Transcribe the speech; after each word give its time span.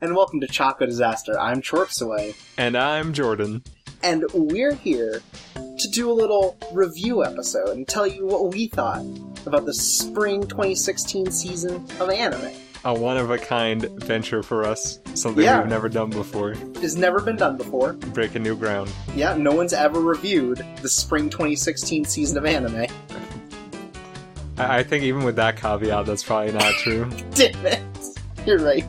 And 0.00 0.14
welcome 0.16 0.40
to 0.40 0.46
Choco 0.46 0.86
Disaster. 0.86 1.38
I'm 1.38 1.60
Chorpsaway, 1.60 2.34
And 2.56 2.76
I'm 2.76 3.12
Jordan. 3.12 3.62
and 4.02 4.24
we're 4.32 4.74
here 4.74 5.20
to 5.54 5.88
do 5.90 6.10
a 6.10 6.12
little 6.14 6.56
review 6.72 7.24
episode 7.24 7.70
and 7.70 7.86
tell 7.86 8.06
you 8.06 8.26
what 8.26 8.52
we 8.52 8.68
thought 8.68 9.04
about 9.46 9.66
the 9.66 9.74
spring 9.74 10.42
2016 10.46 11.30
season 11.30 11.84
of 12.00 12.08
anime. 12.10 12.50
A 12.84 12.94
one 12.94 13.18
of 13.18 13.30
a 13.30 13.36
kind 13.36 13.82
venture 14.02 14.42
for 14.42 14.64
us. 14.64 15.00
Something 15.12 15.44
Yeah. 15.44 15.60
we've 15.60 15.68
never 15.68 15.90
done 15.90 16.08
before. 16.08 16.54
It's 16.76 16.94
never 16.94 17.20
been 17.20 17.36
done 17.36 17.58
before. 17.58 17.92
Breaking 17.92 18.42
new 18.42 18.56
ground. 18.56 18.90
Yeah, 19.14 19.36
no 19.36 19.52
one's 19.52 19.74
ever 19.74 20.00
reviewed 20.00 20.64
the 20.80 20.88
spring 20.88 21.28
2016 21.28 22.06
season 22.06 22.38
of 22.38 22.46
anime. 22.46 22.86
I, 24.56 24.78
I 24.78 24.82
think 24.82 25.04
even 25.04 25.24
with 25.24 25.36
that 25.36 25.56
caveat, 25.58 26.06
that's 26.06 26.22
probably 26.22 26.52
not 26.52 26.72
true. 26.74 27.04
Damn 27.34 27.66
it. 27.66 27.82
You're 28.46 28.60
right. 28.60 28.86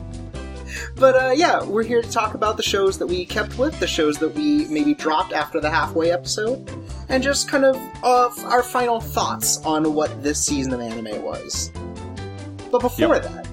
But 1.02 1.16
uh, 1.16 1.30
yeah, 1.32 1.64
we're 1.64 1.82
here 1.82 2.00
to 2.00 2.08
talk 2.08 2.34
about 2.34 2.56
the 2.56 2.62
shows 2.62 2.96
that 2.98 3.08
we 3.08 3.24
kept 3.24 3.58
with, 3.58 3.80
the 3.80 3.88
shows 3.88 4.18
that 4.18 4.36
we 4.36 4.66
maybe 4.66 4.94
dropped 4.94 5.32
after 5.32 5.58
the 5.58 5.68
halfway 5.68 6.12
episode, 6.12 6.70
and 7.08 7.20
just 7.20 7.48
kind 7.48 7.64
of 7.64 7.74
of 8.04 8.38
our 8.44 8.62
final 8.62 9.00
thoughts 9.00 9.60
on 9.64 9.94
what 9.94 10.22
this 10.22 10.40
season 10.46 10.72
of 10.72 10.80
anime 10.80 11.20
was. 11.20 11.72
But 12.70 12.82
before 12.82 13.18
that, 13.18 13.48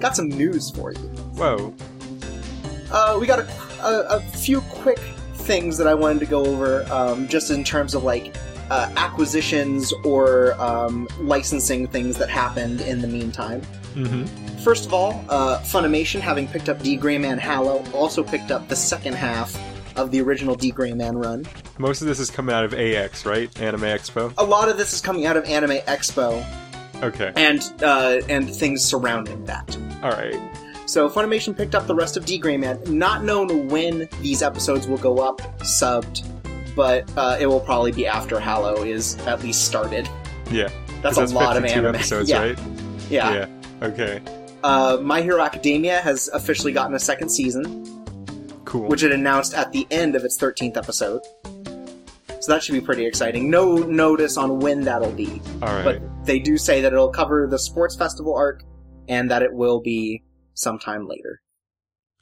got 0.00 0.16
some 0.16 0.30
news 0.30 0.68
for 0.72 0.90
you. 0.90 1.08
Whoa. 1.38 1.72
Uh, 2.90 3.18
we 3.20 3.28
got 3.28 3.38
a, 3.38 3.86
a, 3.86 4.16
a 4.16 4.20
few 4.20 4.62
quick 4.62 4.98
things 5.34 5.78
that 5.78 5.86
I 5.86 5.94
wanted 5.94 6.18
to 6.18 6.26
go 6.26 6.44
over, 6.44 6.84
um, 6.90 7.28
just 7.28 7.52
in 7.52 7.62
terms 7.62 7.94
of 7.94 8.02
like 8.02 8.34
uh, 8.68 8.92
acquisitions 8.96 9.92
or 10.04 10.60
um, 10.60 11.06
licensing 11.20 11.86
things 11.86 12.18
that 12.18 12.28
happened 12.28 12.80
in 12.80 13.00
the 13.00 13.06
meantime. 13.06 13.62
Hmm 13.94 14.24
First 14.62 14.86
of 14.86 14.94
all, 14.94 15.24
uh, 15.28 15.58
Funimation, 15.60 16.20
having 16.20 16.46
picked 16.46 16.68
up 16.68 16.80
D. 16.82 16.96
Gray 16.96 17.18
Man 17.18 17.36
Hallow, 17.38 17.84
also 17.92 18.22
picked 18.22 18.50
up 18.52 18.68
the 18.68 18.76
second 18.76 19.14
half 19.14 19.56
of 19.98 20.10
the 20.12 20.20
original 20.20 20.54
D. 20.54 20.70
Gray 20.70 20.92
Man 20.92 21.16
run. 21.18 21.44
Most 21.78 22.00
of 22.00 22.06
this 22.06 22.20
is 22.20 22.30
coming 22.30 22.54
out 22.54 22.64
of 22.64 22.72
AX, 22.74 23.26
right? 23.26 23.50
Anime 23.60 23.80
Expo? 23.82 24.32
A 24.38 24.44
lot 24.44 24.68
of 24.68 24.76
this 24.76 24.92
is 24.92 25.00
coming 25.00 25.26
out 25.26 25.36
of 25.36 25.44
Anime 25.46 25.78
Expo 25.88 26.44
Okay. 27.02 27.32
and 27.34 27.60
uh, 27.82 28.20
and 28.28 28.48
things 28.48 28.84
surrounding 28.84 29.44
that. 29.46 29.76
Alright. 30.02 30.38
So 30.86 31.08
Funimation 31.10 31.56
picked 31.56 31.74
up 31.74 31.86
the 31.88 31.94
rest 31.94 32.16
of 32.16 32.24
D. 32.24 32.38
Gray 32.38 32.56
Man. 32.56 32.80
Not 32.86 33.24
known 33.24 33.66
when 33.68 34.08
these 34.20 34.42
episodes 34.42 34.86
will 34.86 34.98
go 34.98 35.18
up, 35.18 35.38
subbed, 35.60 36.24
but 36.76 37.10
uh, 37.16 37.36
it 37.40 37.46
will 37.46 37.60
probably 37.60 37.90
be 37.92 38.06
after 38.06 38.38
Hallow 38.38 38.84
is 38.84 39.16
at 39.26 39.42
least 39.42 39.64
started. 39.64 40.08
Yeah. 40.50 40.68
That's 41.02 41.16
a 41.16 41.24
lot 41.26 41.56
of 41.56 41.64
anime. 41.64 41.94
episodes, 41.96 42.30
yeah, 42.30 42.40
right? 42.40 42.58
Yeah. 43.10 43.32
yeah. 43.34 43.46
Okay. 43.82 44.22
Uh, 44.62 44.98
My 45.02 45.20
Hero 45.22 45.42
Academia 45.42 46.00
has 46.00 46.28
officially 46.28 46.72
gotten 46.72 46.94
a 46.94 46.98
second 47.00 47.28
season. 47.30 47.88
Cool. 48.64 48.88
which 48.88 49.02
it 49.02 49.12
announced 49.12 49.52
at 49.52 49.70
the 49.72 49.86
end 49.90 50.16
of 50.16 50.24
its 50.24 50.38
13th 50.38 50.78
episode. 50.78 51.20
So 52.40 52.50
that 52.52 52.62
should 52.62 52.72
be 52.72 52.80
pretty 52.80 53.04
exciting. 53.04 53.50
No 53.50 53.76
notice 53.76 54.38
on 54.38 54.60
when 54.60 54.80
that'll 54.82 55.12
be, 55.12 55.42
Alright. 55.62 55.84
but 55.84 56.24
they 56.24 56.38
do 56.38 56.56
say 56.56 56.80
that 56.80 56.90
it'll 56.92 57.10
cover 57.10 57.46
the 57.50 57.58
sports 57.58 57.94
festival 57.96 58.34
arc 58.34 58.62
and 59.08 59.30
that 59.30 59.42
it 59.42 59.52
will 59.52 59.82
be 59.82 60.22
sometime 60.54 61.06
later. 61.06 61.42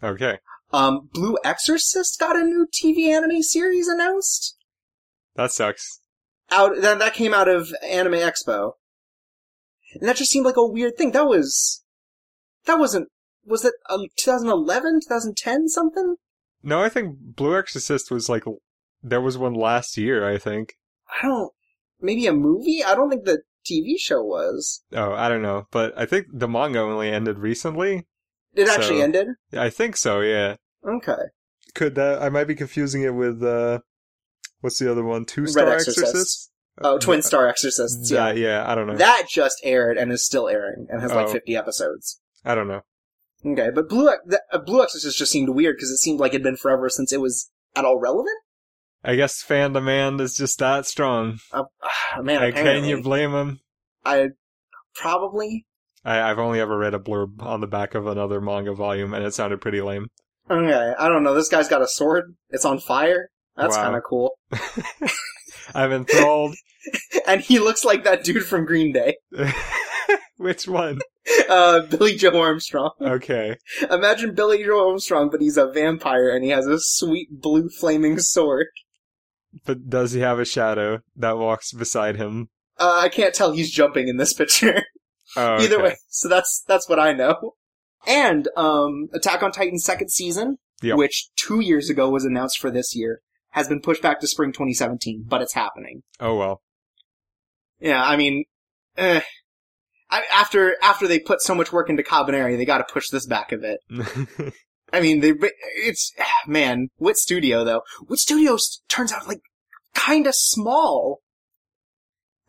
Okay. 0.02 0.38
Um, 0.72 1.08
Blue 1.12 1.36
Exorcist 1.44 2.18
got 2.18 2.34
a 2.36 2.42
new 2.42 2.66
TV 2.66 3.08
anime 3.14 3.42
series 3.42 3.86
announced. 3.86 4.56
That 5.36 5.52
sucks. 5.52 6.00
Out 6.50 6.80
that 6.80 6.98
that 6.98 7.14
came 7.14 7.32
out 7.32 7.48
of 7.48 7.72
Anime 7.88 8.14
Expo, 8.14 8.72
and 9.94 10.08
that 10.08 10.16
just 10.16 10.30
seemed 10.30 10.46
like 10.46 10.56
a 10.56 10.66
weird 10.66 10.96
thing. 10.96 11.12
That 11.12 11.26
was 11.26 11.82
that 12.66 12.78
wasn't 12.78 13.08
was 13.44 13.64
it 13.64 13.74
uh, 13.88 13.98
2011, 14.16 15.00
2010, 15.08 15.68
something? 15.68 16.16
No, 16.62 16.82
I 16.82 16.88
think 16.88 17.16
Blue 17.18 17.56
Exorcist 17.56 18.10
was 18.10 18.28
like. 18.28 18.44
There 19.02 19.20
was 19.20 19.38
one 19.38 19.54
last 19.54 19.96
year, 19.96 20.28
I 20.28 20.36
think. 20.36 20.74
I 21.22 21.26
don't. 21.26 21.50
Maybe 22.02 22.26
a 22.26 22.34
movie? 22.34 22.84
I 22.84 22.94
don't 22.94 23.08
think 23.08 23.24
the 23.24 23.42
TV 23.64 23.98
show 23.98 24.22
was. 24.22 24.82
Oh, 24.92 25.12
I 25.12 25.30
don't 25.30 25.40
know. 25.40 25.66
But 25.70 25.98
I 25.98 26.04
think 26.04 26.26
the 26.32 26.48
manga 26.48 26.80
only 26.80 27.10
ended 27.10 27.38
recently. 27.38 28.06
It 28.54 28.68
actually 28.68 29.00
ended. 29.00 29.28
I 29.52 29.70
think 29.70 29.96
so, 29.96 30.20
yeah. 30.20 30.56
Okay. 30.86 31.22
Could 31.74 31.94
that? 31.94 32.20
I 32.22 32.28
might 32.28 32.44
be 32.44 32.54
confusing 32.54 33.02
it 33.02 33.14
with 33.14 33.42
uh, 33.42 33.80
what's 34.60 34.78
the 34.78 34.90
other 34.90 35.04
one? 35.04 35.24
Two 35.24 35.46
Star 35.46 35.68
Exorcist. 35.68 35.98
Exorcist. 35.98 36.49
Oh, 36.82 36.98
Twin 36.98 37.22
Star 37.22 37.46
Exorcists. 37.46 38.10
Yeah, 38.10 38.32
Yeah, 38.32 38.48
yeah. 38.62 38.70
I 38.70 38.74
don't 38.74 38.86
know. 38.86 38.96
that 38.96 39.26
just 39.28 39.60
aired 39.64 39.98
and 39.98 40.10
is 40.12 40.24
still 40.24 40.48
airing 40.48 40.86
and 40.90 41.00
has 41.02 41.12
like 41.12 41.28
Oh. 41.28 41.32
50 41.32 41.56
episodes. 41.56 42.20
I 42.44 42.54
don't 42.54 42.68
know. 42.68 42.80
Okay, 43.44 43.68
but 43.74 43.88
Blue 43.88 44.08
Ex- 44.10 44.20
the, 44.26 44.42
uh, 44.52 44.58
Blue 44.58 44.82
Exorcist 44.82 45.16
just 45.18 45.32
seemed 45.32 45.50
weird 45.50 45.76
because 45.76 45.90
it 45.90 45.96
seemed 45.98 46.20
like 46.20 46.32
it'd 46.32 46.42
been 46.42 46.56
forever 46.56 46.88
since 46.88 47.12
it 47.12 47.20
was 47.20 47.50
at 47.74 47.84
all 47.84 47.98
relevant. 47.98 48.36
I 49.02 49.16
guess 49.16 49.40
fan 49.42 49.72
demand 49.72 50.20
is 50.20 50.36
just 50.36 50.58
that 50.58 50.84
strong. 50.86 51.38
Uh, 51.52 51.62
man, 52.22 52.40
Like, 52.40 52.54
can 52.54 52.62
apparently. 52.66 52.90
you 52.90 53.02
blame 53.02 53.32
them? 53.32 53.60
I 54.04 54.28
probably. 54.94 55.66
I, 56.04 56.20
I've 56.30 56.38
only 56.38 56.60
ever 56.60 56.76
read 56.78 56.94
a 56.94 56.98
blurb 56.98 57.42
on 57.42 57.60
the 57.60 57.66
back 57.66 57.94
of 57.94 58.06
another 58.06 58.40
manga 58.40 58.74
volume, 58.74 59.12
and 59.14 59.24
it 59.24 59.34
sounded 59.34 59.60
pretty 59.60 59.80
lame. 59.82 60.06
Okay, 60.50 60.94
I 60.98 61.08
don't 61.08 61.22
know. 61.22 61.34
This 61.34 61.48
guy's 61.48 61.68
got 61.68 61.82
a 61.82 61.88
sword. 61.88 62.34
It's 62.50 62.64
on 62.64 62.78
fire. 62.80 63.30
That's 63.56 63.76
Wow. 63.76 63.84
kind 63.84 63.96
of 63.96 64.02
cool. 64.02 64.32
I'm 65.74 65.92
enthralled. 65.92 66.54
and 67.26 67.40
he 67.40 67.58
looks 67.58 67.84
like 67.84 68.04
that 68.04 68.24
dude 68.24 68.44
from 68.44 68.64
Green 68.64 68.92
Day, 68.92 69.16
Which 70.36 70.66
one? 70.66 71.00
uh, 71.48 71.80
Billie 71.82 72.16
Joe 72.16 72.40
Armstrong. 72.40 72.92
Okay. 73.00 73.56
Imagine 73.90 74.34
Billie 74.34 74.64
Joe 74.64 74.88
Armstrong, 74.88 75.28
but 75.30 75.40
he's 75.40 75.56
a 75.58 75.70
vampire 75.70 76.30
and 76.30 76.42
he 76.42 76.50
has 76.50 76.66
a 76.66 76.78
sweet 76.78 77.28
blue 77.40 77.68
flaming 77.68 78.18
sword. 78.18 78.66
But 79.66 79.88
does 79.90 80.12
he 80.12 80.20
have 80.20 80.38
a 80.38 80.44
shadow 80.44 81.00
that 81.16 81.36
walks 81.36 81.72
beside 81.72 82.16
him? 82.16 82.48
Uh, 82.78 83.00
I 83.02 83.08
can't 83.10 83.34
tell 83.34 83.52
he's 83.52 83.70
jumping 83.70 84.08
in 84.08 84.16
this 84.16 84.32
picture. 84.40 84.82
Oh, 85.36 85.56
Either 85.62 85.82
way, 85.82 85.96
so 86.08 86.28
that's 86.28 86.64
that's 86.66 86.88
what 86.88 86.98
I 86.98 87.12
know. 87.12 87.52
And 88.06 88.48
um, 88.56 89.08
Attack 89.12 89.42
on 89.42 89.52
Titan 89.52 89.78
second 89.78 90.10
season, 90.10 90.56
Yep. 90.82 90.96
which 90.96 91.28
two 91.36 91.60
years 91.60 91.90
ago 91.90 92.08
was 92.08 92.24
announced 92.24 92.58
for 92.58 92.70
this 92.70 92.96
year, 92.96 93.20
has 93.50 93.68
been 93.68 93.80
pushed 93.80 94.02
back 94.02 94.20
to 94.20 94.26
spring 94.26 94.52
2017, 94.52 95.24
but 95.26 95.42
it's 95.42 95.54
happening. 95.54 96.02
Oh 96.18 96.36
well. 96.36 96.62
Yeah, 97.80 98.02
I 98.02 98.16
mean, 98.16 98.44
eh. 98.96 99.20
I, 100.10 100.22
after 100.34 100.76
after 100.82 101.06
they 101.06 101.20
put 101.20 101.40
so 101.40 101.54
much 101.54 101.72
work 101.72 101.88
into 101.88 102.02
Kabaneri, 102.02 102.56
they 102.56 102.64
got 102.64 102.78
to 102.78 102.92
push 102.92 103.08
this 103.10 103.26
back 103.26 103.52
a 103.52 103.58
bit. 103.58 103.80
I 104.92 105.00
mean, 105.00 105.20
they 105.20 105.34
it's 105.76 106.12
man, 106.46 106.88
Wit 106.98 107.16
Studio 107.16 107.64
though. 107.64 107.82
Wit 108.08 108.18
Studios 108.18 108.82
turns 108.88 109.12
out 109.12 109.28
like 109.28 109.40
kind 109.94 110.26
of 110.26 110.34
small. 110.34 111.20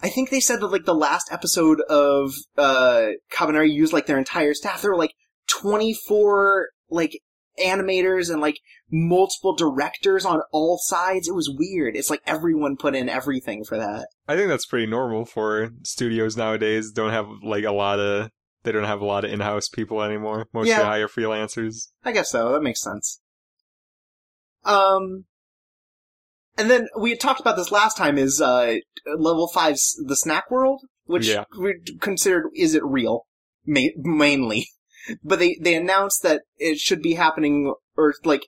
I 0.04 0.10
think 0.10 0.32
they 0.32 0.40
said 0.40 0.60
that 0.62 0.68
like 0.68 0.86
the 0.86 0.96
last 0.96 1.32
episode 1.32 1.82
of 1.82 2.34
uh 2.58 3.10
Kabaneri 3.32 3.72
used 3.72 3.94
like 3.94 4.08
their 4.08 4.18
entire 4.18 4.54
staff. 4.54 4.82
There 4.82 4.92
were 4.92 4.98
like 4.98 5.14
24 5.50 6.70
like 6.90 7.20
animators 7.64 8.30
and 8.32 8.42
like 8.42 8.60
multiple 8.92 9.56
directors 9.56 10.26
on 10.26 10.42
all 10.52 10.78
sides. 10.82 11.28
It 11.28 11.36
was 11.36 11.50
weird. 11.56 11.96
It's 11.96 12.10
like 12.10 12.22
everyone 12.26 12.76
put 12.78 12.96
in 12.96 13.08
everything 13.10 13.64
for 13.64 13.78
that. 13.78 14.08
I 14.28 14.36
think 14.36 14.50
that's 14.50 14.66
pretty 14.66 14.88
normal 14.88 15.26
for 15.26 15.72
studios 15.84 16.36
nowadays. 16.38 16.92
Don't 16.92 17.12
have 17.12 17.28
like 17.44 17.64
a 17.64 17.72
lot 17.72 18.00
of 18.00 18.30
they 18.64 18.72
don't 18.72 18.84
have 18.84 19.02
a 19.02 19.06
lot 19.06 19.26
of 19.26 19.32
in-house 19.32 19.70
people 19.70 20.02
anymore. 20.04 20.48
Mostly 20.54 20.70
Yeah. 20.72 20.84
hire 20.84 21.08
freelancers. 21.08 21.88
I 22.04 22.12
guess 22.12 22.30
so. 22.30 22.52
That 22.52 22.62
makes 22.62 22.82
sense. 22.82 23.20
Um, 24.64 25.26
and 26.58 26.70
then 26.70 26.88
we 27.00 27.10
had 27.12 27.20
talked 27.20 27.40
about 27.40 27.56
this 27.56 27.72
last 27.72 27.98
time. 27.98 28.18
Is 28.18 28.40
uh 28.42 28.76
level 29.18 29.48
five's 29.48 30.00
the 30.06 30.16
snack 30.16 30.52
world, 30.52 30.82
which 31.06 31.28
Yeah. 31.28 31.46
we 31.60 31.76
considered 32.00 32.50
is 32.56 32.76
it 32.76 32.84
real, 32.86 33.26
Ma- 33.66 33.82
mainly, 33.98 34.68
but 35.24 35.40
they 35.40 35.58
they 35.62 35.76
announced 35.76 36.24
that 36.24 36.44
it 36.58 36.78
should 36.80 37.02
be 37.02 37.14
happening 37.16 37.74
or 37.98 38.14
like 38.24 38.48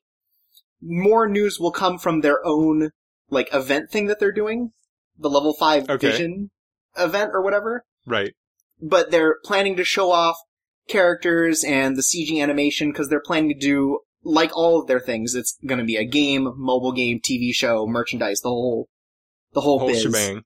more 0.82 1.28
news 1.28 1.60
will 1.60 1.72
come 1.72 1.98
from 1.98 2.22
their 2.22 2.46
own 2.46 2.92
like 3.30 3.54
event 3.54 3.90
thing 3.90 4.08
that 4.08 4.20
they're 4.20 4.32
doing, 4.32 4.72
the 5.18 5.30
level 5.30 5.54
five 5.54 5.90
Okay. 5.90 6.12
vision 6.12 6.52
event 6.98 7.32
or 7.34 7.42
whatever 7.42 7.84
Right. 8.06 8.34
but 8.82 9.10
they're 9.10 9.38
planning 9.44 9.76
to 9.78 9.84
show 9.84 10.12
off 10.12 10.36
characters 10.88 11.64
and 11.64 11.96
the 11.98 12.02
CG 12.04 12.40
animation 12.42 12.92
because 12.92 13.10
they're 13.10 13.22
planning 13.26 13.50
to 13.54 13.60
do 13.60 14.00
like 14.24 14.56
all 14.56 14.80
of 14.82 14.88
their 14.88 15.00
things. 15.00 15.34
It's 15.36 15.58
going 15.66 15.80
to 15.80 15.86
be 15.86 15.96
a 15.96 16.06
game, 16.06 16.54
mobile 16.58 16.92
game, 16.92 17.20
TV 17.20 17.54
show, 17.54 17.88
merchandise, 17.88 18.42
the 18.42 18.50
whole, 18.50 18.88
the 19.54 19.62
whole, 19.62 19.80
Whole 19.80 19.88
biz. 19.90 20.02
shebang. 20.04 20.44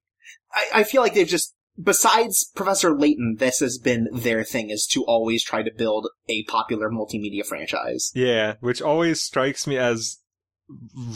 I, 0.54 0.66
I 0.76 0.84
feel 0.84 1.02
like 1.02 1.14
they've 1.16 1.28
just, 1.28 1.54
besides 1.82 2.52
Professor 2.56 2.98
Layton, 2.98 3.36
this 3.40 3.60
has 3.60 3.78
been 3.78 4.08
their 4.12 4.44
thing 4.44 4.70
is 4.70 4.86
to 4.88 5.04
always 5.04 5.44
try 5.44 5.64
to 5.64 5.72
build 5.76 6.08
a 6.28 6.44
popular 6.44 6.90
multimedia 6.90 7.46
franchise. 7.46 8.12
Yeah, 8.16 8.56
which 8.60 8.82
always 8.82 9.22
strikes 9.22 9.68
me 9.68 9.78
as 9.78 10.18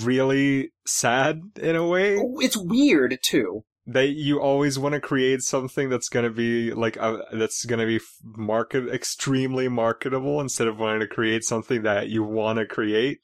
really 0.04 0.72
sad 0.86 1.42
in 1.62 1.75
a 1.75 1.88
way. 1.88 2.18
Oh, 2.18 2.40
it's 2.40 2.58
weird 2.58 3.18
too. 3.22 3.63
they 3.86 4.06
you 4.06 4.40
always 4.40 4.80
want 4.80 4.94
to 4.94 5.02
create 5.02 5.42
something 5.42 5.90
that's 5.90 6.08
going 6.08 6.24
to 6.24 6.31
be 6.31 6.72
like 6.74 6.96
a, 6.98 7.24
that's 7.34 7.66
going 7.66 7.80
to 7.80 7.86
be 7.86 8.00
market 8.24 8.88
extremely 8.88 9.68
marketable 9.68 10.40
instead 10.40 10.68
of 10.68 10.78
wanting 10.78 11.02
to 11.02 11.08
create 11.08 11.44
something 11.44 11.81
that 11.84 12.10
you 12.10 12.24
want 12.24 12.60
to 12.60 12.66
create. 12.66 13.19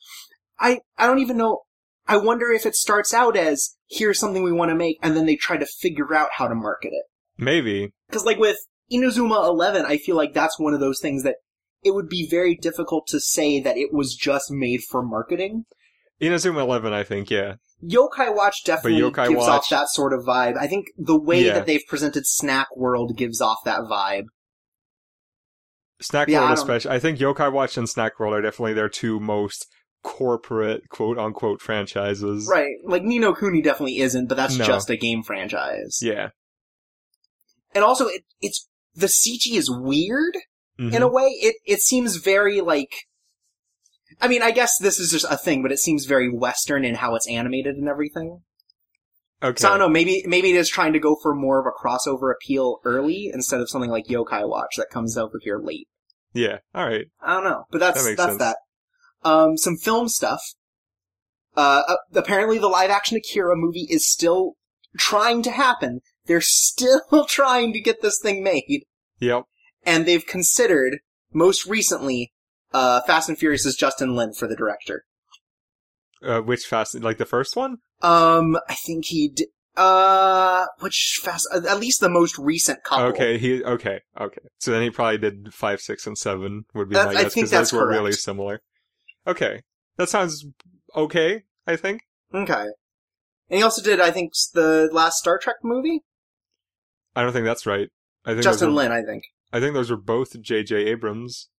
I 0.60 0.82
I 0.98 1.08
don't 1.08 1.20
even 1.20 1.38
know. 1.38 1.62
I 2.08 2.18
wonder 2.18 2.52
if 2.52 2.66
it 2.66 2.76
starts 2.76 3.14
out 3.14 3.38
as 3.38 3.76
here's 3.90 4.20
something 4.20 4.44
we 4.44 4.52
want 4.52 4.70
to 4.70 4.76
make, 4.76 4.98
and 5.02 5.16
then 5.16 5.26
they 5.28 5.36
try 5.36 5.58
to 5.58 5.66
figure 5.66 6.14
out 6.14 6.30
how 6.38 6.48
to 6.48 6.56
market 6.56 6.92
it. 6.94 7.06
Maybe 7.38 7.92
Because 8.08 8.26
like 8.26 8.38
with 8.38 8.58
Inazuma 8.92 9.46
Eleven, 9.48 9.86
I 9.86 9.98
feel 9.98 10.16
like 10.16 10.34
that's 10.34 10.60
one 10.60 10.74
of 10.74 10.80
those 10.80 11.00
things 11.02 11.24
that 11.24 11.36
it 11.84 11.92
would 11.94 12.10
be 12.10 12.28
very 12.30 12.56
difficult 12.56 13.06
to 13.08 13.20
say 13.20 13.60
that 13.60 13.78
it 13.78 13.94
was 13.94 14.16
just 14.16 14.50
made 14.52 14.82
for 14.90 15.04
marketing. 15.04 15.66
Inazuma 16.22 16.62
Eleven. 16.62 16.94
I 16.94 17.04
think 17.04 17.30
yeah. 17.30 17.56
Yokai 17.84 18.36
Watch 18.36 18.64
definitely 18.66 19.00
Yokai 19.02 19.28
gives 19.30 19.42
Watch- 19.42 19.50
off 19.50 19.70
that 19.70 19.90
sort 19.90 20.12
of 20.14 20.22
vibe. 20.26 20.58
I 20.58 20.66
think 20.68 20.88
the 20.98 21.20
way 21.20 21.46
Yeah. 21.46 21.54
that 21.54 21.68
they've 21.68 21.86
presented 21.88 22.26
Snack 22.26 22.76
World 22.76 23.16
gives 23.16 23.40
off 23.40 23.58
that 23.66 23.82
vibe. 23.82 24.24
Snack 26.02 26.28
Yeah, 26.28 26.40
World 26.40 26.50
I 26.52 26.54
especially. 26.54 26.92
I 26.92 27.00
think 27.00 27.20
Yokai 27.20 27.52
Watch 27.52 27.78
and 27.78 27.88
Snack 27.90 28.20
World 28.20 28.34
are 28.34 28.42
definitely 28.42 28.74
their 28.74 28.90
two 28.90 29.20
most 29.20 29.68
corporate 30.04 30.90
quote 30.90 31.18
unquote 31.18 31.62
franchises. 31.62 32.48
Right. 32.50 32.76
Like 32.84 33.04
Ni 33.04 33.20
no 33.20 33.34
Kuni 33.34 33.62
definitely 33.62 34.00
isn't, 34.00 34.28
but 34.28 34.36
that's 34.38 34.58
No. 34.58 34.66
just 34.66 34.90
a 34.90 34.98
game 34.98 35.22
franchise. 35.24 36.00
Yeah. 36.02 36.30
And 37.78 37.86
also 37.86 38.08
it, 38.08 38.24
it's 38.42 38.68
the 38.94 39.08
CG 39.08 39.56
is 39.56 39.70
weird 39.72 40.36
Mhm. 40.80 40.94
in 40.94 41.02
a 41.02 41.08
way. 41.08 41.26
It 41.42 41.56
it 41.66 41.80
seems 41.82 42.18
very 42.18 42.60
like 42.62 42.94
I 44.20 44.28
mean, 44.28 44.42
I 44.42 44.52
guess 44.52 44.78
this 44.80 45.00
is 45.00 45.12
just 45.12 45.26
a 45.30 45.38
thing, 45.38 45.62
but 45.62 45.72
it 45.72 45.80
seems 45.80 46.06
very 46.06 46.30
western 46.30 46.84
in 46.84 46.96
how 46.96 47.16
it's 47.16 47.28
animated 47.30 47.76
and 47.76 47.88
everything. 47.88 48.42
okay. 49.44 49.60
So 49.62 49.68
I 49.68 49.72
don't 49.72 49.80
know, 49.80 49.90
maybe 49.90 50.24
maybe 50.26 50.50
it 50.52 50.56
is 50.56 50.70
trying 50.70 50.94
to 50.94 51.00
go 51.00 51.16
for 51.22 51.36
more 51.36 51.60
of 51.60 51.66
a 51.68 51.72
crossover 51.88 52.32
appeal 52.34 52.80
early 52.84 53.30
instead 53.34 53.62
of 53.62 53.70
something 53.70 53.92
like 53.92 54.08
Yokai 54.08 54.48
Watch 54.50 54.76
that 54.78 54.90
comes 54.92 55.18
over 55.18 55.40
here 55.42 55.60
late. 55.60 55.88
Yeah. 56.34 56.58
All 56.76 56.86
right. 56.88 57.06
I 57.22 57.34
don't 57.36 57.44
know, 57.44 57.64
but 57.72 57.80
that's 57.80 58.04
That 58.04 58.18
that's 58.18 58.30
sense. 58.32 58.40
that. 58.40 58.58
Um, 59.24 59.58
some 59.58 59.78
film 59.78 60.10
stuff. 60.10 60.42
Uh, 61.56 61.82
uh, 61.88 61.96
apparently, 62.16 62.60
the 62.60 62.68
live 62.68 62.90
action 62.92 63.18
Akira 63.18 63.56
movie 63.56 63.88
is 63.90 64.08
still 64.10 64.54
trying 64.98 65.42
to 65.44 65.52
happen. 65.52 66.02
They're 66.28 66.42
still 66.42 67.02
trying 67.28 67.74
to 67.74 67.82
get 67.82 68.02
this 68.02 68.20
thing 68.22 68.44
made, 68.44 68.84
Yep. 69.20 69.44
and 69.86 70.06
they've 70.06 70.26
considered 70.26 71.00
most 71.34 71.66
recently 71.66 72.32
uh, 72.74 73.02
Fast 73.02 73.30
and 73.30 73.38
Furious' 73.38 73.76
Justin 73.76 74.16
Lin 74.16 74.34
for 74.34 74.48
the 74.48 74.56
director. 74.56 75.06
Uh, 76.22 76.42
which 76.42 76.66
fast? 76.66 76.96
Like 76.96 77.18
the 77.18 77.26
first 77.26 77.56
one? 77.56 77.78
Um, 78.02 78.58
I 78.68 78.74
think 78.76 79.06
he 79.06 79.30
did. 79.30 79.48
uh, 79.76 80.66
which 80.80 81.20
Fast? 81.24 81.48
uh, 81.54 81.62
At 81.70 81.80
least 81.80 82.02
the 82.02 82.10
most 82.10 82.38
recent 82.40 82.84
couple. 82.84 83.06
Okay. 83.08 83.38
He. 83.38 83.64
Okay. 83.64 84.02
Okay. 84.20 84.42
So 84.60 84.72
then 84.72 84.82
he 84.82 84.90
probably 84.90 85.20
did 85.20 85.54
five, 85.54 85.80
six, 85.80 86.08
and 86.08 86.18
seven. 86.18 86.66
Would 86.74 86.90
be 86.90 86.96
That- 86.96 87.14
my 87.14 87.22
guess 87.24 87.36
because 87.36 87.52
those 87.52 87.72
were 87.74 87.88
really 87.88 88.12
similar. 88.14 88.62
Okay. 89.28 89.62
That 89.98 90.10
sounds 90.10 90.46
okay. 90.96 91.44
I 91.68 91.76
think. 91.76 92.02
Okay. 92.34 92.66
And 93.50 93.58
he 93.60 93.62
also 93.64 93.82
did, 93.84 94.02
I 94.02 94.10
think, 94.12 94.34
the 94.54 94.90
last 94.92 95.20
Star 95.20 95.38
Trek 95.38 95.58
movie. 95.64 96.02
I 97.18 97.24
don't 97.24 97.34
think 97.34 97.46
that's 97.46 97.66
right. 97.66 97.90
I 98.26 98.32
think 98.34 98.44
Justin 98.44 98.76
Lin, 98.76 98.92
I 98.92 99.02
think. 99.02 99.24
I 99.52 99.60
think 99.60 99.74
those 99.74 99.90
were 99.90 99.98
both 99.98 100.40
J.J. 100.40 100.76
Abrams. 100.76 101.50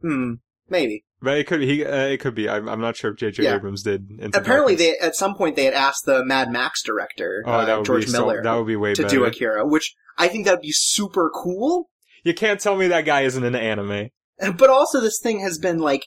Hmm. 0.00 0.34
Maybe. 0.68 1.04
But 1.20 1.38
it 1.38 1.46
could 1.46 1.60
he 1.60 1.84
uh, 1.84 2.06
it 2.06 2.20
could 2.20 2.34
be. 2.34 2.48
I'm 2.48 2.68
I'm 2.68 2.80
not 2.80 2.96
sure 2.96 3.10
if 3.10 3.18
J.J. 3.18 3.42
Yeah. 3.42 3.56
Abrams 3.56 3.82
did. 3.82 4.08
Apparently, 4.34 4.74
they 4.74 4.96
at 4.98 5.14
some 5.14 5.34
point 5.34 5.56
they 5.56 5.64
had 5.64 5.74
asked 5.74 6.06
the 6.06 6.24
Mad 6.24 6.50
Max 6.50 6.82
director, 6.82 7.42
Oh, 7.46 7.52
uh, 7.52 7.82
George 7.82 8.06
be 8.06 8.10
so, 8.10 8.20
Miller, 8.20 8.42
that 8.42 8.54
would 8.54 8.66
be 8.66 8.76
way 8.76 8.94
to 8.94 9.02
better. 9.02 9.14
do 9.14 9.24
Akira, 9.24 9.66
which 9.66 9.94
I 10.16 10.28
think 10.28 10.46
that 10.46 10.52
would 10.52 10.62
be 10.62 10.72
super 10.72 11.30
cool. 11.34 11.90
You 12.24 12.32
can't 12.34 12.60
tell 12.60 12.76
me 12.76 12.88
that 12.88 13.04
guy 13.04 13.22
isn't 13.22 13.44
an 13.44 13.54
anime. 13.54 14.08
But 14.58 14.68
also, 14.68 15.00
this 15.00 15.18
thing 15.22 15.40
has 15.40 15.58
been 15.58 15.78
like 15.78 16.06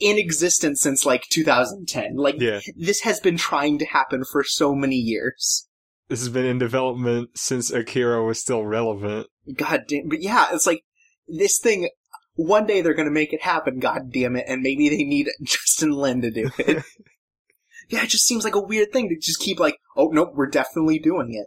in 0.00 0.18
existence 0.18 0.80
since 0.80 1.06
like 1.06 1.24
2010. 1.30 2.16
Like 2.16 2.36
Yeah, 2.40 2.60
this 2.76 3.02
has 3.02 3.20
been 3.20 3.36
trying 3.36 3.78
to 3.78 3.86
happen 3.86 4.24
for 4.24 4.42
so 4.42 4.74
many 4.74 4.96
years. 4.96 5.68
This 6.10 6.18
has 6.18 6.28
been 6.28 6.44
in 6.44 6.58
development 6.58 7.30
since 7.36 7.70
Akira 7.70 8.24
was 8.24 8.40
still 8.40 8.64
relevant. 8.66 9.28
God 9.56 9.84
damn. 9.88 10.08
But 10.08 10.20
yeah, 10.20 10.48
it's 10.52 10.66
like 10.66 10.82
this 11.28 11.58
thing. 11.58 11.88
One 12.34 12.66
day 12.66 12.80
they're 12.80 12.94
gonna 12.94 13.10
make 13.10 13.32
it 13.32 13.42
happen. 13.42 13.78
God 13.78 14.12
damn 14.12 14.34
it! 14.36 14.44
And 14.48 14.60
maybe 14.60 14.88
they 14.88 15.04
need 15.04 15.28
Justin 15.42 15.92
Lin 15.92 16.20
to 16.22 16.30
do 16.30 16.50
it. 16.58 16.82
yeah, 17.88 18.02
it 18.02 18.08
just 18.08 18.26
seems 18.26 18.44
like 18.44 18.56
a 18.56 18.60
weird 18.60 18.92
thing 18.92 19.08
to 19.08 19.16
just 19.16 19.40
keep 19.40 19.60
like, 19.60 19.76
oh 19.96 20.08
nope, 20.12 20.32
we're 20.34 20.50
definitely 20.50 20.98
doing 20.98 21.32
it. 21.32 21.46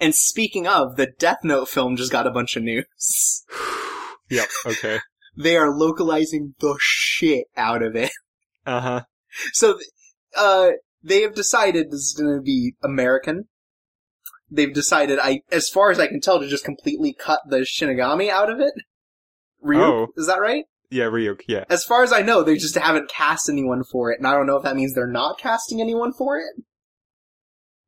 And 0.00 0.14
speaking 0.14 0.66
of, 0.66 0.96
the 0.96 1.12
Death 1.18 1.38
Note 1.44 1.68
film 1.68 1.96
just 1.96 2.10
got 2.10 2.26
a 2.26 2.32
bunch 2.32 2.56
of 2.56 2.64
news. 2.64 3.44
yep. 4.28 4.48
Okay. 4.66 4.98
They 5.36 5.56
are 5.56 5.76
localizing 5.76 6.54
the 6.60 6.76
shit 6.80 7.46
out 7.56 7.82
of 7.82 7.96
it. 7.96 8.12
Uh 8.64 8.80
huh. 8.80 9.00
So, 9.52 9.80
uh, 10.36 10.68
they 11.04 11.22
have 11.22 11.34
decided 11.34 11.86
this 11.90 12.00
is 12.00 12.16
going 12.18 12.34
to 12.34 12.42
be 12.42 12.74
American. 12.82 13.44
They've 14.50 14.72
decided, 14.72 15.18
I, 15.20 15.40
as 15.52 15.68
far 15.68 15.90
as 15.90 15.98
I 16.00 16.06
can 16.06 16.20
tell, 16.20 16.40
to 16.40 16.48
just 16.48 16.64
completely 16.64 17.12
cut 17.12 17.40
the 17.48 17.58
Shinigami 17.58 18.28
out 18.28 18.50
of 18.50 18.60
it. 18.60 18.72
Ryuk, 19.64 19.78
Oh. 19.78 20.06
is 20.16 20.26
that 20.26 20.40
right? 20.40 20.64
Yeah, 20.90 21.04
Ryuk. 21.04 21.40
Yeah. 21.48 21.64
As 21.68 21.84
far 21.84 22.02
as 22.02 22.12
I 22.12 22.22
know, 22.22 22.42
they 22.42 22.56
just 22.56 22.76
haven't 22.76 23.10
cast 23.10 23.48
anyone 23.48 23.82
for 23.90 24.12
it, 24.12 24.18
and 24.18 24.26
I 24.26 24.32
don't 24.32 24.46
know 24.46 24.56
if 24.56 24.62
that 24.62 24.76
means 24.76 24.94
they're 24.94 25.06
not 25.06 25.38
casting 25.38 25.80
anyone 25.80 26.12
for 26.12 26.38
it. 26.38 26.62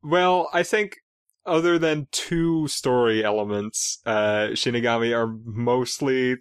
Well, 0.02 0.48
I 0.52 0.62
think 0.62 0.96
other 1.44 1.78
than 1.78 2.08
two 2.10 2.66
story 2.68 3.24
elements, 3.24 4.00
uh, 4.06 4.48
Shinigami 4.52 5.16
are 5.16 5.36
mostly 5.44 6.36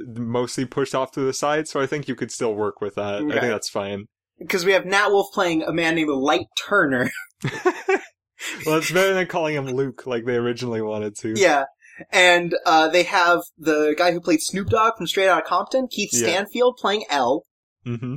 mostly 0.00 0.64
pushed 0.64 0.94
off 0.94 1.12
to 1.12 1.20
the 1.20 1.32
side. 1.32 1.68
So 1.68 1.80
I 1.80 1.86
think 1.86 2.08
you 2.08 2.16
could 2.16 2.32
still 2.32 2.54
work 2.54 2.80
with 2.80 2.96
that. 2.96 3.14
I 3.16 3.18
think 3.20 3.42
that's 3.42 3.68
fine. 3.70 4.06
Because 4.46 4.64
we 4.64 4.72
have 4.72 4.84
Nat 4.84 5.08
Wolff 5.08 5.28
playing 5.32 5.62
a 5.62 5.72
man 5.72 5.94
named 5.94 6.10
Light 6.10 6.46
Turner. 6.68 7.10
well, 8.66 8.78
it's 8.78 8.90
better 8.90 9.14
than 9.14 9.26
calling 9.26 9.54
him 9.54 9.66
Luke 9.66 10.06
like 10.06 10.24
they 10.24 10.36
originally 10.36 10.82
wanted 10.82 11.16
to. 11.18 11.34
yeah. 11.36 11.64
And, 12.10 12.54
uh, 12.66 12.88
they 12.88 13.04
have 13.04 13.42
the 13.56 13.94
guy 13.96 14.10
who 14.12 14.20
played 14.20 14.40
Snoop 14.42 14.68
Dogg 14.68 14.94
from 14.96 15.06
Straight 15.06 15.28
Outta 15.28 15.46
Compton, 15.46 15.86
Keith 15.88 16.10
Yeah. 16.12 16.20
Stanfield, 16.28 16.76
playing 16.76 17.04
L. 17.08 17.44
Mm-hmm. 17.86 18.16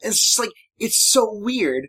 It's 0.00 0.20
just 0.20 0.38
like, 0.40 0.50
it's 0.78 0.98
so 0.98 1.28
weird. 1.32 1.86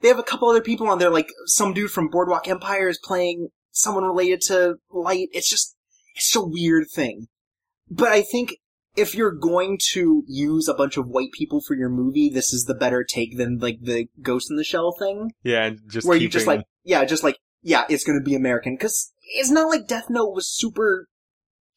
They 0.00 0.08
have 0.08 0.18
a 0.18 0.22
couple 0.22 0.48
other 0.48 0.62
people 0.62 0.86
on 0.88 0.98
there, 0.98 1.10
like 1.10 1.28
some 1.46 1.74
dude 1.74 1.90
from 1.90 2.08
Boardwalk 2.08 2.46
Empire 2.46 2.88
is 2.88 3.00
playing 3.02 3.48
someone 3.72 4.04
related 4.04 4.40
to 4.42 4.76
Light. 4.92 5.28
It's 5.32 5.50
just, 5.50 5.74
it's 6.14 6.36
a 6.36 6.44
weird 6.44 6.86
thing. 6.94 7.26
But 7.90 8.08
I 8.12 8.22
think 8.22 8.54
if 8.98 9.14
you're 9.14 9.32
going 9.32 9.78
to 9.92 10.24
use 10.26 10.68
a 10.68 10.74
bunch 10.74 10.96
of 10.96 11.06
white 11.06 11.32
people 11.32 11.60
for 11.60 11.74
your 11.74 11.88
movie, 11.88 12.28
this 12.28 12.52
is 12.52 12.64
the 12.64 12.74
better 12.74 13.04
take 13.04 13.36
than 13.38 13.58
like 13.58 13.78
the 13.80 14.06
Ghost 14.20 14.50
in 14.50 14.56
the 14.56 14.64
Shell 14.64 14.96
thing, 14.98 15.32
Yeah, 15.42 15.64
and 15.66 15.80
just 15.88 16.06
where 16.06 16.16
keeping, 16.16 16.24
you 16.24 16.28
just 16.30 16.46
like, 16.46 16.62
yeah, 16.84 17.04
just 17.04 17.22
like, 17.24 17.38
yeah, 17.62 17.84
it's 17.88 18.04
gonna 18.04 18.22
be 18.22 18.34
American. 18.34 18.76
Cause 18.76 19.12
it's 19.22 19.50
not 19.50 19.68
like 19.68 19.86
Death 19.86 20.06
Note 20.10 20.34
was 20.34 20.48
super 20.48 21.08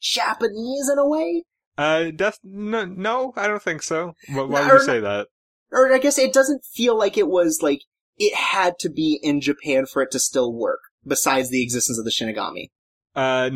Japanese 0.00 0.88
in 0.90 0.98
a 0.98 1.06
way. 1.08 1.44
uh, 1.78 2.10
death. 2.14 2.38
No, 2.42 2.84
no, 2.84 3.32
I 3.36 3.46
don't 3.46 3.62
think 3.62 3.82
so. 3.82 4.12
Why, 4.28 4.42
would 4.42 4.72
you 4.72 4.80
say 4.80 5.00
that? 5.00 5.28
or 5.70 5.92
I 5.92 5.98
guess 5.98 6.18
it 6.18 6.34
doesn't 6.34 6.64
feel 6.64 6.98
like 6.98 7.16
it 7.16 7.28
was 7.28 7.60
like 7.62 7.80
it 8.18 8.34
had 8.34 8.78
to 8.80 8.90
be 8.90 9.18
in 9.22 9.40
Japan 9.40 9.86
for 9.86 10.02
it 10.02 10.10
to 10.10 10.18
still 10.18 10.52
work. 10.52 10.80
Besides 11.06 11.50
the 11.50 11.62
existence 11.62 11.98
of 11.98 12.04
the 12.04 12.10
Shinigami, 12.10 12.68
Uh, 13.16 13.50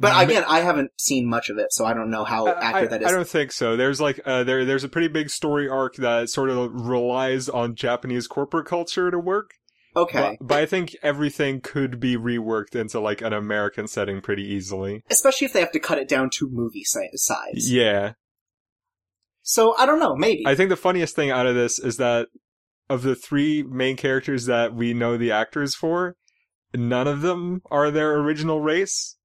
but 0.00 0.12
ma- 0.12 0.20
again, 0.20 0.44
I 0.46 0.60
haven't 0.60 0.90
seen 0.98 1.28
much 1.28 1.50
of 1.50 1.58
it, 1.58 1.72
so 1.72 1.84
I 1.84 1.92
don't 1.94 2.10
know 2.10 2.24
how 2.24 2.46
accurate 2.48 2.92
I, 2.92 2.98
that 2.98 3.02
is. 3.02 3.08
I 3.08 3.12
don't 3.12 3.28
think 3.28 3.52
so. 3.52 3.76
There's 3.76 4.00
like 4.00 4.20
uh, 4.24 4.44
there 4.44 4.64
there's 4.64 4.84
a 4.84 4.88
pretty 4.88 5.08
big 5.08 5.30
story 5.30 5.68
arc 5.68 5.96
that 5.96 6.30
sort 6.30 6.50
of 6.50 6.72
relies 6.72 7.48
on 7.48 7.74
Japanese 7.74 8.26
corporate 8.26 8.66
culture 8.66 9.10
to 9.10 9.18
work. 9.18 9.52
okay, 9.96 10.36
But, 10.38 10.46
but 10.46 10.58
I 10.58 10.66
think 10.66 10.96
everything 11.02 11.60
could 11.60 11.98
be 11.98 12.16
reworked 12.16 12.76
into 12.76 13.00
like 13.00 13.20
an 13.22 13.32
American 13.32 13.88
setting 13.88 14.20
pretty 14.20 14.44
easily. 14.44 15.02
especially 15.10 15.46
if 15.46 15.52
they 15.52 15.60
have 15.60 15.72
to 15.72 15.80
cut 15.80 15.98
it 15.98 16.08
down 16.08 16.30
to 16.38 16.48
movie 16.50 16.84
size. 16.84 17.70
Yeah. 17.72 18.12
So 19.42 19.74
I 19.78 19.86
don't 19.86 19.98
know, 19.98 20.14
maybe. 20.14 20.44
I 20.46 20.54
think 20.54 20.68
the 20.68 20.76
funniest 20.76 21.16
thing 21.16 21.30
out 21.30 21.46
of 21.46 21.54
this 21.54 21.78
is 21.78 21.96
that 21.96 22.28
of 22.90 23.02
the 23.02 23.14
three 23.14 23.62
main 23.62 23.96
characters 23.96 24.46
that 24.46 24.74
we 24.74 24.94
know 24.94 25.16
the 25.16 25.30
actors 25.32 25.74
for, 25.74 26.16
none 26.74 27.06
of 27.08 27.22
them 27.22 27.60
are 27.70 27.90
their 27.90 28.14
original 28.18 28.60
race. 28.60 29.16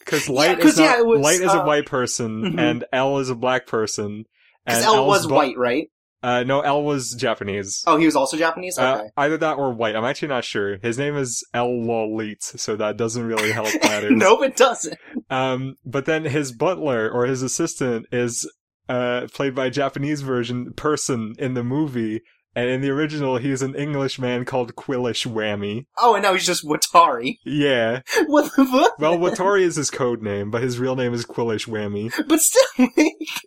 Because 0.00 0.28
Light 0.28 0.60
'cause, 0.60 0.72
is 0.72 0.78
not, 0.78 0.84
yeah, 0.98 1.02
was, 1.02 1.20
Light 1.20 1.40
is 1.40 1.54
a 1.54 1.60
uh, 1.62 1.66
white 1.66 1.86
person 1.86 2.42
mhm. 2.54 2.58
and 2.58 2.84
L 2.92 3.18
is 3.18 3.30
a 3.30 3.34
black 3.34 3.66
person. 3.66 4.24
Because 4.66 4.84
L 4.84 4.96
L's 4.96 5.06
was 5.08 5.26
bu- 5.26 5.34
white, 5.34 5.56
right? 5.56 5.88
Uh, 6.22 6.42
no, 6.42 6.60
L 6.60 6.82
was 6.82 7.14
Japanese. 7.14 7.82
Oh, 7.86 7.96
he 7.96 8.04
was 8.04 8.14
also 8.14 8.36
Japanese. 8.36 8.78
Uh, 8.78 9.04
either 9.16 9.38
that 9.38 9.56
or 9.56 9.72
white. 9.72 9.96
I'm 9.96 10.04
actually 10.04 10.28
not 10.28 10.44
sure. 10.44 10.76
His 10.82 10.98
name 10.98 11.16
is 11.16 11.42
L 11.54 11.68
Lawliet, 11.68 12.42
so 12.42 12.76
that 12.76 12.98
doesn't 12.98 13.24
really 13.24 13.52
help 13.52 13.68
matters. 13.82 14.12
nope, 14.14 14.42
it 14.42 14.56
doesn't. 14.56 14.98
Um, 15.30 15.76
but 15.84 16.04
then 16.04 16.24
his 16.24 16.52
butler 16.52 17.10
or 17.10 17.24
his 17.26 17.42
assistant 17.42 18.06
is 18.12 18.50
uh 18.88 19.28
played 19.32 19.54
by 19.54 19.66
a 19.66 19.70
Japanese 19.70 20.20
version 20.20 20.72
person 20.74 21.34
in 21.38 21.54
the 21.54 21.64
movie, 21.64 22.20
And 22.54 22.68
in 22.68 22.80
the 22.80 22.90
original, 22.90 23.36
he's 23.36 23.62
an 23.62 23.76
Englishman 23.76 24.44
called 24.44 24.74
Quillsh 24.74 25.24
Wammy. 25.26 25.84
Oh, 25.98 26.14
and 26.14 26.22
now 26.24 26.32
he's 26.32 26.46
just 26.46 26.64
Watari. 26.64 27.36
Yeah. 27.44 28.00
What 28.26 28.50
the 28.56 28.64
fuck? 28.66 28.98
Well, 28.98 29.18
Watari 29.18 29.62
is 29.62 29.76
his 29.76 29.90
code 29.90 30.20
name, 30.22 30.50
but 30.50 30.62
his 30.62 30.78
real 30.78 30.96
name 30.96 31.14
is 31.14 31.24
Quillsh 31.24 31.68
Wammy. 31.68 32.12
But 32.28 32.40
still, 32.40 32.88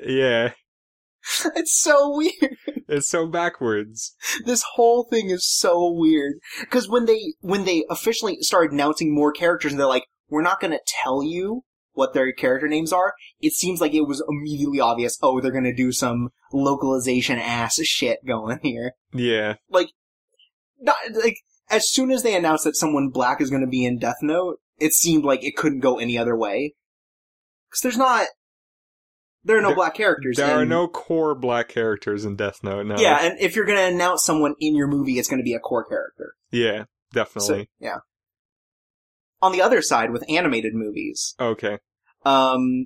Yeah. 0.02 0.52
it's 1.56 1.80
so 1.82 2.16
weird. 2.16 2.58
It's 2.90 3.10
so 3.10 3.28
backwards. 3.28 4.14
This 4.46 4.64
whole 4.76 5.08
thing 5.10 5.30
is 5.30 5.46
so 5.46 5.90
weird. 5.92 6.34
Because 6.60 6.90
when 6.90 7.06
they 7.06 7.34
when 7.40 7.66
they 7.66 7.86
officially 7.90 8.38
started 8.42 8.72
announcing 8.74 9.14
more 9.14 9.32
characters, 9.32 9.72
and 9.72 9.80
they're 9.80 9.88
like, 9.88 10.06
"We're 10.30 10.42
not 10.42 10.60
going 10.60 10.72
to 10.72 10.80
tell 10.86 11.24
you 11.24 11.64
what 11.94 12.14
their 12.14 12.32
character 12.34 12.68
names 12.68 12.92
are," 12.94 13.14
it 13.40 13.54
seems 13.54 13.82
like 13.82 13.94
it 13.94 14.08
was 14.08 14.24
immediately 14.28 14.80
obvious. 14.80 15.18
Oh, 15.22 15.40
they're 15.40 15.52
going 15.52 15.64
to 15.64 15.74
do 15.76 15.92
some 15.92 16.30
localization 16.52 17.40
ass 17.40 17.76
shit 17.84 18.20
going 18.26 18.60
here. 18.62 18.94
Yeah. 19.14 19.56
Like, 19.70 19.90
Not, 20.80 20.96
like 21.14 21.38
as 21.70 21.90
soon 21.90 22.12
as 22.12 22.24
they 22.24 22.36
announced 22.36 22.66
that 22.66 22.76
someone 22.76 23.10
black 23.10 23.42
is 23.42 23.50
going 23.50 23.62
to 23.64 23.68
be 23.70 23.86
in 23.86 23.98
Death 24.00 24.18
Note, 24.22 24.58
it 24.80 24.94
seemed 24.94 25.24
like 25.24 25.44
it 25.44 25.56
couldn't 25.56 25.80
go 25.80 25.98
any 25.98 26.18
other 26.18 26.36
way. 26.38 26.76
Because 27.70 27.82
there's 27.82 27.98
not. 27.98 28.28
There 29.46 29.58
are 29.58 29.62
no 29.62 29.70
There- 29.70 29.76
black 29.76 29.96
characters. 29.96 30.38
There 30.38 30.58
are 30.60 30.66
no 30.66 30.88
core 30.88 31.36
black 31.36 31.68
characters 31.68 32.24
in 32.24 32.36
Death 32.38 32.64
Note, 32.64 32.86
no. 32.86 32.96
Yeah, 32.98 33.18
and 33.24 33.40
if 33.40 33.56
you're 33.56 33.66
going 33.66 33.78
to 33.78 33.94
announce 33.96 34.24
someone 34.24 34.56
in 34.60 34.76
your 34.76 34.88
movie, 34.88 35.20
it's 35.20 35.28
going 35.28 35.40
to 35.40 35.44
be 35.44 35.54
a 35.54 35.60
core 35.60 35.84
character. 35.84 36.36
Yeah, 36.52 36.86
definitely. 37.12 37.64
So, 37.64 37.66
yeah. 37.80 37.98
On 39.44 39.52
the 39.52 39.62
other 39.62 39.82
side, 39.82 40.12
with 40.12 40.24
animated 40.30 40.74
movies, 40.74 41.36
okay. 41.40 41.78
um, 42.26 42.86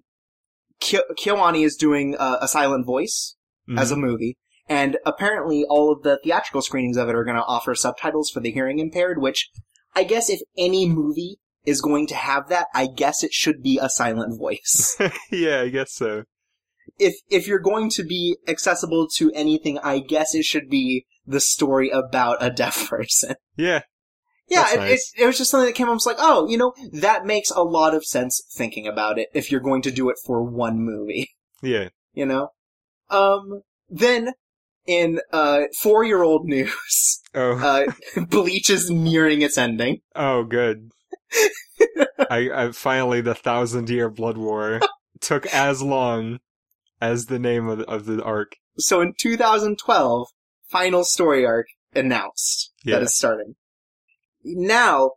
Kyo- 0.80 1.10
Kyoani 1.20 1.64
is 1.64 1.76
doing 1.76 2.16
uh, 2.18 2.38
a 2.42 2.48
silent 2.48 2.86
voice 2.86 3.36
Mhm. 3.70 3.80
as 3.80 3.92
a 3.92 3.96
movie, 3.96 4.38
and 4.68 4.98
apparently 5.06 5.64
all 5.70 5.92
of 5.92 6.04
the 6.04 6.20
theatrical 6.24 6.62
screenings 6.62 6.98
of 6.98 7.10
it 7.10 7.16
are 7.16 7.24
going 7.24 7.38
to 7.38 7.44
offer 7.44 7.76
subtitles 7.76 8.30
for 8.30 8.40
the 8.40 8.52
hearing 8.52 8.80
impaired. 8.80 9.22
Which, 9.22 9.50
I 9.96 10.04
guess, 10.04 10.30
if 10.30 10.40
any 10.58 10.88
movie 10.90 11.38
is 11.66 11.82
going 11.82 12.08
to 12.08 12.16
have 12.16 12.48
that, 12.50 12.68
I 12.74 12.88
guess 12.88 13.24
it 13.24 13.34
should 13.34 13.62
be 13.62 13.78
a 13.82 13.90
silent 13.90 14.38
voice. 14.40 14.98
yeah, 15.32 15.62
I 15.62 15.70
guess 15.70 15.94
so. 15.94 16.24
if 17.00 17.16
if 17.30 17.48
you're 17.48 17.60
going 17.72 17.90
to 17.92 18.04
be 18.04 18.38
accessible 18.48 19.08
to 19.18 19.32
anything, 19.34 19.78
I 19.80 20.00
guess 20.00 20.34
it 20.34 20.46
should 20.46 20.70
be 20.70 21.06
the 21.26 21.42
story 21.42 21.90
about 21.90 22.38
a 22.40 22.50
deaf 22.50 22.90
person. 22.90 23.36
Yeah. 23.58 23.82
Yeah, 24.50 24.74
it, 24.74 24.77
nice. 24.77 25.13
it, 25.16 25.24
it 25.24 25.25
was 25.25 25.38
just 25.38 25.51
something 25.51 25.66
that 25.66 25.74
came 25.75 25.88
up. 25.88 25.92
I 25.92 25.94
was 25.96 26.06
like, 26.06 26.18
oh, 26.20 26.48
you 26.48 26.58
know, 26.58 26.74
that 26.94 27.25
makes 27.25 27.51
a 27.51 27.62
lot 27.63 27.94
of 27.94 28.06
sense 28.06 28.42
thinking 28.56 28.88
about 28.88 29.20
it 29.20 29.27
if 29.34 29.51
you're 29.51 29.60
going 29.62 29.82
to 29.84 29.92
do 29.92 30.10
it 30.10 30.16
for 30.25 30.42
one 30.42 30.80
movie, 30.80 31.32
Yeah. 31.62 31.89
you 32.13 32.25
know? 32.25 32.50
Um, 33.10 33.62
then, 33.89 34.34
in, 34.86 35.20
uh, 35.34 35.63
four-year-old 35.82 36.46
news, 36.46 37.22
Oh. 37.36 37.58
uh, 37.58 37.92
Bleach 38.30 38.70
is 38.70 38.89
nearing 38.89 39.42
its 39.42 39.58
ending. 39.58 40.00
oh, 40.16 40.44
good. 40.44 40.92
I, 42.30 42.50
I 42.54 42.72
finally 42.72 43.22
the 43.22 43.36
thousand 43.36 43.89
year 43.89 44.10
blood 44.10 44.38
war 44.38 44.80
took 45.20 45.46
as 45.48 45.82
long 45.82 46.39
as 47.01 47.25
the 47.25 47.38
name 47.39 47.68
of 47.68 47.80
the, 47.80 47.86
of 47.86 48.06
the 48.06 48.24
arc. 48.24 48.54
So 48.77 49.01
in 49.01 49.13
2012, 49.20 50.27
final 50.70 51.04
story 51.04 51.46
arc 51.46 51.68
announced 51.94 52.72
Yeah. 52.84 52.96
that 52.96 53.04
it's 53.04 53.18
starting. 53.18 53.56
Now, 54.56 55.12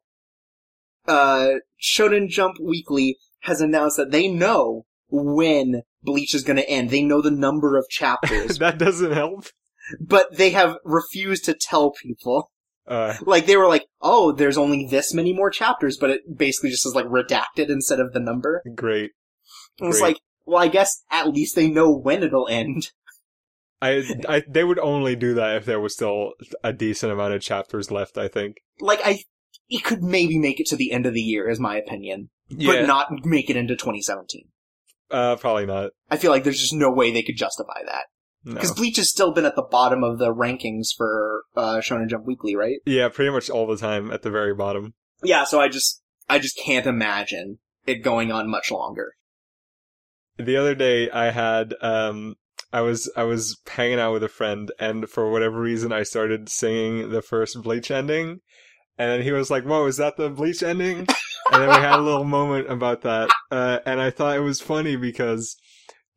uh, 1.07 1.55
Shonen 1.83 2.29
Jump 2.29 2.57
Weekly 2.61 3.17
has 3.41 3.61
announced 3.61 3.97
that 3.97 4.11
they 4.11 4.29
know 4.29 4.85
when 5.09 5.83
Bleach 6.03 6.35
is 6.35 6.43
going 6.45 6.57
to 6.57 6.69
end. 6.69 6.91
They 6.91 7.03
know 7.03 7.21
the 7.23 7.31
number 7.31 7.77
of 7.77 7.89
chapters, 7.89 8.59
that 8.59 8.79
doesn't 8.79 9.13
help. 9.13 9.47
but 10.01 10.37
they 10.37 10.51
have 10.51 10.77
refused 10.85 11.45
to 11.47 11.55
tell 11.55 11.93
people. 11.93 12.51
Uh, 12.87 13.15
Like 13.23 13.47
they 13.47 13.57
were 13.57 13.69
like, 13.69 13.87
"Oh, 14.01 14.33
there's 14.33 14.57
only 14.59 14.87
this 14.87 15.15
many 15.15 15.33
more 15.33 15.51
chapters," 15.51 15.97
but 15.97 16.11
it 16.11 16.37
basically 16.37 16.71
just 16.71 16.87
is 16.87 16.95
like 16.95 17.07
redacted 17.07 17.69
instead 17.69 18.01
of 18.01 18.13
the 18.13 18.21
number. 18.21 18.63
great. 18.75 19.13
And 19.79 19.89
it's 19.91 20.01
Great. 20.01 20.09
like, 20.09 20.17
well, 20.47 20.63
I 20.63 20.69
guess 20.69 21.05
at 21.11 21.29
least 21.29 21.55
they 21.55 21.69
know 21.69 21.91
when 21.97 22.23
it'll 22.23 22.49
end. 22.49 22.91
I, 23.83 24.05
I, 24.29 24.43
they 24.47 24.65
would 24.65 24.79
only 24.79 25.17
do 25.17 25.35
that 25.35 25.57
if 25.57 25.65
there 25.65 25.81
was 25.81 25.95
still 25.95 26.33
a 26.63 26.73
decent 26.73 27.13
amount 27.13 27.35
of 27.35 27.41
chapters 27.43 27.91
left. 27.91 28.19
I 28.19 28.29
think. 28.29 28.59
Like 28.81 29.01
I, 29.05 29.21
it 29.69 29.85
could 29.85 30.03
maybe 30.03 30.39
make 30.39 30.61
it 30.61 30.67
to 30.67 30.77
the 30.77 30.93
end 30.93 31.07
of 31.07 31.15
the 31.15 31.21
year, 31.21 31.49
is 31.49 31.61
my 31.61 31.77
opinion. 31.77 32.31
Yeah. 32.51 32.73
but 32.73 32.87
not 32.87 33.25
make 33.25 33.49
it 33.49 33.57
into 33.57 33.77
2017. 33.77 34.49
Uh, 35.11 35.37
probably 35.37 35.67
not. 35.67 35.91
I 36.11 36.17
feel 36.17 36.31
like 36.31 36.45
there's 36.45 36.61
just 36.61 36.75
no 36.75 36.91
way 36.91 37.13
they 37.13 37.23
could 37.23 37.37
justify 37.37 37.83
that. 37.87 38.07
No. 38.45 38.55
Because 38.55 38.73
Bleach 38.73 38.97
has 38.97 39.11
still 39.11 39.33
been 39.33 39.45
at 39.45 39.55
the 39.55 39.63
bottom 39.63 40.03
of 40.03 40.19
the 40.19 40.35
rankings 40.35 40.89
for 40.97 41.43
uh, 41.57 41.77
Shonen 41.77 42.09
Jump 42.09 42.27
Weekly, 42.27 42.57
right? 42.57 42.79
Yeah, 42.87 43.09
pretty 43.09 43.31
much 43.31 43.51
all 43.51 43.67
the 43.67 43.77
time 43.77 44.11
at 44.11 44.23
the 44.23 44.31
very 44.31 44.55
bottom. 44.55 44.95
Yeah, 45.23 45.45
so 45.45 45.61
I 45.61 45.69
just 45.69 46.03
I 46.29 46.39
just 46.39 46.59
can't 46.59 46.87
imagine 46.87 47.59
it 47.87 48.03
going 48.03 48.33
on 48.33 48.49
much 48.49 48.71
longer. 48.71 49.13
The 50.39 50.57
other 50.57 50.75
day 50.75 51.11
I 51.11 51.31
had 51.31 51.75
um 51.83 52.37
I 52.73 52.83
was 52.83 53.11
I 53.17 53.25
was 53.25 53.61
hanging 53.69 53.99
out 53.99 54.13
with 54.13 54.23
a 54.23 54.29
friend 54.29 54.71
and 54.79 55.09
for 55.09 55.31
whatever 55.31 55.61
reason 55.61 55.93
I 55.93 56.05
started 56.05 56.49
singing 56.49 57.11
the 57.11 57.23
first 57.23 57.61
Bleach 57.63 57.91
ending 57.91 58.41
and 58.97 59.11
then 59.11 59.23
he 59.23 59.33
was 59.33 59.51
like, 59.51 59.65
"Whoa, 59.65 59.87
is 59.87 59.97
that 59.97 60.17
the 60.17 60.31
Bleach 60.31 60.63
ending?" 60.63 60.99
and 61.53 61.63
then 61.63 61.69
we 61.69 61.75
had 61.75 61.99
a 61.99 62.03
little 62.03 62.25
moment 62.25 62.71
about 62.71 63.03
that. 63.03 63.31
Uh 63.51 63.81
and 63.85 64.01
I 64.01 64.11
thought 64.11 64.37
it 64.37 64.41
was 64.41 64.61
funny 64.61 64.95
because 64.95 65.57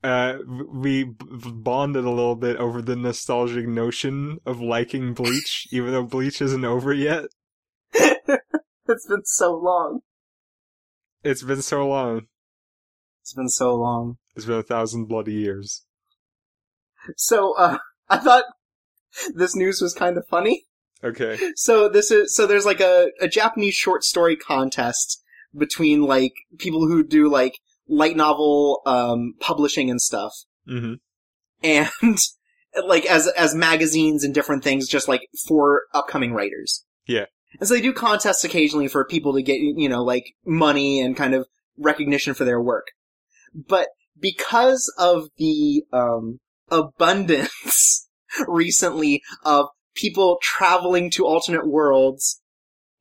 uh 0.04 0.38
we 0.72 1.06
b- 1.06 1.16
bonded 1.54 2.06
a 2.06 2.10
little 2.10 2.36
bit 2.36 2.58
over 2.58 2.82
the 2.82 2.96
nostalgic 2.96 3.68
notion 3.68 4.38
of 4.46 4.62
liking 4.62 5.14
Bleach 5.14 5.68
even 5.72 5.92
though 5.92 6.04
Bleach 6.04 6.40
isn't 6.40 6.66
over 6.66 6.94
yet. 6.94 7.26
it's 7.94 9.08
been 9.08 9.26
so 9.26 9.56
long. 9.56 10.02
It's 11.24 11.44
been 11.44 11.62
so 11.64 11.88
long. 11.88 12.28
It's 13.22 13.34
been 13.34 13.50
so 13.50 13.74
long. 13.74 14.18
It's 14.36 14.46
been 14.46 14.60
a 14.60 14.64
thousand 14.64 15.06
bloody 15.06 15.34
years. 15.34 15.86
So 17.18 17.56
uh, 17.58 17.78
I 18.10 18.18
thought 18.18 18.46
this 19.34 19.56
news 19.56 19.82
was 19.82 19.94
kind 19.94 20.18
of 20.18 20.26
funny. 20.28 20.66
Okay. 21.04 21.38
So 21.56 21.90
this 21.90 22.12
is 22.12 22.36
so 22.36 22.48
there's 22.48 22.66
like 22.66 22.80
a, 22.80 23.10
a 23.20 23.28
Japanese 23.28 23.76
short 23.76 24.04
story 24.04 24.36
contest 24.36 25.22
between 25.56 26.04
like 26.04 26.34
people 26.58 26.88
who 26.88 27.04
do 27.04 27.30
like 27.30 27.60
light 27.88 28.16
novel 28.16 28.82
um, 28.86 29.34
publishing 29.40 29.90
and 29.90 30.02
stuff. 30.02 30.34
Mhm. 30.68 31.00
and 31.62 31.90
like 32.88 33.06
as 33.06 33.28
as 33.28 33.54
magazines 33.54 34.24
and 34.24 34.34
different 34.34 34.64
things 34.64 34.88
just 34.88 35.10
like 35.10 35.28
for 35.48 35.84
upcoming 35.94 36.34
writers. 36.34 36.86
Yeah. 37.06 37.26
And 37.60 37.68
so 37.68 37.76
they 37.76 37.82
do 37.82 37.94
contests 37.94 38.44
occasionally 38.46 38.88
for 38.88 39.06
people 39.06 39.34
to 39.34 39.44
get 39.44 39.60
you 39.60 39.90
know 39.90 40.04
like 40.04 40.34
money 40.46 41.02
and 41.02 41.18
kind 41.18 41.36
of 41.36 41.48
recognition 41.78 42.34
for 42.34 42.46
their 42.46 42.62
work. 42.62 42.88
But 43.54 43.90
because 44.20 44.92
of 44.98 45.28
the 45.38 45.84
um 45.92 46.40
abundance 46.74 48.10
recently 48.48 49.22
of 49.46 49.68
people 49.96 50.40
traveling 50.42 51.12
to 51.12 51.26
alternate 51.26 51.68
worlds 51.68 52.42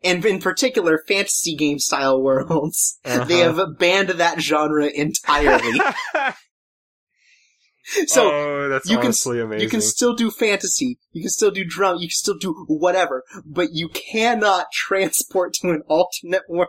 and 0.04 0.24
in 0.24 0.40
particular 0.40 1.02
fantasy 1.08 1.54
game 1.56 1.78
style 1.78 2.20
worlds, 2.22 2.98
they 3.04 3.42
Uh-huh. 3.44 3.54
have 3.66 3.78
banned 3.78 4.08
that 4.10 4.40
genre 4.40 4.86
entirely. 4.86 5.78
so 8.06 8.30
oh, 8.32 8.68
that's 8.68 8.88
you 8.90 8.96
can- 8.98 9.12
amazing. 9.40 9.60
You 9.60 9.68
can 9.68 9.80
still 9.80 10.14
do 10.14 10.30
fantasy. 10.30 10.98
You 11.12 11.22
can 11.22 11.30
still 11.30 11.50
do 11.50 11.64
drum. 11.64 11.96
You 11.98 12.08
can 12.08 12.14
still 12.14 12.36
do 12.38 12.64
whatever, 12.68 13.22
but 13.44 13.68
you 13.72 13.88
cannot 13.88 14.66
transport 14.72 15.54
to 15.54 15.70
an 15.70 15.82
alternate 15.88 16.42
world. 16.48 16.68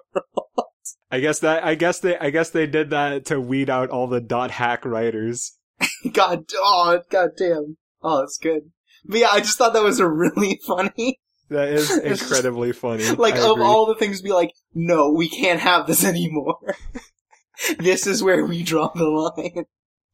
I 1.11 1.19
guess 1.19 1.39
that 1.39 1.63
I 1.63 1.75
guess 1.75 1.99
they 1.99 2.17
I 2.17 2.29
guess 2.29 2.49
they 2.49 2.65
did 2.67 2.89
that 2.89 3.25
to 3.25 3.39
weed 3.39 3.69
out 3.69 3.89
all 3.89 4.07
the 4.07 4.21
dot 4.21 4.51
hack 4.51 4.85
writers. 4.85 5.57
God, 6.13 6.45
oh, 6.55 6.99
god 7.09 7.29
damn. 7.37 7.77
Oh, 8.01 8.19
that's 8.19 8.37
good. 8.37 8.71
But 9.05 9.19
yeah, 9.19 9.29
I 9.31 9.39
just 9.39 9.57
thought 9.57 9.73
that 9.73 9.83
was 9.83 9.99
a 9.99 10.07
really 10.07 10.59
funny. 10.67 11.19
That 11.49 11.69
is 11.69 11.89
It's 11.97 12.19
just- 12.19 12.23
incredibly 12.23 12.71
funny. 12.71 13.09
Like, 13.11 13.35
I 13.35 13.39
of 13.45 13.51
agree. 13.51 13.63
all 13.65 13.85
the 13.85 13.95
things, 13.95 14.21
be 14.21 14.31
like, 14.31 14.51
no, 14.73 15.11
we 15.11 15.29
can't 15.29 15.59
have 15.59 15.87
this 15.87 16.03
anymore. 16.05 16.75
this 17.79 18.07
is 18.07 18.23
where 18.23 18.45
we 18.45 18.63
draw 18.63 18.91
the 18.95 19.03
line. 19.05 19.65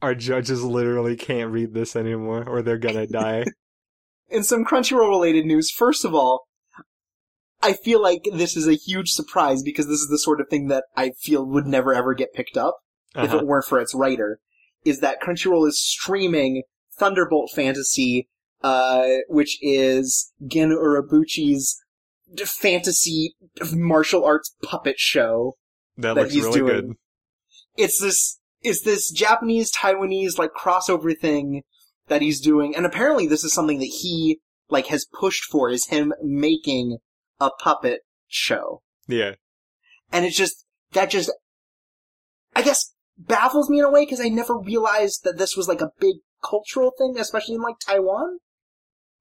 our 0.01 0.15
judges 0.15 0.63
literally 0.63 1.15
can't 1.15 1.51
read 1.51 1.73
this 1.73 1.95
anymore, 1.95 2.43
or 2.47 2.61
they're 2.61 2.77
gonna 2.77 3.07
die. 3.07 3.45
In 4.29 4.43
some 4.43 4.63
Crunchyroll 4.65 5.09
related 5.09 5.45
news, 5.45 5.71
first 5.71 6.05
of 6.05 6.13
all, 6.13 6.45
I 7.61 7.73
feel 7.73 8.01
like 8.01 8.21
this 8.33 8.55
is 8.55 8.67
a 8.67 8.73
huge 8.75 9.11
surprise 9.11 9.63
because 9.63 9.87
this 9.87 9.99
is 9.99 10.07
the 10.09 10.19
sort 10.19 10.39
of 10.39 10.47
thing 10.49 10.67
that 10.67 10.85
I 10.95 11.11
feel 11.19 11.45
would 11.45 11.65
never 11.65 11.93
ever 11.93 12.13
get 12.13 12.33
picked 12.33 12.55
up. 12.57 12.77
if 13.15 13.23
Uh-huh. 13.31 13.37
it 13.39 13.45
weren't 13.47 13.65
for 13.65 13.79
its 13.79 13.95
writer, 13.95 14.39
is 14.85 14.99
that 14.99 15.21
Crunchyroll 15.21 15.67
is 15.67 15.81
streaming 15.81 16.63
Thunderbolt 16.97 17.51
Fantasy, 17.55 18.27
uh, 18.63 19.07
which 19.27 19.57
is 19.61 20.31
Gen 20.45 20.69
Urobuchi's 20.69 21.81
d- 22.33 22.45
fantasy 22.45 23.35
martial 23.71 24.25
arts 24.25 24.55
puppet 24.63 24.95
show. 24.97 25.55
That, 25.97 26.15
that 26.15 26.21
looks 26.21 26.33
he's 26.33 26.43
really 26.43 26.59
doing. 26.59 26.73
good. 26.73 26.95
It's 27.77 28.01
this, 28.01 28.39
it's 28.61 28.81
this 28.83 29.11
Japanese 29.11 29.71
Taiwanese 29.71 30.37
like 30.37 30.51
crossover 30.53 31.17
thing 31.17 31.63
that 32.07 32.21
he's 32.21 32.41
doing, 32.41 32.75
and 32.75 32.85
apparently 32.85 33.27
this 33.27 33.43
is 33.43 33.53
something 33.53 33.79
that 33.79 33.85
he 33.85 34.39
like 34.69 34.87
has 34.87 35.05
pushed 35.19 35.45
for 35.45 35.69
is 35.69 35.87
him 35.87 36.13
making 36.23 36.97
a 37.39 37.49
puppet 37.49 38.01
show. 38.27 38.81
Yeah. 39.07 39.35
And 40.11 40.25
it's 40.25 40.37
just, 40.37 40.65
that 40.93 41.09
just, 41.09 41.31
I 42.55 42.61
guess, 42.61 42.93
baffles 43.19 43.69
me 43.69 43.79
in 43.79 43.85
a 43.85 43.91
way 43.91 44.05
because 44.05 44.21
I 44.21 44.29
never 44.29 44.57
realized 44.57 45.23
that 45.23 45.37
this 45.37 45.55
was 45.55 45.67
like 45.67 45.81
a 45.81 45.91
big 45.99 46.17
cultural 46.43 46.91
thing, 46.97 47.15
especially 47.19 47.55
in 47.55 47.61
like 47.61 47.79
Taiwan. 47.79 48.39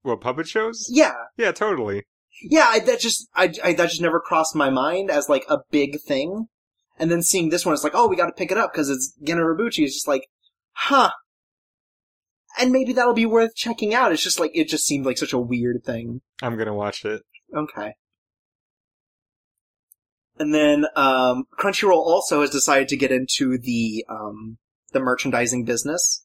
Well, 0.05 0.17
puppet 0.17 0.49
shows? 0.49 0.87
Yeah. 0.89 1.15
Yeah, 1.37 1.53
totally. 1.53 2.05
Yeah, 2.43 2.67
I, 2.69 2.79
that 2.81 3.01
just, 3.01 3.29
I, 3.35 3.53
I, 3.63 3.73
that 3.73 3.91
just 3.91 4.01
never 4.01 4.21
crossed 4.21 4.55
my 4.55 4.71
mind 4.71 5.11
as 5.11 5.29
like 5.29 5.45
a 5.51 5.59
big 5.71 6.01
thing. 6.01 6.47
And 6.99 7.11
then 7.11 7.23
seeing 7.23 7.49
this 7.49 7.67
one, 7.67 7.75
it's 7.75 7.85
like, 7.85 7.95
oh, 7.95 8.09
we 8.09 8.17
gotta 8.17 8.33
pick 8.33 8.51
it 8.51 8.59
up 8.59 8.73
because 8.73 8.91
it's 8.91 9.15
Gen 9.23 9.39
Urobuchi. 9.39 9.85
It's 9.85 9.95
just 9.95 10.09
like, 10.09 10.29
huh. 10.73 11.11
And 12.59 12.73
maybe 12.73 12.93
that'll 12.93 13.15
be 13.15 13.27
worth 13.27 13.55
checking 13.55 13.95
out. 13.95 14.13
It's 14.13 14.23
just 14.23 14.41
like, 14.41 14.51
it 14.55 14.69
just 14.69 14.85
seemed 14.85 15.07
like 15.07 15.19
such 15.19 15.33
a 15.33 15.39
weird 15.39 15.85
thing. 15.85 16.23
I'm 16.43 16.57
gonna 16.57 16.75
watch 16.75 17.05
it. 17.05 17.23
Okay. 17.57 17.95
And 20.39 20.55
then 20.55 20.87
um, 20.97 21.45
Crunchyroll 21.59 21.93
also 21.93 22.41
has 22.41 22.51
decided 22.51 22.89
to 22.89 22.97
get 22.97 23.13
into 23.13 23.59
the 23.59 24.05
um, 24.09 24.59
the 24.93 25.01
merchandising 25.01 25.65
business, 25.65 26.25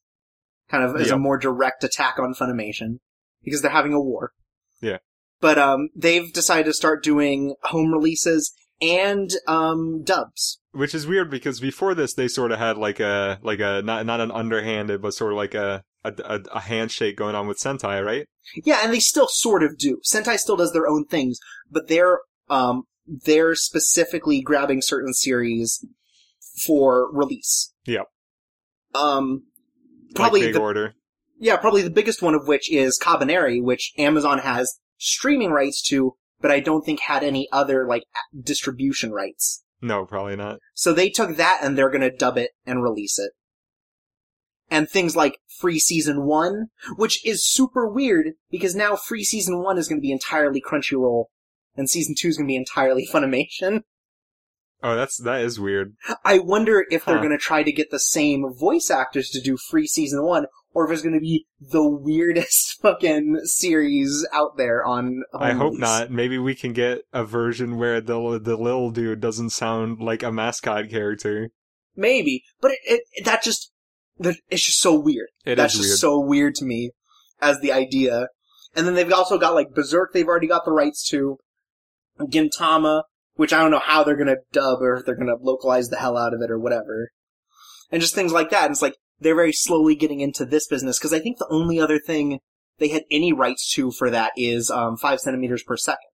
kind 0.70 0.84
of 0.84 0.96
as 1.00 1.10
a 1.10 1.18
more 1.18 1.38
direct 1.38 1.84
attack 1.84 2.18
on 2.18 2.34
Funimation 2.34 2.98
because 3.42 3.62
they're 3.62 3.70
having 3.70 3.92
a 3.92 4.00
war. 4.00 4.32
Yeah. 4.80 4.98
But 5.40 5.58
um, 5.58 5.90
they've 5.94 6.32
decided 6.32 6.66
to 6.66 6.72
start 6.72 7.04
doing 7.04 7.54
home 7.64 7.92
releases 7.92 8.54
and 8.80 9.30
um, 9.46 10.02
dubs. 10.02 10.60
Which 10.72 10.94
is 10.94 11.06
weird 11.06 11.30
because 11.30 11.60
before 11.60 11.94
this 11.94 12.14
they 12.14 12.28
sort 12.28 12.52
of 12.52 12.58
had 12.58 12.76
like 12.76 13.00
a 13.00 13.38
like 13.42 13.60
a 13.60 13.82
not 13.82 14.06
not 14.06 14.20
an 14.20 14.30
underhanded 14.30 15.00
but 15.02 15.14
sort 15.14 15.32
of 15.32 15.36
like 15.36 15.54
a 15.54 15.82
a, 16.04 16.12
a, 16.24 16.40
a 16.54 16.60
handshake 16.60 17.16
going 17.16 17.34
on 17.34 17.46
with 17.46 17.58
Sentai, 17.58 18.04
right? 18.04 18.26
Yeah, 18.64 18.80
and 18.82 18.92
they 18.92 19.00
still 19.00 19.28
sort 19.28 19.62
of 19.62 19.78
do. 19.78 20.00
Sentai 20.04 20.36
still 20.36 20.56
does 20.56 20.72
their 20.72 20.86
own 20.86 21.06
things, 21.06 21.38
but 21.70 21.88
they're 21.88 22.20
um, 22.50 22.84
they're 23.06 23.54
specifically 23.54 24.40
grabbing 24.40 24.82
certain 24.82 25.12
series 25.12 25.84
for 26.64 27.10
release. 27.12 27.72
Yep. 27.86 28.06
Um, 28.94 29.44
probably 30.14 30.40
like 30.40 30.48
big 30.48 30.54
the, 30.54 30.60
order. 30.60 30.94
yeah, 31.38 31.56
probably 31.56 31.82
the 31.82 31.90
biggest 31.90 32.22
one 32.22 32.34
of 32.34 32.46
which 32.46 32.70
is 32.70 32.98
Kabaneri, 33.02 33.62
which 33.62 33.92
Amazon 33.98 34.38
has 34.38 34.78
streaming 34.98 35.50
rights 35.50 35.82
to, 35.88 36.16
but 36.40 36.50
I 36.50 36.60
don't 36.60 36.84
think 36.84 37.00
had 37.00 37.24
any 37.24 37.48
other 37.52 37.86
like 37.86 38.04
distribution 38.40 39.12
rights. 39.12 39.64
No, 39.82 40.06
probably 40.06 40.36
not. 40.36 40.60
So 40.74 40.92
they 40.92 41.10
took 41.10 41.36
that 41.36 41.60
and 41.62 41.76
they're 41.76 41.90
gonna 41.90 42.14
dub 42.14 42.38
it 42.38 42.52
and 42.64 42.82
release 42.82 43.18
it. 43.18 43.32
And 44.70 44.88
things 44.88 45.14
like 45.14 45.38
Free 45.58 45.78
Season 45.78 46.24
1, 46.24 46.68
which 46.96 47.24
is 47.26 47.46
super 47.46 47.86
weird 47.86 48.32
because 48.50 48.74
now 48.74 48.96
Free 48.96 49.24
Season 49.24 49.62
1 49.62 49.76
is 49.76 49.88
gonna 49.88 50.00
be 50.00 50.12
entirely 50.12 50.62
Crunchyroll 50.62 51.26
and 51.76 51.88
Season 51.90 52.14
2 52.18 52.28
is 52.28 52.36
gonna 52.36 52.46
be 52.46 52.56
entirely 52.56 53.06
Funimation. 53.10 53.82
Oh, 54.82 54.94
that's 54.96 55.16
that 55.22 55.40
is 55.40 55.58
weird. 55.58 55.94
I 56.24 56.38
wonder 56.38 56.84
if 56.90 57.04
they're 57.04 57.16
Huh. 57.16 57.22
gonna 57.22 57.38
try 57.38 57.62
to 57.62 57.72
get 57.72 57.90
the 57.90 57.98
same 57.98 58.52
voice 58.52 58.90
actors 58.90 59.30
to 59.30 59.40
do 59.40 59.56
Free 59.56 59.86
Season 59.86 60.22
1 60.22 60.46
or 60.74 60.84
if 60.84 60.90
it's 60.92 61.02
gonna 61.02 61.20
be 61.20 61.46
the 61.58 61.88
weirdest 61.88 62.78
fucking 62.82 63.40
series 63.44 64.26
out 64.32 64.56
there 64.58 64.84
on 64.84 65.22
I 65.32 65.52
hope 65.52 65.78
not. 65.78 66.10
Maybe 66.10 66.36
we 66.36 66.54
can 66.54 66.72
get 66.74 67.02
a 67.12 67.24
version 67.24 67.78
where 67.78 68.00
the 68.00 68.38
the 68.38 68.56
little 68.56 68.90
dude 68.90 69.20
doesn't 69.20 69.50
sound 69.50 70.00
like 70.00 70.22
a 70.22 70.30
mascot 70.32 70.90
character. 70.90 71.50
Maybe, 71.96 72.42
but 72.60 72.72
it, 72.84 73.02
it 73.12 73.24
that 73.24 73.42
just 73.42 73.70
that 74.18 74.36
it's 74.50 74.66
just 74.66 74.80
so 74.80 74.94
weird. 74.98 75.28
It 75.46 75.54
That's 75.56 75.74
is 75.74 75.80
just 75.80 75.88
weird. 75.90 75.98
so 75.98 76.20
weird 76.20 76.54
to 76.56 76.64
me 76.66 76.90
as 77.40 77.60
the 77.60 77.72
idea. 77.72 78.28
And 78.76 78.86
then 78.86 78.94
they've 78.94 79.12
also 79.12 79.38
got 79.38 79.54
like 79.54 79.70
Berserk. 79.74 80.12
They've 80.12 80.26
already 80.26 80.48
got 80.48 80.64
the 80.64 80.72
rights 80.72 81.08
to 81.10 81.38
Gintama, 82.20 83.02
which 83.34 83.52
I 83.52 83.58
don't 83.60 83.70
know 83.70 83.80
how 83.80 84.04
they're 84.04 84.16
gonna 84.16 84.36
dub 84.52 84.80
or 84.80 84.96
if 84.96 85.06
they're 85.06 85.16
gonna 85.16 85.36
localize 85.40 85.88
the 85.88 85.98
hell 85.98 86.16
out 86.16 86.34
of 86.34 86.40
it 86.40 86.50
or 86.50 86.58
whatever. 86.58 87.10
And 87.90 88.00
just 88.00 88.14
things 88.14 88.32
like 88.32 88.50
that. 88.50 88.64
And 88.64 88.72
it's 88.72 88.82
like 88.82 88.96
they're 89.20 89.34
very 89.34 89.52
slowly 89.52 89.94
getting 89.94 90.20
into 90.20 90.44
this 90.44 90.66
business 90.66 90.98
because 90.98 91.12
I 91.12 91.20
think 91.20 91.38
the 91.38 91.48
only 91.50 91.80
other 91.80 91.98
thing 91.98 92.40
they 92.78 92.88
had 92.88 93.04
any 93.10 93.32
rights 93.32 93.72
to 93.74 93.90
for 93.90 94.10
that 94.10 94.32
is 94.36 94.70
um, 94.70 94.96
five 94.96 95.20
centimeters 95.20 95.62
per 95.62 95.76
second. 95.76 96.08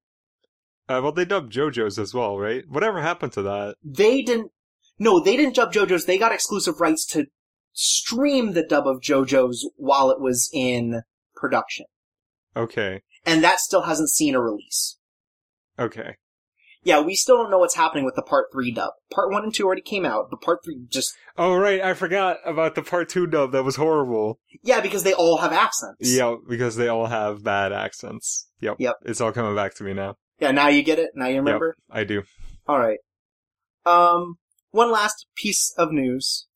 Uh, 0.89 1.01
well, 1.03 1.13
they 1.13 1.25
dubbed 1.25 1.53
JoJo's 1.53 1.99
as 1.99 2.13
well, 2.13 2.37
right? 2.39 2.65
Whatever 2.69 3.01
happened 3.01 3.33
to 3.35 3.43
that? 3.43 3.77
they 3.85 4.23
didn't 4.23 4.51
no 4.99 5.19
they 5.19 5.37
didn't 5.37 5.55
dub 5.55 5.73
jojo's 5.73 6.05
they 6.05 6.19
got 6.19 6.33
exclusive 6.33 6.81
rights 6.81 7.07
to 7.07 7.27
stream 7.73 8.53
the 8.53 8.63
dub 8.63 8.87
of 8.87 9.01
jojo's 9.01 9.69
while 9.77 10.11
it 10.11 10.21
was 10.21 10.51
in 10.53 11.03
production 11.35 11.87
Okay, 12.57 13.03
and 13.25 13.43
that 13.45 13.61
still 13.61 13.83
hasn't 13.83 14.11
seen 14.11 14.35
a 14.35 14.41
release 14.41 14.99
okay. 15.81 16.17
yeah 16.85 17.01
we 17.01 17.15
still 17.17 17.37
don't 17.37 17.51
know 17.51 17.59
what's 17.59 17.75
happening 17.77 18.05
with 18.05 18.15
the 18.15 18.23
part 18.23 18.47
3 18.53 18.71
dub 18.73 18.91
part 19.13 19.31
1 19.33 19.45
and 19.45 19.55
2 19.55 19.65
already 19.65 19.81
came 19.83 20.05
out 20.07 20.27
but 20.31 20.41
part 20.41 20.61
3 20.65 20.87
just 20.89 21.13
Oh 21.39 21.55
right, 21.57 21.81
I 21.81 21.95
forgot 21.95 22.37
about 22.45 22.75
the 22.75 22.83
part 22.83 23.09
two 23.09 23.27
dub. 23.27 23.53
That 23.53 23.63
was 23.65 23.77
horrible. 23.77 24.39
yeah 24.63 24.81
because 24.81 25.05
they 25.05 25.15
all 25.15 25.39
have 25.39 25.53
accents 25.53 25.97
Yeah, 26.15 26.35
because 26.47 26.77
they 26.77 26.87
all 26.89 27.07
have 27.07 27.43
bad 27.43 27.73
accents. 27.73 28.49
Yep. 28.61 28.77
Yep. 28.79 28.95
It's 29.07 29.23
all 29.23 29.33
coming 29.33 29.55
back 29.57 29.75
to 29.77 29.85
me 29.85 29.95
now. 29.95 30.17
yeah 30.39 30.51
now 30.51 30.69
you 30.69 30.83
get 30.83 30.99
it 30.99 31.11
now 31.15 31.27
you 31.29 31.37
remember 31.37 31.77
I 31.91 32.05
do. 32.05 32.23
all 32.69 32.79
right 32.79 32.99
um 33.87 34.37
one 34.73 34.91
last 34.93 35.27
piece 35.37 35.73
of 35.79 35.91
news 35.93 36.47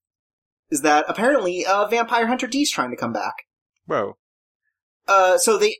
is 0.70 0.82
that 0.82 1.04
apparently 1.08 1.64
uh, 1.64 1.86
vampire 1.86 2.26
hunter 2.26 2.46
d 2.46 2.62
is 2.62 2.70
trying 2.70 2.90
to 2.90 2.96
come 2.96 3.12
back 3.12 3.34
Whoa. 3.86 4.16
uh, 5.08 5.38
so 5.38 5.56
they 5.58 5.78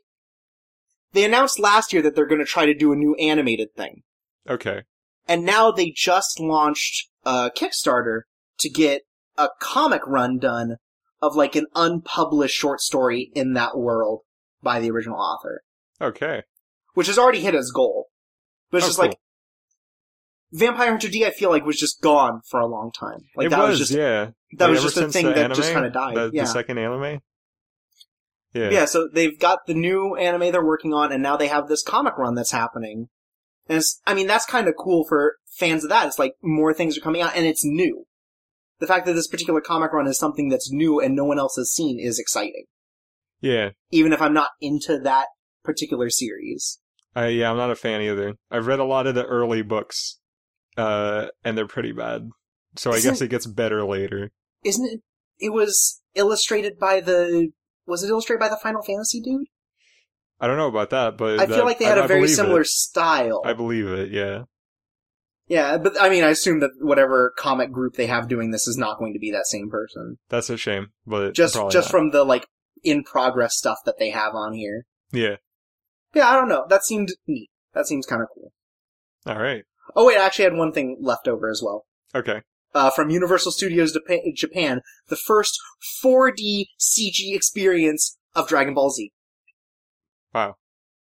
they 1.15 1.23
announced 1.25 1.57
last 1.59 1.91
year 1.93 2.01
that 2.03 2.15
they're 2.15 2.27
going 2.27 2.39
to 2.39 2.45
try 2.45 2.65
to 2.65 2.73
do 2.75 2.91
a 2.93 2.95
new 2.95 3.15
animated 3.15 3.69
thing, 3.75 4.03
Okay. 4.49 4.83
and 5.27 5.43
now 5.43 5.71
they 5.71 5.89
just 5.95 6.39
launched 6.39 7.09
a 7.25 7.49
Kickstarter 7.57 8.21
to 8.59 8.69
get 8.69 9.01
a 9.37 9.49
comic 9.59 10.01
run 10.05 10.37
done 10.37 10.77
of 11.21 11.35
like 11.35 11.55
an 11.55 11.65
unpublished 11.75 12.55
short 12.55 12.79
story 12.81 13.31
in 13.33 13.53
that 13.53 13.77
world 13.77 14.21
by 14.61 14.79
the 14.79 14.91
original 14.91 15.17
author, 15.19 15.61
Okay. 15.99 16.43
which 16.93 17.07
has 17.07 17.17
already 17.17 17.39
hit 17.41 17.55
its 17.55 17.71
goal. 17.71 18.07
But 18.71 18.77
it's 18.77 18.85
Oh, 18.85 18.89
just 18.89 18.99
cool. 18.99 19.07
like 19.09 19.17
Vampire 20.51 20.89
Hunter 20.91 21.09
D. 21.09 21.25
I 21.25 21.31
feel 21.31 21.49
like 21.49 21.65
was 21.65 21.79
just 21.79 22.01
gone 22.01 22.41
for 22.49 22.59
a 22.59 22.67
long 22.67 22.91
time. 22.91 23.19
Like 23.35 23.47
it 23.47 23.49
that 23.49 23.59
was, 23.59 23.71
was, 23.71 23.79
just 23.79 23.91
yeah. 23.91 24.31
that 24.57 24.65
Like, 24.65 24.69
was 24.71 24.83
just 24.83 24.97
a 24.97 25.09
thing 25.09 25.25
that 25.25 25.51
just 25.53 25.73
kind 25.73 25.85
of 25.85 25.93
died. 25.93 26.15
The, 26.15 26.31
yeah. 26.33 26.43
the 26.43 26.47
second 26.47 26.77
anime. 26.77 27.19
Yeah. 28.55 28.69
Yeah, 28.69 28.85
so 28.85 29.09
they've 29.11 29.37
got 29.37 29.59
the 29.67 29.73
new 29.73 30.15
anime 30.15 30.51
they're 30.51 30.65
working 30.65 30.93
on, 30.93 31.11
and 31.11 31.21
now 31.21 31.35
they 31.35 31.47
have 31.49 31.67
this 31.67 31.83
comic 31.83 32.17
run 32.17 32.35
that's 32.35 32.51
happening. 32.51 33.09
And 33.67 33.77
it's, 33.79 34.01
I 34.07 34.13
mean, 34.13 34.27
that's 34.27 34.45
kind 34.45 34.67
of 34.67 34.75
cool 34.79 35.05
for 35.07 35.35
fans 35.45 35.83
of 35.83 35.89
that. 35.89 36.07
It's 36.07 36.17
like 36.17 36.35
more 36.41 36.73
things 36.73 36.97
are 36.97 37.01
coming 37.01 37.21
out, 37.21 37.35
and 37.35 37.45
it's 37.45 37.65
new. 37.65 38.05
The 38.79 38.87
fact 38.87 39.05
that 39.05 39.13
this 39.13 39.27
particular 39.27 39.59
comic 39.59 39.91
run 39.91 40.07
is 40.07 40.17
something 40.17 40.47
that's 40.49 40.71
new 40.71 40.99
and 41.01 41.15
no 41.15 41.25
one 41.25 41.37
else 41.37 41.55
has 41.57 41.71
seen 41.71 41.99
is 41.99 42.17
exciting. 42.17 42.65
Yeah. 43.41 43.69
Even 43.91 44.13
if 44.13 44.21
I'm 44.21 44.33
not 44.33 44.51
into 44.61 44.99
that 44.99 45.27
particular 45.63 46.09
series. 46.09 46.79
I, 47.15 47.27
yeah, 47.27 47.49
I'm 47.51 47.57
not 47.57 47.71
a 47.71 47.75
fan 47.75 48.01
either. 48.01 48.35
I've 48.51 48.67
read 48.67 48.79
a 48.79 48.83
lot 48.85 49.07
of 49.07 49.15
the 49.15 49.25
early 49.25 49.61
books, 49.63 50.19
uh, 50.77 51.27
and 51.43 51.57
they're 51.57 51.67
pretty 51.67 51.91
bad. 51.91 52.29
So 52.77 52.91
I 52.91 52.95
Isn't- 52.95 53.11
guess 53.11 53.21
it 53.21 53.29
gets 53.29 53.45
better 53.47 53.83
later. 53.85 54.31
Isn't 54.63 54.85
it? 54.85 55.01
It 55.39 55.49
was 55.53 56.01
illustrated 56.13 56.77
by 56.79 57.01
the. 57.01 57.49
Was 57.87 58.03
it 58.03 58.09
illustrated 58.09 58.39
by 58.39 58.49
the 58.49 58.57
Final 58.57 58.81
Fantasy 58.81 59.21
dude? 59.21 59.47
I 60.39 60.47
don't 60.47 60.57
know 60.57 60.67
about 60.67 60.89
that, 60.89 61.17
but 61.17 61.39
I 61.39 61.45
feel 61.47 61.65
like 61.65 61.79
they 61.79 61.85
had 61.85 61.97
a 61.97 62.03
a 62.03 62.07
very 62.07 62.27
similar 62.27 62.63
style. 62.63 63.41
I 63.45 63.53
believe 63.53 63.87
it. 63.87 64.11
Yeah. 64.11 64.43
yeah, 65.47 65.77
but 65.77 65.99
I 65.99 66.09
mean, 66.09 66.23
I 66.23 66.29
assume 66.29 66.59
that 66.59 66.71
whatever 66.79 67.33
comic 67.37 67.71
group 67.71 67.95
they 67.95 68.07
have 68.07 68.27
doing 68.27 68.51
this 68.51 68.67
is 68.67 68.77
not 68.77 68.99
going 68.99 69.13
to 69.13 69.19
be 69.19 69.31
that 69.31 69.47
same 69.47 69.69
person. 69.69 70.17
That's 70.29 70.49
a 70.49 70.57
shame, 70.57 70.87
but 71.07 71.33
just 71.33 71.55
just 71.71 71.87
not. 71.87 71.91
from 71.91 72.11
the 72.11 72.23
like 72.23 72.47
in 72.83 73.03
progress 73.03 73.55
stuff 73.55 73.77
that 73.85 73.97
they 73.97 74.09
have 74.09 74.35
on 74.35 74.53
here. 74.53 74.85
yeah. 75.11 75.35
Yeah, 76.13 76.29
I 76.29 76.35
don't 76.35 76.47
know. 76.47 76.65
That 76.69 76.85
seemed 76.85 77.09
neat. 77.27 77.49
That 77.73 77.87
seems 77.87 78.05
kind 78.05 78.21
of 78.21 78.29
cool. 78.33 78.53
All 79.25 79.37
right. 79.41 79.63
Oh 79.97 80.05
wait, 80.05 80.17
I 80.17 80.25
actually 80.25 80.45
had 80.45 80.53
one 80.53 80.71
thing 80.71 80.97
left 81.01 81.27
over 81.27 81.49
as 81.49 81.61
well. 81.63 81.85
Okay. 82.13 82.41
Uh, 82.75 82.89
from 82.91 83.09
Universal 83.09 83.53
Studios 83.53 83.97
Japan, 84.35 84.81
the 85.07 85.15
first 85.15 85.57
4D 86.03 86.65
CG 86.77 87.33
experience 87.33 88.17
of 88.35 88.49
Dragon 88.49 88.73
Ball 88.73 88.89
Z. 88.91 89.11
Wow. 90.33 90.55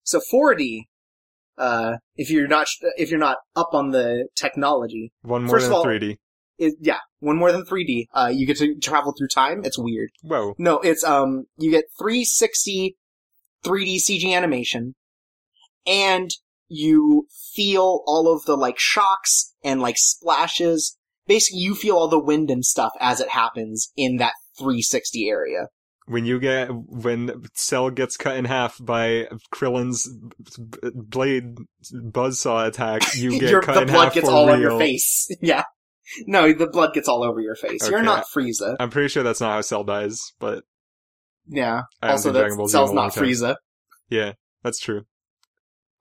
So 0.04 0.20
4D, 0.32 0.82
uh, 1.58 1.96
if 2.14 2.30
you're 2.30 2.46
not 2.46 2.68
if 2.96 3.10
you're 3.10 3.18
not 3.18 3.38
up 3.56 3.70
on 3.72 3.90
the 3.90 4.28
technology, 4.36 5.12
One 5.22 5.42
more 5.42 5.56
First 5.56 5.64
than 5.66 5.72
of 5.72 5.78
all- 5.78 5.84
3D. 5.84 6.18
is 6.58 6.76
yeah, 6.80 7.00
one 7.18 7.36
more 7.36 7.50
than 7.50 7.64
3D. 7.64 8.06
Uh, 8.14 8.30
you 8.32 8.46
get 8.46 8.58
to 8.58 8.76
travel 8.76 9.12
through 9.18 9.26
time. 9.28 9.62
It's 9.64 9.76
weird. 9.78 10.10
Whoa. 10.22 10.54
No, 10.58 10.78
it's 10.78 11.02
um 11.02 11.46
you 11.58 11.72
get 11.72 11.86
360 11.98 12.96
3D 13.64 13.96
CG 13.96 14.32
animation 14.32 14.94
and 15.84 16.30
you 16.68 17.26
feel 17.54 18.02
all 18.06 18.32
of 18.32 18.44
the 18.44 18.56
like 18.56 18.78
shocks 18.78 19.54
and 19.64 19.80
like 19.82 19.96
splashes. 19.98 20.96
Basically 21.26 21.60
you 21.60 21.74
feel 21.74 21.96
all 21.96 22.08
the 22.08 22.18
wind 22.18 22.50
and 22.50 22.64
stuff 22.64 22.92
as 23.00 23.20
it 23.20 23.28
happens 23.30 23.92
in 23.96 24.16
that 24.18 24.32
360 24.58 25.28
area. 25.28 25.68
when 26.06 26.24
you 26.24 26.38
get 26.38 26.68
when 26.72 27.42
Cell 27.54 27.90
gets 27.90 28.16
cut 28.16 28.36
in 28.36 28.44
half 28.44 28.76
by 28.80 29.26
Krillin's 29.52 30.08
b- 30.62 30.90
blade 30.94 31.56
buzzsaw 31.92 32.66
attack, 32.68 33.02
you 33.16 33.30
get 33.40 33.50
Your- 33.50 33.62
cut 33.62 33.74
the 33.74 33.82
in 33.82 33.88
blood 33.88 34.04
half 34.04 34.14
gets 34.14 34.26
for 34.28 34.32
all 34.32 34.46
real. 34.46 34.54
on 34.54 34.60
your 34.60 34.78
face. 34.78 35.28
Yeah. 35.42 35.64
No, 36.28 36.52
the 36.52 36.68
blood 36.68 36.94
gets 36.94 37.08
all 37.08 37.24
over 37.24 37.40
your 37.40 37.56
face. 37.56 37.88
You're 37.90 38.00
not 38.02 38.26
Frieza. 38.32 38.76
I'm 38.78 38.90
pretty 38.90 39.08
sure 39.08 39.24
that's 39.24 39.40
not 39.40 39.50
how 39.52 39.60
Cell 39.62 39.82
dies, 39.82 40.32
but 40.38 40.62
Yeah. 41.48 41.82
I 42.00 42.12
also, 42.12 42.30
that 42.30 42.38
Dragon 42.38 42.56
Ball 42.58 42.68
Z 42.68 42.78
in 42.78 42.84
a 42.84 42.86
Cell's 42.86 42.94
not. 42.94 43.12
Frieza. 43.12 43.56
Yeah, 44.08 44.34
that's 44.62 44.78
true. 44.78 45.02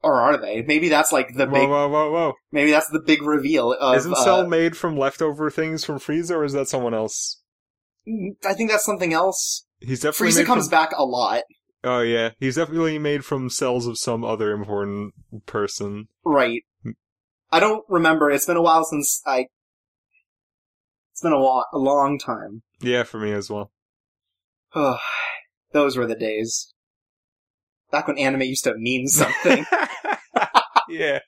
Or 0.06 0.22
are 0.22 0.38
they? 0.38 0.62
Maybe 0.62 0.88
that's 0.88 1.12
like 1.12 1.34
the 1.34 1.48
whoa, 1.48 1.62
big. 1.62 1.68
whoa, 1.68 1.90
whoa, 1.90 2.12
whoa! 2.12 2.34
Maybe 2.52 2.70
that's 2.70 2.90
the 2.90 3.00
big 3.00 3.24
reveal 3.24 3.74
of. 3.74 3.96
Isn't 3.96 4.14
uh, 4.14 4.24
Cell 4.24 4.48
made 4.48 4.78
from 4.78 4.96
leftover 4.96 5.50
things 5.50 5.84
from 5.84 5.98
Frieza, 5.98 6.36
or 6.36 6.44
is 6.44 6.54
that 6.54 6.68
someone 6.68 6.94
else? 6.94 7.42
I 8.46 8.54
think 8.54 8.70
that's 8.70 8.86
something 8.86 9.14
else. 9.14 9.66
He's 9.80 10.02
definitely 10.02 10.44
Frieza 10.44 10.46
comes 10.46 10.66
from... 10.66 10.70
back 10.70 10.92
a 10.96 11.04
lot. 11.04 11.42
Oh 11.84 12.02
yeah, 12.02 12.34
he's 12.40 12.56
definitely 12.56 13.00
made 13.00 13.26
from 13.26 13.50
cells 13.50 13.88
of 13.88 13.98
some 13.98 14.24
other 14.24 14.52
important 14.52 15.16
person. 15.48 16.08
Right. 16.24 16.62
I 17.52 17.60
don't 17.60 17.84
remember. 17.90 18.30
It's 18.30 18.46
been 18.46 18.58
a 18.58 18.62
while 18.62 18.86
since 18.86 19.24
I. 19.26 19.48
It's 21.14 21.22
been 21.24 21.34
a, 21.34 21.38
a 21.38 21.80
long 21.80 22.20
time. 22.20 22.62
Yeah, 22.80 23.02
for 23.02 23.20
me 23.20 23.32
as 23.32 23.50
well. 23.50 23.72
Those 25.74 25.98
were 25.98 26.06
the 26.06 26.14
days. 26.14 26.76
Back 27.92 28.08
when 28.08 28.20
anime 28.20 28.42
used 28.42 28.66
to 28.66 28.76
mean 28.78 29.08
something. 29.08 29.66
Yeah. 31.00 31.20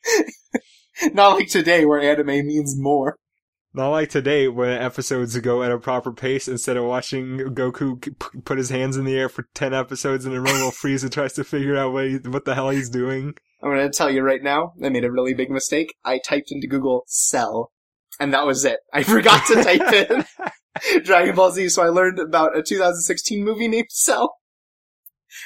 Not 1.13 1.36
like 1.36 1.47
today 1.49 1.86
where 1.86 2.01
anime 2.01 2.47
means 2.47 2.75
more. 2.77 3.17
Not 3.73 3.89
like 3.89 4.10
today 4.10 4.47
when 4.47 4.69
episodes 4.82 5.38
go 5.39 5.62
at 5.62 5.71
a 5.71 5.77
proper 5.77 6.12
pace 6.12 6.47
instead 6.47 6.77
of 6.77 6.86
watching 6.86 7.38
Goku 7.53 8.01
p- 8.01 8.39
put 8.43 8.58
his 8.58 8.69
hands 8.71 8.97
in 8.97 9.06
the 9.06 9.15
air 9.15 9.30
for 9.30 9.45
10 9.53 9.73
episodes 9.73 10.25
in 10.25 10.34
a 10.34 10.41
row 10.41 10.51
while 10.53 10.71
Frieza 10.71 11.12
tries 11.12 11.34
to 11.34 11.43
figure 11.43 11.77
out 11.77 11.93
what, 11.93 12.08
he, 12.08 12.15
what 12.17 12.45
the 12.45 12.56
hell 12.56 12.69
he's 12.71 12.89
doing. 12.89 13.36
I'm 13.62 13.69
gonna 13.69 13.89
tell 13.91 14.10
you 14.10 14.21
right 14.23 14.41
now, 14.41 14.73
I 14.84 14.89
made 14.89 15.03
a 15.06 15.12
really 15.12 15.34
big 15.36 15.51
mistake. 15.51 15.93
I 16.03 16.19
typed 16.19 16.51
into 16.51 16.67
Google 16.67 17.03
cell, 17.08 17.71
and 18.19 18.34
that 18.34 18.45
was 18.47 18.65
it. 18.65 18.80
I 18.93 19.03
forgot 19.03 19.45
to 19.47 19.63
type 19.63 19.93
in 19.93 20.25
Dragon 21.03 21.36
Ball 21.36 21.51
Z, 21.51 21.69
so 21.69 21.84
I 21.84 21.89
learned 21.89 22.19
about 22.19 22.58
a 22.58 22.63
2016 22.63 23.43
movie 23.43 23.67
named 23.67 23.88
Cell. 23.89 24.36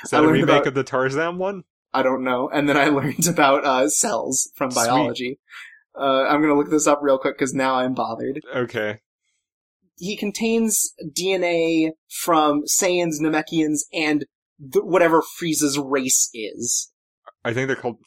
Is 0.03 0.11
that 0.11 0.23
a 0.23 0.27
remake 0.27 0.43
about- 0.43 0.67
of 0.67 0.73
the 0.75 0.83
Tarzan 0.83 1.37
one? 1.37 1.63
I 1.93 2.03
don't 2.03 2.23
know. 2.23 2.49
And 2.49 2.67
then 2.67 2.77
I 2.77 2.85
learned 2.89 3.27
about 3.27 3.65
uh, 3.65 3.89
cells 3.89 4.49
from 4.55 4.69
biology. 4.69 5.39
Uh, 5.97 6.23
I'm 6.23 6.41
gonna 6.41 6.55
look 6.55 6.69
this 6.69 6.87
up 6.87 6.99
real 7.01 7.17
quick 7.17 7.37
because 7.37 7.53
now 7.53 7.75
I'm 7.75 7.93
bothered. 7.93 8.41
Okay. 8.55 8.99
He 9.97 10.17
contains 10.17 10.93
DNA 11.03 11.91
from 12.09 12.63
Saiyans, 12.63 13.19
Namekians, 13.21 13.81
and 13.93 14.25
th- 14.59 14.83
whatever 14.83 15.21
Frieza's 15.21 15.77
race 15.77 16.29
is. 16.33 16.91
I 17.43 17.53
think 17.53 17.67
they're 17.67 17.75
called 17.75 17.97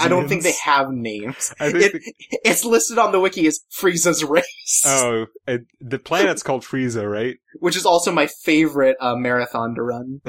I 0.00 0.08
don't 0.08 0.28
think 0.28 0.42
they 0.42 0.54
have 0.64 0.88
names. 0.90 1.52
It, 1.60 2.02
it's 2.44 2.64
listed 2.64 2.98
on 2.98 3.12
the 3.12 3.20
wiki 3.20 3.46
as 3.46 3.60
Frieza's 3.80 4.22
race. 4.24 4.82
Oh, 4.86 5.26
it, 5.46 5.62
the 5.80 5.98
planet's 5.98 6.42
called 6.42 6.62
Frieza, 6.62 7.10
right? 7.10 7.36
which 7.60 7.76
is 7.76 7.86
also 7.86 8.12
my 8.12 8.26
favorite 8.26 8.96
uh, 9.00 9.16
marathon 9.16 9.74
to 9.74 9.82
run. 9.82 10.20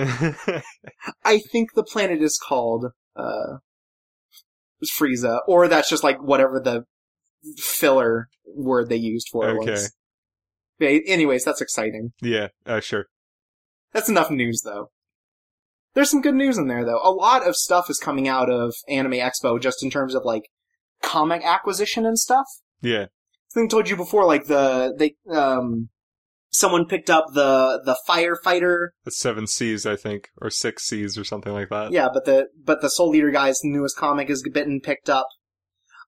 I 1.23 1.39
think 1.51 1.73
the 1.73 1.83
planet 1.83 2.21
is 2.21 2.37
called 2.37 2.85
uh, 3.15 3.57
Frieza, 4.97 5.39
or 5.47 5.67
that's 5.67 5.89
just 5.89 6.03
like 6.03 6.21
whatever 6.21 6.59
the 6.59 6.83
filler 7.57 8.27
word 8.55 8.89
they 8.89 8.95
used 8.95 9.29
for 9.31 9.49
it 9.49 9.57
Okay. 9.57 9.71
was. 9.71 9.93
Okay, 10.81 11.01
anyways, 11.07 11.45
that's 11.45 11.61
exciting. 11.61 12.11
yeah, 12.21 12.47
uh, 12.65 12.79
sure. 12.79 13.05
That's 13.93 14.09
enough 14.09 14.29
news, 14.29 14.61
though. 14.65 14.89
There's 15.95 16.11
some 16.11 16.21
good 16.21 16.35
news 16.35 16.57
in 16.57 16.67
there, 16.67 16.85
though. 16.85 16.99
A 17.01 17.09
lot 17.09 17.47
of 17.47 17.55
stuff 17.55 17.89
is 17.89 17.97
coming 17.97 18.27
out 18.27 18.49
of 18.49 18.75
Anime 18.87 19.13
Expo, 19.13 19.59
just 19.59 19.81
in 19.81 19.89
terms 19.89 20.13
of 20.13 20.23
like 20.23 20.49
comic 21.01 21.43
acquisition 21.43 22.05
and 22.05 22.19
stuff. 22.19 22.45
Yeah. 22.81 23.05
I 23.05 23.53
think 23.53 23.71
I 23.71 23.73
told 23.73 23.89
you 23.89 23.95
before, 23.95 24.25
like 24.25 24.47
the 24.47 24.93
they 24.97 25.15
um 25.33 25.89
someone 26.51 26.85
picked 26.85 27.09
up 27.09 27.27
the 27.33 27.81
the 27.85 27.97
firefighter 28.07 28.89
It's 29.05 29.17
seven 29.17 29.47
C's, 29.47 29.85
I 29.85 29.95
think, 29.95 30.29
or 30.41 30.49
six 30.49 30.85
C's 30.85 31.17
or 31.17 31.23
something 31.23 31.53
like 31.53 31.69
that. 31.69 31.91
Yeah, 31.91 32.09
but 32.13 32.25
the 32.25 32.47
but 32.61 32.81
the 32.81 32.89
Soul 32.89 33.15
Eater 33.15 33.31
guy's 33.31 33.61
newest 33.63 33.97
comic 33.97 34.29
is 34.29 34.43
been 34.53 34.81
picked 34.81 35.09
up. 35.09 35.27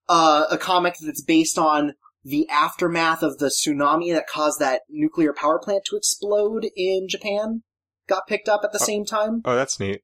Uh, 0.10 0.46
a 0.50 0.58
comic 0.58 0.96
that's 1.02 1.24
based 1.24 1.58
on 1.58 1.94
the 2.24 2.48
aftermath 2.50 3.24
of 3.24 3.38
the 3.38 3.48
tsunami 3.48 4.14
that 4.14 4.28
caused 4.28 4.60
that 4.60 4.82
nuclear 4.90 5.34
power 5.34 5.60
plant 5.60 5.84
to 5.86 5.96
explode 5.96 6.68
in 6.76 7.08
Japan 7.10 7.64
got 8.08 8.28
picked 8.28 8.50
up 8.50 8.62
at 8.64 8.72
the 8.72 8.80
Oh. 8.82 8.86
same 8.86 9.06
time, 9.06 9.42
Oh, 9.46 9.56
that's 9.56 9.80
neat. 9.80 10.02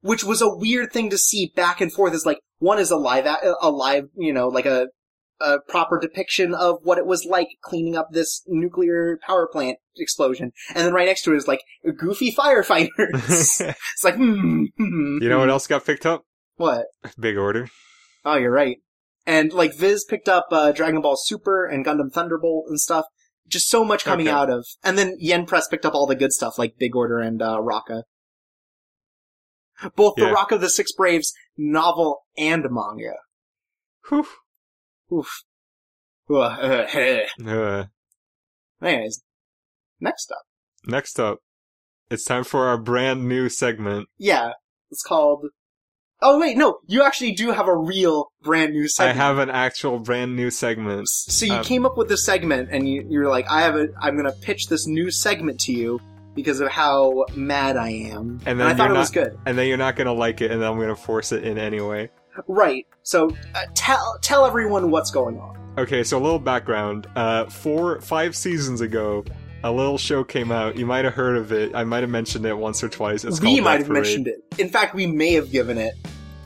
which 0.00 0.24
was 0.24 0.40
a 0.40 0.54
weird 0.54 0.92
thing 0.92 1.10
to 1.10 1.18
see 1.18 1.52
back 1.54 1.80
and 1.80 1.92
forth. 1.92 2.14
Is 2.14 2.26
like 2.26 2.38
one 2.58 2.78
is 2.78 2.90
a 2.90 2.96
live 2.96 3.26
a 3.60 3.70
live 3.70 4.08
you 4.16 4.32
know 4.32 4.48
like 4.48 4.66
a 4.66 4.88
a 5.38 5.58
proper 5.68 5.98
depiction 6.00 6.54
of 6.54 6.78
what 6.82 6.96
it 6.96 7.04
was 7.04 7.26
like 7.26 7.48
cleaning 7.62 7.94
up 7.94 8.08
this 8.10 8.42
nuclear 8.46 9.18
power 9.26 9.46
plant 9.46 9.78
explosion, 9.98 10.52
and 10.74 10.86
then 10.86 10.94
right 10.94 11.06
next 11.06 11.22
to 11.22 11.32
it 11.32 11.36
is 11.36 11.46
like 11.48 11.60
goofy 11.96 12.32
firefighters. 12.32 12.88
it's 13.60 14.04
like 14.04 14.16
hmm, 14.16 14.64
hmm, 14.78 15.18
you 15.20 15.28
know 15.28 15.38
what 15.38 15.44
hmm. 15.44 15.50
else 15.50 15.66
got 15.66 15.84
picked 15.84 16.06
up? 16.06 16.22
What? 16.56 16.86
Big 17.18 17.36
order. 17.36 17.68
Oh, 18.24 18.36
you're 18.36 18.50
right. 18.50 18.78
And 19.26 19.52
like 19.52 19.74
Viz 19.74 20.04
picked 20.04 20.28
up 20.28 20.46
uh, 20.50 20.72
Dragon 20.72 21.00
Ball 21.02 21.16
Super 21.16 21.66
and 21.66 21.84
Gundam 21.84 22.12
Thunderbolt 22.12 22.66
and 22.68 22.80
stuff. 22.80 23.04
Just 23.48 23.68
so 23.68 23.84
much 23.84 24.04
coming 24.04 24.26
Okay. 24.28 24.34
out 24.36 24.50
of. 24.50 24.66
And 24.82 24.98
then 24.98 25.16
Yen 25.18 25.46
Press 25.46 25.68
picked 25.68 25.84
up 25.86 25.94
all 25.94 26.06
the 26.06 26.16
good 26.16 26.32
stuff 26.32 26.58
like 26.58 26.78
Big 26.78 26.96
Order 26.96 27.18
and 27.20 27.40
uh, 27.40 27.58
Rokka. 27.60 28.02
Both 29.94 30.14
the 30.16 30.26
Rock 30.32 30.52
of 30.52 30.60
the 30.60 30.70
Six 30.70 30.92
Braves 30.92 31.32
novel 31.56 32.22
and 32.36 32.64
manga. 32.70 33.16
Whew. 34.08 34.26
Oof. 35.12 35.42
Uh, 36.28 36.86
Uh, 37.46 37.84
Anyways, 38.82 39.22
next 40.00 40.30
up. 40.32 40.42
next 40.86 41.20
up, 41.20 41.38
it's 42.10 42.24
time 42.24 42.44
for 42.44 42.66
our 42.66 42.78
brand 42.78 43.28
new 43.28 43.48
segment. 43.48 44.08
Yeah, 44.18 44.52
it's 44.90 45.02
called. 45.02 45.46
Oh 46.22 46.38
wait, 46.40 46.56
no, 46.56 46.78
you 46.86 47.02
actually 47.02 47.32
do 47.32 47.50
have 47.50 47.68
a 47.68 47.76
real 47.76 48.32
brand 48.42 48.72
new 48.72 48.88
segment. 48.88 49.18
I 49.18 49.22
have 49.22 49.38
an 49.38 49.50
actual 49.50 49.98
brand 49.98 50.34
new 50.34 50.50
segment. 50.50 51.08
So 51.08 51.44
you 51.46 51.54
Um, 51.54 51.64
came 51.64 51.84
up 51.84 51.96
with 51.98 52.08
this 52.08 52.24
segment, 52.24 52.70
and 52.72 52.88
you, 52.88 53.06
you're 53.08 53.28
like, 53.28 53.46
"I 53.50 53.60
have 53.62 53.76
a, 53.76 53.88
I'm 54.00 54.16
gonna 54.16 54.32
pitch 54.32 54.68
this 54.68 54.86
new 54.86 55.10
segment 55.10 55.60
to 55.60 55.72
you 55.72 56.00
because 56.34 56.60
of 56.60 56.68
how 56.68 57.26
mad 57.34 57.76
I 57.76 57.90
am." 57.90 58.40
And 58.46 58.58
then 58.58 58.66
I 58.66 58.74
thought 58.74 58.90
it 58.90 58.94
was 58.94 59.10
good, 59.10 59.38
And 59.44 59.58
then 59.58 59.68
you're 59.68 59.76
not 59.76 59.94
gonna 59.96 60.14
like 60.14 60.40
it, 60.40 60.50
and 60.50 60.62
then 60.62 60.70
I'm 60.70 60.78
gonna 60.80 60.96
force 60.96 61.32
it 61.32 61.44
in 61.44 61.58
anyway. 61.58 62.10
right? 62.48 62.86
So 63.02 63.30
uh, 63.54 63.62
tell 63.74 64.18
tell 64.22 64.44
everyone 64.46 64.90
what's 64.90 65.10
going 65.10 65.38
on. 65.38 65.56
Okay, 65.78 66.02
so 66.02 66.16
a 66.16 66.22
little 66.22 66.38
background. 66.38 67.06
Uh, 67.14 67.44
four, 67.46 68.00
five 68.00 68.34
seasons 68.34 68.80
ago, 68.80 69.22
a 69.68 69.72
little 69.72 69.98
show 69.98 70.22
came 70.24 70.52
out. 70.52 70.76
You 70.76 70.86
might 70.86 71.04
have 71.04 71.14
heard 71.14 71.36
of 71.36 71.52
it. 71.52 71.74
I 71.74 71.84
might 71.84 72.02
have 72.02 72.10
mentioned 72.10 72.46
it 72.46 72.56
once 72.56 72.82
or 72.84 72.88
twice. 72.88 73.24
It's 73.24 73.40
we 73.40 73.60
might 73.60 73.78
have 73.80 73.88
Parade. 73.88 74.02
mentioned 74.04 74.28
it. 74.28 74.44
In 74.58 74.68
fact, 74.68 74.94
we 74.94 75.06
may 75.06 75.32
have 75.32 75.50
given 75.50 75.78
it 75.78 75.94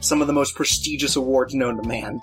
some 0.01 0.21
of 0.21 0.27
the 0.27 0.33
most 0.33 0.55
prestigious 0.55 1.17
awards 1.17 1.55
known 1.55 1.81
to 1.83 1.87
man. 1.89 2.21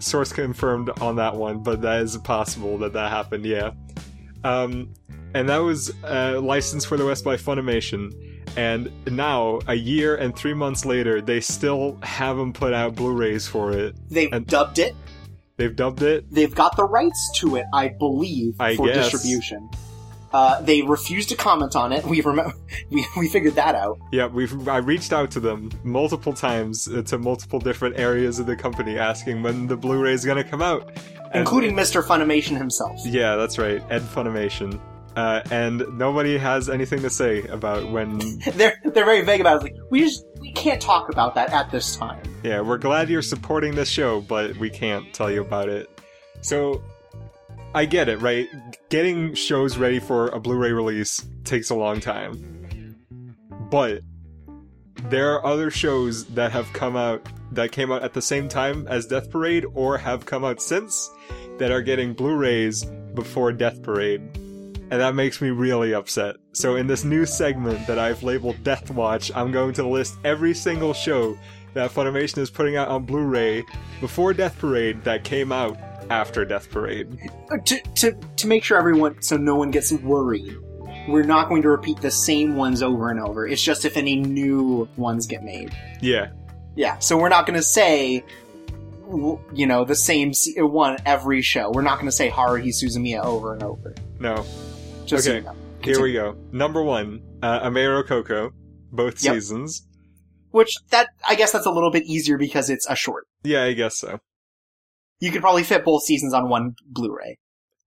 Source 0.00 0.32
confirmed 0.32 0.90
on 1.00 1.16
that 1.16 1.36
one, 1.36 1.62
but 1.62 1.82
that 1.82 2.02
is 2.02 2.16
possible 2.18 2.78
that 2.78 2.92
that 2.94 3.10
happened. 3.10 3.44
Yeah. 3.44 3.72
Um, 4.44 4.94
and 5.34 5.48
that 5.48 5.58
was 5.58 5.92
uh, 6.02 6.40
licensed 6.42 6.86
for 6.86 6.96
the 6.96 7.04
West 7.06 7.22
by 7.24 7.36
Funimation. 7.36 8.12
And 8.56 8.90
now, 9.06 9.60
a 9.68 9.74
year 9.74 10.16
and 10.16 10.34
three 10.34 10.54
months 10.54 10.84
later, 10.84 11.20
they 11.20 11.40
still 11.40 11.98
haven't 12.02 12.54
put 12.54 12.72
out 12.72 12.96
Blu-rays 12.96 13.46
for 13.46 13.72
it. 13.72 13.94
They've 14.08 14.32
And- 14.32 14.46
dubbed 14.46 14.78
it. 14.80 14.96
They've 15.56 15.76
dubbed 15.76 16.00
it. 16.02 16.24
They've 16.32 16.54
got 16.54 16.74
the 16.76 16.84
rights 16.84 17.30
to 17.40 17.56
it, 17.56 17.66
I 17.74 17.88
believe, 17.88 18.54
I 18.58 18.76
for 18.76 18.86
guess. 18.86 19.10
distribution. 19.12 19.68
Uh, 20.32 20.60
they 20.62 20.82
refused 20.82 21.28
to 21.30 21.36
comment 21.36 21.74
on 21.74 21.92
it. 21.92 22.04
We 22.10 22.20
remember, 22.20 22.54
we, 22.90 23.04
we 23.16 23.28
figured 23.28 23.54
that 23.54 23.74
out. 23.74 23.98
Yeah, 24.12 24.26
we've 24.26 24.68
I 24.68 24.78
reached 24.78 25.12
out 25.12 25.30
to 25.32 25.40
them 25.40 25.70
multiple 25.84 26.32
times 26.32 26.88
uh, 26.88 27.02
to 27.02 27.18
multiple 27.18 27.58
different 27.58 27.98
areas 27.98 28.38
of 28.38 28.46
the 28.46 28.56
company 28.56 28.98
asking 28.98 29.42
when 29.42 29.66
the 29.66 29.76
Blu-ray 29.76 30.12
is 30.12 30.24
gonna 30.24 30.44
come 30.44 30.62
out, 30.62 30.92
And- 31.32 31.40
including 31.40 31.74
Mr. 31.74 32.02
Funimation 32.02 32.56
himself. 32.56 33.00
Yeah, 33.04 33.36
that's 33.36 33.58
right, 33.58 33.82
Ed 33.90 34.02
Funimation. 34.02 34.80
Uh, 35.16 35.42
and 35.50 35.82
nobody 35.98 36.38
has 36.38 36.68
anything 36.70 37.02
to 37.02 37.10
say 37.10 37.42
about 37.48 37.90
when. 37.90 38.18
They're 38.54 38.80
they're 38.84 39.04
very 39.04 39.22
vague 39.22 39.40
about 39.40 39.56
it. 39.56 39.62
Like 39.64 39.76
we 39.90 40.00
just 40.02 40.24
we 40.40 40.52
can't 40.52 40.80
talk 40.80 41.10
about 41.10 41.34
that 41.34 41.50
at 41.52 41.70
this 41.72 41.96
time. 41.96 42.22
Yeah, 42.44 42.60
we're 42.60 42.78
glad 42.78 43.10
you're 43.10 43.20
supporting 43.20 43.74
this 43.74 43.88
show, 43.88 44.20
but 44.20 44.56
we 44.58 44.70
can't 44.70 45.12
tell 45.12 45.28
you 45.30 45.40
about 45.42 45.68
it. 45.68 45.90
So, 46.42 46.80
I 47.72 47.84
get 47.84 48.08
it, 48.08 48.20
right? 48.20 48.48
Getting 48.88 49.34
shows 49.34 49.78
ready 49.78 50.00
for 50.00 50.28
a 50.28 50.40
Blu-ray 50.40 50.72
release 50.72 51.24
takes 51.44 51.70
a 51.70 51.74
long 51.74 52.00
time, 52.00 52.96
but 53.70 54.02
there 55.04 55.32
are 55.32 55.46
other 55.46 55.70
shows 55.70 56.26
that 56.26 56.50
have 56.50 56.72
come 56.72 56.96
out 56.96 57.26
that 57.52 57.70
came 57.72 57.92
out 57.92 58.02
at 58.02 58.12
the 58.12 58.22
same 58.22 58.48
time 58.48 58.86
as 58.88 59.06
Death 59.06 59.30
Parade 59.30 59.66
or 59.74 59.98
have 59.98 60.26
come 60.26 60.44
out 60.44 60.60
since 60.60 61.10
that 61.58 61.70
are 61.70 61.80
getting 61.80 62.12
Blu-rays 62.12 62.84
before 63.14 63.52
Death 63.52 63.82
Parade. 63.82 64.20
and 64.90 65.00
that 65.00 65.14
makes 65.14 65.40
me 65.40 65.50
really 65.50 65.94
upset. 65.94 66.36
So 66.52 66.74
in 66.74 66.86
this 66.88 67.04
new 67.04 67.24
segment 67.24 67.86
that 67.86 67.98
I've 67.98 68.22
labeled 68.24 68.62
Death 68.64 68.90
Watch, 68.90 69.30
I'm 69.34 69.52
going 69.52 69.72
to 69.74 69.86
list 69.86 70.18
every 70.24 70.52
single 70.52 70.92
show 70.92 71.38
that 71.74 71.92
Funimation 71.92 72.38
is 72.38 72.50
putting 72.50 72.76
out 72.76 72.88
on 72.88 73.04
Blu-ray 73.04 73.64
before 74.00 74.34
Death 74.34 74.58
Parade 74.58 75.04
that 75.04 75.22
came 75.22 75.52
out 75.52 75.78
after 76.10 76.44
Death 76.44 76.70
Parade. 76.70 77.08
Uh, 77.50 77.56
To, 77.64 77.80
to, 77.96 78.12
to 78.36 78.46
make 78.46 78.64
sure 78.64 78.76
everyone, 78.76 79.22
so 79.22 79.36
no 79.36 79.54
one 79.54 79.70
gets 79.70 79.92
worried, 79.92 80.56
we're 81.08 81.22
not 81.22 81.48
going 81.48 81.62
to 81.62 81.68
repeat 81.70 82.00
the 82.00 82.10
same 82.10 82.56
ones 82.56 82.82
over 82.82 83.10
and 83.10 83.20
over. 83.20 83.46
It's 83.46 83.62
just 83.62 83.84
if 83.84 83.96
any 83.96 84.16
new 84.16 84.88
ones 84.96 85.26
get 85.26 85.42
made. 85.42 85.74
Yeah, 86.02 86.28
Yeah, 86.76 86.98
so 86.98 87.16
we're 87.16 87.28
not 87.30 87.46
going 87.46 87.56
to 87.58 87.62
say, 87.64 88.22
you 89.54 89.66
know, 89.66 89.84
the 89.84 89.94
same 89.94 90.32
one 90.58 90.96
every 91.06 91.42
show. 91.42 91.70
We're 91.70 91.82
not 91.82 91.94
going 91.96 92.06
to 92.06 92.12
say 92.12 92.28
Haruhi 92.30 92.68
Suzumiya 92.74 93.24
over 93.24 93.54
and 93.54 93.62
over. 93.62 93.94
no. 94.18 94.44
Just 95.06 95.24
so 95.24 95.30
Okay. 95.30 95.38
you 95.38 95.44
know. 95.44 95.56
Here 95.82 96.00
we 96.02 96.12
go. 96.12 96.36
Number 96.52 96.82
one, 96.82 97.20
uh, 97.42 97.60
Ameiro 97.68 98.06
Cocoa, 98.06 98.52
both 98.92 99.20
Yep. 99.24 99.34
seasons. 99.34 99.86
Which 100.52 100.76
that 100.90 101.08
I 101.26 101.34
guess 101.34 101.50
that's 101.52 101.66
a 101.66 101.70
little 101.70 101.90
bit 101.90 102.04
easier 102.04 102.36
because 102.36 102.70
it's 102.70 102.86
a 102.88 102.94
short. 102.94 103.26
Yeah, 103.42 103.64
I 103.64 103.72
guess 103.72 103.98
so. 103.98 104.18
You 105.20 105.30
could 105.30 105.42
probably 105.42 105.62
fit 105.62 105.84
both 105.84 106.02
seasons 106.02 106.34
on 106.34 106.48
one 106.48 106.72
Blu-ray. 106.86 107.38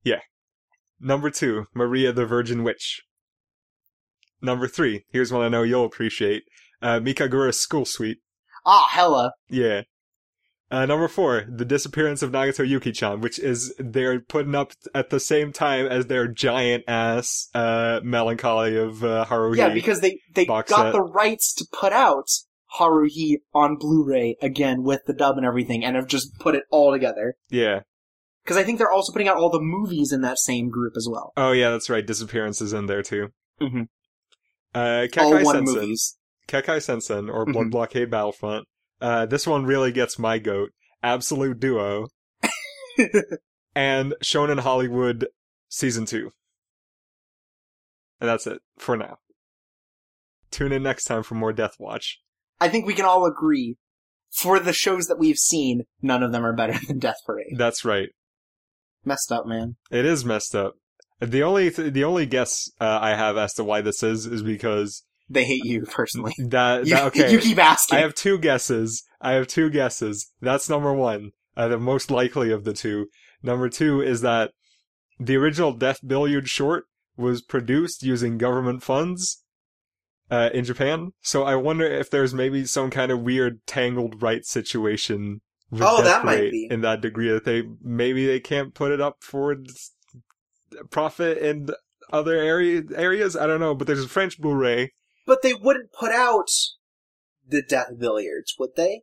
Yeah. 0.03 0.19
Number 0.99 1.29
two, 1.29 1.65
Maria 1.73 2.13
the 2.13 2.25
Virgin 2.25 2.63
Witch. 2.63 3.01
Number 4.41 4.67
three, 4.67 5.05
here's 5.09 5.31
one 5.33 5.41
I 5.41 5.49
know 5.49 5.63
you'll 5.63 5.85
appreciate. 5.85 6.43
Uh, 6.81 6.99
Mikagura's 6.99 7.59
School 7.59 7.85
Suite. 7.85 8.19
Ah, 8.65 8.87
hella. 8.91 9.33
Yeah. 9.49 9.81
Uh, 10.69 10.85
number 10.85 11.07
four, 11.07 11.45
The 11.47 11.65
Disappearance 11.65 12.23
of 12.23 12.31
Nagato 12.31 12.67
Yuki-chan, 12.67 13.21
which 13.21 13.37
is 13.37 13.75
they're 13.77 14.19
putting 14.19 14.55
up 14.55 14.73
at 14.95 15.11
the 15.11 15.19
same 15.19 15.51
time 15.51 15.85
as 15.85 16.07
their 16.07 16.27
giant 16.27 16.83
ass 16.87 17.47
uh, 17.53 17.99
Melancholy 18.03 18.75
of 18.75 19.03
uh, 19.03 19.25
Haruhi. 19.29 19.57
Yeah, 19.57 19.69
because 19.69 20.01
they 20.01 20.19
they 20.33 20.45
got 20.45 20.67
set. 20.67 20.91
the 20.91 21.01
rights 21.01 21.53
to 21.55 21.65
put 21.71 21.93
out 21.93 22.27
Haruhi 22.79 23.37
on 23.53 23.77
Blu-ray 23.77 24.37
again 24.41 24.83
with 24.83 25.01
the 25.05 25.13
dub 25.13 25.37
and 25.37 25.45
everything, 25.45 25.83
and 25.85 25.95
have 25.95 26.07
just 26.07 26.37
put 26.39 26.55
it 26.55 26.63
all 26.71 26.91
together. 26.91 27.35
yeah. 27.49 27.81
Because 28.43 28.57
I 28.57 28.63
think 28.63 28.77
they're 28.77 28.91
also 28.91 29.13
putting 29.13 29.29
out 29.29 29.37
all 29.37 29.49
the 29.49 29.61
movies 29.61 30.11
in 30.11 30.19
that 30.21 30.37
same 30.37 30.69
group 30.69 30.95
as 30.97 31.07
well. 31.09 31.31
Oh 31.37 31.53
yeah, 31.53 31.69
that's 31.69 31.89
right. 31.89 32.05
Disappearance 32.05 32.59
is 32.61 32.73
in 32.73 32.87
there 32.87 33.01
too. 33.01 33.29
Mhm. 33.61 33.87
Uh, 34.75 34.77
all 34.77 35.07
Kekkai 35.07 35.43
one 35.45 35.55
Sensen. 35.55 35.75
movies. 35.75 36.17
Kekkai 36.49 36.81
Sensen 36.81 37.29
or 37.29 37.45
Blood 37.45 37.67
Mhm. 37.67 37.71
Blockade 37.71 38.11
Battlefront. 38.11 38.67
Uh, 38.99 39.25
this 39.25 39.47
one 39.47 39.65
really 39.65 39.93
gets 39.93 40.19
my 40.19 40.39
goat. 40.39 40.71
Absolute 41.01 41.57
Duo 41.59 42.07
and 43.75 44.13
Shonen 44.21 44.59
Hollywood 44.59 45.27
season 45.69 46.05
two. 46.05 46.31
And 48.19 48.29
that's 48.29 48.45
it 48.47 48.59
for 48.77 48.97
now. 48.97 49.19
Tune 50.51 50.71
in 50.73 50.83
next 50.83 51.05
time 51.05 51.23
for 51.23 51.35
more 51.35 51.53
Death 51.53 51.75
Watch. 51.79 52.19
I 52.63 52.69
think 52.69 52.85
we 52.85 52.93
can 52.93 53.03
all 53.03 53.25
agree, 53.25 53.75
for 54.31 54.57
the 54.57 54.71
shows 54.71 55.07
that 55.07 55.19
we've 55.19 55.37
seen, 55.37 55.83
none 56.01 56.23
of 56.23 56.31
them 56.31 56.45
are 56.45 56.55
better 56.55 56.79
than 56.87 56.97
Death 56.97 57.17
Parade. 57.25 57.55
That's 57.57 57.83
right. 57.83 58.07
Messed 59.03 59.33
up, 59.33 59.45
man. 59.45 59.75
It 59.91 60.05
is 60.05 60.23
messed 60.23 60.55
up. 60.55 60.75
The 61.19 61.43
only 61.43 61.69
th- 61.71 61.91
the 61.91 62.05
only 62.05 62.25
guess 62.25 62.71
uh, 62.79 62.99
I 63.01 63.15
have 63.15 63.35
as 63.35 63.53
to 63.55 63.65
why 63.65 63.81
this 63.81 64.01
is 64.01 64.25
is 64.25 64.41
because 64.41 65.03
They 65.29 65.43
hate 65.43 65.65
you 65.65 65.81
personally. 65.81 66.33
that, 66.37 66.85
that 66.85 67.03
okay. 67.07 67.31
you 67.33 67.39
keep 67.39 67.57
asking. 67.57 67.97
I 67.97 68.01
have 68.01 68.15
two 68.15 68.37
guesses. 68.37 69.03
I 69.19 69.33
have 69.33 69.47
two 69.47 69.69
guesses. 69.69 70.31
That's 70.41 70.69
number 70.69 70.93
one, 70.93 71.31
uh, 71.57 71.67
the 71.67 71.77
most 71.77 72.09
likely 72.09 72.49
of 72.51 72.63
the 72.63 72.73
two. 72.73 73.07
Number 73.41 73.67
two 73.67 74.01
is 74.01 74.21
that 74.21 74.51
the 75.19 75.35
original 75.35 75.73
Death 75.73 75.99
Billiard 76.05 76.47
short 76.47 76.85
was 77.17 77.41
produced 77.41 78.03
using 78.03 78.37
government 78.37 78.83
funds 78.83 79.42
uh, 80.29 80.49
in 80.53 80.63
Japan. 80.65 81.11
So 81.21 81.43
I 81.43 81.55
wonder 81.55 81.85
if 81.85 82.09
there's 82.09 82.33
maybe 82.33 82.65
some 82.65 82.89
kind 82.89 83.11
of 83.11 83.21
weird 83.21 83.65
tangled 83.65 84.21
rights 84.21 84.49
situation. 84.49 85.41
Oh, 85.79 86.03
that 86.03 86.23
might 86.23 86.51
be. 86.51 86.67
in 86.69 86.81
that 86.81 87.01
degree 87.01 87.29
that 87.29 87.45
they 87.45 87.63
maybe 87.81 88.27
they 88.27 88.39
can't 88.39 88.73
put 88.75 88.91
it 88.91 89.01
up 89.01 89.17
for 89.21 89.55
profit 90.91 91.39
in 91.39 91.69
other 92.11 92.35
area 92.35 92.83
areas. 92.95 93.35
I 93.35 93.47
don't 93.47 93.59
know, 93.59 93.73
but 93.73 93.87
there's 93.87 94.03
a 94.03 94.09
French 94.09 94.39
Blu-ray. 94.39 94.91
But 95.25 95.41
they 95.41 95.53
wouldn't 95.53 95.91
put 95.91 96.11
out 96.11 96.49
the 97.47 97.61
Death 97.61 97.91
Billiards, 97.97 98.53
would 98.59 98.71
they? 98.75 99.01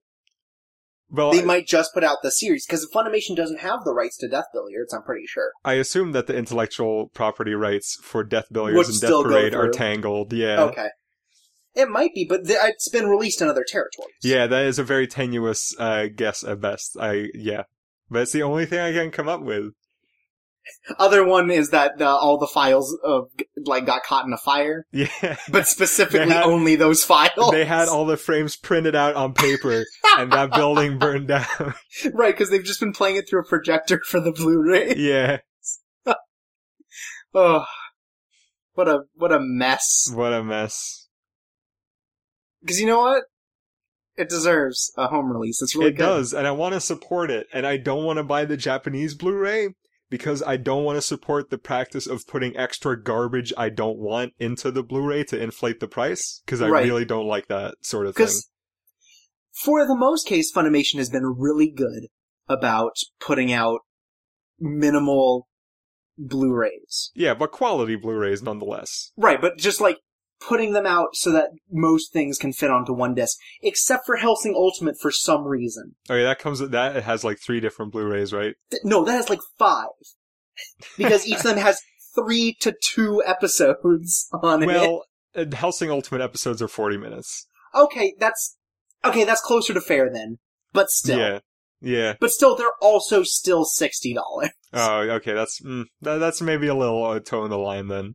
Well, 1.12 1.32
They 1.32 1.42
might 1.42 1.66
just 1.66 1.92
put 1.92 2.04
out 2.04 2.18
the 2.22 2.30
series, 2.30 2.66
because 2.66 2.88
Funimation 2.94 3.34
doesn't 3.34 3.60
have 3.60 3.84
the 3.84 3.92
rights 3.92 4.16
to 4.18 4.28
Death 4.28 4.44
Billiards, 4.52 4.94
I'm 4.94 5.02
pretty 5.02 5.26
sure. 5.26 5.50
I 5.64 5.72
assume 5.74 6.12
that 6.12 6.28
the 6.28 6.36
intellectual 6.36 7.08
property 7.08 7.54
rights 7.54 7.98
for 8.02 8.22
Death 8.22 8.46
Billiards 8.52 8.76
Would 8.76 8.86
and 8.86 9.00
Death 9.00 9.24
Parade 9.24 9.54
are 9.54 9.70
tangled. 9.70 10.32
Yeah. 10.32 10.62
Okay. 10.62 10.88
It 11.74 11.88
might 11.88 12.12
be, 12.14 12.26
but 12.28 12.46
th- 12.46 12.58
it's 12.64 12.88
been 12.88 13.06
released 13.08 13.40
in 13.40 13.48
other 13.48 13.64
territories. 13.66 14.14
Yeah, 14.22 14.46
that 14.48 14.64
is 14.64 14.78
a 14.78 14.84
very 14.84 15.06
tenuous 15.06 15.72
uh, 15.78 16.06
guess 16.14 16.42
at 16.42 16.60
best. 16.60 16.96
I 17.00 17.28
yeah, 17.34 17.62
but 18.10 18.22
it's 18.22 18.32
the 18.32 18.42
only 18.42 18.66
thing 18.66 18.80
I 18.80 18.92
can 18.92 19.10
come 19.10 19.28
up 19.28 19.40
with. 19.42 19.72
Other 20.98 21.24
one 21.24 21.50
is 21.50 21.70
that 21.70 22.00
uh, 22.02 22.04
all 22.16 22.38
the 22.38 22.46
files 22.46 22.96
of 23.02 23.28
like 23.56 23.86
got 23.86 24.02
caught 24.02 24.26
in 24.26 24.32
a 24.32 24.36
fire, 24.36 24.84
Yeah, 24.92 25.36
but 25.50 25.66
specifically 25.66 26.28
had- 26.32 26.44
only 26.44 26.76
those 26.76 27.02
files. 27.04 27.50
they 27.52 27.64
had 27.64 27.88
all 27.88 28.04
the 28.04 28.16
frames 28.16 28.56
printed 28.56 28.94
out 28.94 29.14
on 29.14 29.32
paper, 29.32 29.84
and 30.18 30.32
that 30.32 30.52
building 30.54 30.98
burned 30.98 31.28
down. 31.28 31.46
right 32.12 32.34
because 32.34 32.50
they've 32.50 32.62
just 32.64 32.80
been 32.80 32.92
playing 32.92 33.16
it 33.16 33.28
through 33.28 33.40
a 33.40 33.48
projector 33.48 34.00
for 34.06 34.20
the 34.20 34.32
Blu-ray. 34.32 34.94
yeah, 34.96 35.38
Oh, 37.32 37.64
what 38.74 38.88
a 38.88 39.00
what 39.14 39.32
a 39.32 39.38
mess. 39.40 40.10
what 40.12 40.32
a 40.32 40.42
mess. 40.42 40.99
Because 42.60 42.80
you 42.80 42.86
know 42.86 43.00
what? 43.00 43.24
It 44.16 44.28
deserves 44.28 44.92
a 44.98 45.06
home 45.08 45.30
release. 45.32 45.62
It's 45.62 45.74
really 45.74 45.90
it 45.90 45.96
good. 45.96 46.04
does, 46.04 46.34
and 46.34 46.46
I 46.46 46.50
want 46.50 46.74
to 46.74 46.80
support 46.80 47.30
it, 47.30 47.46
and 47.52 47.66
I 47.66 47.76
don't 47.76 48.04
want 48.04 48.18
to 48.18 48.24
buy 48.24 48.44
the 48.44 48.56
Japanese 48.56 49.14
Blu-ray 49.14 49.68
because 50.10 50.42
I 50.42 50.56
don't 50.56 50.84
want 50.84 50.96
to 50.96 51.02
support 51.02 51.50
the 51.50 51.56
practice 51.58 52.06
of 52.06 52.26
putting 52.26 52.56
extra 52.56 53.00
garbage 53.00 53.52
I 53.56 53.68
don't 53.70 53.98
want 53.98 54.32
into 54.38 54.70
the 54.70 54.82
Blu-ray 54.82 55.24
to 55.24 55.40
inflate 55.40 55.80
the 55.80 55.88
price 55.88 56.42
because 56.44 56.60
I 56.60 56.68
Right. 56.68 56.84
really 56.84 57.04
don't 57.04 57.28
like 57.28 57.46
that 57.46 57.76
sort 57.80 58.06
of 58.06 58.16
thing. 58.16 58.28
For 59.64 59.86
the 59.86 59.96
most 59.96 60.26
case, 60.26 60.52
Funimation 60.52 60.96
has 60.98 61.08
been 61.08 61.34
really 61.38 61.70
good 61.70 62.08
about 62.48 62.92
putting 63.20 63.52
out 63.52 63.80
minimal 64.58 65.48
Blu-rays. 66.18 67.10
Yeah, 67.14 67.34
but 67.34 67.52
quality 67.52 67.96
Blu-rays 67.96 68.42
nonetheless. 68.42 69.12
Right, 69.16 69.40
but 69.40 69.56
just 69.56 69.80
like 69.80 69.98
putting 70.40 70.72
them 70.72 70.86
out 70.86 71.14
so 71.14 71.30
that 71.32 71.50
most 71.70 72.12
things 72.12 72.38
can 72.38 72.52
fit 72.52 72.70
onto 72.70 72.92
one 72.92 73.14
disc, 73.14 73.36
except 73.62 74.06
for 74.06 74.16
Hellsing 74.16 74.54
Ultimate 74.54 74.96
for 75.00 75.10
some 75.10 75.44
reason. 75.44 75.94
Oh 76.08 76.14
yeah, 76.14 76.24
that 76.24 76.38
comes 76.38 76.60
that. 76.60 76.96
It 76.96 77.04
has 77.04 77.24
like 77.24 77.38
three 77.38 77.60
different 77.60 77.92
Blu-rays, 77.92 78.32
right? 78.32 78.54
Th- 78.70 78.82
No, 78.84 79.04
that 79.04 79.12
has 79.12 79.30
like 79.30 79.40
five. 79.58 79.86
Because 80.98 81.26
each 81.26 81.38
of 81.38 81.42
them 81.44 81.56
has 81.56 81.80
three 82.14 82.54
to 82.60 82.74
two 82.92 83.22
episodes 83.24 84.28
on 84.42 84.62
it. 84.62 84.66
Well, 84.66 85.04
uh, 85.34 85.46
Hellsing 85.52 85.90
Ultimate 85.90 86.20
episodes 86.20 86.60
are 86.60 86.68
forty 86.68 86.98
minutes. 86.98 87.46
Okay, 87.74 88.14
that's, 88.18 88.56
okay, 89.04 89.24
that's 89.24 89.40
closer 89.40 89.72
to 89.72 89.80
fair 89.80 90.10
then. 90.12 90.38
But 90.72 90.90
still. 90.90 91.18
Yeah, 91.18 91.38
yeah. 91.80 92.14
But 92.20 92.30
still, 92.30 92.56
they're 92.56 92.68
also 92.80 93.22
still 93.22 93.64
$60. 93.64 94.16
Oh, 94.72 95.00
okay. 95.00 95.32
That's 95.32 95.60
mm, 95.62 95.84
that, 96.00 96.18
that's 96.18 96.40
maybe 96.42 96.66
a 96.66 96.74
little 96.74 97.04
uh, 97.04 97.20
toe 97.20 97.44
in 97.44 97.50
the 97.50 97.58
line 97.58 97.88
then. 97.88 98.14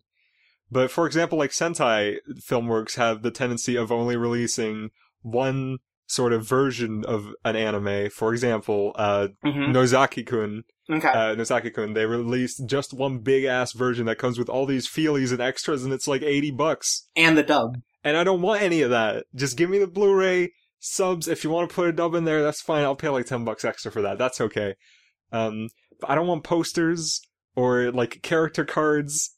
But 0.71 0.89
for 0.91 1.06
example, 1.06 1.38
like 1.38 1.51
Sentai 1.51 2.17
Filmworks 2.39 2.95
have 2.95 3.21
the 3.21 3.32
tendency 3.32 3.75
of 3.75 3.91
only 3.91 4.15
releasing 4.17 4.89
one 5.21 5.78
sort 6.08 6.34
of 6.34 6.47
version 6.47 7.04
of 7.08 7.28
an 7.43 7.56
anime. 7.56 8.10
For 8.10 8.32
example, 8.34 8.91
uh, 8.95 9.30
Mm-hmm. 9.43 9.71
Nozaki-kun, 9.71 10.63
Okay. 10.89 11.08
uh, 11.08 11.34
Nozaki-kun, 11.36 11.93
they 11.93 12.06
released 12.06 12.65
just 12.67 12.93
one 12.93 13.19
big 13.19 13.43
ass 13.43 13.73
version 13.73 14.06
that 14.06 14.17
comes 14.19 14.38
with 14.38 14.49
all 14.49 14.65
these 14.67 14.88
feelies 14.88 15.32
and 15.32 15.41
extras, 15.41 15.84
and 15.84 15.91
it's 15.93 16.08
like 16.08 16.21
eighty 16.21 16.51
bucks. 16.51 17.08
and 17.15 17.38
the 17.38 17.43
dub. 17.43 17.78
And 18.04 18.17
I 18.17 18.23
don't 18.23 18.41
want 18.43 18.62
any 18.62 18.82
of 18.84 18.91
that. 18.91 19.25
Just 19.34 19.58
give 19.58 19.69
me 19.71 19.80
the 19.80 19.88
Blu-ray 19.88 20.51
subs. 20.80 21.28
If 21.28 21.43
you 21.43 21.49
want 21.49 21.69
to 21.69 21.75
put 21.75 21.89
a 21.89 21.91
dub 21.91 22.13
in 22.13 22.25
there, 22.25 22.43
that's 22.43 22.62
fine. 22.62 22.84
I'll 22.84 22.95
pay 22.95 23.10
like 23.10 23.25
ten 23.25 23.43
bucks 23.43 23.65
extra 23.65 23.91
for 23.91 24.04
that. 24.04 24.19
That's 24.19 24.39
okay. 24.41 24.75
Um, 25.32 25.69
but 25.99 26.12
I 26.12 26.15
don't 26.15 26.28
want 26.28 26.43
posters 26.43 27.19
or 27.56 27.91
like 27.91 28.21
character 28.21 28.63
cards. 28.63 29.35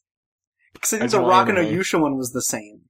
Because 0.80 1.00
I 1.00 1.04
I 1.04 1.06
the 1.06 1.20
Rock 1.20 1.48
and. 1.48 1.58
Oyusha 1.58 2.00
one 2.00 2.16
was 2.16 2.32
the 2.32 2.42
same. 2.42 2.82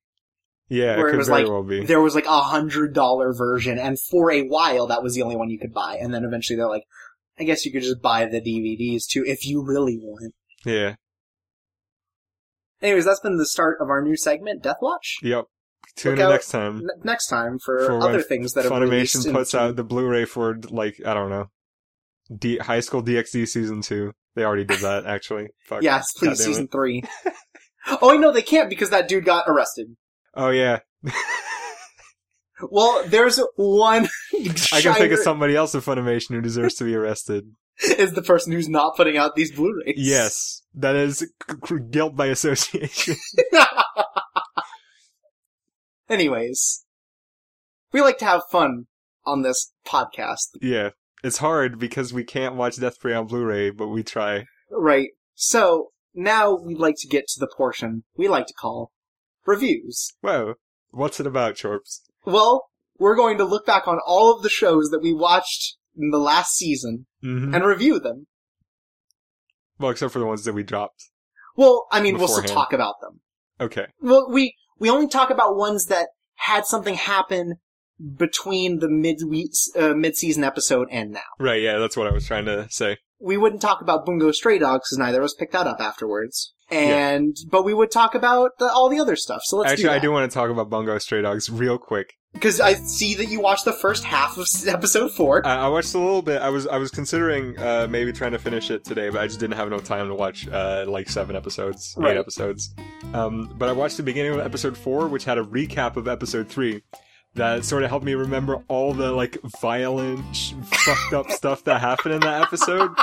Yeah, 0.68 0.98
Where 0.98 1.08
it 1.08 1.14
it 1.14 1.18
was 1.18 1.30
like, 1.30 1.46
well. 1.46 1.62
There 1.62 2.00
was 2.00 2.14
like 2.14 2.26
a 2.26 2.42
hundred 2.42 2.92
dollar 2.92 3.32
version, 3.32 3.78
and 3.78 3.98
for 3.98 4.30
a 4.30 4.42
while 4.42 4.86
that 4.88 5.02
was 5.02 5.14
the 5.14 5.22
only 5.22 5.36
one 5.36 5.48
you 5.48 5.58
could 5.58 5.72
buy. 5.72 5.96
And 5.98 6.12
then 6.12 6.24
eventually 6.24 6.58
they're 6.58 6.68
like, 6.68 6.84
I 7.38 7.44
guess 7.44 7.64
you 7.64 7.72
could 7.72 7.82
just 7.82 8.02
buy 8.02 8.26
the 8.26 8.40
DVDs 8.40 9.06
too 9.06 9.24
if 9.26 9.46
you 9.46 9.64
really 9.64 9.96
want. 9.96 10.34
Yeah. 10.66 10.96
Anyways, 12.82 13.06
that's 13.06 13.20
been 13.20 13.38
the 13.38 13.46
start 13.46 13.78
of 13.80 13.88
our 13.88 14.02
new 14.02 14.16
segment, 14.16 14.62
Death 14.62 14.76
Watch. 14.80 15.16
Yep. 15.22 15.46
Tune 15.96 16.16
Look 16.16 16.20
in 16.24 16.30
next 16.30 16.50
time. 16.50 16.76
N- 16.76 17.02
next 17.02 17.26
time 17.28 17.58
for, 17.58 17.86
For 17.86 18.00
other 18.00 18.22
things 18.22 18.52
that 18.52 18.64
have 18.64 18.72
Funimation 18.72 19.26
in 19.26 19.32
puts 19.32 19.54
out 19.54 19.74
the 19.74 19.84
Blu-ray 19.84 20.26
for 20.26 20.58
like 20.70 21.00
I 21.04 21.14
don't 21.14 21.30
know, 21.30 21.46
D- 22.36 22.58
High 22.58 22.80
School 22.80 23.02
DxD 23.02 23.48
season 23.48 23.80
two. 23.80 24.12
They 24.34 24.44
already 24.44 24.64
did 24.64 24.80
that 24.80 25.06
actually. 25.06 25.48
Fuck. 25.64 25.82
Yes, 25.82 26.12
please, 26.12 26.44
season 26.44 26.68
three. 26.68 27.02
oh, 28.02 28.10
wait, 28.10 28.20
no, 28.20 28.32
they 28.32 28.42
can't 28.42 28.68
because 28.70 28.90
that 28.90 29.08
dude 29.08 29.24
got 29.24 29.44
arrested. 29.48 29.96
Oh 30.34 30.50
yeah, 30.50 30.80
Well, 32.70 33.04
there's 33.06 33.40
one. 33.56 34.08
I 34.72 34.80
can 34.80 34.94
think 34.94 35.12
of 35.12 35.20
somebody 35.20 35.54
else 35.56 35.74
in 35.74 35.80
Funimation 35.80 36.30
who 36.30 36.40
deserves 36.40 36.74
to 36.76 36.84
be 36.84 36.94
arrested. 36.94 37.50
Is 37.98 38.12
the 38.12 38.22
person 38.22 38.52
who's 38.52 38.68
not 38.68 38.96
putting 38.96 39.16
out 39.16 39.36
these 39.36 39.52
Blu-rays? 39.52 39.94
Yes, 39.96 40.62
that 40.74 40.96
is 40.96 41.18
c- 41.18 41.26
c- 41.64 41.76
guilt 41.90 42.16
by 42.16 42.26
association. 42.26 43.14
Anyways, 46.08 46.84
we 47.92 48.00
like 48.00 48.18
to 48.18 48.24
have 48.24 48.42
fun 48.50 48.86
on 49.24 49.42
this 49.42 49.72
podcast, 49.86 50.48
yeah, 50.60 50.90
it's 51.22 51.38
hard 51.38 51.78
because 51.78 52.12
we 52.12 52.24
can't 52.24 52.54
watch 52.56 52.80
Death 52.80 52.98
Parade 52.98 53.16
on 53.16 53.26
Blu-ray, 53.26 53.70
but 53.70 53.88
we 53.88 54.02
try. 54.02 54.44
right? 54.70 55.10
So 55.34 55.90
now 56.18 56.54
we'd 56.54 56.78
like 56.78 56.96
to 56.98 57.08
get 57.08 57.28
to 57.28 57.40
the 57.40 57.48
portion 57.56 58.04
we 58.16 58.28
like 58.28 58.46
to 58.46 58.54
call 58.54 58.92
reviews. 59.46 60.12
Whoa, 60.20 60.54
what's 60.90 61.20
it 61.20 61.26
about, 61.26 61.54
Chorps? 61.54 62.00
Well, 62.24 62.66
we're 62.98 63.16
going 63.16 63.38
to 63.38 63.44
look 63.44 63.64
back 63.64 63.86
on 63.86 63.98
all 64.04 64.34
of 64.34 64.42
the 64.42 64.48
shows 64.48 64.90
that 64.90 65.00
we 65.02 65.14
watched 65.14 65.76
in 65.96 66.10
the 66.10 66.18
last 66.18 66.54
season 66.54 67.06
hmm 67.22 67.54
and 67.54 67.64
review 67.64 67.98
them. 67.98 68.26
Well, 69.78 69.90
except 69.90 70.12
for 70.12 70.18
the 70.18 70.26
ones 70.26 70.44
that 70.44 70.54
we 70.54 70.64
dropped. 70.64 71.04
Well, 71.56 71.86
I 71.90 72.00
mean, 72.00 72.18
we'll 72.18 72.28
still 72.28 72.42
talk 72.42 72.72
about 72.72 73.00
them. 73.00 73.20
Okay. 73.60 73.86
Well, 74.00 74.28
we 74.30 74.56
we 74.78 74.90
only 74.90 75.08
talk 75.08 75.30
about 75.30 75.56
ones 75.56 75.86
that 75.86 76.08
had 76.34 76.66
something 76.66 76.94
happen 76.94 77.56
between 78.16 78.78
the 78.80 78.88
mid 78.88 79.20
uh, 79.76 79.94
mid 79.94 80.16
season 80.16 80.44
episode 80.44 80.88
and 80.90 81.12
now. 81.12 81.20
Right, 81.38 81.62
yeah, 81.62 81.78
that's 81.78 81.96
what 81.96 82.06
I 82.06 82.12
was 82.12 82.26
trying 82.26 82.44
to 82.46 82.66
say. 82.70 82.98
We 83.20 83.36
wouldn't 83.36 83.60
talk 83.62 83.80
about 83.80 84.06
Bungo 84.06 84.30
Stray 84.32 84.58
Dogs 84.58 84.88
because 84.88 84.98
neither 84.98 85.18
of 85.18 85.24
us 85.24 85.34
picked 85.34 85.52
that 85.52 85.66
up 85.66 85.80
afterwards. 85.80 86.54
And 86.70 87.34
but 87.50 87.64
we 87.64 87.72
would 87.74 87.90
talk 87.90 88.14
about 88.14 88.52
the, 88.58 88.70
all 88.70 88.88
the 88.90 89.00
other 89.00 89.16
stuff. 89.16 89.40
So 89.44 89.56
let's 89.56 89.72
Actually, 89.72 89.84
do 89.84 89.90
I 89.90 89.98
do 89.98 90.12
want 90.12 90.30
to 90.30 90.34
talk 90.34 90.50
about 90.50 90.68
Bungo 90.70 90.98
Stray 90.98 91.22
Dogs 91.22 91.48
real 91.50 91.78
quick. 91.78 92.12
because 92.34 92.60
I 92.60 92.74
see 92.74 93.14
that 93.14 93.26
you 93.30 93.40
watched 93.40 93.64
the 93.64 93.72
first 93.72 94.04
half 94.04 94.36
of 94.36 94.46
episode 94.68 95.10
four. 95.12 95.44
I, 95.46 95.60
I 95.64 95.68
watched 95.68 95.94
a 95.94 95.98
little 95.98 96.20
bit. 96.20 96.42
I 96.42 96.50
was 96.50 96.66
I 96.66 96.76
was 96.76 96.90
considering 96.90 97.58
uh, 97.58 97.86
maybe 97.88 98.12
trying 98.12 98.32
to 98.32 98.38
finish 98.38 98.70
it 98.70 98.84
today, 98.84 99.08
but 99.08 99.18
I 99.22 99.26
just 99.26 99.40
didn't 99.40 99.56
have 99.56 99.66
enough 99.66 99.84
time 99.84 100.08
to 100.08 100.14
watch 100.14 100.46
uh, 100.46 100.84
like 100.86 101.08
seven 101.08 101.34
episodes, 101.36 101.94
Right. 101.96 102.14
eight 102.16 102.20
episodes. 102.20 102.74
Um, 103.14 103.52
but 103.56 103.70
I 103.70 103.72
watched 103.72 103.96
the 103.96 104.02
beginning 104.02 104.34
of 104.34 104.40
episode 104.40 104.76
four, 104.76 105.08
which 105.08 105.24
had 105.24 105.38
a 105.38 105.42
recap 105.44 105.96
of 105.96 106.06
episode 106.06 106.48
three. 106.48 106.82
That 107.38 107.64
sort 107.64 107.82
of 107.84 107.88
helped 107.90 108.04
me 108.04 108.14
remember 108.14 108.62
all 108.68 108.92
the 108.92 109.10
like 109.12 109.38
violent, 109.60 110.54
fucked 110.66 111.14
up 111.14 111.30
stuff 111.30 111.64
that 111.64 111.80
happened 111.80 112.14
in 112.14 112.20
that 112.20 112.42
episode. 112.42 112.90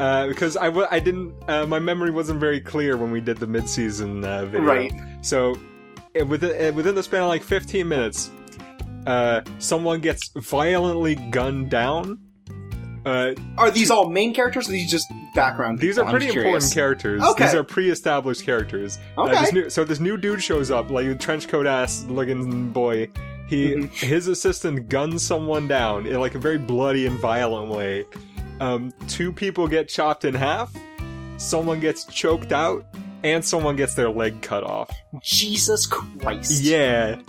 Uh, 0.00 0.26
because 0.28 0.56
I, 0.56 0.64
w- 0.68 0.86
I 0.90 0.98
didn't, 0.98 1.34
uh, 1.46 1.66
my 1.66 1.78
memory 1.78 2.10
wasn't 2.10 2.40
very 2.40 2.58
clear 2.58 2.96
when 2.96 3.10
we 3.10 3.20
did 3.20 3.36
the 3.36 3.46
mid-season 3.46 4.24
uh, 4.24 4.46
video. 4.46 4.62
Right. 4.66 4.92
So, 5.20 5.56
it, 6.14 6.26
within, 6.26 6.74
within 6.74 6.94
the 6.94 7.02
span 7.02 7.20
of 7.20 7.28
like 7.28 7.42
15 7.42 7.86
minutes, 7.86 8.30
uh, 9.06 9.42
someone 9.58 10.00
gets 10.00 10.30
violently 10.36 11.16
gunned 11.16 11.68
down. 11.68 12.18
Uh, 13.04 13.34
Are 13.58 13.70
these 13.70 13.90
all 13.90 14.08
main 14.08 14.32
characters 14.32 14.68
or 14.68 14.70
are 14.70 14.72
these 14.72 14.90
just 14.90 15.06
background? 15.34 15.78
these 15.80 15.98
are 15.98 16.06
I'm 16.06 16.10
pretty 16.10 16.28
important 16.28 16.72
characters. 16.72 17.22
Okay. 17.22 17.44
These 17.44 17.54
are 17.54 17.62
pre-established 17.62 18.42
characters. 18.42 18.98
Uh, 19.18 19.24
Okay. 19.24 19.40
this 19.42 19.52
new, 19.52 19.68
so 19.68 19.84
this 19.84 20.00
new 20.00 20.16
dude 20.16 20.42
shows 20.42 20.70
up, 20.70 20.90
like 20.90 21.04
a 21.08 21.14
trench 21.14 21.46
coat 21.46 21.66
ass 21.66 22.04
looking 22.08 22.70
boy. 22.70 23.06
He 23.50 23.72
Mhm. 23.74 23.92
his 23.92 24.28
assistant 24.28 24.88
guns 24.88 25.22
someone 25.24 25.66
down 25.66 26.06
in 26.06 26.20
like 26.20 26.34
a 26.36 26.38
very 26.38 26.56
bloody 26.58 27.04
and 27.06 27.18
violent 27.18 27.68
way. 27.70 28.04
Um, 28.60 28.92
two 29.08 29.32
people 29.32 29.66
get 29.66 29.88
chopped 29.88 30.24
in 30.24 30.34
half. 30.34 30.72
Someone 31.36 31.80
gets 31.80 32.04
choked 32.04 32.52
out, 32.52 32.84
and 33.24 33.44
someone 33.44 33.74
gets 33.74 33.94
their 33.94 34.08
leg 34.10 34.40
cut 34.40 34.62
off. 34.62 34.90
Jesus 35.22 35.86
Christ. 35.86 36.62
Yeah. 36.62 37.20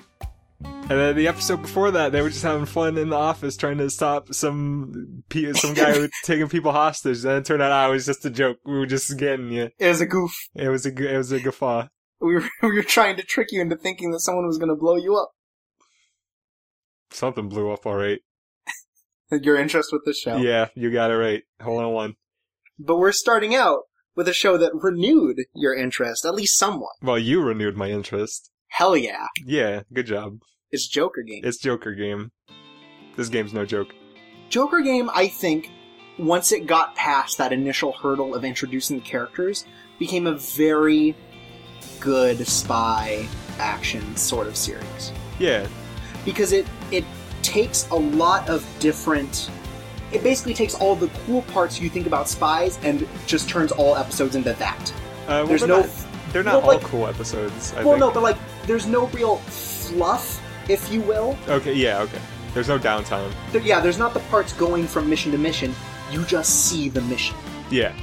And 0.63 0.99
then 0.99 1.15
the 1.15 1.27
episode 1.27 1.61
before 1.61 1.89
that, 1.91 2.11
they 2.11 2.21
were 2.21 2.29
just 2.29 2.43
having 2.43 2.65
fun 2.65 2.97
in 2.97 3.09
the 3.09 3.15
office 3.15 3.55
trying 3.57 3.77
to 3.77 3.89
stop 3.89 4.33
some 4.33 5.23
pe- 5.29 5.53
some 5.53 5.73
guy 5.73 5.93
who 5.93 6.01
was 6.01 6.11
taking 6.23 6.49
people 6.49 6.71
hostage. 6.71 7.23
And 7.23 7.33
it 7.37 7.45
turned 7.45 7.61
out, 7.63 7.71
ah, 7.71 7.87
it 7.87 7.91
was 7.91 8.05
just 8.05 8.25
a 8.25 8.29
joke. 8.29 8.57
We 8.65 8.73
were 8.77 8.85
just 8.85 9.17
getting 9.17 9.49
you. 9.51 9.69
It 9.79 9.87
was 9.87 10.01
a 10.01 10.05
goof. 10.05 10.33
It 10.55 10.67
was 10.69 10.85
a 10.85 10.89
it 10.89 11.17
was 11.17 11.31
a 11.31 11.39
guffaw. 11.39 11.87
We 12.19 12.35
were, 12.35 12.43
we 12.61 12.75
were 12.75 12.83
trying 12.83 13.15
to 13.15 13.23
trick 13.23 13.47
you 13.51 13.61
into 13.61 13.77
thinking 13.77 14.11
that 14.11 14.19
someone 14.19 14.45
was 14.45 14.57
going 14.59 14.69
to 14.69 14.75
blow 14.75 14.97
you 14.97 15.15
up. 15.15 15.31
Something 17.11 17.49
blew 17.49 17.71
up 17.71 17.85
all 17.85 17.95
right. 17.95 18.19
Your 19.31 19.57
interest 19.57 19.89
with 19.91 20.03
the 20.05 20.13
show. 20.13 20.37
Yeah, 20.37 20.67
you 20.75 20.91
got 20.91 21.11
it 21.11 21.15
right. 21.15 21.43
Hold 21.61 21.83
on 21.83 21.93
one. 21.93 22.15
But 22.79 22.97
we're 22.97 23.11
starting 23.11 23.53
out 23.53 23.83
with 24.15 24.27
a 24.27 24.33
show 24.33 24.57
that 24.57 24.71
renewed 24.73 25.37
your 25.55 25.73
interest, 25.73 26.25
at 26.25 26.35
least 26.35 26.57
somewhat. 26.57 26.93
Well, 27.01 27.19
you 27.19 27.41
renewed 27.41 27.77
my 27.77 27.89
interest. 27.89 28.49
Hell 28.69 28.97
yeah. 28.97 29.27
Yeah, 29.45 29.83
good 29.93 30.05
job. 30.05 30.39
It's 30.71 30.87
Joker 30.87 31.21
Game. 31.21 31.41
It's 31.43 31.59
Joker 31.59 31.93
game. 31.93 32.31
This 33.17 33.29
game's 33.29 33.53
no 33.53 33.65
joke. 33.65 33.93
Joker 34.49 34.81
Game, 34.81 35.09
I 35.13 35.27
think, 35.27 35.69
once 36.17 36.51
it 36.51 36.67
got 36.67 36.95
past 36.95 37.37
that 37.37 37.53
initial 37.53 37.93
hurdle 37.93 38.35
of 38.35 38.43
introducing 38.43 38.97
the 38.97 39.03
characters, 39.03 39.65
became 39.99 40.27
a 40.27 40.35
very 40.35 41.15
good 41.99 42.45
spy 42.47 43.27
action 43.59 44.15
sort 44.15 44.47
of 44.47 44.55
series. 44.55 45.11
Yeah, 45.39 45.67
Because 46.25 46.51
it 46.51 46.67
it 46.91 47.03
takes 47.41 47.87
a 47.89 47.95
lot 47.95 48.47
of 48.49 48.65
different 48.79 49.49
it 50.11 50.21
basically 50.23 50.53
takes 50.53 50.75
all 50.75 50.93
the 50.95 51.07
cool 51.25 51.41
parts 51.43 51.79
you 51.79 51.89
think 51.89 52.05
about 52.05 52.27
spies 52.27 52.77
and 52.83 53.07
just 53.27 53.47
turns 53.47 53.71
all 53.71 53.95
episodes 53.95 54.35
into 54.35 54.51
that. 54.53 54.91
uh, 54.91 54.93
well, 55.27 55.45
There's 55.47 55.61
they're 55.61 55.69
no 55.69 55.79
Not, 55.79 55.89
they're 56.33 56.43
not 56.43 56.53
well, 56.55 56.61
all 56.63 56.67
like- 56.77 56.81
cool 56.83 57.07
episodes. 57.07 57.71
I 57.73 57.83
well, 57.83 57.93
think. 57.93 57.99
no, 58.01 58.11
but 58.11 58.21
like 58.21 58.37
there's 58.67 58.87
no 58.87 59.07
real 59.07 59.37
fluff, 59.37 60.41
if 60.69 60.91
you 60.91 60.99
will. 61.01 61.37
Okay, 61.47 61.73
yeah, 61.73 62.01
okay. 62.01 62.19
There's 62.53 62.67
no 62.67 62.77
downtime. 62.77 63.31
There- 63.53 63.61
yeah, 63.61 63.79
there's 63.79 63.97
not 63.97 64.13
the 64.13 64.19
parts 64.21 64.51
going 64.53 64.85
from 64.85 65.09
mission 65.09 65.31
to 65.31 65.37
mission. 65.37 65.73
You 66.11 66.23
just 66.25 66.65
see 66.67 66.89
the 66.89 67.01
mission. 67.03 67.37
Yeah, 67.69 67.93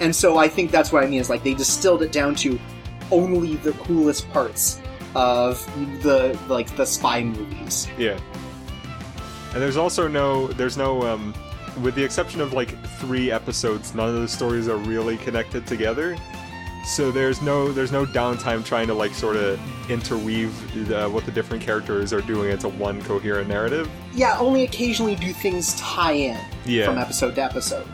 And 0.00 0.14
so 0.14 0.36
I 0.36 0.48
think 0.48 0.70
that's 0.70 0.92
what 0.92 1.02
I 1.02 1.06
mean 1.06 1.18
is 1.20 1.30
like 1.30 1.42
they 1.42 1.54
distilled 1.54 2.02
it 2.02 2.12
down 2.12 2.34
to 2.36 2.60
only 3.10 3.56
the 3.56 3.72
coolest 3.72 4.30
parts 4.32 4.80
of 5.14 5.64
the 6.02 6.38
like 6.48 6.74
the 6.76 6.84
spy 6.84 7.22
movies. 7.22 7.88
yeah. 7.98 8.18
And 9.52 9.62
there's 9.62 9.76
also 9.76 10.08
no, 10.08 10.48
there's 10.48 10.76
no, 10.76 11.02
um, 11.02 11.32
with 11.80 11.94
the 11.94 12.02
exception 12.02 12.40
of 12.40 12.52
like 12.52 12.76
three 12.98 13.30
episodes, 13.30 13.94
none 13.94 14.08
of 14.08 14.16
the 14.16 14.26
stories 14.26 14.66
are 14.66 14.76
really 14.76 15.16
connected 15.18 15.64
together. 15.64 16.16
So 16.84 17.12
there's 17.12 17.40
no, 17.40 17.70
there's 17.72 17.92
no 17.92 18.04
downtime 18.04 18.64
trying 18.64 18.88
to 18.88 18.94
like 18.94 19.14
sort 19.14 19.36
of 19.36 19.60
interweave 19.88 20.88
the, 20.88 21.08
what 21.08 21.24
the 21.24 21.30
different 21.30 21.62
characters 21.62 22.12
are 22.12 22.20
doing 22.22 22.50
into 22.50 22.68
one 22.68 23.00
coherent 23.02 23.48
narrative. 23.48 23.88
Yeah, 24.12 24.36
only 24.40 24.64
occasionally 24.64 25.14
do 25.14 25.32
things 25.32 25.74
tie 25.80 26.12
in 26.12 26.40
Yeah. 26.66 26.86
from 26.86 26.98
episode 26.98 27.36
to 27.36 27.42
episode. 27.44 27.86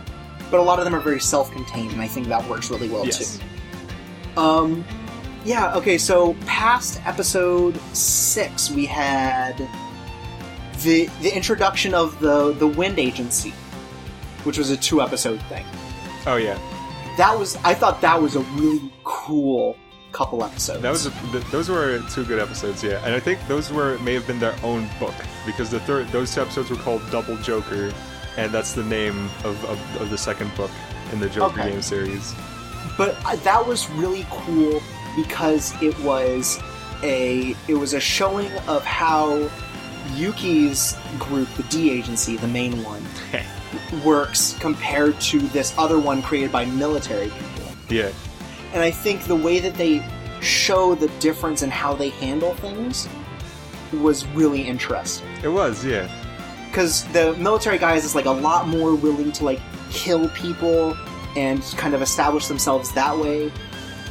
But 0.51 0.61
a 0.61 0.63
lot 0.63 0.79
of 0.79 0.87
them 0.87 0.95
are 0.95 1.01
very 1.01 1.21
self-contained, 1.21 1.93
and 1.93 2.01
I 2.01 2.09
think 2.09 2.27
that 2.29 2.49
works 2.49 2.71
really 2.71 2.89
well 2.89 3.05
Yes. 3.05 3.39
too. 3.39 4.41
Um, 4.41 4.85
yeah. 5.45 5.75
Okay. 5.77 5.99
So 5.99 6.35
past 6.47 7.01
episode 7.07 7.77
six, 7.95 8.71
we 8.71 8.87
had 8.87 9.57
the 10.83 11.07
the 11.23 11.35
introduction 11.35 11.95
of 11.95 12.19
the 12.21 12.53
the 12.53 12.67
Wind 12.67 12.99
Agency, 12.99 13.51
which 14.45 14.59
was 14.59 14.71
a 14.71 14.77
two 14.77 15.01
episode 15.03 15.41
thing. 15.43 15.65
Oh 16.27 16.37
yeah, 16.37 16.59
That 17.17 17.39
was 17.39 17.57
I 17.65 17.75
thought 17.75 18.01
that 18.03 18.21
was 18.21 18.37
a 18.37 18.41
really 18.41 18.93
cool 19.05 19.77
couple 20.13 20.43
episodes. 20.45 20.83
that 20.83 20.91
was 20.91 21.07
a, 21.07 21.11
th- 21.33 21.45
those 21.53 21.69
were 21.69 22.03
two 22.11 22.25
good 22.25 22.39
episodes. 22.41 22.83
Yeah, 22.83 23.01
and 23.05 23.15
I 23.15 23.21
think 23.21 23.39
those 23.49 23.73
were 23.73 23.99
may 24.01 24.13
have 24.15 24.27
been 24.27 24.39
their 24.41 24.57
own 24.63 24.89
book 24.99 25.15
because 25.47 25.71
the 25.71 25.81
third 25.81 26.09
those 26.09 26.35
two 26.35 26.41
episodes 26.43 26.69
were 26.71 26.77
called 26.77 27.01
Double 27.11 27.37
Joker, 27.39 27.93
and 28.37 28.53
that's 28.53 28.73
the 28.73 28.83
name 28.85 29.27
of, 29.45 29.63
of, 29.65 30.01
of 30.01 30.11
the 30.11 30.19
second 30.19 30.55
book 30.57 30.71
in 31.13 31.21
the 31.21 31.29
Joker 31.29 31.61
Okay. 31.61 31.71
game 31.71 31.83
series. 31.83 32.35
but 32.99 33.17
uh, 33.25 33.37
that 33.37 33.65
was 33.67 33.89
really 33.91 34.27
cool 34.31 34.81
because 35.17 35.81
it 35.83 35.99
was 36.01 36.61
a 37.03 37.55
it 37.69 37.75
was 37.75 37.95
a 37.95 38.01
showing 38.01 38.51
of 38.69 38.85
how 38.85 39.49
Yuki's 40.15 40.97
group, 41.19 41.49
the 41.55 41.63
D 41.65 41.91
agency, 41.91 42.37
the 42.37 42.49
main 42.49 42.83
one, 42.83 43.03
works 44.05 44.57
compared 44.61 45.21
to 45.21 45.39
this 45.39 45.77
other 45.79 45.99
one 45.99 46.23
created 46.23 46.51
by 46.51 46.65
military 46.65 47.31
people. 47.31 47.73
Yeah, 47.89 48.11
And 48.73 48.83
I 48.83 48.91
think 48.91 49.25
the 49.25 49.37
way 49.37 49.61
that 49.61 49.75
they 49.75 50.05
show 50.41 50.95
the 50.95 51.09
difference 51.21 51.63
in 51.63 51.71
how 51.71 51.95
they 51.95 52.11
handle 52.11 52.55
things 52.55 53.09
was 53.93 54.27
really 54.29 54.63
interesting. 54.63 55.29
it 55.43 55.49
was. 55.49 55.85
Yeah, 55.85 56.09
because 56.69 57.05
the 57.13 57.35
military 57.35 57.79
guys 57.79 58.05
is 58.05 58.15
like 58.15 58.27
a 58.27 58.31
lot 58.31 58.69
more 58.69 58.95
willing 58.95 59.33
to 59.33 59.45
like 59.45 59.61
kill 59.91 60.29
people 60.31 60.97
and 61.37 61.63
kind 61.77 61.95
of 61.95 62.03
establish 62.03 62.47
themselves 62.47 62.93
that 62.93 63.17
way 63.17 63.53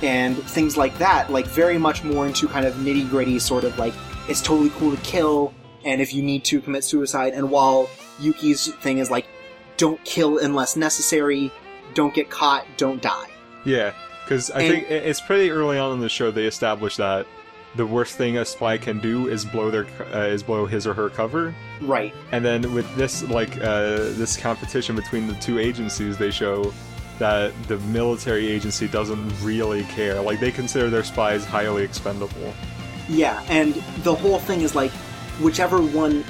and 0.01 0.37
things 0.43 0.77
like 0.77 0.97
that 0.97 1.29
like 1.31 1.45
very 1.47 1.77
much 1.77 2.03
more 2.03 2.25
into 2.25 2.47
kind 2.47 2.65
of 2.65 2.73
nitty 2.75 3.09
gritty 3.09 3.37
sort 3.39 3.63
of 3.63 3.77
like 3.77 3.93
it's 4.27 4.41
totally 4.41 4.69
cool 4.71 4.95
to 4.95 5.01
kill 5.03 5.53
and 5.85 6.01
if 6.01 6.13
you 6.13 6.21
need 6.21 6.43
to 6.43 6.61
commit 6.61 6.83
suicide 6.83 7.33
and 7.33 7.49
while 7.49 7.89
yuki's 8.19 8.67
thing 8.75 8.97
is 8.99 9.09
like 9.11 9.25
don't 9.77 10.03
kill 10.03 10.37
unless 10.39 10.75
necessary, 10.75 11.49
don't 11.93 12.13
get 12.13 12.29
caught, 12.29 12.65
don't 12.75 13.01
die. 13.01 13.27
Yeah, 13.63 13.93
because 14.25 14.51
I 14.51 14.59
And- 14.61 14.73
think 14.73 14.91
it's 14.91 15.21
pretty 15.21 15.49
early 15.51 15.77
on 15.77 15.93
in 15.93 15.99
the 16.01 16.09
show 16.09 16.31
they 16.31 16.43
established 16.45 16.97
that 16.97 17.25
the 17.75 17.85
worst 17.85 18.17
thing 18.17 18.37
a 18.37 18.43
spy 18.43 18.77
can 18.77 18.99
do 18.99 19.29
is 19.29 19.45
blow 19.45 19.71
their 19.71 19.87
uh, 20.13 20.25
is 20.25 20.43
blow 20.43 20.65
his 20.65 20.85
or 20.85 20.93
her 20.95 21.09
cover, 21.09 21.55
Right. 21.81 22.13
and 22.33 22.43
then 22.43 22.73
with 22.73 22.93
this 22.97 23.23
like 23.29 23.55
uh, 23.61 24.11
this 24.19 24.35
competition 24.35 24.97
between 24.97 25.27
the 25.27 25.35
two 25.35 25.59
agencies, 25.59 26.17
they 26.17 26.31
show 26.31 26.73
that 27.19 27.53
the 27.67 27.77
military 27.79 28.47
agency 28.47 28.87
doesn't 28.87 29.31
really 29.43 29.83
care. 29.85 30.21
Like 30.21 30.39
they 30.39 30.51
consider 30.51 30.89
their 30.89 31.03
spies 31.03 31.45
highly 31.45 31.83
expendable. 31.83 32.53
Yeah, 33.07 33.43
and 33.49 33.73
the 34.03 34.15
whole 34.15 34.39
thing 34.39 34.61
is 34.61 34.75
like, 34.75 34.91
whichever 35.41 35.81
one 35.81 36.23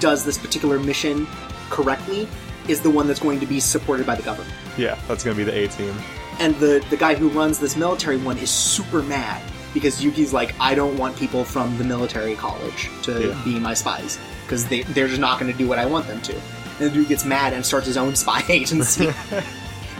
does 0.00 0.24
this 0.24 0.38
particular 0.38 0.78
mission 0.78 1.26
correctly 1.70 2.28
is 2.68 2.80
the 2.80 2.90
one 2.90 3.06
that's 3.06 3.20
going 3.20 3.40
to 3.40 3.46
be 3.46 3.60
supported 3.60 4.06
by 4.06 4.14
the 4.14 4.22
government. 4.22 4.52
Yeah, 4.78 4.98
that's 5.06 5.22
gonna 5.22 5.36
be 5.36 5.44
the 5.44 5.56
A 5.56 5.68
team. 5.68 5.94
And 6.40 6.54
the 6.56 6.84
the 6.90 6.96
guy 6.96 7.14
who 7.14 7.28
runs 7.28 7.58
this 7.58 7.76
military 7.76 8.16
one 8.16 8.38
is 8.38 8.50
super 8.50 9.02
mad 9.02 9.42
because 9.72 10.02
Yuki's 10.02 10.32
like, 10.32 10.54
I 10.60 10.74
don't 10.74 10.96
want 10.96 11.16
people 11.16 11.44
from 11.44 11.76
the 11.78 11.84
military 11.84 12.34
college 12.36 12.88
to 13.02 13.28
Yeah. 13.28 13.40
be 13.44 13.58
my 13.58 13.74
spies 13.74 14.18
because 14.44 14.66
they 14.66 14.82
they're 14.82 15.08
just 15.08 15.20
not 15.20 15.38
going 15.38 15.50
to 15.52 15.56
do 15.58 15.68
what 15.68 15.78
I 15.78 15.86
want 15.86 16.06
them 16.06 16.20
to. 16.22 16.32
And 16.34 16.90
the 16.90 16.90
dude 16.90 17.08
gets 17.08 17.24
mad 17.24 17.52
and 17.52 17.64
starts 17.64 17.86
his 17.86 17.96
own 17.96 18.16
spy 18.16 18.42
agency. 18.48 19.08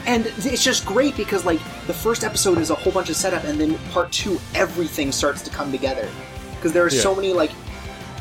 and 0.05 0.25
it's 0.25 0.63
just 0.63 0.85
great 0.85 1.15
because 1.17 1.45
like 1.45 1.59
the 1.87 1.93
first 1.93 2.23
episode 2.23 2.57
is 2.59 2.69
a 2.69 2.75
whole 2.75 2.91
bunch 2.93 3.09
of 3.09 3.15
setup, 3.15 3.43
and 3.43 3.59
then 3.59 3.77
part 3.91 4.11
two, 4.11 4.39
everything 4.53 5.11
starts 5.11 5.41
to 5.43 5.49
come 5.49 5.71
together 5.71 6.07
because 6.55 6.73
there 6.73 6.83
are 6.83 6.89
Yeah. 6.89 7.01
so 7.01 7.15
many 7.15 7.33
like. 7.33 7.51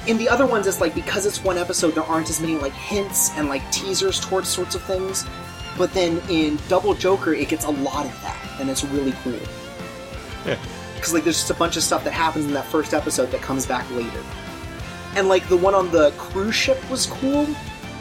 In 0.07 0.19
the 0.19 0.29
other 0.29 0.45
ones, 0.45 0.67
it's 0.67 0.83
like 0.83 0.95
because 0.95 1.25
it's 1.25 1.43
one 1.43 1.57
episode, 1.57 1.95
there 1.95 2.05
aren't 2.05 2.29
as 2.29 2.39
many 2.39 2.57
like 2.59 2.75
hints 2.75 3.31
and 3.39 3.49
like 3.49 3.63
teasers 3.73 4.21
towards 4.21 4.49
sorts 4.51 4.75
of 4.75 4.83
things. 4.83 5.25
But 5.79 5.93
then 5.95 6.21
in 6.29 6.59
Double 6.69 6.93
Joker, 6.95 7.33
it 7.33 7.49
gets 7.49 7.65
a 7.65 7.71
lot 7.71 8.05
of 8.05 8.13
that, 8.23 8.37
and 8.61 8.69
it's 8.69 8.85
really 8.85 9.13
cool. 9.25 9.39
Yeah. 10.47 10.59
Because 10.95 11.15
like 11.15 11.25
there's 11.25 11.39
just 11.39 11.51
a 11.51 11.55
bunch 11.55 11.77
of 11.79 11.83
stuff 11.83 12.05
that 12.05 12.13
happens 12.13 12.45
in 12.45 12.53
that 12.53 12.67
first 12.67 12.93
episode 12.93 13.31
that 13.31 13.41
comes 13.41 13.65
back 13.67 13.91
later. 13.93 14.23
And 15.17 15.27
like 15.29 15.49
the 15.49 15.57
one 15.57 15.75
on 15.75 15.91
the 15.91 16.11
cruise 16.13 16.55
ship 16.55 16.79
was 16.91 17.07
cool. 17.07 17.47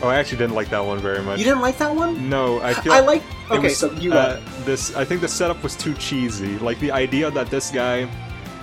Oh, 0.04 0.10
I 0.10 0.16
actually 0.16 0.40
didn't 0.40 0.56
like 0.56 0.70
that 0.70 0.86
one 0.86 1.00
very 1.00 1.22
much. 1.22 1.40
You 1.40 1.46
didn't 1.46 1.62
like 1.62 1.78
that 1.78 1.96
one? 1.96 2.30
No, 2.30 2.60
I 2.60 2.74
feel 2.74 2.92
I 2.92 3.00
like. 3.00 3.24
Okay, 3.50 3.70
was, 3.70 3.78
so 3.78 3.92
you. 3.94 4.14
uh, 4.14 4.42
this 4.66 4.94
I 4.96 5.06
think 5.06 5.22
the 5.22 5.28
setup 5.30 5.64
was 5.64 5.78
too 5.78 5.94
cheesy. 5.94 6.60
Like 6.60 6.80
the 6.80 6.92
idea 6.92 7.32
that 7.32 7.48
this 7.48 7.72
guy, 7.72 8.04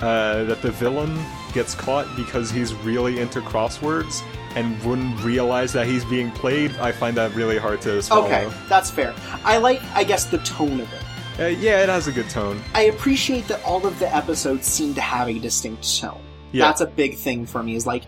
uh, 0.02 0.44
that 0.44 0.60
the 0.60 0.70
villain 0.70 1.18
gets 1.54 1.74
caught 1.74 2.06
because 2.14 2.50
he's 2.50 2.74
really 2.74 3.20
into 3.20 3.40
crosswords 3.40 4.22
and 4.54 4.80
wouldn't 4.82 5.18
realize 5.22 5.72
that 5.72 5.86
he's 5.86 6.04
being 6.04 6.30
played. 6.32 6.76
I 6.76 6.92
find 6.92 7.16
that 7.16 7.34
really 7.34 7.56
hard 7.58 7.80
to 7.82 8.02
swallow. 8.02 8.26
okay, 8.26 8.50
that's 8.68 8.90
fair. 8.90 9.14
I 9.44 9.58
like, 9.58 9.82
I 9.94 10.04
guess, 10.04 10.26
the 10.26 10.38
tone 10.38 10.80
of 10.80 10.92
it. 10.92 11.02
Uh, 11.40 11.46
yeah, 11.46 11.82
it 11.82 11.88
has 11.88 12.06
a 12.06 12.12
good 12.12 12.28
tone. 12.28 12.60
I 12.74 12.82
appreciate 12.82 13.48
that 13.48 13.64
all 13.64 13.86
of 13.86 13.98
the 13.98 14.14
episodes 14.14 14.66
seem 14.66 14.92
to 14.94 15.00
have 15.00 15.28
a 15.28 15.38
distinct 15.38 15.98
tone. 15.98 16.20
Yeah, 16.52 16.66
That's 16.66 16.80
a 16.80 16.86
big 16.86 17.16
thing 17.16 17.46
for 17.46 17.62
me. 17.62 17.76
Is 17.76 17.86
like, 17.86 18.02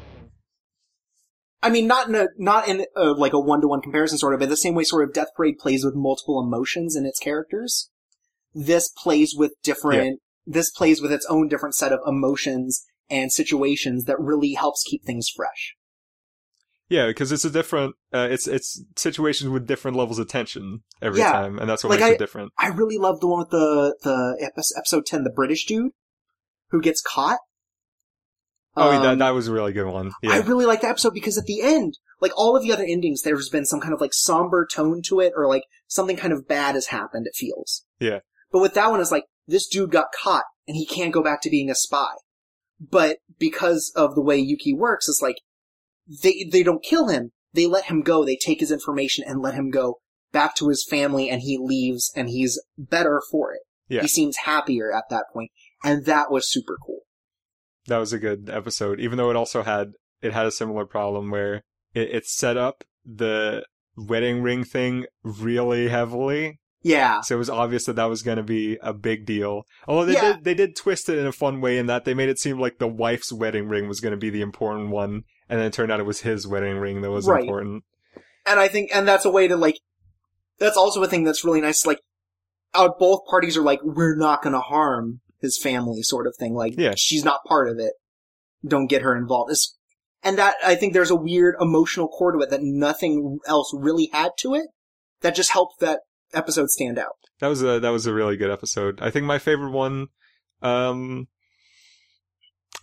I 1.63 1.71
mean, 1.71 1.87
not 1.87 2.09
in 2.09 2.15
a 2.17 2.27
not 2.39 2.67
in 2.69 2.85
a, 2.97 3.11
like 3.13 3.33
a 3.33 3.39
one 3.41 3.61
to 3.61 3.69
one 3.69 3.81
comparison, 3.81 4.19
sort 4.19 4.35
of, 4.35 4.41
but 4.41 4.49
the 4.49 4.57
same 4.57 4.75
way, 4.75 4.85
sort 4.85 5.05
of, 5.09 5.15
Death 5.15 5.29
Parade 5.37 5.59
plays 5.59 5.85
with 5.85 5.95
multiple 5.95 6.43
emotions 6.45 6.97
in 6.97 7.07
its 7.07 7.19
characters. 7.19 7.91
This 8.55 8.89
plays 8.89 9.35
with 9.37 9.53
different. 9.63 10.21
This 10.45 10.71
plays 10.71 11.01
with 11.01 11.13
its 11.13 11.25
own 11.31 11.49
different 11.49 11.75
set 11.77 11.93
of 11.93 12.01
emotions 12.07 12.85
and 13.09 13.33
situations 13.33 14.05
that 14.07 14.19
really 14.19 14.55
helps 14.55 14.83
keep 14.83 15.05
things 15.05 15.29
fresh. 15.29 15.75
yeah, 16.89 17.07
because 17.07 17.33
it's 17.33 17.45
a 17.45 17.51
different. 17.51 17.95
Uh, 18.13 18.29
it's 18.31 18.47
it's 18.49 18.83
situations 18.97 19.49
with 19.51 19.67
different 19.67 19.97
levels 19.97 20.19
of 20.19 20.29
tension 20.29 20.83
every 21.01 21.21
Yeah. 21.21 21.33
time, 21.33 21.59
and 21.59 21.71
that's 21.71 21.83
what 21.85 21.91
Like, 21.91 22.01
makes 22.01 22.11
I- 22.11 22.15
it 22.15 22.19
different. 22.19 22.53
I 22.59 22.69
really 22.69 22.99
love 22.99 23.21
the 23.21 23.29
one 23.29 23.39
with 23.39 23.51
the 23.51 23.97
the 24.03 24.51
episode 24.75 25.07
ten, 25.07 25.23
the 25.25 25.31
British 25.31 25.65
dude 25.65 25.93
who 26.71 26.81
gets 26.83 27.01
caught. 27.01 27.39
Oh, 28.77 28.91
Um, 28.91 29.03
that 29.03 29.19
that 29.19 29.35
was 29.35 29.49
a 29.49 29.53
really 29.53 29.73
good 29.73 29.87
one. 29.87 30.13
I 30.25 30.39
really 30.41 30.65
like 30.65 30.81
that 30.81 30.91
episode 30.91 31.15
because 31.15 31.37
at 31.37 31.45
the 31.45 31.61
end, 31.61 31.99
like 32.21 32.33
all 32.37 32.57
of 32.57 32.63
the 32.63 32.73
other 32.73 32.85
endings, 32.85 33.23
there's 33.23 33.49
been 33.49 33.67
some 33.67 33.81
kind 33.81 33.93
of 33.93 34.01
like 34.01 34.15
somber 34.15 34.67
tone 34.67 35.03
to 35.07 35.21
it, 35.21 35.33
or 35.37 35.47
like 35.47 35.65
something 35.89 36.17
kind 36.17 36.33
of 36.33 36.49
bad 36.49 36.75
has 36.75 36.87
happened. 36.87 37.27
It 37.27 37.37
feels. 37.37 37.85
Yeah. 38.01 38.21
But 38.51 38.61
with 38.61 38.75
that 38.75 38.91
one, 38.91 39.01
it's 39.01 39.11
like 39.13 39.25
this 39.47 39.67
dude 39.67 39.91
got 39.91 40.07
caught 40.23 40.45
and 40.67 40.77
he 40.77 40.87
can't 40.87 41.13
go 41.13 41.23
back 41.23 41.41
to 41.43 41.51
being 41.51 41.71
a 41.71 41.75
spy. 41.75 42.13
But 42.81 43.19
because 43.39 43.93
of 43.95 44.15
the 44.15 44.23
way 44.23 44.39
Yuki 44.39 44.75
works, 44.75 45.09
it's 45.09 45.23
like 45.23 45.37
they 46.23 46.47
they 46.51 46.63
don't 46.63 46.83
kill 46.83 47.09
him. 47.09 47.33
They 47.53 47.67
let 47.67 47.85
him 47.85 48.03
go. 48.03 48.25
They 48.25 48.37
take 48.37 48.61
his 48.61 48.73
information 48.73 49.25
and 49.27 49.43
let 49.43 49.55
him 49.55 49.71
go 49.71 49.99
back 50.33 50.55
to 50.57 50.69
his 50.69 50.87
family, 50.89 51.29
and 51.29 51.43
he 51.43 51.59
leaves, 51.61 52.11
and 52.17 52.31
he's 52.31 52.59
better 52.79 53.21
for 53.31 53.53
it. 53.53 53.61
Yeah. 53.89 54.01
He 54.01 54.09
seems 54.09 54.39
happier 54.45 54.91
at 54.91 55.05
that 55.11 55.27
point, 55.33 55.51
and 55.85 56.07
that 56.07 56.31
was 56.31 56.51
super 56.51 56.79
cool. 56.87 57.01
That 57.87 57.99
was 57.99 58.13
a 58.13 58.19
good 58.19 58.49
episode. 58.51 59.01
Even 59.01 59.19
though 59.19 59.31
it 59.31 59.37
also 59.37 59.63
had 59.63 59.93
it 60.21 60.33
had 60.33 60.47
a 60.47 60.51
similar 60.53 60.87
problem 60.87 61.31
where 61.31 61.63
it, 61.95 62.11
it 62.15 62.27
set 62.27 62.57
up 62.57 62.85
the 63.05 63.65
wedding 63.97 64.41
ring 64.43 64.65
thing 64.65 65.05
really 65.25 65.89
heavily, 65.89 66.61
Yeah. 66.83 67.21
so 67.23 67.35
it 67.35 67.39
was 67.39 67.51
obvious 67.51 67.85
that 67.87 67.97
that 67.97 68.05
was 68.09 68.23
going 68.23 68.37
to 68.39 68.43
be 68.43 68.79
a 68.83 68.93
big 68.95 69.27
deal. 69.27 69.63
Although 69.89 70.07
they 70.07 70.13
Yeah. 70.15 70.33
did 70.35 70.45
they 70.45 70.55
did 70.55 70.77
twist 70.77 71.09
it 71.09 71.19
in 71.19 71.27
a 71.27 71.33
fun 71.33 71.61
way 71.61 71.77
in 71.79 71.87
that 71.87 72.05
they 72.05 72.15
made 72.15 72.29
it 72.29 72.39
seem 72.39 72.59
like 72.61 72.79
the 72.79 72.87
wife's 72.89 73.33
wedding 73.33 73.69
ring 73.69 73.89
was 73.89 74.01
going 74.01 74.13
to 74.13 74.17
be 74.17 74.31
the 74.31 74.41
important 74.41 74.91
one, 74.91 75.25
and 75.49 75.59
then 75.59 75.67
it 75.67 75.73
turned 75.73 75.91
out 75.91 76.01
it 76.01 76.07
was 76.07 76.21
his 76.21 76.47
wedding 76.47 76.77
ring 76.79 77.01
that 77.03 77.11
was 77.11 77.27
Right. 77.27 77.43
important. 77.43 77.85
and 78.47 78.59
I 78.59 78.67
think, 78.69 78.91
and 78.95 79.07
that's 79.07 79.25
a 79.25 79.31
way 79.31 79.47
to 79.49 79.57
like, 79.57 79.79
that's 80.59 80.77
also 80.77 81.03
a 81.03 81.09
thing 81.09 81.25
that's 81.25 81.45
really 81.45 81.61
nice. 81.61 81.85
Like, 81.87 82.01
out 82.75 82.99
both 82.99 83.21
parties 83.29 83.57
are 83.57 83.63
like, 83.63 83.81
we're 83.85 84.17
not 84.17 84.43
going 84.43 84.53
to 84.55 84.61
harm 84.61 85.21
his 85.43 85.59
family, 85.59 86.03
sort 86.03 86.27
of 86.27 86.35
thing. 86.39 86.55
Like, 86.55 86.75
Yeah. 86.79 86.95
she's 86.97 87.25
not 87.25 87.45
part 87.47 87.69
of 87.69 87.79
it. 87.79 87.93
Don't 88.67 88.87
get 88.87 89.03
her 89.03 89.15
involved. 89.17 89.51
It's, 89.51 89.77
and 90.23 90.39
that 90.39 90.55
I 90.65 90.75
think 90.77 90.93
there's 90.95 91.11
a 91.11 91.17
weird 91.17 91.57
emotional 91.61 92.09
core 92.09 92.33
to 92.33 92.39
it 92.41 92.49
that 92.51 92.61
nothing 92.63 93.39
else 93.47 93.71
really 93.77 94.09
had 94.13 94.33
to 94.39 94.55
it. 94.55 94.67
That 95.21 95.35
just 95.35 95.51
helped 95.51 95.81
that 95.81 96.01
episode 96.33 96.71
stand 96.71 96.99
out. 96.99 97.13
That 97.41 97.49
was 97.49 97.63
a 97.63 97.81
that 97.81 97.91
was 97.91 98.07
a 98.07 98.15
really 98.15 98.37
good 98.37 98.51
episode. 98.51 99.01
I 99.03 99.11
think 99.11 99.27
my 99.27 99.39
favorite 99.39 99.73
one 99.73 100.07
um 100.63 101.27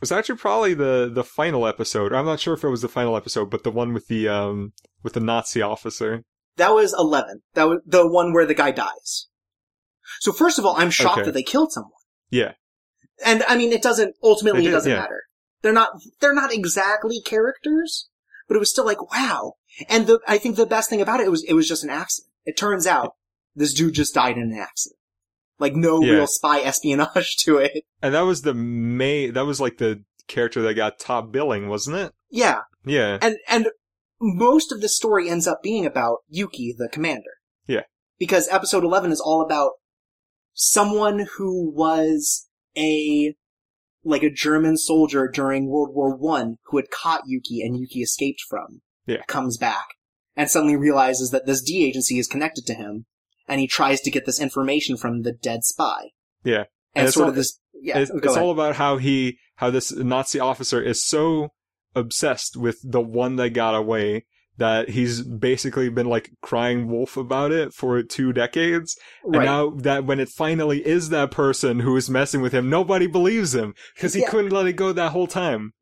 was 0.02 0.12
actually 0.12 0.38
probably 0.38 0.74
the 0.74 1.10
the 1.14 1.24
final 1.24 1.66
episode. 1.68 2.14
I'm 2.14 2.26
not 2.26 2.40
sure 2.40 2.54
if 2.54 2.64
it 2.64 2.70
was 2.70 2.82
the 2.82 2.88
final 2.90 3.16
episode, 3.18 3.50
but 3.50 3.64
the 3.64 3.72
one 3.72 3.94
with 3.94 4.08
the 4.08 4.28
um 4.28 4.74
with 5.04 5.14
the 5.14 5.20
Nazi 5.20 5.62
officer. 5.62 6.24
That 6.58 6.74
was 6.74 6.94
eleven. 6.98 7.42
That 7.54 7.70
was 7.70 7.80
the 7.86 8.08
one 8.08 8.34
where 8.34 8.46
the 8.46 8.54
guy 8.54 8.72
dies. 8.72 9.28
So 10.22 10.32
first 10.32 10.60
of 10.60 10.66
all, 10.66 10.76
I'm 10.78 10.90
shocked 10.90 11.20
Okay. 11.20 11.26
that 11.26 11.34
they 11.34 11.44
killed 11.44 11.72
someone. 11.72 11.92
Yeah. 12.30 12.54
And 13.26 13.44
I 13.48 13.58
mean, 13.58 13.72
it 13.74 13.82
doesn't 13.82 14.16
ultimately 14.24 14.62
They 14.64 14.68
it 14.70 14.72
doesn't 14.72 14.92
yeah. 14.92 15.00
matter. 15.00 15.24
They're 15.62 15.74
not 15.74 15.90
they're 16.22 16.34
not 16.34 16.54
exactly 16.54 17.22
characters, 17.22 18.10
but 18.48 18.56
it 18.56 18.60
was 18.60 18.72
still 18.72 18.86
like 18.86 19.12
wow. 19.14 19.54
And 19.90 20.08
the 20.08 20.20
I 20.28 20.38
think 20.38 20.56
the 20.56 20.66
best 20.66 20.90
thing 20.90 21.02
about 21.02 21.20
it 21.20 21.30
was 21.32 21.44
it 21.44 21.54
was 21.54 21.68
just 21.68 21.84
an 21.84 21.90
accident. 21.90 22.32
It 22.46 22.58
turns 22.58 22.88
out 22.88 23.14
this 23.56 23.74
dude 23.74 23.94
just 23.96 24.14
died 24.14 24.38
in 24.38 24.44
an 24.44 24.58
accident. 24.58 24.98
Like 25.60 25.76
no 25.76 26.02
Yeah. 26.02 26.14
real 26.14 26.28
spy 26.28 26.60
espionage 26.62 27.36
to 27.44 27.58
it. 27.58 27.84
And 28.02 28.14
that 28.14 28.22
was 28.22 28.44
the 28.44 28.54
May 28.54 29.30
that 29.32 29.46
was 29.46 29.60
like 29.60 29.78
the 29.80 30.04
character 30.28 30.62
that 30.62 30.76
got 30.76 31.00
top 31.00 31.32
billing, 31.32 31.68
wasn't 31.68 31.98
it? 31.98 32.14
Yeah, 32.30 32.62
Yeah. 32.86 33.18
and 33.22 33.38
and 33.50 33.68
most 34.22 34.72
of 34.72 34.80
the 34.82 34.90
story 34.90 35.30
ends 35.30 35.48
up 35.48 35.62
being 35.64 35.86
about 35.86 36.20
Yuki, 36.30 36.74
the 36.78 36.88
commander. 36.90 37.32
Yeah. 37.68 37.84
Because 38.18 38.48
episode 38.50 38.84
eleven 38.86 39.12
is 39.12 39.20
all 39.20 39.42
about 39.42 39.72
someone 40.60 41.26
who 41.38 41.72
was 41.72 42.48
a 42.78 43.34
like 44.04 44.24
a 44.24 44.30
German 44.30 44.78
soldier 44.78 45.30
during 45.34 45.70
World 45.70 45.94
War 45.94 46.16
One 46.16 46.58
who 46.66 46.78
had 46.78 46.90
caught 46.92 47.24
Yuki 47.26 47.62
and 47.62 47.78
Yuki 47.78 48.02
escaped 48.02 48.42
from. 48.50 48.82
Yeah. 49.06 49.24
Comes 49.28 49.58
back 49.58 49.86
and 50.36 50.50
suddenly 50.52 50.76
realizes 50.76 51.32
that 51.32 51.46
this 51.46 51.62
D 51.62 51.86
agency 51.86 52.20
is 52.20 52.28
connected 52.28 52.66
to 52.68 52.74
him, 52.76 53.06
and 53.48 53.60
he 53.60 53.68
tries 53.68 54.02
to 54.02 54.12
get 54.12 54.26
this 54.26 54.40
information 54.40 54.98
from 54.98 55.24
the 55.24 55.32
dead 55.32 55.64
spy. 55.64 56.10
Yeah. 56.44 56.58
And, 56.58 56.68
And 56.96 57.06
it's 57.08 57.16
sort 57.16 57.24
all- 57.26 57.30
of 57.30 57.36
this. 57.36 57.60
Yeah. 57.82 58.00
it's 58.00 58.12
it's 58.12 58.36
all 58.36 58.52
about 58.52 58.76
how 58.76 58.98
he 58.98 59.38
how 59.56 59.70
this 59.70 59.94
Nazi 59.94 60.40
officer 60.40 60.82
is 60.82 61.02
so 61.04 61.54
obsessed 61.96 62.58
with 62.58 62.78
the 62.84 63.00
one 63.02 63.38
that 63.38 63.52
got 63.52 63.74
away 63.74 64.26
that 64.60 64.90
he's 64.90 65.22
basically 65.22 65.90
been 65.90 66.08
like 66.08 66.32
crying 66.42 66.88
wolf 66.88 67.18
about 67.18 67.52
it 67.52 67.74
for 67.74 68.02
two 68.04 68.32
decades. 68.32 68.96
right. 69.26 69.38
And 69.38 69.46
now 69.46 69.70
that 69.72 70.06
when 70.06 70.20
it 70.20 70.30
finally 70.30 70.86
is 70.86 71.10
that 71.10 71.32
person 71.32 71.80
who 71.80 71.96
is 71.98 72.10
messing 72.10 72.42
with 72.42 72.54
him, 72.54 72.70
nobody 72.70 73.08
believes 73.08 73.56
him 73.56 73.74
because 73.96 74.14
he 74.14 74.22
Yeah. 74.22 74.30
couldn't 74.30 74.52
let 74.52 74.68
it 74.68 74.74
go 74.74 74.94
that 74.94 75.12
whole 75.12 75.28
time. 75.28 75.74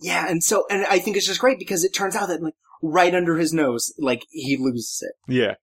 Yeah, 0.00 0.26
and 0.28 0.42
so 0.42 0.64
and 0.70 0.84
I 0.86 0.98
think 0.98 1.16
it's 1.16 1.26
just 1.26 1.40
great 1.40 1.58
because 1.58 1.84
it 1.84 1.94
turns 1.94 2.16
out 2.16 2.28
that 2.28 2.42
like 2.42 2.54
right 2.82 3.14
under 3.14 3.36
his 3.36 3.52
nose, 3.52 3.94
like 3.98 4.24
he 4.30 4.56
loses 4.58 5.02
it. 5.02 5.32
Yeah. 5.32 5.54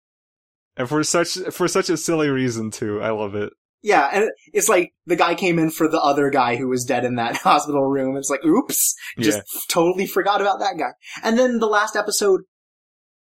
And 0.78 0.88
for 0.88 1.04
such 1.04 1.34
for 1.52 1.68
such 1.68 1.90
a 1.90 1.98
silly 1.98 2.30
reason 2.30 2.72
too, 2.72 3.02
I 3.02 3.10
love 3.12 3.36
it. 3.36 3.52
Yeah, 3.84 4.10
and 4.14 4.30
it's 4.54 4.70
like 4.70 4.94
the 5.08 5.16
guy 5.16 5.34
came 5.36 5.58
in 5.58 5.72
for 5.72 5.88
the 5.88 6.00
other 6.00 6.30
guy 6.30 6.56
who 6.56 6.68
was 6.68 6.86
dead 6.86 7.04
in 7.04 7.16
that 7.16 7.38
hospital 7.44 7.84
room. 7.86 8.16
It's 8.16 8.30
like, 8.30 8.46
oops, 8.46 8.96
just 9.20 9.38
Yeah. 9.40 9.44
totally 9.70 10.06
forgot 10.06 10.40
about 10.42 10.60
that 10.60 10.76
guy. 10.78 10.92
And 11.24 11.38
then 11.40 11.58
the 11.60 11.68
last 11.68 11.96
episode, 11.96 12.42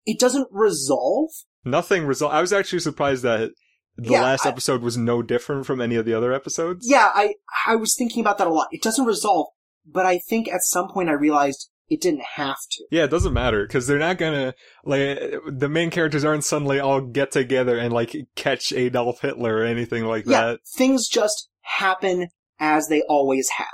it 0.06 0.20
doesn't 0.20 0.48
resolve, 0.52 1.30
Nothing 1.66 2.06
resolve. 2.06 2.32
I 2.32 2.40
was 2.40 2.54
actually 2.54 2.80
surprised 2.80 3.24
that 3.24 3.50
the 3.98 4.12
Yeah, 4.12 4.22
last 4.22 4.46
I- 4.46 4.50
episode 4.50 4.82
was 4.82 4.96
no 4.96 5.22
different 5.22 5.66
from 5.66 5.82
any 5.82 5.96
of 5.96 6.06
the 6.06 6.14
other 6.14 6.32
episodes. 6.32 6.88
Yeah, 6.90 7.12
I 7.14 7.34
I 7.66 7.76
was 7.76 7.94
thinking 7.94 8.22
about 8.22 8.38
that 8.38 8.48
a 8.48 8.52
lot. 8.54 8.68
It 8.72 8.82
doesn't 8.82 9.06
resolve, 9.06 9.48
but 9.86 10.06
I 10.06 10.20
think 10.20 10.48
at 10.48 10.62
some 10.64 10.88
point 10.88 11.10
I 11.10 11.14
realized 11.14 11.70
it 11.90 12.02
didn't 12.02 12.24
have 12.36 12.58
to. 12.72 12.84
Yeah, 12.92 13.06
it 13.06 13.10
doesn't 13.12 13.34
matter 13.34 13.66
because 13.66 13.88
they're 13.88 13.98
not 14.00 14.18
gonna 14.18 14.54
like 14.84 15.18
the 15.48 15.70
main 15.70 15.90
characters 15.90 16.26
aren't 16.26 16.44
suddenly 16.44 16.80
all 16.80 17.02
get 17.02 17.32
together 17.32 17.78
and 17.78 17.94
like 17.94 18.16
catch 18.36 18.74
Adolf 18.74 19.22
Hitler 19.22 19.58
or 19.58 19.64
anything 19.66 20.06
like 20.06 20.26
Yeah, 20.26 20.46
that. 20.48 20.60
things 20.76 21.08
just 21.08 21.50
happen 21.62 22.28
as 22.60 22.88
they 22.88 23.02
always 23.04 23.50
have. 23.52 23.68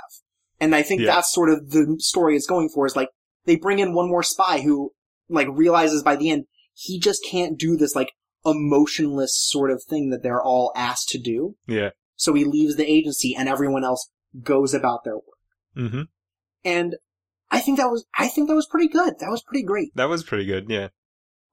And 0.60 0.74
I 0.74 0.82
think 0.82 1.00
Yeah. 1.00 1.14
that's 1.14 1.32
sort 1.32 1.50
of 1.50 1.70
the 1.70 1.96
story 1.98 2.36
is 2.36 2.46
going 2.46 2.68
for 2.68 2.86
is 2.86 2.94
like 2.96 3.08
they 3.46 3.56
bring 3.56 3.78
in 3.80 3.94
one 3.94 4.08
more 4.08 4.22
spy 4.22 4.60
who 4.60 4.92
like 5.28 5.48
realizes 5.50 6.02
by 6.02 6.16
the 6.16 6.30
end 6.30 6.44
he 6.72 6.98
just 6.98 7.24
can't 7.24 7.58
do 7.58 7.76
this 7.76 7.94
like 7.96 8.10
emotionless 8.44 9.36
sort 9.36 9.70
of 9.70 9.82
thing 9.82 10.10
that 10.10 10.22
they're 10.22 10.42
all 10.42 10.72
asked 10.76 11.08
to 11.10 11.18
do. 11.18 11.56
Yeah. 11.66 11.90
So 12.16 12.34
he 12.34 12.44
leaves 12.44 12.76
the 12.76 12.88
agency 12.90 13.34
and 13.36 13.48
everyone 13.48 13.84
else 13.84 14.08
goes 14.42 14.74
about 14.74 15.04
their 15.04 15.14
work. 15.16 15.24
Mm-hmm. 15.76 16.02
And 16.64 16.96
I 17.54 17.60
think 17.60 17.78
that 17.78 17.88
was 17.90 18.04
I 18.18 18.28
think 18.28 18.48
that 18.48 18.54
was 18.54 18.66
pretty 18.66 18.88
good. 18.88 19.14
That 19.20 19.30
was 19.30 19.42
pretty 19.42 19.64
great. 19.64 19.90
That 19.94 20.08
was 20.08 20.24
pretty 20.24 20.44
good. 20.46 20.68
Yeah, 20.68 20.88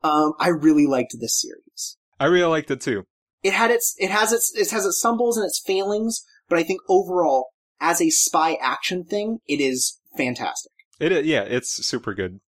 Um 0.04 0.34
I 0.40 0.50
really 0.50 0.88
liked 0.88 1.16
this 1.20 1.40
series. 1.40 1.98
I 2.20 2.26
really 2.26 2.50
liked 2.50 2.72
it 2.72 2.82
too. 2.82 3.04
it 3.44 3.54
had 3.54 3.72
its 3.72 3.96
it 3.98 4.12
has 4.12 4.32
its 4.32 4.52
it 4.56 4.72
has 4.72 4.86
its 4.86 5.00
stumbles 5.00 5.38
and 5.38 5.46
its 5.46 5.60
failings, 5.66 6.26
but 6.50 6.58
I 6.60 6.64
think 6.64 6.82
overall, 6.90 7.50
as 7.80 8.02
a 8.02 8.10
spy 8.10 8.58
action 8.62 9.04
thing, 9.06 9.40
it 9.48 9.60
is 9.60 10.00
fantastic. 10.18 10.72
It 11.00 11.26
yeah, 11.26 11.42
it's 11.44 11.86
super 11.86 12.14
good. 12.14 12.40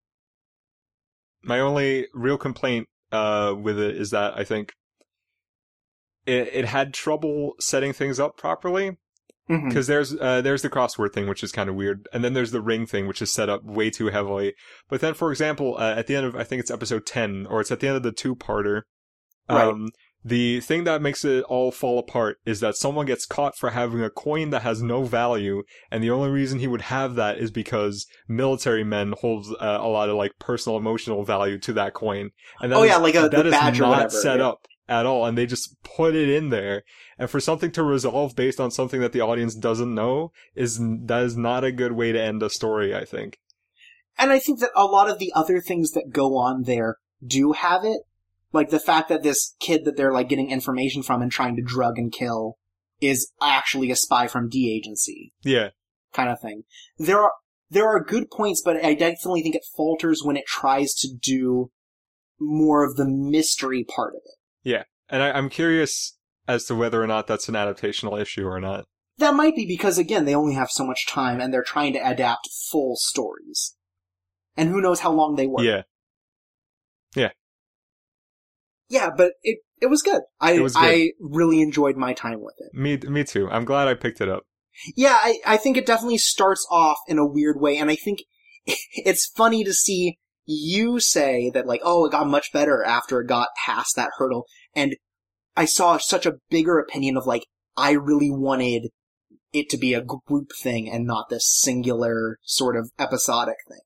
My 1.43 1.59
only 1.59 2.07
real 2.13 2.37
complaint 2.37 2.87
uh 3.11 3.53
with 3.57 3.79
it 3.79 3.95
is 3.97 4.09
that 4.11 4.37
I 4.37 4.43
think 4.43 4.73
it 6.25 6.49
it 6.53 6.65
had 6.65 6.93
trouble 6.93 7.53
setting 7.59 7.93
things 7.93 8.19
up 8.19 8.37
properly 8.37 8.97
Mm-hmm. 9.49 9.67
because 9.67 9.87
there's 9.87 10.15
uh, 10.15 10.39
there's 10.41 10.61
the 10.61 10.69
crossword 10.69 11.11
thing 11.11 11.27
which 11.27 11.43
is 11.43 11.51
kind 11.51 11.69
of 11.69 11.75
weird 11.75 12.07
and 12.13 12.23
then 12.23 12.33
there's 12.33 12.51
the 12.51 12.61
ring 12.61 12.85
thing 12.85 13.07
which 13.07 13.21
is 13.21 13.29
set 13.29 13.49
up 13.49 13.61
way 13.65 13.89
too 13.89 14.07
heavily 14.07 14.53
but 14.87 15.01
then 15.01 15.13
for 15.13 15.31
example 15.31 15.75
uh, 15.77 15.93
at 15.97 16.07
the 16.07 16.15
end 16.15 16.25
of 16.25 16.33
i 16.35 16.45
think 16.45 16.61
it's 16.61 16.71
episode 16.71 17.05
10 17.05 17.47
or 17.49 17.59
it's 17.59 17.69
at 17.69 17.81
the 17.81 17.87
end 17.87 17.97
of 17.97 18.03
the 18.03 18.13
two-parter 18.13 18.83
Right. 19.49 19.67
um 19.67 19.89
the 20.23 20.61
thing 20.61 20.85
that 20.85 21.01
makes 21.01 21.25
it 21.25 21.43
all 21.49 21.69
fall 21.73 21.99
apart 21.99 22.37
is 22.45 22.61
that 22.61 22.77
someone 22.77 23.05
gets 23.05 23.25
caught 23.25 23.57
for 23.57 23.71
having 23.71 24.01
a 24.01 24.09
coin 24.09 24.51
that 24.51 24.61
has 24.61 24.81
no 24.81 25.03
value 25.03 25.63
and 25.91 26.01
the 26.01 26.09
only 26.11 26.29
reason 26.29 26.59
he 26.59 26.67
would 26.67 26.83
have 26.83 27.15
that 27.15 27.37
is 27.37 27.51
because 27.51 28.07
military 28.29 28.85
men 28.85 29.13
hold 29.19 29.45
uh, 29.59 29.79
a 29.81 29.89
lot 29.89 30.07
of 30.07 30.15
like 30.15 30.31
personal 30.39 30.77
emotional 30.77 31.25
value 31.25 31.59
to 31.59 31.73
that 31.73 31.93
coin 31.93 32.29
and 32.61 32.71
that 32.71 32.77
Oh, 32.77 32.83
yeah, 32.83 32.95
like 32.95 33.15
a- 33.15 33.23
the 33.23 33.29
that 33.29 33.45
is 33.47 33.51
badge 33.51 33.79
not 33.81 34.13
set 34.13 34.39
yeah. 34.39 34.47
up 34.47 34.59
at 34.87 35.05
all 35.05 35.25
and 35.25 35.37
they 35.37 35.45
just 35.45 35.75
put 35.83 36.13
it 36.13 36.29
in 36.29 36.49
there 36.49 36.83
and 37.17 37.29
for 37.29 37.39
something 37.39 37.71
to 37.71 37.83
resolve 37.83 38.35
based 38.35 38.59
on 38.59 38.69
something 38.69 38.99
that 38.99 39.13
the 39.13 39.21
audience 39.21 39.55
doesn't 39.55 39.95
know 39.95 40.31
is 40.55 40.77
that 40.79 41.23
is 41.23 41.37
not 41.37 41.63
a 41.63 41.71
good 41.71 41.93
way 41.93 42.11
to 42.11 42.21
end 42.21 42.43
a 42.43 42.49
story 42.49 42.93
i 42.93 43.05
think 43.05 43.37
And 44.17 44.31
I 44.31 44.39
think 44.39 44.59
that 44.59 44.71
a 44.75 44.85
lot 44.85 45.09
of 45.09 45.19
the 45.19 45.31
other 45.35 45.59
things 45.59 45.91
that 45.91 46.11
go 46.11 46.37
on 46.37 46.63
there 46.63 46.97
do 47.25 47.53
have 47.53 47.83
it. 47.83 48.01
Like 48.51 48.69
the 48.69 48.79
fact 48.79 49.09
that 49.09 49.23
this 49.23 49.55
kid 49.59 49.85
that 49.85 49.97
they're 49.97 50.13
like 50.13 50.29
getting 50.29 50.51
information 50.51 51.01
from 51.01 51.21
and 51.21 51.31
trying 51.31 51.55
to 51.55 51.63
drug 51.63 51.97
and 51.97 52.11
kill 52.11 52.57
is 53.01 53.31
actually 53.41 53.89
a 53.89 53.95
spy 53.95 54.27
from 54.27 54.49
D 54.49 54.71
agency 54.71 55.33
yeah 55.43 55.69
kind 56.13 56.29
of 56.29 56.39
thing. 56.39 56.63
There 56.97 57.19
are 57.19 57.33
there 57.71 57.87
are 57.87 58.03
good 58.03 58.29
points, 58.29 58.61
but 58.63 58.83
I 58.85 58.93
definitely 58.93 59.41
think 59.41 59.55
it 59.55 59.65
falters 59.75 60.21
when 60.23 60.37
it 60.37 60.45
tries 60.45 60.93
to 60.95 61.07
do 61.11 61.71
more 62.39 62.83
of 62.83 62.95
the 62.95 63.07
mystery 63.07 63.83
part 63.83 64.13
of 64.13 64.21
it. 64.23 64.37
And 64.65 65.21
I, 65.23 65.31
i'm 65.31 65.49
curious 65.49 66.17
as 66.47 66.65
to 66.65 66.75
whether 66.75 67.01
or 67.01 67.07
not 67.07 67.27
that's 67.27 67.47
an 67.49 67.55
adaptational 67.55 68.19
issue 68.21 68.45
or 68.45 68.59
not 68.59 68.85
That 69.17 69.33
might 69.35 69.55
be 69.55 69.65
because 69.65 69.97
again 69.97 70.25
they 70.25 70.35
only 70.35 70.55
have 70.55 70.69
so 70.71 70.85
much 70.85 71.07
time 71.07 71.39
and 71.39 71.53
they're 71.53 71.63
trying 71.63 71.93
to 71.93 71.99
adapt 71.99 72.49
full 72.71 72.95
stories. 72.97 73.75
And 74.57 74.69
who 74.69 74.81
knows 74.81 74.99
how 75.01 75.11
long 75.11 75.35
they 75.35 75.47
were. 75.47 75.63
yeah 75.63 75.81
Yeah, 77.15 77.29
Yeah, 78.89 79.09
but 79.15 79.33
it 79.41 79.59
it 79.81 79.87
was 79.87 80.01
good. 80.01 80.21
I 80.39 80.59
was 80.59 80.75
good. 80.75 80.83
I 80.83 81.11
really 81.19 81.61
enjoyed 81.61 81.97
my 81.97 82.13
time 82.13 82.41
with 82.41 82.55
it. 82.59 82.73
me 82.73 82.97
me 83.09 83.23
too 83.23 83.49
i'm 83.51 83.65
glad 83.65 83.87
i 83.87 83.93
picked 83.93 84.21
it 84.21 84.29
up 84.29 84.43
Yeah, 84.95 85.17
I, 85.21 85.39
I 85.45 85.57
think 85.57 85.77
it 85.77 85.85
definitely 85.85 86.17
starts 86.17 86.65
off 86.71 86.97
in 87.07 87.17
a 87.19 87.25
weird 87.25 87.59
way, 87.59 87.77
and 87.77 87.89
I 87.91 87.95
think 87.95 88.19
it's 88.65 89.25
funny 89.35 89.63
to 89.63 89.73
see 89.73 90.17
you 90.45 90.99
say 90.99 91.49
that 91.53 91.67
like, 91.67 91.81
oh, 91.83 92.05
it 92.05 92.11
got 92.11 92.27
much 92.27 92.51
better 92.51 92.83
after 92.83 93.21
it 93.21 93.27
got 93.27 93.49
past 93.65 93.95
that 93.95 94.11
hurdle, 94.17 94.45
and 94.75 94.95
I 95.55 95.65
saw 95.65 95.97
such 95.97 96.25
a 96.25 96.35
bigger 96.49 96.79
opinion 96.79 97.17
of 97.17 97.25
like, 97.25 97.45
I 97.77 97.91
really 97.91 98.31
wanted 98.31 98.89
it 99.51 99.69
to 99.69 99.77
be 99.77 99.93
a 99.93 100.03
group 100.03 100.49
thing 100.61 100.89
and 100.89 101.05
not 101.05 101.29
this 101.29 101.47
singular 101.47 102.37
sort 102.41 102.75
of 102.75 102.91
episodic 102.99 103.57
thing. 103.67 103.81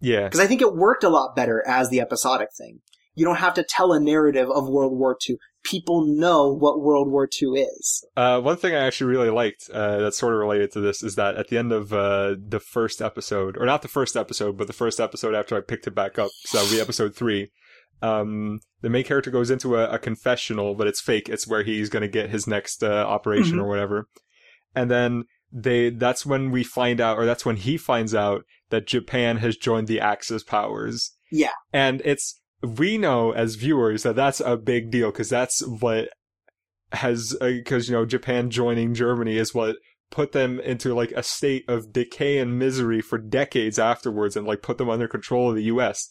yeah 0.00 0.24
Because 0.24 0.40
I 0.40 0.46
think 0.46 0.62
it 0.62 0.74
worked 0.74 1.04
a 1.04 1.10
lot 1.10 1.36
better 1.36 1.62
as 1.66 1.90
the 1.90 2.00
episodic 2.00 2.48
thing. 2.56 2.80
You 3.16 3.24
don't 3.24 3.36
have 3.36 3.54
to 3.54 3.64
tell 3.64 3.92
a 3.92 3.98
narrative 4.00 4.48
of 4.50 4.68
World 4.68 4.92
War 4.96 5.16
II. 5.28 5.36
People 5.64 6.04
know 6.06 6.52
what 6.52 6.80
World 6.80 7.10
War 7.10 7.26
II 7.42 7.60
is. 7.60 8.04
Uh, 8.16 8.40
one 8.40 8.56
thing 8.56 8.72
I 8.74 8.84
actually 8.86 9.10
really 9.10 9.30
liked 9.30 9.68
uh, 9.72 9.98
that's 9.98 10.16
sort 10.18 10.32
of 10.34 10.38
related 10.38 10.70
to 10.72 10.80
this 10.80 11.02
is 11.02 11.16
that 11.16 11.34
at 11.36 11.48
the 11.48 11.58
end 11.58 11.72
of 11.72 11.92
uh, 11.92 12.36
the 12.38 12.60
first 12.60 13.02
episode, 13.02 13.56
or 13.56 13.66
not 13.66 13.82
the 13.82 13.88
first 13.88 14.16
episode, 14.16 14.56
but 14.56 14.68
the 14.68 14.72
first 14.72 15.00
episode 15.00 15.34
after 15.34 15.56
I 15.56 15.60
picked 15.62 15.88
it 15.88 15.94
back 15.94 16.18
up, 16.20 16.30
so 16.44 16.58
that 16.58 16.64
would 16.64 16.76
be 16.76 16.80
episode 16.80 17.16
three. 17.16 17.50
Um, 18.02 18.60
the 18.82 18.90
main 18.90 19.04
character 19.04 19.30
goes 19.30 19.50
into 19.50 19.76
a, 19.76 19.88
a 19.90 19.98
confessional, 19.98 20.74
but 20.74 20.86
it's 20.86 21.00
fake. 21.00 21.28
It's 21.28 21.48
where 21.48 21.62
he's 21.64 21.88
going 21.88 22.02
to 22.02 22.08
get 22.08 22.30
his 22.30 22.46
next 22.46 22.84
uh, 22.84 22.88
operation 23.06 23.56
Mhm. 23.56 23.62
or 23.62 23.68
whatever, 23.68 24.08
and 24.74 24.90
then 24.90 25.24
they. 25.50 25.90
That's 25.90 26.26
when 26.26 26.50
we 26.50 26.62
find 26.62 27.00
out, 27.00 27.18
or 27.18 27.24
that's 27.24 27.46
when 27.46 27.56
he 27.56 27.76
finds 27.78 28.14
out 28.14 28.44
that 28.70 28.86
Japan 28.86 29.38
has 29.38 29.56
joined 29.56 29.88
the 29.88 30.00
Axis 30.00 30.42
powers. 30.44 31.12
Yeah. 31.32 31.50
and 31.72 32.02
it's 32.04 32.40
we 32.62 32.98
know 32.98 33.32
as 33.32 33.54
viewers 33.54 34.02
that 34.02 34.16
that's 34.16 34.40
a 34.40 34.56
big 34.56 34.90
deal 34.90 35.10
because 35.10 35.28
that's 35.28 35.60
what 35.66 36.08
has 36.92 37.36
uh, 37.40 37.46
because 37.46 37.88
you 37.88 37.94
know 37.94 38.06
Japan 38.06 38.50
joining 38.50 38.94
Germany 38.94 39.36
is 39.36 39.54
what 39.54 39.76
put 40.10 40.32
them 40.32 40.60
into 40.60 40.94
like 40.94 41.12
a 41.12 41.22
state 41.22 41.64
of 41.68 41.92
decay 41.92 42.38
and 42.38 42.58
misery 42.58 43.00
for 43.00 43.18
decades 43.18 43.78
afterwards 43.78 44.36
and 44.36 44.46
like 44.46 44.62
put 44.62 44.78
them 44.78 44.88
under 44.88 45.08
control 45.08 45.50
of 45.50 45.56
the 45.56 45.64
US. 45.64 46.08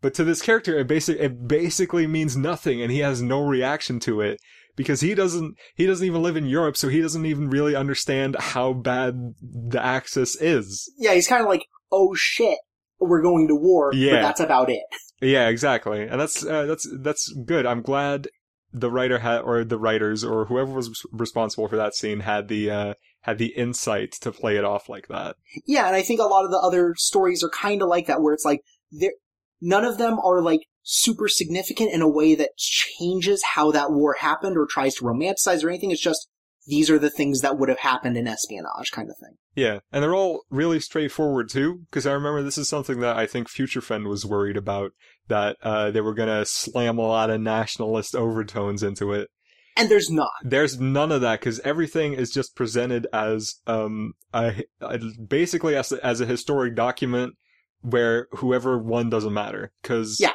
But 0.00 0.14
to 0.14 0.24
this 0.24 0.42
character 0.42 0.78
it 0.78 0.86
basic 0.86 1.18
it 1.18 1.48
basically 1.48 2.06
means 2.06 2.36
nothing 2.36 2.82
and 2.82 2.92
he 2.92 3.00
has 3.00 3.22
no 3.22 3.44
reaction 3.44 3.98
to 4.00 4.20
it 4.20 4.38
because 4.76 5.00
he 5.00 5.14
doesn't 5.14 5.56
he 5.74 5.86
doesn't 5.86 6.06
even 6.06 6.22
live 6.22 6.36
in 6.36 6.46
Europe 6.46 6.76
so 6.76 6.88
he 6.88 7.00
doesn't 7.00 7.26
even 7.26 7.50
really 7.50 7.74
understand 7.74 8.36
how 8.38 8.72
bad 8.72 9.34
the 9.40 9.82
Axis 9.82 10.36
is. 10.40 10.92
Yeah, 10.98 11.14
he's 11.14 11.28
kind 11.28 11.42
of 11.42 11.48
like, 11.48 11.66
oh 11.90 12.14
shit, 12.14 12.58
we're 13.00 13.22
going 13.22 13.48
to 13.48 13.54
war, 13.56 13.92
Yeah. 13.94 14.12
but 14.16 14.22
that's 14.22 14.40
about 14.40 14.70
it. 14.70 14.82
Yeah, 15.20 15.48
exactly. 15.48 16.02
And 16.02 16.20
that's 16.20 16.44
uh, 16.44 16.66
that's 16.66 16.88
that's 17.00 17.32
good. 17.44 17.66
I'm 17.66 17.82
glad 17.82 18.28
the 18.72 18.90
writer 18.90 19.18
had 19.18 19.40
or 19.40 19.64
the 19.64 19.78
writers 19.78 20.22
or 20.24 20.44
whoever 20.46 20.72
was 20.72 21.04
responsible 21.12 21.66
for 21.68 21.76
that 21.76 21.94
scene 21.94 22.20
had 22.20 22.48
the 22.48 22.70
uh 22.70 22.94
had 23.22 23.36
the 23.38 23.52
insight 23.56 24.12
to 24.12 24.32
play 24.32 24.56
it 24.56 24.64
off 24.64 24.88
like 24.88 25.08
that. 25.08 25.36
Yeah, 25.66 25.86
and 25.86 25.94
I 25.96 26.02
think 26.02 26.20
a 26.20 26.24
lot 26.24 26.44
of 26.44 26.50
the 26.50 26.58
other 26.58 26.94
stories 26.96 27.42
are 27.44 27.50
kind 27.50 27.82
of 27.82 27.88
like 27.88 28.06
that, 28.06 28.22
where 28.22 28.32
it's 28.32 28.46
like, 28.46 28.60
they're, 28.90 29.12
none 29.60 29.84
of 29.84 29.98
them 29.98 30.18
are 30.24 30.40
like 30.40 30.60
super 30.82 31.28
significant 31.28 31.92
in 31.92 32.00
a 32.00 32.08
way 32.08 32.34
that 32.34 32.56
changes 32.56 33.42
how 33.54 33.70
that 33.72 33.92
war 33.92 34.14
happened 34.20 34.56
or 34.56 34.66
tries 34.66 34.94
to 34.94 35.04
romanticize 35.04 35.62
or 35.62 35.68
anything. 35.68 35.90
It's 35.90 36.00
just, 36.00 36.28
these 36.70 36.88
are 36.88 36.98
the 36.98 37.10
things 37.10 37.40
that 37.40 37.58
would 37.58 37.68
have 37.68 37.80
happened 37.80 38.16
in 38.16 38.26
espionage 38.26 38.90
kind 38.92 39.10
of 39.10 39.16
thing. 39.20 39.36
Yeah, 39.54 39.80
and 39.92 40.02
they're 40.02 40.14
all 40.14 40.44
really 40.48 40.80
straightforward 40.80 41.50
too, 41.50 41.80
because 41.90 42.06
I 42.06 42.12
remember 42.12 42.42
this 42.42 42.56
is 42.58 42.68
something 42.68 43.00
that 43.00 43.16
I 43.16 43.26
think 43.26 43.48
Future 43.48 43.80
Friend 43.80 44.06
was 44.06 44.24
worried 44.24 44.56
about 44.56 44.92
that 45.28 45.56
uh, 45.62 45.90
they 45.90 46.00
were 46.00 46.14
gonna 46.14 46.46
slam 46.46 46.98
a 46.98 47.02
lot 47.06 47.28
of 47.30 47.40
nationalist 47.40 48.14
overtones 48.14 48.82
into 48.82 49.12
it. 49.12 49.28
And 49.76 49.88
there's 49.90 50.10
not. 50.10 50.30
There's 50.42 50.80
none 50.80 51.12
of 51.12 51.20
that 51.20 51.40
because 51.40 51.60
everything 51.60 52.12
is 52.14 52.30
just 52.30 52.54
presented 52.56 53.06
as 53.12 53.54
um 53.66 54.12
a, 54.34 54.62
a- 54.80 54.98
basically 55.26 55.76
as 55.76 55.92
a, 55.92 56.04
as 56.04 56.20
a 56.20 56.26
historic 56.26 56.74
document 56.74 57.34
where 57.82 58.26
whoever 58.32 58.78
won 58.78 59.08
doesn't 59.10 59.32
matter 59.32 59.72
because 59.82 60.18
Yeah. 60.20 60.32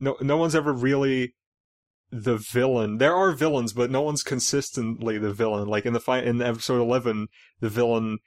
no 0.00 0.16
no 0.20 0.36
one's 0.36 0.54
ever 0.54 0.72
really 0.72 1.34
the 2.12 2.36
villain. 2.36 2.98
There 2.98 3.16
are 3.16 3.32
villains, 3.32 3.72
but 3.72 3.90
no 3.90 4.02
one's 4.02 4.22
consistently 4.22 5.18
the 5.18 5.32
villain. 5.32 5.66
Like 5.66 5.86
in 5.86 5.94
the 5.94 6.00
fight 6.00 6.24
in 6.24 6.40
episode 6.42 6.80
eleven, 6.80 7.28
the 7.60 7.70
villain, 7.70 8.18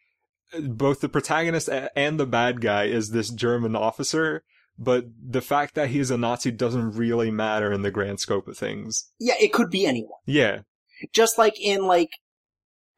both 0.60 1.00
the 1.00 1.08
protagonist 1.08 1.70
and 1.96 2.20
the 2.20 2.26
bad 2.26 2.60
guy 2.60 2.86
is 2.86 3.12
this 3.12 3.30
German 3.30 3.76
officer. 3.76 4.44
But 4.78 5.06
the 5.26 5.42
fact 5.42 5.76
that 5.76 5.90
he's 5.90 6.12
a 6.12 6.18
Nazi 6.18 6.52
doesn't 6.52 6.98
really 6.98 7.32
matter 7.32 7.72
in 7.72 7.82
the 7.82 7.92
grand 7.92 8.20
scope 8.20 8.48
of 8.50 8.58
things. 8.58 9.10
Yeah, 9.20 9.36
it 9.40 9.54
could 9.54 9.70
be 9.70 9.86
anyone. 9.86 10.20
Yeah, 10.26 10.64
Just 11.14 11.38
like 11.38 11.60
in 11.60 11.86
like, 11.86 12.10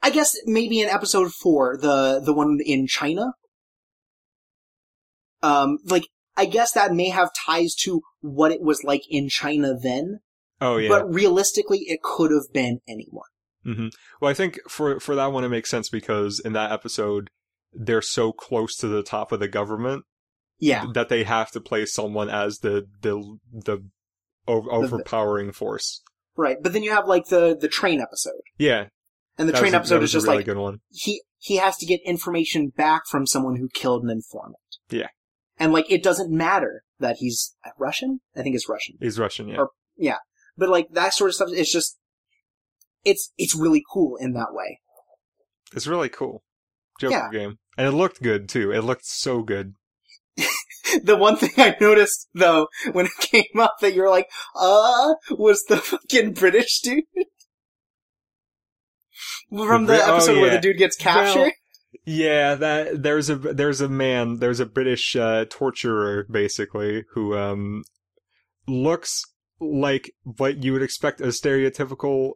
I 0.02 0.10
guess 0.10 0.36
maybe 0.46 0.80
in 0.80 0.90
episode 0.90 1.32
four, 1.34 1.78
the, 1.78 2.22
the 2.24 2.34
one 2.34 2.60
in 2.66 2.88
China. 2.88 3.34
Um, 5.44 5.78
like, 5.86 6.08
I 6.36 6.46
guess 6.46 6.72
that 6.74 6.94
may 6.94 7.10
have 7.10 7.30
ties 7.46 7.74
to 7.82 8.02
what 8.22 8.52
it 8.52 8.62
was 8.62 8.84
like 8.84 9.04
in 9.10 9.30
China 9.30 9.76
then, 9.76 10.20
Oh 10.62 10.78
yeah. 10.78 10.90
but 10.90 11.12
realistically, 11.14 11.80
it 11.88 12.02
could 12.02 12.32
have 12.32 12.52
been 12.54 12.80
anyone. 12.88 13.30
hmm 13.64 13.88
Well, 14.22 14.32
I 14.32 14.34
think 14.34 14.60
for 14.70 15.00
for 15.00 15.16
that 15.16 15.32
one 15.32 15.44
it 15.44 15.50
makes 15.50 15.70
sense 15.70 15.90
because 15.90 16.40
in 16.44 16.54
that 16.54 16.72
episode 16.72 17.30
they're 17.74 18.02
so 18.02 18.32
close 18.32 18.76
to 18.78 18.88
the 18.88 19.04
top 19.04 19.32
of 19.32 19.40
the 19.40 19.48
government 19.48 20.06
Yeah, 20.60 20.86
that 20.94 21.10
they 21.10 21.24
have 21.26 21.52
to 21.52 21.62
play 21.62 21.86
someone 21.86 22.30
as 22.30 22.60
the 22.60 22.88
the 23.02 23.38
the 23.52 23.86
o- 24.48 24.70
overpowering 24.70 25.52
force. 25.52 26.02
right. 26.36 26.58
But 26.62 26.74
then 26.74 26.82
you 26.84 26.92
have 26.92 27.08
like 27.08 27.26
the 27.28 27.56
the 27.60 27.68
train 27.68 28.00
episode, 28.02 28.42
Yeah, 28.58 28.88
and 29.38 29.48
the 29.48 29.52
that 29.54 29.60
train 29.60 29.74
a- 29.74 29.78
episode 29.78 30.02
is 30.04 30.12
just 30.12 30.26
really 30.26 30.38
like 30.38 30.46
good 30.46 30.58
one. 30.58 30.80
he 30.90 31.22
he 31.38 31.58
has 31.58 31.78
to 31.78 31.86
get 31.86 32.00
information 32.06 32.70
back 32.70 33.04
from 33.08 33.28
someone 33.28 33.58
who 33.58 33.70
killed 33.74 34.04
an 34.04 34.10
informant. 34.10 34.58
Yeah. 34.90 35.10
and 35.60 35.72
like 35.74 35.92
it 35.92 36.02
doesn't 36.04 36.32
matter 36.32 36.84
that 37.00 37.18
he's 37.20 37.56
Russian. 37.78 38.22
I 38.36 38.42
think 38.42 38.56
it's 38.56 38.68
Russian. 38.70 38.96
He's 39.00 39.20
Russian, 39.20 39.50
yeah. 39.50 39.58
Or- 39.58 39.72
but 40.58 40.70
like 40.70 40.88
that 40.92 41.14
sort 41.14 41.30
of 41.30 41.36
stuff 41.36 41.50
it's 41.52 41.72
just 41.72 41.98
it's 43.06 43.32
it's 43.38 43.56
really 43.56 43.84
cool 43.94 44.18
in 44.20 44.34
that 44.34 44.50
way 44.52 44.80
It's 45.76 45.88
really 45.88 46.10
cool. 46.10 46.44
Joker 47.00 47.14
Yeah. 47.16 47.30
game, 47.32 47.60
and 47.78 47.88
it 47.88 47.92
looked 47.92 48.22
good 48.24 48.50
too. 48.50 48.72
It 48.72 48.82
looked 48.84 49.06
so 49.06 49.44
good. 49.44 49.76
the 51.04 51.16
one 51.18 51.36
thing 51.36 51.52
i 51.58 51.76
noticed 51.82 52.30
though 52.34 52.68
when 52.94 53.06
it 53.08 53.12
came 53.20 53.60
up 53.60 53.76
that 53.82 53.94
you're 53.94 54.10
like 54.10 54.28
uh 54.56 55.14
was 55.32 55.64
the 55.68 55.76
fucking 55.78 56.32
british 56.34 56.80
dude 56.82 57.04
from 59.50 59.86
the, 59.86 59.94
The 59.94 59.98
Brit- 59.98 60.02
oh, 60.08 60.14
episode 60.16 60.42
where 60.42 60.52
the 60.52 60.60
dude 60.62 60.78
gets 60.78 60.96
captured 60.96 61.42
Well, 61.42 61.52
Yeah, 62.06 62.56
that 62.56 63.02
there's 63.04 63.30
a 63.30 63.36
there's 63.36 63.82
a 63.82 63.90
man, 63.90 64.38
there's 64.40 64.60
a 64.62 64.66
British 64.66 65.16
uh, 65.16 65.46
torturer 65.50 66.26
basically 66.30 67.04
who 67.14 67.36
um 67.38 67.84
looks 68.68 69.24
like 69.60 70.12
what 70.24 70.64
you 70.64 70.74
would 70.74 70.82
expect 70.82 71.22
a 71.22 71.28
stereotypical 71.28 72.34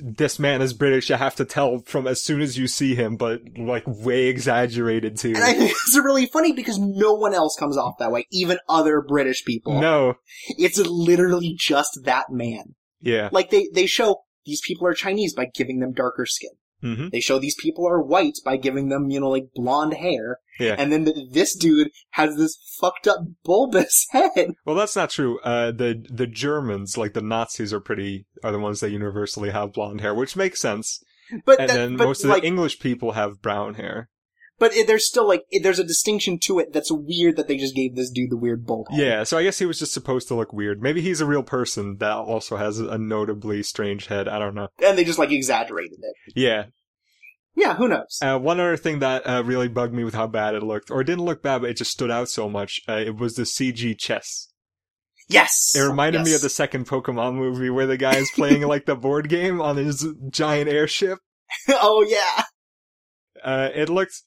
this 0.00 0.38
man 0.38 0.62
is 0.62 0.74
British, 0.74 1.10
you 1.10 1.16
have 1.16 1.34
to 1.36 1.44
tell 1.44 1.80
from 1.80 2.06
as 2.06 2.22
soon 2.22 2.40
as 2.40 2.56
you 2.56 2.68
see 2.68 2.94
him, 2.94 3.16
but 3.16 3.40
like 3.58 3.82
way 3.84 4.26
exaggerated 4.28 5.16
too. 5.16 5.30
and 5.34 5.42
i 5.42 5.52
think 5.52 5.72
it's 5.72 5.96
really 5.98 6.26
funny 6.26 6.52
because 6.52 6.78
no 6.78 7.14
one 7.14 7.34
else 7.34 7.56
comes 7.58 7.76
off 7.76 7.94
that 7.98 8.12
way 8.12 8.24
even 8.30 8.58
other 8.68 9.00
british 9.00 9.44
people 9.44 9.80
No. 9.80 10.14
it's 10.56 10.78
literally 10.78 11.54
just 11.58 12.00
that 12.04 12.26
man 12.30 12.76
Yeah. 13.00 13.28
like 13.32 13.50
they 13.50 13.68
they 13.74 13.86
show 13.86 14.22
these 14.46 14.60
people 14.64 14.86
are 14.86 14.94
chinese 14.94 15.34
by 15.34 15.46
giving 15.52 15.80
them 15.80 15.92
darker 15.92 16.26
skin 16.26 16.50
hmm 16.80 17.08
They 17.10 17.18
show 17.20 17.40
these 17.40 17.56
people 17.60 17.84
are 17.88 18.00
white 18.00 18.38
by 18.44 18.56
giving 18.56 18.88
them, 18.88 19.10
you 19.10 19.18
know, 19.18 19.30
like 19.30 19.46
blonde 19.52 19.94
hair. 19.94 20.38
Yeah. 20.58 20.74
And 20.78 20.92
then 20.92 21.04
th- 21.04 21.16
this 21.32 21.56
dude 21.56 21.90
has 22.10 22.36
this 22.36 22.56
fucked 22.80 23.06
up 23.06 23.20
bulbous 23.44 24.06
head. 24.10 24.54
Well, 24.64 24.76
that's 24.76 24.96
not 24.96 25.10
true. 25.10 25.38
Uh, 25.40 25.70
the 25.72 26.04
the 26.10 26.26
Germans, 26.26 26.96
like 26.96 27.12
the 27.14 27.22
Nazis, 27.22 27.72
are 27.72 27.80
pretty 27.80 28.26
are 28.42 28.52
the 28.52 28.58
ones 28.58 28.80
that 28.80 28.90
universally 28.90 29.50
have 29.50 29.72
blonde 29.72 30.00
hair, 30.00 30.14
which 30.14 30.36
makes 30.36 30.60
sense. 30.60 31.02
But 31.44 31.60
And 31.60 31.68
that, 31.70 31.74
then 31.76 31.96
but 31.96 32.04
most 32.06 32.24
of 32.24 32.30
like, 32.30 32.42
the 32.42 32.48
English 32.48 32.78
people 32.80 33.12
have 33.12 33.42
brown 33.42 33.74
hair. 33.74 34.08
but 34.58 34.74
it, 34.74 34.86
there's 34.86 35.06
still 35.06 35.28
like, 35.28 35.42
it, 35.50 35.62
there's 35.62 35.78
a 35.78 35.84
distinction 35.84 36.38
to 36.40 36.58
it 36.58 36.72
that's 36.72 36.90
weird 36.90 37.36
that 37.36 37.48
they 37.48 37.56
just 37.58 37.74
gave 37.76 37.94
this 37.94 38.10
dude 38.10 38.30
the 38.30 38.36
weird 38.36 38.64
bulb. 38.66 38.86
head. 38.90 38.98
Yeah, 38.98 39.22
so 39.24 39.36
I 39.36 39.42
guess 39.42 39.58
he 39.58 39.66
was 39.66 39.78
just 39.78 39.92
supposed 39.92 40.26
to 40.28 40.34
look 40.34 40.52
weird. 40.54 40.80
Maybe 40.82 41.02
he's 41.02 41.20
a 41.20 41.26
real 41.26 41.42
person 41.42 41.98
that 41.98 42.14
also 42.16 42.56
has 42.56 42.78
a 42.80 42.96
notably 42.98 43.62
strange 43.62 44.06
head. 44.06 44.26
I 44.26 44.38
don't 44.38 44.54
know. 44.54 44.68
And 44.82 44.96
they 44.96 45.04
just 45.04 45.18
like 45.18 45.30
exaggerated 45.30 45.98
it. 46.00 46.32
Yeah. 46.34 46.64
Yeah, 47.58 47.74
who 47.74 47.88
knows? 47.88 48.18
Uh, 48.22 48.38
one 48.38 48.60
other 48.60 48.76
thing 48.76 49.00
that 49.00 49.26
uh, 49.26 49.42
really 49.44 49.66
bugged 49.66 49.92
me 49.92 50.04
with 50.04 50.14
how 50.14 50.28
bad 50.28 50.54
it 50.54 50.62
looked, 50.62 50.92
or 50.92 51.00
it 51.00 51.04
didn't 51.04 51.24
look 51.24 51.42
bad, 51.42 51.62
but 51.62 51.70
it 51.70 51.76
just 51.76 51.90
stood 51.90 52.10
out 52.10 52.28
so 52.28 52.48
much, 52.48 52.80
uh, 52.88 52.92
it 53.04 53.16
was 53.16 53.34
the 53.34 53.42
CG 53.42 53.98
chess. 53.98 54.52
yes! 55.28 55.74
It 55.76 55.80
reminded 55.80 56.22
me 56.22 56.34
of 56.34 56.40
the 56.40 56.48
second 56.50 56.86
Pokemon 56.86 57.34
movie 57.34 57.68
where 57.68 57.86
the 57.86 57.96
guy 57.96 58.14
is 58.14 58.30
playing 58.32 58.62
like 58.62 58.86
the 58.86 58.94
board 58.94 59.28
game 59.28 59.60
on 59.60 59.76
his 59.76 60.06
giant 60.30 60.70
airship. 60.70 61.18
oh 61.68 62.06
yeah! 62.08 62.44
Uh, 63.42 63.70
it 63.74 63.88
looked. 63.88 64.22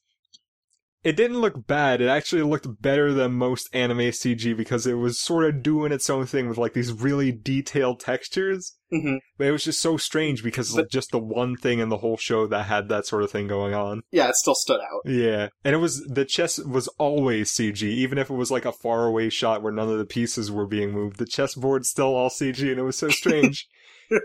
It 1.04 1.16
didn't 1.16 1.40
look 1.40 1.66
bad. 1.66 2.00
It 2.00 2.06
actually 2.06 2.42
looked 2.42 2.80
better 2.80 3.12
than 3.12 3.32
most 3.32 3.68
anime 3.72 3.98
CG 3.98 4.56
because 4.56 4.86
it 4.86 4.94
was 4.94 5.20
sort 5.20 5.44
of 5.44 5.62
doing 5.62 5.90
its 5.90 6.08
own 6.08 6.26
thing 6.26 6.48
with 6.48 6.58
like 6.58 6.74
these 6.74 6.92
really 6.92 7.32
detailed 7.32 7.98
textures. 7.98 8.76
hmm 8.90 9.16
But 9.36 9.48
it 9.48 9.50
was 9.52 9.64
just 9.64 9.80
so 9.80 9.96
strange 9.96 10.44
because 10.44 10.80
just 10.90 11.10
the 11.10 11.18
one 11.18 11.56
thing 11.56 11.80
in 11.80 11.88
the 11.88 11.96
whole 11.96 12.16
show 12.16 12.46
that 12.46 12.66
had 12.66 12.88
that 12.88 13.06
sort 13.06 13.24
of 13.24 13.32
thing 13.32 13.48
going 13.48 13.74
on. 13.74 14.02
Yeah, 14.12 14.28
it 14.28 14.36
still 14.36 14.54
stood 14.54 14.80
out. 14.80 15.00
Yeah. 15.04 15.48
And 15.64 15.74
it 15.74 15.78
was, 15.78 16.04
the 16.04 16.24
chess 16.24 16.60
was 16.60 16.86
always 16.98 17.50
CG, 17.50 17.82
even 17.82 18.16
if 18.16 18.30
it 18.30 18.34
was 18.34 18.52
like 18.52 18.64
a 18.64 18.72
faraway 18.72 19.28
shot 19.28 19.60
where 19.62 19.72
none 19.72 19.88
of 19.88 19.98
the 19.98 20.06
pieces 20.06 20.52
were 20.52 20.66
being 20.66 20.92
moved. 20.92 21.18
The 21.18 21.26
chessboard's 21.26 21.88
still 21.88 22.14
all 22.14 22.30
CG 22.30 22.60
and 22.70 22.78
it 22.78 22.84
was 22.84 22.96
so 22.96 23.08
strange. 23.08 23.66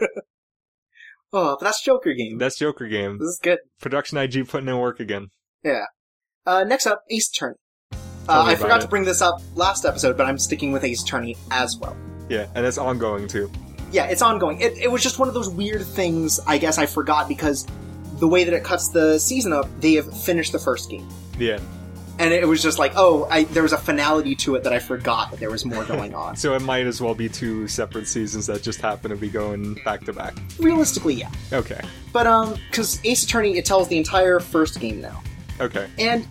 Oh, 1.34 1.58
but 1.60 1.66
that's 1.66 1.84
Joker 1.84 2.14
game. 2.14 2.38
That's 2.38 2.58
Joker 2.58 2.88
game. 2.88 3.18
This 3.20 3.28
is 3.28 3.40
good. 3.44 3.60
Production 3.82 4.18
IG 4.18 4.48
putting 4.48 4.70
in 4.70 4.78
work 4.78 5.00
again. 5.00 5.28
Uh, 6.48 6.64
next 6.64 6.88
up, 6.88 7.04
Ace 7.10 7.30
Attorney. 7.30 7.58
Uh, 7.92 8.44
I 8.44 8.56
forgot 8.56 8.80
it. 8.80 8.84
to 8.84 8.88
bring 8.88 9.04
this 9.04 9.22
up 9.22 9.42
last 9.56 9.86
episode, 9.86 10.16
but 10.16 10.26
I'm 10.26 10.38
sticking 10.38 10.72
with 10.72 10.86
Ace 10.86 11.04
Attorney 11.04 11.36
as 11.52 11.78
well. 11.78 11.96
Yeah. 12.30 12.48
And 12.56 12.66
it's 12.66 12.78
ongoing 12.78 13.28
too. 13.28 13.52
Yeah, 13.92 14.06
it's 14.06 14.22
ongoing. 14.22 14.62
It, 14.62 14.78
it 14.78 14.90
was 14.90 15.04
just 15.04 15.20
one 15.20 15.28
of 15.28 15.34
those 15.34 15.50
weird 15.50 15.86
things 15.86 16.40
I 16.48 16.58
guess 16.58 16.78
I 16.78 16.86
forgot 16.86 17.28
because 17.28 17.68
the 18.20 18.28
way 18.28 18.46
that 18.46 18.54
it 18.54 18.64
cuts 18.64 18.90
the 18.90 19.20
season 19.20 19.52
up, 19.52 19.68
they 19.82 19.94
have 19.96 20.12
finished 20.24 20.54
the 20.54 20.60
first 20.60 20.90
game. 20.90 21.08
Yeah. 21.38 21.60
And 22.20 22.34
it 22.34 22.48
was 22.48 22.64
just 22.64 22.80
like, 22.80 22.94
oh, 22.96 23.28
I, 23.30 23.44
there 23.44 23.64
was 23.64 23.74
a 23.74 23.78
finality 23.78 24.34
to 24.38 24.56
it 24.56 24.64
that 24.64 24.74
I 24.74 24.80
forgot 24.80 25.32
that 25.32 25.40
there 25.42 25.52
was 25.52 25.66
more 25.66 25.84
going 25.84 26.16
on. 26.16 26.38
So 26.38 26.56
it 26.56 26.62
might 26.62 26.88
as 26.88 27.02
well 27.02 27.14
be 27.14 27.28
two 27.28 27.68
separate 27.68 28.08
seasons 28.08 28.48
that 28.48 28.64
just 28.64 28.80
happen 28.80 29.12
to 29.12 29.18
be 29.18 29.30
going 29.30 29.76
back 29.86 30.06
to 30.06 30.14
back. 30.14 30.34
Realistically, 30.60 31.16
yeah. 31.16 31.30
Okay. 31.52 31.82
But, 32.14 32.26
um, 32.26 32.56
because 32.70 33.04
Ace 33.06 33.24
Attorney, 33.26 33.58
it 33.58 33.66
tells 33.66 33.90
the 33.90 33.98
entire 33.98 34.40
first 34.40 34.80
game 34.80 35.02
now. 35.02 35.22
Okay. 35.60 35.88
And 35.98 36.28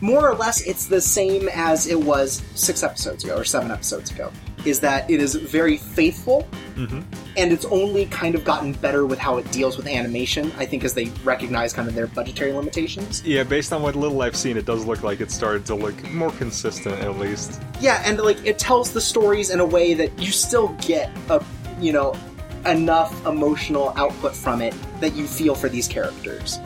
more 0.00 0.28
or 0.28 0.34
less, 0.34 0.62
it's 0.62 0.86
the 0.86 1.00
same 1.00 1.48
as 1.52 1.86
it 1.86 1.98
was 1.98 2.42
six 2.54 2.82
episodes 2.82 3.24
ago, 3.24 3.36
or 3.36 3.44
seven 3.44 3.70
episodes 3.70 4.10
ago. 4.10 4.30
Is 4.64 4.80
that 4.80 5.08
it 5.08 5.20
is 5.20 5.34
very 5.34 5.76
faithful, 5.76 6.42
hmm 6.74 7.00
and 7.36 7.52
it's 7.52 7.66
only 7.66 8.06
kind 8.06 8.34
of 8.34 8.44
gotten 8.44 8.72
better 8.72 9.04
with 9.04 9.18
how 9.18 9.36
it 9.36 9.50
deals 9.52 9.76
with 9.76 9.86
animation, 9.86 10.50
I 10.56 10.64
think, 10.64 10.84
as 10.84 10.94
they 10.94 11.10
recognize 11.22 11.74
kind 11.74 11.86
of 11.86 11.94
their 11.94 12.06
budgetary 12.06 12.50
limitations. 12.52 13.22
Yeah, 13.24 13.42
based 13.42 13.74
on 13.74 13.82
what 13.82 13.94
little 13.94 14.22
I've 14.22 14.34
seen, 14.34 14.56
it 14.56 14.64
does 14.64 14.86
look 14.86 15.02
like 15.02 15.20
it 15.20 15.30
started 15.30 15.66
to 15.66 15.74
look 15.74 16.02
more 16.10 16.30
consistent 16.32 16.98
at 17.00 17.18
least. 17.18 17.60
Yeah, 17.78 18.02
and 18.06 18.18
like 18.18 18.44
it 18.44 18.58
tells 18.58 18.90
the 18.92 19.02
stories 19.02 19.50
in 19.50 19.60
a 19.60 19.66
way 19.66 19.92
that 19.92 20.18
you 20.18 20.32
still 20.32 20.68
get 20.80 21.10
a, 21.28 21.44
you 21.78 21.92
know, 21.92 22.16
enough 22.64 23.26
emotional 23.26 23.92
output 23.96 24.34
from 24.34 24.62
it 24.62 24.74
that 25.00 25.14
you 25.14 25.26
feel 25.26 25.54
for 25.54 25.68
these 25.68 25.86
characters. 25.86 26.58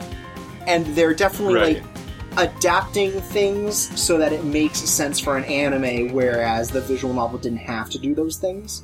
And 0.67 0.85
they're 0.95 1.13
definitely 1.13 1.55
Right. 1.55 1.83
like 2.35 2.47
adapting 2.49 3.11
things 3.21 3.99
so 3.99 4.17
that 4.17 4.31
it 4.33 4.43
makes 4.45 4.79
sense 4.79 5.19
for 5.19 5.37
an 5.37 5.43
anime, 5.45 6.13
whereas 6.13 6.69
the 6.69 6.81
visual 6.81 7.13
novel 7.13 7.37
didn't 7.39 7.59
have 7.59 7.89
to 7.89 7.97
do 7.99 8.15
those 8.15 8.37
things. 8.37 8.83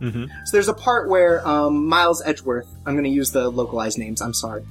hmm 0.00 0.24
So 0.44 0.52
there's 0.52 0.68
a 0.68 0.74
part 0.74 1.08
where 1.08 1.46
um, 1.46 1.86
Miles 1.86 2.22
Edgeworth, 2.24 2.66
I'm 2.86 2.94
going 2.94 3.04
to 3.04 3.10
use 3.10 3.30
the 3.30 3.48
localized 3.50 3.98
names, 3.98 4.20
I'm 4.20 4.34
sorry, 4.34 4.64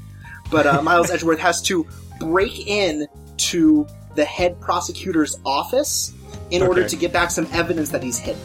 but 0.51 0.65
uh, 0.67 0.81
Miles 0.91 1.09
Edgeworth 1.09 1.39
has 1.39 1.61
to 1.63 1.85
break 2.19 2.67
in 2.67 3.07
to 3.37 3.87
the 4.15 4.25
head 4.25 4.59
prosecutor's 4.59 5.37
office 5.45 6.13
in 6.49 6.61
order 6.63 6.87
to 6.87 6.95
get 6.95 7.13
back 7.13 7.29
some 7.31 7.47
evidence 7.53 7.89
that 7.89 8.01
he's 8.03 8.17
hidden. 8.17 8.41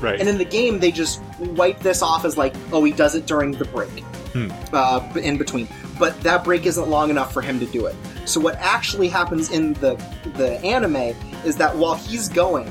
Right. 0.00 0.18
And 0.20 0.28
in 0.28 0.38
the 0.38 0.44
game, 0.44 0.78
they 0.80 0.90
just 0.90 1.20
wipe 1.38 1.80
this 1.80 2.02
off 2.02 2.24
as 2.24 2.36
like, 2.38 2.54
oh, 2.72 2.82
he 2.84 2.92
does 2.92 3.14
it 3.14 3.26
during 3.26 3.52
the 3.52 3.64
break, 3.66 3.90
Hmm. 4.32 4.50
uh, 4.72 5.00
in 5.16 5.36
between. 5.38 5.66
But 6.02 6.20
that 6.22 6.42
break 6.42 6.66
isn't 6.66 6.88
long 6.88 7.10
enough 7.10 7.32
for 7.32 7.40
him 7.42 7.60
to 7.60 7.66
do 7.66 7.86
it. 7.86 7.94
So 8.24 8.40
what 8.40 8.56
actually 8.56 9.06
happens 9.06 9.52
in 9.52 9.74
the 9.74 9.94
the 10.34 10.58
anime 10.64 11.14
is 11.46 11.54
that 11.58 11.76
while 11.76 11.94
he's 11.94 12.28
going, 12.28 12.68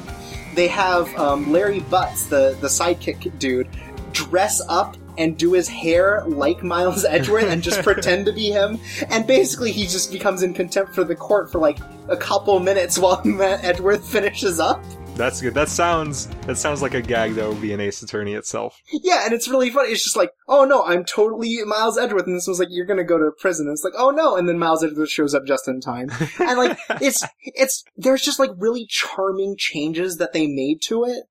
they 0.54 0.68
have 0.68 1.08
um, 1.18 1.50
Larry 1.50 1.80
Butts, 1.80 2.26
the 2.26 2.58
the 2.60 2.68
sidekick 2.68 3.40
dude, 3.40 3.70
dress 4.12 4.62
up 4.68 4.98
and 5.18 5.38
do 5.38 5.54
his 5.54 5.70
hair 5.70 6.26
like 6.28 6.62
Miles 6.62 7.06
Edgeworth 7.06 7.46
and 7.46 7.64
just 7.64 7.84
pretend 7.84 8.26
to 8.26 8.34
be 8.34 8.52
him. 8.52 8.78
And 9.10 9.26
basically, 9.26 9.72
he 9.72 9.84
just 9.84 10.12
becomes 10.12 10.44
in 10.44 10.54
contempt 10.54 10.94
for 10.94 11.06
the 11.06 11.16
court 11.16 11.50
for 11.50 11.60
like 11.60 11.80
a 12.10 12.18
couple 12.18 12.60
minutes 12.60 13.00
while 13.00 13.22
Matt 13.26 13.64
Edgeworth 13.64 14.06
finishes 14.06 14.60
up. 14.60 14.84
That's 15.16 15.41
good. 15.41 15.53
That 15.53 15.70
sounds 15.70 16.28
that 16.47 16.57
sounds 16.57 16.82
like 16.82 16.93
a 16.93 17.01
gag 17.01 17.36
that 17.36 17.47
would 17.47 17.62
be 17.62 17.74
an 17.74 17.80
Ace 17.80 18.01
Attorney 18.01 18.34
itself. 18.34 18.78
Yeah, 18.91 19.26
and 19.26 19.34
it's 19.34 19.47
really 19.47 19.70
funny. 19.70 19.89
It's 19.89 20.03
just 20.03 20.16
like, 20.16 20.32
oh 20.47 20.66
no, 20.66 20.84
I'm 20.84 21.03
totally 21.03 21.57
Miles 21.66 21.97
Edgeworth, 21.97 22.26
and 22.26 22.36
this 22.36 22.47
was 22.47 22.59
like, 22.59 22.70
you're 22.72 22.86
gonna 22.86 23.03
go 23.03 23.18
to 23.18 23.32
prison. 23.38 23.68
And 23.68 23.74
it's 23.74 23.84
like, 23.84 23.93
oh 23.97 24.09
no, 24.09 24.36
and 24.36 24.47
then 24.47 24.57
Miles 24.57 24.84
Edgeworth 24.84 25.09
shows 25.09 25.36
up 25.36 25.45
just 25.45 25.68
in 25.68 25.82
time, 25.82 26.09
and 26.39 26.57
like, 26.57 26.78
it's 27.01 27.24
it's 27.43 27.84
there's 27.95 28.24
just 28.24 28.39
like 28.39 28.51
really 28.57 28.86
charming 28.89 29.55
changes 29.57 30.18
that 30.18 30.34
they 30.34 30.47
made 30.47 30.82
to 30.84 31.03
it, 31.03 31.26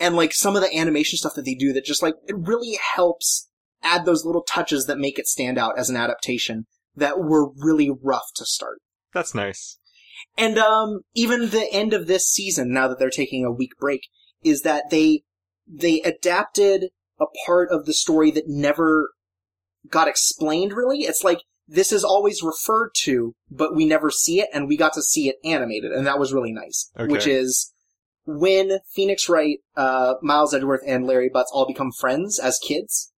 and 0.00 0.16
like 0.16 0.32
some 0.32 0.56
of 0.56 0.62
the 0.62 0.76
animation 0.76 1.18
stuff 1.18 1.34
that 1.34 1.44
they 1.44 1.54
do 1.54 1.72
that 1.74 1.84
just 1.84 2.02
like 2.02 2.14
it 2.26 2.36
really 2.36 2.78
helps 2.94 3.48
add 3.82 4.04
those 4.04 4.24
little 4.24 4.42
touches 4.42 4.86
that 4.86 4.98
make 4.98 5.18
it 5.18 5.26
stand 5.26 5.58
out 5.58 5.78
as 5.78 5.88
an 5.88 5.96
adaptation 5.96 6.66
that 6.96 7.18
were 7.18 7.50
really 7.56 7.90
rough 8.02 8.32
to 8.34 8.44
start. 8.44 8.78
That's 9.12 9.34
nice. 9.34 9.77
And 10.38 10.56
um, 10.56 11.00
even 11.14 11.50
the 11.50 11.66
end 11.72 11.92
of 11.92 12.06
this 12.06 12.30
season, 12.30 12.72
now 12.72 12.86
that 12.86 13.00
they're 13.00 13.10
taking 13.10 13.44
a 13.44 13.50
week 13.50 13.72
break, 13.80 14.02
is 14.42 14.62
that 14.62 14.84
they 14.90 15.24
they 15.66 16.00
adapted 16.02 16.90
a 17.20 17.26
part 17.44 17.70
of 17.70 17.84
the 17.84 17.92
story 17.92 18.30
that 18.30 18.44
never 18.46 19.10
got 19.90 20.06
explained. 20.06 20.72
Really, 20.72 21.00
it's 21.00 21.24
like 21.24 21.40
this 21.66 21.92
is 21.92 22.04
always 22.04 22.40
referred 22.40 22.90
to, 22.98 23.34
but 23.50 23.74
we 23.74 23.84
never 23.84 24.10
see 24.10 24.40
it, 24.40 24.48
and 24.54 24.68
we 24.68 24.76
got 24.76 24.92
to 24.94 25.02
see 25.02 25.28
it 25.28 25.36
animated, 25.44 25.90
and 25.90 26.06
that 26.06 26.20
was 26.20 26.32
really 26.32 26.52
nice. 26.52 26.88
Okay. 26.96 27.10
Which 27.10 27.26
is 27.26 27.74
when 28.24 28.78
Phoenix 28.94 29.28
Wright, 29.28 29.58
uh, 29.76 30.14
Miles 30.22 30.54
Edgeworth, 30.54 30.82
and 30.86 31.04
Larry 31.04 31.28
Butts 31.28 31.50
all 31.52 31.66
become 31.66 31.90
friends 31.90 32.38
as 32.38 32.60
kids. 32.64 33.12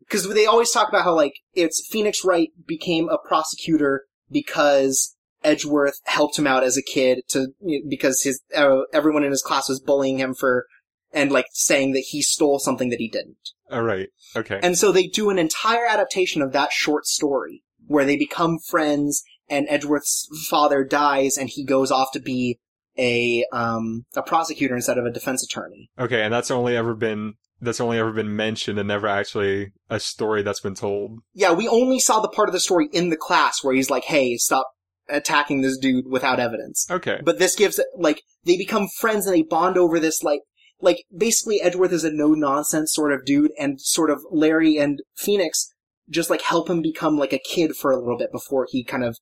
Because 0.00 0.28
they 0.28 0.46
always 0.46 0.70
talk 0.70 0.88
about 0.88 1.04
how 1.04 1.14
like 1.14 1.34
it's 1.54 1.86
Phoenix 1.90 2.24
Wright 2.24 2.50
became 2.66 3.08
a 3.08 3.18
prosecutor 3.18 4.04
because 4.30 5.13
Edgeworth 5.44 6.00
helped 6.04 6.38
him 6.38 6.46
out 6.46 6.64
as 6.64 6.76
a 6.76 6.82
kid 6.82 7.20
to 7.28 7.48
because 7.88 8.22
his 8.22 8.42
uh, 8.56 8.82
everyone 8.92 9.24
in 9.24 9.30
his 9.30 9.42
class 9.42 9.68
was 9.68 9.80
bullying 9.80 10.18
him 10.18 10.34
for 10.34 10.66
and 11.12 11.30
like 11.30 11.46
saying 11.52 11.92
that 11.92 12.06
he 12.08 12.22
stole 12.22 12.58
something 12.58 12.90
that 12.90 12.98
he 12.98 13.08
didn't. 13.08 13.50
All 13.70 13.82
right. 13.82 14.08
Okay. 14.36 14.58
And 14.62 14.76
so 14.76 14.90
they 14.92 15.06
do 15.06 15.30
an 15.30 15.38
entire 15.38 15.86
adaptation 15.86 16.42
of 16.42 16.52
that 16.52 16.72
short 16.72 17.06
story 17.06 17.62
where 17.86 18.04
they 18.04 18.16
become 18.16 18.58
friends 18.58 19.22
and 19.48 19.66
Edgeworth's 19.68 20.28
father 20.48 20.84
dies 20.84 21.36
and 21.36 21.48
he 21.48 21.64
goes 21.64 21.90
off 21.90 22.08
to 22.12 22.20
be 22.20 22.58
a 22.98 23.44
um 23.52 24.04
a 24.14 24.22
prosecutor 24.22 24.74
instead 24.74 24.98
of 24.98 25.04
a 25.04 25.10
defense 25.10 25.42
attorney. 25.42 25.90
okay, 25.98 26.22
and 26.22 26.32
that's 26.32 26.50
only 26.50 26.76
ever 26.76 26.94
been 26.94 27.34
that's 27.60 27.80
only 27.80 27.98
ever 27.98 28.12
been 28.12 28.36
mentioned 28.36 28.78
and 28.78 28.88
never 28.88 29.06
actually 29.06 29.72
a 29.90 29.98
story 29.98 30.42
that's 30.42 30.60
been 30.60 30.74
told. 30.74 31.20
Yeah, 31.32 31.52
we 31.52 31.66
only 31.66 31.98
saw 31.98 32.20
the 32.20 32.28
part 32.28 32.48
of 32.48 32.52
the 32.52 32.60
story 32.60 32.88
in 32.92 33.10
the 33.10 33.16
class 33.16 33.64
where 33.64 33.74
he's 33.74 33.90
like, 33.90 34.04
"Hey, 34.04 34.36
stop 34.36 34.73
attacking 35.08 35.60
this 35.60 35.78
dude 35.78 36.06
without 36.08 36.40
evidence." 36.40 36.86
Okay. 36.90 37.20
But 37.24 37.38
this 37.38 37.54
gives 37.54 37.80
like 37.96 38.22
they 38.44 38.56
become 38.56 38.88
friends 39.00 39.26
and 39.26 39.34
they 39.34 39.42
bond 39.42 39.76
over 39.76 39.98
this 39.98 40.22
like 40.22 40.40
like 40.80 41.04
basically 41.16 41.60
Edgeworth 41.60 41.92
is 41.92 42.04
a 42.04 42.12
no 42.12 42.28
nonsense 42.28 42.92
sort 42.92 43.12
of 43.12 43.24
dude 43.24 43.52
and 43.58 43.80
sort 43.80 44.10
of 44.10 44.20
Larry 44.30 44.76
and 44.76 45.00
Phoenix 45.16 45.72
just 46.08 46.30
like 46.30 46.42
help 46.42 46.68
him 46.68 46.82
become 46.82 47.16
like 47.16 47.32
a 47.32 47.38
kid 47.38 47.74
for 47.76 47.90
a 47.90 47.98
little 47.98 48.18
bit 48.18 48.32
before 48.32 48.66
he 48.70 48.84
kind 48.84 49.04
of 49.04 49.18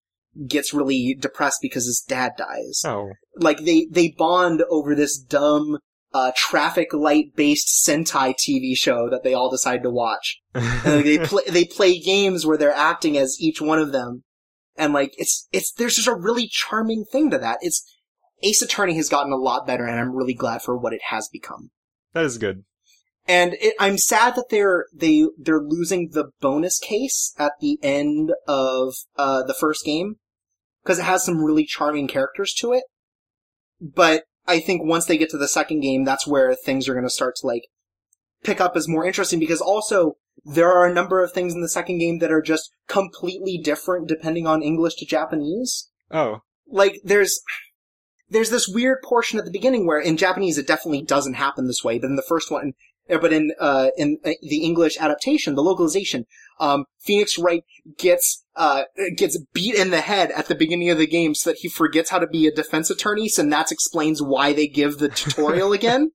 gets 0.46 0.74
really 0.74 1.16
depressed 1.18 1.58
because 1.62 1.86
his 1.86 2.00
dad 2.00 2.32
dies. 2.36 2.82
Oh. 2.84 3.10
Like 3.36 3.58
they 3.58 3.86
they 3.90 4.14
bond 4.16 4.62
over 4.70 4.94
this 4.94 5.18
dumb 5.18 5.78
uh 6.12 6.32
traffic 6.36 6.92
light 6.92 7.34
based 7.36 7.86
Sentai 7.86 8.34
TV 8.34 8.76
show 8.76 9.08
that 9.10 9.22
they 9.22 9.34
all 9.34 9.50
decide 9.50 9.82
to 9.82 9.90
watch. 9.90 10.40
And 10.54 11.04
they 11.04 11.18
play 11.18 11.44
they 11.48 11.64
play 11.64 11.98
games 11.98 12.44
where 12.44 12.58
they're 12.58 12.74
acting 12.74 13.16
as 13.16 13.36
each 13.40 13.60
one 13.60 13.78
of 13.78 13.92
them. 13.92 14.24
And 14.76 14.92
like 14.92 15.14
it's 15.18 15.48
it's 15.52 15.72
there's 15.72 15.96
just 15.96 16.08
a 16.08 16.14
really 16.14 16.48
charming 16.48 17.04
thing 17.04 17.30
to 17.30 17.38
that. 17.38 17.58
It's 17.60 17.84
Ace 18.42 18.62
Attorney 18.62 18.96
has 18.96 19.08
gotten 19.08 19.32
a 19.32 19.36
lot 19.36 19.66
better 19.66 19.86
and 19.86 19.98
I'm 19.98 20.16
really 20.16 20.34
glad 20.34 20.62
for 20.62 20.76
what 20.76 20.92
it 20.92 21.02
has 21.10 21.28
become. 21.32 21.70
that 22.12 22.24
is 22.24 22.38
good. 22.38 22.64
And 23.28 23.54
it, 23.60 23.74
I'm 23.78 23.98
sad 23.98 24.34
that 24.34 24.46
they're 24.50 24.86
they 24.92 25.26
they're 25.38 25.62
losing 25.62 26.10
the 26.12 26.30
bonus 26.40 26.78
case 26.78 27.34
at 27.38 27.52
the 27.60 27.78
end 27.82 28.32
of 28.48 28.94
uh, 29.16 29.44
the 29.44 29.54
first 29.54 29.84
game 29.84 30.16
because 30.82 30.98
it 30.98 31.04
has 31.04 31.24
some 31.24 31.44
really 31.44 31.64
charming 31.64 32.08
characters 32.08 32.52
to 32.54 32.72
it. 32.72 32.84
But 33.80 34.24
I 34.46 34.58
think 34.58 34.82
once 34.84 35.06
they 35.06 35.18
get 35.18 35.30
to 35.30 35.38
the 35.38 35.48
second 35.48 35.80
game, 35.80 36.04
that's 36.04 36.26
where 36.26 36.54
things 36.54 36.88
are 36.88 36.94
going 36.94 37.06
to 37.06 37.10
start 37.10 37.36
to 37.36 37.46
like 37.46 37.68
pick 38.42 38.60
up 38.60 38.76
as 38.76 38.88
more 38.88 39.06
interesting 39.06 39.38
because 39.38 39.60
also 39.60 40.16
there 40.44 40.70
are 40.70 40.86
a 40.86 40.92
number 40.92 41.22
of 41.22 41.32
things 41.32 41.54
in 41.54 41.60
the 41.60 41.68
second 41.68 41.98
game 41.98 42.18
that 42.18 42.32
are 42.32 42.42
just 42.42 42.70
completely 42.88 43.58
different 43.58 44.08
depending 44.08 44.46
on 44.46 44.62
English 44.62 44.94
to 44.96 45.06
Japanese 45.06 45.88
Oh. 46.10 46.42
like 46.68 47.00
there's 47.04 47.40
there's 48.28 48.50
this 48.50 48.66
weird 48.68 48.98
portion 49.04 49.38
at 49.38 49.44
the 49.44 49.50
beginning 49.50 49.86
where 49.86 50.00
in 50.00 50.16
Japanese 50.16 50.56
it 50.58 50.66
definitely 50.66 51.02
doesn't 51.02 51.34
happen 51.34 51.66
this 51.66 51.84
way, 51.84 51.98
but 51.98 52.08
in 52.08 52.16
the 52.16 52.22
first 52.26 52.50
one, 52.50 52.72
but 53.08 53.32
in 53.32 53.52
uh, 53.58 53.88
in 53.96 54.18
uh, 54.24 54.30
the 54.42 54.64
English 54.64 54.96
adaptation, 54.98 55.54
the 55.54 55.62
localization, 55.62 56.26
um, 56.60 56.84
Phoenix 57.00 57.38
Wright 57.38 57.64
gets 57.98 58.44
uh, 58.56 58.84
gets 59.16 59.38
beat 59.52 59.74
in 59.74 59.90
the 59.90 60.00
head 60.00 60.30
at 60.32 60.46
the 60.46 60.54
beginning 60.54 60.90
of 60.90 60.98
the 60.98 61.06
game 61.06 61.34
so 61.34 61.50
that 61.50 61.58
he 61.58 61.68
forgets 61.68 62.10
how 62.10 62.18
to 62.18 62.26
be 62.26 62.46
a 62.46 62.52
defense 62.52 62.90
attorney, 62.90 63.28
so 63.28 63.44
that 63.44 63.72
explains 63.72 64.22
why 64.22 64.52
they 64.52 64.66
give 64.66 64.98
the 64.98 65.08
tutorial 65.08 65.72
again. 65.80 66.12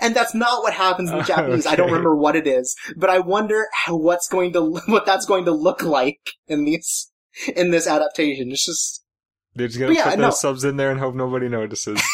And 0.00 0.14
that's 0.14 0.34
not 0.34 0.62
what 0.62 0.72
happens 0.72 1.10
in 1.10 1.18
the 1.18 1.24
Japanese. 1.24 1.66
I 1.66 1.76
don't 1.76 1.88
remember 1.88 2.16
what 2.16 2.36
it 2.36 2.46
is, 2.46 2.76
but 2.96 3.10
I 3.10 3.18
wonder 3.18 3.66
how 3.84 3.96
what's 3.96 4.28
going 4.28 4.52
to 4.54 4.80
what 4.86 5.06
that's 5.06 5.26
going 5.26 5.44
to 5.44 5.52
look 5.52 5.82
like 5.82 6.20
in 6.46 6.64
these 6.64 7.10
in 7.54 7.70
this 7.70 7.86
adaptation. 7.86 8.50
It's 8.50 8.64
just 8.64 9.04
They're 9.54 9.66
just 9.66 9.78
gonna 9.78 9.90
But 9.90 9.96
yeah, 9.98 10.10
put 10.10 10.18
no. 10.18 10.26
those 10.26 10.40
subs 10.40 10.64
in 10.64 10.76
there 10.76 10.90
and 10.90 11.00
hope 11.00 11.14
nobody 11.14 11.48
notices. 11.48 12.00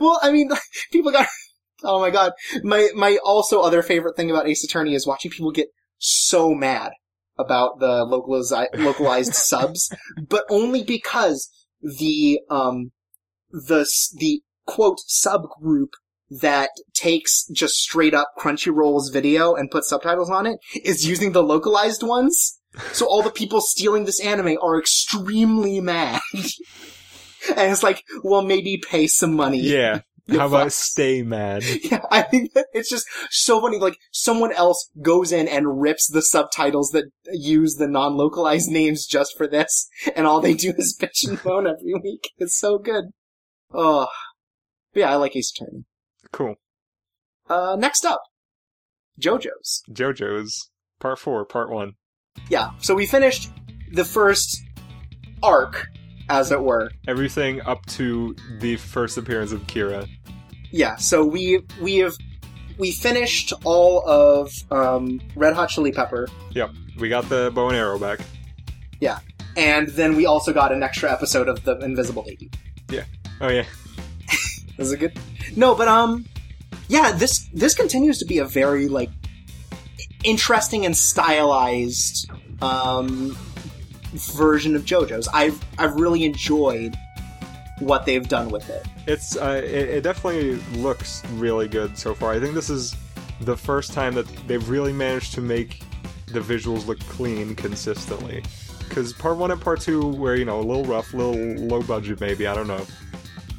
Well, 0.00 0.18
I 0.22 0.32
mean, 0.32 0.50
people 0.92 1.12
got. 1.12 1.28
Oh 1.84 2.00
my 2.00 2.10
god, 2.10 2.32
my 2.62 2.88
my 2.94 3.18
also 3.24 3.60
other 3.60 3.82
favorite 3.82 4.16
thing 4.16 4.30
about 4.30 4.48
Ace 4.48 4.64
Attorney 4.64 4.94
is 4.94 5.06
watching 5.06 5.30
people 5.30 5.52
get 5.52 5.68
so 5.98 6.54
mad 6.54 6.92
about 7.38 7.78
the 7.78 8.04
localized 8.04 8.52
localized 8.74 9.34
subs, 9.34 9.94
but 10.28 10.44
only 10.50 10.82
because 10.82 11.48
the 11.80 12.40
um 12.50 12.90
the 13.50 13.88
the 14.16 14.42
quote 14.66 14.98
subgroup 15.08 15.90
that 16.30 16.70
takes 16.94 17.46
just 17.46 17.74
straight 17.76 18.12
up 18.12 18.32
Crunchyroll's 18.38 19.10
video 19.10 19.54
and 19.54 19.70
puts 19.70 19.88
subtitles 19.88 20.30
on 20.30 20.46
it 20.46 20.58
is 20.84 21.06
using 21.06 21.32
the 21.32 21.42
localized 21.42 22.02
ones. 22.02 22.58
So 22.92 23.06
all 23.06 23.22
the 23.22 23.30
people 23.30 23.60
stealing 23.60 24.04
this 24.04 24.20
anime 24.20 24.58
are 24.62 24.78
extremely 24.78 25.80
mad. 25.80 26.20
and 26.34 27.72
it's 27.72 27.82
like, 27.82 28.04
well, 28.22 28.42
maybe 28.42 28.76
pay 28.76 29.06
some 29.06 29.34
money. 29.34 29.60
yeah. 29.60 30.00
How 30.30 30.46
about 30.46 30.72
stay 30.72 31.22
mad? 31.22 31.64
Yeah, 31.82 32.00
I 32.10 32.22
think 32.22 32.52
that 32.52 32.66
it's 32.72 32.90
just 32.90 33.06
so 33.30 33.60
funny. 33.60 33.78
Like 33.78 33.96
someone 34.12 34.52
else 34.52 34.90
goes 35.00 35.32
in 35.32 35.48
and 35.48 35.80
rips 35.80 36.06
the 36.06 36.22
subtitles 36.22 36.90
that 36.90 37.04
use 37.32 37.76
the 37.76 37.88
non-localized 37.88 38.68
names 38.68 39.06
just 39.06 39.36
for 39.36 39.46
this, 39.46 39.88
and 40.14 40.26
all 40.26 40.40
they 40.40 40.54
do 40.54 40.74
is 40.76 40.98
bitch 41.00 41.26
and 41.26 41.42
moan 41.44 41.66
every 41.66 41.94
week. 42.02 42.30
It's 42.36 42.58
so 42.58 42.78
good. 42.78 43.06
Oh, 43.72 44.08
but 44.92 45.00
yeah, 45.00 45.12
I 45.12 45.16
like 45.16 45.36
Ace 45.36 45.52
Attorney. 45.54 45.84
Cool. 46.32 46.56
Uh, 47.48 47.76
next 47.78 48.04
up, 48.04 48.20
JoJo's. 49.20 49.82
JoJo's 49.90 50.70
part 51.00 51.18
four, 51.18 51.44
part 51.46 51.70
one. 51.70 51.92
Yeah, 52.50 52.70
so 52.78 52.94
we 52.94 53.06
finished 53.06 53.50
the 53.92 54.04
first 54.04 54.62
arc, 55.42 55.88
as 56.28 56.50
it 56.50 56.62
were. 56.62 56.90
Everything 57.06 57.60
up 57.62 57.84
to 57.86 58.34
the 58.58 58.76
first 58.76 59.16
appearance 59.18 59.52
of 59.52 59.66
Kira. 59.66 60.08
Yeah, 60.70 60.96
so 60.96 61.24
we 61.24 61.62
we 61.80 61.96
have 61.96 62.16
we 62.78 62.92
finished 62.92 63.52
all 63.64 64.06
of 64.08 64.52
um, 64.70 65.20
Red 65.34 65.54
Hot 65.54 65.68
Chili 65.68 65.92
Pepper. 65.92 66.28
Yep. 66.52 66.70
We 66.98 67.08
got 67.08 67.28
the 67.28 67.50
bow 67.54 67.68
and 67.68 67.76
arrow 67.76 67.98
back. 67.98 68.20
Yeah, 69.00 69.20
and 69.56 69.88
then 69.88 70.16
we 70.16 70.26
also 70.26 70.52
got 70.52 70.72
an 70.72 70.82
extra 70.82 71.10
episode 71.12 71.48
of 71.48 71.64
the 71.64 71.78
Invisible 71.78 72.24
Lady. 72.26 72.50
Yeah. 72.90 73.04
Oh 73.40 73.48
yeah. 73.48 73.64
Is 74.78 74.92
it 74.92 74.98
good? 74.98 75.18
No, 75.56 75.74
but 75.74 75.88
um, 75.88 76.26
yeah, 76.88 77.12
this 77.12 77.48
this 77.52 77.74
continues 77.74 78.18
to 78.18 78.24
be 78.24 78.38
a 78.38 78.44
very 78.44 78.88
like 78.88 79.10
interesting 80.24 80.84
and 80.84 80.96
stylized 80.96 82.28
um 82.60 83.36
version 84.12 84.74
of 84.76 84.84
JoJo's. 84.84 85.28
I've 85.28 85.62
I've 85.78 85.94
really 85.94 86.24
enjoyed 86.24 86.96
what 87.80 88.04
they've 88.06 88.26
done 88.28 88.48
with 88.50 88.68
it. 88.70 88.86
It's 89.06 89.36
uh, 89.36 89.60
it, 89.64 89.70
it 89.88 90.00
definitely 90.02 90.54
looks 90.78 91.24
really 91.34 91.68
good 91.68 91.96
so 91.96 92.14
far. 92.14 92.32
I 92.32 92.40
think 92.40 92.54
this 92.54 92.70
is 92.70 92.96
the 93.40 93.56
first 93.56 93.92
time 93.92 94.14
that 94.14 94.26
they've 94.48 94.68
really 94.68 94.92
managed 94.92 95.34
to 95.34 95.40
make 95.40 95.82
the 96.26 96.40
visuals 96.40 96.86
look 96.86 96.98
clean 97.00 97.54
consistently. 97.54 98.42
Because 98.88 99.12
part 99.12 99.36
one 99.36 99.50
and 99.50 99.60
part 99.60 99.80
two 99.80 100.00
were 100.12 100.34
you 100.34 100.44
know 100.44 100.58
a 100.60 100.62
little 100.62 100.84
rough, 100.84 101.12
a 101.14 101.16
little 101.16 101.66
low 101.66 101.82
budget 101.82 102.20
maybe. 102.20 102.46
I 102.46 102.54
don't 102.54 102.66
know. 102.66 102.84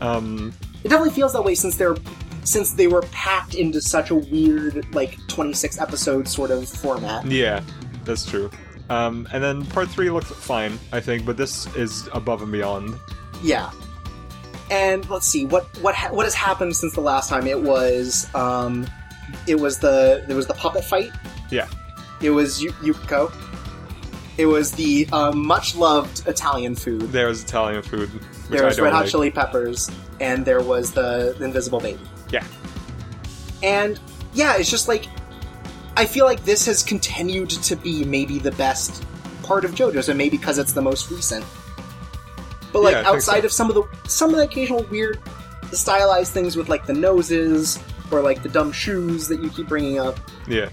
Um, 0.02 0.54
It 0.84 0.90
definitely 0.90 1.12
feels 1.14 1.34
that 1.34 1.44
way 1.44 1.56
since 1.56 1.76
they're 1.78 1.96
since 2.44 2.72
they 2.72 2.88
were 2.88 3.02
packed 3.12 3.54
into 3.54 3.80
such 3.82 4.10
a 4.10 4.16
weird 4.16 4.94
like 4.96 5.18
26 5.28 5.80
episode 5.80 6.28
sort 6.28 6.52
of 6.52 6.68
format. 6.68 7.26
yeah, 7.26 7.62
that's 8.06 8.26
true. 8.26 8.50
Um, 8.90 9.28
and 9.32 9.44
then 9.44 9.66
part 9.68 9.90
three 9.90 10.10
looked 10.10 10.28
fine, 10.28 10.80
I 10.92 11.00
think, 11.00 11.26
but 11.26 11.38
this 11.38 11.68
is 11.76 12.10
above 12.14 12.42
and 12.42 12.52
beyond. 12.52 13.00
Yeah. 13.44 13.72
And 14.72 15.08
let's 15.10 15.28
see 15.28 15.46
what 15.46 15.66
what 15.82 15.96
ha- 15.96 16.12
what 16.12 16.26
has 16.26 16.34
happened 16.36 16.76
since 16.76 16.94
the 16.94 17.02
last 17.02 17.30
time. 17.30 17.48
It 17.48 17.62
was 17.62 18.34
um, 18.36 18.88
it 19.48 19.56
was 19.56 19.80
the 19.80 20.24
there 20.28 20.36
was 20.36 20.48
the 20.48 20.54
puppet 20.54 20.84
fight. 20.84 21.12
Yeah. 21.52 21.68
It 22.22 22.32
was 22.32 22.62
Yu- 22.62 22.74
Yukiko. 22.84 23.32
It 24.38 24.46
was 24.46 24.72
the 24.72 25.08
um, 25.12 25.46
much 25.46 25.76
loved 25.76 26.28
Italian 26.28 26.76
food. 26.76 27.02
There's 27.12 27.44
Italian 27.44 27.82
food, 27.82 28.10
which 28.14 28.24
There 28.50 28.64
I 28.64 28.68
was 28.68 28.80
Red 28.80 28.94
Hot 28.94 29.02
like. 29.02 29.10
Chili 29.10 29.32
Peppers, 29.32 29.90
and 30.20 30.46
there 30.46 30.62
was 30.62 30.92
the 30.94 31.36
Invisible 31.42 31.80
Baby. 31.80 32.00
Yeah. 32.32 32.46
And 33.64 34.00
yeah, 34.34 34.56
it's 34.58 34.70
just 34.70 34.88
like 34.88 35.08
I 35.98 36.06
feel 36.06 36.26
like 36.26 36.44
this 36.44 36.66
has 36.66 36.82
continued 36.84 37.50
to 37.50 37.76
be 37.76 38.04
maybe 38.06 38.40
the 38.40 38.52
best 38.52 39.04
part 39.44 39.66
of 39.66 39.72
JoJo's, 39.72 40.10
and 40.10 40.18
maybe 40.18 40.38
because 40.38 40.58
it's 40.58 40.74
the 40.74 40.82
most 40.82 41.10
recent. 41.12 41.44
But 42.72 42.84
like 42.84 42.94
Yeah, 42.94 43.10
outside 43.10 43.42
so. 43.42 43.46
of 43.48 43.52
some 43.52 43.70
of 43.70 43.76
the 43.76 43.84
some 44.10 44.30
of 44.32 44.38
the 44.38 44.44
occasional 44.44 44.84
weird 44.92 45.20
stylized 45.72 46.32
things 46.34 46.56
with 46.56 46.70
like 46.70 46.86
the 46.86 46.94
noses 46.94 47.80
or 48.12 48.22
like 48.22 48.42
the 48.44 48.50
dumb 48.50 48.72
shoes 48.72 49.28
that 49.28 49.42
you 49.42 49.50
keep 49.50 49.68
bringing 49.68 50.00
up, 50.00 50.20
Yeah. 50.48 50.70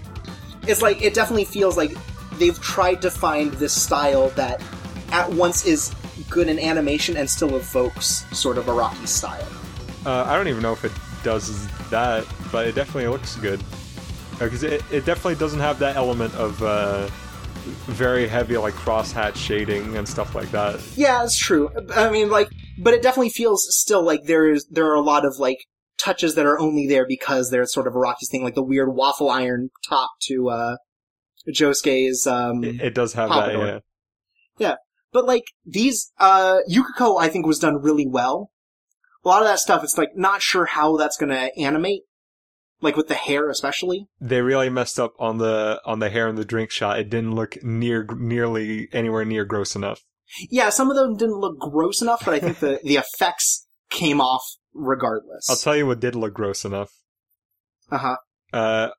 it's 0.67 0.81
like 0.81 1.01
it 1.01 1.13
definitely 1.13 1.45
feels 1.45 1.77
like 1.77 1.95
they've 2.39 2.59
tried 2.61 3.01
to 3.03 3.11
find 3.11 3.51
this 3.53 3.73
style 3.73 4.29
that 4.29 4.61
at 5.11 5.31
once 5.31 5.65
is 5.65 5.93
good 6.29 6.47
in 6.49 6.57
animation 6.59 7.15
and 7.17 7.29
still 7.29 7.55
evokes 7.55 8.25
sort 8.31 8.57
of 8.57 8.65
Araki 8.65 9.07
style. 9.07 9.47
Uh, 10.05 10.23
I 10.27 10.35
don't 10.35 10.47
even 10.47 10.61
know 10.63 10.73
if 10.73 10.83
it 10.85 10.91
does 11.23 11.67
that, 11.89 12.25
but 12.51 12.67
it 12.67 12.75
definitely 12.75 13.07
looks 13.07 13.35
good. 13.37 13.63
Because 14.39 14.63
it, 14.63 14.83
it 14.91 15.05
definitely 15.05 15.35
doesn't 15.35 15.59
have 15.59 15.79
that 15.79 15.95
element 15.95 16.33
of 16.35 16.61
uh, 16.61 17.07
very 17.85 18.27
heavy 18.27 18.57
like 18.57 18.73
crosshatch 18.73 19.35
shading 19.35 19.97
and 19.97 20.07
stuff 20.07 20.35
like 20.35 20.51
that. 20.51 20.79
Yeah, 20.95 21.23
it's 21.23 21.37
true. 21.37 21.69
I 21.95 22.09
mean, 22.09 22.29
like, 22.29 22.49
but 22.77 22.93
it 22.93 23.01
definitely 23.01 23.29
feels 23.29 23.67
still 23.75 24.03
like 24.03 24.25
there 24.25 24.49
is 24.49 24.65
there 24.69 24.85
are 24.87 24.95
a 24.95 25.01
lot 25.01 25.25
of 25.25 25.37
like 25.39 25.65
touches 25.97 26.35
that 26.35 26.45
are 26.45 26.59
only 26.59 26.87
there 26.87 27.07
because 27.07 27.49
they're 27.49 27.65
sort 27.65 27.87
of 27.87 27.93
Araki's 27.93 28.29
thing, 28.29 28.43
like 28.43 28.55
the 28.55 28.63
weird 28.63 28.93
waffle 28.93 29.29
iron 29.29 29.69
top 29.87 30.11
to 30.23 30.49
uh 30.49 30.77
Josuke's 31.49 32.27
um 32.27 32.63
It, 32.63 32.81
it 32.81 32.93
does 32.93 33.13
have 33.13 33.29
that, 33.29 33.81
yeah. 34.59 34.75
But 35.13 35.25
like 35.25 35.45
these, 35.65 36.11
uh, 36.19 36.59
Yukiko, 36.67 37.17
I 37.17 37.29
think 37.29 37.45
was 37.45 37.59
done 37.59 37.81
really 37.81 38.05
well. 38.07 38.51
A 39.23 39.27
lot 39.27 39.41
of 39.41 39.47
that 39.47 39.59
stuff, 39.59 39.83
it's 39.83 39.97
like 39.97 40.15
not 40.15 40.41
sure 40.41 40.65
how 40.65 40.97
that's 40.97 41.17
gonna 41.17 41.49
animate, 41.57 42.03
like 42.81 42.95
with 42.95 43.07
the 43.07 43.15
hair 43.15 43.49
especially. 43.49 44.07
They 44.19 44.41
really 44.41 44.69
messed 44.69 44.99
up 44.99 45.13
on 45.19 45.37
the 45.37 45.81
on 45.85 45.99
the 45.99 46.09
hair 46.09 46.27
and 46.27 46.37
the 46.37 46.45
drink 46.45 46.71
shot. 46.71 46.99
It 46.99 47.09
didn't 47.09 47.35
look 47.35 47.63
near 47.63 48.07
nearly 48.15 48.89
anywhere 48.91 49.25
near 49.25 49.45
gross 49.45 49.75
enough. 49.75 50.01
Yeah, 50.49 50.69
some 50.69 50.89
of 50.89 50.95
them 50.95 51.15
didn't 51.15 51.39
look 51.39 51.57
gross 51.59 52.01
enough, 52.01 52.23
but 52.25 52.33
I 52.33 52.39
think 52.39 52.59
the 52.59 52.79
the 52.83 52.97
effects 52.97 53.67
came 53.89 54.21
off 54.21 54.43
regardless. 54.73 55.49
I'll 55.49 55.55
tell 55.55 55.75
you 55.75 55.87
what 55.87 55.99
did 55.99 56.15
look 56.15 56.33
gross 56.33 56.65
enough. 56.65 56.91
Uh 57.89 57.97
huh. 57.97 58.17
Uh, 58.53 58.89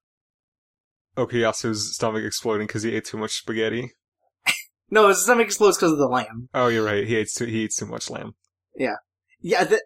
Okuyasu's 1.17 1.95
stomach 1.95 2.25
exploding 2.25 2.67
because 2.67 2.83
he 2.83 2.95
ate 2.95 3.05
too 3.05 3.19
much 3.19 3.33
spaghetti. 3.33 3.93
No, 4.91 5.09
his 5.09 5.23
stomach 5.23 5.45
explodes 5.45 5.77
because 5.77 5.93
of 5.93 5.99
the 5.99 6.09
lamb. 6.09 6.49
Oh, 6.55 6.69
you're 6.69 6.83
right. 6.83 7.07
He 7.07 7.19
eats 7.19 7.35
too, 7.35 7.45
he 7.45 7.65
eats 7.65 7.77
too 7.77 7.85
much 7.85 8.09
lamb. 8.09 8.37
Yeah, 8.75 8.95
Yeah 9.39 9.65
the, 9.65 9.83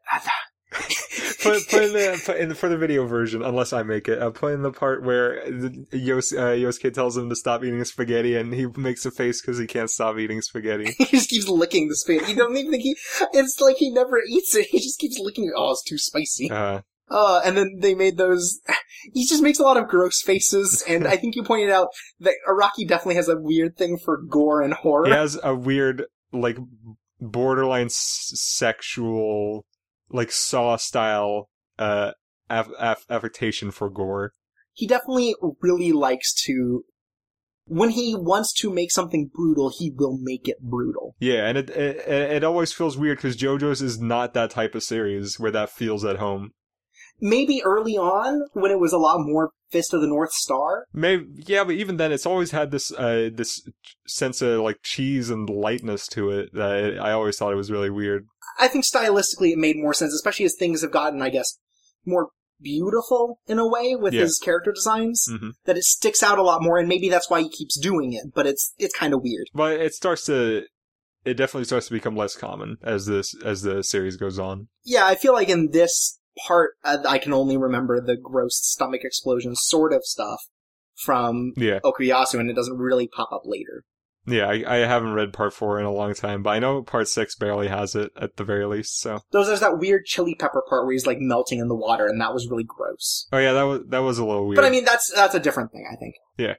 put, 1.42 1.68
put 1.68 1.82
in 1.84 1.92
the 1.92 2.22
put 2.24 2.36
in 2.36 2.48
the, 2.48 2.54
for 2.54 2.68
the 2.68 2.76
video 2.76 3.06
version, 3.06 3.42
unless 3.42 3.72
I 3.72 3.82
make 3.82 4.08
it. 4.08 4.20
Uh, 4.20 4.30
put 4.30 4.52
in 4.54 4.62
the 4.62 4.72
part 4.72 5.02
where 5.02 5.44
the, 5.50 5.86
Yos, 5.92 6.32
uh, 6.32 6.52
Josuke 6.56 6.92
tells 6.94 7.16
him 7.16 7.28
to 7.28 7.36
stop 7.36 7.62
eating 7.64 7.82
spaghetti, 7.84 8.36
and 8.36 8.52
he 8.54 8.66
makes 8.76 9.04
a 9.06 9.10
face 9.10 9.40
because 9.40 9.58
he 9.58 9.66
can't 9.66 9.90
stop 9.90 10.18
eating 10.18 10.40
spaghetti. 10.42 10.92
he 10.98 11.04
just 11.06 11.30
keeps 11.30 11.48
licking 11.48 11.88
the 11.88 11.96
spaghetti. 11.96 12.32
You 12.32 12.36
don't 12.38 12.56
even 12.56 12.70
think 12.70 12.82
he. 12.82 12.96
It's 13.32 13.60
like 13.60 13.76
he 13.76 13.90
never 13.90 14.20
eats 14.28 14.54
it. 14.54 14.66
He 14.70 14.78
just 14.78 14.98
keeps 14.98 15.18
licking 15.18 15.44
it. 15.44 15.52
Oh, 15.56 15.72
it's 15.72 15.82
too 15.84 15.98
spicy. 15.98 16.50
Uh, 16.50 16.80
Uh, 17.10 17.42
and 17.44 17.56
then 17.56 17.78
they 17.80 17.94
made 17.94 18.16
those. 18.16 18.60
He 19.14 19.26
just 19.26 19.42
makes 19.42 19.58
a 19.58 19.64
lot 19.64 19.76
of 19.76 19.88
gross 19.88 20.22
faces, 20.22 20.84
and 20.88 21.08
I 21.08 21.16
think 21.16 21.34
you 21.34 21.42
pointed 21.42 21.70
out 21.70 21.88
that 22.20 22.34
Araki 22.48 22.86
definitely 22.86 23.16
has 23.16 23.28
a 23.28 23.36
weird 23.36 23.76
thing 23.76 23.98
for 23.98 24.16
gore 24.22 24.62
and 24.62 24.72
horror. 24.72 25.06
he 25.06 25.10
has 25.12 25.36
a 25.42 25.56
weird, 25.56 26.04
like, 26.32 26.56
borderline 27.20 27.86
s- 27.86 28.30
sexual, 28.36 29.64
like 30.12 30.30
Saw 30.30 30.76
style, 30.76 31.48
uh, 31.78 32.12
aff- 32.48 32.70
aff- 32.78 33.06
affectation 33.10 33.70
for 33.70 33.90
gore. 33.90 34.32
He 34.74 34.86
definitely 34.86 35.34
really 35.60 35.92
likes 35.92 36.32
to. 36.44 36.84
When 37.66 37.90
he 37.90 38.16
wants 38.16 38.52
to 38.54 38.72
make 38.72 38.90
something 38.90 39.30
brutal, 39.32 39.72
he 39.78 39.92
will 39.94 40.18
make 40.20 40.48
it 40.48 40.60
brutal. 40.60 41.14
Yeah, 41.20 41.46
and 41.46 41.56
it 41.56 41.70
it, 41.70 42.08
it 42.08 42.44
always 42.44 42.72
feels 42.72 42.98
weird 42.98 43.18
because 43.18 43.36
JoJo's 43.36 43.80
is 43.80 44.00
not 44.00 44.34
that 44.34 44.50
type 44.50 44.74
of 44.74 44.82
series 44.82 45.38
where 45.38 45.52
that 45.52 45.70
feels 45.70 46.04
at 46.04 46.16
home. 46.16 46.52
Maybe 47.20 47.62
early 47.64 47.96
on, 47.96 48.48
when 48.52 48.72
it 48.72 48.80
was 48.80 48.92
a 48.92 48.98
lot 48.98 49.18
more 49.20 49.52
Fist 49.70 49.94
of 49.94 50.00
the 50.00 50.06
North 50.06 50.32
Star, 50.32 50.86
Maybe 50.92 51.24
yeah, 51.46 51.64
but 51.64 51.76
even 51.76 51.96
then, 51.96 52.12
it's 52.12 52.26
always 52.26 52.50
had 52.50 52.70
this 52.72 52.92
uh 52.92 53.30
this 53.32 53.66
sense 54.06 54.42
of 54.42 54.60
like 54.60 54.78
cheese 54.82 55.30
and 55.30 55.48
lightness 55.48 56.06
to 56.08 56.30
it 56.30 56.52
that 56.52 56.76
it, 56.78 56.98
I 56.98 57.12
always 57.12 57.38
thought 57.38 57.52
it 57.52 57.56
was 57.56 57.70
really 57.70 57.90
weird. 57.90 58.26
I 58.58 58.68
think 58.68 58.84
stylistically 58.84 59.52
it 59.52 59.58
made 59.58 59.76
more 59.76 59.94
sense, 59.94 60.12
especially 60.14 60.44
as 60.46 60.54
things 60.58 60.82
have 60.82 60.90
gotten, 60.92 61.22
I 61.22 61.30
guess, 61.30 61.58
more 62.04 62.30
beautiful 62.60 63.40
in 63.46 63.58
a 63.58 63.68
way 63.68 63.96
with 63.96 64.14
Yeah. 64.14 64.22
his 64.22 64.38
character 64.42 64.72
designs. 64.72 65.26
hmm 65.28 65.50
That 65.64 65.76
it 65.76 65.84
sticks 65.84 66.22
out 66.22 66.38
a 66.38 66.42
lot 66.42 66.62
more, 66.62 66.78
and 66.78 66.88
maybe 66.88 67.08
that's 67.08 67.28
why 67.30 67.42
he 67.42 67.48
keeps 67.48 67.78
doing 67.78 68.12
it. 68.12 68.32
But 68.34 68.46
it's 68.46 68.72
it's 68.78 68.94
kind 68.96 69.12
of 69.14 69.22
weird. 69.22 69.48
But 69.54 69.80
it 69.80 69.94
starts 69.94 70.24
to, 70.26 70.64
it 71.24 71.34
definitely 71.34 71.64
starts 71.64 71.86
to 71.88 71.92
become 71.92 72.16
less 72.16 72.36
common 72.36 72.76
as 72.82 73.06
this 73.06 73.34
as 73.44 73.62
the 73.62 73.82
series 73.82 74.16
goes 74.16 74.38
on. 74.38 74.68
Yeah, 74.84 75.06
I 75.06 75.14
feel 75.16 75.32
like 75.32 75.48
in 75.48 75.70
this 75.72 76.18
part, 76.46 76.72
uh, 76.84 76.98
I 77.06 77.18
can 77.18 77.32
only 77.32 77.56
remember 77.56 78.00
the 78.00 78.16
gross 78.16 78.56
stomach 78.62 79.02
explosion 79.04 79.54
sort 79.56 79.92
of 79.92 80.04
stuff 80.04 80.40
from 81.04 81.52
Yeah, 81.56 81.80
Okuyasu, 81.84 82.38
and 82.38 82.48
it 82.50 82.54
doesn't 82.54 82.78
really 82.78 83.08
pop 83.08 83.30
up 83.32 83.42
later. 83.44 83.84
Yeah. 84.26 84.46
I, 84.46 84.64
I 84.66 84.76
haven't 84.86 85.14
read 85.14 85.32
part 85.32 85.52
four 85.52 85.78
in 85.78 85.86
a 85.86 85.92
long 85.92 86.14
time, 86.14 86.42
but 86.42 86.50
I 86.50 86.58
know 86.58 86.82
part 86.82 87.08
six 87.08 87.34
barely 87.34 87.68
has 87.68 87.94
it 87.94 88.10
at 88.20 88.36
the 88.36 88.44
very 88.44 88.66
least. 88.66 89.00
So 89.00 89.20
There's, 89.32 89.46
there's 89.46 89.60
that 89.60 89.78
weird 89.78 90.04
chili 90.04 90.34
pepper 90.34 90.62
part 90.68 90.84
where 90.84 90.92
he's 90.92 91.06
like 91.06 91.18
melting 91.20 91.58
in 91.58 91.68
the 91.68 91.74
water, 91.74 92.06
and 92.06 92.20
that 92.20 92.34
was 92.34 92.48
really 92.48 92.64
gross. 92.66 93.26
oh 93.32 93.38
yeah, 93.38 93.52
that 93.52 93.62
was 93.62 93.80
that 93.88 93.98
was 93.98 94.18
a 94.18 94.24
little 94.24 94.46
weird. 94.46 94.56
But 94.56 94.64
I 94.64 94.70
mean, 94.70 94.84
that's 94.84 95.12
that's 95.14 95.34
a 95.34 95.40
different 95.40 95.72
thing, 95.72 95.86
I 95.90 95.96
think. 95.96 96.14
Yeah. 96.36 96.54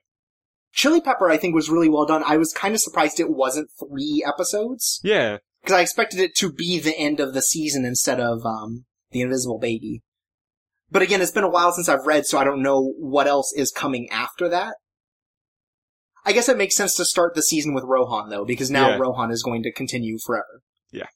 Chili 0.74 1.02
pepper, 1.02 1.30
I 1.30 1.38
think, 1.38 1.54
was 1.54 1.70
really 1.70 1.90
well 1.90 2.06
done. 2.06 2.24
I 2.26 2.38
was 2.38 2.52
kind 2.52 2.74
of 2.74 2.82
surprised 2.82 3.20
it 3.20 3.30
wasn't 3.30 3.70
three 3.80 4.26
episodes 4.28 5.00
yeah, 5.04 5.38
because 5.62 5.78
I 5.78 5.82
expected 5.82 6.20
it 6.20 6.36
to 6.38 6.52
be 6.52 6.80
the 6.80 6.98
end 6.98 7.20
of 7.20 7.34
the 7.34 7.44
season 7.44 7.86
instead 7.86 8.20
of 8.20 8.46
um 8.46 8.86
the 9.12 9.22
Invisible 9.22 9.60
Baby. 9.60 10.02
But 10.90 11.02
again, 11.02 11.22
it's 11.22 11.32
been 11.32 11.44
a 11.44 11.50
while 11.50 11.72
since 11.72 11.90
I've 11.90 12.06
read, 12.06 12.26
so 12.26 12.38
I 12.38 12.44
don't 12.44 12.62
know 12.62 12.94
what 12.98 13.28
else 13.28 13.54
is 13.56 13.72
coming 13.72 14.10
after 14.12 14.50
that. 14.50 14.76
I 16.26 16.32
guess 16.32 16.48
it 16.50 16.58
makes 16.58 16.76
sense 16.76 16.96
to 16.96 17.06
start 17.06 17.36
the 17.36 17.42
season 17.44 17.74
with 17.74 17.84
Rohan 17.84 18.30
though, 18.30 18.46
because 18.46 18.72
now 18.72 18.90
Yeah. 18.90 18.98
Rohan 18.98 19.32
is 19.32 19.44
going 19.44 19.64
to 19.64 19.72
continue 19.72 20.18
forever. 20.18 20.62
Yeah. 20.92 21.08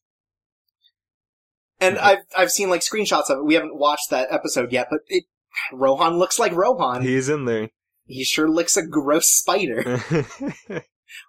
And. 1.80 1.98
I've 1.98 2.20
I've 2.38 2.52
seen 2.52 2.70
like 2.70 2.82
screenshots 2.82 3.30
of 3.30 3.40
it. 3.40 3.46
We 3.46 3.54
haven't 3.54 3.78
watched 3.78 4.10
that 4.10 4.28
episode 4.32 4.72
yet, 4.72 4.88
but 4.90 5.00
it 5.08 5.26
Rohan 5.74 6.18
looks 6.18 6.40
like 6.40 6.52
Rohan. 6.54 7.02
He's 7.04 7.30
in 7.30 7.46
there. 7.46 7.70
He 8.06 8.24
sure 8.24 8.50
looks 8.50 8.78
a 8.78 8.86
gross 8.86 9.28
spider. 9.30 9.98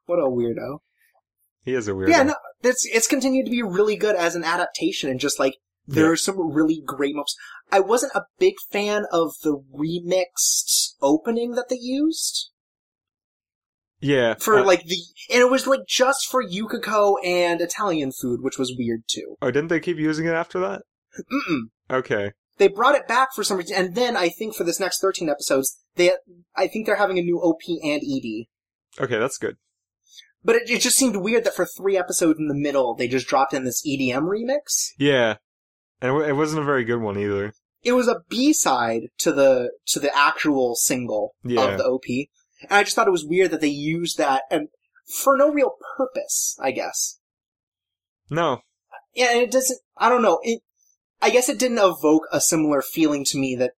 what 0.07 0.19
a 0.19 0.29
weirdo. 0.29 0.79
he 1.65 1.75
is 1.75 1.89
a 1.89 1.93
weirdo. 1.93 2.09
Yeah, 2.09 2.23
no, 2.25 2.35
it's 2.63 2.87
it's 2.93 3.07
continued 3.09 3.47
to 3.47 3.51
be 3.51 3.63
really 3.63 3.97
good 3.97 4.15
as 4.17 4.35
an 4.35 4.45
adaptation, 4.45 5.11
and 5.11 5.19
just 5.21 5.39
like 5.39 5.57
there 5.87 6.05
Yeah. 6.07 6.11
are 6.13 6.17
some 6.17 6.53
really 6.53 6.83
great 6.85 7.15
moments. 7.15 7.35
I 7.73 7.81
wasn't 7.81 8.13
a 8.15 8.25
big 8.39 8.55
fan 8.71 9.05
of 9.13 9.33
the 9.43 9.61
remixed 9.75 10.95
opening 11.03 11.53
that 11.53 11.69
they 11.69 11.79
used 11.81 12.51
yeah. 14.01 14.35
for 14.39 14.59
uh, 14.61 14.65
like 14.65 14.85
the, 14.85 14.97
and 15.31 15.41
it 15.41 15.51
was 15.51 15.67
like 15.67 15.81
just 15.89 16.27
for 16.31 16.43
Yukiko 16.43 17.17
and 17.25 17.61
Italian 17.61 18.13
food, 18.13 18.41
which 18.43 18.59
was 18.59 18.75
weird 18.79 19.03
too. 19.09 19.37
oh, 19.43 19.51
didn't 19.51 19.69
they 19.69 19.81
keep 19.81 19.99
using 19.99 20.27
it 20.27 20.35
after 20.35 20.59
that? 20.61 20.83
Mm-mm. 21.33 21.61
Okay. 21.91 22.33
They 22.59 22.69
brought 22.69 22.95
it 22.97 23.07
back 23.07 23.29
for 23.35 23.45
some 23.45 23.57
reason, 23.59 23.77
and 23.77 23.95
then 23.95 24.17
I 24.17 24.29
think 24.29 24.55
for 24.55 24.65
this 24.65 24.81
next 24.81 25.01
thirteen 25.01 25.29
episodes, 25.29 25.79
they 25.95 26.13
I 26.57 26.67
think 26.67 26.87
they're 26.87 26.97
having 26.97 27.19
a 27.19 27.23
new 27.23 27.39
OP 27.39 27.61
and 27.85 28.03
ED. 28.03 28.47
Okay, 29.03 29.19
that's 29.19 29.39
good. 29.39 29.57
But 30.45 30.57
it, 30.57 30.71
it 30.71 30.81
just 30.81 30.97
seemed 30.97 31.17
weird 31.17 31.45
that 31.45 31.55
for 31.55 31.67
three 31.67 31.97
episodes 31.97 32.39
in 32.39 32.49
the 32.49 32.55
middle, 32.55 32.95
they 32.95 33.07
just 33.09 33.29
dropped 33.29 33.55
in 33.55 33.65
this 33.65 33.85
EDM 33.87 34.23
remix. 34.23 34.89
Yeah, 34.99 35.37
and 36.01 36.17
it 36.17 36.29
it 36.31 36.33
wasn't 36.33 36.63
a 36.63 36.65
very 36.65 36.85
good 36.85 37.01
one 37.01 37.17
either. 37.19 37.53
it 37.85 37.93
was 37.93 38.09
a 38.09 38.23
B 38.29 38.53
side 38.53 39.03
to 39.19 39.33
the 39.33 39.71
to 39.89 40.01
the 40.01 40.17
actual 40.17 40.75
single 40.75 41.35
Yeah. 41.45 41.63
of 41.63 41.79
the 41.79 41.85
OP, 41.85 42.05
and 42.63 42.73
I 42.73 42.83
just 42.85 42.95
thought 42.97 43.09
it 43.09 43.13
was 43.13 43.25
weird 43.25 43.51
that 43.53 43.61
they 43.61 43.69
used 43.69 44.19
that 44.19 44.43
and 44.51 44.69
for 45.23 45.37
no 45.37 45.51
real 45.51 45.73
purpose. 45.97 46.57
I 46.61 46.71
guess. 46.71 47.19
No, 48.31 48.61
Yeah, 49.15 49.31
and 49.33 49.41
it 49.41 49.51
doesn't. 49.51 49.81
I 49.97 50.09
don't 50.09 50.23
know. 50.23 50.39
It. 50.43 50.61
I 51.23 51.31
guess 51.31 51.49
it 51.49 51.59
didn't 51.59 51.79
evoke 51.79 52.25
a 52.31 52.41
similar 52.41 52.83
feeling 52.83 53.25
to 53.27 53.39
me 53.39 53.57
that 53.57 53.73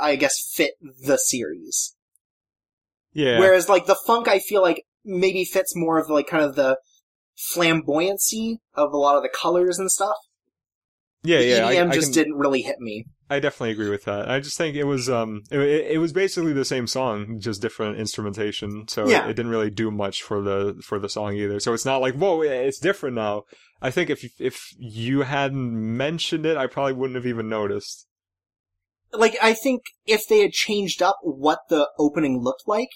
I 0.00 0.16
guess 0.16 0.40
fit 0.54 0.72
the 0.80 1.18
series. 1.18 1.94
yeah, 3.12 3.38
Whereas 3.38 3.68
like 3.68 3.86
the 3.86 3.94
funk, 4.06 4.26
I 4.26 4.38
feel 4.38 4.62
like 4.62 4.84
maybe 5.04 5.44
fits 5.44 5.74
more 5.76 5.98
of 5.98 6.08
like 6.08 6.26
kind 6.28 6.44
of 6.44 6.56
the 6.56 6.78
flamboyancy 7.54 8.58
of 8.74 8.92
a 8.92 8.96
lot 8.96 9.16
of 9.16 9.22
the 9.22 9.28
colors 9.28 9.78
and 9.78 9.90
stuff. 9.90 10.16
yeah, 11.22 11.38
the 11.38 11.44
yeah. 11.46 11.66
I- 11.66 11.74
EDM 11.74 11.90
I 11.90 11.94
just 11.94 12.06
can- 12.08 12.14
didn't 12.24 12.38
really 12.38 12.62
hit 12.62 12.80
me. 12.80 13.06
I 13.30 13.38
definitely 13.38 13.70
agree 13.70 13.88
with 13.90 14.04
that. 14.04 14.28
I 14.28 14.40
just 14.40 14.58
think 14.58 14.74
it 14.76 14.84
was 14.84 15.08
um 15.08 15.42
it, 15.50 15.60
it 15.60 15.98
was 15.98 16.12
basically 16.12 16.52
the 16.52 16.64
same 16.64 16.86
song, 16.86 17.38
just 17.38 17.62
different 17.62 17.96
instrumentation. 17.98 18.88
So 18.88 19.08
Yeah. 19.08 19.24
it, 19.28 19.34
didn't 19.36 19.52
really 19.52 19.70
do 19.70 19.90
much 19.90 20.22
for 20.22 20.42
the 20.42 20.80
for 20.84 20.98
the 20.98 21.08
song 21.08 21.34
either. 21.34 21.60
So 21.60 21.72
it's 21.72 21.84
not 21.84 22.00
like 22.00 22.14
whoa, 22.16 22.42
it's 22.42 22.78
different 22.80 23.14
now. 23.14 23.44
I 23.80 23.90
think 23.90 24.10
if 24.10 24.24
if 24.40 24.60
you 24.78 25.22
hadn't 25.22 25.72
mentioned 25.96 26.44
it, 26.44 26.56
I 26.56 26.66
probably 26.66 26.92
wouldn't 26.94 27.14
have 27.16 27.26
even 27.26 27.48
noticed. 27.48 28.06
like 29.12 29.36
I 29.42 29.54
think 29.54 29.82
if 30.06 30.26
they 30.28 30.40
had 30.40 30.52
changed 30.52 31.00
up 31.00 31.16
what 31.22 31.60
the 31.68 31.88
opening 31.98 32.42
looked 32.42 32.64
like, 32.66 32.90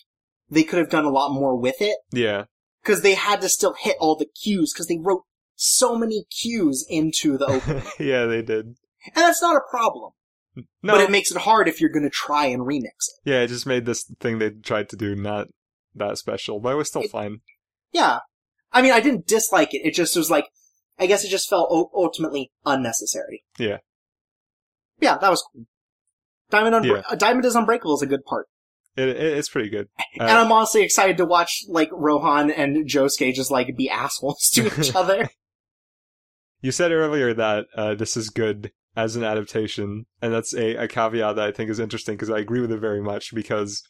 they 0.50 0.62
could 0.64 0.78
have 0.80 0.90
done 0.90 1.04
a 1.04 1.10
lot 1.10 1.32
more 1.32 1.56
with 1.56 1.80
it 1.80 1.96
Yeah, 2.12 2.44
because 2.82 3.02
they 3.02 3.14
had 3.14 3.40
to 3.42 3.48
still 3.48 3.74
hit 3.78 3.96
all 4.00 4.16
the 4.16 4.26
cues 4.42 4.72
because 4.74 4.88
they 4.88 4.98
wrote 5.00 5.22
so 5.56 5.96
many 5.96 6.24
cues 6.42 6.84
into 6.88 7.38
the 7.38 7.46
opening. 7.46 7.84
yeah, 8.00 8.26
they 8.26 8.42
did. 8.42 8.66
and 8.66 9.14
that's 9.14 9.40
not 9.40 9.56
a 9.56 9.70
problem. 9.70 10.10
No, 10.56 10.62
But 10.94 11.00
it 11.00 11.10
makes 11.10 11.30
it 11.32 11.38
hard 11.38 11.66
if 11.68 11.80
you're 11.80 11.90
gonna 11.90 12.10
try 12.10 12.46
and 12.46 12.62
remix 12.62 12.84
it. 12.84 13.30
yeah, 13.30 13.40
it 13.40 13.48
just 13.48 13.66
made 13.66 13.86
this 13.86 14.04
thing 14.20 14.38
they 14.38 14.50
tried 14.50 14.88
to 14.90 14.96
do 14.96 15.14
not 15.16 15.48
that 15.94 16.18
special, 16.18 16.60
but 16.60 16.72
it 16.72 16.76
was 16.76 16.88
still 16.88 17.02
It- 17.02 17.10
fine. 17.10 17.40
Yeah. 17.92 18.20
I 18.72 18.82
mean, 18.82 18.92
I 18.92 19.00
didn't 19.00 19.26
dislike 19.26 19.72
it. 19.74 19.82
It 19.84 19.94
just 19.94 20.16
was 20.16 20.30
like, 20.30 20.46
I 20.98 21.06
guess 21.06 21.24
it 21.24 21.28
just 21.28 21.48
felt 21.48 21.70
ultimately 21.94 22.50
unnecessary. 22.66 23.44
Yeah. 23.58 23.78
Yeah, 25.00 25.18
that 25.18 25.30
was 25.30 25.42
cool. 25.52 25.64
Diamond, 26.50 26.74
Unbre- 26.84 26.96
Yeah. 27.02 27.02
uh, 27.08 27.14
Diamond 27.16 27.44
is 27.44 27.54
Unbreakable 27.56 27.94
is 27.94 28.02
a 28.02 28.06
good 28.06 28.24
part. 28.24 28.46
It, 28.96 29.08
it 29.08 29.16
it's 29.38 29.48
pretty 29.48 29.70
good. 29.70 29.88
Uh, 29.98 30.02
and 30.20 30.30
I'm 30.30 30.52
honestly 30.52 30.82
excited 30.82 31.16
to 31.16 31.24
watch, 31.24 31.62
like, 31.68 31.88
Rohan 31.92 32.50
and 32.50 32.88
Josuke 32.88 33.32
just, 33.34 33.50
like, 33.50 33.76
be 33.76 33.88
assholes 33.90 34.48
to 34.54 34.66
each 34.80 34.94
other. 34.94 35.28
You 36.60 36.70
said 36.72 36.92
earlier 36.92 37.34
that 37.34 37.66
uh, 37.76 37.94
this 37.94 38.16
is 38.16 38.30
good 38.30 38.72
as 38.96 39.16
an 39.16 39.24
adaptation, 39.24 40.06
and 40.22 40.32
that's 40.32 40.54
a, 40.54 40.76
a 40.76 40.88
caveat 40.88 41.36
that 41.36 41.48
I 41.48 41.52
think 41.52 41.70
is 41.70 41.80
interesting 41.80 42.14
because 42.14 42.30
I 42.30 42.38
agree 42.38 42.60
with 42.60 42.72
it 42.72 42.78
very 42.78 43.02
much. 43.02 43.34
Because 43.34 43.82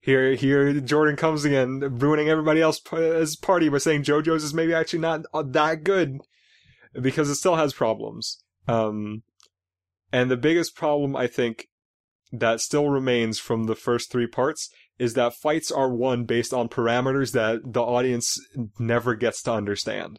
here, 0.00 0.34
here, 0.34 0.80
Jordan 0.80 1.16
comes 1.16 1.44
again, 1.44 1.80
ruining 1.80 2.28
everybody 2.28 2.60
else's 2.60 3.36
party 3.36 3.68
by 3.68 3.78
saying 3.78 4.04
JoJo's 4.04 4.44
is 4.44 4.54
maybe 4.54 4.74
actually 4.74 5.00
not 5.00 5.22
uh, 5.32 5.42
that 5.48 5.84
good 5.84 6.18
because 7.00 7.28
it 7.28 7.36
still 7.36 7.56
has 7.56 7.72
problems. 7.72 8.42
Um, 8.68 9.22
and 10.12 10.30
the 10.30 10.36
biggest 10.36 10.76
problem 10.76 11.16
I 11.16 11.26
think 11.26 11.68
that 12.32 12.60
still 12.60 12.88
remains 12.88 13.38
from 13.38 13.64
the 13.64 13.74
first 13.74 14.10
three 14.10 14.26
parts 14.26 14.70
is 14.98 15.14
that 15.14 15.34
fights 15.34 15.70
are 15.70 15.92
won 15.92 16.24
based 16.24 16.52
on 16.52 16.68
parameters 16.68 17.32
that 17.32 17.60
the 17.64 17.82
audience 17.82 18.38
never 18.78 19.14
gets 19.14 19.42
to 19.42 19.52
understand. 19.52 20.18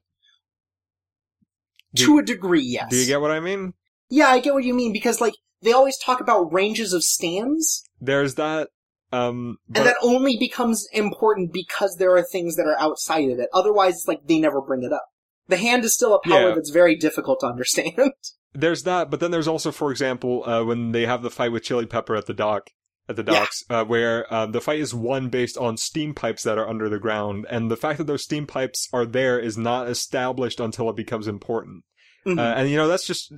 Do- 1.93 2.05
to 2.05 2.17
a 2.19 2.23
degree, 2.23 2.63
yes. 2.63 2.89
Do 2.89 2.97
you 2.97 3.05
get 3.05 3.21
what 3.21 3.31
I 3.31 3.39
mean? 3.39 3.73
Yeah, 4.14 4.28
I 4.28 4.39
get 4.39 4.53
what 4.53 4.64
you 4.64 4.74
mean, 4.74 4.93
because, 4.93 5.20
like, 5.20 5.34
they 5.61 5.72
always 5.72 5.97
talk 5.97 6.20
about 6.22 6.53
ranges 6.53 6.93
of 6.93 7.03
stands, 7.03 7.84
There's 7.99 8.36
that. 8.36 8.70
Um, 9.11 9.57
but 9.70 9.80
and 9.80 9.88
that 9.88 9.95
only 10.01 10.38
becomes 10.38 10.88
important 10.91 11.53
because 11.53 11.95
there 11.97 12.16
are 12.16 12.24
things 12.24 12.55
that 12.55 12.66
are 12.66 12.78
outside 12.80 13.30
of 13.30 13.39
it. 13.39 13.47
Otherwise, 13.53 13.93
it's 13.95 14.07
like 14.07 14.26
they 14.26 14.39
never 14.39 14.59
bring 14.61 14.84
it 14.84 14.91
up. 14.91 15.05
The 15.47 15.57
hand 15.57 15.84
is 15.86 15.93
still 15.93 16.16
a 16.16 16.20
power 16.28 16.49
Yeah. 16.49 16.55
that's 16.55 16.72
very 16.72 16.95
difficult 16.95 17.39
to 17.41 17.45
understand. 17.47 17.93
there's 18.53 18.84
that. 18.84 19.09
But 19.11 19.20
then 19.20 19.32
there's 19.32 19.47
also, 19.47 19.72
for 19.72 19.91
example, 19.91 20.43
uh, 20.49 20.64
when 20.64 20.91
they 20.93 21.05
have 21.05 21.22
the 21.22 21.30
fight 21.30 21.51
with 21.51 21.64
Chili 21.64 21.86
Pepper 21.86 22.16
at 22.16 22.26
the 22.26 22.34
dock, 22.34 22.70
at 23.07 23.16
the 23.16 23.24
Yeah. 23.24 23.39
docks, 23.39 23.64
uh, 23.70 23.86
where 23.86 24.32
um, 24.34 24.51
the 24.51 24.61
fight 24.61 24.80
is 24.80 24.93
won 24.95 25.30
based 25.30 25.57
on 25.57 25.78
steam 25.78 26.14
pipes 26.16 26.41
that 26.43 26.57
are 26.57 26.68
under 26.68 26.89
the 26.89 26.99
ground, 26.99 27.45
and 27.51 27.70
the 27.70 27.78
fact 27.78 27.99
that 27.99 28.07
those 28.07 28.24
steam 28.24 28.47
pipes 28.47 28.89
are 28.93 29.05
there 29.05 29.39
is 29.39 29.57
not 29.57 29.88
established 29.88 30.59
until 30.59 30.89
it 30.89 30.95
becomes 30.95 31.28
important. 31.28 31.84
Mhm. 32.26 32.39
Uh, 32.39 32.55
and 32.57 32.70
you 32.70 32.78
know 32.78 32.88
that's 32.88 33.05
just 33.05 33.32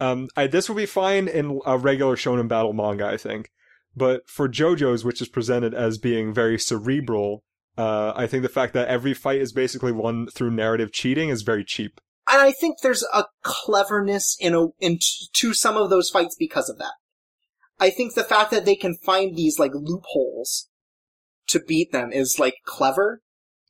um, 0.00 0.28
I, 0.36 0.46
this 0.46 0.68
would 0.68 0.76
be 0.76 0.86
fine 0.86 1.28
in 1.28 1.60
a 1.66 1.78
regular 1.78 2.16
shonen 2.16 2.48
battle 2.48 2.72
manga, 2.72 3.06
I 3.06 3.16
think. 3.16 3.50
But 3.96 4.28
for 4.28 4.48
JoJo's, 4.48 5.04
which 5.04 5.20
is 5.20 5.28
presented 5.28 5.74
as 5.74 5.98
being 5.98 6.32
very 6.32 6.58
cerebral, 6.58 7.42
uh, 7.76 8.12
I 8.14 8.26
think 8.26 8.42
the 8.42 8.48
fact 8.48 8.72
that 8.74 8.88
every 8.88 9.14
fight 9.14 9.40
is 9.40 9.52
basically 9.52 9.92
won 9.92 10.28
through 10.28 10.52
narrative 10.52 10.92
cheating 10.92 11.28
is 11.28 11.42
very 11.42 11.64
cheap. 11.64 12.00
and 12.30 12.40
I 12.40 12.52
think 12.52 12.76
there's 12.82 13.04
a 13.12 13.24
cleverness 13.42 14.36
in 14.40 14.54
a 14.54 14.68
in 14.78 14.98
t- 14.98 15.26
to 15.32 15.52
some 15.54 15.76
of 15.76 15.90
those 15.90 16.10
fights 16.10 16.36
because 16.38 16.68
of 16.68 16.78
that. 16.78 16.92
I 17.80 17.90
think 17.90 18.14
the 18.14 18.22
fact 18.24 18.50
that 18.52 18.64
they 18.64 18.76
can 18.76 18.94
find 18.94 19.34
these 19.36 19.58
like 19.58 19.72
loopholes 19.74 20.68
to 21.48 21.60
beat 21.60 21.90
them 21.92 22.12
is 22.12 22.38
like 22.38 22.54
clever. 22.64 23.22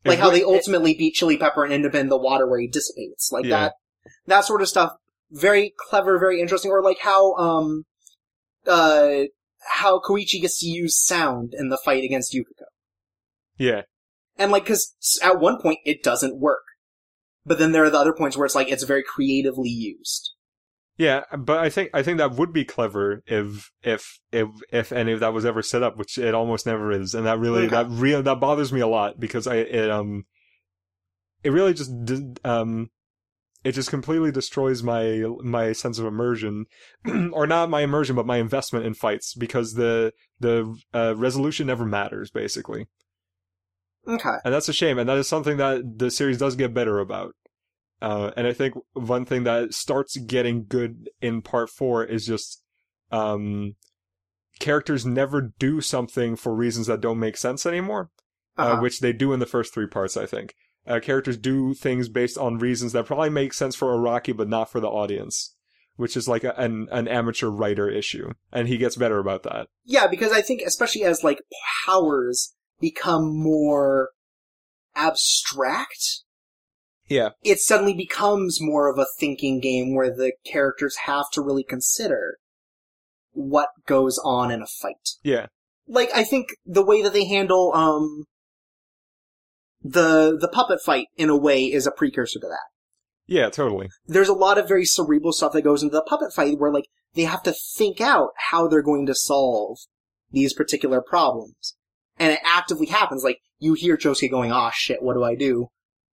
Like 0.05 0.18
It 0.18 0.22
how 0.22 0.31
they 0.31 0.43
ultimately 0.43 0.95
beat 0.95 1.14
Chili 1.14 1.37
Pepper 1.39 1.64
and 1.64 1.72
end 1.72 1.87
up 1.87 1.95
in 1.95 2.09
the 2.09 2.18
water 2.18 2.47
where 2.49 2.61
he 2.61 2.66
dissipates. 2.66 3.31
Like 3.33 3.45
Yeah. 3.47 3.61
that 3.61 3.74
that 4.26 4.45
sort 4.45 4.61
of 4.62 4.68
stuff. 4.68 4.93
Very 5.31 5.72
clever, 5.89 6.18
very 6.18 6.41
interesting. 6.41 6.70
Or 6.70 6.83
like 6.83 6.99
how 7.01 7.35
um 7.35 7.85
uh 8.66 9.24
how 9.78 10.01
Koichi 10.01 10.41
gets 10.41 10.61
to 10.61 10.66
use 10.66 10.97
sound 11.05 11.53
in 11.57 11.68
the 11.68 11.78
fight 11.85 12.03
against 12.05 12.33
Yukako. 12.35 12.64
yeah, 13.59 13.83
And 14.37 14.51
like, 14.51 14.64
cause 14.66 14.95
at 15.22 15.39
one 15.39 15.61
point 15.61 15.78
it 15.85 16.03
doesn't 16.03 16.41
work. 16.41 16.62
But 17.45 17.59
then 17.59 17.72
there 17.72 17.85
are 17.85 17.91
the 17.91 17.99
other 17.99 18.12
points 18.14 18.37
where 18.37 18.47
it's 18.47 18.55
like, 18.55 18.70
it's 18.70 18.85
very 18.85 19.03
creatively 19.03 19.68
used. 19.70 20.31
yeah, 20.99 21.24
but 21.39 21.59
I 21.59 21.68
think 21.70 21.91
I 21.95 22.03
think 22.03 22.18
that 22.18 22.33
would 22.33 22.53
be 22.53 22.64
clever 22.64 23.22
if 23.26 23.70
if 23.83 24.18
if 24.33 24.49
if 24.72 24.93
any 24.93 25.12
of 25.12 25.20
that 25.20 25.33
was 25.33 25.45
ever 25.47 25.62
set 25.62 25.83
up, 25.83 25.97
which 25.97 26.18
it 26.18 26.35
almost 26.35 26.66
never 26.66 26.91
is, 26.93 27.14
and 27.14 27.26
that 27.26 27.39
really 27.39 27.64
Okay. 27.66 27.70
that 27.76 27.87
real 27.89 28.22
that 28.22 28.41
bothers 28.41 28.72
me 28.72 28.81
a 28.81 28.87
lot 28.87 29.18
because 29.20 29.47
I 29.47 29.57
it 29.57 29.91
um 29.91 30.24
it 31.45 31.51
really 31.51 31.72
just 31.74 31.91
um 32.45 32.91
it 33.63 33.73
just 33.73 33.91
completely 33.91 34.33
destroys 34.33 34.83
my 34.83 35.25
my 35.43 35.73
sense 35.73 35.99
of 35.99 36.07
immersion 36.07 36.67
or 37.33 37.47
not 37.47 37.71
my 37.71 37.83
immersion 37.83 38.17
but 38.17 38.27
my 38.27 38.39
investment 38.39 38.87
in 38.87 38.95
fights 38.95 39.35
because 39.35 39.75
the 39.75 40.13
the 40.39 40.77
uh, 40.95 41.15
resolution 41.17 41.67
never 41.67 41.85
matters 41.85 42.31
basically 42.31 42.87
Okay. 44.09 44.37
and 44.45 44.55
that's 44.55 44.69
a 44.69 44.73
shame 44.73 44.99
and 44.99 45.09
that 45.09 45.19
is 45.19 45.29
something 45.29 45.59
that 45.59 45.99
the 45.99 46.11
series 46.11 46.39
does 46.39 46.57
get 46.57 46.73
better 46.73 46.99
about 46.99 47.35
uh, 48.01 48.31
and 48.37 48.47
i 48.47 48.53
think 48.53 48.75
one 48.95 49.25
thing 49.27 49.45
that 49.45 49.75
starts 49.75 50.17
getting 50.17 50.65
good 50.67 51.11
in 51.21 51.43
part 51.43 51.69
four 51.69 52.03
is 52.05 52.25
just 52.27 52.63
um 53.13 53.75
characters 54.59 55.05
never 55.07 55.53
do 55.59 55.81
something 55.81 56.35
for 56.37 56.55
reasons 56.55 56.87
that 56.87 57.01
don't 57.01 57.19
make 57.19 57.37
sense 57.37 57.67
anymore 57.67 58.11
Uh-huh. 58.57 58.75
uh, 58.77 58.81
which 58.81 59.01
they 59.01 59.13
do 59.13 59.33
in 59.33 59.41
the 59.41 59.47
first 59.47 59.73
three 59.73 59.87
parts, 59.87 60.17
I 60.17 60.27
think. 60.27 60.55
Uh, 60.87 60.99
characters 61.01 61.37
do 61.37 61.74
things 61.74 62.09
based 62.09 62.39
on 62.39 62.59
reasons 62.59 62.93
that 62.93 63.07
probably 63.07 63.31
make 63.31 63.53
sense 63.53 63.76
for 63.76 63.89
Araki, 63.97 64.37
but 64.37 64.49
not 64.49 64.70
for 64.70 64.81
the 64.81 64.89
audience, 64.89 65.55
which 65.97 66.16
is 66.16 66.26
like 66.26 66.43
a, 66.43 66.55
an 66.59 66.89
an 66.91 67.07
amateur 67.07 67.49
writer 67.49 67.89
issue, 67.89 68.33
and 68.51 68.66
he 68.66 68.78
gets 68.78 68.97
better 68.97 69.18
about 69.18 69.43
that. 69.43 69.68
yeah, 69.85 70.07
because 70.07 70.33
I 70.33 70.41
think 70.41 70.62
especially 70.62 71.05
as 71.05 71.22
like 71.22 71.43
powers 71.87 72.55
become 72.81 73.37
more 73.39 74.11
abstract, 74.97 76.22
Yeah, 77.09 77.31
it 77.45 77.59
suddenly 77.59 77.95
becomes 77.95 78.59
more 78.61 78.91
of 78.91 78.99
a 78.99 79.07
thinking 79.18 79.61
game 79.61 79.95
where 79.95 80.11
the 80.11 80.33
characters 80.47 80.97
have 81.05 81.26
to 81.33 81.43
really 81.43 81.64
consider 81.64 82.39
what 83.33 83.68
goes 83.87 84.18
on 84.24 84.51
in 84.51 84.62
a 84.62 84.66
fight. 84.66 85.11
yeah, 85.22 85.47
like 85.87 86.11
I 86.14 86.24
think 86.24 86.49
the 86.64 86.85
way 86.85 87.03
that 87.03 87.12
they 87.12 87.26
handle 87.26 87.72
um 87.74 88.24
the 89.83 90.37
the 90.41 90.49
puppet 90.49 90.81
fight 90.85 91.07
in 91.16 91.31
a 91.31 91.37
way 91.37 91.64
is 91.64 91.87
a 91.87 91.91
precursor 91.91 92.39
to 92.41 92.47
that. 92.49 92.66
yeah, 93.26 93.49
totally. 93.49 93.89
There's 94.07 94.28
a 94.28 94.35
lot 94.35 94.59
of 94.59 94.68
very 94.68 94.85
cerebral 94.85 95.33
stuff 95.33 95.53
that 95.53 95.62
goes 95.62 95.83
into 95.83 95.95
the 95.95 96.03
puppet 96.03 96.33
fight 96.35 96.59
where 96.59 96.72
like 96.72 96.87
they 97.14 97.22
have 97.22 97.43
to 97.45 97.55
think 97.76 98.01
out 98.01 98.31
how 98.51 98.68
they're 98.68 98.83
going 98.83 99.07
to 99.07 99.14
solve 99.14 99.78
these 100.31 100.55
particular 100.55 101.01
problems. 101.01 101.76
And 102.18 102.33
it 102.33 102.41
actively 102.45 102.87
happens. 102.87 103.24
Like 103.24 103.39
you 103.59 103.74
hear 103.74 103.97
Josuke 103.97 104.31
going, 104.31 104.53
"Ah, 104.53 104.70
shit, 104.74 105.03
what 105.03 105.14
do 105.14 105.24
I 105.24 105.35
do? 105.35 105.68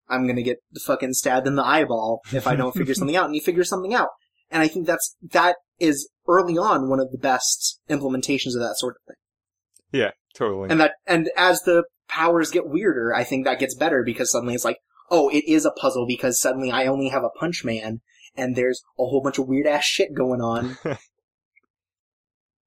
I'm 0.07 0.25
gonna 0.25 0.41
get 0.41 0.57
the 0.71 0.79
fucking 0.79 1.13
stabbed 1.13 1.47
in 1.47 1.55
the 1.55 1.65
eyeball 1.65 2.21
if 2.33 2.47
I 2.47 2.55
don't 2.55 2.75
figure 2.75 2.93
something 2.95 3.15
out." 3.15 3.25
And 3.25 3.33
he 3.33 3.41
figures 3.41 3.69
something 3.69 3.93
out. 3.93 4.09
And 4.49 4.63
I 4.63 4.69
think 4.69 4.87
that's 4.87 5.15
that 5.31 5.57
is 5.79 6.09
early 6.27 6.57
on 6.57 6.89
one 6.89 6.99
of 7.01 7.11
the 7.11 7.17
best 7.17 7.79
implementations 7.89 8.55
of 8.55 8.61
that 8.61 8.75
sort 8.77 8.95
of 8.95 9.01
thing. 9.07 9.99
Yeah, 9.99 10.11
totally. 10.35 10.69
And 10.69 10.79
that, 10.79 10.93
and 11.05 11.29
as 11.35 11.61
the 11.61 11.83
powers 12.07 12.51
get 12.51 12.67
weirder, 12.67 13.13
I 13.13 13.23
think 13.23 13.45
that 13.45 13.59
gets 13.59 13.75
better 13.75 14.03
because 14.03 14.31
suddenly 14.31 14.53
it's 14.55 14.65
like, 14.65 14.79
oh, 15.09 15.29
it 15.29 15.43
is 15.47 15.65
a 15.65 15.71
puzzle 15.71 16.05
because 16.07 16.39
suddenly 16.39 16.71
I 16.71 16.85
only 16.87 17.09
have 17.09 17.23
a 17.23 17.29
punch 17.39 17.63
man 17.63 18.01
and 18.35 18.55
there's 18.55 18.81
a 18.99 19.03
whole 19.03 19.21
bunch 19.21 19.37
of 19.37 19.47
weird 19.47 19.67
ass 19.67 19.83
shit 19.85 20.13
going 20.13 20.41
on. 20.41 20.77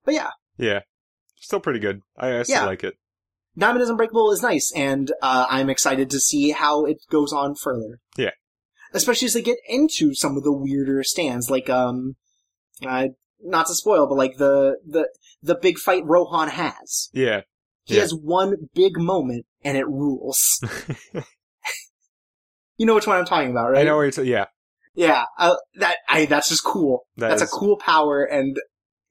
but 0.05 0.15
yeah, 0.15 0.31
yeah, 0.57 0.81
still 1.37 1.61
pretty 1.61 1.79
good. 1.81 2.01
I, 2.17 2.39
I 2.39 2.43
still 2.43 2.57
Yeah. 2.63 2.67
like 2.67 2.85
it. 2.85 2.95
Diamond 3.59 3.83
is 3.83 3.91
Unbreakable 3.91 4.31
is 4.31 4.43
nice 4.43 4.73
and, 4.75 5.11
uh, 5.23 5.47
I'm 5.49 5.69
excited 5.69 6.09
to 6.11 6.21
see 6.21 6.51
how 6.53 6.85
it 6.85 6.99
goes 7.11 7.33
on 7.33 7.55
further. 7.57 7.99
Yeah. 8.17 8.31
Especially 8.95 9.27
as 9.27 9.35
they 9.35 9.43
get 9.43 9.59
into 9.69 10.15
some 10.15 10.37
of 10.37 10.45
the 10.45 10.53
weirder 10.53 11.03
stands, 11.05 11.51
like, 11.51 11.69
um, 11.69 12.17
uh, 12.87 13.09
not 13.43 13.67
to 13.67 13.75
spoil, 13.75 14.07
but 14.07 14.17
like 14.17 14.37
the, 14.39 14.77
the, 14.87 15.09
the 15.43 15.55
big 15.55 15.79
fight 15.79 16.05
Rohan 16.07 16.49
has. 16.49 17.09
Yeah, 17.13 17.43
He 17.91 17.97
Yeah. 17.97 18.03
has 18.03 18.13
one 18.15 18.55
big 18.75 18.93
moment 18.97 19.45
and 19.65 19.77
it 19.77 19.87
rules. 19.87 20.61
You 22.77 22.87
know 22.87 22.95
which 22.95 23.07
one 23.07 23.19
I'm 23.19 23.27
talking 23.27 23.51
about, 23.51 23.71
right? 23.73 23.81
I 23.81 23.83
know 23.85 23.99
what 23.99 24.17
you're. 24.17 24.25
Yeah, 24.25 24.47
Yeah, 24.95 25.25
uh, 25.39 25.57
that 25.75 25.99
I 26.09 26.25
that's 26.25 26.49
just 26.49 26.65
cool. 26.65 27.05
that 27.19 27.29
that's 27.29 27.43
is- 27.43 27.49
a 27.49 27.53
cool 27.53 27.77
power, 27.77 28.25
and 28.25 28.57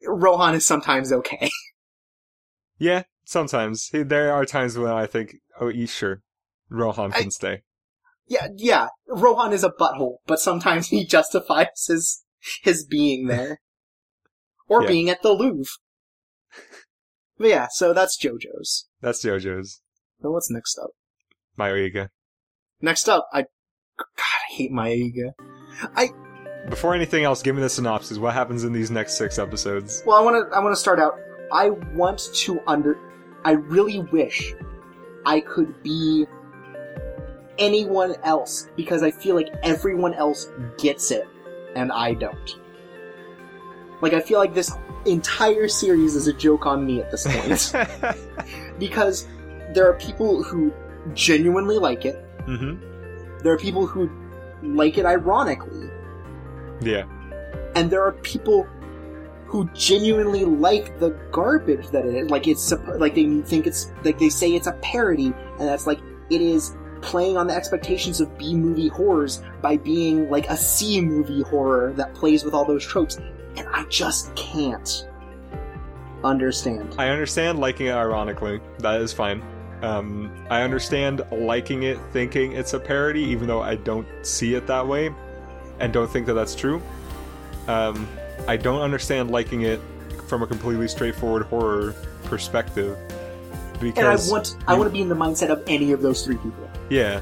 Rohan 0.07 0.55
is 0.55 0.65
sometimes 0.65 1.11
okay. 1.13 1.51
Yeah, 2.79 3.03
sometimes 3.25 3.89
there 3.91 4.33
are 4.33 4.45
times 4.45 4.75
when 4.77 4.89
I 4.91 5.05
think, 5.05 5.35
oh, 5.59 5.67
yeah, 5.67 5.85
sure, 5.85 6.21
Rohan 6.69 7.11
I- 7.13 7.21
can 7.21 7.29
stay. 7.31 7.61
yeah, 8.27 8.47
yeah. 8.55 8.87
Rohan 9.07 9.53
is 9.53 9.63
a 9.63 9.69
butthole, 9.69 10.15
but 10.25 10.39
sometimes 10.39 10.87
he 10.93 11.05
justifies 11.05 11.85
his 11.87 12.23
his 12.63 12.85
being 12.87 13.27
there, 13.27 13.59
or 14.67 14.81
Yeah. 14.81 14.87
being 14.87 15.09
at 15.11 15.21
the 15.21 15.33
Louvre. 15.33 15.65
But 17.39 17.47
yeah, 17.47 17.67
so 17.71 17.93
that's 17.93 18.17
JoJo's. 18.17 18.87
That's 19.01 19.23
JoJo's. 19.23 19.81
So 20.21 20.31
what's 20.31 20.51
next 20.51 20.77
up? 20.77 20.91
Mayoiga. 21.57 22.09
Next 22.81 23.07
up, 23.07 23.27
I 23.33 23.43
God, 23.97 24.07
I 24.17 24.53
hate 24.53 24.71
Mayoiga. 24.71 25.33
Before 26.69 26.93
anything 26.93 27.23
else, 27.23 27.41
give 27.41 27.55
me 27.55 27.61
the 27.61 27.69
synopsis. 27.69 28.17
What 28.17 28.33
happens 28.33 28.63
in 28.65 28.73
these 28.73 28.91
next 28.91 29.17
six 29.17 29.39
episodes? 29.39 30.03
Well, 30.05 30.17
I 30.17 30.21
want 30.21 30.49
to. 30.49 30.55
I 30.55 30.59
want 30.59 30.73
to 30.73 30.79
start 30.79 30.99
out. 30.99 31.17
I 31.51 31.69
want 31.95 32.29
to 32.33 32.59
under. 32.67 32.97
I 33.45 33.51
really 33.51 34.01
wish 34.11 34.53
I 35.25 35.39
could 35.39 35.81
be 35.81 36.27
anyone 37.57 38.15
else 38.23 38.69
because 38.75 39.01
I 39.01 39.11
feel 39.11 39.35
like 39.35 39.49
everyone 39.63 40.13
else 40.13 40.51
gets 40.77 41.11
it 41.11 41.27
and 41.75 41.91
I 41.91 42.13
don't. 42.13 42.55
Like 44.01 44.13
I 44.13 44.21
feel 44.21 44.39
like 44.39 44.53
this 44.53 44.71
entire 45.05 45.67
series 45.67 46.15
is 46.15 46.27
a 46.27 46.33
joke 46.33 46.65
on 46.65 46.85
me 46.85 47.01
at 47.01 47.09
this 47.11 47.25
point 47.27 47.73
because 48.79 49.27
there 49.73 49.87
are 49.89 49.93
people 49.93 50.43
who 50.43 50.73
genuinely 51.13 51.77
like 51.77 52.05
it. 52.05 52.15
hmm 52.45 52.75
There 53.43 53.53
are 53.53 53.57
people 53.57 53.85
who 53.87 54.09
like 54.61 54.97
it 54.97 55.05
ironically, 55.05 55.89
Yeah. 56.81 57.05
and 57.75 57.89
there 57.89 58.03
are 58.03 58.11
people 58.11 58.67
who 59.45 59.67
genuinely 59.73 60.45
like 60.45 60.99
the 60.99 61.09
garbage 61.31 61.87
that 61.89 62.05
it 62.05 62.13
is. 62.15 62.29
Like 62.29 62.47
it's 62.47 62.71
like 62.97 63.15
they 63.15 63.41
think 63.41 63.65
it's 63.67 63.91
like 64.03 64.19
they 64.19 64.29
say 64.29 64.53
it's 64.53 64.67
a 64.67 64.73
parody, 64.73 65.27
and 65.59 65.67
that's 65.67 65.87
like 65.87 65.99
it 66.29 66.41
is 66.41 66.75
playing 67.01 67.37
on 67.37 67.47
the 67.47 67.55
expectations 67.55 68.19
of 68.19 68.37
B 68.37 68.53
movie 68.53 68.89
horrors 68.89 69.41
by 69.61 69.77
being 69.77 70.29
like 70.29 70.47
a 70.49 70.57
C 70.57 70.99
movie 71.01 71.41
horror 71.43 71.93
that 71.93 72.13
plays 72.13 72.43
with 72.43 72.53
all 72.53 72.65
those 72.65 72.85
tropes, 72.85 73.17
and 73.59 73.67
I 73.69 73.83
just 73.85 74.33
can't 74.35 75.07
understand. 76.23 76.95
I 76.97 77.09
understand 77.09 77.59
liking 77.59 77.87
it 77.87 77.91
ironically. 77.91 78.61
That 78.79 79.01
is 79.01 79.13
fine. 79.13 79.43
Um, 79.81 80.45
I 80.49 80.61
understand 80.61 81.21
liking 81.31 81.83
it, 81.83 81.99
thinking 82.11 82.53
it's 82.53 82.73
a 82.73 82.79
parody, 82.79 83.21
even 83.21 83.47
though 83.47 83.61
I 83.61 83.75
don't 83.75 84.07
see 84.23 84.55
it 84.55 84.65
that 84.67 84.85
way, 84.85 85.13
and 85.79 85.93
don't 85.93 86.09
think 86.09 86.25
that 86.27 86.33
that's 86.33 86.55
true. 86.55 86.81
Um, 87.67 88.07
I 88.47 88.57
don't 88.57 88.81
understand 88.81 89.31
liking 89.31 89.61
it 89.61 89.79
from 90.27 90.41
a 90.43 90.47
completely 90.47 90.87
straightforward 90.87 91.43
horror 91.43 91.93
perspective. 92.23 92.97
And 92.99 93.81
I 93.81 93.91
Because 93.91 94.31
want 94.31 94.57
I 94.67 94.77
want 94.77 94.89
to 94.89 94.93
be 94.93 95.01
in 95.01 95.07
the 95.07 95.15
mindset 95.15 95.49
of 95.49 95.63
any 95.67 95.91
of 95.91 96.01
those 96.01 96.25
three 96.25 96.35
people. 96.35 96.69
Yeah. 96.89 97.21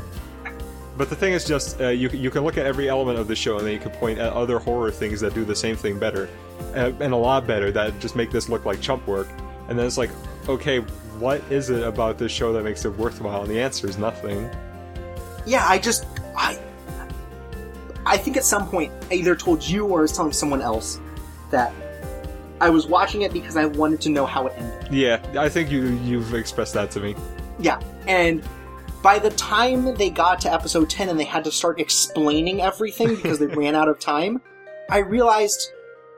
But 0.98 1.10
the 1.10 1.16
thing 1.16 1.34
is 1.34 1.46
just, 1.46 1.80
uh, 1.80 1.90
you, 1.90 2.10
you 2.10 2.32
can 2.32 2.44
look 2.44 2.58
at 2.58 2.66
every 2.66 2.90
element 2.90 3.20
of 3.20 3.28
the 3.28 3.36
show 3.36 3.58
and 3.58 3.68
then 3.68 3.74
you 3.74 3.80
can 3.80 3.92
point 3.92 4.18
at 4.18 4.34
other 4.34 4.58
horror 4.58 4.90
things 4.90 5.20
that 5.22 5.36
do 5.36 5.46
the 5.46 5.56
same 5.56 5.76
thing 5.76 6.00
better. 6.00 6.28
Uh, 6.74 6.92
and 7.00 7.14
a 7.14 7.18
lot 7.18 7.46
better, 7.46 7.72
that 7.72 8.00
just 8.00 8.16
make 8.16 8.32
this 8.32 8.50
look 8.50 8.66
like 8.66 8.82
chump 8.82 9.06
work. 9.08 9.28
And 9.70 9.78
then 9.78 9.86
it's 9.86 9.98
like, 9.98 10.10
okay, 10.50 10.80
what 11.20 11.42
is 11.52 11.70
it 11.70 11.84
about 11.84 12.18
this 12.18 12.32
show 12.32 12.52
that 12.54 12.64
makes 12.64 12.84
it 12.84 12.90
worthwhile? 12.98 13.44
And 13.44 13.52
the 13.52 13.60
answer 13.60 13.88
is 13.88 13.98
nothing. 13.98 14.50
Yeah, 15.46 15.66
I 15.68 15.78
just 15.78 16.06
I 16.36 16.60
I 18.06 18.18
think 18.18 18.38
at 18.38 18.44
some 18.44 18.68
point 18.68 18.92
I 19.10 19.16
either 19.16 19.36
told 19.36 19.68
you 19.68 19.86
or 19.86 20.00
I 20.00 20.02
was 20.04 20.14
telling 20.14 20.34
someone 20.34 20.62
else 20.62 21.00
that 21.52 21.74
I 22.60 22.70
was 22.70 22.88
watching 22.88 23.22
it 23.22 23.34
because 23.34 23.56
I 23.56 23.66
wanted 23.66 24.02
to 24.02 24.10
know 24.10 24.26
how 24.26 24.48
it 24.48 24.54
ended. 24.58 24.94
Yeah, 24.94 25.22
I 25.38 25.48
think 25.48 25.70
you, 25.72 25.88
you've 26.04 26.34
expressed 26.34 26.74
that 26.74 26.92
to 26.92 27.00
me. 27.00 27.16
Yeah, 27.60 27.80
and 28.08 28.44
by 29.08 29.18
the 29.18 29.30
time 29.30 29.96
they 29.96 30.10
got 30.10 30.42
to 30.42 30.52
episode 30.52 30.90
10 30.90 31.08
and 31.08 31.18
they 31.18 31.24
had 31.24 31.42
to 31.42 31.50
start 31.50 31.80
explaining 31.80 32.62
everything 32.62 33.16
because 33.22 33.40
they 33.40 33.46
ran 33.46 33.74
out 33.74 33.88
of 33.88 33.98
time, 34.00 34.42
I 34.90 34.98
realized 34.98 35.72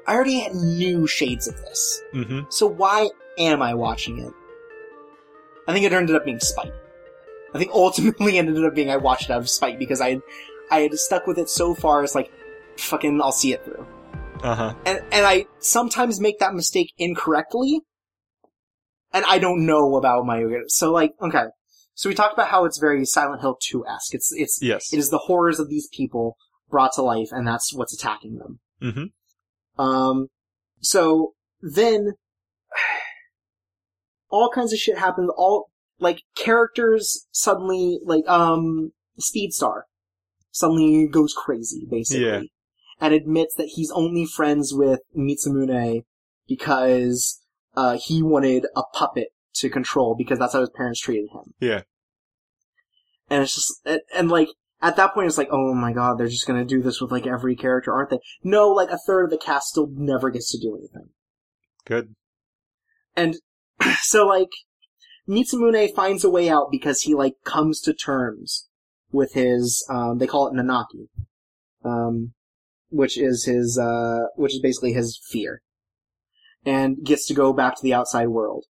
I 0.08 0.16
already 0.16 0.40
had 0.40 0.56
knew 0.56 1.06
shades 1.06 1.48
of 1.48 1.56
this. 1.58 2.02
hmm 2.14 2.40
So 2.50 2.66
why 2.66 3.12
am 3.38 3.62
I 3.62 3.76
watching 3.76 4.18
it? 4.18 4.34
I 5.68 5.74
think 5.74 5.86
it 5.86 5.94
ended 5.94 6.16
up 6.16 6.26
being 6.26 6.40
spite. 6.40 6.74
I 7.54 7.60
think 7.60 7.70
ultimately 7.76 8.38
it 8.40 8.48
ended 8.48 8.66
up 8.66 8.74
being 8.74 8.90
I 8.90 8.98
watched 8.98 9.26
it 9.26 9.34
out 9.34 9.42
of 9.42 9.50
spite 9.52 9.78
because 9.78 10.02
I 10.02 10.10
had, 10.10 10.22
I 10.72 10.80
had 10.80 10.94
stuck 10.96 11.28
with 11.28 11.38
it 11.38 11.48
so 11.48 11.76
far 11.76 12.02
as 12.02 12.16
like, 12.16 12.32
fucking, 12.80 13.22
I'll 13.22 13.32
see 13.32 13.54
it 13.54 13.64
through. 13.64 13.86
Uh 14.42 14.56
huh. 14.56 14.74
And, 14.88 15.04
and 15.12 15.28
I 15.28 15.46
sometimes 15.60 16.20
make 16.20 16.40
that 16.40 16.56
mistake 16.56 16.94
incorrectly, 16.98 17.82
and 19.14 19.26
I 19.26 19.38
don't 19.38 19.68
know 19.68 19.96
about 19.96 20.26
my, 20.26 20.44
so 20.70 20.92
like, 20.92 21.14
okay. 21.22 21.50
So 22.00 22.08
we 22.08 22.16
talked 22.16 22.32
about 22.34 22.47
how 22.47 22.64
it's 22.64 22.78
very 22.78 23.04
Silent 23.04 23.41
Hill 23.41 23.58
2-esque. 23.62 24.14
It's, 24.16 24.32
it's, 24.32 24.58
Yes. 24.62 24.93
it 24.93 25.00
is 25.00 25.10
the 25.10 25.18
horrors 25.18 25.60
of 25.60 25.68
these 25.68 25.89
people 25.91 26.38
brought 26.70 26.93
to 26.93 27.02
life, 27.02 27.28
and 27.34 27.45
that's 27.45 27.74
what's 27.74 27.93
attacking 27.93 28.38
them. 28.38 28.60
hmm 28.82 29.82
Um, 29.82 30.28
so 30.80 31.34
then 31.62 32.14
all 34.30 34.50
kinds 34.50 34.72
of 34.72 34.80
shit 34.80 34.97
happens. 34.97 35.30
All 35.36 35.72
like 36.00 36.22
characters 36.38 37.28
suddenly 37.32 38.00
like 38.06 38.26
um 38.30 38.93
Speedstar 39.20 39.82
suddenly 40.52 41.06
goes 41.06 41.34
crazy 41.34 41.86
basically, 41.91 42.26
Yeah. 42.26 42.41
and 43.02 43.14
admits 43.14 43.56
that 43.56 43.72
he's 43.76 43.91
only 43.91 44.26
friends 44.26 44.74
with 44.74 45.02
Mitsumune 45.18 46.04
because 46.47 47.41
uh 47.76 47.97
he 48.02 48.24
wanted 48.24 48.68
a 48.74 48.84
puppet 48.93 49.34
to 49.60 49.70
control 49.70 50.16
because 50.18 50.39
that's 50.39 50.53
how 50.53 50.62
his 50.62 50.70
parents 50.70 50.99
treated 50.99 51.30
him. 51.32 51.53
Yeah. 51.60 51.82
And 53.30 53.43
it's 53.43 53.55
just 53.55 53.82
and, 53.86 54.01
and 54.16 54.30
like 54.30 54.49
at 54.82 54.95
that 54.95 55.14
point 55.14 55.28
it's 55.28 55.38
like, 55.38 55.49
oh 55.51 55.74
my 55.74 55.93
god, 55.93 56.18
they're 56.18 56.28
just 56.28 56.47
gonna 56.47 56.66
do 56.66 56.82
this 56.82 57.01
with 57.01 57.12
like 57.12 57.28
every 57.28 57.55
character, 57.55 57.93
aren't 57.93 58.10
they? 58.10 58.20
No, 58.43 58.70
like 58.70 58.89
a 58.89 58.97
third 58.97 59.26
of 59.26 59.30
the 59.30 59.38
cast 59.38 59.70
still 59.70 59.89
never 59.91 60.30
gets 60.30 60.51
to 60.51 60.60
do 60.60 60.78
anything. 60.78 61.10
Good. 61.86 62.16
And 63.16 63.38
so 64.01 64.26
like 64.26 64.49
Mitsumune 65.28 65.93
finds 65.93 66.24
a 66.24 66.30
way 66.30 66.49
out 66.49 66.70
because 66.72 67.01
he 67.01 67.14
like 67.14 67.36
comes 67.43 67.82
to 67.82 67.93
terms 67.93 68.68
with 69.12 69.34
his 69.34 69.86
um 69.89 70.18
they 70.18 70.28
call 70.28 70.47
it 70.47 70.53
Nanaki. 70.53 71.07
Um 71.84 72.34
which 72.89 73.18
is 73.18 73.45
his 73.45 73.78
uh 73.78 74.28
which 74.36 74.53
is 74.53 74.60
basically 74.62 74.93
his 74.93 75.20
fear. 75.30 75.62
And 76.66 77.03
gets 77.03 77.26
to 77.28 77.34
go 77.34 77.53
back 77.53 77.76
to 77.76 77.84
the 77.84 77.93
outside 77.93 78.28
world. 78.28 78.66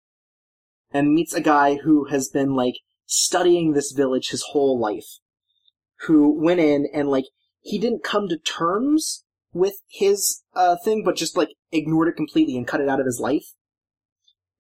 And 0.95 1.13
meets 1.13 1.35
a 1.35 1.43
guy 1.43 1.77
who 1.85 2.07
has 2.07 2.31
been 2.31 2.55
like 2.55 2.77
studying 3.05 3.73
this 3.73 3.93
village 3.93 4.31
his 4.31 4.45
whole 4.53 4.81
life. 4.81 5.19
Who 6.07 6.43
went 6.43 6.61
in 6.61 6.87
and 6.95 7.09
like 7.09 7.25
he 7.61 7.79
didn't 7.79 8.05
come 8.05 8.29
to 8.29 8.39
terms 8.39 9.25
with 9.53 9.75
his 9.89 10.43
uh 10.55 10.77
thing 10.85 11.03
but 11.05 11.17
just 11.17 11.37
like 11.37 11.51
ignored 11.71 12.09
it 12.09 12.17
completely 12.17 12.57
and 12.57 12.67
cut 12.67 12.81
it 12.81 12.89
out 12.89 12.99
of 12.99 13.07
his 13.07 13.21
life 13.21 13.55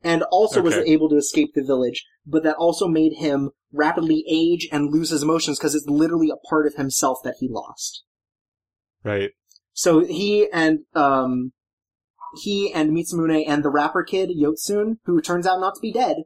and 0.05 0.23
also 0.25 0.61
was 0.61 0.75
able 0.75 1.09
to 1.09 1.17
escape 1.17 1.55
the 1.55 1.65
village, 1.65 2.05
but 2.27 2.45
that 2.45 2.57
also 2.57 2.87
made 2.87 3.15
him 3.15 3.51
rapidly 3.73 4.23
age 4.29 4.69
and 4.71 4.93
lose 4.93 5.09
his 5.11 5.23
emotions 5.23 5.59
because 5.59 5.75
it's 5.75 5.87
literally 5.87 6.29
a 6.31 6.49
part 6.49 6.67
of 6.67 6.75
himself 6.75 7.19
that 7.25 7.37
he 7.41 7.49
lost. 7.49 8.05
Right. 9.03 9.31
So 9.73 10.05
he 10.05 10.49
and 10.53 10.81
um 10.95 11.53
he 12.43 12.73
and 12.73 12.91
Mitsumune 12.91 13.45
and 13.47 13.63
the 13.65 13.71
rapper 13.71 14.03
kid 14.03 14.31
Yotsun, 14.31 14.97
who 15.05 15.21
turns 15.21 15.47
out 15.47 15.61
not 15.61 15.75
to 15.77 15.81
be 15.81 15.93
dead. 15.93 16.19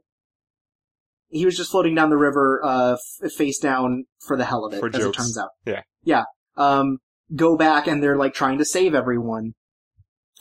He 1.29 1.45
was 1.45 1.55
just 1.55 1.69
floating 1.71 1.93
down 1.93 2.09
the 2.09 2.17
river, 2.17 2.59
uh, 2.63 2.97
f- 3.23 3.31
face 3.31 3.59
down 3.59 4.05
for 4.25 4.35
the 4.35 4.45
hell 4.45 4.65
of 4.65 4.73
it, 4.73 4.79
For 4.79 4.87
as 4.87 4.95
jokes. 4.95 5.17
it 5.17 5.21
turns 5.21 5.37
out. 5.37 5.49
Yeah. 5.65 5.81
Yeah. 6.03 6.23
Um, 6.57 6.97
go 7.35 7.55
back 7.55 7.85
and 7.87 8.01
they're 8.01 8.17
like 8.17 8.33
trying 8.33 8.57
to 8.57 8.65
save 8.65 8.95
everyone. 8.95 9.53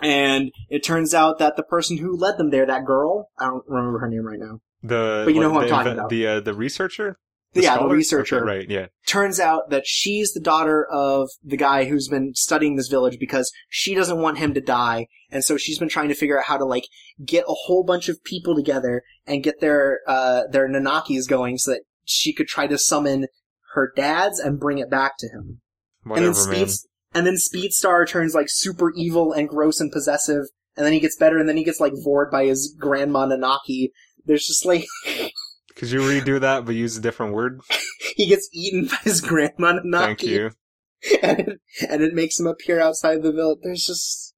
And 0.00 0.50
it 0.70 0.84
turns 0.84 1.12
out 1.12 1.38
that 1.40 1.56
the 1.56 1.62
person 1.62 1.98
who 1.98 2.16
led 2.16 2.38
them 2.38 2.50
there, 2.50 2.64
that 2.64 2.84
girl, 2.86 3.28
I 3.38 3.46
don't 3.46 3.64
remember 3.66 3.98
her 3.98 4.08
name 4.08 4.24
right 4.24 4.38
now. 4.38 4.60
The 4.82 5.22
But 5.26 5.34
you 5.34 5.40
know 5.40 5.50
what, 5.50 5.68
who 5.68 5.74
I'm 5.74 5.84
the 5.84 5.90
talking 5.90 5.92
about. 5.98 6.10
The 6.10 6.26
uh, 6.26 6.40
the 6.40 6.54
researcher. 6.54 7.18
Yeah, 7.54 7.78
the 7.78 7.86
researcher. 7.86 8.38
Okay, 8.38 8.58
right. 8.58 8.70
Yeah. 8.70 8.86
turns 9.06 9.40
out 9.40 9.70
that 9.70 9.86
she's 9.86 10.32
the 10.32 10.40
daughter 10.40 10.86
of 10.90 11.28
the 11.42 11.56
guy 11.56 11.84
who's 11.84 12.08
been 12.08 12.34
studying 12.34 12.76
this 12.76 12.88
village 12.88 13.18
because 13.18 13.50
she 13.68 13.94
doesn't 13.94 14.20
want 14.20 14.38
him 14.38 14.54
to 14.54 14.60
die 14.60 15.06
and 15.30 15.44
so 15.44 15.56
she's 15.56 15.78
been 15.78 15.88
trying 15.88 16.08
to 16.08 16.14
figure 16.14 16.38
out 16.38 16.46
how 16.46 16.56
to 16.56 16.64
like 16.64 16.84
get 17.24 17.44
a 17.44 17.54
whole 17.66 17.84
bunch 17.84 18.08
of 18.08 18.22
people 18.24 18.54
together 18.54 19.02
and 19.26 19.42
get 19.42 19.60
their 19.60 20.00
uh 20.06 20.42
their 20.50 20.68
nanakis 20.68 21.28
going 21.28 21.58
so 21.58 21.72
that 21.72 21.82
she 22.04 22.32
could 22.32 22.46
try 22.46 22.66
to 22.66 22.78
summon 22.78 23.26
her 23.74 23.92
dad's 23.96 24.38
and 24.38 24.60
bring 24.60 24.78
it 24.78 24.90
back 24.90 25.12
to 25.18 25.28
him 25.28 25.60
Whatever, 26.04 26.26
and 26.26 26.36
then. 26.36 26.68
Speed 26.68 26.88
and 27.14 27.26
then 27.26 27.36
Speedstar 27.36 28.06
turns 28.06 28.34
like 28.34 28.48
super 28.48 28.92
evil 28.94 29.32
and 29.32 29.48
gross 29.48 29.80
and 29.80 29.90
possessive 29.90 30.44
and 30.76 30.84
then 30.84 30.92
he 30.92 31.00
gets 31.00 31.16
better 31.16 31.38
and 31.38 31.48
then 31.48 31.56
he 31.56 31.64
gets 31.64 31.80
like 31.80 31.92
vored 32.04 32.30
by 32.30 32.44
his 32.46 32.74
grandma 32.78 33.26
nanaki 33.26 33.90
there's 34.24 34.46
just 34.46 34.64
like 34.64 34.84
Could 35.78 35.92
you 35.92 36.00
redo 36.00 36.40
that 36.40 36.64
but 36.64 36.74
use 36.74 36.96
a 36.96 37.00
different 37.00 37.34
word? 37.34 37.60
he 38.16 38.26
gets 38.26 38.48
eaten 38.52 38.86
by 38.86 38.98
his 39.04 39.20
grandma 39.20 39.78
Thank 39.92 40.24
you. 40.24 40.50
and 41.22 41.38
it, 41.40 41.60
and 41.88 42.02
it 42.02 42.14
makes 42.14 42.40
him 42.40 42.48
appear 42.48 42.80
outside 42.80 43.22
the 43.22 43.32
village. 43.32 43.60
There's 43.62 43.86
just, 43.86 44.34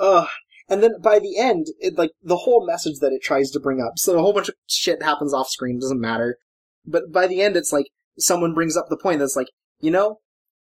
ugh. 0.00 0.28
And 0.68 0.80
then 0.80 1.00
by 1.00 1.18
the 1.18 1.36
end, 1.36 1.66
it 1.80 1.98
like 1.98 2.12
the 2.22 2.36
whole 2.36 2.64
message 2.64 3.00
that 3.00 3.12
it 3.12 3.22
tries 3.22 3.50
to 3.50 3.60
bring 3.60 3.80
up. 3.80 3.98
So 3.98 4.16
a 4.16 4.22
whole 4.22 4.32
bunch 4.32 4.48
of 4.48 4.54
shit 4.68 5.02
happens 5.02 5.34
off 5.34 5.48
screen, 5.48 5.80
doesn't 5.80 6.00
matter. 6.00 6.38
But 6.86 7.10
by 7.10 7.26
the 7.26 7.42
end, 7.42 7.56
it's 7.56 7.72
like 7.72 7.86
someone 8.16 8.54
brings 8.54 8.76
up 8.76 8.86
the 8.88 8.96
point 8.96 9.18
that's 9.18 9.36
like, 9.36 9.48
you 9.80 9.90
know, 9.90 10.20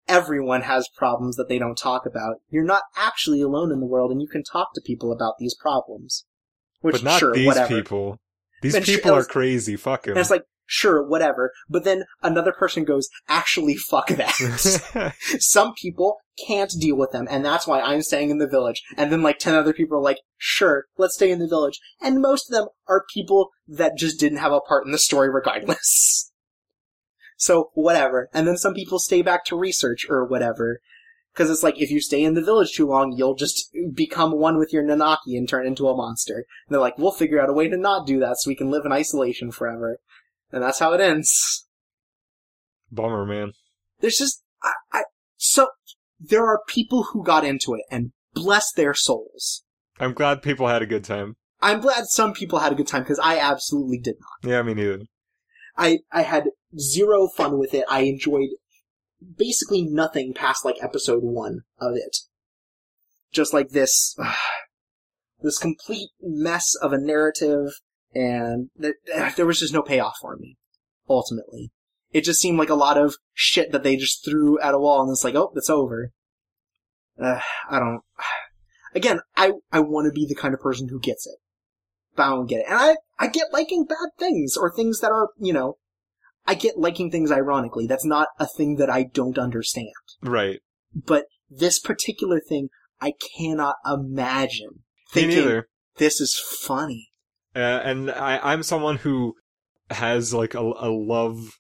everyone 0.08 0.62
has 0.62 0.88
problems 0.96 1.36
that 1.38 1.50
they 1.50 1.58
don't 1.58 1.78
talk 1.78 2.06
about. 2.06 2.38
You're 2.50 2.64
not 2.64 2.84
actually 2.96 3.42
alone 3.42 3.72
in 3.72 3.80
the 3.80 3.88
world, 3.88 4.12
and 4.12 4.22
you 4.22 4.28
can 4.28 4.44
talk 4.44 4.70
to 4.76 4.82
people 4.86 5.12
about 5.12 5.34
these 5.40 5.56
problems. 5.60 6.26
Which, 6.82 6.94
but 6.94 7.04
not 7.04 7.20
sure, 7.20 7.34
these 7.34 7.48
whatever. 7.48 7.68
people. 7.68 8.20
These 8.62 8.76
And 8.76 8.86
people 8.86 9.12
are 9.12 9.18
was- 9.18 9.28
crazy. 9.28 9.76
Fuck 9.76 10.08
'em. 10.08 10.12
And 10.12 10.20
it's 10.20 10.30
like, 10.32 10.44
sure, 10.66 11.02
whatever. 11.02 11.52
But 11.70 11.84
then 11.84 12.04
another 12.22 12.52
person 12.52 12.84
goes, 12.84 13.10
actually, 13.28 13.76
fuck 13.76 14.08
that. 14.10 15.14
Some 15.40 15.74
people 15.74 16.18
can't 16.48 16.72
deal 16.80 16.96
with 16.96 17.12
them, 17.12 17.28
and 17.30 17.44
that's 17.44 17.66
why 17.68 17.82
I'm 17.82 18.02
staying 18.02 18.30
in 18.30 18.38
the 18.38 18.48
village. 18.48 18.84
And 18.96 19.12
then 19.12 19.22
like 19.24 19.40
10 19.40 19.56
other 19.56 19.74
people 19.74 19.98
are 19.98 20.02
like, 20.02 20.20
sure, 20.38 20.86
let's 20.98 21.16
stay 21.16 21.32
in 21.32 21.40
the 21.40 21.48
village. 21.48 21.80
And 22.02 22.22
most 22.22 22.50
of 22.50 22.56
them 22.56 22.68
are 22.88 23.04
people 23.14 23.50
that 23.68 23.98
just 23.98 24.20
didn't 24.20 24.38
have 24.38 24.52
a 24.54 24.60
part 24.62 24.86
in 24.86 24.92
the 24.92 24.98
story 25.00 25.30
regardless. 25.30 26.32
so, 27.38 27.72
whatever. 27.74 28.30
And 28.34 28.48
then 28.48 28.58
some 28.58 28.74
people 28.74 29.00
stay 29.00 29.22
back 29.22 29.46
to 29.46 29.58
research 29.58 30.06
or 30.10 30.26
whatever. 30.26 30.80
Cause 31.40 31.50
it's 31.50 31.64
like, 31.64 31.82
if 31.82 31.90
you 31.90 32.02
stay 32.02 32.22
in 32.22 32.34
the 32.34 32.44
village 32.44 32.74
too 32.74 32.86
long, 32.86 33.14
you'll 33.16 33.34
just 33.34 33.74
become 33.94 34.38
one 34.38 34.58
with 34.58 34.74
your 34.74 34.84
Nanaki 34.84 35.38
and 35.38 35.48
turn 35.48 35.66
into 35.66 35.88
a 35.88 35.96
monster. 35.96 36.36
And 36.36 36.44
they're 36.68 36.82
like, 36.82 36.98
we'll 36.98 37.14
figure 37.14 37.40
out 37.40 37.50
a 37.50 37.54
way 37.54 37.70
to 37.70 37.78
not 37.78 38.06
do 38.06 38.20
that 38.20 38.36
so 38.40 38.50
we 38.50 38.58
can 38.58 38.70
live 38.70 38.84
in 38.86 38.92
isolation 38.92 39.50
forever. 39.50 40.00
And 40.52 40.62
that's 40.62 40.80
how 40.80 40.92
it 40.92 41.00
ends. 41.00 41.66
Bummer, 42.92 43.26
man. 43.26 43.54
There's 44.02 44.18
just, 44.18 44.44
I, 44.62 44.74
I, 44.92 45.04
so, 45.38 45.70
there 46.20 46.46
are 46.46 46.60
people 46.68 47.04
who 47.14 47.24
got 47.24 47.46
into 47.46 47.74
it 47.74 47.84
and 47.90 48.12
bless 48.34 48.74
their 48.74 48.94
souls. 48.94 49.64
I'm 49.98 50.14
glad 50.14 50.42
people 50.42 50.68
had 50.68 50.82
a 50.82 50.86
good 50.86 51.06
time. 51.06 51.38
I'm 51.62 51.80
glad 51.80 52.08
some 52.08 52.34
people 52.34 52.60
had 52.60 52.74
a 52.74 52.76
good 52.76 52.88
time 52.88 53.04
because 53.04 53.20
I 53.20 53.40
absolutely 53.40 54.00
did 54.00 54.16
not. 54.20 54.52
Yeah, 54.52 54.62
me 54.62 54.74
neither. 54.74 55.04
I, 55.78 56.00
I 56.12 56.24
had 56.24 56.50
zero 56.78 57.30
fun 57.30 57.58
with 57.58 57.74
it. 57.74 57.86
I 57.90 58.02
enjoyed 58.02 58.50
basically 59.38 59.84
nothing 59.84 60.34
past 60.34 60.66
like 60.66 60.78
episode 60.82 61.24
one 61.24 61.62
of 61.80 61.96
it. 61.96 62.18
Just 63.32 63.54
like 63.54 63.70
this, 63.70 64.16
this 65.42 65.58
complete 65.58 66.10
mess 66.22 66.76
of 66.76 66.94
a 66.94 66.98
narrative 66.98 67.72
and 68.14 68.70
th- 68.82 68.96
there 69.36 69.46
was 69.46 69.60
just 69.60 69.74
no 69.74 69.82
payoff 69.82 70.18
for 70.22 70.36
me, 70.38 70.58
ultimately. 71.08 71.72
It 72.12 72.24
just 72.24 72.42
seemed 72.42 72.58
like 72.58 72.70
a 72.70 72.76
lot 72.76 72.98
of 72.98 73.16
shit 73.34 73.72
that 73.72 73.84
they 73.84 73.96
just 73.96 74.26
threw 74.26 74.60
at 74.60 74.74
a 74.74 74.80
wall 74.80 75.04
and 75.04 75.12
it's 75.12 75.24
like, 75.24 75.36
oh, 75.36 75.52
it's 75.56 75.70
over. 75.70 76.12
Uh, 77.22 77.40
I 77.70 77.80
don't, 77.80 78.02
again, 78.96 79.20
I, 79.38 79.54
I 79.72 79.82
want 79.82 80.06
to 80.06 80.12
be 80.12 80.26
the 80.26 80.40
kind 80.40 80.54
of 80.54 80.60
person 80.60 80.90
who 80.90 81.00
gets 81.00 81.28
it. 81.28 81.36
But 82.16 82.24
I 82.24 82.30
don't 82.30 82.48
get 82.48 82.62
it. 82.62 82.66
And 82.68 82.78
I, 82.78 82.96
I 83.20 83.28
get 83.28 83.54
liking 83.54 83.86
bad 83.86 84.10
things 84.18 84.58
or 84.58 84.72
things 84.72 85.02
that 85.02 85.12
are, 85.12 85.30
you 85.40 85.54
know, 85.54 85.78
I 86.50 86.56
get 86.56 86.80
liking 86.80 87.12
things 87.12 87.32
ironically. 87.32 87.86
That's 87.86 88.06
not 88.06 88.30
a 88.40 88.48
thing 88.48 88.78
that 88.78 88.90
I 88.90 89.04
don't 89.04 89.38
understand. 89.38 89.94
Right. 90.24 90.62
But 90.96 91.26
this 91.48 91.78
particular 91.78 92.40
thing, 92.40 92.70
I 93.00 93.14
cannot 93.38 93.76
imagine 93.86 94.70
Me 94.80 94.82
thinking 95.12 95.38
neither. 95.38 95.70
this 95.98 96.20
is 96.20 96.36
funny. 96.36 97.12
Uh, 97.56 97.60
and 97.60 98.10
I, 98.10 98.40
I'm 98.40 98.64
someone 98.64 98.98
who 98.98 99.36
has 99.92 100.34
like 100.34 100.56
a, 100.56 100.60
a 100.60 100.90
love, 100.90 101.60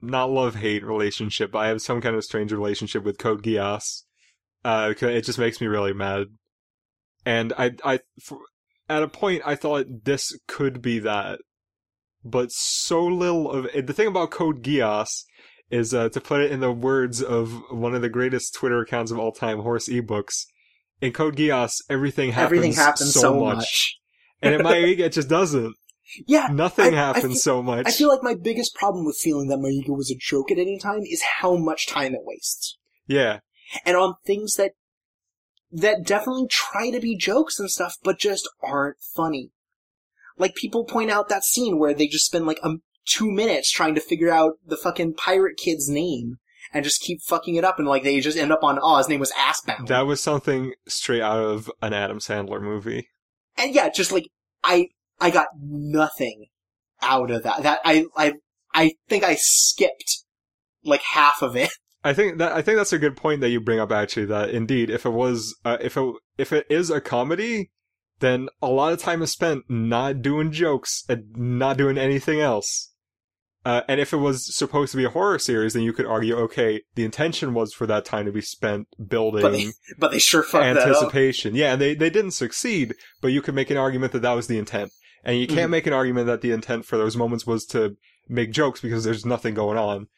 not 0.00 0.30
love 0.30 0.54
hate 0.54 0.82
relationship. 0.82 1.52
But 1.52 1.58
I 1.58 1.68
have 1.68 1.82
some 1.82 2.00
kind 2.00 2.16
of 2.16 2.24
strange 2.24 2.52
relationship 2.52 3.04
with 3.04 3.18
Code 3.18 3.42
Geass. 3.42 4.04
Uh, 4.64 4.94
it 4.98 5.26
just 5.26 5.38
makes 5.38 5.60
me 5.60 5.66
really 5.66 5.92
mad. 5.92 6.28
And 7.26 7.52
I, 7.58 7.72
I, 7.84 8.00
for, 8.22 8.38
at 8.88 9.02
a 9.02 9.08
point, 9.08 9.42
I 9.44 9.56
thought 9.56 10.04
this 10.04 10.32
could 10.48 10.80
be 10.80 11.00
that, 11.00 11.40
but 12.24 12.50
so 12.52 13.04
little 13.04 13.50
of 13.50 13.66
it. 13.74 13.86
The 13.86 13.92
thing 13.92 14.08
about 14.08 14.30
Code 14.30 14.62
Geass 14.62 15.24
is, 15.70 15.94
uh, 15.94 16.08
to 16.10 16.20
put 16.20 16.40
it 16.42 16.50
in 16.52 16.60
the 16.60 16.72
words 16.72 17.22
of 17.22 17.62
one 17.70 17.94
of 17.94 18.02
the 18.02 18.08
greatest 18.08 18.54
Twitter 18.54 18.80
accounts 18.80 19.10
of 19.10 19.18
all 19.18 19.32
time, 19.32 19.60
Horse 19.60 19.88
Ebooks. 19.88 20.44
In 21.00 21.12
Code 21.12 21.36
Geass, 21.36 21.76
everything 21.90 22.30
happens, 22.32 22.44
Everything 22.58 22.72
happens 22.74 23.14
so, 23.14 23.40
much. 23.40 23.98
and 24.40 24.54
in 24.54 24.62
my 24.62 24.76
it 24.76 25.12
just 25.12 25.28
doesn't. 25.28 25.74
Yeah, 26.26 26.48
Nothing 26.52 26.92
I- 26.94 26.98
I 26.98 27.06
happens 27.06 27.24
feel- 27.24 27.34
so 27.36 27.62
much. 27.62 27.86
I 27.86 27.90
feel 27.90 28.08
like 28.08 28.22
my 28.22 28.34
biggest 28.34 28.74
problem 28.74 29.06
with 29.06 29.16
feeling 29.16 29.48
that 29.48 29.58
Mayoiga 29.60 29.96
was 29.96 30.10
a 30.10 30.14
joke 30.14 30.50
at 30.50 30.58
any 30.58 30.78
time 30.78 31.00
is 31.04 31.22
how 31.40 31.56
much 31.56 31.86
time 31.86 32.12
it 32.14 32.20
wastes. 32.22 32.76
yeah, 33.06 33.38
And 33.86 33.96
on 33.96 34.16
things 34.26 34.56
that 34.56 34.72
that 35.70 36.04
definitely 36.04 36.48
try 36.48 36.90
to 36.90 37.00
be 37.00 37.16
jokes 37.16 37.58
and 37.58 37.70
stuff, 37.70 37.94
but 38.02 38.18
just 38.18 38.46
aren't 38.62 38.98
funny. 39.16 39.52
Like 40.42 40.56
people 40.56 40.84
point 40.84 41.08
out 41.08 41.28
that 41.28 41.44
scene 41.44 41.78
where 41.78 41.94
they 41.94 42.08
just 42.08 42.26
spend 42.26 42.46
like 42.46 42.58
um, 42.64 42.82
two 43.06 43.30
minutes 43.30 43.70
trying 43.70 43.94
to 43.94 44.00
figure 44.00 44.28
out 44.28 44.54
the 44.66 44.76
fucking 44.76 45.14
pirate 45.14 45.56
kid's 45.56 45.88
name 45.88 46.38
and 46.72 46.82
just 46.84 47.00
keep 47.00 47.22
fucking 47.22 47.54
it 47.54 47.62
up 47.62 47.78
and 47.78 47.86
like 47.86 48.02
they 48.02 48.18
just 48.18 48.36
end 48.36 48.50
up 48.50 48.64
on 48.64 48.80
oh 48.82 48.96
his 48.98 49.08
name 49.08 49.20
was 49.20 49.32
Assbound. 49.32 49.86
that 49.86 50.04
was 50.04 50.20
something 50.20 50.74
straight 50.88 51.22
out 51.22 51.38
of 51.38 51.70
an 51.80 51.92
Adam 51.92 52.18
Sandler 52.18 52.60
movie. 52.60 53.08
and 53.56 53.72
yeah, 53.72 53.88
just 53.88 54.10
like 54.10 54.24
I 54.64 54.88
I 55.20 55.30
got 55.30 55.46
nothing 55.60 56.46
out 57.00 57.30
of 57.30 57.44
that. 57.44 57.62
That 57.62 57.78
I 57.84 58.06
I 58.16 58.34
I 58.74 58.94
think 59.08 59.22
I 59.22 59.36
skipped 59.38 60.24
like 60.84 61.02
half 61.02 61.40
of 61.40 61.54
it. 61.54 61.70
I 62.04 62.14
think 62.14 62.38
that 62.38 62.50
I 62.50 62.62
think 62.62 62.78
that's 62.78 62.92
a 62.92 62.98
good 62.98 63.16
point 63.16 63.42
that 63.42 63.50
you 63.50 63.60
bring 63.60 63.78
up. 63.78 63.92
Actually, 63.92 64.26
that 64.26 64.50
indeed, 64.50 64.90
if 64.90 65.06
it 65.06 65.12
was, 65.12 65.56
uh, 65.64 65.76
if 65.80 65.96
it 65.96 66.14
if 66.36 66.52
it 66.52 66.66
is 66.68 66.90
a 66.90 67.00
comedy, 67.00 67.70
then 68.22 68.48
a 68.62 68.68
lot 68.68 68.94
of 68.94 68.98
time 68.98 69.20
is 69.20 69.30
spent 69.30 69.64
not 69.68 70.22
doing 70.22 70.50
jokes 70.50 71.04
and 71.10 71.24
not 71.36 71.76
doing 71.76 71.98
anything 71.98 72.40
else. 72.40 72.88
Uh, 73.64 73.82
and 73.86 74.00
if 74.00 74.12
it 74.12 74.16
was 74.16 74.56
supposed 74.56 74.90
to 74.90 74.96
be 74.96 75.04
a 75.04 75.10
horror 75.10 75.38
series, 75.38 75.72
then 75.74 75.82
you 75.84 75.92
could 75.92 76.06
argue, 76.06 76.34
okay, 76.36 76.80
the 76.96 77.04
intention 77.04 77.54
was 77.54 77.72
for 77.72 77.86
that 77.86 78.04
time 78.04 78.24
to 78.26 78.32
be 78.32 78.40
spent 78.40 78.88
building 79.06 79.42
But 79.42 79.52
they, 79.52 79.66
but 79.98 80.10
they 80.10 80.18
sure 80.18 80.42
fucked 80.42 80.64
that 80.64 80.78
up. 80.78 80.86
anticipation. 80.88 81.54
Yeah, 81.54 81.74
and 81.74 81.80
they 81.80 81.94
they 81.94 82.10
didn't 82.10 82.32
succeed, 82.32 82.94
but 83.20 83.28
you 83.28 83.40
could 83.42 83.54
make 83.54 83.70
an 83.70 83.76
argument 83.76 84.12
that 84.14 84.22
that 84.22 84.32
was 84.32 84.48
the 84.48 84.58
intent, 84.58 84.90
and 85.22 85.38
you 85.38 85.46
can't 85.46 85.68
Mhm. 85.68 85.72
make 85.72 85.86
an 85.86 85.92
argument 85.92 86.26
that 86.26 86.40
the 86.40 86.50
intent 86.50 86.86
for 86.86 86.96
those 86.96 87.16
moments 87.16 87.46
was 87.46 87.64
to 87.66 87.96
make 88.28 88.50
jokes 88.50 88.80
because 88.80 89.04
there's 89.04 89.24
nothing 89.26 89.54
going 89.54 89.78
on 89.78 90.08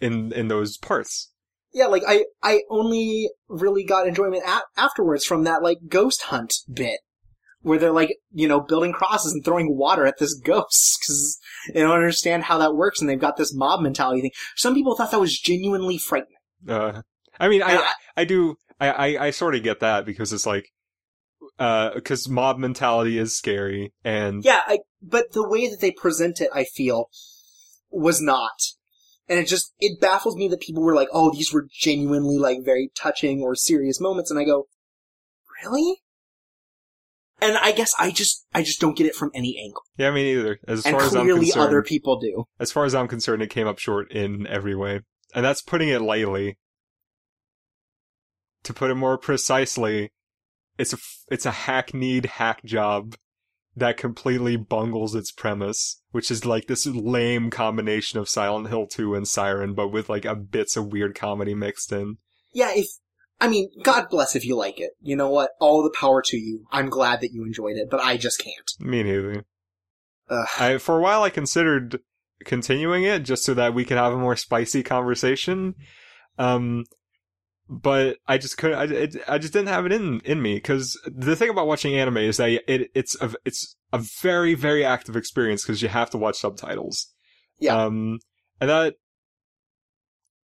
in 0.00 0.32
in 0.32 0.48
those 0.48 0.78
parts. 0.78 1.32
Yeah, 1.74 1.88
like 1.88 2.02
I 2.08 2.24
I 2.42 2.62
only 2.70 3.28
really 3.48 3.84
got 3.84 4.06
enjoyment 4.08 4.42
a- 4.46 4.62
afterwards 4.80 5.26
from 5.26 5.44
that 5.44 5.62
like 5.62 5.78
ghost 5.88 6.22
hunt 6.22 6.54
bit. 6.72 7.00
Where 7.66 7.80
they're 7.80 7.90
like, 7.90 8.16
you 8.32 8.46
know, 8.46 8.60
building 8.60 8.92
crosses 8.92 9.32
and 9.32 9.44
throwing 9.44 9.76
water 9.76 10.06
at 10.06 10.18
this 10.18 10.34
ghost 10.44 10.98
because 11.00 11.38
they 11.74 11.80
don't 11.80 11.90
understand 11.90 12.44
how 12.44 12.58
that 12.58 12.76
works 12.76 13.00
and 13.00 13.10
they've 13.10 13.18
got 13.18 13.36
this 13.36 13.52
mob 13.52 13.80
mentality 13.80 14.20
thing. 14.20 14.30
Some 14.54 14.72
people 14.72 14.94
thought 14.94 15.10
that 15.10 15.20
was 15.20 15.36
genuinely 15.36 15.98
frightening. 15.98 16.36
Uh, 16.68 17.02
I 17.40 17.48
mean, 17.48 17.62
And 17.62 17.80
I 17.80 17.92
I 18.16 18.24
do 18.24 18.54
I 18.78 18.90
I, 18.90 19.26
I 19.26 19.30
sort 19.30 19.56
of 19.56 19.62
get 19.62 19.80
that 19.80 20.06
because 20.06 20.32
it's 20.32 20.46
like. 20.46 20.66
Because 21.58 22.28
mob 22.28 22.58
mentality 22.58 23.18
is 23.18 23.34
scary, 23.34 23.94
and 24.04 24.44
Yeah, 24.44 24.60
I, 24.66 24.80
but 25.00 25.32
the 25.32 25.48
way 25.48 25.70
that 25.70 25.80
they 25.80 25.90
present 25.90 26.40
it, 26.40 26.50
I 26.52 26.64
feel, 26.64 27.08
was 27.90 28.20
not. 28.20 28.60
And 29.28 29.38
it 29.38 29.46
just, 29.46 29.72
it 29.78 30.00
baffles 30.00 30.36
me 30.36 30.48
that 30.48 30.60
people 30.60 30.82
were 30.82 30.94
like, 30.94 31.08
oh, 31.12 31.32
these 31.32 31.52
were 31.52 31.66
genuinely 31.72 32.36
like 32.36 32.58
very 32.64 32.90
touching 32.94 33.42
or 33.42 33.54
serious 33.54 34.00
moments. 34.00 34.30
And 34.30 34.38
I 34.38 34.44
go, 34.44 34.66
really? 35.62 36.02
And 37.40 37.56
I 37.58 37.72
guess 37.72 37.94
I 37.98 38.10
just, 38.10 38.46
I 38.54 38.62
just 38.62 38.80
don't 38.80 38.96
get 38.96 39.06
it 39.06 39.14
from 39.14 39.30
any 39.34 39.58
angle. 39.62 39.82
yeah, 39.98 40.10
me 40.10 40.34
neither. 40.34 40.58
As 40.66 40.86
and 40.86 40.96
far 40.96 41.04
as 41.04 41.14
I'm 41.14 41.24
clearly 41.24 41.46
concerned, 41.46 41.66
other 41.66 41.82
people 41.82 42.18
do. 42.18 42.44
as 42.58 42.72
far 42.72 42.84
as 42.84 42.94
I'm 42.94 43.08
concerned, 43.08 43.42
it 43.42 43.50
came 43.50 43.66
up 43.66 43.78
short 43.78 44.10
in 44.10 44.46
every 44.46 44.74
way. 44.74 45.00
And 45.34 45.44
that's 45.44 45.60
putting 45.60 45.88
it 45.88 46.00
lightly. 46.00 46.58
To 48.64 48.74
put 48.74 48.90
it 48.90 48.94
more 48.94 49.18
precisely, 49.18 50.12
it's 50.78 50.92
a, 50.92 50.98
it's 51.30 51.46
a 51.46 51.52
hackneyed 51.52 52.26
hack 52.26 52.64
job 52.64 53.14
that 53.76 53.98
completely 53.98 54.56
bungles 54.56 55.14
its 55.14 55.30
premise, 55.30 56.00
which 56.10 56.30
is 56.30 56.46
like 56.46 56.66
this 56.66 56.86
lame 56.86 57.50
combination 57.50 58.18
of 58.18 58.28
Silent 58.28 58.68
Hill 58.68 58.86
2 58.86 59.14
and 59.14 59.28
Siren, 59.28 59.74
but 59.74 59.88
with 59.88 60.08
like 60.08 60.24
a 60.24 60.34
bits 60.34 60.76
of 60.76 60.86
weird 60.86 61.14
comedy 61.14 61.54
mixed 61.54 61.92
in. 61.92 62.16
Yeah, 62.54 62.70
if, 62.74 62.86
I 63.40 63.48
mean, 63.48 63.68
God 63.82 64.08
bless 64.10 64.34
if 64.34 64.44
you 64.44 64.56
like 64.56 64.80
it. 64.80 64.92
You 65.00 65.16
know 65.16 65.30
what? 65.30 65.50
All 65.60 65.82
the 65.82 65.94
power 65.98 66.22
to 66.26 66.36
you. 66.36 66.66
I'm 66.72 66.88
glad 66.88 67.20
that 67.20 67.32
you 67.32 67.44
enjoyed 67.44 67.76
it, 67.76 67.88
but 67.90 68.00
I 68.00 68.16
just 68.16 68.42
can't. 68.42 68.72
Me 68.80 69.02
neither. 69.02 69.44
Ugh. 70.28 70.46
I, 70.58 70.78
for 70.78 70.98
a 70.98 71.02
while 71.02 71.22
I 71.22 71.30
considered 71.30 72.00
continuing 72.44 73.04
it 73.04 73.20
just 73.20 73.44
so 73.44 73.54
that 73.54 73.74
we 73.74 73.84
could 73.84 73.98
have 73.98 74.12
a 74.12 74.18
more 74.18 74.36
spicy 74.36 74.82
conversation. 74.82 75.74
Um, 76.38 76.84
but 77.68 78.18
I 78.26 78.38
just 78.38 78.58
couldn't. 78.58 78.78
I, 78.78 78.84
it, 78.94 79.16
I 79.28 79.38
just 79.38 79.52
didn't 79.52 79.68
have 79.68 79.86
it 79.86 79.92
in 79.92 80.20
in 80.20 80.40
me 80.40 80.54
because 80.54 80.98
the 81.04 81.34
thing 81.34 81.50
about 81.50 81.66
watching 81.66 81.96
anime 81.96 82.18
is 82.18 82.36
that 82.36 82.50
it 82.72 82.90
it's 82.94 83.20
a 83.20 83.34
it's 83.44 83.76
a 83.92 83.98
very 84.22 84.54
very 84.54 84.84
active 84.84 85.16
experience 85.16 85.64
because 85.64 85.82
you 85.82 85.88
have 85.88 86.10
to 86.10 86.18
watch 86.18 86.36
subtitles. 86.36 87.12
Yeah. 87.58 87.76
Um, 87.76 88.20
and 88.60 88.70
that 88.70 88.94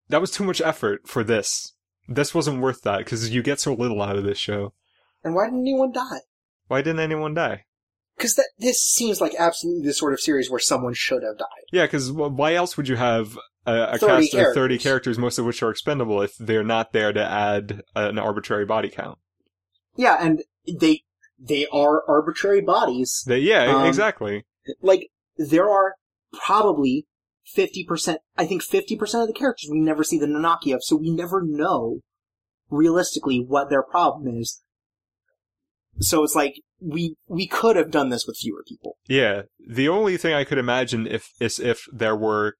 that 0.09 0.21
was 0.21 0.31
too 0.31 0.43
much 0.43 0.61
effort 0.61 1.07
for 1.07 1.23
this. 1.23 1.73
This 2.07 2.33
wasn't 2.33 2.61
worth 2.61 2.81
that 2.81 2.99
because 2.99 3.29
you 3.29 3.41
get 3.41 3.59
so 3.59 3.73
little 3.73 4.01
out 4.01 4.17
of 4.17 4.23
this 4.23 4.37
show. 4.37 4.73
And 5.23 5.35
why 5.35 5.45
didn't 5.45 5.61
anyone 5.61 5.91
die? 5.91 6.19
Why 6.67 6.81
didn't 6.81 6.99
anyone 6.99 7.33
die? 7.33 7.65
Because 8.17 8.35
that 8.35 8.49
this 8.59 8.81
seems 8.81 9.21
like 9.21 9.33
absolutely 9.39 9.87
the 9.87 9.93
sort 9.93 10.13
of 10.13 10.19
series 10.19 10.49
where 10.49 10.59
someone 10.59 10.93
should 10.93 11.23
have 11.23 11.37
died. 11.37 11.47
Yeah, 11.71 11.85
because 11.85 12.11
why 12.11 12.53
else 12.53 12.77
would 12.77 12.87
you 12.87 12.95
have 12.95 13.37
a, 13.65 13.93
a 13.93 13.97
30 13.97 14.29
cast 14.29 14.33
of 14.33 14.39
30 14.39 14.39
characters. 14.53 14.83
characters, 14.83 15.17
most 15.17 15.39
of 15.39 15.45
which 15.45 15.63
are 15.63 15.71
expendable, 15.71 16.21
if 16.21 16.35
they're 16.37 16.63
not 16.63 16.93
there 16.93 17.13
to 17.13 17.23
add 17.23 17.81
an 17.95 18.19
arbitrary 18.19 18.65
body 18.65 18.89
count? 18.89 19.17
Yeah, 19.95 20.17
and 20.19 20.43
they 20.67 21.03
they 21.39 21.67
are 21.71 22.03
arbitrary 22.07 22.61
bodies. 22.61 23.23
They, 23.25 23.39
yeah, 23.39 23.75
Um, 23.75 23.87
exactly. 23.87 24.45
Like 24.81 25.09
there 25.37 25.69
are 25.69 25.95
probably 26.33 27.07
50%, 27.55 28.17
I 28.37 28.45
think 28.45 28.63
50% 28.63 29.21
of 29.21 29.27
the 29.27 29.33
characters 29.33 29.69
we 29.71 29.79
never 29.79 30.03
see 30.03 30.17
the 30.17 30.25
Nanaki 30.25 30.73
of, 30.73 30.83
so 30.83 30.95
we 30.95 31.11
never 31.11 31.41
know 31.43 31.99
realistically 32.69 33.39
what 33.39 33.69
their 33.69 33.83
problem 33.83 34.27
is. 34.27 34.61
So 35.99 36.23
it's 36.23 36.35
like, 36.35 36.55
we, 36.79 37.15
we 37.27 37.47
could 37.47 37.75
have 37.75 37.91
done 37.91 38.09
this 38.09 38.25
with 38.25 38.37
fewer 38.37 38.63
people. 38.67 38.97
Yeah, 39.07 39.43
the 39.65 39.89
only 39.89 40.17
thing 40.17 40.33
I 40.33 40.43
could 40.43 40.57
imagine 40.57 41.07
if 41.07 41.29
is 41.39 41.59
if 41.59 41.85
there 41.93 42.15
were 42.15 42.55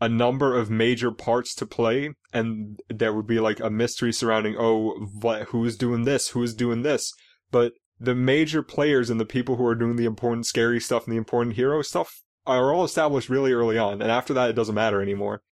a 0.00 0.08
number 0.08 0.56
of 0.56 0.70
major 0.70 1.10
parts 1.10 1.54
to 1.56 1.66
play, 1.66 2.14
and 2.32 2.80
there 2.88 3.12
would 3.12 3.26
be 3.26 3.40
like 3.40 3.60
a 3.60 3.70
mystery 3.70 4.12
surrounding 4.12 4.56
oh, 4.58 5.08
what 5.20 5.48
who's 5.48 5.76
doing 5.76 6.04
this, 6.04 6.28
who's 6.30 6.54
doing 6.54 6.82
this, 6.82 7.12
but 7.50 7.72
the 8.00 8.14
major 8.14 8.62
players 8.62 9.10
and 9.10 9.20
the 9.20 9.26
people 9.26 9.56
who 9.56 9.66
are 9.66 9.74
doing 9.74 9.96
the 9.96 10.04
important 10.04 10.46
scary 10.46 10.80
stuff 10.80 11.04
and 11.04 11.12
the 11.12 11.18
important 11.18 11.56
hero 11.56 11.82
stuff 11.82 12.22
are 12.56 12.72
all 12.72 12.84
established 12.84 13.28
really 13.28 13.52
early 13.52 13.78
on, 13.78 14.00
and 14.02 14.10
after 14.10 14.32
that, 14.34 14.50
it 14.50 14.54
doesn't 14.54 14.74
matter 14.74 15.02
anymore. 15.02 15.42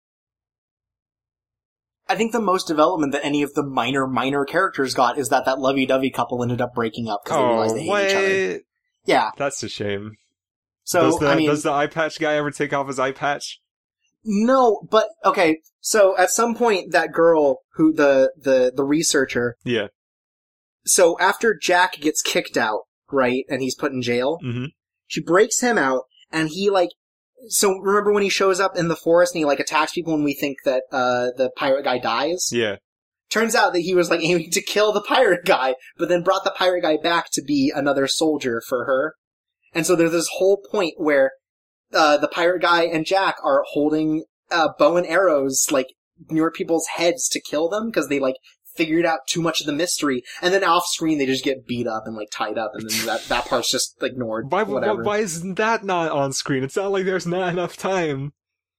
I 2.08 2.14
think 2.14 2.32
the 2.32 2.40
most 2.40 2.68
development 2.68 3.12
that 3.12 3.24
any 3.24 3.42
of 3.42 3.52
the 3.54 3.64
minor, 3.64 4.06
minor 4.06 4.44
characters 4.44 4.94
got 4.94 5.18
is 5.18 5.28
that 5.30 5.44
that 5.44 5.58
lovey-dovey 5.58 6.10
couple 6.10 6.42
ended 6.42 6.60
up 6.60 6.72
breaking 6.74 7.08
up 7.08 7.22
because 7.24 7.38
they 7.38 7.44
realized 7.44 7.76
they 7.76 7.82
hate 7.84 8.10
each 8.10 8.16
other. 8.16 8.60
Yeah. 9.06 9.30
That's 9.36 9.62
a 9.62 9.68
shame. 9.68 10.12
So, 10.84 11.02
does 11.02 11.18
the 11.18 11.28
I 11.28 11.34
mean, 11.36 11.48
does 11.48 11.64
the 11.64 11.72
eye 11.72 11.88
patch 11.88 12.20
guy 12.20 12.34
ever 12.36 12.52
take 12.52 12.72
off 12.72 12.86
his 12.86 12.98
eye 12.98 13.12
patch? 13.12 13.60
no, 14.28 14.80
but, 14.90 15.06
okay, 15.24 15.60
so 15.80 16.16
at 16.18 16.30
some 16.30 16.56
point 16.56 16.90
that 16.90 17.12
girl 17.12 17.60
who, 17.74 17.92
the, 17.92 18.32
the, 18.36 18.72
the 18.74 18.82
researcher, 18.84 19.56
Yeah. 19.64 19.86
so 20.84 21.16
after 21.20 21.56
Jack 21.56 22.00
gets 22.00 22.22
kicked 22.22 22.56
out, 22.56 22.82
right, 23.12 23.44
and 23.48 23.62
he's 23.62 23.76
put 23.76 23.92
in 23.92 24.02
jail, 24.02 24.38
hmm 24.42 24.66
she 25.08 25.22
breaks 25.22 25.60
him 25.60 25.78
out, 25.78 26.02
and 26.36 26.48
he 26.50 26.70
like, 26.70 26.90
so 27.48 27.72
remember 27.78 28.12
when 28.12 28.22
he 28.22 28.28
shows 28.28 28.60
up 28.60 28.76
in 28.76 28.88
the 28.88 28.96
forest 28.96 29.34
and 29.34 29.40
he 29.40 29.44
like 29.44 29.60
attacks 29.60 29.92
people 29.92 30.14
and 30.14 30.24
we 30.24 30.34
think 30.34 30.58
that, 30.64 30.84
uh, 30.92 31.30
the 31.36 31.50
pirate 31.56 31.84
guy 31.84 31.98
dies? 31.98 32.48
Yeah. 32.52 32.76
Turns 33.30 33.54
out 33.54 33.72
that 33.72 33.80
he 33.80 33.94
was 33.94 34.10
like 34.10 34.20
aiming 34.22 34.50
to 34.52 34.62
kill 34.62 34.92
the 34.92 35.02
pirate 35.02 35.44
guy, 35.44 35.74
but 35.96 36.08
then 36.08 36.22
brought 36.22 36.44
the 36.44 36.54
pirate 36.56 36.82
guy 36.82 36.96
back 37.02 37.26
to 37.32 37.42
be 37.42 37.72
another 37.74 38.06
soldier 38.06 38.62
for 38.66 38.84
her. 38.84 39.14
And 39.74 39.86
so 39.86 39.96
there's 39.96 40.12
this 40.12 40.30
whole 40.32 40.62
point 40.70 40.94
where, 40.96 41.32
uh, 41.92 42.16
the 42.16 42.28
pirate 42.28 42.62
guy 42.62 42.84
and 42.84 43.06
Jack 43.06 43.36
are 43.44 43.64
holding, 43.68 44.24
uh, 44.50 44.68
bow 44.78 44.96
and 44.96 45.06
arrows, 45.06 45.68
like, 45.70 45.88
near 46.30 46.50
people's 46.50 46.86
heads 46.96 47.28
to 47.28 47.40
kill 47.40 47.68
them, 47.68 47.90
because 47.90 48.08
they, 48.08 48.18
like, 48.18 48.36
figured 48.76 49.06
out 49.06 49.20
too 49.26 49.42
much 49.42 49.60
of 49.60 49.66
the 49.66 49.72
mystery, 49.72 50.22
and 50.42 50.52
then 50.52 50.64
off 50.64 50.86
screen 50.86 51.18
they 51.18 51.26
just 51.26 51.44
get 51.44 51.66
beat 51.66 51.86
up 51.86 52.04
and, 52.06 52.16
like, 52.16 52.30
tied 52.30 52.58
up, 52.58 52.72
and 52.74 52.88
then 52.88 53.06
that, 53.06 53.24
that 53.28 53.46
part's 53.46 53.70
just 53.70 54.02
ignored. 54.02 54.50
Why, 54.50 54.62
why, 54.62 54.74
whatever. 54.74 55.02
why 55.02 55.18
isn't 55.18 55.54
that 55.54 55.84
not 55.84 56.12
on 56.12 56.32
screen? 56.32 56.62
It's 56.62 56.76
not 56.76 56.92
like 56.92 57.04
there's 57.04 57.26
not 57.26 57.52
enough 57.52 57.76
time. 57.76 58.32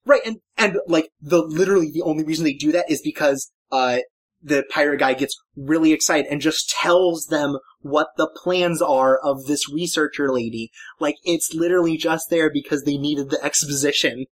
Right, 0.06 0.22
and, 0.24 0.38
and, 0.56 0.78
like, 0.86 1.10
the, 1.20 1.42
literally 1.42 1.90
the 1.92 2.02
only 2.02 2.24
reason 2.24 2.44
they 2.44 2.54
do 2.54 2.72
that 2.72 2.90
is 2.90 3.02
because, 3.02 3.50
uh, 3.70 3.98
the 4.40 4.64
pirate 4.70 5.00
guy 5.00 5.14
gets 5.14 5.36
really 5.56 5.92
excited 5.92 6.30
and 6.30 6.40
just 6.40 6.70
tells 6.70 7.26
them 7.26 7.58
what 7.80 8.08
the 8.16 8.30
plans 8.36 8.80
are 8.80 9.18
of 9.18 9.46
this 9.46 9.68
researcher 9.68 10.32
lady. 10.32 10.70
Like, 11.00 11.16
it's 11.24 11.52
literally 11.52 11.96
just 11.96 12.30
there 12.30 12.48
because 12.48 12.84
they 12.84 12.96
needed 12.96 13.30
the 13.30 13.44
exposition. 13.44 14.26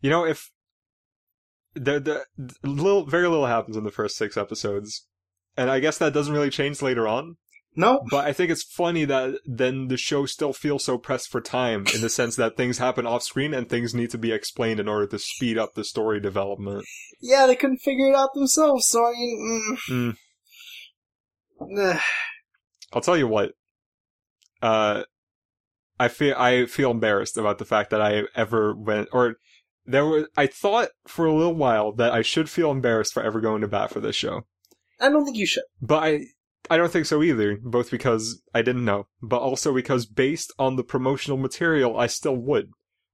You 0.00 0.10
know, 0.10 0.24
if 0.24 0.50
the 1.74 2.00
the 2.00 2.24
little 2.64 3.06
very 3.06 3.28
little 3.28 3.46
happens 3.46 3.76
in 3.76 3.84
the 3.84 3.90
first 3.90 4.16
six 4.16 4.36
episodes, 4.36 5.06
and 5.56 5.70
I 5.70 5.80
guess 5.80 5.98
that 5.98 6.12
doesn't 6.12 6.32
really 6.32 6.50
change 6.50 6.82
later 6.82 7.06
on. 7.06 7.36
No? 7.76 8.02
But 8.10 8.26
I 8.26 8.32
think 8.32 8.50
it's 8.50 8.64
funny 8.64 9.04
that 9.04 9.38
then 9.46 9.86
the 9.88 9.96
show 9.96 10.26
still 10.26 10.52
feels 10.52 10.84
so 10.84 10.98
pressed 10.98 11.28
for 11.28 11.40
time 11.40 11.86
in 11.94 12.00
the 12.00 12.08
sense 12.08 12.34
that 12.36 12.56
things 12.56 12.78
happen 12.78 13.06
off 13.06 13.22
screen 13.22 13.54
and 13.54 13.68
things 13.68 13.94
need 13.94 14.10
to 14.10 14.18
be 14.18 14.32
explained 14.32 14.80
in 14.80 14.88
order 14.88 15.06
to 15.06 15.18
speed 15.20 15.56
up 15.56 15.74
the 15.74 15.84
story 15.84 16.20
development. 16.20 16.84
Yeah, 17.20 17.46
they 17.46 17.54
couldn't 17.54 17.78
figure 17.78 18.08
it 18.08 18.16
out 18.16 18.34
themselves, 18.34 18.88
so 18.88 19.06
I 19.06 19.12
mean. 19.12 19.76
Mm. 19.88 20.16
Mm. 21.62 22.00
I'll 22.92 23.02
tell 23.02 23.16
you 23.16 23.28
what. 23.28 23.52
Uh, 24.60 25.04
I 25.98 26.08
feel 26.08 26.34
I 26.36 26.66
feel 26.66 26.90
embarrassed 26.90 27.36
about 27.36 27.58
the 27.58 27.64
fact 27.64 27.90
that 27.90 28.00
I 28.00 28.22
ever 28.34 28.74
went 28.74 29.08
or 29.12 29.36
there 29.84 30.06
was 30.06 30.26
I 30.36 30.46
thought 30.46 30.90
for 31.06 31.26
a 31.26 31.34
little 31.34 31.54
while 31.54 31.92
that 31.92 32.12
I 32.12 32.22
should 32.22 32.48
feel 32.48 32.70
embarrassed 32.70 33.12
for 33.12 33.22
ever 33.22 33.40
going 33.40 33.60
to 33.62 33.68
bat 33.68 33.90
for 33.90 34.00
this 34.00 34.16
show. 34.16 34.42
I 35.00 35.08
don't 35.08 35.24
think 35.24 35.36
you 35.36 35.46
should. 35.46 35.64
But 35.80 36.02
I 36.02 36.20
I 36.68 36.76
don't 36.76 36.92
think 36.92 37.06
so 37.06 37.22
either, 37.22 37.58
both 37.62 37.90
because 37.90 38.42
I 38.54 38.62
didn't 38.62 38.84
know, 38.84 39.06
but 39.22 39.40
also 39.40 39.74
because 39.74 40.06
based 40.06 40.52
on 40.58 40.76
the 40.76 40.84
promotional 40.84 41.38
material 41.38 41.98
I 41.98 42.06
still 42.06 42.36
would. 42.36 42.70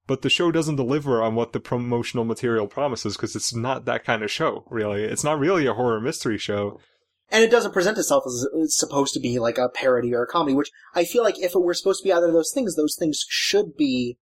But 0.06 0.22
the 0.22 0.30
show 0.30 0.52
doesn't 0.52 0.76
deliver 0.76 1.20
on 1.20 1.34
what 1.34 1.52
the 1.52 1.60
promotional 1.60 2.24
material 2.24 2.68
promises 2.68 3.16
because 3.16 3.34
it's 3.34 3.54
not 3.54 3.86
that 3.86 4.04
kind 4.04 4.22
of 4.22 4.30
show, 4.30 4.64
really. 4.70 5.02
It's 5.02 5.24
not 5.24 5.38
really 5.38 5.66
a 5.66 5.74
horror 5.74 6.00
mystery 6.00 6.38
show. 6.38 6.78
And 7.28 7.42
it 7.42 7.50
doesn't 7.50 7.72
present 7.72 7.98
itself 7.98 8.22
as 8.24 8.46
it's 8.54 8.78
supposed 8.78 9.12
to 9.14 9.20
be 9.20 9.40
like 9.40 9.58
a 9.58 9.68
parody 9.68 10.14
or 10.14 10.22
a 10.22 10.26
comedy, 10.28 10.54
which 10.54 10.70
I 10.94 11.04
feel 11.04 11.24
like 11.24 11.40
if 11.40 11.56
it 11.56 11.62
were 11.62 11.74
supposed 11.74 12.02
to 12.02 12.04
be 12.04 12.12
either 12.12 12.28
of 12.28 12.32
those 12.32 12.52
things, 12.54 12.76
those 12.76 12.94
things 12.96 13.24
should 13.28 13.76
be 13.76 14.16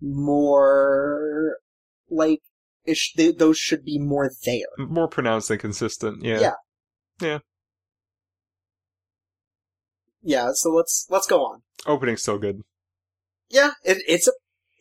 more 0.00 1.58
like 2.08 2.40
sh- 2.92 3.12
they, 3.16 3.32
those 3.32 3.58
should 3.58 3.84
be 3.84 3.98
more 3.98 4.30
there. 4.44 4.66
More 4.78 5.08
pronounced 5.08 5.50
and 5.50 5.60
consistent, 5.60 6.24
yeah. 6.24 6.52
Yeah. 7.20 7.38
Yeah, 10.22 10.50
so 10.54 10.70
let's 10.70 11.06
let's 11.10 11.26
go 11.26 11.40
on. 11.44 11.62
Opening's 11.86 12.22
still 12.22 12.38
good. 12.38 12.60
Yeah, 13.48 13.72
it, 13.84 13.98
it's 14.06 14.28
a 14.28 14.32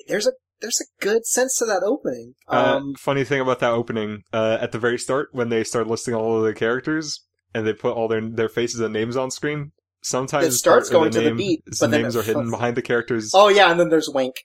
there's 0.07 0.27
a 0.27 0.31
there's 0.59 0.81
a 0.81 1.03
good 1.03 1.25
sense 1.25 1.57
to 1.57 1.65
that 1.65 1.83
opening. 1.83 2.33
Uh, 2.47 2.75
Um, 2.77 2.95
funny 2.95 3.23
thing 3.23 3.39
about 3.39 3.59
that 3.59 3.71
opening, 3.71 4.23
uh, 4.33 4.57
at 4.59 4.73
the 4.73 4.79
very 4.79 4.99
start, 4.99 5.29
when 5.31 5.47
they 5.49 5.63
start 5.63 5.87
listing 5.87 6.13
all 6.13 6.37
of 6.37 6.43
the 6.43 6.53
characters 6.53 7.23
and 7.53 7.65
they 7.65 7.73
put 7.73 7.93
all 7.95 8.07
their 8.09 8.21
their 8.21 8.49
faces 8.49 8.81
and 8.81 8.91
names 8.93 9.15
on 9.15 9.31
screen, 9.31 9.71
sometimes 10.01 10.47
It 10.47 10.51
starts 10.51 10.89
going 10.89 11.11
to 11.11 11.21
the 11.21 11.33
beat, 11.33 11.63
but 11.79 11.89
then 11.89 12.01
names 12.01 12.15
are 12.17 12.23
hidden 12.23 12.51
behind 12.51 12.75
the 12.75 12.81
characters. 12.81 13.31
oh 13.33 13.47
yeah, 13.47 13.71
and 13.71 13.79
then 13.79 13.87
there's 13.89 14.09
Wink. 14.13 14.35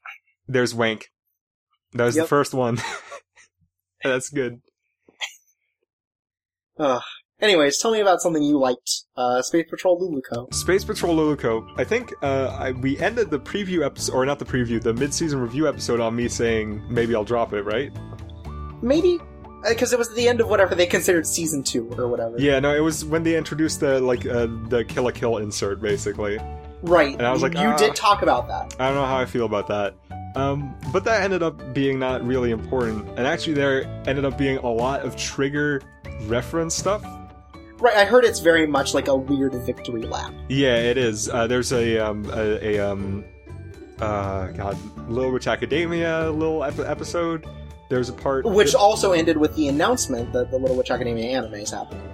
There's 0.46 0.74
Wank. 0.74 1.10
That 1.92 2.04
was 2.04 2.16
Yep. 2.16 2.24
the 2.24 2.28
first 2.28 2.54
one. 2.54 2.78
That's 4.04 4.28
good. 4.28 4.60
Ugh. 6.78 7.02
Anyways, 7.40 7.78
tell 7.78 7.90
me 7.90 8.00
about 8.00 8.20
something 8.20 8.42
you 8.42 8.58
liked. 8.58 9.02
Uh, 9.16 9.42
Space 9.42 9.66
Patrol 9.68 10.00
Luluco. 10.00 10.52
Space 10.54 10.84
Patrol 10.84 11.16
Luluco. 11.16 11.68
I 11.76 11.84
think 11.84 12.12
uh, 12.22 12.56
I, 12.58 12.72
we 12.72 12.98
ended 12.98 13.30
the 13.30 13.40
preview 13.40 13.84
episode, 13.84 14.14
or 14.14 14.24
not 14.24 14.38
the 14.38 14.44
preview, 14.44 14.80
the 14.80 14.94
mid-season 14.94 15.40
review 15.40 15.68
episode 15.68 16.00
on 16.00 16.14
me 16.14 16.28
saying 16.28 16.82
maybe 16.88 17.14
I'll 17.14 17.24
drop 17.24 17.52
it, 17.52 17.62
right? 17.62 17.92
Maybe 18.82 19.18
because 19.68 19.92
it 19.92 19.98
was 19.98 20.14
the 20.14 20.28
end 20.28 20.40
of 20.40 20.48
whatever 20.48 20.74
they 20.74 20.86
considered 20.86 21.26
season 21.26 21.62
two 21.62 21.90
or 21.98 22.08
whatever. 22.08 22.38
Yeah, 22.38 22.60
no, 22.60 22.74
it 22.74 22.80
was 22.80 23.04
when 23.04 23.22
they 23.22 23.36
introduced 23.36 23.80
the 23.80 24.00
like 24.00 24.26
uh, 24.26 24.46
the 24.68 24.84
Kill 24.86 25.04
la 25.04 25.10
Kill 25.10 25.38
insert, 25.38 25.80
basically. 25.80 26.38
Right. 26.82 27.14
And 27.14 27.26
I 27.26 27.32
was 27.32 27.42
like, 27.42 27.54
you 27.54 27.60
ah. 27.60 27.76
did 27.76 27.96
talk 27.96 28.22
about 28.22 28.46
that. 28.48 28.76
I 28.78 28.86
don't 28.88 28.96
know 28.96 29.06
how 29.06 29.16
I 29.16 29.24
feel 29.24 29.46
about 29.46 29.68
that. 29.68 29.94
Um, 30.34 30.74
but 30.92 31.04
that 31.04 31.22
ended 31.22 31.42
up 31.42 31.74
being 31.74 31.98
not 31.98 32.24
really 32.26 32.50
important, 32.50 33.08
and 33.10 33.26
actually 33.26 33.54
there 33.54 33.84
ended 34.06 34.24
up 34.24 34.36
being 34.36 34.58
a 34.58 34.68
lot 34.70 35.00
of 35.02 35.16
trigger 35.16 35.80
reference 36.22 36.74
stuff. 36.74 37.04
Right. 37.78 37.96
I 37.96 38.04
heard 38.04 38.24
it's 38.24 38.40
very 38.40 38.66
much 38.66 38.94
like 38.94 39.08
a 39.08 39.14
weird 39.16 39.54
victory 39.66 40.02
lap. 40.02 40.32
Yeah, 40.48 40.76
it 40.76 40.96
is. 40.96 41.28
Uh, 41.28 41.46
there's 41.46 41.72
a 41.72 41.98
um 41.98 42.24
a, 42.32 42.76
a 42.76 42.78
um 42.78 43.24
uh 44.00 44.48
God, 44.48 44.76
Little 45.08 45.32
Witch 45.32 45.46
Academia 45.46 46.30
little 46.30 46.64
ep- 46.64 46.78
episode. 46.78 47.46
There's 47.90 48.08
a 48.08 48.12
part 48.12 48.46
Which 48.46 48.74
also 48.74 49.12
ended 49.12 49.36
with 49.36 49.54
the 49.56 49.68
announcement 49.68 50.32
that 50.32 50.50
the 50.50 50.58
Little 50.58 50.76
Witch 50.76 50.90
Academia 50.90 51.36
anime 51.36 51.54
is 51.54 51.70
happening. 51.70 52.08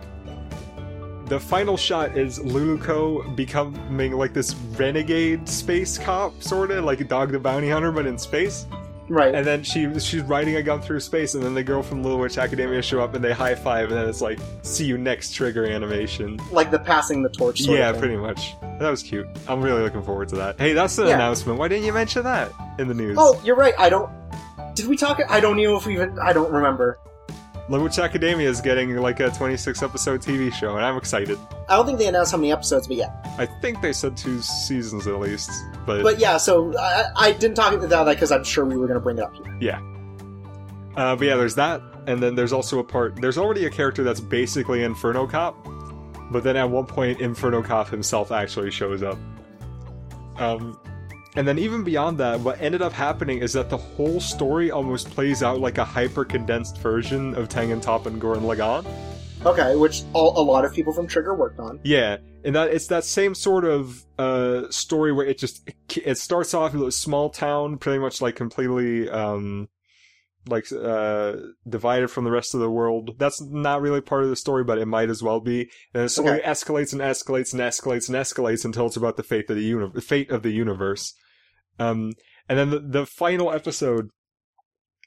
The 1.31 1.39
final 1.41 1.77
shot 1.77 2.19
is 2.19 2.41
Luluco 2.41 3.35
becoming 3.37 4.13
like 4.13 4.35
this 4.35 4.55
renegade 4.77 5.49
space 5.49 5.97
cop, 5.97 6.43
sort 6.43 6.73
of 6.73 6.85
like 6.85 7.07
Dog 7.09 7.31
the 7.31 7.39
Bounty 7.39 7.71
Hunter, 7.71 7.93
but 7.93 8.05
in 8.05 8.19
space. 8.19 8.67
Right. 9.09 9.33
And 9.35 9.47
then 9.47 9.63
she 9.63 9.89
she's 10.01 10.23
riding 10.23 10.57
a 10.57 10.63
gun 10.63 10.81
through 10.83 11.01
space, 11.01 11.35
and 11.35 11.43
then 11.43 11.55
the 11.55 11.63
girl 11.63 11.83
from 11.83 12.03
Little 12.03 12.19
Witch 12.19 12.37
Academia 12.37 12.83
show 12.83 13.01
up 13.01 13.15
and 13.15 13.25
they 13.25 13.33
high 13.33 13.55
five, 13.55 13.91
and 13.91 13.97
then 13.99 14.09
it's 14.09 14.21
like, 14.21 14.39
"See 14.63 14.85
you 14.85 14.99
next." 14.99 15.33
Trigger 15.35 15.67
animation. 15.67 16.39
like 16.51 16.71
the 16.73 16.79
passing 16.81 17.23
the 17.23 17.29
torch. 17.29 17.61
Sort 17.63 17.79
yeah, 17.79 17.93
pretty 17.93 18.17
much. 18.17 18.55
That 18.81 18.91
was 18.91 19.03
cute. 19.03 19.27
I'm 19.49 19.63
really 19.63 19.83
looking 19.83 20.03
forward 20.03 20.29
to 20.31 20.37
that. 20.37 20.59
Hey, 20.61 20.73
that's 20.75 20.99
an 20.99 21.07
Yeah. 21.09 21.15
announcement. 21.15 21.59
Why 21.59 21.69
didn't 21.69 21.85
you 21.87 21.93
mention 21.93 22.25
that 22.25 22.53
in 22.79 22.89
the 22.89 22.95
news? 22.95 23.17
Oh, 23.21 23.41
you're 23.45 23.57
right. 23.57 23.75
I 23.79 23.89
don't. 23.89 24.11
Did 24.75 24.87
we 24.87 24.97
talk? 24.97 25.21
I 25.29 25.41
don't 25.41 25.57
know 25.57 25.77
if 25.77 25.87
we 25.87 25.95
even. 25.95 26.17
I 26.23 26.33
don't 26.33 26.53
remember. 26.53 26.99
Little 27.71 27.85
Witch 27.85 28.01
Academia 28.01 28.49
is 28.49 28.61
getting 28.61 28.97
like 28.97 29.21
a 29.21 29.31
26 29.31 29.81
episode 29.85 30.21
TV 30.21 30.53
show, 30.53 30.75
and 30.75 30.85
I'm 30.85 30.97
excited. 30.97 31.39
I 31.69 31.77
don't 31.77 31.87
think 31.87 32.01
they 32.01 32.09
announced 32.09 32.33
how 32.33 32.39
many 32.39 32.51
episodes, 32.51 32.89
but 32.89 32.97
yeah. 32.97 33.15
I 33.39 33.47
think 33.47 33.81
they 33.81 33.93
said 33.93 34.17
two 34.17 34.41
seasons 34.41 35.07
at 35.07 35.21
least, 35.21 35.49
but, 35.87 36.03
But 36.03 36.19
yeah, 36.19 36.37
so 36.37 36.77
I, 36.77 37.05
I 37.15 37.33
didn't 37.33 37.55
talk 37.55 37.73
about 37.73 37.89
that 37.89 38.05
because 38.05 38.33
I'm 38.33 38.43
sure 38.43 38.65
we 38.65 38.77
were 38.77 38.89
going 38.89 38.99
to 38.99 39.01
bring 39.01 39.19
it 39.19 39.23
up 39.23 39.33
here. 39.37 39.57
uh, 40.97 41.15
but 41.15 41.25
yeah, 41.25 41.37
there's 41.37 41.55
that, 41.55 41.81
and 42.09 42.21
then 42.21 42.35
there's 42.35 42.53
also 42.53 42.81
a 42.81 42.85
part. 42.85 43.15
There's 43.21 43.39
already 43.39 43.67
a 43.67 43.71
character 43.71 44.03
that's 44.03 44.19
basically 44.19 44.83
Inferno 44.83 45.29
Cop, 45.29 45.57
but 46.33 46.43
then 46.43 46.57
at 46.57 46.69
one 46.69 46.87
point 46.87 47.21
Inferno 47.21 47.63
Cop 47.63 47.89
himself 47.89 48.33
actually 48.33 48.73
shows 48.73 49.05
up. 49.05 49.17
Um, 50.39 50.77
and 51.37 51.47
then 51.47 51.59
even 51.59 51.85
beyond 51.85 52.19
that, 52.19 52.41
what 52.41 52.61
ended 52.61 52.83
up 52.83 52.93
happening 52.93 53.39
is 53.39 53.53
that 53.53 53.71
the 53.71 53.77
whole 53.77 54.21
story 54.21 54.71
almost 54.71 55.11
plays 55.11 55.43
out 55.43 55.61
like 55.61 55.79
a 55.79 55.85
hyper 55.85 56.25
condensed 56.25 56.79
version 56.79 57.35
of 57.35 57.49
Tengen 57.49 57.83
Toppa 57.83 58.11
Gurren 58.19 58.43
Lagann. 58.43 58.87
Okay, 59.47 59.75
which 59.77 60.03
all, 60.13 60.39
a 60.39 60.45
lot 60.45 60.65
of 60.65 60.73
people 60.73 60.93
from 60.93 61.07
Trigger 61.07 61.35
worked 61.35 61.61
on. 61.61 61.81
Yeah, 61.83 62.19
and 62.45 62.55
that 62.55 62.69
it's 62.69 62.89
that 62.89 63.05
same 63.05 63.35
sort 63.35 63.65
of 63.65 64.05
uh, 64.19 64.71
story 64.71 65.13
where 65.13 65.25
it 65.25 65.39
just 65.39 65.71
it 65.97 66.19
starts 66.19 66.53
off 66.53 66.75
in 66.75 66.83
a 66.83 66.91
small 66.91 67.31
town, 67.31 67.79
pretty 67.79 68.01
much 68.01 68.21
like 68.21 68.37
completely 68.37 69.09
um, 69.09 69.69
like 70.49 70.67
uh, 70.73 71.35
divided 71.69 72.09
from 72.09 72.25
the 72.25 72.31
rest 72.31 72.55
of 72.55 72.61
the 72.61 72.71
world. 72.71 73.17
That's 73.19 73.41
not 73.43 73.83
really 73.83 74.01
part 74.01 74.23
of 74.25 74.31
the 74.31 74.37
story, 74.37 74.65
but 74.65 74.79
it 74.79 74.87
might 74.87 75.11
as 75.11 75.23
well 75.23 75.41
be. 75.41 75.71
And 75.93 76.05
the 76.05 76.09
story 76.09 76.41
Okay. 76.41 76.49
escalates 76.49 76.93
and 76.93 77.03
escalates 77.03 77.53
and 77.53 77.61
escalates 77.61 78.09
and 78.09 78.17
escalates 78.17 78.65
until 78.65 78.87
it's 78.87 78.97
about 78.97 79.17
the 79.17 79.23
fate 79.23 79.51
of 79.51 79.57
the 79.57 79.63
uni- 79.63 80.01
fate 80.01 80.31
of 80.31 80.43
the 80.43 80.51
universe. 80.53 81.13
Um, 81.79 82.13
and 82.49 82.59
then 82.59 82.71
the, 82.71 82.79
the 82.81 83.07
final 83.07 83.53
episode 83.53 84.09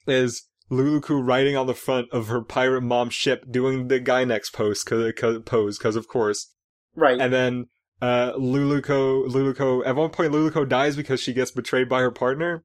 is 0.08 0.48
Luluco 0.72 1.26
riding 1.26 1.56
on 1.58 1.68
the 1.68 1.74
front 1.74 2.08
of 2.12 2.28
her 2.28 2.42
pirate 2.42 2.82
mom 2.82 3.10
ship 3.10 3.46
doing 3.50 3.88
the 3.88 4.00
Gainax 4.00 4.52
pose, 4.54 4.84
cause, 4.84 5.14
cause, 5.18 5.40
pose, 5.46 5.78
cause 5.78 5.96
of 5.96 6.08
course. 6.08 6.52
Right. 6.96 7.20
And 7.20 7.34
then, 7.34 7.66
uh, 8.02 8.34
Luluco, 8.34 9.28
Luluco, 9.28 9.86
at 9.86 9.96
one 9.96 10.10
point 10.10 10.32
Luluco 10.32 10.68
dies 10.68 10.96
because 10.96 11.20
she 11.20 11.34
gets 11.34 11.52
betrayed 11.52 11.90
by 11.90 12.02
her 12.02 12.12
partner. 12.12 12.64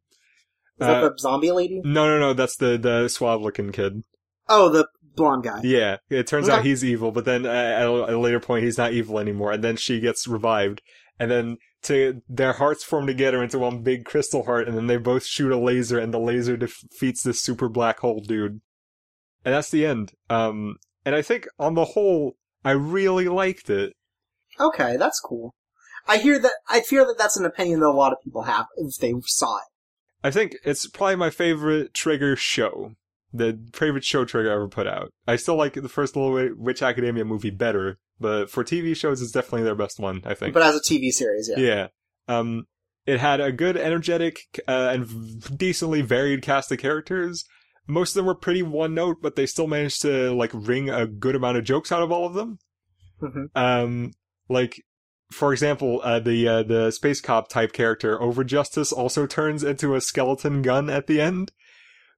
Is 0.81 0.87
that 0.87 1.03
uh, 1.03 1.09
the 1.09 1.19
zombie 1.19 1.51
lady? 1.51 1.81
No, 1.85 2.07
no, 2.07 2.19
no, 2.19 2.35
that's 2.35 2.57
the, 2.57 2.79
the 2.79 3.09
suave 3.09 3.43
looking 3.43 3.73
kid. 3.73 4.05
Oh, 4.49 4.69
the 4.69 4.87
blonde 5.17 5.43
guy. 5.43 5.61
Yeah, 5.63 5.97
it 6.09 6.27
turns 6.27 6.49
out 6.49 6.65
he's 6.65 6.85
evil, 6.85 7.11
but 7.11 7.25
then 7.25 7.45
uh, 7.45 7.51
at 7.51 7.87
a, 7.87 8.05
at 8.05 8.15
a 8.15 8.19
later 8.19 8.41
point 8.41 8.65
he's 8.65 8.79
not 8.79 8.93
evil 8.93 9.19
anymore, 9.19 9.53
and 9.53 9.65
then 9.65 9.77
she 9.77 10.01
gets 10.01 10.29
revived, 10.29 10.81
and 11.19 11.31
then 11.31 11.57
to 11.83 12.23
their 12.29 12.53
hearts 12.55 12.85
form 12.85 13.07
together 13.07 13.43
into 13.43 13.59
one 13.59 13.83
big 13.83 14.05
crystal 14.05 14.45
heart, 14.45 14.69
and 14.69 14.77
then 14.77 14.87
they 14.87 14.97
both 14.97 15.25
shoot 15.25 15.53
a 15.53 15.59
laser, 15.59 15.99
and 15.99 16.15
the 16.15 16.21
laser 16.21 16.57
defeats 16.57 17.23
this 17.23 17.43
super 17.43 17.69
black 17.69 17.99
hole 17.99 18.21
dude, 18.21 18.61
and 19.45 19.55
that's 19.55 19.71
the 19.71 19.85
end. 19.85 20.13
Um, 20.31 20.77
and 21.05 21.15
I 21.15 21.23
think 21.23 21.49
on 21.59 21.75
the 21.75 21.87
whole, 21.87 22.37
I 22.65 22.71
really 22.71 23.29
liked 23.29 23.69
it. 23.69 23.95
Okay, 24.61 24.97
that's 24.97 25.21
cool. 25.21 25.55
I 26.07 26.19
hear 26.19 26.39
that. 26.39 26.53
I 26.69 26.81
fear 26.81 27.05
that 27.05 27.17
that's 27.19 27.37
an 27.37 27.45
opinion 27.45 27.81
that 27.81 27.87
a 27.87 27.91
lot 27.91 28.13
of 28.13 28.19
people 28.23 28.43
have 28.43 28.67
if 28.77 28.97
they 28.99 29.13
saw 29.27 29.59
it. 29.59 29.65
I 30.23 30.31
think 30.31 30.57
it's 30.65 30.87
probably 30.87 31.17
my 31.17 31.31
favorite 31.31 31.95
Trigger 31.95 32.37
show. 32.37 32.93
The 33.33 33.59
favorite 33.73 34.05
show 34.05 34.25
Trigger 34.25 34.51
ever 34.51 34.69
put 34.69 34.87
out. 34.87 35.13
I 35.27 35.37
still 35.37 35.57
like 35.57 35.75
the 35.75 35.89
first 35.89 36.17
Little 36.17 36.33
Wi- 36.33 36.55
Witch 36.57 36.83
Academia 36.83 37.25
movie 37.25 37.51
better, 37.51 37.99
but 38.19 38.51
for 38.51 38.65
TV 38.65 38.97
shows, 38.97 39.21
it's 39.23 39.33
definitely 39.33 39.65
their 39.65 39.75
best 39.75 40.01
one, 40.01 40.23
I 40.25 40.35
think. 40.35 40.55
But 40.55 40.63
as 40.63 40.77
a 40.77 40.81
TV 40.81 41.11
series, 41.11 41.51
yeah. 41.55 41.59
Yeah. 41.59 41.87
Um, 42.27 42.67
it 43.07 43.21
had 43.21 43.41
a 43.41 43.53
good, 43.53 43.77
energetic, 43.77 44.41
uh, 44.67 44.91
and 44.93 45.59
decently 45.59 46.03
varied 46.03 46.43
cast 46.43 46.73
of 46.73 46.79
characters. 46.79 47.45
Most 47.87 48.11
of 48.11 48.15
them 48.17 48.27
were 48.27 48.35
pretty 48.35 48.63
one 48.63 48.93
note, 48.95 49.19
but 49.23 49.37
they 49.37 49.47
still 49.47 49.67
managed 49.67 50.03
to, 50.03 50.33
like, 50.33 50.51
wring 50.53 50.91
a 50.91 51.07
good 51.07 51.35
amount 51.35 51.57
of 51.59 51.65
jokes 51.65 51.91
out 51.93 52.03
of 52.03 52.11
all 52.13 52.27
of 52.27 52.35
them. 52.35 52.59
Mhm. 53.23 53.47
Um, 53.55 54.13
like, 54.49 54.83
for 55.31 55.53
example, 55.53 56.01
uh, 56.03 56.21
the, 56.21 56.49
uh, 56.49 56.63
the 56.63 56.91
space 56.91 57.21
cop 57.21 57.49
type 57.49 57.73
character, 57.73 58.21
Over 58.21 58.45
Justice, 58.45 58.93
also 58.93 59.27
turns 59.27 59.63
into 59.63 59.95
a 59.95 60.01
skeleton 60.01 60.63
gun 60.63 60.89
at 60.91 61.07
the 61.07 61.21
end. 61.21 61.53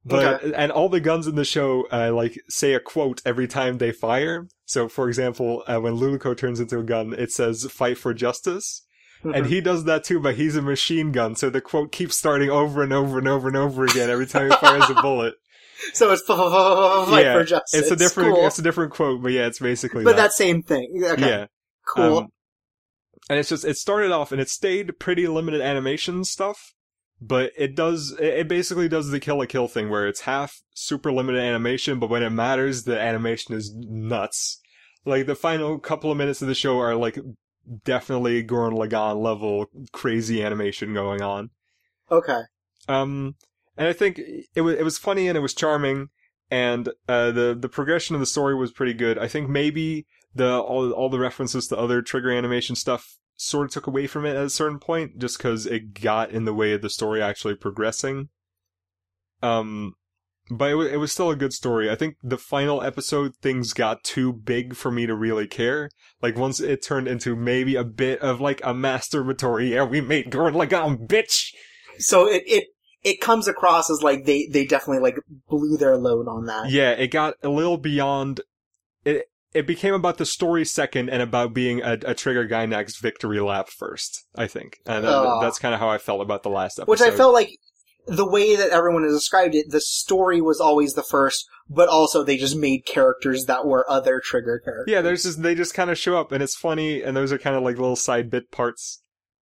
But, 0.04 0.42
and 0.42 0.72
all 0.72 0.88
the 0.88 1.00
guns 1.00 1.26
in 1.26 1.34
the 1.34 1.44
show, 1.44 1.86
uh, 1.92 2.10
like, 2.14 2.38
say 2.48 2.72
a 2.72 2.80
quote 2.80 3.20
every 3.26 3.46
time 3.46 3.76
they 3.78 3.92
fire. 3.92 4.48
So, 4.64 4.88
for 4.88 5.08
example, 5.08 5.62
uh, 5.66 5.78
when 5.78 5.96
Luluco 5.96 6.34
turns 6.34 6.58
into 6.58 6.78
a 6.78 6.82
gun, 6.82 7.12
it 7.12 7.30
says, 7.32 7.66
fight 7.70 7.98
for 7.98 8.14
justice. 8.14 8.82
Mhm. 9.22 9.36
And 9.36 9.46
he 9.48 9.60
does 9.60 9.84
that 9.84 10.02
too, 10.04 10.18
but 10.18 10.36
he's 10.36 10.56
a 10.56 10.62
machine 10.62 11.12
gun, 11.12 11.34
so 11.36 11.50
the 11.50 11.60
quote 11.60 11.92
keeps 11.92 12.16
starting 12.16 12.48
over 12.48 12.82
and 12.82 12.90
over 12.94 13.18
and 13.18 13.28
over 13.28 13.48
and 13.48 13.56
over 13.58 13.84
again 13.84 14.08
every 14.08 14.24
time 14.26 14.50
he 14.50 14.56
fires 14.56 14.88
a 14.88 14.94
bullet. 14.94 15.34
so 15.92 16.10
it's 16.10 16.22
fight 16.26 17.24
Yeah, 17.26 17.34
for 17.34 17.44
justice. 17.44 17.78
It's 17.82 17.90
a 17.90 17.96
different, 17.96 18.34
Cool. 18.36 18.46
it's 18.46 18.58
a 18.58 18.62
different 18.62 18.92
quote, 18.92 19.22
but 19.22 19.32
yeah, 19.32 19.46
it's 19.46 19.58
basically 19.58 20.04
but 20.04 20.16
that. 20.16 20.22
that 20.28 20.32
same 20.32 20.62
thing. 20.62 21.02
Okay, 21.12 21.20
yeah, 21.28 21.46
cool. 21.86 22.18
Um, 22.20 22.28
and 23.28 23.38
it's 23.38 23.48
just 23.48 23.64
it 23.64 23.76
started 23.76 24.10
off 24.10 24.32
and 24.32 24.40
it 24.40 24.48
stayed 24.48 24.98
pretty 24.98 25.26
limited 25.26 25.60
animation 25.60 26.24
stuff, 26.24 26.74
but 27.20 27.52
it 27.56 27.74
does 27.74 28.16
it 28.18 28.48
basically 28.48 28.88
does 28.88 29.10
the 29.10 29.20
kill 29.20 29.38
la 29.38 29.46
kill 29.46 29.68
thing 29.68 29.90
where 29.90 30.06
it's 30.06 30.22
half 30.22 30.62
super 30.74 31.12
limited 31.12 31.40
animation, 31.40 31.98
but 31.98 32.10
when 32.10 32.22
it 32.22 32.30
matters, 32.30 32.84
the 32.84 32.98
animation 32.98 33.54
is 33.54 33.74
nuts. 33.74 34.60
Like 35.04 35.26
the 35.26 35.34
final 35.34 35.78
couple 35.78 36.10
of 36.10 36.18
minutes 36.18 36.42
of 36.42 36.48
the 36.48 36.54
show 36.54 36.78
are 36.78 36.94
like 36.94 37.18
definitely 37.84 38.42
Gurren 38.44 38.76
Lagann 38.76 39.22
level 39.22 39.66
crazy 39.92 40.42
animation 40.42 40.94
going 40.94 41.22
on. 41.22 41.50
okay. 42.10 42.40
Um, 42.88 43.36
and 43.76 43.88
I 43.88 43.92
think 43.92 44.20
it 44.54 44.60
was 44.62 44.76
it 44.76 44.82
was 44.84 44.98
funny 44.98 45.28
and 45.28 45.36
it 45.36 45.40
was 45.40 45.54
charming, 45.54 46.08
and 46.50 46.88
uh, 47.08 47.30
the 47.30 47.56
the 47.58 47.68
progression 47.68 48.14
of 48.14 48.20
the 48.20 48.26
story 48.26 48.54
was 48.54 48.72
pretty 48.72 48.94
good. 48.94 49.18
I 49.18 49.28
think 49.28 49.48
maybe 49.48 50.06
the 50.34 50.60
all 50.60 50.90
all 50.92 51.08
the 51.08 51.18
references 51.18 51.66
to 51.68 51.78
other 51.78 52.02
trigger 52.02 52.30
animation 52.30 52.76
stuff 52.76 53.16
sort 53.36 53.66
of 53.66 53.72
took 53.72 53.86
away 53.86 54.06
from 54.06 54.26
it 54.26 54.36
at 54.36 54.44
a 54.44 54.50
certain 54.50 54.78
point, 54.78 55.18
just 55.18 55.38
because 55.38 55.66
it 55.66 55.94
got 56.00 56.30
in 56.30 56.44
the 56.44 56.54
way 56.54 56.72
of 56.72 56.82
the 56.82 56.90
story 56.90 57.22
actually 57.22 57.54
progressing. 57.54 58.28
Um, 59.42 59.94
but 60.50 60.70
it 60.70 60.74
was, 60.74 60.92
it 60.92 60.96
was 60.96 61.12
still 61.12 61.30
a 61.30 61.36
good 61.36 61.52
story. 61.52 61.90
I 61.90 61.94
think 61.94 62.16
the 62.22 62.36
final 62.36 62.82
episode 62.82 63.36
things 63.36 63.72
got 63.72 64.04
too 64.04 64.32
big 64.32 64.74
for 64.74 64.90
me 64.90 65.06
to 65.06 65.14
really 65.14 65.46
care. 65.46 65.88
Like 66.20 66.36
once 66.36 66.60
it 66.60 66.82
turned 66.82 67.08
into 67.08 67.36
maybe 67.36 67.76
a 67.76 67.84
bit 67.84 68.20
of 68.20 68.40
like 68.40 68.60
a 68.62 68.74
masturbatory, 68.74 69.70
yeah, 69.70 69.84
we 69.84 70.00
made 70.00 70.30
Gurren 70.30 70.54
Lagann, 70.54 71.06
bitch. 71.06 71.54
So 71.98 72.26
it 72.26 72.42
it 72.46 72.64
it 73.02 73.20
comes 73.20 73.48
across 73.48 73.90
as 73.90 74.02
like 74.02 74.24
they 74.24 74.48
they 74.50 74.66
definitely 74.66 75.02
like 75.02 75.16
blew 75.48 75.76
their 75.76 75.96
load 75.96 76.28
on 76.28 76.46
that. 76.46 76.70
Yeah, 76.70 76.90
it 76.90 77.08
got 77.08 77.34
a 77.42 77.48
little 77.48 77.78
beyond. 77.78 78.40
It 79.52 79.66
became 79.66 79.94
about 79.94 80.18
the 80.18 80.26
story 80.26 80.64
second 80.64 81.08
and 81.10 81.22
about 81.22 81.52
being 81.52 81.82
a, 81.82 81.98
a 82.04 82.14
Trigger 82.14 82.46
next 82.66 83.00
victory 83.00 83.40
lap 83.40 83.68
first. 83.68 84.26
I 84.36 84.46
think, 84.46 84.78
and 84.86 85.04
Aw. 85.06 85.40
that's 85.40 85.58
kind 85.58 85.74
of 85.74 85.80
how 85.80 85.88
I 85.88 85.98
felt 85.98 86.22
about 86.22 86.42
the 86.42 86.50
last 86.50 86.78
episode. 86.78 86.90
Which 86.90 87.00
I 87.00 87.10
felt 87.10 87.34
like 87.34 87.50
the 88.06 88.28
way 88.28 88.56
that 88.56 88.70
everyone 88.70 89.02
has 89.04 89.12
described 89.12 89.54
it, 89.54 89.70
the 89.70 89.80
story 89.80 90.40
was 90.40 90.60
always 90.60 90.94
the 90.94 91.02
first, 91.02 91.46
but 91.68 91.88
also 91.88 92.22
they 92.22 92.36
just 92.36 92.56
made 92.56 92.86
characters 92.86 93.46
that 93.46 93.66
were 93.66 93.88
other 93.90 94.20
trigger 94.24 94.60
characters. 94.64 94.92
Yeah, 94.92 95.02
there's 95.02 95.24
just 95.24 95.42
they 95.42 95.54
just 95.54 95.74
kind 95.74 95.90
of 95.90 95.98
show 95.98 96.16
up 96.18 96.32
and 96.32 96.42
it's 96.42 96.56
funny, 96.56 97.02
and 97.02 97.16
those 97.16 97.32
are 97.32 97.38
kind 97.38 97.56
of 97.56 97.62
like 97.62 97.76
little 97.76 97.96
side 97.96 98.30
bit 98.30 98.50
parts. 98.50 99.02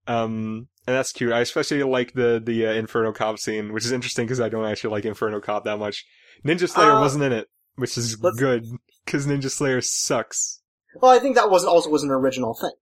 Um, 0.06 0.68
and 0.86 0.96
that's 0.96 1.12
cute. 1.12 1.32
I 1.32 1.40
especially 1.40 1.82
like 1.82 2.14
the 2.14 2.40
the 2.42 2.66
uh, 2.66 2.72
Inferno 2.72 3.12
Cop 3.12 3.38
scene, 3.38 3.72
which 3.72 3.84
is 3.84 3.92
interesting 3.92 4.26
because 4.26 4.40
I 4.40 4.48
don't 4.48 4.64
actually 4.64 4.90
like 4.90 5.04
Inferno 5.04 5.40
Cop 5.40 5.64
that 5.64 5.78
much. 5.78 6.06
Ninja 6.46 6.68
Slayer 6.68 6.92
Uh, 6.92 7.00
wasn't 7.00 7.24
in 7.24 7.32
it, 7.32 7.48
which 7.76 7.98
is 7.98 8.16
good 8.16 8.64
because 9.09 9.26
Ninja 9.26 9.51
Slayer 9.51 9.80
sucks. 9.80 10.60
Well, 11.01 11.10
I 11.10 11.18
think 11.18 11.36
that 11.36 11.51
was 11.51 11.64
also 11.64 11.90
was 11.90 12.02
an 12.02 12.10
original 12.10 12.55
thing, 12.55 12.72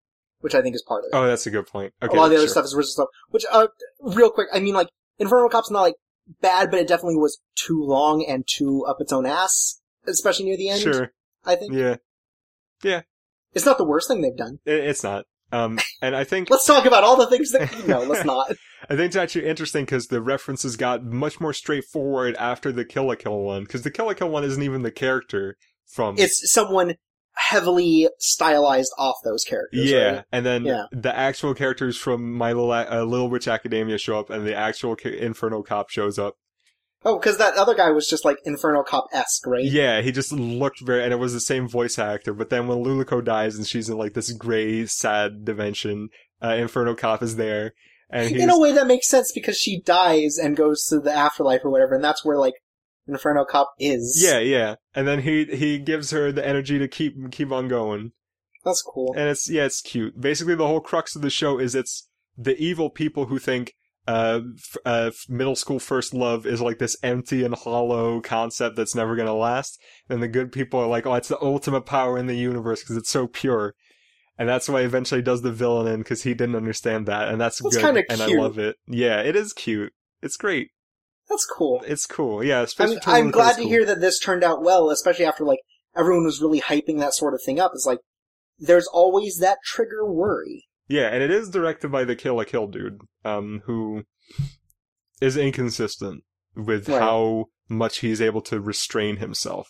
which 0.40 0.54
I 0.54 0.62
think 0.62 0.74
is 0.74 0.82
part 0.86 1.04
of 1.04 1.08
it. 1.08 1.16
Oh, 1.16 1.26
that's 1.26 1.46
a 1.46 1.50
good 1.50 1.66
point. 1.66 1.92
Okay, 2.02 2.16
a 2.16 2.18
lot 2.18 2.26
of 2.26 2.30
the 2.30 2.36
other 2.36 2.46
sure. 2.46 2.52
stuff 2.52 2.64
is 2.64 2.74
original 2.74 2.92
stuff. 2.92 3.08
Which, 3.30 3.44
uh, 3.50 3.68
real 4.00 4.30
quick, 4.30 4.48
I 4.52 4.60
mean, 4.60 4.74
like, 4.74 4.88
Inferno 5.18 5.48
Cop's 5.48 5.70
not, 5.70 5.82
like, 5.82 5.94
bad, 6.40 6.70
but 6.70 6.80
it 6.80 6.88
definitely 6.88 7.16
was 7.16 7.40
too 7.54 7.80
long 7.82 8.24
and 8.26 8.44
too 8.46 8.84
up 8.88 8.96
its 9.00 9.12
own 9.12 9.26
ass, 9.26 9.80
especially 10.06 10.46
near 10.46 10.56
the 10.56 10.68
end, 10.70 10.80
Sure, 10.80 11.12
I 11.44 11.56
think. 11.56 11.72
yeah. 11.72 11.96
Yeah. 12.82 13.02
It's 13.54 13.64
not 13.64 13.78
the 13.78 13.84
worst 13.84 14.08
thing 14.08 14.20
they've 14.20 14.36
done. 14.36 14.58
It's 14.66 15.02
not. 15.02 15.24
Um, 15.52 15.78
and 16.02 16.14
I 16.14 16.24
think 16.24 16.50
Let's 16.50 16.66
talk 16.66 16.84
about 16.84 17.04
all 17.04 17.16
the 17.16 17.28
things 17.28 17.52
that, 17.52 17.86
no, 17.86 18.02
let's 18.02 18.24
not. 18.26 18.50
I 18.82 18.96
think 18.96 19.06
it's 19.06 19.16
actually 19.16 19.46
interesting 19.46 19.84
because 19.84 20.08
the 20.08 20.20
references 20.20 20.76
got 20.76 21.04
much 21.04 21.40
more 21.40 21.52
straightforward 21.52 22.34
after 22.36 22.70
the 22.72 22.84
Kill 22.84 23.06
la 23.06 23.14
Kill 23.14 23.38
one. 23.38 23.62
Because 23.62 23.82
the 23.82 23.90
Kill 23.90 24.06
la 24.06 24.14
Kill 24.14 24.28
one 24.28 24.44
isn't 24.44 24.62
even 24.62 24.82
the 24.82 24.90
character 24.90 25.56
from. 25.86 26.16
It's 26.18 26.52
someone 26.52 26.96
heavily 27.38 28.08
stylized 28.18 28.92
off 28.98 29.16
those 29.24 29.44
characters. 29.44 29.90
yeah, 29.90 30.10
right? 30.16 30.24
and 30.32 30.46
then 30.46 30.64
Yeah. 30.64 30.84
the 30.90 31.14
actual 31.16 31.54
characters 31.54 31.96
from 31.96 32.32
My 32.32 32.52
Little 32.52 32.72
uh, 32.72 33.02
Little 33.04 33.28
Witch 33.28 33.46
Academia 33.48 33.98
show 33.98 34.18
up, 34.18 34.30
and 34.30 34.46
the 34.46 34.54
actual 34.54 34.96
ca- 34.96 35.16
Inferno 35.18 35.62
Cop 35.62 35.90
shows 35.90 36.18
up. 36.18 36.34
Oh, 37.04 37.18
because 37.18 37.36
that 37.38 37.54
other 37.54 37.74
guy 37.74 37.90
was 37.90 38.08
just 38.08 38.24
like 38.24 38.38
Inferno 38.44 38.82
Cop 38.82 39.06
esque, 39.12 39.46
right? 39.46 39.64
Yeah, 39.64 40.00
he 40.00 40.10
just 40.12 40.32
looked 40.32 40.80
very, 40.80 41.04
and 41.04 41.12
it 41.12 41.18
was 41.18 41.34
the 41.34 41.40
same 41.40 41.68
voice 41.68 41.98
actor. 41.98 42.32
But 42.32 42.50
then 42.50 42.66
when 42.66 42.78
Luluco 42.78 43.22
dies 43.22 43.56
and 43.56 43.66
she's 43.66 43.88
in 43.88 43.96
like 43.98 44.14
this 44.14 44.32
gray, 44.32 44.86
sad 44.86 45.44
dimension, 45.44 46.08
uh, 46.42 46.54
Inferno 46.58 46.94
Cop 46.94 47.22
is 47.22 47.36
there, 47.36 47.74
and 48.10 48.34
In 48.34 48.50
a 48.50 48.58
way, 48.58 48.72
that 48.72 48.86
makes 48.86 49.08
sense 49.08 49.30
because 49.32 49.56
she 49.58 49.80
dies 49.80 50.38
and 50.38 50.56
goes 50.56 50.84
to 50.86 50.98
the 51.00 51.12
afterlife 51.12 51.60
or 51.64 51.70
whatever, 51.70 51.94
and 51.94 52.02
that's 52.02 52.24
where 52.24 52.38
like 52.38 52.54
Inferno 53.08 53.44
Cop 53.44 53.72
is. 53.78 54.20
yeah, 54.22 54.38
yeah, 54.38 54.74
and 54.94 55.06
then 55.06 55.20
he 55.22 55.44
he 55.44 55.78
gives 55.78 56.10
her 56.10 56.32
the 56.32 56.46
energy 56.46 56.78
to 56.78 56.88
keep 56.88 57.14
keep 57.30 57.52
on 57.52 57.68
going. 57.68 58.12
that's 58.64 58.82
cool. 58.82 59.14
and 59.16 59.28
it's 59.28 59.48
yeah, 59.48 59.64
it's 59.64 59.80
cute. 59.80 60.20
Basically, 60.20 60.54
the 60.54 60.66
whole 60.66 60.80
crux 60.80 61.14
of 61.16 61.22
the 61.22 61.30
show 61.30 61.58
is 61.58 61.74
it's 61.74 62.08
the 62.36 62.56
evil 62.58 62.90
people 62.90 63.26
who 63.26 63.38
think 63.38 63.74
uh, 64.08 64.40
f- 64.56 64.76
uh, 64.84 65.10
middle 65.28 65.56
school 65.56 65.78
first 65.80 66.14
love 66.14 66.46
is 66.46 66.60
like 66.60 66.78
this 66.78 66.96
empty 67.02 67.44
and 67.44 67.54
hollow 67.54 68.20
concept 68.20 68.76
that's 68.76 68.94
never 68.94 69.16
gonna 69.16 69.34
last, 69.34 69.80
and 70.08 70.22
the 70.22 70.28
good 70.28 70.52
people 70.52 70.78
are 70.80 70.86
like, 70.86 71.06
oh, 71.06 71.14
it's 71.14 71.28
the 71.28 71.40
ultimate 71.42 71.82
power 71.86 72.16
in 72.18 72.26
the 72.26 72.36
universe 72.36 72.82
because 72.82 72.96
it's 72.96 73.10
so 73.10 73.26
pure. 73.26 73.74
and 74.38 74.48
that's 74.48 74.68
why 74.68 74.82
eventually 74.82 75.22
does 75.22 75.42
the 75.42 75.50
villain 75.50 75.86
in 75.86 76.00
because 76.00 76.22
he 76.22 76.34
didn't 76.34 76.56
understand 76.56 77.06
that, 77.06 77.28
and 77.28 77.40
that's, 77.40 77.60
That's 77.62 77.76
good, 77.78 78.04
and 78.10 78.20
I 78.22 78.26
love 78.26 78.58
it. 78.58 78.76
Yeah, 78.86 79.22
it 79.22 79.34
is 79.34 79.52
cute. 79.52 79.92
It's 80.22 80.36
great. 80.36 80.68
That's 81.28 81.44
cool. 81.46 81.82
It's 81.86 82.06
cool. 82.06 82.42
Yeah, 82.44 82.60
I 82.60 82.62
especially 82.62 82.94
mean, 82.96 83.00
Total 83.00 83.14
I'm 83.20 83.30
glad 83.30 83.54
to 83.56 83.62
cool. 83.62 83.68
hear 83.68 83.84
that 83.84 84.00
this 84.00 84.18
turned 84.18 84.44
out 84.44 84.62
well, 84.62 84.90
especially 84.90 85.24
after 85.24 85.44
like 85.44 85.58
everyone 85.96 86.24
was 86.24 86.40
really 86.40 86.60
hyping 86.60 86.98
that 87.00 87.14
sort 87.14 87.34
of 87.34 87.40
thing 87.44 87.58
up. 87.58 87.72
It's 87.74 87.86
like 87.86 87.98
there's 88.58 88.86
always 88.86 89.38
that 89.38 89.58
trigger 89.64 90.10
worry. 90.10 90.66
Yeah, 90.88 91.08
and 91.08 91.22
it 91.22 91.30
is 91.32 91.50
directed 91.50 91.90
by 91.90 92.04
the 92.04 92.14
Kill 92.14 92.36
la 92.36 92.44
Kill 92.44 92.68
dude, 92.68 93.00
um, 93.24 93.62
who 93.66 94.04
is 95.20 95.36
inconsistent 95.36 96.22
with 96.54 96.88
Right. 96.88 97.00
how 97.00 97.46
much 97.68 97.98
he's 97.98 98.20
able 98.20 98.40
to 98.42 98.60
restrain 98.60 99.16
himself. 99.16 99.68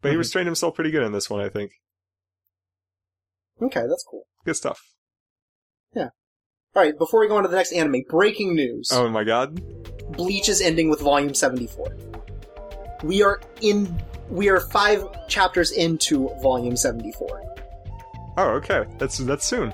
But 0.00 0.08
he 0.10 0.14
Mhm. 0.14 0.20
restrained 0.20 0.46
himself 0.46 0.74
pretty 0.74 0.90
good 0.90 1.02
in 1.02 1.12
this 1.12 1.28
one, 1.28 1.40
I 1.42 1.50
think. 1.50 1.72
Okay, 3.60 3.82
that's 3.86 4.04
cool. 4.08 4.26
Good 4.44 4.56
stuff. 4.56 4.80
All 6.76 6.82
right, 6.82 6.96
before 6.98 7.20
we 7.20 7.28
go 7.28 7.36
on 7.36 7.44
to 7.44 7.48
the 7.48 7.56
next 7.56 7.72
anime, 7.72 8.02
breaking 8.08 8.54
news: 8.54 8.90
Oh 8.92 9.08
my 9.08 9.24
god. 9.24 9.60
Bleach 10.16 10.48
is 10.48 10.60
ending 10.60 10.90
with 10.90 11.00
Volume 11.00 11.34
74. 11.34 11.96
We 13.02 13.22
are 13.22 13.40
in. 13.60 14.02
We 14.28 14.48
are 14.48 14.60
five 14.60 15.04
chapters 15.28 15.70
into 15.72 16.30
Volume 16.42 16.76
74. 16.76 17.42
Oh, 18.36 18.48
okay. 18.54 18.84
That's 18.98 19.18
that's 19.18 19.44
soon. 19.44 19.72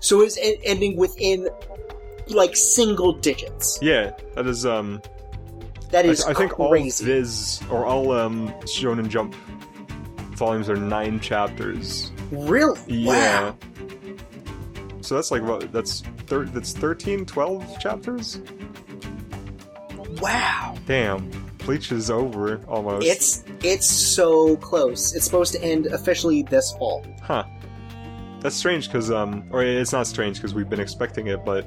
So 0.00 0.22
it's 0.22 0.38
ending 0.64 0.96
within 0.96 1.48
like 2.28 2.56
single 2.56 3.12
digits. 3.12 3.78
Yeah, 3.80 4.12
that 4.34 4.46
is 4.46 4.66
um 4.66 5.00
That 5.90 6.06
I, 6.06 6.10
I 6.30 6.34
think 6.34 6.58
all. 6.58 6.74
Viz 6.74 7.60
or 7.70 7.86
all 7.86 8.12
um 8.12 8.48
Shonen 8.62 9.08
Jump 9.08 9.34
volumes 10.34 10.70
are 10.70 10.76
nine 10.76 11.20
chapters. 11.20 12.10
really? 12.30 12.80
Yeah. 12.88 13.50
Wow. 13.50 13.56
So 15.10 15.16
that's 15.16 15.32
like 15.32 15.42
what 15.42 15.72
that's 15.72 16.02
thir- 16.28 16.44
that's 16.44 16.72
13, 16.72 17.26
12 17.26 17.80
chapters? 17.80 18.40
Wow. 20.20 20.76
Damn. 20.86 21.28
Bleach 21.58 21.90
is 21.90 22.12
over 22.12 22.60
almost. 22.68 23.04
It's 23.04 23.42
it's 23.64 23.86
so 23.90 24.56
close. 24.58 25.12
It's 25.16 25.24
supposed 25.24 25.52
to 25.54 25.62
end 25.64 25.86
officially 25.86 26.44
this 26.44 26.70
fall. 26.78 27.04
Huh. 27.22 27.42
That's 28.38 28.54
strange 28.54 28.86
because 28.86 29.10
um 29.10 29.42
or 29.50 29.64
it's 29.64 29.90
not 29.90 30.06
strange 30.06 30.36
because 30.36 30.54
we've 30.54 30.70
been 30.70 30.78
expecting 30.78 31.26
it, 31.26 31.44
but 31.44 31.66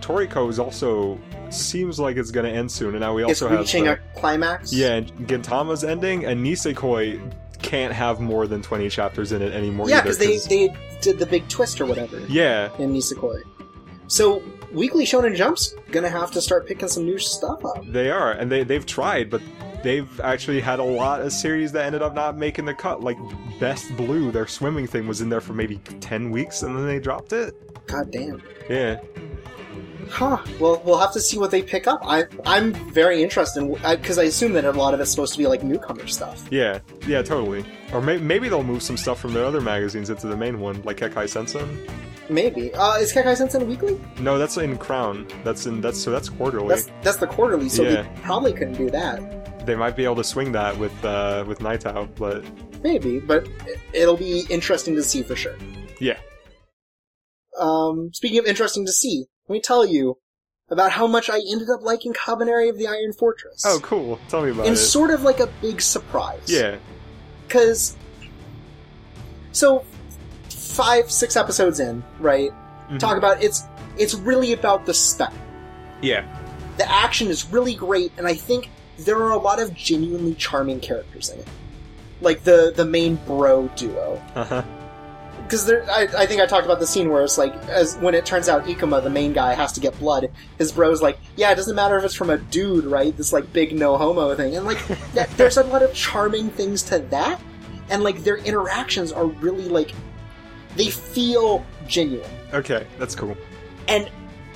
Toriko 0.00 0.48
is 0.48 0.58
also 0.58 1.20
seems 1.50 2.00
like 2.00 2.16
it's 2.16 2.30
gonna 2.30 2.48
end 2.48 2.72
soon, 2.72 2.94
and 2.94 3.00
now 3.00 3.12
we 3.12 3.22
It's 3.24 3.42
also 3.42 3.48
have 3.50 3.58
reaching 3.58 3.84
the- 3.84 3.92
a 3.92 4.18
climax. 4.18 4.72
Yeah, 4.72 4.94
and 4.94 5.12
Gintama's 5.28 5.84
ending, 5.84 6.24
and 6.24 6.42
Nisekoi 6.42 7.20
can't 7.60 7.92
have 7.92 8.20
more 8.20 8.46
than 8.46 8.62
20 8.62 8.88
chapters 8.88 9.32
in 9.32 9.42
it 9.42 9.52
anymore 9.52 9.86
Yeah, 9.90 10.00
because 10.00 10.16
they, 10.16 10.38
they 10.38 10.74
did 11.00 11.18
the 11.18 11.26
big 11.26 11.48
twist 11.48 11.80
or 11.80 11.86
whatever 11.86 12.20
Yeah, 12.28 12.70
in 12.78 12.92
Nisekoi. 12.92 13.42
So 14.06 14.42
Weekly 14.72 15.04
Shonen 15.04 15.34
Jump's 15.36 15.74
gonna 15.90 16.08
have 16.08 16.30
to 16.32 16.40
start 16.40 16.66
picking 16.66 16.88
some 16.88 17.04
new 17.04 17.18
stuff 17.18 17.64
up. 17.64 17.84
they 17.86 18.10
are, 18.10 18.32
and 18.32 18.50
they, 18.50 18.62
they've 18.64 18.86
tried, 18.86 19.30
but 19.30 19.40
they've 19.82 20.20
actually 20.20 20.60
had 20.60 20.78
a 20.78 20.84
lot 20.84 21.20
of 21.20 21.32
series 21.32 21.72
that 21.72 21.86
ended 21.86 22.02
up 22.02 22.14
not 22.14 22.36
making 22.36 22.64
the 22.66 22.74
cut. 22.74 23.02
Like 23.02 23.18
Best 23.58 23.96
Blue, 23.96 24.30
their 24.30 24.46
swimming 24.46 24.86
thing 24.86 25.06
was 25.08 25.20
in 25.20 25.28
there 25.28 25.40
for 25.40 25.52
maybe 25.54 25.78
10 26.00 26.30
weeks, 26.30 26.62
and 26.62 26.76
then 26.76 26.86
they 26.86 26.98
dropped 26.98 27.32
it. 27.32 27.54
God 27.86 28.10
damn. 28.10 28.42
Yeah. 28.68 29.00
Huh. 30.10 30.38
Well, 30.58 30.82
we'll 30.84 30.98
have 30.98 31.12
to 31.12 31.20
see 31.20 31.38
what 31.38 31.50
they 31.50 31.62
pick 31.62 31.86
up. 31.86 32.00
I 32.04 32.24
I'm 32.44 32.72
very 32.92 33.22
interested 33.22 33.66
because 33.68 34.18
I, 34.18 34.24
assume 34.24 34.52
that 34.54 34.64
a 34.64 34.72
lot 34.72 34.92
of 34.92 35.00
it's 35.00 35.10
supposed 35.10 35.32
to 35.32 35.38
be 35.38 35.46
like 35.46 35.62
newcomer 35.62 36.06
stuff. 36.08 36.46
Yeah, 36.50 36.80
yeah, 37.06 37.22
totally. 37.22 37.64
Or 37.92 38.02
may- 38.02 38.18
maybe 38.18 38.48
they'll 38.48 38.64
move 38.64 38.82
some 38.82 38.96
stuff 38.96 39.20
from 39.20 39.32
their 39.32 39.44
other 39.44 39.60
magazines 39.60 40.10
into 40.10 40.26
the 40.26 40.36
main 40.36 40.60
one, 40.60 40.82
like 40.82 40.96
Kekkai 40.96 41.28
Sensen. 41.28 41.86
Maybe. 42.28 42.74
Uh, 42.74 42.96
is 42.96 43.12
Kekkai 43.12 43.36
Sensen 43.36 43.66
weekly? 43.68 44.00
No, 44.18 44.38
that's 44.38 44.56
in 44.56 44.76
Crown. 44.78 45.26
That's 45.44 45.66
in 45.66 45.80
that's 45.80 46.00
so 46.00 46.10
that's 46.10 46.28
quarterly. 46.28 46.68
That's 46.68 46.90
that's 47.02 47.16
the 47.18 47.26
quarterly, 47.26 47.68
so 47.68 47.82
Yeah. 47.84 48.02
they 48.02 48.20
probably 48.22 48.52
couldn't 48.52 48.74
do 48.74 48.90
that. 48.90 49.66
They 49.66 49.76
might 49.76 49.94
be 49.94 50.04
able 50.04 50.16
to 50.16 50.24
swing 50.24 50.52
that 50.52 50.76
with 50.76 51.04
uh, 51.04 51.44
with 51.46 51.60
Night 51.60 51.86
Out, 51.86 52.14
but 52.16 52.44
Maybe, 52.82 53.20
but 53.20 53.46
it'll 53.92 54.16
be 54.16 54.46
interesting 54.48 54.94
to 54.96 55.02
see 55.02 55.22
for 55.22 55.36
sure. 55.36 55.54
Yeah. 56.00 56.18
Um, 57.58 58.10
speaking 58.14 58.38
of 58.38 58.46
interesting 58.46 58.86
to 58.86 58.92
see, 58.92 59.26
let 59.50 59.54
me 59.54 59.60
tell 59.60 59.84
you 59.84 60.16
about 60.68 60.92
how 60.92 61.08
much 61.08 61.28
I 61.28 61.40
ended 61.50 61.68
up 61.70 61.82
liking 61.82 62.12
Kabaneri 62.12 62.70
of 62.70 62.78
the 62.78 62.86
Iron 62.86 63.12
Fortress. 63.12 63.64
oh, 63.66 63.80
cool. 63.82 64.20
Tell 64.28 64.42
me 64.44 64.52
about 64.52 64.66
and 64.66 64.74
it. 64.74 64.78
sort 64.78 65.10
of 65.10 65.22
like 65.22 65.40
a 65.40 65.48
big 65.60 65.80
surprise. 65.82 66.42
yeah, 66.46 66.76
Because, 67.48 67.96
so, 69.50 69.84
five, 70.48 71.10
six 71.10 71.34
episodes 71.36 71.80
in, 71.80 72.04
right? 72.20 72.52
Mhm. 72.90 73.00
Talk 73.00 73.18
about 73.18 73.42
it's 73.42 73.64
it's 73.98 74.14
really 74.14 74.52
about 74.52 74.86
the 74.86 74.94
spec. 74.94 75.32
yeah, 76.00 76.24
The 76.76 76.88
action 76.88 77.26
is 77.26 77.44
really 77.50 77.74
great, 77.74 78.12
and 78.16 78.26
I 78.28 78.34
think 78.34 78.68
there 79.00 79.16
are 79.16 79.32
a 79.32 79.36
lot 79.38 79.58
of 79.58 79.74
genuinely 79.74 80.36
charming 80.36 80.78
characters 80.78 81.28
in 81.30 81.40
it, 81.40 81.48
like 82.20 82.44
the 82.44 82.72
the 82.76 82.84
main 82.84 83.16
bro 83.26 83.66
duo. 83.74 84.22
uh 84.36 84.44
huh. 84.44 84.62
Because 85.50 85.68
I, 85.68 86.02
I 86.16 86.26
think 86.26 86.40
I 86.40 86.46
talked 86.46 86.64
about 86.64 86.78
the 86.78 86.86
scene 86.86 87.10
where 87.10 87.24
it's 87.24 87.36
like, 87.36 87.52
as 87.66 87.96
when 87.96 88.14
it 88.14 88.24
turns 88.24 88.48
out 88.48 88.66
Ikoma, 88.66 89.02
the 89.02 89.10
main 89.10 89.32
guy, 89.32 89.52
has 89.54 89.72
to 89.72 89.80
get 89.80 89.98
blood. 89.98 90.30
His 90.58 90.70
bro's 90.70 91.02
like, 91.02 91.18
yeah, 91.34 91.50
it 91.50 91.56
doesn't 91.56 91.74
matter 91.74 91.98
if 91.98 92.04
it's 92.04 92.14
from 92.14 92.30
a 92.30 92.38
dude, 92.38 92.84
right? 92.84 93.16
This 93.16 93.32
like 93.32 93.52
big 93.52 93.76
no 93.76 93.96
homo 93.96 94.32
thing, 94.36 94.54
and 94.56 94.64
like 94.64 94.78
that, 95.14 95.28
there's 95.36 95.56
a 95.56 95.64
lot 95.64 95.82
of 95.82 95.92
charming 95.92 96.50
things 96.50 96.84
to 96.84 97.00
that, 97.10 97.40
and 97.88 98.04
like 98.04 98.22
their 98.22 98.36
interactions 98.36 99.10
are 99.10 99.26
really 99.26 99.68
like 99.68 99.92
they 100.76 100.88
feel 100.88 101.66
genuine, 101.88 102.30
Okay, 102.54 102.86
that's 102.96 103.16
cool. 103.16 103.36
and 103.88 104.08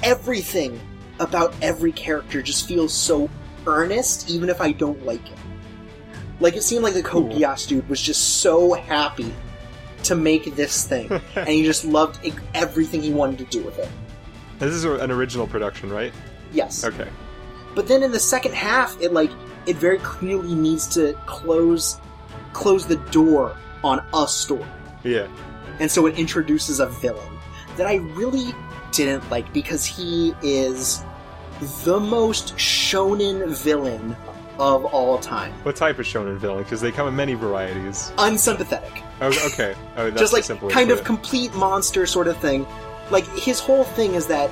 everything 0.05 0.79
about 1.19 1.53
every 1.61 1.91
character 1.91 2.41
just 2.41 2.69
feels 2.69 2.93
so 2.93 3.29
earnest, 3.67 4.31
even 4.31 4.49
if 4.49 4.61
I 4.61 4.71
don't 4.71 5.05
like 5.05 5.29
it. 5.29 5.39
Like 6.39 6.55
it 6.55 6.63
seemed 6.63 6.85
like 6.85 6.95
the 6.95 7.03
Cool. 7.03 7.29
Dude 7.67 7.89
was 7.89 8.01
just 8.01 8.41
so 8.43 8.75
happy 8.75 9.35
to 10.05 10.15
make 10.15 10.55
this 10.57 10.87
thing, 10.87 11.11
and 11.37 11.49
he 11.49 11.63
just 11.65 11.85
loved 11.85 12.19
everything 12.55 13.03
he 13.03 13.13
wanted 13.13 13.39
to 13.39 13.45
do 13.47 13.63
with 13.65 13.79
it. 13.79 13.89
this 14.59 14.73
is 14.75 14.85
an 14.85 15.11
original 15.11 15.47
production, 15.47 15.91
right? 15.91 16.13
Yes, 16.53 16.85
Okay. 16.85 17.09
but 17.75 17.89
then 17.89 18.03
in 18.03 18.13
the 18.13 18.21
second 18.21 18.55
half, 18.55 18.97
it 19.01 19.13
like 19.13 19.31
it 19.67 19.77
very 19.77 19.99
clearly 19.99 20.55
needs 20.55 20.87
to 20.95 21.15
close 21.27 21.99
close 22.53 22.87
the 22.87 22.97
door 23.11 23.57
on 23.83 24.05
a 24.15 24.29
story, 24.29 24.65
Yeah. 25.03 25.27
and 25.81 25.91
so 25.91 26.07
it 26.07 26.19
introduces 26.19 26.81
a 26.81 26.87
villain 26.87 27.39
that 27.77 27.87
I 27.87 27.97
really 27.97 28.55
didn't 28.93 29.29
like 29.31 29.53
because 29.53 29.85
he 29.85 30.33
is 30.43 31.03
the 31.85 31.99
most 31.99 32.55
shonen 32.57 33.49
villain 33.49 34.17
of 34.61 34.85
all 34.85 35.19
time. 35.19 35.53
What 35.65 35.75
type 35.75 35.99
of 35.99 36.07
shonen 36.07 36.37
villain? 36.37 36.63
Because 36.63 36.81
they 36.81 36.93
come 36.93 37.09
in 37.09 37.17
many 37.17 37.35
varieties. 37.35 38.13
Unsympathetic. 38.19 39.03
Oh, 39.21 39.51
okay. 39.53 39.75
Oh, 39.97 40.11
that's 40.11 40.21
just 40.21 40.33
like 40.33 40.45
simple 40.45 40.69
kind 40.69 40.91
of 40.91 41.05
complete 41.05 41.55
monster 41.55 42.07
sort 42.07 42.27
of 42.27 42.37
thing. 42.39 42.67
Like 43.11 43.27
his 43.37 43.61
whole 43.61 43.85
thing 43.85 44.15
is 44.15 44.27
that 44.27 44.51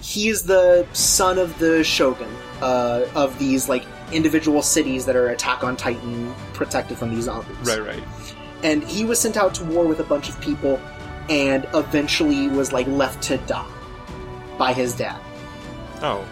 he's 0.00 0.42
the 0.42 0.86
son 0.92 1.38
of 1.38 1.58
the 1.58 1.84
shogun 1.84 2.34
uh, 2.62 3.04
of 3.14 3.38
these 3.38 3.68
like 3.68 3.84
individual 4.12 4.62
cities 4.62 5.04
that 5.06 5.16
are 5.16 5.28
Attack 5.28 5.62
on 5.62 5.76
Titan 5.76 6.34
protected 6.54 6.98
from 6.98 7.14
these 7.14 7.24
zombies. 7.24 7.56
Right, 7.62 7.80
right. 7.80 8.02
And 8.62 8.82
he 8.84 9.04
was 9.04 9.18
sent 9.18 9.36
out 9.36 9.54
to 9.54 9.64
war 9.64 9.86
with 9.86 10.00
a 10.00 10.04
bunch 10.04 10.28
of 10.28 10.40
people, 10.40 10.80
and 11.28 11.66
eventually 11.74 12.48
was 12.48 12.72
like 12.72 12.86
left 12.86 13.22
to 13.24 13.38
die 13.38 13.70
by 14.58 14.72
his 14.72 14.94
dad. 14.94 15.20
Oh, 16.02 16.26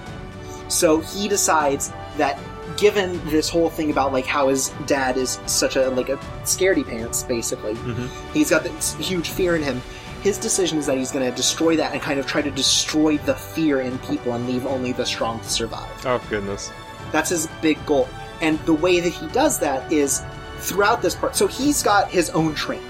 So 0.69 1.01
he 1.01 1.29
decides 1.29 1.93
that 2.17 2.39
given 2.79 3.21
this 3.29 3.49
whole 3.51 3.69
thing 3.69 3.91
about 3.91 4.13
like 4.13 4.25
how 4.25 4.49
his 4.49 4.69
dad 4.87 5.17
is 5.17 5.39
such 5.47 5.77
a 5.77 5.89
like 5.91 6.09
a 6.09 6.17
scaredy 6.45 6.87
pants 6.87 7.23
basically 7.25 7.75
Mhm. 7.75 8.09
he's 8.33 8.51
got 8.51 8.63
this 8.63 8.95
huge 8.95 9.29
fear 9.31 9.57
in 9.57 9.63
him 9.63 9.83
his 10.23 10.39
decision 10.39 10.79
is 10.79 10.87
that 10.87 10.97
he's 10.97 11.13
going 11.13 11.29
to 11.29 11.37
destroy 11.37 11.77
that 11.77 11.93
and 11.93 12.01
kind 12.03 12.19
of 12.19 12.27
try 12.27 12.41
to 12.43 12.51
destroy 12.51 13.19
the 13.19 13.35
fear 13.35 13.81
in 13.83 13.99
people 14.01 14.33
and 14.33 14.49
leave 14.49 14.65
only 14.67 14.93
the 14.93 15.05
strong 15.05 15.41
to 15.41 15.49
survive 15.51 15.91
oh 16.07 16.21
goodness. 16.31 16.71
that's 17.13 17.31
his 17.31 17.49
big 17.61 17.85
goal 17.85 18.09
and 18.41 18.59
the 18.61 18.73
way 18.75 19.01
that 19.01 19.13
he 19.13 19.27
does 19.29 19.59
that 19.59 19.91
is 19.93 20.23
throughout 20.59 21.03
this 21.03 21.15
part 21.15 21.35
so 21.37 21.47
he's 21.47 21.83
got 21.83 22.09
his 22.11 22.31
own 22.31 22.55
train 22.55 22.83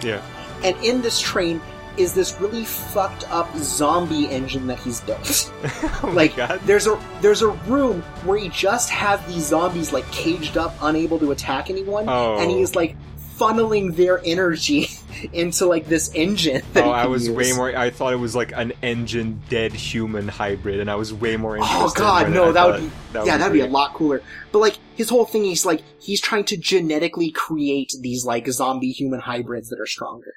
Yeah. 0.00 0.20
and 0.62 0.76
in 0.84 1.02
this 1.02 1.20
train 1.20 1.60
is 1.96 2.14
this 2.14 2.40
really 2.40 2.64
fucked 2.64 3.28
up 3.30 3.54
zombie 3.56 4.26
engine 4.28 4.66
that 4.66 4.78
he's 4.78 5.00
built 5.02 5.52
oh 6.02 6.10
like 6.14 6.34
there's 6.64 6.86
a 6.86 7.00
there's 7.20 7.42
a 7.42 7.48
room 7.48 8.02
where 8.24 8.38
he 8.38 8.48
just 8.48 8.90
has 8.90 9.24
these 9.26 9.46
zombies 9.46 9.92
like 9.92 10.10
caged 10.10 10.56
up, 10.56 10.74
unable 10.82 11.18
to 11.18 11.30
attack 11.32 11.70
anyone, 11.70 12.08
Oh. 12.08 12.38
and 12.38 12.50
he's 12.50 12.74
like 12.74 12.96
funneling 13.38 13.96
their 13.96 14.20
energy 14.24 14.88
into 15.32 15.66
like 15.66 15.86
this 15.86 16.14
engine. 16.14 16.62
That 16.72 16.84
Oh, 16.84 16.90
I 16.90 17.06
was 17.06 17.26
use. 17.26 17.36
way 17.36 17.52
more. 17.52 17.76
I 17.76 17.90
thought 17.90 18.12
it 18.12 18.16
was 18.16 18.36
like 18.36 18.52
an 18.54 18.72
engine 18.82 19.42
dead 19.48 19.72
human 19.72 20.28
hybrid, 20.28 20.80
and 20.80 20.90
I 20.90 20.94
was 20.94 21.12
way 21.12 21.36
more 21.36 21.58
oh, 21.58 21.62
interested. 21.62 22.00
Oh 22.00 22.04
god, 22.04 22.30
no, 22.32 22.52
that 22.52 22.66
would 22.66 22.80
be 22.80 22.90
that 23.12 23.26
yeah, 23.26 23.36
that'd 23.36 23.52
be 23.52 23.60
a 23.60 23.66
lot 23.66 23.94
cooler. 23.94 24.22
But 24.52 24.58
like 24.60 24.78
his 24.94 25.08
whole 25.08 25.24
thing, 25.24 25.44
he's 25.44 25.66
like 25.66 25.82
he's 26.00 26.20
trying 26.20 26.44
to 26.44 26.56
genetically 26.56 27.30
create 27.30 27.92
these 28.00 28.24
like 28.24 28.46
zombie 28.48 28.92
human 28.92 29.20
hybrids 29.20 29.68
that 29.70 29.80
are 29.80 29.86
stronger. 29.86 30.34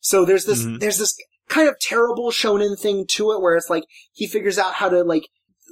So 0.00 0.24
there's 0.24 0.44
this 0.46 0.62
Mhm. 0.64 0.80
there's 0.80 0.98
this 0.98 1.14
kind 1.48 1.68
of 1.68 1.78
terrible 1.80 2.30
shonen 2.30 2.78
thing 2.78 3.06
to 3.08 3.32
it 3.32 3.40
where 3.40 3.56
it's 3.56 3.70
like 3.70 3.84
he 4.12 4.26
figures 4.26 4.58
out 4.58 4.74
how 4.74 4.88
to 4.88 5.02
like 5.04 5.24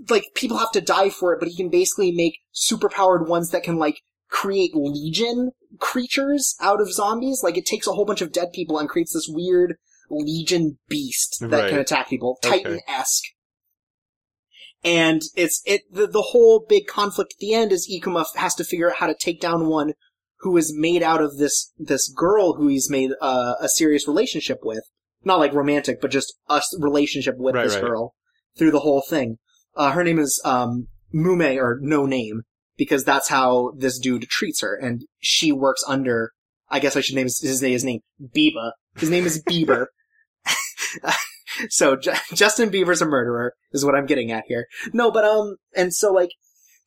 like 0.08 0.26
people 0.34 0.58
have 0.58 0.70
to 0.72 0.80
die 0.80 1.10
for 1.10 1.32
it, 1.32 1.40
but 1.40 1.48
he 1.48 1.56
can 1.56 1.68
basically 1.70 2.12
make 2.12 2.38
superpowered 2.54 3.26
ones 3.28 3.50
that 3.50 3.62
can 3.64 3.76
like 3.78 4.00
create 4.30 4.72
legion 4.74 5.50
creatures 5.80 6.54
out 6.60 6.80
of 6.80 6.92
zombies. 6.92 7.42
Like 7.42 7.56
it 7.56 7.66
takes 7.66 7.86
a 7.86 7.92
whole 7.92 8.04
bunch 8.04 8.20
of 8.20 8.30
dead 8.32 8.52
people 8.52 8.78
and 8.78 8.88
creates 8.88 9.12
this 9.12 9.28
weird 9.28 9.76
legion 10.10 10.78
beast 10.88 11.38
that 11.40 11.50
Right. 11.50 11.70
can 11.70 11.78
attack 11.78 12.08
people, 12.08 12.38
Titan 12.42 12.80
esque. 12.86 13.24
And 14.84 15.22
it's 15.34 15.60
it 15.66 15.82
the, 15.92 16.06
the 16.06 16.22
whole 16.22 16.64
big 16.68 16.86
conflict 16.86 17.34
at 17.36 17.40
the 17.40 17.54
end 17.54 17.72
is 17.72 17.90
Ikoma 17.90 18.24
has 18.36 18.54
to 18.56 18.64
figure 18.64 18.90
out 18.90 18.98
how 18.98 19.06
to 19.08 19.14
take 19.14 19.40
down 19.40 19.66
one 19.68 19.94
who 20.40 20.56
is 20.56 20.72
made 20.76 21.02
out 21.02 21.20
of 21.22 21.36
this 21.38 21.72
this 21.78 22.08
girl 22.08 22.54
who 22.54 22.68
he's 22.68 22.90
made 22.90 23.10
uh, 23.20 23.54
a 23.60 23.68
serious 23.68 24.06
relationship 24.06 24.58
with, 24.62 24.84
not 25.24 25.38
like 25.38 25.52
romantic, 25.52 26.00
but 26.00 26.10
just 26.10 26.34
a 26.48 26.60
relationship 26.78 27.34
with 27.38 27.54
Right, 27.54 27.64
this 27.64 27.74
right. 27.74 27.84
girl 27.84 28.14
through 28.56 28.70
the 28.70 28.80
whole 28.80 29.02
thing. 29.02 29.38
Uh, 29.76 29.92
her 29.92 30.04
name 30.04 30.18
is 30.18 30.40
um, 30.44 30.88
Mumei 31.14 31.56
or 31.56 31.78
No 31.80 32.06
Name 32.06 32.42
because 32.76 33.04
that's 33.04 33.28
how 33.28 33.72
this 33.76 33.98
dude 33.98 34.22
treats 34.28 34.60
her, 34.60 34.74
and 34.74 35.04
she 35.18 35.52
works 35.52 35.82
under. 35.86 36.32
I 36.70 36.80
guess 36.80 36.96
I 36.96 37.00
should 37.00 37.14
name 37.16 37.26
his, 37.26 37.40
his 37.40 37.62
name. 37.62 37.72
His 37.72 37.84
name 37.84 38.00
Biba. 38.36 38.72
His 38.96 39.10
name 39.10 39.24
is 39.24 39.42
Bieber. 39.42 39.86
so 41.68 41.96
Ju- 41.96 42.12
Justin 42.34 42.70
Bieber's 42.70 43.02
a 43.02 43.06
murderer, 43.06 43.54
is 43.72 43.84
what 43.84 43.94
I'm 43.94 44.06
getting 44.06 44.30
at 44.30 44.44
here. 44.46 44.66
No, 44.92 45.10
but 45.10 45.24
um, 45.24 45.56
and 45.74 45.94
so 45.94 46.12
like 46.12 46.30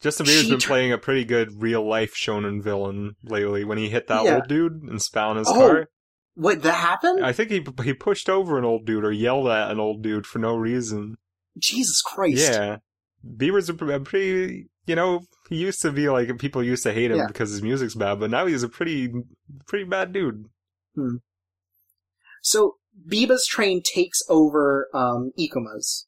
Justin 0.01 0.25
Bieber's 0.25 0.49
been 0.49 0.59
tr- 0.59 0.67
playing 0.67 0.91
a 0.91 0.97
pretty 0.97 1.23
good 1.25 1.61
real 1.61 1.87
life 1.87 2.13
shonen 2.15 2.61
villain 2.63 3.15
lately. 3.23 3.63
When 3.63 3.77
he 3.77 3.89
hit 3.89 4.07
that 4.07 4.25
Yeah. 4.25 4.35
old 4.35 4.47
dude 4.47 4.81
and 4.83 5.01
spat 5.01 5.23
on 5.25 5.37
his 5.37 5.47
Oh, 5.47 5.53
car, 5.53 5.89
what 6.33 6.63
that 6.63 6.73
happened? 6.75 7.23
I 7.23 7.31
think 7.33 7.51
he 7.51 7.65
he 7.83 7.93
pushed 7.93 8.29
over 8.29 8.57
an 8.57 8.65
old 8.65 8.85
dude 8.85 9.05
or 9.05 9.11
yelled 9.11 9.47
at 9.47 9.69
an 9.71 9.79
old 9.79 10.01
dude 10.01 10.25
for 10.25 10.39
no 10.39 10.55
reason. 10.55 11.17
Jesus 11.57 12.01
Christ! 12.01 12.51
Yeah, 12.51 12.77
Bieber's 13.25 13.69
a, 13.69 13.73
a 13.73 13.99
pretty. 13.99 14.67
You 14.87 14.95
know, 14.95 15.21
he 15.47 15.57
used 15.57 15.81
to 15.83 15.91
be 15.91 16.09
like 16.09 16.35
people 16.39 16.63
used 16.63 16.81
to 16.83 16.91
hate 16.93 17.11
him 17.11 17.17
Yeah. 17.17 17.27
because 17.27 17.51
his 17.51 17.61
music's 17.61 17.93
bad, 17.93 18.19
but 18.19 18.31
now 18.31 18.47
he's 18.47 18.63
a 18.63 18.69
pretty 18.69 19.09
pretty 19.67 19.85
bad 19.85 20.11
dude. 20.11 20.45
So 22.41 22.77
Biba's 23.07 23.45
train 23.45 23.81
takes 23.83 24.21
over 24.27 24.87
um, 24.93 25.31
Ikoma's, 25.39 26.07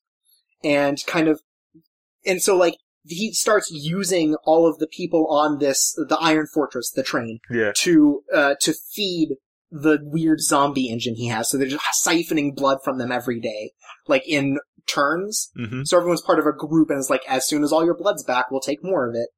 and 0.64 0.98
kind 1.06 1.28
of, 1.28 1.41
and 2.26 2.41
so 2.41 2.56
like 2.57 2.76
he 3.06 3.34
starts 3.34 3.70
using 3.72 4.36
all 4.46 4.68
of 4.68 4.78
the 4.80 4.88
people 4.88 5.28
on 5.30 5.60
this 5.60 5.94
the 6.08 6.18
Iron 6.20 6.48
Fortress, 6.54 6.92
the 6.92 7.04
train, 7.04 7.40
Yeah, 7.50 7.72
to 7.78 8.24
uh, 8.34 8.56
to 8.62 8.74
feed 8.74 9.36
the 9.72 10.00
weird 10.04 10.40
zombie 10.40 10.90
engine 10.90 11.16
he 11.16 11.28
has. 11.28 11.50
So 11.50 11.58
they're 11.58 11.68
just 11.68 12.06
siphoning 12.06 12.56
blood 12.56 12.78
from 12.84 13.00
them 13.00 13.12
every 13.12 13.40
day, 13.40 13.72
like 14.08 14.28
in 14.28 14.60
turns. 14.86 15.52
hmm 15.56 15.84
So 15.84 15.98
everyone's 15.98 16.22
part 16.22 16.40
of 16.40 16.46
a 16.46 16.54
group, 16.54 16.90
and 16.90 17.00
it's 17.00 17.10
like 17.10 17.24
as 17.28 17.48
soon 17.48 17.64
as 17.64 17.72
all 17.72 17.86
your 17.86 17.98
blood's 17.98 18.24
back, 18.24 18.52
we'll 18.52 18.62
take 18.62 18.84
more 18.84 19.08
of 19.10 19.16
it. 19.16 19.30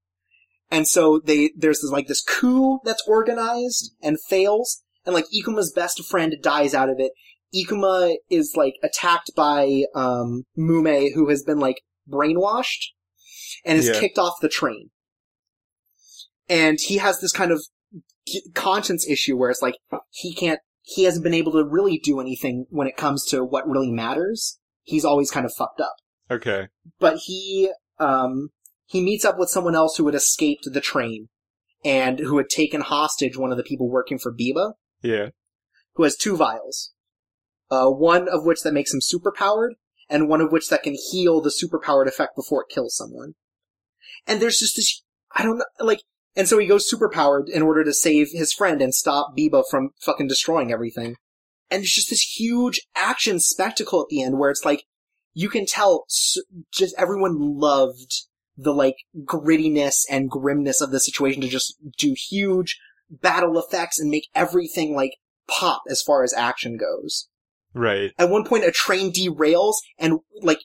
And 0.71 0.87
so 0.87 1.19
they 1.23 1.51
there's 1.55 1.81
this 1.81 1.91
like 1.91 2.07
this 2.07 2.23
coup 2.23 2.79
that's 2.83 3.03
organized 3.07 3.95
and 4.01 4.17
fails, 4.29 4.83
and 5.05 5.13
like 5.13 5.25
Ikoma's 5.33 5.71
best 5.71 6.03
friend 6.05 6.35
dies 6.41 6.73
out 6.73 6.89
of 6.89 6.99
it. 6.99 7.11
Ikuma 7.55 8.15
is 8.29 8.53
like 8.55 8.73
attacked 8.83 9.31
by 9.35 9.83
um 9.95 10.43
Mumei, 10.57 11.13
who 11.13 11.29
has 11.29 11.43
been 11.43 11.59
like 11.59 11.81
brainwashed 12.11 12.89
and 13.65 13.77
is 13.77 13.87
Yeah. 13.87 13.99
kicked 13.99 14.17
off 14.17 14.35
the 14.41 14.49
train. 14.49 14.91
And 16.47 16.79
he 16.79 16.97
has 16.97 17.19
this 17.19 17.31
kind 17.31 17.51
of 17.51 17.63
conscience 18.53 19.07
issue 19.07 19.35
where 19.37 19.49
it's 19.49 19.61
like 19.61 19.75
he 20.11 20.33
can't 20.33 20.59
he 20.81 21.03
hasn't 21.03 21.23
been 21.23 21.33
able 21.33 21.51
to 21.51 21.65
really 21.67 21.97
do 21.97 22.19
anything 22.19 22.67
when 22.69 22.87
it 22.87 22.95
comes 22.95 23.25
to 23.25 23.43
what 23.43 23.67
really 23.67 23.91
matters. 23.91 24.59
He's 24.83 25.05
always 25.05 25.31
kind 25.31 25.45
of 25.45 25.53
fucked 25.53 25.81
up 25.81 25.95
okay, 26.29 26.67
but 26.99 27.17
he 27.25 27.71
um 27.99 28.49
he 28.85 29.01
meets 29.01 29.25
up 29.25 29.37
with 29.37 29.49
someone 29.49 29.75
else 29.75 29.97
who 29.97 30.05
had 30.05 30.15
escaped 30.15 30.67
the 30.71 30.81
train 30.81 31.29
and 31.83 32.19
who 32.19 32.37
had 32.37 32.49
taken 32.49 32.81
hostage 32.81 33.37
one 33.37 33.51
of 33.51 33.57
the 33.57 33.63
people 33.63 33.89
working 33.89 34.19
for 34.19 34.33
Biba, 34.33 34.73
yeah, 35.01 35.29
who 35.95 36.03
has 36.03 36.15
two 36.15 36.35
vials. 36.35 36.93
Uh, 37.71 37.89
one 37.89 38.27
of 38.29 38.45
which 38.45 38.61
that 38.61 38.73
makes 38.73 38.93
him 38.93 38.99
superpowered, 38.99 39.71
and 40.07 40.29
one 40.29 40.39
of 40.39 40.51
which 40.51 40.69
that 40.69 40.83
can 40.83 40.95
heal 41.11 41.41
the 41.41 41.49
superpowered 41.49 42.07
effect 42.07 42.35
before 42.35 42.61
it 42.61 42.73
kills 42.73 42.95
someone. 42.95 43.33
And 44.27 44.41
there's 44.41 44.59
just 44.59 44.75
this, 44.75 45.03
I 45.35 45.43
don't 45.43 45.57
know, 45.57 45.65
like, 45.79 46.01
and 46.35 46.47
so 46.47 46.57
he 46.57 46.67
goes 46.67 46.91
superpowered 46.91 47.49
in 47.49 47.61
order 47.61 47.83
to 47.83 47.93
save 47.93 48.29
his 48.31 48.51
friend 48.51 48.81
and 48.81 48.93
stop 48.93 49.37
Biba 49.37 49.63
from 49.69 49.91
fucking 50.01 50.27
destroying 50.27 50.71
everything. 50.71 51.15
And 51.71 51.83
it's 51.83 51.95
just 51.95 52.09
this 52.09 52.21
huge 52.21 52.81
action 52.95 53.39
spectacle 53.39 54.01
at 54.01 54.07
the 54.09 54.21
end 54.21 54.37
where 54.37 54.51
it's 54.51 54.65
like, 54.65 54.83
you 55.33 55.49
can 55.49 55.65
tell 55.65 56.05
just 56.71 56.95
everyone 56.97 57.59
loved 57.59 58.23
the 58.57 58.73
like 58.73 58.95
grittiness 59.25 60.03
and 60.09 60.29
grimness 60.29 60.81
of 60.81 60.91
the 60.91 60.99
situation 60.99 61.41
to 61.41 61.47
just 61.47 61.75
do 61.97 62.15
huge 62.29 62.79
battle 63.09 63.59
effects 63.59 63.99
and 63.99 64.09
make 64.09 64.29
everything 64.33 64.95
like 64.95 65.11
pop 65.47 65.83
as 65.89 66.01
far 66.01 66.23
as 66.23 66.33
action 66.33 66.77
goes. 66.77 67.27
right. 67.73 68.11
At 68.17 68.29
one 68.29 68.45
point, 68.45 68.63
a 68.63 68.71
train 68.71 69.11
derails 69.11 69.75
and 69.99 70.19
like 70.41 70.59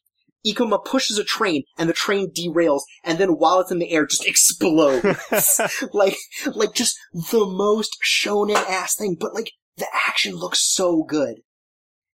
Ikoma 0.46 0.84
pushes 0.84 1.18
a 1.18 1.24
train 1.24 1.64
and 1.76 1.88
the 1.88 1.94
train 1.94 2.32
derails 2.32 2.82
and 3.04 3.18
then 3.18 3.30
while 3.30 3.60
it's 3.60 3.70
in 3.70 3.78
the 3.78 3.90
air 3.90 4.06
just 4.06 4.26
explodes. 4.26 5.04
like, 5.92 6.16
like 6.54 6.74
just 6.74 6.96
the 7.12 7.44
most 7.44 7.96
shonen 8.04 8.56
ass 8.56 8.96
thing, 8.96 9.16
but 9.18 9.34
like 9.34 9.52
the 9.76 9.86
action 9.92 10.34
looks 10.34 10.62
so 10.62 11.02
good. 11.02 11.40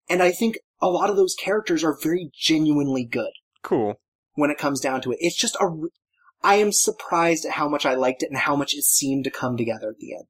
And 0.09 0.23
I 0.23 0.32
think 0.32 0.59
a 0.81 0.89
lot 0.89 1.11
of 1.11 1.16
those 1.16 1.35
characters 1.35 1.82
are 1.82 1.97
very 2.01 2.31
genuinely 2.35 3.05
good 3.05 3.32
cool. 3.62 4.01
when 4.35 4.51
it 4.51 4.59
comes 4.59 4.81
down 4.81 5.01
to 5.03 5.12
it. 5.12 5.19
It's 5.20 5.36
just 5.36 5.57
a, 5.57 5.69
I 6.43 6.57
am 6.57 6.73
surprised 6.73 7.44
at 7.44 7.53
how 7.53 7.69
much 7.69 7.86
I 7.86 7.94
liked 7.94 8.23
it 8.23 8.31
and 8.31 8.39
how 8.39 8.57
much 8.57 8.74
it 8.74 8.85
seemed 8.85 9.24
to 9.24 9.31
come 9.31 9.57
together 9.57 9.90
at 9.90 9.98
the 9.98 10.15
end. 10.15 10.28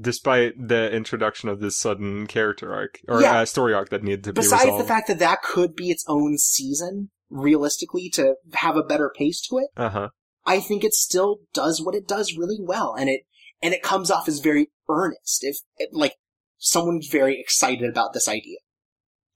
Despite 0.00 0.54
the 0.58 0.90
introduction 0.90 1.48
of 1.48 1.60
this 1.60 1.76
sudden 1.76 2.26
character 2.26 2.72
arc 2.72 3.00
or 3.06 3.20
Yeah. 3.20 3.40
uh, 3.40 3.44
story 3.44 3.74
arc 3.74 3.90
that 3.90 4.02
needed 4.02 4.24
to 4.24 4.32
be 4.32 4.40
Besides 4.40 4.64
resolved. 4.64 4.84
the 4.84 4.88
fact 4.88 5.08
that 5.08 5.18
that 5.18 5.42
could 5.42 5.74
be 5.76 5.90
its 5.90 6.04
own 6.08 6.38
season, 6.38 7.10
realistically, 7.28 8.08
to 8.14 8.34
have 8.54 8.76
a 8.76 8.82
better 8.82 9.12
pace 9.14 9.40
to 9.48 9.58
it, 9.58 9.68
uh 9.76 9.90
huh. 9.90 10.08
I 10.46 10.60
think 10.60 10.84
it 10.84 10.94
still 10.94 11.40
does 11.52 11.82
what 11.82 11.94
it 11.94 12.08
does 12.08 12.36
really 12.36 12.58
well, 12.60 12.94
and 12.98 13.08
it 13.10 13.22
and 13.62 13.74
it 13.74 13.82
comes 13.82 14.10
off 14.10 14.26
as 14.26 14.38
very 14.40 14.70
earnest. 14.88 15.44
If 15.44 15.58
it, 15.76 15.90
like 15.92 16.14
someone's 16.56 17.08
very 17.08 17.38
excited 17.38 17.88
about 17.90 18.14
this 18.14 18.26
idea, 18.26 18.58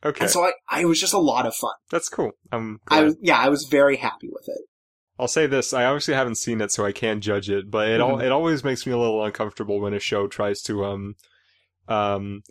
Okay, 0.05 0.23
and 0.25 0.31
so 0.31 0.45
I, 0.45 0.53
I 0.71 0.85
was 0.87 0.99
just 0.99 1.13
a 1.13 1.19
lot 1.19 1.47
of 1.47 1.55
fun. 1.55 1.75
that's 1.91 2.09
cool. 2.09 2.33
I'm 2.51 2.81
I 2.89 3.03
was 3.03 3.17
yeah, 3.21 3.39
I 3.39 3.51
was 3.51 3.65
very 3.65 3.97
happy 3.97 4.29
with 4.31 4.49
it. 4.49 4.63
I'll 5.19 5.29
say 5.29 5.47
this: 5.47 5.73
I 5.73 5.85
obviously 5.85 6.15
haven't 6.15 6.37
seen 6.39 6.61
it, 6.61 6.73
so 6.73 6.85
I 6.85 6.93
can't 6.93 7.23
judge 7.23 7.49
it. 7.51 7.71
But 7.71 7.89
it 7.89 8.01
all 8.01 8.17
Mhm. 8.19 8.25
it 8.25 8.33
always 8.33 8.65
makes 8.65 8.87
me 8.87 8.93
a 8.93 8.99
little 8.99 9.25
uncomfortable 9.25 9.81
when 9.81 9.95
a 9.95 10.01
show 10.01 10.27
tries 10.27 10.61
to 10.63 10.85
um 10.85 11.15
um 11.89 12.43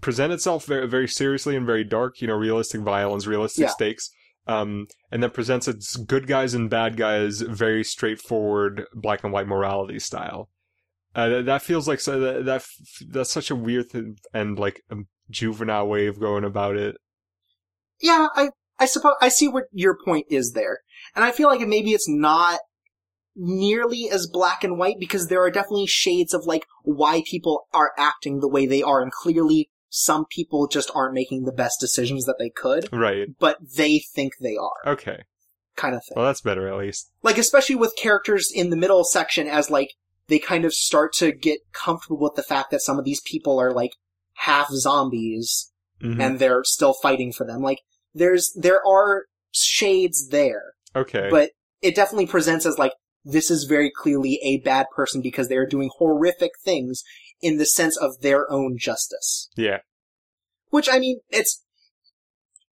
present 0.00 0.32
itself 0.32 0.66
very 0.66 0.86
very 0.86 1.08
seriously 1.08 1.56
and 1.56 1.64
very 1.66 1.84
dark. 1.84 2.20
You 2.20 2.28
know, 2.28 2.34
realistic 2.34 2.80
violence, 2.82 3.26
realistic 3.26 3.62
Yeah. 3.64 3.70
stakes. 3.70 4.10
Um, 4.48 4.86
and 5.10 5.22
then 5.24 5.30
presents 5.30 5.66
its 5.66 5.96
good 5.96 6.28
guys 6.28 6.54
and 6.54 6.70
bad 6.70 6.96
guys 6.96 7.40
very 7.40 7.82
straightforward 7.82 8.84
black 8.94 9.24
and 9.24 9.32
white 9.32 9.48
morality 9.48 9.98
style. 9.98 10.50
Uh, 11.16 11.28
that, 11.30 11.46
that 11.46 11.62
feels 11.62 11.88
like 11.88 11.98
so 11.98 12.20
that, 12.20 12.44
that 12.44 12.64
that's 13.08 13.30
such 13.32 13.50
a 13.50 13.56
weird 13.56 13.90
th- 13.90 14.04
and 14.32 14.56
like 14.58 14.82
a 14.90 14.96
juvenile 15.30 15.88
way 15.88 16.06
of 16.06 16.20
going 16.20 16.44
about 16.44 16.76
it. 16.76 16.96
Yeah, 18.00 18.28
I 18.36 18.50
I 18.78 18.84
suppose 18.86 19.14
I 19.20 19.30
see 19.30 19.48
what 19.48 19.64
your 19.72 19.96
point 20.04 20.26
is 20.30 20.52
there, 20.52 20.80
and 21.16 21.24
I 21.24 21.32
feel 21.32 21.48
like 21.48 21.60
maybe 21.66 21.92
it's 21.92 22.08
not 22.08 22.60
nearly 23.34 24.08
as 24.10 24.26
black 24.26 24.64
and 24.64 24.78
white 24.78 24.96
because 24.98 25.28
there 25.28 25.42
are 25.42 25.50
definitely 25.50 25.86
shades 25.86 26.32
of 26.32 26.46
like 26.46 26.64
why 26.84 27.22
people 27.26 27.66
are 27.74 27.92
acting 27.98 28.40
the 28.40 28.48
way 28.48 28.66
they 28.66 28.82
are, 28.82 29.02
and 29.02 29.12
clearly 29.12 29.68
some 29.88 30.24
people 30.30 30.66
just 30.68 30.90
aren't 30.94 31.14
making 31.14 31.44
the 31.44 31.52
best 31.52 31.80
decisions 31.80 32.24
that 32.26 32.36
they 32.38 32.50
could, 32.50 32.88
Right. 32.92 33.28
but 33.38 33.56
they 33.76 33.98
think 33.98 34.34
they 34.40 34.56
are, 34.56 34.92
Okay. 34.92 35.22
kind 35.76 35.94
of 35.94 36.02
thing. 36.04 36.14
Well, 36.16 36.26
that's 36.26 36.40
better 36.40 36.68
at 36.68 36.78
least. 36.78 37.10
like 37.22 37.38
especially 37.38 37.76
with 37.76 37.94
characters 37.96 38.50
in 38.54 38.70
the 38.70 38.76
middle 38.76 39.04
section 39.04 39.46
as 39.46 39.70
like 39.70 39.94
they 40.28 40.38
kind 40.38 40.64
of 40.64 40.74
start 40.74 41.12
to 41.14 41.30
get 41.32 41.60
comfortable 41.72 42.18
with 42.18 42.34
the 42.34 42.42
fact 42.42 42.70
that 42.70 42.82
some 42.82 42.98
of 42.98 43.04
these 43.04 43.20
people 43.20 43.58
are 43.60 43.72
like 43.72 43.92
half 44.40 44.68
zombies 44.70 45.72
Mhm. 46.02 46.20
and 46.20 46.38
they're 46.38 46.64
still 46.64 46.92
fighting 46.94 47.32
for 47.32 47.46
them. 47.46 47.62
Like 47.62 47.80
there's 48.14 48.52
there 48.54 48.80
are 48.86 49.26
shades 49.52 50.28
there, 50.28 50.72
okay. 50.96 51.28
but 51.30 51.50
it 51.82 51.94
definitely 51.94 52.26
presents 52.26 52.66
as 52.66 52.78
like 52.78 52.92
this 53.24 53.50
is 53.50 53.64
very 53.64 53.90
clearly 53.94 54.38
a 54.42 54.58
bad 54.58 54.86
person 54.94 55.20
because 55.20 55.48
they 55.48 55.56
are 55.56 55.66
doing 55.66 55.90
horrific 55.98 56.52
things 56.64 57.02
in 57.40 57.58
the 57.58 57.66
sense 57.66 57.96
of 57.96 58.20
their 58.20 58.50
own 58.50 58.76
justice. 58.78 59.50
yeah. 59.56 59.78
Which 60.70 60.88
I 60.90 60.98
mean, 60.98 61.20
it's 61.30 61.62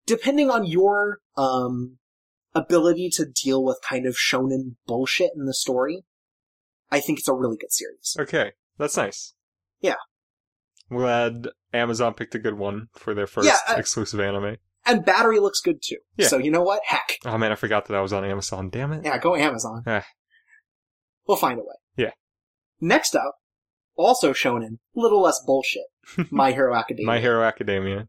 depending 0.07 0.51
on 0.51 0.67
your 0.67 1.19
um 1.37 1.99
ability 2.55 3.11
to 3.11 3.27
deal 3.27 3.65
with 3.65 3.79
kind 3.89 4.07
of 4.07 4.17
shonen 4.17 4.77
bullshit 4.87 5.31
in 5.37 5.47
the 5.47 5.55
story. 5.55 6.05
I 6.91 7.01
think 7.01 7.19
it's 7.19 7.29
a 7.29 7.35
really 7.35 7.57
good 7.57 7.73
series. 7.73 8.17
Okay. 8.19 8.53
That's 8.79 8.97
nice. 8.97 9.35
Yeah. 9.81 9.97
I'm 10.91 10.99
glad 10.99 11.49
Amazon 11.73 12.15
picked 12.15 12.35
a 12.35 12.39
good 12.39 12.55
one 12.55 12.89
for 12.93 13.15
their 13.15 13.27
first 13.27 13.47
Yeah, 13.47 13.59
uh, 13.69 13.79
exclusive 13.79 14.21
anime. 14.21 14.57
And 14.87 15.05
Battery 15.05 15.41
looks 15.41 15.61
good 15.61 15.81
too. 15.83 15.97
Yeah. 16.17 16.27
So 16.29 16.39
you 16.39 16.51
know 16.51 16.63
what? 16.63 16.81
Heck. 16.87 17.17
Oh 17.25 17.39
man, 17.39 17.53
I 17.53 17.55
forgot 17.55 17.87
that 17.87 17.97
I 17.97 18.01
was 18.01 18.13
on 18.13 18.25
Amazon. 18.25 18.69
Damn 18.71 18.93
it. 18.93 19.05
Yeah, 19.05 19.19
go 19.19 19.35
Amazon. 19.35 19.83
Eh. 19.87 20.03
We'll 21.27 21.37
find 21.39 21.59
a 21.59 21.63
way. 21.63 21.75
Yeah. 21.97 22.11
Next 22.81 23.15
up, 23.15 23.37
also 23.97 24.33
shonen, 24.33 24.79
little 24.95 25.23
less 25.23 25.41
bullshit. 25.47 25.85
My 26.31 26.53
Hero 26.53 26.75
Academia. 26.75 27.07
My 27.07 27.19
Hero 27.21 27.43
Academia. 27.43 28.09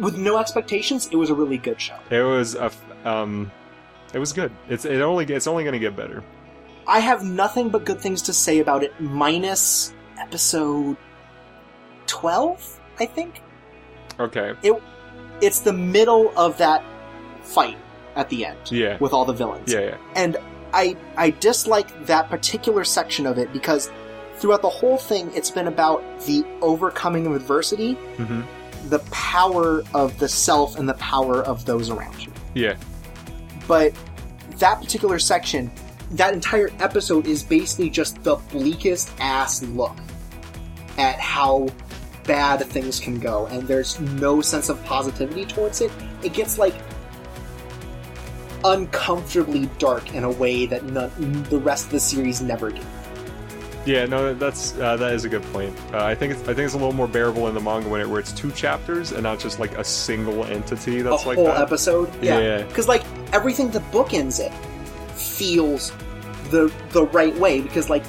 With 0.00 0.16
no 0.16 0.38
expectations, 0.38 1.08
it 1.12 1.16
was 1.16 1.28
a 1.28 1.34
really 1.34 1.58
good 1.58 1.80
show. 1.80 1.98
It 2.10 2.22
was 2.22 2.54
a 2.54 2.64
f- 2.64 2.84
um, 3.04 3.50
it 4.14 4.18
was 4.18 4.32
good. 4.32 4.52
It's 4.68 4.84
it 4.84 5.00
only 5.02 5.24
it's 5.26 5.46
only 5.46 5.64
gonna 5.64 5.78
get 5.78 5.94
better. 5.96 6.24
I 6.86 7.00
have 7.00 7.22
nothing 7.22 7.68
but 7.68 7.84
good 7.84 8.00
things 8.00 8.22
to 8.22 8.32
say 8.32 8.60
about 8.60 8.82
it, 8.82 8.98
minus 8.98 9.92
episode 10.18 10.96
12, 12.06 12.80
I 12.98 13.04
think? 13.06 13.42
Okay. 14.18 14.54
It's 15.40 15.60
the 15.60 15.72
middle 15.72 16.32
of 16.36 16.58
that 16.58 16.82
fight 17.42 17.76
at 18.16 18.28
the 18.28 18.44
end 18.46 18.58
Yeah. 18.70 18.96
with 18.98 19.12
all 19.12 19.24
the 19.24 19.32
villains. 19.32 19.72
Yeah. 19.72 19.80
Yeah. 19.80 19.96
And 20.16 20.36
I 20.74 20.96
I 21.16 21.30
dislike 21.30 22.06
that 22.06 22.28
particular 22.28 22.84
section 22.84 23.26
of 23.26 23.38
it 23.38 23.52
because 23.52 23.90
throughout 24.36 24.62
the 24.62 24.68
whole 24.68 24.98
thing 24.98 25.30
it's 25.34 25.50
been 25.50 25.66
about 25.68 26.02
the 26.26 26.44
overcoming 26.60 27.26
of 27.26 27.34
adversity, 27.34 27.94
hmm 28.16 28.42
the 28.90 29.00
power 29.10 29.82
of 29.92 30.18
the 30.18 30.28
self 30.28 30.78
and 30.78 30.88
the 30.88 30.94
power 30.94 31.42
of 31.42 31.64
those 31.66 31.90
around 31.90 32.24
you. 32.24 32.32
Yeah. 32.54 32.76
But 33.66 33.92
that 34.58 34.80
particular 34.80 35.18
section, 35.18 35.70
that 36.12 36.32
entire 36.32 36.70
episode 36.78 37.26
is 37.26 37.42
basically 37.42 37.90
just 37.90 38.22
the 38.22 38.36
bleakest 38.50 39.10
ass 39.20 39.62
look 39.62 39.96
at 40.96 41.16
how 41.18 41.68
bad 42.28 42.62
things 42.66 43.00
can 43.00 43.18
go 43.18 43.46
and 43.46 43.66
there's 43.66 43.98
no 43.98 44.40
sense 44.40 44.68
of 44.68 44.82
positivity 44.84 45.44
towards 45.46 45.80
it. 45.80 45.90
It 46.22 46.32
gets 46.34 46.58
like 46.58 46.74
uncomfortably 48.64 49.66
dark 49.78 50.14
in 50.14 50.24
a 50.24 50.30
way 50.30 50.66
that 50.66 50.84
none, 50.84 51.10
the 51.44 51.58
rest 51.58 51.86
of 51.86 51.92
the 51.92 52.00
series 52.00 52.40
never 52.40 52.70
did. 52.70 52.84
Yeah, 53.86 54.04
no, 54.04 54.34
that's 54.34 54.76
uh, 54.78 54.96
that 54.98 55.14
is 55.14 55.24
a 55.24 55.28
good 55.30 55.42
point. 55.44 55.74
Uh, 55.94 56.04
I 56.04 56.14
think 56.14 56.34
it's, 56.34 56.42
I 56.42 56.46
think 56.52 56.58
it's 56.66 56.74
a 56.74 56.76
little 56.78 56.92
more 56.92 57.06
bearable 57.08 57.48
in 57.48 57.54
the 57.54 57.60
manga 57.60 57.88
when 57.88 58.02
it, 58.02 58.08
where 58.08 58.20
it's 58.20 58.32
two 58.32 58.50
chapters 58.52 59.12
and 59.12 59.22
not 59.22 59.38
just 59.38 59.58
like 59.58 59.78
a 59.78 59.84
single 59.84 60.44
entity 60.44 61.00
that's 61.00 61.24
like 61.24 61.24
a 61.24 61.28
like 61.28 61.36
whole 61.38 61.46
that. 61.46 61.62
episode. 61.62 62.10
Yeah, 62.22 62.38
Yeah. 62.40 62.62
because 62.64 62.86
like 62.88 63.02
everything 63.32 63.70
that 63.70 63.82
bookends 63.90 64.40
it 64.40 64.52
feels 65.18 65.92
the 66.50 66.70
the 66.90 67.06
right 67.06 67.34
way 67.36 67.62
because 67.62 67.88
like 67.88 68.04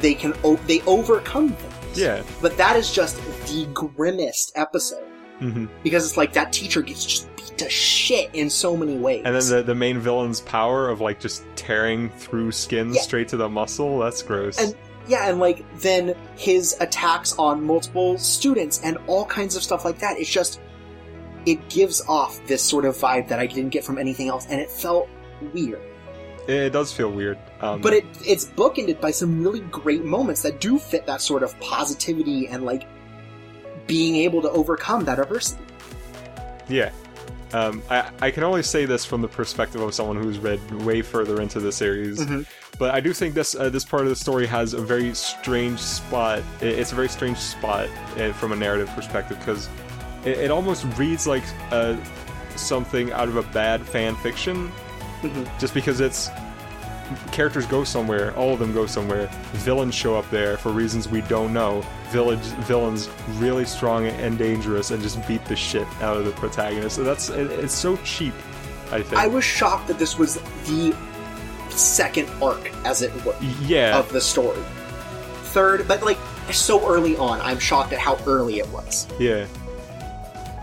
they 0.00 0.12
can 0.12 0.34
o- 0.44 0.56
they 0.66 0.82
overcome 0.82 1.56
Yeah. 1.96 2.22
but 2.42 2.56
that 2.56 2.76
is 2.76 2.92
just 2.92 3.16
the 3.48 3.66
grimmest 3.72 4.52
episode 4.54 5.04
hmm 5.38 5.66
because 5.82 6.06
it's 6.06 6.16
like 6.16 6.32
that 6.32 6.50
teacher 6.52 6.80
gets 6.80 7.04
just 7.04 7.36
beat 7.36 7.58
to 7.58 7.68
shit 7.68 8.30
in 8.32 8.48
so 8.48 8.74
many 8.76 8.96
ways. 8.96 9.22
And 9.24 9.34
then 9.36 9.48
the 9.48 9.62
the 9.62 9.74
main 9.74 9.98
villain's 9.98 10.40
power 10.40 10.88
of 10.88 11.00
like 11.02 11.20
just 11.20 11.44
tearing 11.56 12.08
through 12.10 12.52
skin 12.52 12.94
Yeah. 12.94 13.02
straight 13.02 13.28
to 13.28 13.36
the 13.36 13.48
muscle. 13.48 13.98
That's 13.98 14.22
gross. 14.22 14.58
And- 14.58 14.74
yeah, 15.08 15.28
and 15.28 15.38
like 15.38 15.62
then 15.80 16.16
his 16.36 16.74
attacks 16.80 17.34
on 17.38 17.62
multiple 17.62 18.18
students 18.18 18.80
and 18.82 18.98
all 19.06 19.24
kinds 19.26 19.54
of 19.56 19.62
stuff 19.62 19.84
like 19.84 19.98
that. 20.00 20.18
It's 20.18 20.28
just 20.30 20.58
it 21.44 21.68
gives 21.68 22.00
off 22.08 22.44
this 22.46 22.60
sort 22.62 22.84
of 22.84 22.96
vibe 22.96 23.28
that 23.28 23.38
I 23.38 23.46
didn't 23.46 23.70
get 23.70 23.84
from 23.84 23.98
anything 23.98 24.26
else, 24.28 24.46
and 24.50 24.58
it 24.60 24.68
felt 24.70 25.08
weird. 25.54 25.80
it 26.48 26.70
does 26.72 26.92
feel 26.92 27.10
weird. 27.12 27.38
Um, 27.60 27.80
But 27.80 27.92
it 27.94 28.04
it's 28.24 28.44
bookended 28.44 29.00
by 29.00 29.10
some 29.10 29.42
really 29.42 29.60
great 29.60 30.04
moments 30.04 30.42
that 30.42 30.60
do 30.60 30.78
fit 30.78 31.06
that 31.06 31.20
sort 31.22 31.42
of 31.42 31.58
positivity 31.60 32.48
and 32.48 32.64
like 32.64 32.86
being 33.86 34.16
able 34.16 34.42
to 34.42 34.50
overcome 34.50 35.04
that 35.04 35.18
adversity. 35.18 35.62
Yeah. 36.68 36.90
Um, 37.52 37.82
I, 37.88 38.10
I 38.20 38.30
can 38.32 38.42
only 38.42 38.62
say 38.64 38.84
this 38.84 39.04
from 39.04 39.22
the 39.22 39.28
perspective 39.28 39.80
of 39.80 39.94
someone 39.94 40.16
who's 40.20 40.38
read 40.38 40.60
way 40.82 41.00
further 41.00 41.40
into 41.40 41.60
the 41.60 41.70
series, 41.70 42.18
Mhm. 42.18 42.44
but 42.78 42.92
I 42.92 42.98
do 43.00 43.12
think 43.12 43.34
this 43.34 43.54
uh, 43.54 43.70
this 43.70 43.84
part 43.84 44.02
of 44.02 44.08
the 44.08 44.16
story 44.16 44.46
has 44.46 44.74
a 44.74 44.80
very 44.80 45.14
strange 45.14 45.78
spot. 45.78 46.42
It's 46.60 46.90
a 46.90 46.94
very 46.96 47.08
strange 47.08 47.38
spot 47.38 47.88
uh, 48.18 48.32
from 48.32 48.50
a 48.52 48.56
narrative 48.56 48.90
perspective 48.96 49.38
because 49.38 49.68
it, 50.24 50.38
it 50.38 50.50
almost 50.50 50.84
reads 50.98 51.26
like 51.28 51.44
uh, 51.70 51.96
something 52.56 53.12
out 53.12 53.28
of 53.28 53.36
a 53.36 53.42
bad 53.44 53.80
fan 53.86 54.16
fiction, 54.16 54.70
Mhm. 55.22 55.48
just 55.60 55.72
because 55.72 56.00
it's 56.00 56.28
characters 57.32 57.66
go 57.66 57.84
somewhere, 57.84 58.34
all 58.36 58.52
of 58.52 58.58
them 58.58 58.72
go 58.72 58.86
somewhere. 58.86 59.28
Villains 59.52 59.94
show 59.94 60.16
up 60.16 60.28
there 60.30 60.56
for 60.56 60.70
reasons 60.72 61.08
we 61.08 61.20
don't 61.22 61.52
know. 61.52 61.84
Village 62.10 62.38
villains 62.38 63.08
really 63.34 63.64
strong 63.64 64.06
and 64.06 64.38
dangerous 64.38 64.90
and 64.90 65.02
just 65.02 65.26
beat 65.26 65.44
the 65.46 65.56
shit 65.56 65.86
out 66.00 66.16
of 66.16 66.24
the 66.24 66.32
protagonist. 66.32 66.96
So 66.96 67.04
that's 67.04 67.28
it, 67.28 67.50
it's 67.50 67.74
so 67.74 67.96
cheap. 67.98 68.34
I 68.90 69.02
think. 69.02 69.14
I 69.14 69.26
was 69.26 69.44
shocked 69.44 69.88
that 69.88 69.98
this 69.98 70.16
was 70.16 70.36
the 70.66 70.94
second 71.70 72.28
arc, 72.40 72.72
as 72.84 73.02
it 73.02 73.12
were, 73.24 73.34
yeah, 73.62 73.98
of 73.98 74.10
the 74.12 74.20
story. 74.20 74.60
Third, 75.52 75.88
but 75.88 76.02
like 76.04 76.18
so 76.52 76.86
early 76.88 77.16
on, 77.16 77.40
I'm 77.40 77.58
shocked 77.58 77.92
at 77.92 77.98
how 77.98 78.16
early 78.26 78.58
it 78.58 78.68
was. 78.68 79.08
yeah, 79.18 79.46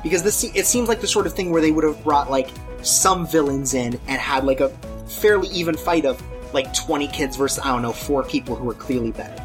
because 0.03 0.23
this 0.23 0.43
it 0.55 0.65
seems 0.65 0.87
like 0.87 1.01
the 1.01 1.07
sort 1.07 1.27
of 1.27 1.33
thing 1.33 1.51
where 1.51 1.61
they 1.61 1.71
would 1.71 1.83
have 1.83 2.01
brought 2.03 2.31
like 2.31 2.49
some 2.81 3.27
villains 3.27 3.73
in 3.73 3.99
and 4.07 4.21
had 4.21 4.45
like 4.45 4.61
a 4.61 4.69
fairly 5.07 5.49
even 5.49 5.75
fight 5.75 6.05
of 6.05 6.21
like 6.53 6.73
20 6.73 7.07
kids 7.07 7.35
versus 7.35 7.59
I 7.59 7.67
don't 7.67 7.81
know 7.81 7.91
four 7.93 8.23
people 8.23 8.55
who 8.55 8.65
were 8.65 8.73
clearly 8.73 9.11
better. 9.11 9.41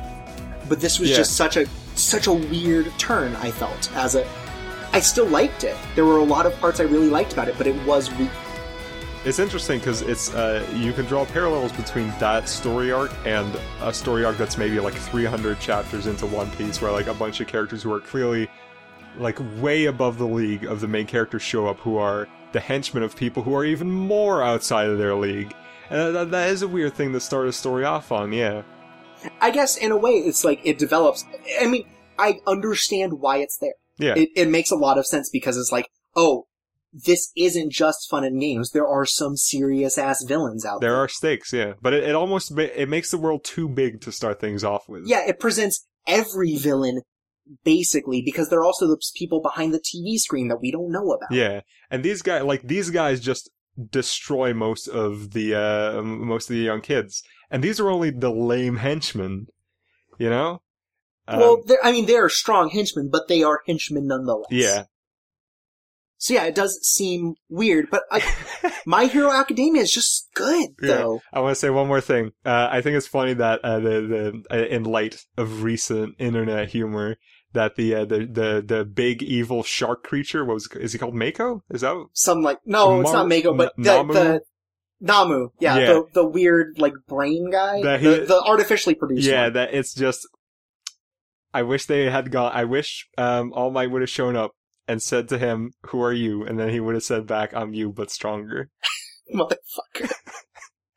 But 0.68 0.80
this 0.80 0.98
was 0.98 1.10
Yeah. 1.10 1.16
just 1.16 1.36
such 1.36 1.56
a 1.56 1.66
such 1.94 2.26
a 2.26 2.32
weird 2.32 2.92
turn 2.98 3.34
I 3.36 3.50
felt 3.50 3.90
as 3.94 4.14
a 4.14 4.26
I 4.92 5.00
still 5.00 5.26
liked 5.26 5.64
it. 5.64 5.76
There 5.94 6.04
were 6.04 6.18
a 6.18 6.24
lot 6.24 6.46
of 6.46 6.58
parts 6.60 6.80
I 6.80 6.84
really 6.84 7.10
liked 7.10 7.32
about 7.32 7.48
it, 7.48 7.56
but 7.58 7.66
it 7.66 7.76
was 7.86 8.10
weak. 8.14 8.30
it's 9.24 9.38
interesting 9.40 9.78
because 9.80 10.00
it's 10.02 10.32
uh, 10.34 10.64
you 10.76 10.92
can 10.92 11.04
draw 11.06 11.24
parallels 11.26 11.72
between 11.72 12.08
that 12.20 12.48
story 12.48 12.92
arc 12.92 13.10
and 13.26 13.58
a 13.82 13.92
story 13.92 14.24
arc 14.24 14.38
that's 14.38 14.56
maybe 14.56 14.78
like 14.80 14.94
300 14.94 15.58
chapters 15.60 16.06
into 16.06 16.24
One 16.26 16.50
Piece, 16.52 16.80
where 16.80 16.92
like 16.92 17.08
a 17.08 17.14
bunch 17.14 17.40
of 17.40 17.46
characters 17.48 17.82
who 17.82 17.92
are 17.92 18.00
clearly 18.00 18.48
like 19.18 19.38
way 19.60 19.86
above 19.86 20.16
the 20.18 20.26
league 20.26 20.64
of 20.64 20.80
the 20.80 20.86
main 20.88 21.06
characters 21.06 21.42
show 21.42 21.66
up, 21.66 21.78
who 21.80 21.96
are 21.98 22.28
the 22.52 22.60
henchmen 22.60 23.02
of 23.02 23.16
people 23.16 23.42
who 23.42 23.54
are 23.54 23.64
even 23.64 23.90
more 23.90 24.42
outside 24.42 24.88
of 24.88 24.96
their 24.98 25.14
league. 25.16 25.52
And 25.90 26.14
that, 26.14 26.30
that 26.30 26.50
is 26.50 26.62
a 26.62 26.68
weird 26.68 26.94
thing 26.94 27.12
to 27.12 27.20
start 27.20 27.48
a 27.48 27.52
story 27.52 27.84
off 27.84 28.12
on, 28.12 28.32
yeah. 28.32 28.62
I 29.40 29.50
guess 29.50 29.76
in 29.76 29.90
a 29.90 29.96
way 29.96 30.12
it's 30.12 30.44
like 30.44 30.60
it 30.64 30.78
develops. 30.78 31.24
I 31.60 31.66
mean, 31.66 31.86
I 32.18 32.40
understand 32.46 33.14
why 33.20 33.38
it's 33.38 33.56
there. 33.58 33.74
Yeah. 33.98 34.14
It, 34.16 34.30
it 34.36 34.48
makes 34.48 34.70
a 34.70 34.76
lot 34.76 34.98
of 34.98 35.06
sense 35.06 35.28
because 35.30 35.56
it's 35.56 35.72
like, 35.72 35.88
oh, 36.14 36.46
this 36.92 37.32
isn't 37.36 37.72
just 37.72 38.08
fun 38.08 38.24
and 38.24 38.40
games. 38.40 38.70
There 38.70 38.86
are 38.86 39.04
some 39.04 39.36
serious 39.36 39.98
ass 39.98 40.24
villains 40.24 40.64
out 40.64 40.80
there. 40.80 40.90
There 40.90 40.98
are 40.98 41.08
stakes, 41.08 41.52
yeah, 41.52 41.74
but 41.82 41.92
it, 41.92 42.04
it 42.04 42.14
almost 42.14 42.52
ma- 42.52 42.62
it 42.62 42.88
makes 42.88 43.10
the 43.10 43.18
world 43.18 43.44
too 43.44 43.68
big 43.68 44.00
to 44.02 44.12
start 44.12 44.40
things 44.40 44.64
off 44.64 44.88
with. 44.88 45.06
Yeah, 45.06 45.26
it 45.26 45.38
presents 45.38 45.86
every 46.06 46.56
villain 46.56 47.02
basically 47.64 48.22
because 48.22 48.48
they're 48.48 48.64
also 48.64 48.86
the 48.86 49.00
people 49.14 49.40
behind 49.40 49.72
the 49.72 49.80
TV 49.80 50.18
screen 50.18 50.48
that 50.48 50.60
we 50.60 50.70
don't 50.70 50.90
know 50.90 51.12
about. 51.12 51.30
Yeah, 51.30 51.60
and 51.90 52.02
these 52.02 52.22
guys, 52.22 52.42
like 52.44 52.62
these 52.62 52.90
guys, 52.90 53.20
just 53.20 53.50
destroy 53.90 54.52
most 54.52 54.88
of 54.88 55.32
the 55.32 55.54
uh 55.54 56.02
most 56.02 56.50
of 56.50 56.54
the 56.56 56.62
young 56.62 56.80
kids, 56.80 57.22
and 57.50 57.62
these 57.62 57.78
are 57.80 57.90
only 57.90 58.10
the 58.10 58.30
lame 58.30 58.76
henchmen, 58.76 59.46
you 60.18 60.30
know. 60.30 60.62
Um, 61.26 61.38
well, 61.40 61.62
they're, 61.66 61.84
I 61.84 61.92
mean, 61.92 62.06
they 62.06 62.16
are 62.16 62.28
strong 62.28 62.70
henchmen, 62.70 63.10
but 63.12 63.28
they 63.28 63.42
are 63.42 63.60
henchmen 63.66 64.06
nonetheless. 64.06 64.46
yeah, 64.50 64.84
So 66.16 66.34
yeah, 66.34 66.44
it 66.44 66.54
does 66.54 66.80
seem 66.82 67.34
weird, 67.48 67.90
but 67.90 68.02
I, 68.10 68.22
My 68.86 69.04
Hero 69.04 69.30
Academia 69.30 69.82
is 69.82 69.92
just 69.92 70.28
good 70.34 70.70
Yeah. 70.82 70.88
though. 70.88 71.20
I 71.32 71.40
want 71.40 71.52
to 71.52 71.60
say 71.60 71.70
one 71.70 71.86
more 71.86 72.00
thing. 72.00 72.32
Uh, 72.44 72.68
I 72.70 72.80
think 72.80 72.96
it's 72.96 73.06
funny 73.06 73.34
that 73.34 73.60
uh, 73.64 73.78
the 73.78 74.42
the 74.50 74.56
uh, 74.56 74.66
in 74.66 74.82
light 74.84 75.24
of 75.36 75.62
recent 75.62 76.16
internet 76.18 76.70
humor. 76.70 77.16
That 77.54 77.76
the, 77.76 77.94
uh, 77.94 78.04
the 78.04 78.18
the 78.26 78.62
the 78.66 78.84
big 78.84 79.22
evil 79.22 79.62
shark 79.62 80.04
creature 80.04 80.44
what 80.44 80.54
was 80.54 80.68
is 80.74 80.92
he 80.92 80.98
called 80.98 81.14
Mako? 81.14 81.62
Is 81.70 81.80
that 81.80 81.96
Some 82.12 82.42
like 82.42 82.58
no, 82.66 83.00
it's 83.00 83.12
not 83.12 83.26
Mako, 83.28 83.54
but 83.54 83.72
N- 83.78 83.84
the, 83.84 83.90
Nomu? 83.90 84.12
the 84.12 84.40
Nomu, 85.02 85.48
yeah, 85.60 85.78
Yeah. 85.78 85.86
The, 85.86 86.04
the 86.12 86.26
weird 86.26 86.78
like 86.78 86.92
brain 87.06 87.50
guy, 87.50 87.82
That 87.82 88.02
the, 88.02 88.24
the 88.26 88.42
artificially 88.44 88.94
produced 88.94 89.26
yeah 89.28 89.44
one. 89.44 89.52
that 89.54 89.72
it's 89.72 89.94
just 89.94 90.26
i 91.54 91.62
wish 91.62 91.86
they 91.86 92.10
had 92.10 92.30
gone 92.30 92.52
i 92.54 92.64
wish 92.64 93.08
um 93.16 93.52
all 93.54 93.70
might 93.70 93.90
would 93.90 94.02
have 94.02 94.10
shown 94.10 94.36
up 94.36 94.52
and 94.86 95.02
said 95.02 95.28
to 95.30 95.38
him 95.38 95.70
who 95.86 96.02
are 96.02 96.12
you 96.12 96.44
and 96.44 96.58
then 96.58 96.68
he 96.68 96.80
would 96.80 96.94
have 96.94 97.02
said 97.04 97.26
back 97.26 97.54
i'm 97.54 97.72
you 97.72 97.90
but 97.90 98.10
stronger 98.10 98.68
motherfucker. 99.34 100.12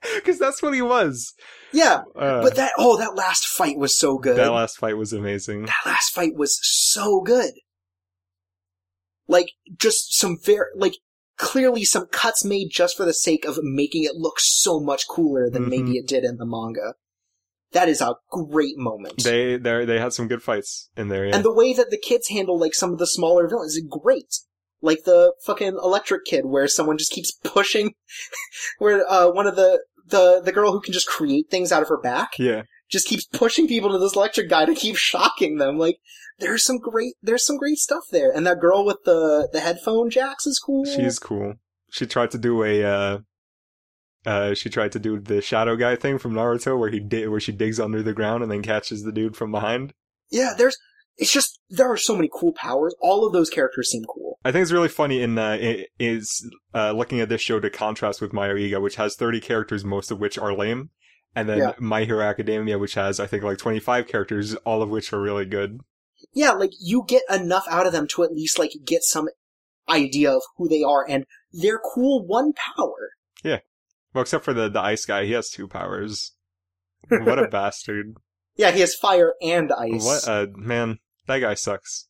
because 0.15 0.39
that's 0.39 0.61
what 0.61 0.73
he 0.73 0.81
was 0.81 1.33
Yeah, 1.71 2.01
uh, 2.15 2.41
but 2.41 2.55
that 2.55 2.71
oh, 2.77 2.97
that 2.97 3.15
last 3.15 3.45
fight 3.45 3.77
was 3.77 3.97
so 3.97 4.17
good. 4.17 4.37
that 4.37 4.51
last 4.51 4.77
fight 4.77 4.97
was 4.97 5.13
amazing 5.13 5.65
that 5.65 5.75
last 5.85 6.11
fight 6.13 6.35
was 6.35 6.59
so 6.61 7.21
good. 7.21 7.53
Like, 9.27 9.51
just 9.77 10.13
some 10.17 10.37
very, 10.43 10.65
like, 10.75 10.95
clearly 11.37 11.85
some 11.85 12.07
cuts 12.07 12.43
made 12.43 12.69
just 12.69 12.97
for 12.97 13.05
the 13.05 13.13
sake 13.13 13.45
of 13.45 13.57
making 13.63 14.03
it 14.03 14.15
look 14.15 14.39
so 14.39 14.79
much 14.79 15.07
cooler 15.07 15.49
than 15.49 15.65
Mhm. 15.65 15.69
maybe 15.69 15.91
it 15.97 16.07
did 16.07 16.23
in 16.23 16.37
the 16.37 16.45
manga. 16.45 16.95
that 17.73 17.87
is 17.87 18.01
a 18.01 18.15
great 18.29 18.75
moment. 18.75 19.23
They 19.23 19.55
they 19.55 19.85
they 19.85 19.97
had 19.97 20.11
some 20.11 20.27
good 20.27 20.43
fights 20.43 20.89
in 20.97 21.07
there. 21.07 21.25
Yeah. 21.25 21.35
And 21.37 21.45
the 21.45 21.53
way 21.53 21.71
that 21.71 21.89
the 21.89 21.97
kids 21.97 22.27
handle 22.27 22.59
like 22.59 22.73
some 22.73 22.91
of 22.91 22.99
the 22.99 23.07
smaller 23.07 23.47
villains 23.47 23.75
is 23.77 23.85
great. 23.89 24.39
Like 24.81 25.05
the 25.05 25.33
fucking 25.45 25.77
electric 25.81 26.25
kid 26.25 26.45
where 26.47 26.67
someone 26.67 26.97
just 26.97 27.13
keeps 27.13 27.31
pushing 27.31 27.93
where 28.79 29.09
uh 29.09 29.29
one 29.31 29.47
of 29.47 29.55
the 29.55 29.85
the 30.11 30.41
the 30.43 30.51
girl 30.51 30.71
who 30.71 30.81
can 30.81 30.93
just 30.93 31.07
create 31.07 31.49
things 31.49 31.71
out 31.71 31.81
of 31.81 31.89
her 31.89 31.99
back 31.99 32.31
yeah. 32.37 32.63
just 32.89 33.07
keeps 33.07 33.25
pushing 33.25 33.67
people 33.67 33.91
to 33.91 33.97
this 33.97 34.15
electric 34.15 34.49
guy 34.49 34.65
to 34.65 34.75
keep 34.75 34.95
shocking 34.95 35.57
them. 35.57 35.77
Like 35.77 35.97
there's 36.39 36.63
some 36.63 36.77
great 36.77 37.15
there's 37.21 37.45
some 37.45 37.57
great 37.57 37.77
stuff 37.77 38.03
there. 38.11 38.31
And 38.31 38.45
that 38.45 38.59
girl 38.59 38.85
with 38.85 38.99
the 39.05 39.49
the 39.51 39.59
headphone 39.59 40.09
jacks 40.09 40.45
is 40.45 40.59
cool. 40.59 40.85
She's 40.85 41.19
cool. 41.19 41.55
She 41.91 42.05
tried 42.05 42.31
to 42.31 42.37
do 42.37 42.63
a 42.63 42.83
uh 42.83 43.17
uh 44.25 44.53
she 44.53 44.69
tried 44.69 44.91
to 44.91 44.99
do 44.99 45.19
the 45.19 45.41
shadow 45.41 45.75
guy 45.75 45.95
thing 45.95 46.19
from 46.19 46.33
Naruto 46.33 46.77
where 46.77 46.89
he 46.89 46.99
di- 46.99 47.27
where 47.27 47.39
she 47.39 47.51
digs 47.51 47.79
under 47.79 48.03
the 48.03 48.13
ground 48.13 48.43
and 48.43 48.51
then 48.51 48.61
catches 48.61 49.03
the 49.03 49.11
dude 49.11 49.35
from 49.35 49.51
behind. 49.51 49.93
Yeah, 50.29 50.53
there's 50.57 50.77
it's 51.17 51.31
just 51.31 51.59
there 51.69 51.91
are 51.91 51.97
so 51.97 52.15
many 52.15 52.29
cool 52.31 52.53
powers. 52.53 52.95
All 53.01 53.25
of 53.25 53.33
those 53.33 53.49
characters 53.49 53.89
seem 53.89 54.03
cool. 54.05 54.30
I 54.43 54.51
think 54.51 54.63
it's 54.63 54.71
really 54.71 54.89
funny 54.89 55.21
in 55.21 55.37
uh, 55.37 55.57
is 55.99 56.49
uh, 56.73 56.91
looking 56.93 57.19
at 57.19 57.29
this 57.29 57.41
show 57.41 57.59
to 57.59 57.69
contrast 57.69 58.21
with 58.21 58.31
Mayoiga, 58.31 58.81
which 58.81 58.95
has 58.95 59.15
30 59.15 59.39
characters, 59.39 59.85
most 59.85 60.09
of 60.09 60.19
which 60.19 60.37
are 60.37 60.53
lame, 60.53 60.89
and 61.35 61.47
then 61.47 61.59
Yeah. 61.59 61.73
My 61.79 62.05
Hero 62.05 62.23
Academia, 62.23 62.79
which 62.79 62.95
has 62.95 63.19
I 63.19 63.27
think 63.27 63.43
like 63.43 63.59
25 63.59 64.07
characters, 64.07 64.55
all 64.55 64.81
of 64.81 64.89
which 64.89 65.13
are 65.13 65.21
really 65.21 65.45
good. 65.45 65.79
Yeah, 66.33 66.51
like 66.51 66.71
you 66.79 67.03
get 67.07 67.23
enough 67.29 67.65
out 67.69 67.85
of 67.85 67.91
them 67.91 68.07
to 68.09 68.23
at 68.23 68.31
least 68.31 68.57
like 68.57 68.71
get 68.83 69.03
some 69.03 69.29
idea 69.89 70.31
of 70.31 70.41
who 70.57 70.67
they 70.67 70.83
are 70.83 71.05
and 71.07 71.25
their 71.51 71.79
cool 71.79 72.25
one 72.25 72.53
power. 72.53 73.11
Yeah, 73.43 73.59
well, 74.13 74.23
except 74.23 74.45
for 74.45 74.53
the 74.53 74.69
the 74.69 74.81
ice 74.81 75.05
guy, 75.05 75.25
he 75.25 75.33
has 75.33 75.49
two 75.49 75.67
powers. 75.67 76.33
What 77.09 77.39
a 77.39 77.47
bastard! 77.47 78.15
Yeah, 78.55 78.71
he 78.71 78.79
has 78.81 78.95
fire 78.95 79.33
and 79.41 79.71
ice. 79.71 80.05
What 80.05 80.27
a 80.27 80.47
man! 80.55 80.99
That 81.27 81.39
guy 81.39 81.55
sucks. 81.55 82.07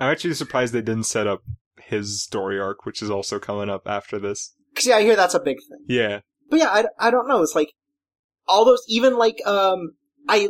I'm 0.00 0.10
actually 0.10 0.34
surprised 0.34 0.72
they 0.72 0.80
didn't 0.80 1.04
set 1.04 1.26
up 1.26 1.42
his 1.78 2.22
story 2.22 2.58
arc, 2.58 2.86
which 2.86 3.02
is 3.02 3.10
also 3.10 3.38
coming 3.38 3.68
up 3.68 3.82
after 3.86 4.18
this. 4.18 4.54
Cause 4.74 4.86
yeah, 4.86 4.96
I 4.96 5.02
hear 5.02 5.16
that's 5.16 5.34
a 5.34 5.40
big 5.40 5.58
thing. 5.68 5.84
Yeah, 5.86 6.20
But 6.48 6.60
yeah, 6.60 6.68
I, 6.68 6.84
I 6.98 7.10
don't 7.10 7.28
know. 7.28 7.42
It's 7.42 7.54
like 7.54 7.72
all 8.48 8.64
those, 8.64 8.82
even 8.88 9.16
like, 9.16 9.44
um, 9.46 9.94
I, 10.28 10.48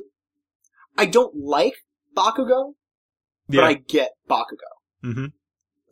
I 0.97 1.07
don't 1.07 1.35
like 1.37 1.75
Bakugo, 2.17 2.75
but 3.49 3.57
yeah. 3.57 3.65
I 3.65 3.75
get 3.75 4.11
Bakugo. 4.29 5.05
Mm-hmm. 5.05 5.27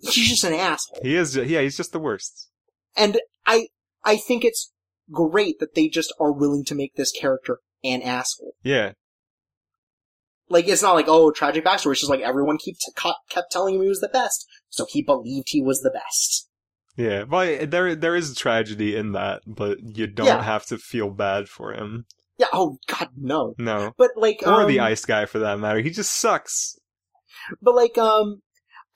He's 0.01 0.29
just 0.29 0.45
an 0.45 0.55
asshole. 0.55 1.01
He 1.03 1.17
is. 1.17 1.35
Yeah, 1.35 1.61
he's 1.61 1.77
just 1.77 1.93
the 1.93 1.99
worst. 1.99 2.51
And 2.97 3.19
I, 3.47 3.69
I 4.05 4.17
think 4.17 4.45
it's 4.45 4.73
great 5.11 5.59
that 5.59 5.75
they 5.75 5.89
just 5.89 6.13
are 6.21 6.33
willing 6.33 6.65
to 6.67 6.75
make 6.75 6.95
this 6.95 7.11
character 7.11 7.61
an 7.83 8.03
asshole. 8.03 8.55
Yeah, 8.63 8.93
Like, 10.51 10.66
it's 10.69 10.83
not 10.83 10.95
like, 10.95 11.07
oh, 11.09 11.31
tragic 11.31 11.65
backstory. 11.65 11.93
It's 11.93 12.01
just 12.01 12.11
like 12.11 12.20
everyone 12.20 12.59
keep 12.59 12.77
t- 12.79 13.12
kept 13.29 13.53
telling 13.53 13.75
him 13.75 13.83
he 13.83 13.89
was 13.89 14.01
the 14.01 14.09
best, 14.09 14.47
so 14.70 14.87
he 14.89 15.03
believed 15.03 15.49
he 15.51 15.62
was 15.62 15.81
the 15.83 15.91
best. 15.91 16.49
yeah. 16.97 17.25
But 17.25 17.70
there 17.70 17.95
there 17.95 18.16
is 18.16 18.35
tragedy 18.35 18.97
in 18.97 19.12
that, 19.12 19.43
but 19.47 19.79
you 19.97 20.07
don't 20.07 20.27
Yeah. 20.27 20.43
have 20.43 20.66
to 20.66 20.79
feel 20.79 21.11
bad 21.11 21.49
for 21.49 21.73
him. 21.73 22.07
Yeah, 22.39 22.47
oh 22.53 22.79
god, 22.87 23.09
no. 23.16 23.55
No, 23.59 23.93
But 23.99 24.12
like, 24.16 24.39
or 24.47 24.62
um, 24.62 24.69
the 24.69 24.81
ice 24.81 25.05
guy 25.05 25.27
for 25.27 25.39
that 25.41 25.59
matter. 25.59 25.81
He 25.81 25.91
just 25.91 26.15
sucks. 26.16 26.79
But 27.61 27.75
like, 27.75 27.99
um, 27.99 28.43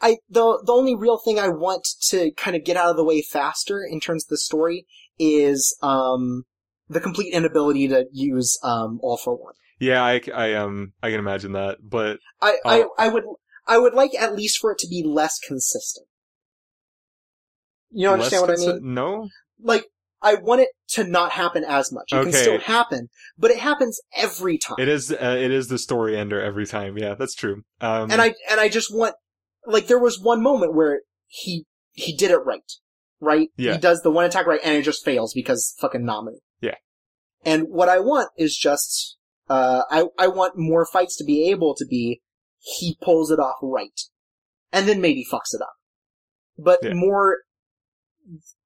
I 0.01 0.19
the 0.31 0.63
the 0.65 0.73
only 0.73 0.95
real 0.95 1.19
thing 1.19 1.39
I 1.39 1.49
want 1.49 1.87
to 2.09 2.31
kind 2.33 2.57
of 2.57 2.65
get 2.65 2.77
out 2.77 2.91
of 2.91 2.97
the 2.97 3.05
way 3.05 3.21
faster 3.23 3.81
in 3.89 4.01
terms 4.01 4.25
of 4.25 4.29
the 4.31 4.39
story 4.39 4.87
is 5.19 5.77
um 5.83 6.45
the 6.89 7.01
complete 7.01 7.33
inability 7.35 7.89
to 7.89 8.07
use 8.13 8.59
um 8.63 8.99
all 9.03 9.17
for 9.17 9.35
one. 9.37 9.55
Yeah, 9.83 10.03
I, 10.03 10.21
I 10.35 10.55
um 10.55 10.93
I 11.03 11.11
can 11.11 11.19
imagine 11.19 11.53
that, 11.53 11.79
but 11.83 12.19
I. 12.41 12.59
I 12.65 12.85
I 12.99 13.09
would 13.09 13.25
I 13.67 13.79
would 13.79 13.95
like 13.95 14.15
at 14.15 14.35
least 14.35 14.59
for 14.61 14.73
it 14.73 14.79
to 14.79 14.89
be 14.89 15.03
less 15.05 15.39
consistent. 15.39 16.07
You 17.91 18.09
understand 18.11 18.43
what 18.43 18.59
I 18.59 18.61
mean? 18.61 18.95
No. 18.95 19.29
Like. 19.61 19.85
I 20.25 20.37
want 20.37 20.61
it 20.61 20.69
to 20.91 21.03
not 21.03 21.33
happen 21.33 21.65
as 21.65 21.91
much. 21.91 22.13
It 22.13 22.23
can 22.23 22.33
still 22.33 22.61
happen, 22.61 23.09
but 23.37 23.51
it 23.51 23.59
happens 23.59 24.01
every 24.17 24.57
time. 24.57 24.77
It 24.79 24.87
is 24.87 25.11
uh, 25.11 25.37
it 25.37 25.51
is 25.51 25.67
the 25.67 25.79
story 25.79 26.17
ender 26.17 26.41
every 26.41 26.65
time. 26.65 26.97
Yeah, 26.97 27.15
that's 27.15 27.35
true. 27.35 27.65
Um, 27.81 28.09
and 28.09 28.23
I 28.23 28.35
and 28.49 28.61
I 28.61 28.69
just 28.69 28.95
want 28.95 29.17
like 29.67 29.89
there 29.89 29.99
was 29.99 30.21
one 30.21 30.41
moment 30.41 30.77
where 30.77 31.01
he 31.27 31.65
he 31.91 32.17
did 32.17 32.31
it 32.31 32.39
right, 32.47 32.61
right? 33.21 33.49
Yeah. 33.57 33.73
He 33.73 33.79
does 33.79 34.03
the 34.03 34.13
one 34.13 34.25
attack 34.25 34.47
right, 34.47 34.61
and 34.63 34.77
it 34.77 34.83
just 34.83 35.05
fails 35.05 35.35
because 35.35 35.75
fucking 35.81 36.05
Nami. 36.05 36.39
Yeah. 36.61 36.77
And 37.45 37.65
what 37.65 37.89
I 37.89 37.99
want 37.99 38.29
is 38.39 38.57
just 38.57 39.17
uh 39.53 39.83
I 39.91 39.99
I 40.25 40.27
want 40.29 40.55
more 40.57 40.85
fights 40.87 41.17
to 41.19 41.25
be 41.25 41.51
able 41.51 41.75
to 41.81 41.87
be 41.95 42.21
he 42.59 42.97
pulls 43.03 43.31
it 43.31 43.39
off 43.47 43.57
right, 43.63 44.01
and 44.73 44.89
then 44.89 45.01
maybe 45.01 45.25
fucks 45.33 45.53
it 45.53 45.63
up, 45.63 45.75
but 46.59 46.79
Yeah. 46.83 46.95
more 46.95 47.39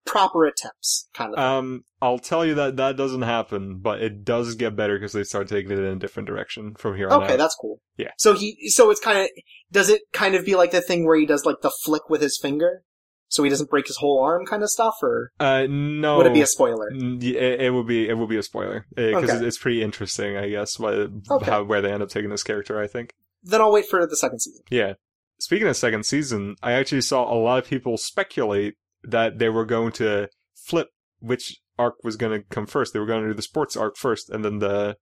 proper 0.05 0.45
attempts, 0.45 1.09
kind 1.15 1.35
of. 1.35 1.39
um, 1.39 1.83
I'll 2.01 2.19
tell 2.21 2.45
you 2.47 2.55
that 2.55 2.77
that 2.77 2.97
doesn't 2.97 3.23
happen, 3.23 3.79
but 3.79 4.01
it 4.01 4.25
does 4.25 4.55
get 4.55 4.77
better 4.77 4.97
because 4.97 5.13
they 5.13 5.25
start 5.25 5.49
taking 5.49 5.73
it 5.73 5.79
in 5.79 5.85
a 5.85 5.97
different 5.97 6.29
direction 6.29 6.75
from 6.77 6.97
here 6.97 7.09
on 7.11 7.23
Okay, 7.23 7.33
out. 7.33 7.39
that's 7.39 7.57
cool. 7.61 7.81
Yeah. 7.97 8.11
So 8.19 8.35
he, 8.35 8.69
so 8.69 8.91
it's 8.91 9.01
kind 9.01 9.19
of, 9.19 9.29
does 9.73 9.89
it 9.89 10.03
kind 10.13 10.35
of 10.37 10.45
be 10.45 10.55
like 10.55 10.71
the 10.71 10.81
thing 10.81 11.05
where 11.07 11.19
he 11.19 11.27
does 11.27 11.45
like 11.45 11.57
the 11.63 11.73
flick 11.85 12.09
with 12.09 12.23
his 12.23 12.39
finger, 12.41 12.83
so 13.29 13.43
he 13.43 13.51
doesn't 13.51 13.71
break 13.71 13.87
his 13.87 13.97
whole 13.97 14.21
arm, 14.23 14.47
kind 14.47 14.63
of 14.63 14.71
stuff, 14.71 14.95
or 15.03 15.33
Uh, 15.41 15.67
no. 15.69 16.17
would 16.19 16.27
it 16.27 16.35
be 16.35 16.43
a 16.43 16.47
spoiler? 16.47 16.89
It, 16.93 17.61
it 17.61 17.73
would 17.75 17.87
be 17.87 18.09
it 18.09 18.17
would 18.17 18.29
be 18.29 18.37
a 18.37 18.43
spoiler 18.43 18.87
because 18.95 19.31
Okay. 19.31 19.47
it's 19.47 19.59
pretty 19.59 19.83
interesting, 19.83 20.37
I 20.37 20.49
guess, 20.49 20.79
what, 20.79 20.95
Okay. 20.95 21.45
how 21.51 21.65
where 21.65 21.81
they 21.83 21.93
end 21.93 22.03
up 22.03 22.09
taking 22.09 22.31
this 22.31 22.43
character. 22.43 22.81
I 22.81 22.87
think. 22.87 23.13
Then 23.43 23.61
I'll 23.61 23.73
wait 23.73 23.87
for 23.87 24.07
the 24.07 24.17
second 24.17 24.41
season. 24.41 24.63
Yeah. 24.71 24.95
Speaking 25.39 25.69
of 25.69 25.77
second 25.77 26.07
season, 26.07 26.57
I 26.63 26.73
actually 26.73 27.03
saw 27.03 27.31
a 27.33 27.37
lot 27.39 27.59
of 27.63 27.69
people 27.69 27.97
speculate 27.99 28.75
that 29.03 29.39
they 29.39 29.49
were 29.51 29.67
going 29.67 29.93
to 29.93 30.29
flip 30.55 30.89
which 31.21 31.61
arc 31.79 31.97
was 32.03 32.17
going 32.17 32.41
to 32.41 32.47
come 32.49 32.67
first. 32.67 32.93
They 32.93 32.99
were 32.99 33.07
going 33.07 33.23
to 33.23 33.29
do 33.29 33.35
the 33.35 33.43
sports 33.43 33.77
arc 33.77 33.97
first, 33.97 34.31
and 34.31 34.45
then 34.45 34.59
the 34.61 34.97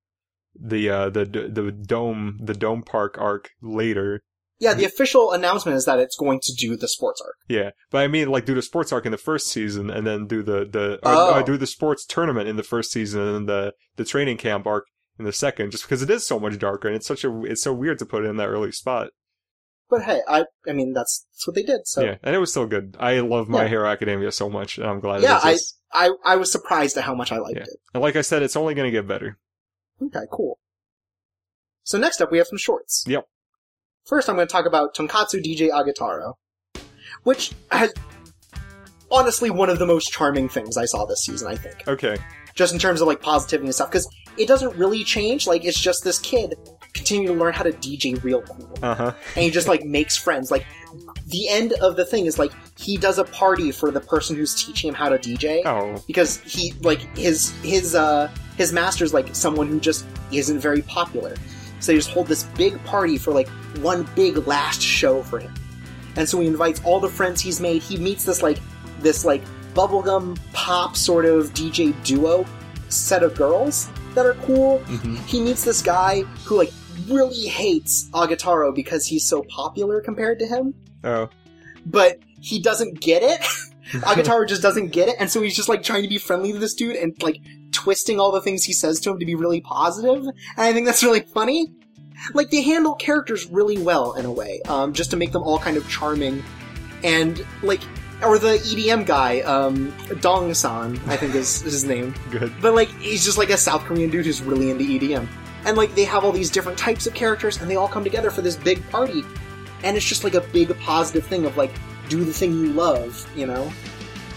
the 0.61 0.89
uh, 0.91 1.11
the 1.11 1.25
the 1.25 1.71
dome 1.73 2.39
the 2.43 2.55
dome 2.55 2.83
park 2.83 3.17
arc 3.19 3.51
later. 3.63 4.23
Yeah, 4.61 4.73
the 4.75 4.85
official 4.85 5.33
announcement 5.33 5.77
is 5.77 5.85
that 5.85 5.99
it's 5.99 6.17
going 6.17 6.41
to 6.41 6.53
do 6.55 6.77
the 6.77 6.87
sports 6.89 7.21
arc. 7.21 7.35
Yeah, 7.49 7.71
but 7.91 7.99
I 8.03 8.09
mean, 8.09 8.29
like 8.29 8.47
do 8.47 8.55
the 8.55 8.63
sports 8.63 8.93
arc 8.93 9.05
in 9.05 9.13
the 9.13 9.19
first 9.19 9.49
season, 9.49 9.91
and 9.91 10.07
then 10.07 10.27
do 10.27 10.43
the 10.43 10.65
the 10.65 10.95
or, 11.03 11.13
Oh. 11.13 11.35
or 11.35 11.43
do 11.43 11.57
the 11.57 11.67
sports 11.67 12.07
tournament 12.07 12.49
in 12.49 12.57
the 12.57 12.63
first 12.63 12.93
season, 12.93 13.21
and 13.21 13.35
then 13.35 13.47
the 13.47 13.73
the 13.97 14.05
training 14.05 14.37
camp 14.37 14.67
arc 14.67 14.87
in 15.19 15.25
the 15.25 15.33
second. 15.33 15.73
Just 15.73 15.85
because 15.85 16.03
it 16.03 16.11
is 16.11 16.25
so 16.27 16.39
much 16.39 16.59
darker, 16.59 16.89
and 16.89 16.97
it's 16.97 17.07
such 17.07 17.25
a 17.25 17.43
it's 17.45 17.63
so 17.63 17.73
weird 17.75 17.99
to 17.99 18.07
put 18.07 18.25
it 18.25 18.29
in 18.29 18.37
that 18.37 18.49
early 18.49 18.71
spot. 18.73 19.09
But 19.91 20.03
hey, 20.05 20.23
I, 20.27 20.45
I 20.67 20.73
mean, 20.73 20.95
that's, 20.95 21.27
that's 21.33 21.47
what 21.47 21.55
they 21.55 21.63
did, 21.63 21.87
so. 21.87 22.03
yeah, 22.03 22.17
and 22.23 22.35
it 22.35 22.39
was 22.39 22.51
still 22.51 22.67
good. 22.67 22.97
I 22.99 23.21
love 23.21 23.49
My 23.51 23.63
Yeah. 23.65 23.69
Hero 23.69 23.87
Academia 23.89 24.33
so 24.33 24.49
much, 24.49 24.79
and 24.79 24.87
I'm 24.87 24.99
glad 24.99 25.21
Yeah, 25.21 25.37
it 25.37 25.51
exists. 25.51 25.79
I, 25.93 26.11
I 26.25 26.37
was 26.37 26.51
surprised 26.51 26.97
at 26.97 27.05
how 27.05 27.15
much 27.15 27.31
I 27.31 27.37
liked 27.39 27.59
Yeah. 27.59 27.67
And 27.93 28.03
like 28.03 28.17
I 28.17 28.23
said, 28.23 28.43
it's 28.43 28.57
only 28.57 28.73
going 28.75 28.87
to 28.87 28.91
get 28.91 29.07
better. 29.07 29.39
Okay, 30.03 30.25
cool. 30.33 30.59
So 31.83 31.99
next 31.99 32.21
up, 32.23 32.33
we 32.33 32.39
have 32.39 32.47
some 32.47 32.59
shorts. 32.59 33.05
Yep. 33.07 33.27
First, 34.05 34.29
I'm 34.29 34.37
going 34.37 34.47
to 34.47 34.53
talk 34.53 34.67
about 34.67 34.95
Tonkatsu 34.95 35.43
DJ 35.43 35.71
Agetarou, 35.71 36.35
which 37.23 37.53
has 37.71 37.93
honestly 39.11 39.51
one 39.51 39.71
of 39.71 39.79
the 39.79 39.87
most 39.87 40.13
charming 40.13 40.49
things 40.49 40.77
I 40.77 40.85
saw 40.85 41.07
this 41.07 41.25
season, 41.25 41.49
I 41.49 41.57
think. 41.57 41.87
Okay. 41.89 42.17
Just 42.55 42.73
in 42.73 42.79
terms 42.79 43.01
of 43.01 43.07
like 43.07 43.23
positivity 43.23 43.67
and 43.67 43.75
stuff, 43.75 43.91
because 43.91 44.09
it 44.37 44.47
doesn't 44.47 44.77
really 44.77 45.05
change. 45.05 45.47
Like, 45.47 45.65
it's 45.65 45.81
just 45.81 46.05
this 46.05 46.19
kid 46.19 46.55
continuing 46.93 47.27
to 47.29 47.33
learn 47.43 47.53
how 47.55 47.63
to 47.65 47.73
DJ 47.73 48.23
real 48.23 48.43
cool. 48.43 48.79
Uh 48.83 48.95
huh. 48.95 49.13
and 49.35 49.45
he 49.45 49.51
just 49.51 49.69
like 49.69 49.85
makes 49.85 50.17
friends. 50.17 50.51
Like 50.51 50.65
the 51.27 51.49
end 51.49 51.73
of 51.81 51.97
the 51.97 52.05
thing 52.05 52.27
is 52.27 52.39
like 52.39 52.53
he 52.79 52.97
does 52.97 53.19
a 53.19 53.25
party 53.25 53.73
for 53.73 53.91
the 53.91 54.01
person 54.01 54.37
who's 54.37 54.55
teaching 54.55 54.89
him 54.89 54.95
how 54.95 55.09
to 55.09 55.19
DJ 55.19 55.63
Oh. 55.65 56.01
because 56.07 56.41
he 56.43 56.73
like 56.83 57.01
his 57.17 57.51
his 57.63 57.95
uh 57.97 58.31
his 58.57 58.73
master's 58.73 59.13
like 59.15 59.35
someone 59.35 59.67
who 59.67 59.81
just 59.81 60.05
isn't 60.31 60.61
very 60.61 60.83
popular. 60.83 61.35
So 61.85 61.93
they 61.93 61.99
just 61.99 62.11
hold 62.11 62.27
this 62.27 62.45
big 62.45 62.83
party 62.85 63.19
for 63.19 63.33
like 63.33 63.49
one 63.81 64.09
big 64.15 64.47
last 64.47 64.81
show 64.81 65.23
for 65.23 65.39
him. 65.39 65.53
And 66.17 66.29
so 66.29 66.41
he 66.41 66.47
invites 66.47 66.81
all 66.85 67.01
the 67.01 67.09
friends 67.09 67.41
he's 67.41 67.61
made. 67.61 67.83
He 67.83 67.97
meets 67.97 68.25
this 68.25 68.43
like 68.43 68.59
this 69.01 69.25
like 69.25 69.43
bubblegum 69.75 70.39
pop 70.53 70.97
sort 70.97 71.25
of 71.25 71.53
DJ 71.53 71.93
duo 72.05 72.47
set 72.89 73.23
of 73.25 73.35
girls 73.35 73.89
that 74.15 74.25
are 74.25 74.35
cool 74.35 74.79
hmm 74.79 75.17
he 75.27 75.41
meets 75.41 75.65
this 75.65 75.83
guy 75.83 76.21
who 76.45 76.57
like 76.57 76.71
really 77.09 77.47
hates 77.49 78.09
Agetarou 78.13 78.73
because 78.75 79.05
he's 79.05 79.25
so 79.29 79.43
popular 79.49 80.01
compared 80.01 80.39
to 80.39 80.47
him, 80.47 80.73
Oh. 81.03 81.29
but 81.85 82.21
he 82.41 82.61
doesn't 82.61 83.01
get 83.01 83.23
it. 83.23 83.41
Agetarou 84.05 84.47
just 84.49 84.63
doesn't 84.63 84.89
get 84.89 85.09
it, 85.09 85.17
and 85.19 85.29
so 85.29 85.43
he's 85.43 85.57
just 85.57 85.69
like 85.69 85.83
trying 85.83 86.03
to 86.03 86.09
be 86.09 86.19
friendly 86.19 86.53
to 86.53 86.59
this 86.59 86.75
dude 86.75 86.97
and 86.97 87.21
like 87.23 87.41
twisting 87.75 88.19
all 88.19 88.33
the 88.33 88.41
things 88.41 88.65
he 88.65 88.73
says 88.73 89.01
to 89.01 89.11
him 89.11 89.19
to 89.19 89.27
be 89.27 89.35
really. 89.35 89.63
And 89.69 90.33
I 90.57 90.73
think 90.73 90.87
that's 90.87 91.03
really 91.03 91.21
funny. 91.21 91.73
Like 92.33 92.51
they 92.51 92.63
handle 92.63 92.95
characters 92.95 93.47
really 93.47 93.77
well 93.79 94.15
in 94.15 94.25
a 94.25 94.33
way, 94.33 94.63
um, 94.69 94.93
just 94.93 95.11
to 95.11 95.17
make 95.17 95.33
them 95.33 95.43
all 95.43 95.59
kind 95.59 95.77
of 95.77 95.89
charming. 95.89 96.43
And 97.03 97.45
like 97.63 97.81
or 98.23 98.39
the 98.39 98.55
EDM 98.59 99.07
guy, 99.07 99.41
um, 99.41 99.95
Dong 100.21 100.53
San, 100.55 100.99
I 101.07 101.17
think 101.17 101.35
is, 101.35 101.63
is 101.63 101.73
his 101.73 101.85
name. 101.85 102.15
Good. 102.31 102.53
But 102.61 102.75
like, 102.75 102.89
he's 103.01 103.25
just 103.25 103.39
like 103.39 103.51
a 103.51 103.57
South 103.57 103.83
Korean 103.83 104.11
dude 104.11 104.27
who's 104.27 104.43
really 104.43 104.71
into 104.71 104.85
EDM. 104.85 105.27
And 105.65 105.77
like, 105.77 105.95
they 105.95 106.05
have 106.05 106.25
all 106.25 106.33
these 106.33 106.51
different 106.51 106.79
types 106.79 107.07
of 107.07 107.15
characters, 107.15 107.61
and 107.61 107.71
they 107.71 107.77
all 107.77 107.89
come 107.89 108.05
together 108.05 108.31
for 108.31 108.43
this 108.43 108.57
big 108.57 108.87
party. 108.91 109.23
And 109.83 109.97
it's 109.97 110.07
just 110.07 110.25
like 110.25 110.35
a 110.35 110.41
big 110.41 110.77
positive 110.81 111.27
thing 111.27 111.45
of 111.45 111.57
like, 111.57 111.73
do 112.09 112.25
the 112.25 112.33
thing 112.33 112.53
you 112.53 112.73
love, 112.73 113.31
you 113.37 113.47
know? 113.47 113.71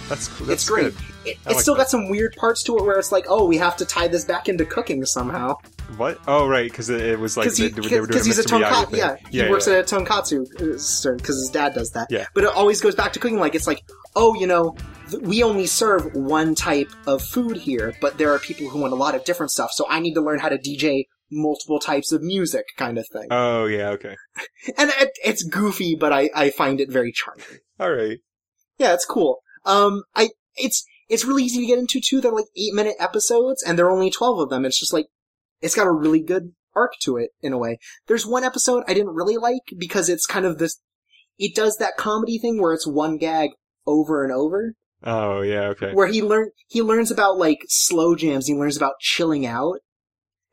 That's 0.10 0.28
cool. 0.28 0.48
That's 0.48 0.64
it's 0.64 0.70
great. 0.70 0.96
good. 0.96 0.96
It, 1.28 1.38
it's 1.38 1.46
like 1.46 1.60
still 1.60 1.76
that. 1.76 1.82
got 1.82 1.90
some 1.90 2.10
weird 2.10 2.36
parts 2.36 2.64
to 2.64 2.78
it 2.78 2.84
where 2.84 2.98
it's 2.98 3.12
like, 3.12 3.26
oh, 3.30 3.46
we 3.46 3.58
have 3.58 3.78
to 3.78 3.86
tie 3.86 4.08
this 4.08 4.26
back 4.26 4.48
into 4.50 4.66
cooking 4.66 5.06
somehow. 5.06 5.56
What? 5.98 6.20
Oh, 6.28 6.48
right, 6.48 6.70
because 6.70 6.90
it, 6.90 7.02
it 7.02 7.20
was 7.20 7.38
like 7.38 7.54
they, 7.54 7.66
he, 7.66 7.70
they 7.70 8.00
were 8.00 8.08
doing 8.08 8.24
he's 8.24 8.40
a. 8.40 8.44
Tonkatsu. 8.44 8.90
thing. 8.92 9.00
Yeah, 9.00 9.16
he 9.30 9.38
yeah, 9.40 9.50
works 9.50 9.68
yeah. 9.68 9.76
at 9.76 9.92
a 9.92 9.96
tonkatsu 9.96 10.50
because 10.52 11.36
his 11.36 11.50
dad 11.52 11.74
does 11.74 11.92
that. 11.92 12.08
Yeah. 12.10 12.26
But 12.34 12.44
it 12.44 12.50
always 12.50 12.82
goes 12.82 12.96
back 12.96 13.14
to 13.14 13.20
cooking. 13.20 13.40
Like 13.40 13.56
it's 13.56 13.68
like, 13.68 13.84
oh, 14.16 14.36
you 14.36 14.48
know, 14.48 14.76
th- 15.10 15.22
we 15.24 15.44
only 15.44 15.66
serve 15.66 16.14
one 16.14 16.56
type 16.56 16.90
of 17.06 17.22
food 17.22 17.58
here, 17.58 17.94
but 18.02 18.18
there 18.18 18.34
are 18.34 18.40
people 18.40 18.70
who 18.70 18.80
want 18.80 18.94
a 18.94 18.98
lot 18.98 19.16
of 19.16 19.24
different 19.24 19.52
stuff. 19.52 19.72
So 19.72 19.86
I 19.90 20.00
need 20.00 20.14
to 20.16 20.22
learn 20.22 20.40
how 20.40 20.50
to 20.50 20.58
DJ 20.58 21.06
multiple 21.32 21.80
types 21.80 22.12
of 22.12 22.22
music, 22.22 22.66
kind 22.78 22.98
of 22.98 23.08
thing. 23.08 23.28
Oh, 23.32 23.66
yeah, 23.66 23.90
okay. 23.90 24.16
and 24.78 24.92
it, 25.00 25.12
it's 25.24 25.44
goofy, 25.44 25.96
but 26.00 26.14
I, 26.14 26.30
I 26.36 26.50
find 26.50 26.80
it 26.80 26.92
very 26.92 27.12
charming. 27.12 27.46
All 27.80 27.92
right. 27.92 28.20
Yeah, 28.78 28.94
it's 28.94 29.06
cool. 29.06 29.40
Um, 29.66 30.04
I 30.16 30.30
it's 30.56 30.86
it's 31.10 31.26
really 31.26 31.44
easy 31.44 31.60
to 31.62 31.66
get 31.68 31.80
into 31.80 32.02
too. 32.02 32.22
They're 32.22 32.32
like 32.32 32.46
eight 32.56 32.74
minute 32.74 32.96
episodes, 33.00 33.64
and 33.64 33.78
there 33.78 33.86
are 33.86 33.92
only 33.92 34.12
twelve 34.12 34.40
of 34.40 34.50
them. 34.50 34.66
It's 34.66 34.80
just 34.80 34.94
like 34.94 35.08
it's 35.62 35.76
got 35.76 35.88
a 35.88 35.92
really 35.92 36.22
good 36.22 36.54
arc 36.76 36.94
to 37.02 37.18
it 37.18 37.32
in 37.42 37.54
a 37.54 37.58
way. 37.58 37.80
There's 38.08 38.26
one 38.26 38.44
episode 38.44 38.84
I 38.88 38.94
didn't 38.94 39.16
really 39.16 39.38
like 39.38 39.64
because 39.78 40.10
it's 40.10 40.26
kind 40.26 40.46
of 40.46 40.58
this. 40.58 40.80
It 41.40 41.56
does 41.56 41.78
that 41.78 41.98
comedy 41.98 42.38
thing 42.38 42.62
where 42.62 42.74
it's 42.74 42.88
one 42.88 43.18
gag 43.18 43.52
over 43.86 44.24
and 44.24 44.34
over, 44.34 44.74
Oh, 45.04 45.42
yeah, 45.42 45.68
okay. 45.70 45.94
where 45.94 46.08
he 46.08 46.22
learn 46.22 46.50
he 46.68 46.82
learns 46.82 47.12
about 47.12 47.38
like 47.38 47.60
slow 47.68 48.16
jams. 48.16 48.48
He 48.48 48.54
learns 48.56 48.78
about 48.78 49.00
chilling 49.00 49.46
out, 49.46 49.80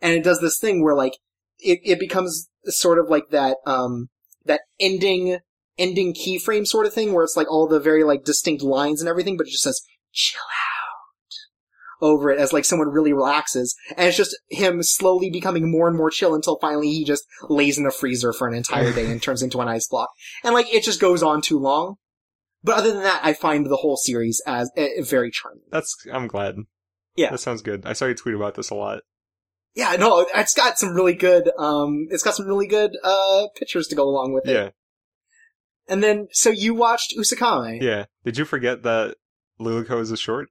and 0.01 0.13
it 0.15 0.23
does 0.23 0.41
this 0.41 0.59
thing 0.59 0.83
where 0.83 0.95
like 0.95 1.15
it 1.59 1.81
it 1.85 1.99
becomes 1.99 2.49
sort 2.67 2.99
of 2.99 3.09
like 3.09 3.31
that 3.31 3.57
um 3.67 4.09
that 4.45 4.61
ending 4.79 5.39
ending 5.79 6.15
keyframe 6.15 6.67
sort 6.67 6.87
of 6.87 6.93
thing 6.93 7.13
where 7.13 7.25
it's 7.25 7.37
like 7.37 7.51
all 7.51 7.67
the 7.67 7.81
very 7.81 8.05
like 8.05 8.25
distinct 8.25 8.63
lines 8.63 9.01
and 9.01 9.09
everything, 9.09 9.37
but 9.37 9.47
it 9.47 9.51
just 9.51 9.65
says 9.65 9.81
chill 10.15 10.41
out 10.41 12.05
over 12.07 12.31
it 12.31 12.39
as 12.39 12.53
like 12.53 12.65
someone 12.65 12.89
really 12.89 13.12
relaxes. 13.12 13.74
And 13.97 14.09
it's 14.09 14.16
just 14.16 14.36
him 14.51 14.82
slowly 14.82 15.31
becoming 15.31 15.70
more 15.70 15.89
and 15.89 15.97
more 15.97 16.11
chill 16.11 16.35
until 16.35 16.59
finally 16.61 16.91
he 16.91 17.05
just 17.05 17.24
lays 17.49 17.78
in 17.78 17.86
a 17.86 17.91
freezer 17.91 18.32
for 18.32 18.47
an 18.49 18.55
entire 18.55 18.93
day 18.93 19.11
and 19.11 19.23
turns 19.23 19.43
into 19.43 19.61
an 19.61 19.69
ice 19.69 19.89
block. 19.89 20.11
And 20.43 20.55
like 20.55 20.73
it 20.73 20.82
just 20.85 21.01
goes 21.01 21.23
on 21.23 21.41
too 21.41 21.59
long. 21.59 21.97
But 22.62 22.78
other 22.78 22.93
than 22.93 23.03
that, 23.03 23.20
I 23.23 23.35
find 23.35 23.66
the 23.66 23.77
whole 23.77 23.97
series 23.97 24.43
as 24.47 24.70
uh, 24.77 24.86
very 25.03 25.31
charming. 25.31 25.65
That's, 25.70 25.95
I'm 26.11 26.27
glad. 26.27 26.57
Yeah. 27.15 27.31
That 27.31 27.39
sounds 27.39 27.61
good. 27.62 27.85
I 27.86 27.93
saw 27.93 28.07
you 28.07 28.15
tweet 28.15 28.35
about 28.35 28.55
this 28.55 28.70
a 28.70 28.74
lot. 28.74 29.01
Yeah, 29.74 29.97
no, 29.97 30.24
it's 30.35 30.55
got 30.55 30.78
some 30.78 30.95
really 30.95 31.15
good, 31.15 31.51
um, 31.59 32.07
it's 32.11 32.23
got 32.23 32.35
some 32.36 32.47
really 32.47 32.66
good, 32.66 32.97
uh, 33.03 33.49
pictures 33.57 33.86
to 33.89 33.97
go 33.97 34.05
along 34.05 34.32
with 34.32 34.47
it. 34.47 34.53
Yeah, 34.53 34.70
And 35.89 36.03
then, 36.03 36.28
so 36.31 36.49
you 36.51 36.74
watched 36.74 37.12
Usakame. 37.19 37.82
yeah. 37.82 38.05
Did 38.24 38.39
you 38.39 38.45
forget 38.45 38.82
that 38.85 39.16
Luluco 39.61 40.01
is 40.01 40.11
a 40.11 40.17
short? 40.17 40.49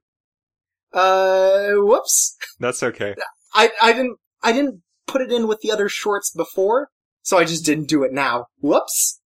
Uh, 0.92 1.72
whoops. 1.74 2.36
That's 2.60 2.82
okay. 2.82 3.14
I, 3.54 3.70
I 3.82 3.92
didn't, 3.92 4.16
I 4.42 4.52
didn't 4.52 4.82
put 5.06 5.20
it 5.22 5.32
in 5.32 5.46
with 5.48 5.60
the 5.60 5.70
other 5.70 5.88
shorts 5.88 6.30
before, 6.30 6.88
so 7.22 7.38
I 7.38 7.44
just 7.44 7.64
didn't 7.64 7.88
do 7.88 8.02
it 8.04 8.12
now. 8.12 8.46
Whoops. 8.60 9.20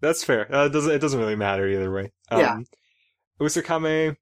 That's 0.00 0.24
fair. 0.24 0.52
Uh, 0.54 0.66
it 0.66 0.72
doesn't. 0.72 0.92
It 0.92 0.98
doesn't 1.00 1.18
really 1.18 1.36
matter 1.36 1.66
either 1.68 1.92
way. 1.92 2.12
Um, 2.30 2.40
Yeah. 2.40 2.58
Usakame. 3.40 4.16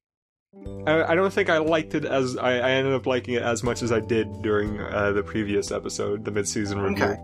I, 0.87 1.03
I 1.03 1.15
don't 1.15 1.31
think 1.31 1.49
I 1.49 1.59
liked 1.59 1.93
it 1.93 2.05
as 2.05 2.35
I, 2.35 2.53
I 2.53 2.71
ended 2.71 2.93
up 2.93 3.05
liking 3.05 3.35
it 3.35 3.43
as 3.43 3.63
much 3.63 3.81
as 3.83 3.91
I 3.91 3.99
did 3.99 4.41
during 4.41 4.79
uh, 4.79 5.11
the 5.11 5.21
previous 5.21 5.71
episode, 5.71 6.25
the 6.25 6.31
mid-season 6.31 6.79
review. 6.79 7.03
Okay. 7.03 7.21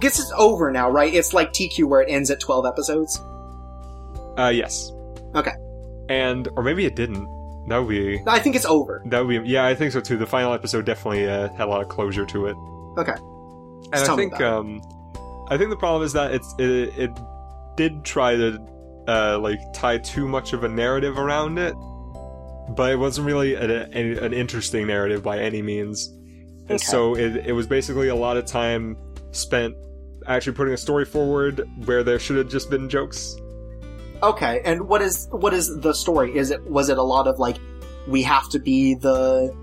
Guess 0.00 0.20
it's 0.20 0.32
over 0.38 0.70
now, 0.70 0.88
right? 0.88 1.12
It's 1.12 1.34
like 1.34 1.52
Teekyuu 1.52 1.88
where 1.88 2.02
it 2.02 2.08
ends 2.08 2.30
at 2.30 2.38
12 2.38 2.66
episodes. 2.66 3.18
Uh, 4.38 4.52
yes. 4.54 4.92
Okay. 5.34 5.50
And 6.08 6.48
or 6.56 6.62
maybe 6.62 6.84
it 6.86 6.96
didn't. 6.96 7.26
That 7.68 7.78
would 7.78 7.88
be. 7.90 8.22
I 8.26 8.38
think 8.38 8.56
it's 8.56 8.64
over. 8.64 9.02
That 9.06 9.26
would 9.26 9.44
be. 9.44 9.48
Yeah, 9.50 9.66
I 9.66 9.74
think 9.74 9.92
so 9.92 10.00
too. 10.00 10.16
The 10.16 10.26
final 10.26 10.52
episode 10.54 10.86
definitely 10.86 11.28
uh, 11.28 11.48
had 11.50 11.66
a 11.68 11.70
lot 11.70 11.82
of 11.82 11.88
closure 11.88 12.24
to 12.26 12.46
it. 12.46 12.56
Okay. 12.98 13.12
And 13.12 13.92
Just 13.92 14.10
I 14.10 14.16
think 14.16 14.40
um, 14.40 14.80
I 15.50 15.58
think 15.58 15.70
the 15.70 15.76
problem 15.76 16.02
is 16.02 16.12
that 16.14 16.32
it's 16.32 16.54
it, 16.58 16.98
it 16.98 17.10
did 17.76 18.04
try 18.04 18.36
to 18.36 18.58
uh 19.06 19.38
like 19.38 19.60
tie 19.72 19.98
too 19.98 20.26
much 20.28 20.52
of 20.52 20.64
a 20.64 20.68
narrative 20.68 21.18
around 21.18 21.58
it, 21.58 21.74
but 22.74 22.90
it 22.92 22.96
wasn't 22.96 23.26
really 23.26 23.54
a, 23.54 23.64
a, 23.64 24.24
an 24.24 24.32
interesting 24.32 24.86
narrative 24.86 25.22
by 25.22 25.38
any 25.38 25.62
means. 25.62 26.08
And 26.08 26.72
Okay. 26.72 26.78
so 26.78 27.14
it 27.16 27.46
it 27.46 27.52
was 27.52 27.66
basically 27.66 28.08
a 28.08 28.16
lot 28.16 28.36
of 28.36 28.46
time 28.46 28.96
spent 29.32 29.74
actually 30.26 30.52
putting 30.54 30.74
a 30.74 30.78
story 30.78 31.04
forward 31.04 31.66
where 31.86 32.02
there 32.02 32.18
should 32.18 32.36
have 32.36 32.48
just 32.48 32.68
been 32.70 32.88
jokes. 32.88 33.36
Okay, 34.22 34.60
and 34.64 34.88
what 34.88 35.02
is 35.02 35.28
what 35.30 35.54
is 35.54 35.78
the 35.80 35.92
story? 35.92 36.36
Is 36.36 36.50
it 36.50 36.62
was 36.64 36.88
it 36.88 36.98
a 36.98 37.02
lot 37.02 37.28
of 37.28 37.38
like 37.38 37.56
we 38.06 38.22
have 38.22 38.48
to 38.50 38.58
be 38.58 38.94
the 38.94 39.54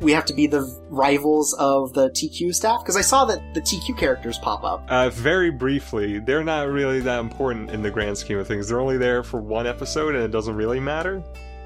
we 0.00 0.12
have 0.12 0.26
to 0.26 0.34
be 0.34 0.46
the 0.46 0.62
rivals 0.90 1.54
of 1.54 1.94
the 1.94 2.10
Teekyuu 2.10 2.54
staff? 2.54 2.82
Because 2.82 2.96
I 2.96 3.00
saw 3.00 3.24
that 3.26 3.54
the 3.54 3.60
Teekyuu 3.60 3.96
characters 3.96 4.38
pop 4.38 4.62
up. 4.64 4.84
Uh, 4.88 5.08
very 5.10 5.50
briefly, 5.50 6.18
they're 6.18 6.44
not 6.44 6.68
really 6.68 7.00
that 7.00 7.20
important 7.20 7.70
in 7.70 7.82
the 7.82 7.90
grand 7.90 8.18
scheme 8.18 8.38
of 8.38 8.46
things. 8.46 8.68
They're 8.68 8.80
only 8.80 8.98
there 8.98 9.22
for 9.22 9.40
one 9.40 9.66
episode, 9.66 10.14
and 10.14 10.24
it 10.24 10.30
doesn't 10.30 10.54
really 10.54 10.80
matter. 10.80 11.22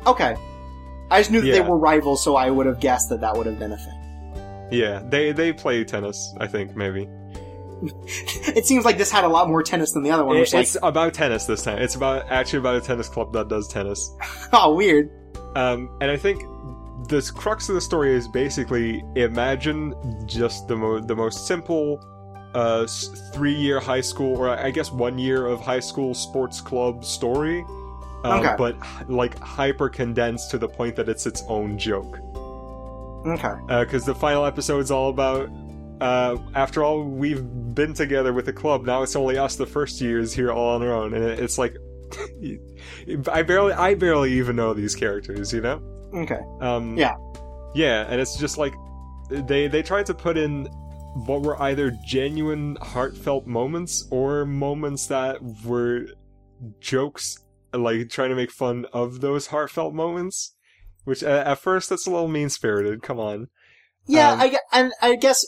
Okay, 0.06 0.36
I 1.10 1.20
just 1.20 1.31
knew 1.31 1.40
that 1.40 1.51
they 1.51 1.60
were 1.60 1.78
rivals, 1.78 2.23
so 2.23 2.36
I 2.36 2.51
would 2.51 2.66
have 2.66 2.81
guessed 2.81 3.09
that 3.09 3.20
that 3.20 3.36
would 3.36 3.47
have 3.47 3.59
been 3.59 3.73
a 3.73 3.78
thing. 3.78 4.69
Yeah, 4.70 5.02
they 5.05 5.32
they 5.32 5.52
play 5.52 5.82
tennis. 5.82 6.35
I 6.39 6.47
think 6.47 6.77
maybe. 6.77 7.09
it 8.56 8.66
seems 8.66 8.84
like 8.84 8.98
this 8.98 9.10
had 9.10 9.24
a 9.24 9.28
lot 9.28 9.48
more 9.48 9.62
tennis 9.62 9.92
than 9.92 10.02
the 10.02 10.10
other 10.10 10.24
one. 10.24 10.36
It- 10.36 10.52
like, 10.52 10.62
it's 10.62 10.76
about 10.82 11.14
tennis 11.14 11.46
this 11.46 11.62
time. 11.62 11.78
It's 11.78 11.94
about 11.94 12.26
actually 12.30 12.60
about 12.60 12.76
a 12.76 12.80
tennis 12.80 13.09
club 13.09 13.32
that 13.34 13.48
does 13.48 13.68
tennis. 13.68 14.10
oh, 14.52 14.74
weird. 14.74 15.10
Um, 15.56 15.90
and 16.00 16.10
I 16.10 16.16
think 16.16 16.40
the 17.09 17.30
crux 17.34 17.68
of 17.68 17.74
the 17.74 17.80
story 17.80 18.12
is 18.12 18.28
basically 18.28 19.02
imagine 19.16 19.94
just 20.26 20.68
the 20.68 20.76
mo- 20.76 21.00
the 21.00 21.16
most 21.16 21.46
simple 21.46 21.98
uh, 22.55 22.86
three 23.32 23.55
year 23.55 23.80
high 23.80 24.00
school, 24.00 24.36
or 24.36 24.48
I 24.50 24.70
guess 24.70 24.90
one 24.92 25.18
year 25.18 25.46
of 25.46 25.60
high 25.60 25.80
school 25.80 26.14
sports 26.14 26.60
club 26.60 27.05
story. 27.05 27.60
Um, 28.24 28.40
Okay. 28.40 28.55
But 28.59 28.76
like 29.09 29.38
hyper 29.38 29.88
condensed 29.88 30.50
to 30.50 30.59
the 30.59 30.68
point 30.68 30.96
that 30.96 31.09
it's 31.09 31.24
its 31.26 31.44
own 31.48 31.78
joke. 31.78 32.18
Okay, 33.26 33.55
Because 33.80 34.05
the 34.05 34.14
final 34.14 34.44
episode 34.44 34.78
is 34.80 34.90
all 34.90 35.10
about. 35.10 35.48
Uh, 36.00 36.36
after 36.54 36.82
all, 36.84 37.02
we've 37.04 37.42
been 37.74 37.92
together 37.94 38.32
with 38.32 38.46
the 38.46 38.52
club. 38.52 38.84
Now 38.84 39.02
it's 39.02 39.16
only 39.16 39.36
us. 39.38 39.56
The 39.56 39.66
first 39.66 40.00
years 40.00 40.32
here 40.32 40.52
all 40.52 40.74
on 40.76 40.82
our 40.82 40.92
own, 40.92 41.14
and 41.14 41.24
it's 41.24 41.58
like, 41.58 41.76
I 43.32 43.42
barely, 43.42 43.72
I 43.72 43.94
barely 43.94 44.32
even 44.34 44.56
know 44.56 44.72
these 44.74 44.94
characters. 44.94 45.52
You 45.52 45.60
know? 45.60 45.82
okay, 46.14 46.40
Um, 46.60 46.96
Yeah. 46.96 47.14
yeah, 47.74 48.06
and 48.08 48.20
it's 48.20 48.36
just 48.38 48.58
like 48.58 48.74
they 49.30 49.68
they 49.68 49.82
tried 49.82 50.06
to 50.06 50.14
put 50.14 50.36
in 50.38 50.66
what 51.26 51.42
were 51.42 51.60
either 51.62 51.90
genuine, 52.06 52.76
heartfelt 52.80 53.46
moments 53.46 54.06
or 54.10 54.44
moments 54.44 55.06
that 55.06 55.38
were 55.64 56.06
jokes, 56.80 57.38
like 57.72 58.08
trying 58.08 58.30
to 58.30 58.36
make 58.36 58.50
fun 58.50 58.86
of 58.92 59.20
those 59.20 59.48
heartfelt 59.48 59.94
moments. 59.94 60.54
Which 61.04 61.22
uh, 61.24 61.42
at 61.46 61.58
first 61.58 61.88
that's 61.88 62.06
a 62.06 62.10
little 62.10 62.28
mean 62.28 62.50
spirited. 62.50 63.02
Come 63.02 63.18
on. 63.18 63.48
yeah. 64.06 64.32
Um, 64.32 64.40
I 64.40 64.58
and 64.72 64.92
I 65.02 65.16
guess 65.16 65.44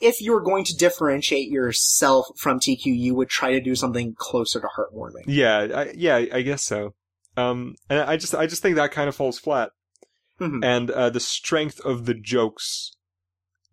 if 0.00 0.20
you 0.20 0.32
were 0.32 0.40
going 0.42 0.64
to 0.64 0.74
differentiate 0.76 1.48
yourself 1.48 2.26
from 2.36 2.60
Teekyuu, 2.60 2.96
you 2.96 3.14
would 3.14 3.28
try 3.28 3.52
to 3.52 3.60
do 3.60 3.74
something 3.74 4.14
closer 4.16 4.60
to 4.60 4.66
heartwarming. 4.66 5.24
Yeah, 5.26 5.66
I, 5.74 5.92
yeah, 5.96 6.16
I 6.32 6.42
guess 6.42 6.62
so. 6.62 6.94
Um, 7.36 7.74
and 7.88 8.00
I 8.00 8.16
just 8.16 8.34
I 8.34 8.46
just 8.46 8.62
think 8.62 8.76
that 8.76 8.92
kind 8.92 9.08
of 9.08 9.14
falls 9.16 9.38
flat. 9.38 9.70
Mhm. 10.40 10.64
and 10.64 10.90
uh, 10.92 11.10
the 11.10 11.18
strength 11.18 11.80
of 11.80 12.06
the 12.06 12.14
jokes 12.14 12.92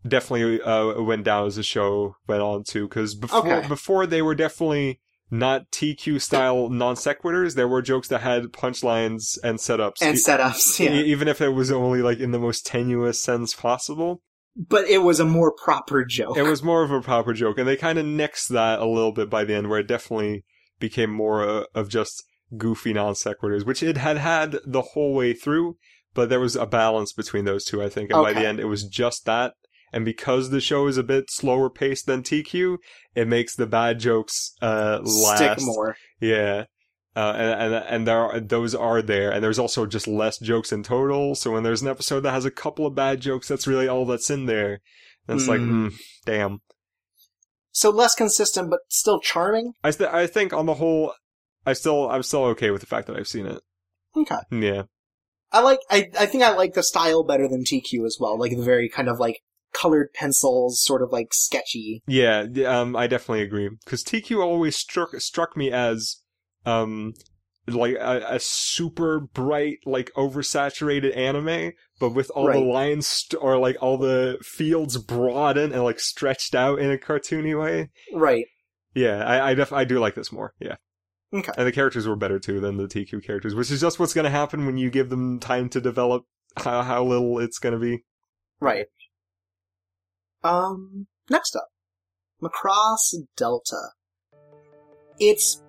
definitely 0.07 0.59
uh, 0.63 0.99
went 0.99 1.23
down 1.23 1.45
as 1.45 1.57
the 1.57 1.63
show 1.63 2.15
went 2.27 2.41
on 2.41 2.63
too. 2.63 2.87
Because 2.87 3.13
before 3.15 3.39
Okay. 3.39 3.67
before 3.67 4.07
they 4.07 4.21
were 4.23 4.33
definitely 4.35 4.99
not 5.31 5.69
Teekyuu 5.71 6.21
style 6.21 6.69
non 6.69 6.95
sequiturs. 6.95 7.55
There 7.55 7.67
were 7.67 7.81
jokes 7.81 8.07
that 8.09 8.21
had 8.21 8.45
punchlines 8.45 9.37
and 9.43 9.57
setups, 9.59 10.01
and 10.01 10.17
setups, 10.17 10.79
yeah. 10.79 10.91
even 10.91 11.27
if 11.27 11.41
it 11.41 11.49
was 11.49 11.71
only 11.71 12.01
like 12.01 12.19
in 12.19 12.31
the 12.31 12.39
most 12.39 12.65
tenuous 12.65 13.21
sense 13.21 13.53
possible. 13.53 14.21
But 14.55 14.87
it 14.87 14.99
was 14.99 15.19
a 15.19 15.25
more 15.25 15.51
proper 15.51 16.05
joke. 16.05 16.37
It 16.37 16.43
was 16.43 16.63
more 16.63 16.83
of 16.83 16.91
a 16.91 17.01
proper 17.01 17.33
joke, 17.33 17.57
and 17.57 17.67
they 17.67 17.75
kind 17.75 17.99
of 17.99 18.05
nixed 18.05 18.47
that 18.49 18.79
a 18.79 18.85
little 18.85 19.11
bit 19.11 19.29
by 19.29 19.43
the 19.43 19.53
end, 19.53 19.69
where 19.69 19.79
it 19.79 19.87
definitely 19.87 20.45
became 20.79 21.11
more 21.11 21.43
uh, 21.43 21.63
of 21.73 21.89
just 21.89 22.23
goofy 22.57 22.93
non 22.93 23.13
sequiturs, 23.13 23.65
which 23.65 23.83
it 23.83 23.97
had 23.97 24.17
had 24.17 24.57
the 24.65 24.81
whole 24.81 25.13
way 25.13 25.33
through, 25.33 25.77
but 26.13 26.29
there 26.29 26.39
was 26.39 26.55
a 26.55 26.65
balance 26.65 27.11
between 27.11 27.45
those 27.45 27.65
two, 27.65 27.83
I 27.83 27.89
think, 27.89 28.11
and 28.11 28.23
by 28.23 28.33
the 28.33 28.47
end, 28.47 28.59
it 28.59 28.65
was 28.65 28.83
just 28.85 29.25
that. 29.25 29.53
And 29.91 30.03
because 30.03 30.49
the 30.49 30.61
show 30.61 30.87
is 30.87 30.97
a 30.97 31.03
bit 31.03 31.29
slower 31.29 31.69
paced 31.69 32.05
than 32.05 32.23
Teekyuu, 32.23 32.77
it 33.15 33.27
makes 33.27 33.55
the 33.55 33.67
bad 33.67 33.99
jokes 33.99 34.53
uh, 34.61 34.99
last. 35.03 35.37
Stick 35.37 35.65
more. 35.65 35.95
Yeah. 36.19 36.65
Uh, 37.15 37.33
and, 37.37 37.73
and 37.73 37.85
and 37.87 38.07
there 38.07 38.17
are, 38.19 38.39
those 38.41 38.75
are 38.75 39.01
there, 39.01 39.31
and 39.31 39.41
there's 39.43 39.57
also 39.59 39.85
just 39.85 40.05
less 40.07 40.37
jokes 40.37 40.73
in 40.73 40.83
total. 40.83 41.33
So 41.35 41.51
when 41.51 41.63
there's 41.63 41.81
an 41.81 41.87
episode 41.87 42.21
that 42.21 42.31
has 42.33 42.43
a 42.43 42.51
couple 42.51 42.85
of 42.85 42.93
bad 42.95 43.21
jokes, 43.21 43.47
that's 43.47 43.67
really 43.67 43.87
all 43.87 44.05
that's 44.05 44.29
in 44.29 44.47
there. 44.47 44.81
And 45.27 45.39
it's 45.39 45.47
like, 45.47 45.61
Mm. 45.61 45.91
mm, 45.91 45.95
damn. 46.25 46.59
So 47.71 47.89
less 47.89 48.15
consistent, 48.15 48.69
but 48.69 48.79
still 48.89 49.19
charming. 49.19 49.73
I 49.83 49.91
th- 49.91 50.09
I 50.09 50.27
think 50.27 50.53
on 50.53 50.65
the 50.65 50.75
whole, 50.75 51.13
I 51.65 51.73
still 51.73 52.09
I'm 52.09 52.23
still 52.23 52.43
okay 52.45 52.69
with 52.71 52.81
the 52.81 52.87
fact 52.87 53.07
that 53.07 53.15
I've 53.17 53.27
seen 53.27 53.45
it. 53.45 53.61
Okay. 54.15 54.35
Yeah. 54.51 54.83
I 55.51 55.61
like, 55.61 55.79
I, 55.89 56.09
I 56.19 56.25
think 56.25 56.43
I 56.43 56.53
like 56.55 56.73
the 56.73 56.83
style 56.83 57.23
better 57.23 57.47
than 57.47 57.63
Teekyuu 57.63 58.05
as 58.05 58.17
well. 58.19 58.37
Like 58.37 58.51
the 58.57 58.63
very 58.63 58.89
kind 58.89 59.07
of 59.07 59.19
like 59.19 59.39
colored 59.73 60.09
pencils, 60.13 60.81
sort 60.83 61.01
of 61.01 61.11
like 61.11 61.33
sketchy. 61.33 62.01
Yeah, 62.07 62.45
um, 62.65 62.95
I 62.95 63.07
definitely 63.07 63.41
agree 63.43 63.69
because 63.83 64.03
Teekyuu 64.03 64.41
always 64.43 64.75
struck 64.75 65.15
struck 65.21 65.55
me 65.55 65.71
as, 65.71 66.17
um, 66.65 67.13
like 67.67 67.95
a, 67.95 68.25
a 68.29 68.39
super 68.39 69.19
bright, 69.19 69.79
like 69.85 70.11
oversaturated 70.15 71.15
anime, 71.15 71.73
but 71.99 72.09
with 72.09 72.29
all 72.31 72.51
the 72.51 72.59
lines 72.59 73.07
st- 73.07 73.41
or 73.41 73.57
like 73.57 73.77
all 73.81 73.97
the 73.97 74.37
fields 74.41 74.97
broadened 74.97 75.73
and 75.73 75.83
like 75.83 75.99
stretched 75.99 76.55
out 76.55 76.79
in 76.79 76.91
a 76.91 76.97
cartoony 76.97 77.59
way. 77.59 77.89
Right. 78.13 78.45
Yeah, 78.93 79.23
I 79.23 79.51
I, 79.51 79.53
def- 79.53 79.73
I 79.73 79.83
do 79.83 79.99
like 79.99 80.15
this 80.15 80.31
more. 80.31 80.53
Yeah. 80.59 80.75
Okay. 81.33 81.51
And 81.57 81.67
the 81.67 81.71
characters 81.71 82.07
were 82.07 82.15
better 82.15 82.39
too 82.39 82.59
than 82.59 82.77
the 82.77 82.87
Teekyuu 82.87 83.25
characters, 83.25 83.55
which 83.55 83.71
is 83.71 83.81
just 83.81 83.99
what's 83.99 84.13
going 84.13 84.25
to 84.25 84.29
happen 84.29 84.65
when 84.65 84.77
you 84.77 84.89
give 84.89 85.09
them 85.09 85.39
time 85.39 85.69
to 85.69 85.81
develop 85.81 86.23
how 86.57 86.81
how 86.81 87.03
little 87.03 87.39
it's 87.39 87.59
going 87.59 87.73
to 87.73 87.79
be. 87.79 88.03
Right. 88.59 88.85
Um, 90.43 91.07
next 91.29 91.55
up. 91.55 91.67
Macross 92.41 93.13
Delta. 93.35 93.89
It's, 95.19 95.61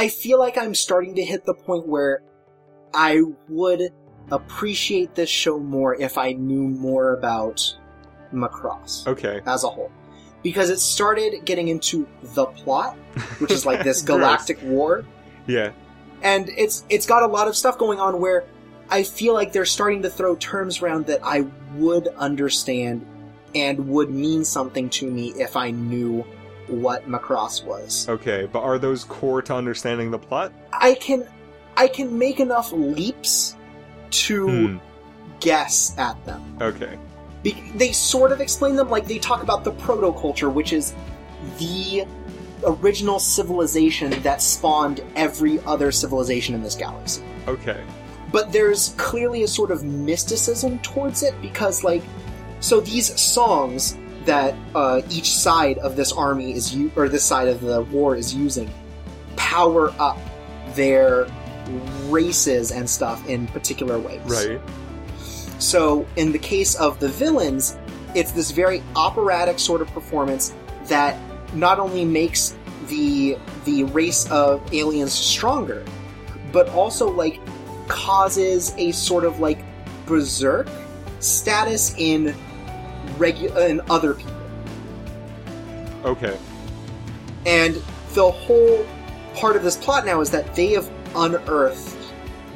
I 0.00 0.08
feel 0.08 0.38
like 0.38 0.56
I'm 0.56 0.74
starting 0.74 1.14
to 1.16 1.22
hit 1.22 1.44
the 1.44 1.52
point 1.52 1.86
where 1.86 2.22
I 2.94 3.20
would 3.50 3.82
appreciate 4.32 5.14
this 5.14 5.28
show 5.28 5.58
more 5.58 5.94
if 5.94 6.16
I 6.16 6.32
knew 6.32 6.68
more 6.68 7.12
about 7.12 7.76
Macross 8.32 9.06
Okay. 9.06 9.42
as 9.44 9.62
a 9.62 9.68
whole. 9.68 9.92
Because 10.42 10.70
it 10.70 10.78
started 10.78 11.44
getting 11.44 11.68
into 11.68 12.08
the 12.22 12.46
plot, 12.46 12.96
which 13.40 13.50
is 13.50 13.66
like 13.66 13.84
this 13.90 14.00
galactic 14.00 14.58
war, 14.62 15.04
Yeah. 15.46 15.72
and 16.22 16.48
it's 16.56 16.86
it's 16.88 17.04
got 17.04 17.22
a 17.22 17.26
lot 17.26 17.46
of 17.46 17.54
stuff 17.54 17.76
going 17.76 18.00
on 18.00 18.20
where 18.22 18.44
I 18.88 19.02
feel 19.02 19.34
like 19.34 19.52
they're 19.52 19.66
starting 19.66 20.00
to 20.00 20.08
throw 20.08 20.34
terms 20.36 20.80
around 20.80 21.08
that 21.08 21.20
I 21.22 21.44
would 21.74 22.08
understand 22.16 23.04
and 23.54 23.86
would 23.90 24.08
mean 24.10 24.46
something 24.46 24.88
to 24.90 25.10
me 25.10 25.34
if 25.36 25.56
I 25.56 25.72
knew 25.72 26.24
what 26.70 27.08
Macross 27.08 27.64
was. 27.64 28.08
Okay, 28.08 28.48
but 28.52 28.62
are 28.62 28.78
those 28.78 29.04
core 29.04 29.42
to 29.42 29.54
understanding 29.54 30.10
the 30.10 30.18
plot? 30.18 30.52
I 30.72 30.94
can 30.94 31.26
I 31.76 31.88
can 31.88 32.18
make 32.18 32.40
enough 32.40 32.72
leaps 32.72 33.56
to 34.10 34.48
Hmm. 34.48 34.76
guess 35.40 35.94
at 35.98 36.22
them. 36.26 36.42
Okay. 36.60 36.98
Be- 37.42 37.72
they 37.76 37.92
sort 37.92 38.32
of 38.32 38.40
explain 38.40 38.76
them 38.76 38.90
like 38.90 39.06
they 39.06 39.18
talk 39.18 39.42
about 39.42 39.64
the 39.64 39.70
proto-culture, 39.70 40.50
which 40.50 40.72
is 40.72 40.94
the 41.58 42.04
original 42.66 43.18
civilization 43.18 44.10
that 44.22 44.42
spawned 44.42 45.00
every 45.16 45.58
other 45.64 45.90
civilization 45.90 46.54
in 46.54 46.62
this 46.62 46.74
galaxy. 46.74 47.22
Okay. 47.48 47.80
but 48.32 48.52
there's 48.52 48.94
clearly 48.96 49.42
a 49.42 49.48
sort 49.48 49.72
of 49.72 49.82
mysticism 49.82 50.78
towards 50.80 51.24
it 51.24 51.34
because 51.42 51.82
like 51.82 52.02
so 52.60 52.78
these 52.78 53.18
songs 53.20 53.96
that 54.30 54.54
uh, 54.74 55.00
each 55.10 55.30
side 55.34 55.78
of 55.78 55.96
this 55.96 56.12
army 56.12 56.52
is 56.52 56.74
u- 56.74 56.90
or 56.96 57.08
this 57.08 57.24
side 57.24 57.48
of 57.48 57.60
the 57.60 57.82
war 57.82 58.14
is 58.16 58.34
using 58.34 58.70
power 59.36 59.92
up 59.98 60.16
their 60.74 61.26
races 62.08 62.70
and 62.70 62.88
stuff 62.88 63.18
in 63.28 63.46
particular 63.48 63.98
ways 63.98 64.20
Right. 64.26 64.60
so 65.58 66.06
in 66.16 66.32
the 66.32 66.38
case 66.38 66.74
of 66.76 66.98
the 67.00 67.08
villains 67.08 67.76
it's 68.14 68.32
this 68.32 68.50
very 68.50 68.82
operatic 68.96 69.58
sort 69.58 69.80
of 69.80 69.88
performance 69.88 70.52
that 70.84 71.16
not 71.54 71.78
only 71.78 72.04
makes 72.04 72.56
the 72.88 73.36
the 73.64 73.84
race 73.84 74.28
of 74.30 74.60
aliens 74.72 75.12
stronger 75.12 75.84
but 76.52 76.68
also 76.70 77.10
like 77.10 77.40
causes 77.88 78.74
a 78.78 78.90
sort 78.92 79.24
of 79.24 79.38
like 79.40 79.58
berserk 80.06 80.68
status 81.20 81.94
in 81.98 82.34
regu- 83.20 83.54
and 83.56 83.80
other 83.90 84.14
people 84.14 84.32
Okay. 86.04 86.36
and 87.46 87.74
the 88.14 88.30
whole 88.30 88.84
part 89.34 89.54
of 89.54 89.62
this 89.62 89.76
plot 89.76 90.04
now 90.06 90.20
is 90.20 90.30
that 90.30 90.54
they 90.54 90.68
have 90.72 90.90
unearthed 91.14 91.96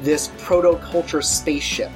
this 0.01 0.31
proto-culture 0.39 1.21
spaceship 1.21 1.91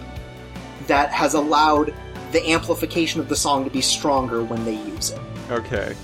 that 0.87 1.09
has 1.11 1.33
allowed 1.33 1.93
the 2.31 2.47
amplification 2.51 3.19
of 3.19 3.27
the 3.27 3.35
song 3.35 3.63
to 3.63 3.69
be 3.71 3.81
stronger 3.81 4.43
when 4.43 4.63
they 4.63 4.75
use 4.75 5.09
it. 5.09 5.19
Okay. 5.51 5.95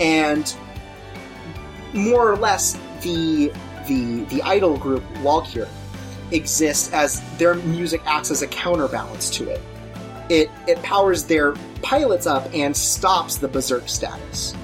And 0.00 0.52
more 1.92 2.30
or 2.30 2.36
less 2.36 2.78
the 3.02 3.52
the 3.86 4.24
the 4.24 4.42
idol 4.42 4.76
group 4.78 5.02
Walkure 5.22 5.68
exists 6.32 6.92
as 6.92 7.20
their 7.38 7.54
music 7.54 8.00
acts 8.06 8.30
as 8.30 8.42
a 8.42 8.46
counterbalance 8.48 9.30
to 9.30 9.48
it. 9.48 9.60
It 10.28 10.50
it 10.66 10.82
powers 10.82 11.24
their 11.24 11.52
pilots 11.82 12.26
up 12.26 12.48
and 12.54 12.76
stops 12.76 13.36
the 13.36 13.48
berserk 13.48 13.88
status. 13.88 14.54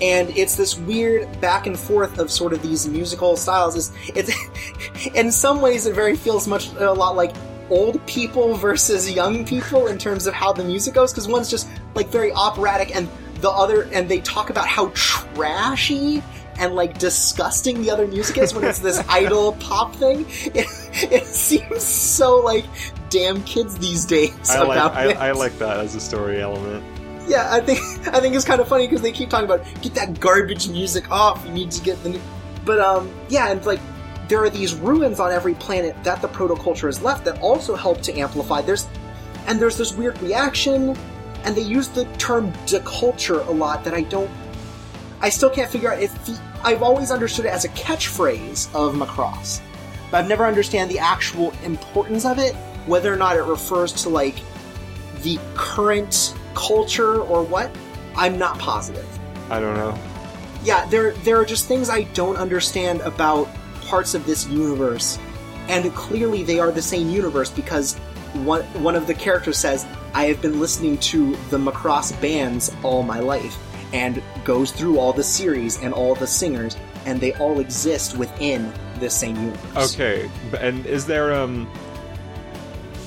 And 0.00 0.30
it's 0.36 0.54
this 0.54 0.78
weird 0.78 1.40
back 1.40 1.66
and 1.66 1.78
forth 1.78 2.18
of 2.18 2.30
sort 2.30 2.52
of 2.52 2.62
these 2.62 2.86
musical 2.86 3.36
styles. 3.36 3.74
It's, 3.74 3.92
it's 4.14 5.06
in 5.14 5.32
some 5.32 5.60
ways 5.60 5.86
it 5.86 5.94
very 5.94 6.16
feels 6.16 6.46
much 6.46 6.72
a 6.74 6.92
lot 6.92 7.16
like 7.16 7.34
old 7.70 8.04
people 8.06 8.54
versus 8.66 9.10
young 9.10 9.44
people 9.44 9.88
in 9.88 9.98
terms 9.98 10.26
of 10.26 10.34
how 10.34 10.52
the 10.52 10.64
music 10.64 10.94
goes 10.94 11.12
because 11.12 11.28
one's 11.28 11.50
just 11.50 11.68
like 11.94 12.08
very 12.08 12.32
operatic 12.32 12.94
and 12.94 13.08
the 13.40 13.50
other 13.50 13.82
and 13.92 14.08
they 14.08 14.20
talk 14.20 14.50
about 14.50 14.66
how 14.66 14.90
trashy 14.94 16.22
and 16.58 16.74
like 16.74 16.98
disgusting 16.98 17.82
the 17.82 17.90
other 17.90 18.06
music 18.06 18.38
is 18.38 18.54
when 18.54 18.64
it's 18.64 18.80
this 18.80 18.98
idol 19.08 19.52
pop 19.54 19.94
thing 19.96 20.26
it, 20.54 20.66
it 21.12 21.24
seems 21.24 21.82
so 21.82 22.38
like 22.38 22.64
damn 23.10 23.42
kids 23.44 23.78
these 23.78 24.04
days 24.04 24.50
I 24.50 24.62
like 24.62 24.78
about 24.78 24.94
I. 24.94 25.12
I 25.12 25.32
like 25.32 25.56
that 25.58 25.78
as 25.78 25.94
a 25.94 26.00
story 26.00 26.40
element. 26.40 26.84
yeah 27.28 27.48
i 27.52 27.60
think 27.60 27.78
i 28.08 28.20
think 28.20 28.34
it's 28.34 28.44
kind 28.44 28.60
of 28.60 28.68
funny 28.68 28.86
because 28.86 29.02
they 29.02 29.12
keep 29.12 29.30
talking 29.30 29.46
about 29.46 29.64
get 29.82 29.94
that 29.94 30.20
garbage 30.20 30.68
music 30.68 31.10
off 31.10 31.44
you 31.46 31.52
need 31.52 31.70
to 31.70 31.82
get 31.82 32.02
the 32.02 32.10
new 32.10 32.20
but 32.64 32.78
um 32.80 33.10
yeah 33.28 33.50
and 33.50 33.64
like 33.64 33.80
there 34.28 34.42
are 34.42 34.50
these 34.50 34.74
ruins 34.74 35.20
on 35.20 35.32
every 35.32 35.54
planet 35.54 35.96
that 36.04 36.20
the 36.20 36.28
protoculture 36.28 36.86
has 36.86 37.00
left 37.02 37.24
that 37.24 37.40
also 37.40 37.74
help 37.74 38.02
to 38.02 38.12
amplify 38.18 38.60
there's 38.60 38.86
and 39.46 39.58
there's 39.58 39.78
this 39.78 39.94
weird 39.94 40.20
reaction 40.20 40.94
and 41.44 41.56
they 41.56 41.62
use 41.62 41.88
the 41.88 42.04
term 42.16 42.52
deculture 42.66 43.46
a 43.46 43.50
lot 43.50 43.84
that 43.84 43.94
i 43.94 44.02
don't 44.02 44.30
i 45.20 45.28
still 45.28 45.50
can't 45.50 45.70
figure 45.70 45.92
out 45.92 46.00
if 46.00 46.12
the, 46.26 46.40
i've 46.62 46.82
always 46.82 47.10
understood 47.10 47.44
it 47.44 47.52
as 47.52 47.64
a 47.64 47.68
catchphrase 47.70 48.72
of 48.74 48.94
macross 48.94 49.60
but 50.10 50.18
i've 50.18 50.28
never 50.28 50.46
understand 50.46 50.90
the 50.90 50.98
actual 50.98 51.52
importance 51.64 52.24
of 52.24 52.38
it 52.38 52.54
whether 52.86 53.12
or 53.12 53.16
not 53.16 53.36
it 53.36 53.42
refers 53.42 53.92
to 53.92 54.08
like 54.08 54.36
the 55.22 55.38
current 55.54 56.34
culture 56.54 57.20
or 57.22 57.42
what. 57.42 57.70
I'm 58.16 58.38
not 58.38 58.58
positive. 58.58 59.06
I 59.50 59.60
don't 59.60 59.76
know. 59.76 59.96
yeah 60.64 60.84
there 60.86 61.12
there 61.12 61.38
are 61.40 61.44
just 61.44 61.68
things 61.68 61.88
i 61.88 62.02
don't 62.12 62.36
understand 62.36 63.00
about 63.02 63.48
parts 63.86 64.12
of 64.14 64.26
this 64.26 64.46
universe 64.48 65.18
and 65.68 65.94
clearly 65.94 66.42
they 66.42 66.58
are 66.58 66.72
the 66.72 66.82
same 66.82 67.08
universe 67.08 67.48
because 67.50 67.96
one 68.44 68.62
one 68.82 68.96
of 68.96 69.06
the 69.06 69.14
characters 69.14 69.56
says 69.56 69.86
i 70.12 70.24
have 70.24 70.42
been 70.42 70.58
listening 70.60 70.98
to 70.98 71.36
the 71.50 71.56
macross 71.56 72.10
bands 72.20 72.74
all 72.82 73.02
my 73.02 73.20
life 73.20 73.56
and 73.92 74.22
goes 74.44 74.70
through 74.70 74.98
all 74.98 75.12
the 75.12 75.24
series 75.24 75.80
and 75.82 75.92
all 75.94 76.14
the 76.14 76.26
singers 76.26 76.76
and 77.06 77.20
they 77.20 77.32
all 77.34 77.60
exist 77.60 78.16
within 78.16 78.72
the 79.00 79.08
same 79.08 79.36
universe 79.36 79.94
Okay, 79.94 80.30
and 80.58 80.84
is 80.86 81.06
there 81.06 81.32
um 81.32 81.68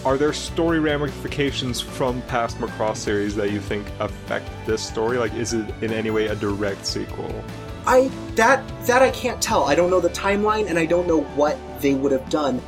are 0.04 0.18
there 0.18 0.34
story 0.34 0.80
ramifications 0.80 1.80
from 1.80 2.22
past 2.24 2.58
Macross 2.58 2.98
series 2.98 3.36
that 3.36 3.52
you 3.52 3.60
think 3.60 3.86
affect 4.00 4.50
this 4.66 4.82
story? 4.82 5.20
Like, 5.20 5.34
is 5.36 5.54
it 5.54 5.70
in 5.84 5.94
any 5.94 6.10
way 6.10 6.26
a 6.28 6.36
direct 6.36 6.88
sequel? 6.88 7.32
I 7.86 8.10
that 8.36 8.64
that 8.88 9.04
I 9.04 9.12
can't 9.12 9.40
tell. 9.42 9.66
I 9.66 9.76
don't 9.76 9.92
know 9.92 10.00
the 10.00 10.10
timeline 10.10 10.68
and 10.70 10.80
I 10.80 10.86
don't 10.88 11.08
know 11.08 11.22
what 11.36 11.58
they 11.82 11.94
would 11.94 12.12
have 12.12 12.30
done. 12.30 12.62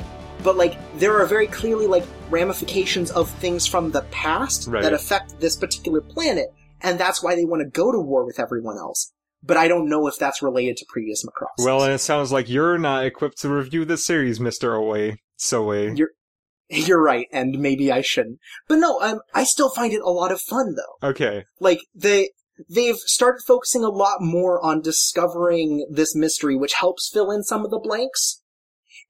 But 0.44 0.57
like 0.57 0.77
there 0.99 1.19
are 1.19 1.26
very 1.26 1.48
clearly 1.48 1.88
like 1.88 2.03
ramifications 2.30 3.10
of 3.11 3.30
things 3.30 3.65
from 3.65 3.90
the 3.91 4.02
past 4.11 4.68
Right. 4.68 4.84
that 4.84 4.94
affect 4.94 5.40
this 5.40 5.56
particular 5.56 6.02
planet 6.02 6.53
and 6.84 6.99
that's 6.99 7.23
why 7.23 7.35
they 7.35 7.45
want 7.45 7.61
to 7.61 7.69
go 7.69 7.91
to 7.91 7.99
war 7.99 8.26
with 8.26 8.39
everyone 8.39 8.77
else. 8.77 9.11
But 9.41 9.57
I 9.57 9.68
don't 9.68 9.89
know 9.89 10.07
if 10.07 10.18
that's 10.18 10.41
related 10.41 10.77
to 10.77 10.85
previous 10.89 11.26
Macross. 11.26 11.65
Well, 11.65 11.84
and 11.84 11.93
it 11.93 11.99
sounds 11.99 12.31
like 12.31 12.49
you're 12.49 12.77
not 12.77 13.05
equipped 13.05 13.39
to 13.41 13.49
review 13.49 13.84
this 13.85 14.05
series, 14.05 14.39
Mister 14.39 14.73
Away. 14.73 15.22
So 15.38 15.72
You're- 15.72 16.11
you're 16.69 17.01
right 17.03 17.27
and 17.31 17.60
maybe 17.60 17.91
I 17.91 18.01
shouldn't. 18.01 18.39
But 18.69 18.76
no, 18.80 18.99
um, 19.01 19.19
I 19.34 19.43
still 19.43 19.69
find 19.69 19.91
it 19.93 20.01
a 20.01 20.10
lot 20.10 20.31
of 20.31 20.39
fun 20.41 20.76
though. 20.76 21.10
okay, 21.10 21.43
Like 21.60 21.80
they 21.93 22.30
they've 22.69 22.95
started 22.97 23.41
focusing 23.45 23.84
a 23.84 23.89
lot 23.89 24.22
more 24.22 24.64
on 24.64 24.81
discovering 24.81 25.85
this 25.91 26.15
mystery, 26.15 26.55
which 26.55 26.73
helps 26.76 27.10
fill 27.11 27.31
in 27.31 27.43
some 27.43 27.65
of 27.65 27.72
the 27.72 27.80
blanks. 27.80 28.41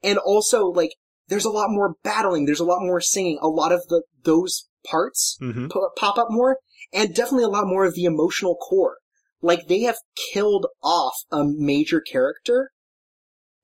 And 0.02 0.18
also, 0.18 0.66
like, 0.66 0.91
there's 1.28 1.45
a 1.45 1.50
lot 1.52 1.70
more 1.70 1.95
battling, 2.04 2.45
there's 2.45 2.60
a 2.60 2.66
lot 2.66 2.82
more 2.82 3.00
singing, 3.02 3.38
a 3.41 3.48
lot 3.48 3.72
of 3.72 3.88
the, 3.88 4.04
those 4.24 4.68
parts 4.86 5.38
hmm 5.40 5.68
p- 5.68 5.80
pop 5.98 6.18
up 6.18 6.28
more, 6.30 6.58
and 6.94 7.14
definitely 7.14 7.45
a 7.45 7.49
lot 7.49 7.68
more 7.68 7.86
of 7.86 7.95
the 7.95 8.06
emotional 8.06 8.56
core. 8.56 8.98
Like, 9.41 9.68
they 9.68 9.82
have 9.82 9.98
killed 10.32 10.68
off 10.82 11.15
a 11.32 11.44
major 11.44 11.99
character, 11.99 12.72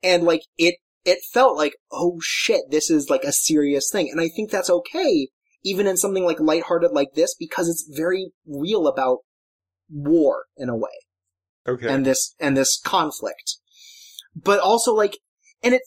and 0.03 0.23
like, 0.23 0.41
it, 0.57 0.76
it 1.06 1.19
felt 1.31 1.56
like, 1.56 1.76
oh 1.91 2.19
shit, 2.22 2.64
this 2.69 2.89
is 2.89 3.10
like 3.10 3.23
a 3.23 3.31
serious 3.31 3.89
thing. 3.91 4.10
And 4.11 4.19
I 4.19 4.27
think 4.27 4.51
that's 4.51 4.69
okay, 4.69 5.30
even 5.64 5.88
in 5.88 5.95
something 5.95 6.26
like 6.26 6.39
lighthearted 6.39 6.91
like 6.91 7.14
this, 7.15 7.34
because 7.39 7.69
it's 7.69 7.89
very 7.89 8.31
real 8.45 8.88
about 8.88 9.19
war 9.89 10.45
in 10.57 10.69
a 10.69 10.76
way 10.77 10.89
Okay. 11.68 11.88
and 11.88 12.06
this 12.06 12.35
and 12.39 12.56
this 12.56 12.80
conflict 12.84 13.57
but 14.35 14.60
also 14.60 14.93
like 14.93 15.18
and 15.64 15.73
it 15.73 15.81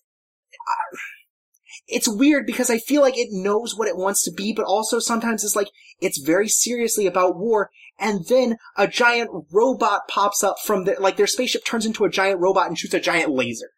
it's 1.92 2.08
weird 2.08 2.46
because 2.46 2.70
i 2.70 2.78
feel 2.78 3.02
like 3.02 3.16
it 3.16 3.28
knows 3.30 3.76
what 3.76 3.88
it 3.88 3.96
wants 3.96 4.22
to 4.24 4.32
be 4.32 4.52
but 4.52 4.64
also 4.64 4.98
sometimes 4.98 5.44
it's 5.44 5.54
like 5.56 5.68
it's 6.00 6.18
very 6.18 6.48
seriously 6.48 7.06
about 7.06 7.36
war 7.36 7.70
and 7.98 8.26
then 8.28 8.56
a 8.76 8.88
giant 8.88 9.30
robot 9.52 10.02
pops 10.08 10.42
up 10.42 10.56
from 10.64 10.84
the 10.84 10.96
like 10.98 11.16
their 11.16 11.26
spaceship 11.26 11.64
turns 11.64 11.86
into 11.86 12.04
a 12.04 12.10
giant 12.10 12.40
robot 12.40 12.66
and 12.66 12.76
shoots 12.76 12.94
a 12.94 13.00
giant 13.00 13.30
laser. 13.30 13.70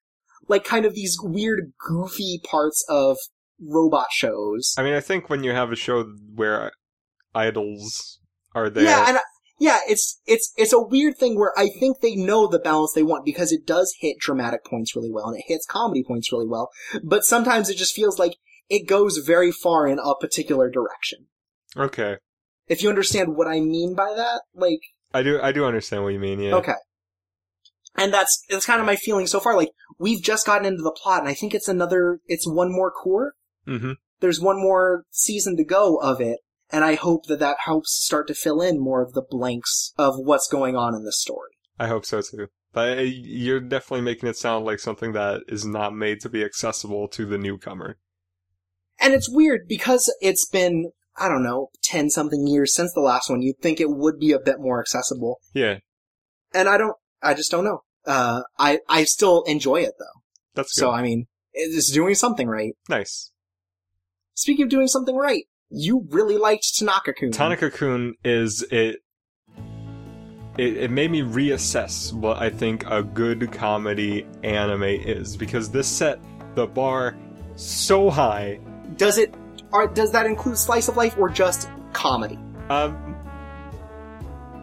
Like 0.48 0.64
kind 0.64 0.86
of 0.86 0.94
these 0.94 1.18
weird 1.22 1.72
goofy 1.86 2.40
parts 2.42 2.84
of 2.88 3.18
robot 3.60 4.06
shows. 4.12 4.74
I 4.78 4.82
mean, 4.82 4.94
I 4.94 5.00
think 5.00 5.28
when 5.28 5.42
you 5.44 5.50
have 5.52 5.72
a 5.72 5.76
show 5.76 6.04
where 6.34 6.72
idols 7.34 8.20
are 8.54 8.70
there, 8.70 8.84
Yeah, 8.84 9.04
and 9.08 9.18
I- 9.18 9.22
yeah, 9.58 9.78
it's 9.88 10.20
it's 10.26 10.52
it's 10.56 10.72
a 10.72 10.80
weird 10.80 11.16
thing 11.16 11.38
where 11.38 11.52
I 11.56 11.68
think 11.68 12.00
they 12.00 12.16
know 12.16 12.46
the 12.46 12.58
balance 12.58 12.92
they 12.92 13.02
want 13.02 13.24
because 13.24 13.52
it 13.52 13.66
does 13.66 13.94
hit 14.00 14.18
dramatic 14.18 14.64
points 14.64 14.94
really 14.96 15.10
well 15.12 15.28
and 15.28 15.38
it 15.38 15.44
hits 15.46 15.66
comedy 15.66 16.02
points 16.02 16.32
really 16.32 16.48
well, 16.48 16.70
but 17.02 17.24
sometimes 17.24 17.70
it 17.70 17.76
just 17.76 17.94
feels 17.94 18.18
like 18.18 18.36
it 18.68 18.88
goes 18.88 19.18
very 19.18 19.52
far 19.52 19.86
in 19.86 19.98
a 19.98 20.14
particular 20.20 20.70
direction. 20.70 21.26
okay, 21.76 22.16
If 22.66 22.82
you 22.82 22.88
understand 22.88 23.36
what 23.36 23.46
I 23.46 23.60
mean 23.60 23.94
by 23.94 24.12
that, 24.16 24.42
like 24.54 24.80
I 25.12 25.22
do. 25.22 25.40
I 25.40 25.52
do 25.52 25.64
understand 25.64 26.02
what 26.02 26.12
you 26.12 26.18
mean. 26.18 26.40
Yeah. 26.40 26.54
okay. 26.56 26.74
And 27.96 28.12
that's 28.12 28.42
that's 28.48 28.66
kind 28.66 28.80
of 28.80 28.86
my 28.86 28.96
feeling 28.96 29.26
so 29.28 29.38
far. 29.38 29.56
Like 29.56 29.70
we've 29.98 30.22
just 30.22 30.46
gotten 30.46 30.66
into 30.66 30.82
the 30.82 30.90
plot, 31.00 31.20
and 31.20 31.28
I 31.28 31.34
think 31.34 31.54
it's 31.54 31.68
another, 31.68 32.18
it's 32.26 32.48
one 32.48 32.72
more 32.72 32.90
core. 32.90 33.34
hmm 33.66 33.92
There's 34.20 34.40
one 34.40 34.60
more 34.60 35.04
season 35.10 35.56
to 35.58 35.64
go 35.64 35.98
of 35.98 36.20
it, 36.20 36.38
and 36.74 36.82
I 36.84 36.96
hope 36.96 37.26
that 37.26 37.38
that 37.38 37.58
helps 37.66 37.92
start 38.04 38.26
to 38.26 38.34
fill 38.34 38.60
in 38.60 38.80
more 38.80 39.00
of 39.00 39.12
the 39.12 39.22
blanks 39.22 39.92
of 39.96 40.16
what's 40.16 40.48
going 40.48 40.74
on 40.74 40.92
in 40.92 41.04
the 41.04 41.12
story. 41.12 41.52
I 41.78 41.86
hope 41.86 42.04
so 42.04 42.20
too. 42.20 42.48
But 42.72 42.98
uh, 42.98 43.02
you're 43.02 43.60
definitely 43.60 44.04
making 44.04 44.28
it 44.28 44.36
sound 44.36 44.64
like 44.64 44.80
something 44.80 45.12
that 45.12 45.42
is 45.46 45.64
not 45.64 45.94
made 45.94 46.18
to 46.22 46.28
be 46.28 46.42
accessible 46.42 47.06
to 47.10 47.26
the 47.26 47.38
newcomer. 47.38 47.96
And 48.98 49.14
it's 49.14 49.30
weird 49.30 49.68
because 49.68 50.12
it's 50.20 50.48
been, 50.48 50.90
I 51.16 51.28
don't 51.28 51.44
know, 51.44 51.68
10 51.84 52.10
something 52.10 52.44
years 52.48 52.74
since 52.74 52.92
the 52.92 53.00
last 53.00 53.30
one. 53.30 53.40
You'd 53.40 53.60
think 53.60 53.78
it 53.78 53.90
would 53.90 54.18
be 54.18 54.32
a 54.32 54.40
bit 54.40 54.56
more 54.58 54.80
accessible. 54.80 55.38
Yeah, 55.52 55.78
And 56.52 56.68
I 56.68 56.76
don't, 56.76 56.96
I 57.22 57.34
just 57.34 57.52
don't 57.52 57.64
know. 57.64 57.82
Uh, 58.04 58.42
I, 58.58 58.80
I 58.88 59.04
still 59.04 59.44
enjoy 59.44 59.76
it 59.76 59.92
though. 60.00 60.22
that's 60.56 60.74
good. 60.74 60.80
So, 60.80 60.90
I 60.90 61.02
mean, 61.02 61.26
it's 61.52 61.92
doing 61.92 62.16
something 62.16 62.48
right. 62.48 62.72
nice. 62.88 63.30
Speaking 64.34 64.64
of 64.64 64.70
doing 64.70 64.88
something 64.88 65.14
right, 65.14 65.44
you 65.74 66.06
really 66.10 66.36
liked 66.36 66.78
Tanaka-kun. 66.78 67.32
Tanaka-kun 67.32 68.14
is 68.24 68.62
it, 68.70 69.00
it. 70.56 70.76
It 70.76 70.90
made 70.90 71.10
me 71.10 71.22
reassess 71.22 72.12
what 72.12 72.38
I 72.38 72.48
think 72.48 72.84
a 72.86 73.02
good 73.02 73.50
comedy 73.50 74.26
anime 74.42 74.84
is 74.84 75.36
because 75.36 75.70
this 75.70 75.88
set 75.88 76.20
the 76.54 76.66
bar 76.66 77.16
so 77.56 78.08
high. 78.08 78.60
Does 78.96 79.18
it, 79.18 79.34
or 79.72 79.88
does 79.88 80.12
that 80.12 80.26
include 80.26 80.58
slice 80.58 80.88
of 80.88 80.96
life 80.96 81.18
or 81.18 81.28
just 81.28 81.68
comedy? 81.92 82.38
Um, 82.70 83.16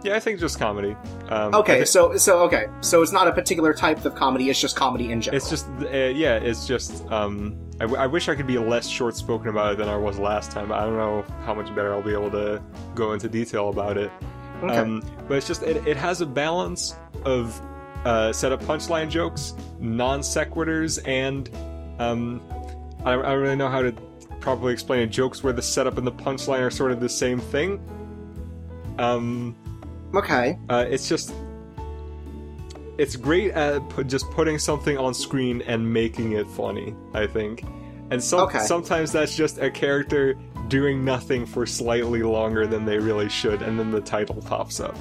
yeah, 0.04 0.16
I 0.16 0.20
think 0.20 0.40
just 0.40 0.58
comedy. 0.58 0.96
Um, 1.30 1.54
Okay, 1.54 1.86
so, 1.86 2.16
so, 2.18 2.40
okay. 2.44 2.68
So 2.80 3.02
it's 3.02 3.12
not 3.12 3.28
a 3.28 3.34
particular 3.34 3.74
type 3.74 4.04
of 4.06 4.16
comedy, 4.16 4.50
it's 4.50 4.60
just 4.60 4.76
comedy 4.76 5.12
in 5.12 5.22
general. 5.22 5.38
It's 5.38 5.50
just, 5.50 5.68
uh, 5.82 5.88
yeah, 5.90 6.38
it's 6.38 6.66
just. 6.66 7.06
Um, 7.12 7.58
I, 7.82 7.86
w- 7.86 8.00
I 8.00 8.06
wish 8.06 8.30
I 8.30 8.36
could 8.36 8.46
be 8.46 8.60
less 8.60 8.88
short 8.88 9.16
spoken 9.16 9.48
about 9.48 9.74
it 9.74 9.78
than 9.80 9.90
I 9.90 9.98
was 9.98 10.20
last 10.20 10.52
time. 10.52 10.72
I 10.72 10.82
don't 10.82 10.98
know 10.98 11.24
how 11.46 11.56
much 11.56 11.74
better 11.74 11.92
I'll 11.92 12.04
be 12.04 12.14
able 12.14 12.30
to 12.30 12.62
go 12.94 13.14
into 13.14 13.28
detail 13.28 13.70
about 13.70 13.98
it. 13.98 14.12
okay. 14.62 14.78
Um, 14.78 15.04
but 15.28 15.38
it's 15.38 15.48
just 15.48 15.64
it, 15.64 15.88
it 15.88 15.98
has 15.98 16.22
a 16.22 16.28
balance 16.28 16.96
of 17.26 17.60
uh, 18.06 18.32
set 18.34 18.52
up 18.52 18.62
punchline 18.62 19.10
jokes, 19.10 19.56
non 19.80 20.20
sequiturs, 20.20 21.00
and 21.08 21.50
um, 22.00 22.40
I, 23.04 23.14
I 23.14 23.16
don't 23.16 23.42
really 23.42 23.56
know 23.56 23.70
how 23.70 23.82
to 23.82 23.92
properly 24.42 24.74
explain 24.74 25.02
it. 25.02 25.08
Jokes 25.08 25.44
where 25.44 25.54
the 25.54 25.64
setup 25.64 25.98
and 25.98 26.06
the 26.06 26.12
punchline 26.12 26.60
are 26.62 26.70
sort 26.70 26.92
of 26.92 27.00
the 27.00 27.10
same 27.10 27.40
thing. 27.40 27.84
Um, 29.00 29.56
okay. 30.14 30.60
uh, 30.70 30.86
it's 30.88 31.10
just 31.10 31.34
it's 33.02 33.16
great 33.16 33.52
at 33.52 33.88
pu- 33.90 34.04
just 34.04 34.30
putting 34.32 34.58
something 34.60 34.98
on 34.98 35.14
screen 35.14 35.62
and 35.68 35.92
making 35.94 36.34
it 36.34 36.48
funny. 36.48 36.94
I 37.14 37.26
think, 37.28 37.64
and 38.12 38.24
some, 38.24 38.42
Okay. 38.42 38.60
sometimes 38.60 39.12
that's 39.12 39.36
just 39.36 39.58
a 39.58 39.70
character 39.72 40.36
doing 40.68 41.04
nothing 41.04 41.46
for 41.46 41.66
slightly 41.66 42.24
longer 42.24 42.66
than 42.68 42.86
they 42.86 42.98
really 42.98 43.28
should, 43.30 43.62
and 43.62 43.78
then 43.80 43.92
the 43.92 44.02
title 44.02 44.42
pops 44.46 44.80
up. 44.80 44.96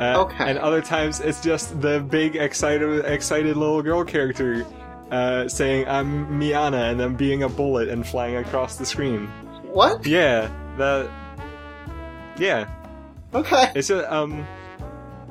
Uh, 0.00 0.24
Okay. 0.24 0.44
And 0.50 0.58
other 0.58 0.82
times 0.82 1.20
it's 1.20 1.40
just 1.40 1.80
the 1.80 2.00
big 2.00 2.36
excited 2.36 3.04
excited 3.06 3.56
little 3.56 3.82
girl 3.82 4.04
character 4.04 4.66
uh, 5.10 5.48
saying 5.48 5.88
"I'm 5.88 6.38
Miana" 6.38 6.90
and 6.90 7.00
then 7.00 7.14
being 7.16 7.42
a 7.44 7.48
bullet 7.48 7.88
and 7.88 8.06
flying 8.06 8.36
across 8.36 8.76
the 8.76 8.84
screen. 8.84 9.26
What? 9.72 10.04
Yeah, 10.06 10.50
that. 10.78 11.08
Yeah, 12.38 12.68
Okay. 13.32 13.72
it's 13.74 13.88
just 13.88 14.06
um, 14.12 14.46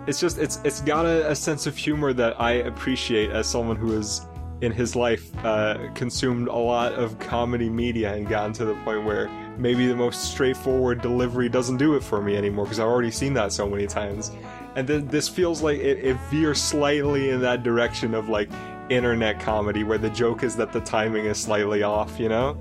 it's 0.07 0.19
just 0.19 0.38
it's 0.38 0.60
it's 0.64 0.82
got 0.82 1.06
a, 1.06 1.32
a 1.32 1.36
sense 1.36 1.65
of 1.68 1.76
humor 1.76 2.14
that 2.14 2.40
I 2.40 2.52
appreciate 2.53 3.32
as 3.32 3.48
someone 3.48 3.76
who 3.76 3.91
has 3.91 4.26
in 4.61 4.72
his 4.72 4.95
life 4.95 5.32
uh, 5.45 5.90
consumed 5.95 6.48
a 6.48 6.56
lot 6.56 6.94
of 6.94 7.19
comedy 7.19 7.69
media 7.69 8.14
and 8.14 8.27
gotten 8.27 8.53
to 8.53 8.65
the 8.65 8.73
point 8.86 9.03
where 9.03 9.27
maybe 9.57 9.86
the 9.88 9.95
most 9.95 10.32
straightforward 10.32 11.02
delivery 11.02 11.49
doesn't 11.49 11.77
do 11.77 11.95
it 11.95 12.03
for 12.03 12.22
me 12.22 12.38
anymore 12.38 12.65
because 12.65 12.80
I've 12.80 12.88
already 12.88 13.11
seen 13.11 13.34
that 13.34 13.52
so 13.52 13.69
many 13.69 13.86
times. 13.86 14.32
And 14.76 14.88
then 14.88 15.07
this 15.07 15.27
feels 15.27 15.61
like 15.61 15.80
it, 15.80 15.99
it 15.99 16.18
veers 16.30 16.61
slightly 16.61 17.30
in 17.32 17.41
that 17.41 17.64
direction 17.64 18.14
of 18.14 18.30
like 18.30 18.49
internet 18.90 19.40
comedy 19.40 19.84
where 19.84 19.98
the 19.98 20.10
joke 20.10 20.44
is 20.44 20.56
that 20.56 20.72
the 20.72 20.82
timing 20.82 21.26
is 21.26 21.38
slightly 21.38 21.84
off, 21.84 22.19
you 22.19 22.30
know? 22.30 22.57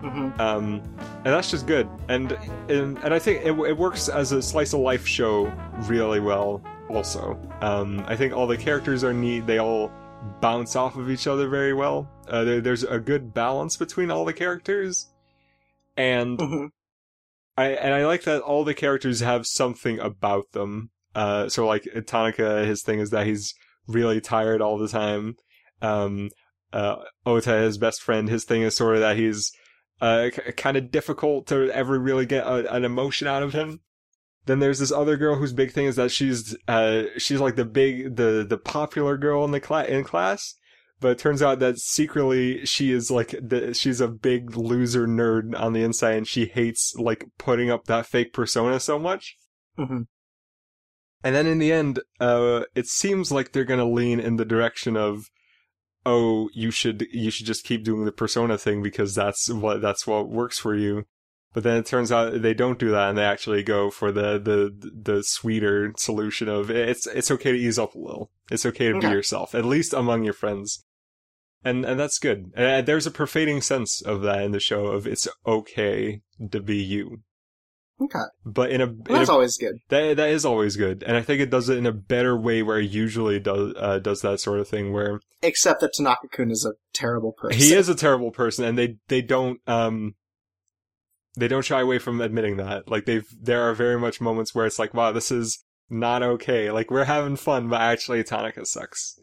Hmm 0.00 0.30
um, 0.40 0.80
and 1.24 1.26
that's 1.26 1.50
just 1.50 1.66
good. 1.66 1.88
And 2.08 2.32
and, 2.68 2.98
and 2.98 3.14
I 3.14 3.18
think 3.18 3.44
it, 3.44 3.52
it 3.52 3.76
works 3.76 4.08
as 4.08 4.32
a 4.32 4.42
slice 4.42 4.72
of 4.72 4.80
life 4.80 5.06
show 5.06 5.52
really 5.86 6.20
well. 6.20 6.62
Also, 6.88 7.38
um, 7.60 8.02
I 8.06 8.16
think 8.16 8.32
all 8.32 8.46
the 8.46 8.56
characters 8.56 9.04
are 9.04 9.12
neat. 9.12 9.46
They 9.46 9.58
all 9.58 9.92
bounce 10.40 10.76
off 10.76 10.96
of 10.96 11.10
each 11.10 11.26
other 11.26 11.48
very 11.48 11.72
well. 11.74 12.10
Uh, 12.28 12.44
there, 12.44 12.60
there's 12.60 12.82
a 12.84 12.98
good 12.98 13.32
balance 13.34 13.76
between 13.76 14.10
all 14.10 14.24
the 14.24 14.32
characters, 14.32 15.08
and 15.96 16.40
hmm 16.40 16.66
I 17.56 17.68
and 17.70 17.94
I 17.94 18.06
like 18.06 18.22
that 18.24 18.42
all 18.42 18.64
the 18.64 18.74
characters 18.74 19.20
have 19.20 19.46
something 19.46 19.98
about 19.98 20.52
them. 20.52 20.90
Uh, 21.14 21.48
so 21.48 21.66
like 21.66 21.86
Tanaka, 22.06 22.64
his 22.64 22.82
thing 22.82 23.00
is 23.00 23.10
that 23.10 23.26
he's 23.26 23.54
really 23.86 24.20
tired 24.20 24.62
all 24.62 24.78
the 24.78 24.88
time. 24.88 25.36
Um, 25.82 26.30
uh, 26.72 26.96
Ota, 27.26 27.58
his 27.58 27.78
best 27.78 28.02
friend, 28.02 28.28
his 28.28 28.44
thing 28.44 28.62
is 28.62 28.76
sort 28.76 28.94
of 28.94 29.00
that 29.00 29.16
he's 29.16 29.52
uh, 30.00 30.30
k- 30.32 30.52
kind 30.52 30.76
of 30.76 30.90
difficult 30.90 31.46
to 31.48 31.70
ever 31.70 31.98
really 31.98 32.26
get 32.26 32.46
a, 32.46 32.72
an 32.74 32.84
emotion 32.84 33.26
out 33.26 33.42
of 33.42 33.52
him. 33.52 33.80
Then 34.46 34.58
there's 34.58 34.78
this 34.78 34.92
other 34.92 35.16
girl 35.16 35.36
whose 35.36 35.52
big 35.52 35.72
thing 35.72 35.86
is 35.86 35.96
that 35.96 36.10
she's 36.10 36.56
uh, 36.66 37.04
she's 37.18 37.40
like 37.40 37.56
the 37.56 37.64
big 37.64 38.16
the 38.16 38.44
the 38.48 38.58
popular 38.58 39.16
girl 39.16 39.44
in 39.44 39.50
the 39.50 39.60
class 39.60 39.88
in 39.88 40.04
class. 40.04 40.54
But 41.00 41.12
it 41.12 41.18
turns 41.18 41.40
out 41.42 41.60
that 41.60 41.78
secretly 41.78 42.66
she 42.66 42.92
is 42.92 43.10
like 43.10 43.30
the, 43.40 43.72
she's 43.72 44.02
a 44.02 44.08
big 44.08 44.54
loser 44.56 45.06
nerd 45.06 45.58
on 45.58 45.72
the 45.72 45.82
inside, 45.82 46.16
and 46.16 46.28
she 46.28 46.44
hates 46.46 46.94
like 46.96 47.24
putting 47.38 47.70
up 47.70 47.84
that 47.84 48.06
fake 48.06 48.32
persona 48.32 48.78
so 48.80 48.98
much. 48.98 49.36
hmm 49.76 50.02
And 51.24 51.34
then 51.34 51.46
in 51.46 51.58
the 51.58 51.72
end, 51.72 52.00
uh, 52.18 52.64
it 52.74 52.86
seems 52.86 53.32
like 53.32 53.52
they're 53.52 53.64
gonna 53.64 53.88
lean 53.88 54.20
in 54.20 54.36
the 54.36 54.44
direction 54.44 54.96
of, 54.96 55.30
oh, 56.06 56.50
you 56.52 56.70
should 56.70 57.06
you 57.12 57.30
should 57.30 57.46
just 57.46 57.64
keep 57.64 57.84
doing 57.84 58.04
the 58.04 58.12
persona 58.12 58.58
thing 58.58 58.82
because 58.82 59.14
that's 59.14 59.50
what 59.50 59.80
that's 59.80 60.06
what 60.06 60.28
works 60.28 60.58
for 60.58 60.74
you. 60.74 61.06
But 61.52 61.64
then 61.64 61.78
it 61.78 61.86
turns 61.86 62.12
out 62.12 62.42
they 62.42 62.54
don't 62.54 62.78
do 62.78 62.90
that, 62.90 63.08
and 63.08 63.18
they 63.18 63.24
actually 63.24 63.62
go 63.62 63.90
for 63.90 64.12
the 64.12 64.38
the 64.38 64.92
the 64.94 65.22
sweeter 65.22 65.92
solution 65.96 66.48
of 66.48 66.70
it's 66.70 67.06
it's 67.08 67.30
okay 67.30 67.52
to 67.52 67.58
ease 67.58 67.78
up 67.78 67.94
a 67.94 67.98
little. 67.98 68.30
It's 68.50 68.66
okay 68.66 68.92
to 68.92 69.00
be 69.00 69.08
yourself, 69.08 69.54
at 69.54 69.64
least 69.64 69.92
among 69.92 70.24
your 70.24 70.32
friends. 70.32 70.84
And 71.64 71.84
and 71.84 71.98
that's 71.98 72.18
good. 72.18 72.52
And 72.54 72.86
there's 72.86 73.06
a 73.06 73.10
pervading 73.10 73.62
sense 73.62 74.00
of 74.00 74.22
that 74.22 74.42
in 74.42 74.52
the 74.52 74.60
show 74.60 74.86
of 74.86 75.06
it's 75.06 75.28
okay 75.46 76.22
to 76.50 76.60
be 76.60 76.76
you. 76.76 77.22
Okay. 78.00 78.18
But 78.46 78.70
in 78.70 78.80
a, 78.80 78.86
Well, 78.86 78.94
in 78.94 79.14
that's 79.14 79.28
a 79.28 79.32
always 79.32 79.56
good. 79.58 79.76
that 79.90 80.16
that 80.16 80.28
is 80.30 80.44
always 80.44 80.76
good, 80.76 81.02
and 81.06 81.16
I 81.16 81.22
think 81.22 81.40
it 81.40 81.50
does 81.50 81.68
it 81.68 81.76
in 81.76 81.86
a 81.86 81.92
better 81.92 82.36
way 82.36 82.62
where 82.62 82.78
it 82.78 82.90
usually 82.90 83.38
does 83.40 83.74
uh, 83.76 83.98
does 83.98 84.22
that 84.22 84.40
sort 84.40 84.60
of 84.60 84.68
thing 84.68 84.92
where 84.92 85.20
Except 85.42 85.80
that 85.80 85.92
Tanaka-kun 85.92 86.50
is 86.50 86.64
a 86.64 86.72
terrible 86.94 87.32
person. 87.32 87.58
he 87.58 87.74
is 87.74 87.88
a 87.88 87.94
terrible 87.94 88.30
person, 88.30 88.64
and 88.64 88.78
they 88.78 88.96
they 89.08 89.20
don't 89.22 89.60
um 89.66 90.14
they 91.36 91.48
don't 91.48 91.64
shy 91.64 91.80
away 91.80 91.98
from 91.98 92.20
admitting 92.20 92.56
that. 92.56 92.88
Like 92.90 93.04
they've 93.04 93.26
there 93.40 93.62
are 93.62 93.74
very 93.74 93.98
much 93.98 94.20
moments 94.20 94.54
where 94.54 94.66
it's 94.66 94.78
like, 94.78 94.94
wow, 94.94 95.12
this 95.12 95.30
is 95.30 95.62
not 95.88 96.22
okay. 96.22 96.70
Like 96.70 96.90
we're 96.90 97.04
having 97.04 97.36
fun, 97.36 97.68
but 97.68 97.80
actually 97.80 98.22
Tanaka 98.24 98.64
sucks. 98.66 99.18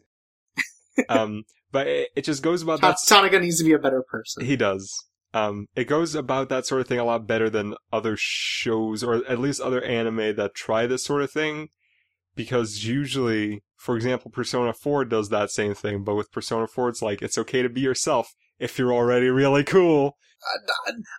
um, 1.08 1.44
but 1.72 1.86
it, 1.86 2.08
it 2.16 2.24
just 2.24 2.42
goes 2.42 2.62
about 2.62 2.80
that. 2.80 2.96
Tanaka 3.06 3.40
needs 3.40 3.58
to 3.58 3.64
be 3.64 3.72
a 3.72 3.78
better 3.78 4.02
person. 4.02 4.44
He 4.44 4.56
does. 4.56 4.94
Um, 5.34 5.66
it 5.76 5.84
goes 5.84 6.14
about 6.14 6.48
that 6.48 6.66
sort 6.66 6.80
of 6.80 6.86
thing 6.86 6.98
a 6.98 7.04
lot 7.04 7.26
better 7.26 7.50
than 7.50 7.74
other 7.92 8.16
shows, 8.18 9.02
or 9.02 9.16
at 9.26 9.38
least 9.38 9.60
other 9.60 9.82
anime 9.82 10.36
that 10.36 10.54
try 10.54 10.86
this 10.86 11.04
sort 11.04 11.22
of 11.22 11.30
thing. 11.30 11.68
Because 12.34 12.84
usually, 12.84 13.62
for 13.76 13.96
example, 13.96 14.30
Persona 14.30 14.72
4 14.72 15.04
does 15.04 15.28
that 15.28 15.50
same 15.50 15.74
thing, 15.74 16.04
but 16.04 16.14
with 16.14 16.30
Persona 16.30 16.66
4, 16.66 16.88
it's 16.88 17.02
like, 17.02 17.20
it's 17.20 17.36
okay 17.38 17.62
to 17.62 17.68
be 17.68 17.80
yourself 17.80 18.32
if 18.58 18.78
you're 18.78 18.92
already 18.92 19.28
really 19.28 19.64
cool. 19.64 20.16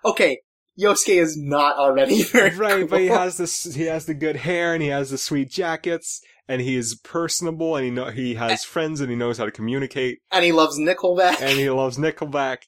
okay, 0.06 0.40
Yosuke 0.80 1.22
is 1.22 1.38
not 1.38 1.76
already 1.78 2.24
very 2.32 2.56
right, 2.56 2.90
but 2.90 3.02
he 3.02 3.08
has 3.08 3.38
this, 3.38 3.76
he 3.76 3.84
has 3.84 4.06
the 4.06 4.14
good 4.14 4.38
hair 4.38 4.74
and 4.74 4.82
he 4.82 4.90
has 4.90 5.10
the 5.10 5.18
sweet 5.18 5.50
jackets 5.50 6.22
and 6.48 6.62
he 6.62 6.76
is 6.76 6.96
personable 7.04 7.76
and 7.76 7.86
he 7.86 7.92
know, 7.92 8.10
he 8.10 8.36
has 8.36 8.64
friends 8.64 9.02
and 9.02 9.10
he 9.10 9.16
knows 9.16 9.38
how 9.38 9.46
to 9.46 9.52
communicate 9.52 10.20
and 10.32 10.46
he 10.46 10.52
loves 10.52 10.80
Nickelback. 10.80 11.42
and 11.42 11.60
he 11.60 11.70
loves 11.70 11.98
Nickelback. 11.98 12.60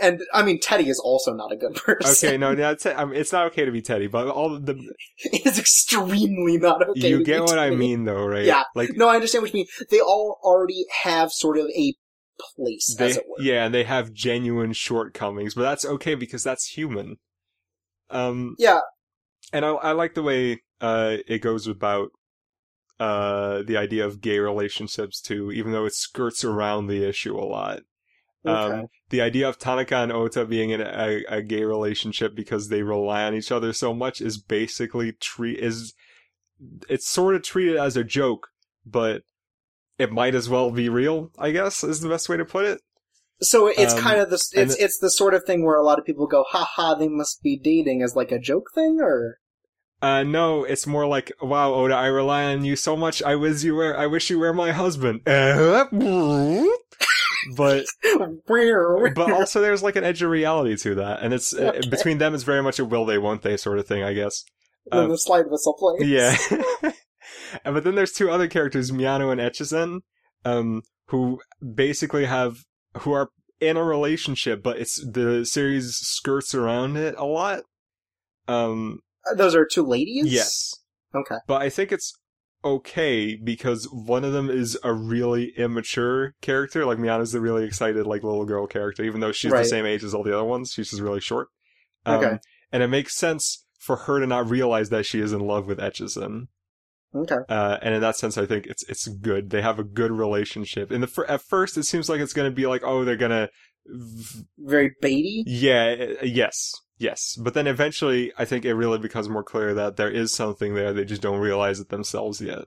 And 0.00 0.20
I 0.32 0.42
mean, 0.42 0.60
Teddy 0.60 0.88
is 0.88 1.00
also 1.00 1.32
not 1.34 1.52
a 1.52 1.56
good 1.56 1.74
person. 1.74 2.28
Okay, 2.28 2.36
no, 2.36 2.54
that's 2.56 2.86
it. 2.86 2.96
I 2.96 3.04
mean, 3.04 3.18
it's 3.20 3.32
not 3.32 3.46
okay 3.48 3.64
to 3.64 3.70
be 3.72 3.82
Teddy, 3.82 4.06
but 4.06 4.28
all 4.28 4.58
the, 4.58 4.76
it's 5.24 5.58
extremely 5.58 6.58
not 6.58 6.88
okay. 6.90 7.08
you 7.08 7.24
get 7.24 7.42
what 7.42 7.58
I 7.58 7.70
mean 7.70 8.04
though, 8.04 8.26
right? 8.26 8.44
Yeah. 8.44 8.64
Like, 8.74 8.90
No, 8.94 9.08
I 9.08 9.14
understand 9.16 9.42
what 9.42 9.52
you 9.52 9.58
mean. 9.58 9.66
They 9.90 10.00
all 10.00 10.38
already 10.42 10.86
have 11.02 11.30
sort 11.32 11.58
of 11.58 11.66
a 11.76 11.94
place, 12.56 12.94
they, 12.98 13.06
as 13.06 13.16
it 13.16 13.24
were. 13.28 13.42
yeah, 13.42 13.64
and 13.64 13.74
they 13.74 13.84
have 13.84 14.12
genuine 14.12 14.72
shortcomings, 14.72 15.54
but 15.54 15.62
that's 15.62 15.84
okay 15.84 16.14
because 16.14 16.42
that's 16.42 16.66
human. 16.66 17.16
Um, 18.10 18.54
Yeah. 18.58 18.80
and 19.52 19.64
I, 19.64 19.70
I 19.70 19.92
like 19.92 20.14
the 20.14 20.22
way 20.22 20.62
uh, 20.80 21.16
it 21.26 21.38
goes 21.40 21.66
about 21.66 22.10
uh, 23.00 23.62
the 23.62 23.76
idea 23.76 24.06
of 24.06 24.20
gay 24.20 24.38
relationships 24.38 25.20
too, 25.20 25.50
even 25.52 25.72
though 25.72 25.84
it 25.86 25.94
skirts 25.94 26.44
around 26.44 26.86
the 26.86 27.06
issue 27.08 27.36
a 27.36 27.44
lot. 27.44 27.80
Okay. 28.46 28.80
Um, 28.80 28.86
the 29.10 29.20
idea 29.20 29.48
of 29.48 29.58
Tanaka 29.58 29.96
and 29.96 30.12
Ota 30.12 30.44
being 30.44 30.70
in 30.70 30.80
a, 30.80 31.22
a 31.28 31.42
gay 31.42 31.64
relationship 31.64 32.34
because 32.34 32.68
they 32.68 32.82
rely 32.82 33.24
on 33.24 33.34
each 33.34 33.50
other 33.50 33.72
so 33.72 33.94
much 33.94 34.20
is 34.20 34.38
basically 34.38 35.12
treat 35.12 35.58
is 35.58 35.94
it's 36.88 37.08
sort 37.08 37.34
of 37.34 37.42
treated 37.42 37.76
as 37.76 37.96
a 37.96 38.04
joke, 38.04 38.48
but 38.84 39.22
it 39.98 40.12
might 40.12 40.34
as 40.34 40.48
well 40.48 40.70
be 40.70 40.88
real. 40.88 41.30
I 41.38 41.50
guess 41.50 41.82
is 41.84 42.00
the 42.00 42.08
best 42.08 42.28
way 42.28 42.36
to 42.36 42.44
put 42.44 42.64
it. 42.64 42.80
so 43.40 43.66
it's 43.66 43.94
um, 43.94 44.00
kind 44.00 44.20
of 44.20 44.30
the 44.30 44.42
it's 44.54 44.76
it's 44.76 44.98
the 44.98 45.10
sort 45.10 45.34
of 45.34 45.44
thing 45.44 45.64
where 45.64 45.76
a 45.76 45.84
lot 45.84 45.98
of 45.98 46.04
people 46.04 46.26
go, 46.26 46.44
"Ha 46.50 46.64
ha, 46.64 46.94
they 46.94 47.08
must 47.08 47.42
be 47.42 47.56
dating" 47.58 48.02
as 48.02 48.16
like 48.16 48.32
a 48.32 48.38
joke 48.38 48.70
thing, 48.74 48.98
or 49.00 49.38
Uh, 50.02 50.22
no, 50.22 50.64
it's 50.64 50.86
more 50.86 51.06
like, 51.06 51.32
wow, 51.40 51.72
Oda, 51.72 51.94
I 51.94 52.06
rely 52.06 52.44
on 52.44 52.64
you 52.64 52.76
so 52.76 52.96
much. 52.96 53.22
I 53.22 53.34
wish 53.34 53.62
you 53.64 53.74
were, 53.74 53.96
I 53.96 54.06
wish 54.06 54.28
you 54.30 54.38
were 54.38 54.52
my 54.52 54.72
husband. 54.72 55.22
but 57.56 57.84
but 59.14 59.32
also 59.32 59.60
there's 59.60 59.82
like 59.82 59.96
an 59.96 60.04
edge 60.04 60.22
of 60.22 60.30
reality 60.30 60.76
to 60.78 60.94
that, 60.96 61.22
and 61.22 61.32
it's 61.34 61.54
uh, 61.54 61.72
Okay. 61.76 61.88
between 61.88 62.18
them. 62.18 62.34
It's 62.34 62.44
very 62.44 62.62
much 62.62 62.78
a 62.78 62.84
will 62.84 63.04
they, 63.04 63.18
won't 63.18 63.42
they 63.42 63.56
sort 63.56 63.78
of 63.78 63.86
thing, 63.86 64.02
I 64.02 64.12
guess. 64.14 64.42
when 64.84 65.04
um, 65.04 65.10
the 65.10 65.18
slide 65.18 65.46
whistle 65.48 65.74
plays. 65.74 66.08
Yeah. 66.08 66.36
and 67.64 67.74
but 67.74 67.84
then 67.84 67.94
there's 67.94 68.12
two 68.12 68.30
other 68.30 68.48
characters, 68.48 68.90
Miyano 68.90 69.30
and 69.32 69.40
Echizen, 69.40 70.00
um, 70.44 70.82
who 71.08 71.40
basically 71.74 72.24
have 72.24 72.56
who 72.98 73.12
are 73.12 73.28
in 73.60 73.76
a 73.76 73.84
relationship, 73.84 74.62
but 74.62 74.78
it's 74.78 74.96
the 75.04 75.44
series 75.46 75.96
skirts 75.96 76.54
around 76.54 76.96
it 76.96 77.14
a 77.16 77.24
lot. 77.24 77.62
Um, 78.48 79.00
Those 79.36 79.54
are 79.54 79.66
two 79.66 79.82
ladies. 79.84 80.26
yes, 80.32 80.74
Okay. 81.14 81.36
but 81.46 81.62
I 81.62 81.68
think 81.70 81.90
it's 81.92 82.12
okay 82.64 83.36
because 83.36 83.88
one 83.92 84.24
of 84.24 84.32
them 84.32 84.50
is 84.50 84.78
a 84.82 84.92
really 84.92 85.52
immature 85.56 86.34
character. 86.42 86.84
Like 86.84 86.98
Miyano's 86.98 87.32
the 87.32 87.40
really 87.40 87.64
excited, 87.64 88.06
like 88.06 88.22
little 88.24 88.44
girl 88.44 88.66
character, 88.66 89.02
even 89.04 89.20
though 89.20 89.32
she's 89.32 89.52
Right. 89.52 89.62
the 89.62 89.68
same 89.68 89.86
age 89.86 90.02
as 90.04 90.14
all 90.14 90.22
the 90.24 90.34
other 90.34 90.44
ones. 90.44 90.72
She's 90.74 90.90
just 90.90 91.02
really 91.02 91.20
short. 91.20 91.48
Um, 92.04 92.16
Okay. 92.24 92.38
And 92.72 92.82
it 92.82 92.88
makes 92.88 93.16
sense 93.16 93.64
for 93.78 93.96
her 93.96 94.18
to 94.20 94.26
not 94.26 94.50
realize 94.50 94.88
that 94.90 95.06
she 95.06 95.20
is 95.20 95.32
in 95.32 95.40
love 95.40 95.66
with 95.66 95.78
Echizen. 95.78 96.48
Okay. 97.14 97.36
Uh, 97.48 97.78
and 97.80 97.94
in 97.94 98.00
that 98.00 98.16
sense, 98.16 98.36
I 98.36 98.44
think 98.46 98.66
it's 98.66 98.82
it's 98.88 99.06
good. 99.06 99.50
They 99.50 99.62
have 99.62 99.78
a 99.78 99.84
good 99.84 100.10
relationship. 100.10 100.90
In 100.90 101.00
the 101.00 101.06
fir- 101.06 101.24
at 101.26 101.40
first, 101.42 101.76
it 101.78 101.84
seems 101.84 102.08
like 102.08 102.20
it's 102.20 102.32
going 102.32 102.50
to 102.50 102.54
be 102.54 102.66
like, 102.66 102.82
oh, 102.84 103.04
they're 103.04 103.16
gonna, 103.16 103.48
Very 104.58 104.90
baity. 105.02 105.42
yeah, 105.46 105.94
uh, 106.20 106.24
yes, 106.24 106.72
yes. 106.98 107.36
But 107.40 107.54
then 107.54 107.66
eventually, 107.66 108.32
I 108.38 108.44
think 108.44 108.64
it 108.64 108.74
really 108.74 108.98
becomes 108.98 109.28
more 109.28 109.44
clear 109.44 109.74
that 109.74 109.96
there 109.96 110.10
is 110.10 110.32
something 110.32 110.74
there. 110.74 110.92
They 110.92 111.04
just 111.04 111.22
don't 111.22 111.38
realize 111.40 111.80
it 111.80 111.88
themselves 111.88 112.40
yet, 112.40 112.64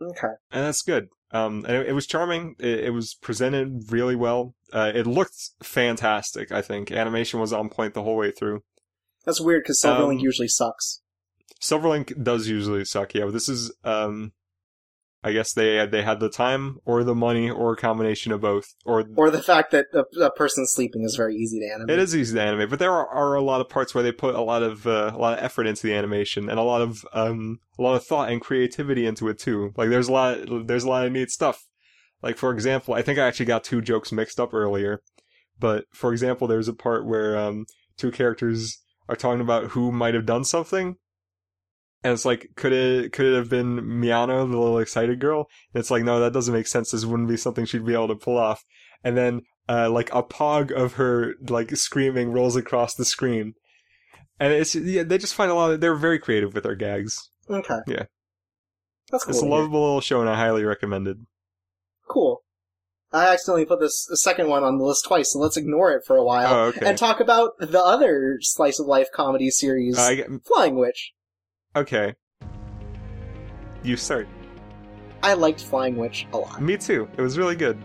Okay. 0.00 0.34
and 0.50 0.64
that's 0.64 0.82
good. 0.82 1.08
Um, 1.32 1.64
and 1.68 1.76
it, 1.76 1.88
it 1.88 1.92
was 1.92 2.06
charming. 2.06 2.56
It, 2.58 2.84
it 2.86 2.90
was 2.90 3.14
presented 3.14 3.92
really 3.92 4.16
well. 4.16 4.54
Uh, 4.72 4.90
it 4.94 5.06
looked 5.06 5.50
fantastic. 5.62 6.50
I 6.50 6.60
think 6.62 6.90
animation 6.90 7.38
was 7.40 7.52
on 7.52 7.68
point 7.68 7.94
the 7.94 8.02
whole 8.02 8.16
way 8.16 8.30
through. 8.32 8.62
That's 9.24 9.40
weird 9.40 9.62
because 9.62 9.80
Silverlink 9.82 10.14
Um, 10.14 10.18
usually 10.20 10.48
sucks. 10.48 11.02
Silverlink 11.62 12.22
does 12.22 12.48
usually 12.48 12.84
suck, 12.84 13.14
yeah. 13.14 13.26
But 13.26 13.32
this 13.34 13.48
is, 13.48 13.70
um, 13.84 14.32
I 15.22 15.32
guess 15.32 15.52
they 15.52 15.84
they 15.86 16.02
had 16.02 16.18
the 16.18 16.30
time 16.30 16.78
or 16.84 17.04
the 17.04 17.14
money 17.14 17.50
or 17.50 17.74
a 17.74 17.76
combination 17.76 18.32
of 18.32 18.40
both. 18.40 18.74
Or 18.86 19.04
Or 19.16 19.30
the 19.30 19.42
fact 19.42 19.70
that 19.72 19.86
a, 19.92 20.04
a 20.20 20.30
person 20.30 20.66
sleeping 20.66 21.02
is 21.02 21.14
very 21.16 21.36
easy 21.36 21.60
to 21.60 21.66
animate. 21.74 21.98
it 21.98 22.02
is 22.02 22.16
easy 22.16 22.34
to 22.34 22.42
animate, 22.42 22.70
but 22.70 22.78
there 22.78 22.92
are, 22.92 23.06
are 23.08 23.34
a 23.34 23.42
lot 23.42 23.60
of 23.60 23.68
parts 23.68 23.94
where 23.94 24.02
they 24.02 24.12
put 24.12 24.34
a 24.34 24.40
lot 24.40 24.62
of 24.62 24.86
uh, 24.86 25.10
a 25.14 25.18
lot 25.18 25.38
of 25.38 25.44
effort 25.44 25.66
into 25.66 25.86
the 25.86 25.94
animation 25.94 26.48
and 26.48 26.58
a 26.58 26.62
lot 26.62 26.80
of 26.80 27.04
um 27.12 27.58
a 27.78 27.82
lot 27.82 27.96
of 27.96 28.04
thought 28.04 28.30
and 28.30 28.40
creativity 28.40 29.06
into 29.06 29.28
it 29.28 29.38
too. 29.38 29.72
Like 29.76 29.90
there's 29.90 30.08
a 30.08 30.12
lot 30.12 30.38
there's 30.66 30.84
a 30.84 30.88
lot 30.88 31.04
of 31.04 31.12
neat 31.12 31.30
stuff. 31.30 31.64
Like 32.22 32.36
for 32.36 32.52
example, 32.52 32.94
I 32.94 33.02
think 33.02 33.18
I 33.18 33.26
actually 33.26 33.46
got 33.46 33.64
two 33.64 33.80
jokes 33.82 34.12
mixed 34.12 34.40
up 34.40 34.54
earlier. 34.54 35.02
But 35.58 35.84
for 35.92 36.12
example, 36.12 36.46
there's 36.48 36.68
a 36.68 36.72
part 36.74 37.04
where 37.06 37.36
um 37.36 37.66
two 37.98 38.10
characters 38.10 38.78
are 39.08 39.16
talking 39.16 39.42
about 39.42 39.72
who 39.72 39.92
might 39.92 40.14
have 40.14 40.24
done 40.24 40.44
something. 40.44 40.96
And 42.02 42.12
it's 42.14 42.24
like, 42.24 42.48
could 42.56 42.72
it 42.72 43.12
could 43.12 43.26
it 43.26 43.36
have 43.36 43.50
been 43.50 43.80
Miyano, 43.80 44.50
the 44.50 44.58
little 44.58 44.78
excited 44.78 45.20
girl? 45.20 45.48
And 45.74 45.80
it's 45.80 45.90
like, 45.90 46.02
no, 46.02 46.20
that 46.20 46.32
doesn't 46.32 46.54
make 46.54 46.66
sense. 46.66 46.90
This 46.90 47.04
wouldn't 47.04 47.28
be 47.28 47.36
something 47.36 47.66
she'd 47.66 47.84
be 47.84 47.92
able 47.92 48.08
to 48.08 48.14
pull 48.14 48.38
off. 48.38 48.64
And 49.04 49.16
then, 49.16 49.42
uh, 49.68 49.90
like 49.90 50.12
a 50.14 50.22
pog 50.22 50.72
of 50.72 50.94
her 50.94 51.34
like 51.48 51.76
screaming 51.76 52.32
rolls 52.32 52.56
across 52.56 52.94
the 52.94 53.04
screen, 53.04 53.54
and 54.38 54.52
it's 54.52 54.74
yeah, 54.74 55.02
they 55.02 55.18
just 55.18 55.34
find 55.34 55.50
a 55.50 55.54
lot. 55.54 55.72
Of, 55.72 55.80
they're 55.80 55.94
very 55.94 56.18
creative 56.18 56.54
with 56.54 56.64
their 56.64 56.74
gags. 56.74 57.28
Okay. 57.48 57.78
Yeah. 57.86 58.04
That's 59.10 59.24
cool. 59.24 59.34
It's 59.34 59.42
a 59.42 59.46
lovable 59.46 59.82
little 59.82 60.00
show, 60.00 60.20
and 60.20 60.30
I 60.30 60.36
highly 60.36 60.64
recommend 60.64 61.08
it. 61.08 61.16
Cool. 62.08 62.42
I 63.12 63.26
accidentally 63.32 63.64
put 63.66 63.80
this 63.80 64.08
second 64.14 64.48
one 64.48 64.62
on 64.62 64.78
the 64.78 64.84
list 64.84 65.04
twice, 65.04 65.32
so 65.32 65.40
let's 65.40 65.56
ignore 65.56 65.90
it 65.92 66.04
for 66.06 66.16
a 66.16 66.22
while 66.24 66.54
Oh, 66.54 66.60
okay. 66.66 66.86
and 66.86 66.96
talk 66.96 67.18
about 67.18 67.52
the 67.58 67.82
other 67.82 68.38
slice 68.40 68.78
of 68.78 68.86
life 68.86 69.08
comedy 69.12 69.50
series, 69.50 69.96
get, 69.96 70.28
Flying 70.46 70.78
Witch. 70.78 71.12
Okay. 71.76 72.14
You 73.82 73.96
start. 73.96 74.28
I 75.22 75.34
liked 75.34 75.62
Flying 75.62 75.96
Witch 75.96 76.26
a 76.32 76.38
lot. 76.38 76.60
Me 76.60 76.76
too. 76.76 77.08
It 77.16 77.20
was 77.22 77.36
really 77.38 77.56
good. 77.56 77.82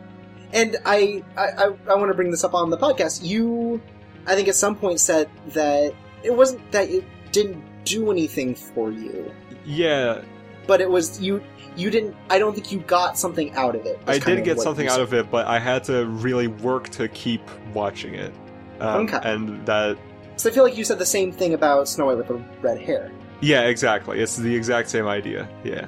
And 0.53 0.77
I, 0.85 1.23
I, 1.35 1.47
I, 1.47 1.63
I 1.89 1.95
want 1.95 2.09
to 2.09 2.13
bring 2.13 2.31
this 2.31 2.43
up 2.43 2.53
on 2.53 2.69
the 2.69 2.77
podcast. 2.77 3.23
You, 3.23 3.81
I 4.25 4.35
think 4.35 4.47
at 4.47 4.55
some 4.55 4.75
point 4.75 4.99
said 4.99 5.29
that 5.47 5.93
it 6.23 6.33
wasn't 6.33 6.71
that 6.71 6.89
it 6.89 7.03
didn't 7.31 7.63
do 7.83 8.11
anything 8.11 8.55
for 8.55 8.91
you, 8.91 9.31
Yeah, 9.65 10.21
but 10.65 10.81
it 10.81 10.89
was 10.89 11.21
you. 11.21 11.43
You 11.75 11.89
didn't. 11.89 12.15
I 12.29 12.39
don't 12.39 12.53
think 12.53 12.71
you 12.71 12.79
got 12.79 13.17
something 13.17 13.53
out 13.55 13.75
of 13.75 13.85
it. 13.85 13.99
I 14.07 14.17
did 14.17 14.45
get 14.45 14.59
something 14.61 14.87
out 14.87 15.01
of 15.01 15.13
it, 15.13 15.29
but 15.29 15.45
I 15.45 15.59
had 15.59 15.83
to 15.85 16.05
really 16.05 16.47
work 16.47 16.87
to 16.91 17.09
keep 17.09 17.41
watching 17.73 18.15
it. 18.15 18.33
Um, 18.79 19.07
Okay. 19.07 19.19
And 19.21 19.65
that, 19.65 19.97
So 20.37 20.49
I 20.49 20.53
feel 20.53 20.63
like 20.63 20.77
you 20.77 20.85
said 20.85 20.99
the 20.99 21.05
same 21.05 21.31
thing 21.33 21.53
about 21.53 21.89
Snow 21.89 22.05
White 22.05 22.17
with 22.17 22.29
the 22.29 22.41
red 22.61 22.79
hair. 22.79 23.11
Yeah, 23.41 23.61
exactly. 23.61 24.19
It's 24.19 24.35
the 24.35 24.53
exact 24.53 24.89
same 24.89 25.07
idea. 25.07 25.47
Yeah. 25.63 25.87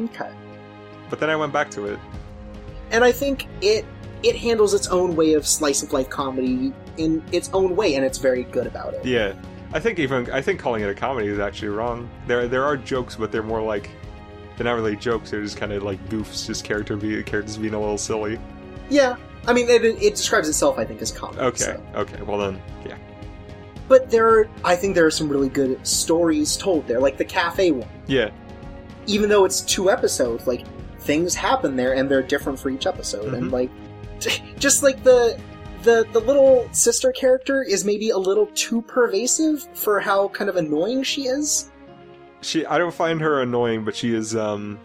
Okay. 0.00 0.30
But 1.10 1.20
then 1.20 1.30
I 1.30 1.36
went 1.36 1.52
back 1.52 1.70
to 1.72 1.86
it. 1.86 1.98
and 2.90 3.04
I 3.04 3.12
think 3.12 3.46
it 3.60 3.84
it 4.22 4.36
handles 4.36 4.72
its 4.74 4.88
own 4.88 5.16
way 5.16 5.34
of 5.34 5.46
slice 5.46 5.82
of 5.82 5.92
life 5.92 6.08
comedy 6.08 6.72
in 6.96 7.22
its 7.32 7.50
own 7.52 7.76
way, 7.76 7.94
and 7.94 8.04
it's 8.04 8.18
very 8.18 8.44
good 8.44 8.66
about 8.66 8.94
it. 8.94 9.04
Yeah. 9.04 9.34
I 9.72 9.80
think 9.80 9.98
even 9.98 10.30
I 10.30 10.40
think 10.40 10.60
calling 10.60 10.82
it 10.82 10.88
a 10.88 10.94
comedy 10.94 11.26
is 11.28 11.38
actually 11.38 11.68
wrong. 11.68 12.08
There 12.26 12.46
there 12.48 12.64
are 12.64 12.76
jokes, 12.76 13.16
but 13.16 13.32
they're 13.32 13.42
more 13.42 13.60
like 13.62 13.90
they're 14.56 14.64
not 14.64 14.74
really 14.74 14.96
jokes. 14.96 15.30
They're 15.30 15.42
just 15.42 15.56
kind 15.56 15.72
of 15.72 15.82
like 15.82 15.98
goofs, 16.08 16.46
just 16.46 16.64
character 16.64 16.96
be 16.96 17.22
characters 17.24 17.56
being 17.56 17.74
a 17.74 17.80
little 17.80 17.98
silly. 17.98 18.38
Yeah, 18.88 19.16
I 19.48 19.52
mean, 19.52 19.68
it, 19.68 19.84
it 19.84 20.14
describes 20.14 20.48
itself, 20.48 20.78
I 20.78 20.84
think, 20.84 21.02
as 21.02 21.10
comedy. 21.10 21.40
Okay, 21.40 21.58
so. 21.64 21.82
okay. 21.96 22.22
Well 22.22 22.38
then, 22.38 22.62
yeah. 22.86 22.96
But 23.88 24.10
there 24.10 24.26
are, 24.28 24.48
I 24.64 24.76
think 24.76 24.94
there 24.94 25.06
are 25.06 25.10
some 25.10 25.28
really 25.28 25.48
good 25.48 25.84
stories 25.86 26.56
told 26.56 26.86
there, 26.86 27.00
like 27.00 27.16
the 27.18 27.24
cafe 27.24 27.70
one. 27.70 27.88
Yeah. 28.06 28.30
Even 29.06 29.28
though 29.28 29.44
it's 29.44 29.60
two 29.60 29.90
episodes, 29.90 30.46
like 30.46 30.64
things 31.00 31.34
happen 31.34 31.76
there 31.76 31.94
and 31.94 32.10
they're 32.10 32.22
different 32.22 32.58
for 32.58 32.70
each 32.70 32.86
episode, 32.86 33.34
and 33.34 33.50
Mhm. 33.50 33.52
like 33.52 33.70
just 34.58 34.82
like 34.82 35.02
the 35.04 35.38
the 35.82 36.06
the 36.12 36.20
little 36.20 36.66
sister 36.72 37.12
character 37.12 37.62
is 37.62 37.84
maybe 37.84 38.08
a 38.10 38.16
little 38.16 38.46
too 38.54 38.80
pervasive 38.82 39.68
for 39.74 40.00
how 40.00 40.28
kind 40.28 40.48
of 40.48 40.56
annoying 40.56 41.02
she 41.02 41.24
is. 41.26 41.70
She 42.40 42.64
I 42.64 42.78
don't 42.78 42.94
find 42.94 43.20
her 43.20 43.42
annoying, 43.42 43.84
but 43.84 43.94
she 43.94 44.14
is 44.14 44.34
um 44.34 44.78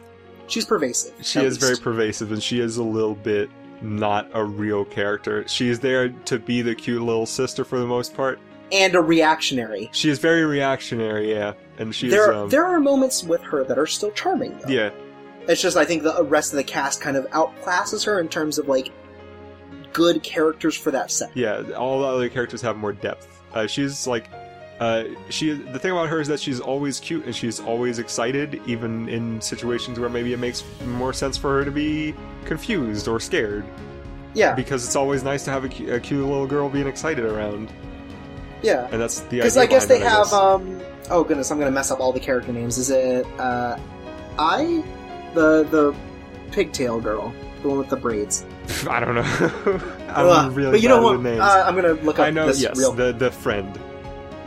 She's 0.48 0.66
pervasive. 0.66 1.14
she 1.22 1.40
is 1.40 1.56
very 1.58 1.78
pervasive 1.78 2.32
and 2.34 2.42
she 2.44 2.60
is 2.60 2.76
a 2.78 2.84
little 2.84 3.16
bit 3.16 3.50
not 3.82 4.30
a 4.34 4.44
real 4.44 4.84
character. 4.84 5.48
She 5.48 5.70
is 5.70 5.80
there 5.80 6.10
to 6.10 6.38
be 6.40 6.62
the 6.62 6.76
cute 6.76 7.02
little 7.02 7.26
sister 7.26 7.64
for 7.64 7.80
the 7.80 7.86
most 7.88 8.14
part. 8.14 8.40
And 8.72 8.96
a 8.96 9.02
reactionary. 9.02 9.90
She 9.94 10.10
is 10.10 10.20
very 10.20 10.46
reactionary, 10.46 11.32
yeah. 11.32 11.54
And 11.78 11.94
she's 11.94 12.12
there 12.12 12.34
um 12.34 12.50
there 12.50 12.66
are 12.66 12.80
moments 12.80 13.24
with 13.24 13.42
her 13.42 13.64
that 13.64 13.78
are 13.78 13.88
still 13.88 14.12
charming. 14.12 14.58
Though. 14.60 14.68
yeah. 14.70 14.90
It's 15.48 15.62
just 15.62 15.78
I 15.78 15.86
think 15.86 16.04
the 16.04 16.24
rest 16.24 16.54
of 16.54 16.58
the 16.58 16.64
cast 16.64 17.02
kind 17.02 17.18
of 17.18 17.26
outclasses 17.32 18.06
her 18.06 18.20
in 18.20 18.28
terms 18.28 18.58
of 18.60 18.68
like 18.68 18.92
good 19.94 20.22
characters 20.22 20.76
for 20.76 20.92
that 20.92 21.12
set. 21.12 21.36
Yeah, 21.36 21.62
all 21.78 22.02
the 22.02 22.08
other 22.08 22.30
characters 22.30 22.62
have 22.62 22.78
more 22.78 22.94
depth. 22.94 23.28
Uh, 23.54 23.66
she's 23.66 24.06
like, 24.06 24.30
uh, 24.80 25.06
she. 25.30 25.54
The 25.54 25.80
thing 25.80 25.92
about 25.92 26.10
her 26.10 26.22
is 26.22 26.28
that 26.28 26.40
she's 26.40 26.60
always 26.60 27.00
cute 27.00 27.26
and 27.26 27.36
she's 27.36 27.60
always 27.60 27.98
excited, 27.98 28.62
even 28.68 29.10
in 29.10 29.42
situations 29.42 30.00
where 30.00 30.10
maybe 30.10 30.32
it 30.34 30.38
makes 30.40 30.64
more 30.86 31.14
sense 31.14 31.36
for 31.38 31.58
her 31.58 31.66
to 31.66 31.72
be 31.72 32.14
confused 32.46 33.08
or 33.08 33.20
scared. 33.20 33.66
Yeah, 34.36 34.54
Because 34.54 34.86
it's 34.86 34.96
always 34.96 35.24
nice 35.24 35.44
to 35.46 35.52
have 35.52 35.64
a, 35.66 35.96
a 35.96 36.00
cute 36.00 36.24
little 36.24 36.46
girl 36.46 36.70
being 36.70 36.86
excited 36.86 37.26
around, 37.26 37.74
yeah. 38.62 38.88
and 38.92 39.02
that's 39.02 39.22
the 39.22 39.38
Because. 39.38 39.58
I 39.58 39.66
guess 39.66 39.86
they 39.86 40.00
have 40.00 40.32
um 40.34 40.82
oh 41.10 41.24
goodness, 41.24 41.52
I'm 41.52 41.60
gonna 41.60 41.72
mess 41.72 41.92
up 41.92 42.00
all 42.00 42.12
the 42.12 42.20
character 42.20 42.52
names. 42.52 42.78
Is 42.78 42.90
it 42.90 43.26
uh 43.40 43.78
I 44.38 44.84
the 45.34 45.64
the 45.70 45.96
pigtail 46.52 47.00
girl, 47.00 47.34
the 47.62 47.68
one 47.70 47.78
with 47.78 47.90
the 47.90 47.96
braids. 47.98 48.46
I 48.90 49.00
don't 49.00 49.16
know. 49.16 49.22
I'm 50.10 50.26
Ugh, 50.28 50.56
really 50.56 50.72
but 50.72 50.82
you 50.82 50.90
know 50.90 51.02
what? 51.02 51.26
Uh, 51.26 51.64
I'm 51.68 51.76
gonna 51.76 51.94
look 51.94 52.20
up 52.20 52.28
I 52.28 52.30
know. 52.32 52.48
this 52.48 52.62
Yes, 52.62 52.78
real. 52.78 52.92
the 52.94 53.12
the 53.14 53.32
friend. 53.32 53.80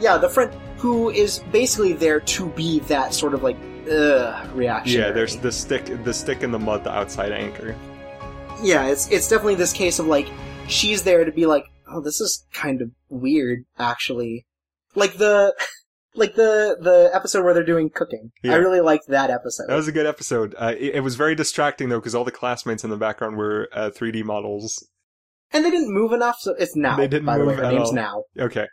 Yeah, 0.01 0.17
the 0.19 0.29
friend 0.29 0.53
who 0.79 1.11
is 1.11 1.41
basically 1.53 1.93
there 1.93 2.19
to 2.21 2.49
be 2.51 2.81
that 2.81 3.15
sort 3.15 3.35
of 3.35 3.43
like 3.43 3.57
ugh 3.91 4.49
reaction. 4.55 5.01
Yeah, 5.01 5.11
there's 5.13 5.37
the 5.37 5.53
stick, 5.53 5.85
the 6.05 6.13
stick 6.15 6.43
in 6.43 6.51
the 6.51 6.59
mud, 6.59 6.83
the 6.85 6.91
outside 6.93 7.33
anchor. 7.33 7.77
yeah, 8.63 8.87
it's 8.87 9.09
it's 9.11 9.29
definitely 9.29 9.57
this 9.57 9.73
case 9.73 9.99
of 9.99 10.07
like 10.07 10.29
she's 10.69 11.03
there 11.03 11.25
to 11.25 11.33
be 11.33 11.47
like, 11.47 11.71
oh, 11.93 12.01
this 12.01 12.21
is 12.21 12.47
kind 12.53 12.81
of 12.83 12.91
weird, 13.09 13.65
actually. 13.79 14.47
Like 14.95 15.15
the 15.15 15.55
like 16.15 16.35
the 16.35 16.77
the 16.81 17.11
episode 17.15 17.45
where 17.45 17.55
they're 17.55 17.65
doing 17.65 17.91
cooking. 17.91 18.33
Yeah. 18.43 18.53
I 18.53 18.57
really 18.57 18.81
liked 18.81 19.09
that 19.09 19.31
episode. 19.31 19.67
That 19.69 19.77
was 19.77 19.89
a 19.89 19.93
good 19.93 20.07
episode. 20.07 20.55
Uh, 20.59 20.75
it, 20.79 20.97
it 20.97 21.01
was 21.01 21.17
very 21.17 21.35
distracting 21.35 21.89
though, 21.89 22.01
because 22.01 22.15
all 22.15 22.25
the 22.25 22.31
classmates 22.31 22.85
in 22.85 22.91
the 22.91 22.97
background 22.97 23.37
were 23.37 23.69
uh, 23.73 23.91
3D 23.91 24.25
models. 24.25 24.87
and 25.53 25.65
they 25.65 25.71
didn't 25.71 25.93
move 25.93 26.13
enough, 26.13 26.37
so 26.41 26.55
it's 26.59 26.77
now. 26.77 26.97
They 26.97 27.09
didn't 27.09 27.27
by 27.27 27.39
the 27.39 27.45
way, 27.45 27.53
move 27.55 27.59
her 27.59 27.65
at 27.65 27.73
name's 27.75 27.89
all. 27.89 27.95
now. 27.95 28.25
Okay. 28.39 28.67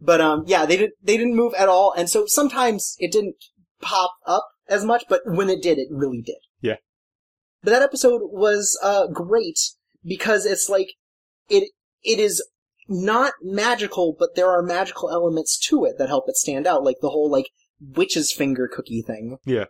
But 0.00 0.20
um, 0.20 0.44
yeah, 0.46 0.66
they 0.66 0.76
didn't 0.76 0.94
they 1.02 1.16
didn't 1.16 1.36
move 1.36 1.54
at 1.56 1.68
all, 1.68 1.92
and 1.96 2.10
so 2.10 2.26
sometimes 2.26 2.96
it 2.98 3.10
didn't 3.12 3.36
pop 3.80 4.10
up 4.26 4.46
as 4.68 4.84
much, 4.84 5.04
but 5.08 5.22
when 5.24 5.48
it 5.48 5.62
did, 5.62 5.78
it 5.78 5.88
really 5.90 6.20
did. 6.20 6.36
Yeah. 6.60 6.76
But 7.62 7.70
that 7.70 7.82
episode 7.82 8.20
was 8.24 8.78
uh 8.82 9.06
great 9.06 9.58
because 10.04 10.44
it's 10.44 10.68
like 10.68 10.88
it 11.48 11.70
it 12.06 12.18
is 12.18 12.42
not 12.88 13.34
magical, 13.42 14.14
but 14.18 14.36
there 14.36 14.50
are 14.50 14.62
magical 14.62 15.10
elements 15.10 15.58
to 15.68 15.84
it 15.84 15.98
that 15.98 16.08
help 16.08 16.28
it 16.28 16.36
stand 16.36 16.66
out, 16.66 16.84
like 16.84 16.96
the 17.02 17.10
whole 17.10 17.30
like 17.30 17.50
witch's 17.80 18.32
finger 18.32 18.68
cookie 18.72 19.02
thing. 19.02 19.38
Yeah. 19.44 19.64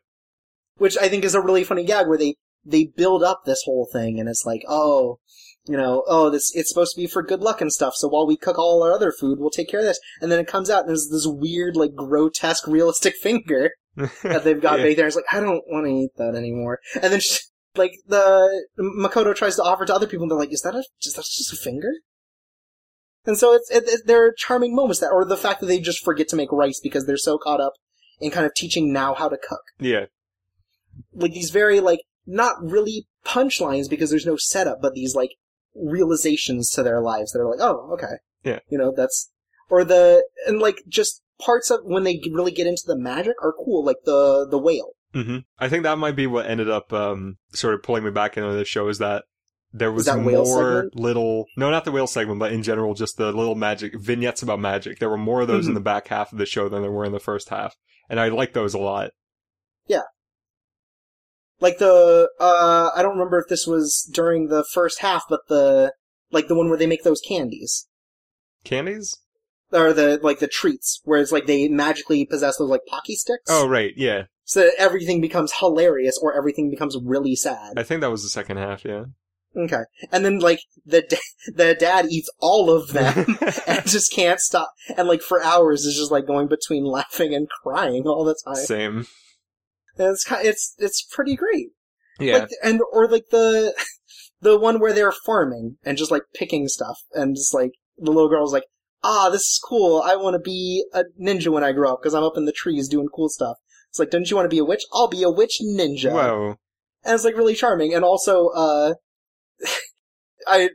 Which 0.76 0.96
I 0.98 1.08
think 1.08 1.24
is 1.24 1.34
a 1.34 1.40
really 1.40 1.64
funny 1.64 1.84
gag 1.84 2.06
where 2.06 2.18
they 2.18 2.36
they 2.64 2.84
build 2.84 3.22
up 3.22 3.42
this 3.46 3.62
whole 3.64 3.88
thing 3.90 4.18
and 4.20 4.28
it's 4.28 4.44
like, 4.44 4.62
oh, 4.68 5.18
you 5.66 5.76
know, 5.76 6.04
oh, 6.06 6.30
this 6.30 6.52
it's 6.54 6.68
supposed 6.68 6.94
to 6.94 7.00
be 7.00 7.06
for 7.06 7.22
good 7.22 7.40
luck 7.40 7.60
and 7.60 7.72
stuff. 7.72 7.94
So 7.96 8.08
while 8.08 8.26
we 8.26 8.36
cook 8.36 8.58
all 8.58 8.82
our 8.82 8.92
other 8.92 9.12
food, 9.12 9.38
we'll 9.38 9.50
take 9.50 9.68
care 9.70 9.80
of 9.80 9.86
this. 9.86 9.98
And 10.20 10.30
then 10.30 10.38
it 10.38 10.46
comes 10.46 10.68
out 10.68 10.80
and 10.80 10.88
there's 10.90 11.08
this 11.10 11.26
weird, 11.26 11.76
like, 11.76 11.94
grotesque, 11.94 12.66
realistic 12.66 13.14
finger 13.22 13.70
that 13.96 14.44
they've 14.44 14.60
got 14.60 14.78
Yeah. 14.78 14.84
baked 14.84 14.98
there. 14.98 15.06
It's 15.06 15.16
like, 15.16 15.32
I 15.32 15.40
don't 15.40 15.62
want 15.68 15.86
to 15.86 15.92
eat 15.92 16.10
that 16.18 16.34
anymore. 16.36 16.80
And 17.00 17.12
then, 17.12 17.20
she, 17.20 17.38
like, 17.76 17.92
the 18.06 18.66
Makoto 18.78 19.34
tries 19.34 19.56
to 19.56 19.62
offer 19.62 19.86
to 19.86 19.94
other 19.94 20.06
people, 20.06 20.24
and 20.24 20.30
they're 20.30 20.38
like, 20.38 20.52
"Is 20.52 20.62
that 20.62 20.74
a 20.74 20.84
just 21.02 21.16
that's 21.16 21.36
just 21.36 21.52
a 21.52 21.56
finger?" 21.56 21.90
And 23.26 23.36
so 23.36 23.52
it's 23.54 23.70
it, 23.70 23.84
it, 23.86 24.00
there 24.06 24.24
are 24.26 24.32
charming 24.36 24.74
moments 24.74 25.00
that, 25.00 25.10
or 25.10 25.24
the 25.24 25.36
fact 25.36 25.60
that 25.60 25.66
they 25.66 25.80
just 25.80 26.04
forget 26.04 26.28
to 26.28 26.36
make 26.36 26.52
rice 26.52 26.80
because 26.80 27.06
they're 27.06 27.16
so 27.16 27.38
caught 27.38 27.60
up 27.60 27.72
in 28.20 28.30
kind 28.30 28.46
of 28.46 28.54
teaching 28.54 28.92
now 28.92 29.14
how 29.14 29.28
to 29.28 29.36
cook. 29.36 29.62
yeah. 29.78 30.06
Like 31.12 31.32
these 31.32 31.50
very 31.50 31.80
like 31.80 32.00
not 32.26 32.56
really 32.62 33.06
punchlines 33.24 33.88
because 33.90 34.10
there's 34.10 34.26
no 34.26 34.36
setup, 34.36 34.78
but 34.80 34.94
these 34.94 35.14
like 35.14 35.32
realizations 35.74 36.70
to 36.70 36.82
their 36.82 37.00
lives 37.00 37.32
that 37.32 37.40
are 37.40 37.48
like, 37.50 37.60
oh, 37.60 37.90
okay, 37.94 38.14
Yeah. 38.44 38.60
you 38.68 38.78
know, 38.78 38.92
that's 38.96 39.30
or 39.68 39.84
the 39.84 40.24
and 40.46 40.58
like 40.60 40.82
just 40.88 41.22
parts 41.44 41.70
of 41.70 41.80
when 41.84 42.04
they 42.04 42.20
really 42.32 42.52
get 42.52 42.66
into 42.66 42.82
the 42.86 42.96
magic 42.98 43.34
are 43.42 43.52
cool, 43.52 43.84
like 43.84 43.98
the 44.04 44.46
the 44.50 44.58
whale. 44.58 44.92
hmm 45.12 45.38
I 45.58 45.68
think 45.68 45.82
that 45.82 45.98
might 45.98 46.16
be 46.16 46.26
what 46.26 46.46
ended 46.46 46.70
up 46.70 46.92
um, 46.92 47.36
sort 47.52 47.74
of 47.74 47.82
pulling 47.82 48.04
me 48.04 48.10
back 48.10 48.36
into 48.36 48.52
the 48.52 48.64
show 48.64 48.88
is 48.88 48.98
that 48.98 49.24
there 49.76 49.92
was 49.92 50.06
more 50.14 50.88
little, 50.94 51.46
no, 51.56 51.70
not 51.70 51.84
the 51.84 51.92
whale 51.92 52.06
segment, 52.06 52.38
but 52.40 52.52
in 52.52 52.62
general, 52.62 52.94
just 52.94 53.16
the 53.16 53.32
little 53.32 53.54
magic 53.54 53.94
vignettes 54.00 54.42
about 54.42 54.58
magic. 54.60 54.98
There 54.98 55.10
were 55.10 55.18
more 55.18 55.42
of 55.42 55.48
those 55.48 55.66
in 55.66 55.72
Mhm. 55.72 55.76
the 55.76 55.80
back 55.82 56.08
half 56.08 56.32
of 56.32 56.38
the 56.38 56.46
show 56.46 56.68
than 56.68 56.82
there 56.82 56.90
were 56.90 57.04
in 57.04 57.12
the 57.12 57.20
first 57.20 57.48
half, 57.50 57.74
and 58.08 58.18
I 58.18 58.28
like 58.28 58.52
those 58.52 58.74
a 58.74 58.78
lot. 58.78 59.10
Yeah. 59.86 60.02
Like 61.60 61.78
the 61.78 62.28
uh 62.38 62.90
I 62.94 63.02
don't 63.02 63.12
remember 63.16 63.38
if 63.38 63.48
this 63.48 63.66
was 63.66 64.08
during 64.12 64.48
the 64.48 64.64
first 64.72 65.00
half, 65.00 65.24
but 65.28 65.40
the 65.48 65.92
like 66.30 66.48
the 66.48 66.54
one 66.54 66.68
where 66.68 66.78
they 66.78 66.86
make 66.86 67.02
those 67.04 67.20
candies. 67.20 67.86
Candies? 68.64 69.16
Or 69.72 69.92
the 69.92 70.20
like 70.22 70.38
the 70.38 70.48
treats, 70.48 71.00
where 71.04 71.20
it's 71.20 71.32
like 71.32 71.46
they 71.46 71.68
magically 71.68 72.24
possess 72.24 72.56
those 72.58 72.70
like 72.70 72.82
pocky 72.86 73.14
sticks. 73.14 73.44
Oh, 73.48 73.66
right, 73.68 73.92
yeah. 73.96 74.24
So 74.44 74.60
that 74.60 74.74
everything 74.78 75.20
becomes 75.20 75.52
hilarious 75.58 76.18
or 76.22 76.36
everything 76.36 76.70
becomes 76.70 76.96
really 77.02 77.34
sad. 77.34 77.74
I 77.76 77.82
think 77.82 78.00
that 78.00 78.10
was 78.10 78.22
the 78.22 78.28
second 78.28 78.58
half, 78.58 78.84
yeah. 78.84 79.04
Okay. 79.56 79.82
And 80.12 80.24
then 80.24 80.38
like 80.38 80.60
the 80.84 81.02
da- 81.02 81.16
the 81.54 81.74
dad 81.74 82.06
eats 82.10 82.30
all 82.40 82.70
of 82.70 82.92
them 82.92 83.38
and 83.66 83.86
just 83.86 84.12
can't 84.12 84.40
stop 84.40 84.72
and 84.96 85.08
like 85.08 85.22
for 85.22 85.42
hours 85.42 85.84
is 85.84 85.96
just 85.96 86.10
like 86.10 86.26
going 86.26 86.48
between 86.48 86.84
laughing 86.98 87.34
and 87.34 87.48
crying 87.48 88.04
all 88.06 88.24
the 88.24 88.36
time. 88.44 88.56
Same. 88.56 89.06
And 89.98 90.08
it's 90.08 90.26
it's 90.30 90.74
it's 90.78 91.02
pretty 91.02 91.36
great. 91.36 91.68
Yeah. 92.20 92.38
Like, 92.38 92.48
and 92.62 92.80
or 92.92 93.08
like 93.08 93.24
the 93.30 93.74
the 94.42 94.58
one 94.58 94.78
where 94.78 94.92
they're 94.92 95.12
farming 95.12 95.76
and 95.84 95.96
just 95.96 96.10
like 96.10 96.22
picking 96.34 96.68
stuff 96.68 96.98
and 97.12 97.34
just 97.34 97.54
like 97.54 97.72
the 97.96 98.10
little 98.10 98.28
girl's 98.28 98.52
like, 98.52 98.64
"Ah, 99.02 99.30
this 99.30 99.42
is 99.42 99.60
cool. 99.66 100.02
I 100.04 100.16
want 100.16 100.34
to 100.34 100.38
be 100.38 100.84
a 100.92 101.04
ninja 101.18 101.48
when 101.48 101.64
I 101.64 101.72
grow 101.72 101.94
up 101.94 102.00
because 102.02 102.14
I'm 102.14 102.24
up 102.24 102.36
in 102.36 102.44
the 102.44 102.52
trees 102.52 102.88
doing 102.88 103.08
cool 103.14 103.30
stuff." 103.30 103.56
It's 103.88 103.98
like, 103.98 104.10
"Don't 104.10 104.28
you 104.30 104.36
want 104.36 104.44
to 104.44 104.54
be 104.54 104.58
a 104.58 104.64
witch? 104.64 104.84
I'll 104.92 105.08
be 105.08 105.22
a 105.22 105.30
witch 105.30 105.60
ninja." 105.64 106.12
Whoa. 106.12 106.56
and 107.04 107.14
it's 107.14 107.24
like 107.24 107.36
really 107.36 107.54
charming 107.54 107.94
and 107.94 108.04
also 108.04 108.48
uh 108.48 108.94
i 110.46 110.70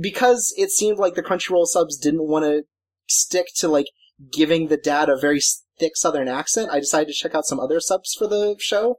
because 0.00 0.52
it 0.56 0.70
seemed 0.70 0.98
like 0.98 1.14
the 1.14 1.22
crunchyroll 1.22 1.66
subs 1.66 1.96
didn't 1.96 2.28
want 2.28 2.44
to 2.44 2.62
stick 3.08 3.46
to 3.56 3.68
like 3.68 3.86
giving 4.32 4.68
the 4.68 4.76
dad 4.76 5.08
a 5.08 5.16
very 5.16 5.40
thick 5.78 5.96
southern 5.96 6.28
accent 6.28 6.70
i 6.70 6.78
decided 6.78 7.08
to 7.08 7.14
check 7.14 7.34
out 7.34 7.44
some 7.44 7.58
other 7.60 7.80
subs 7.80 8.14
for 8.16 8.26
the 8.26 8.54
show 8.58 8.98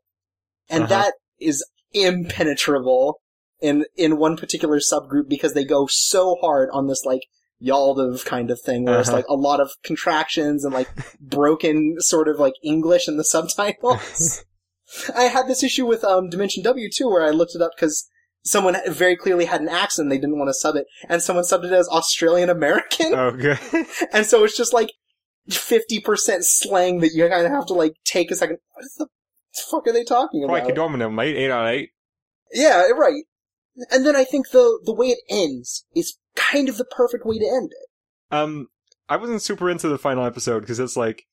and 0.70 0.84
Uh-huh. 0.84 0.94
that 0.94 1.14
is 1.40 1.64
impenetrable 1.94 3.22
in 3.62 3.86
in 3.96 4.18
one 4.18 4.36
particular 4.36 4.80
subgroup 4.80 5.30
because 5.30 5.54
they 5.54 5.64
go 5.64 5.88
so 5.88 6.36
hard 6.42 6.70
on 6.74 6.88
this 6.88 7.06
like 7.06 7.22
Yaldav 7.64 8.26
kind 8.26 8.52
of 8.52 8.60
thing 8.62 8.84
where 8.84 9.00
it's 9.00 9.08
Uh-huh. 9.08 9.18
like 9.18 9.28
a 9.30 9.34
lot 9.36 9.62
of 9.62 9.72
contractions 9.84 10.66
and 10.66 10.74
like 10.74 10.90
broken 11.22 11.96
sort 12.00 12.28
of 12.28 12.38
like 12.38 12.54
English 12.62 13.08
in 13.08 13.16
the 13.16 13.24
subtitles. 13.36 14.44
I 15.16 15.24
had 15.24 15.48
this 15.48 15.64
issue 15.64 15.86
with 15.86 16.04
um, 16.04 16.30
Dimension 16.30 16.62
W 16.64 16.90
too, 16.94 17.08
where 17.10 17.24
I 17.26 17.30
looked 17.32 17.56
it 17.56 17.62
up 17.62 17.72
because 17.76 18.10
someone 18.46 18.78
very 18.88 19.16
clearly 19.16 19.46
had 19.46 19.62
an 19.62 19.70
accent 19.70 20.10
they 20.10 20.18
didn't 20.18 20.38
want 20.38 20.50
to 20.50 20.54
sub 20.54 20.76
it, 20.76 20.86
and 21.10 21.22
someone 21.22 21.44
subbed 21.44 21.66
it 21.66 21.74
as 21.74 21.88
Australian 21.90 22.50
American, 22.50 23.14
Okay. 23.14 23.58
and 24.14 24.26
so 24.26 24.44
it's 24.44 24.56
just 24.56 24.74
like 24.74 24.92
fifty 25.50 26.00
percent 26.00 26.46
slang 26.46 27.00
that 27.00 27.12
you 27.14 27.28
kind 27.28 27.46
of 27.46 27.52
have 27.52 27.66
to 27.68 27.74
like 27.74 27.94
take 28.06 28.32
a 28.32 28.36
second. 28.36 28.58
What 28.74 28.86
the 28.98 29.08
fuck 29.70 29.88
are 29.88 29.94
they 29.94 30.04
talking 30.04 30.44
about? 30.44 30.54
Crikey 30.54 30.74
Domino, 30.74 31.10
mate. 31.10 31.36
8 31.36 31.52
out 31.52 31.66
of 31.66 31.72
8. 31.72 31.90
Yeah, 32.54 32.84
right. 32.98 33.24
And 33.92 34.06
then 34.06 34.16
I 34.16 34.24
think 34.24 34.52
the 34.52 34.80
the 34.86 34.94
way 34.94 35.08
it 35.08 35.20
ends 35.30 35.86
is 35.96 36.18
kind 36.36 36.70
of 36.70 36.78
the 36.78 36.86
perfect 36.86 37.26
way 37.26 37.40
to 37.40 37.46
end 37.46 37.72
it. 37.72 38.36
Um, 38.36 38.68
I 39.10 39.18
wasn't 39.18 39.42
super 39.42 39.70
into 39.70 39.88
the 39.88 39.98
final 39.98 40.26
episode 40.26 40.62
because 40.62 40.80
it's 40.80 40.98
like, 40.98 41.24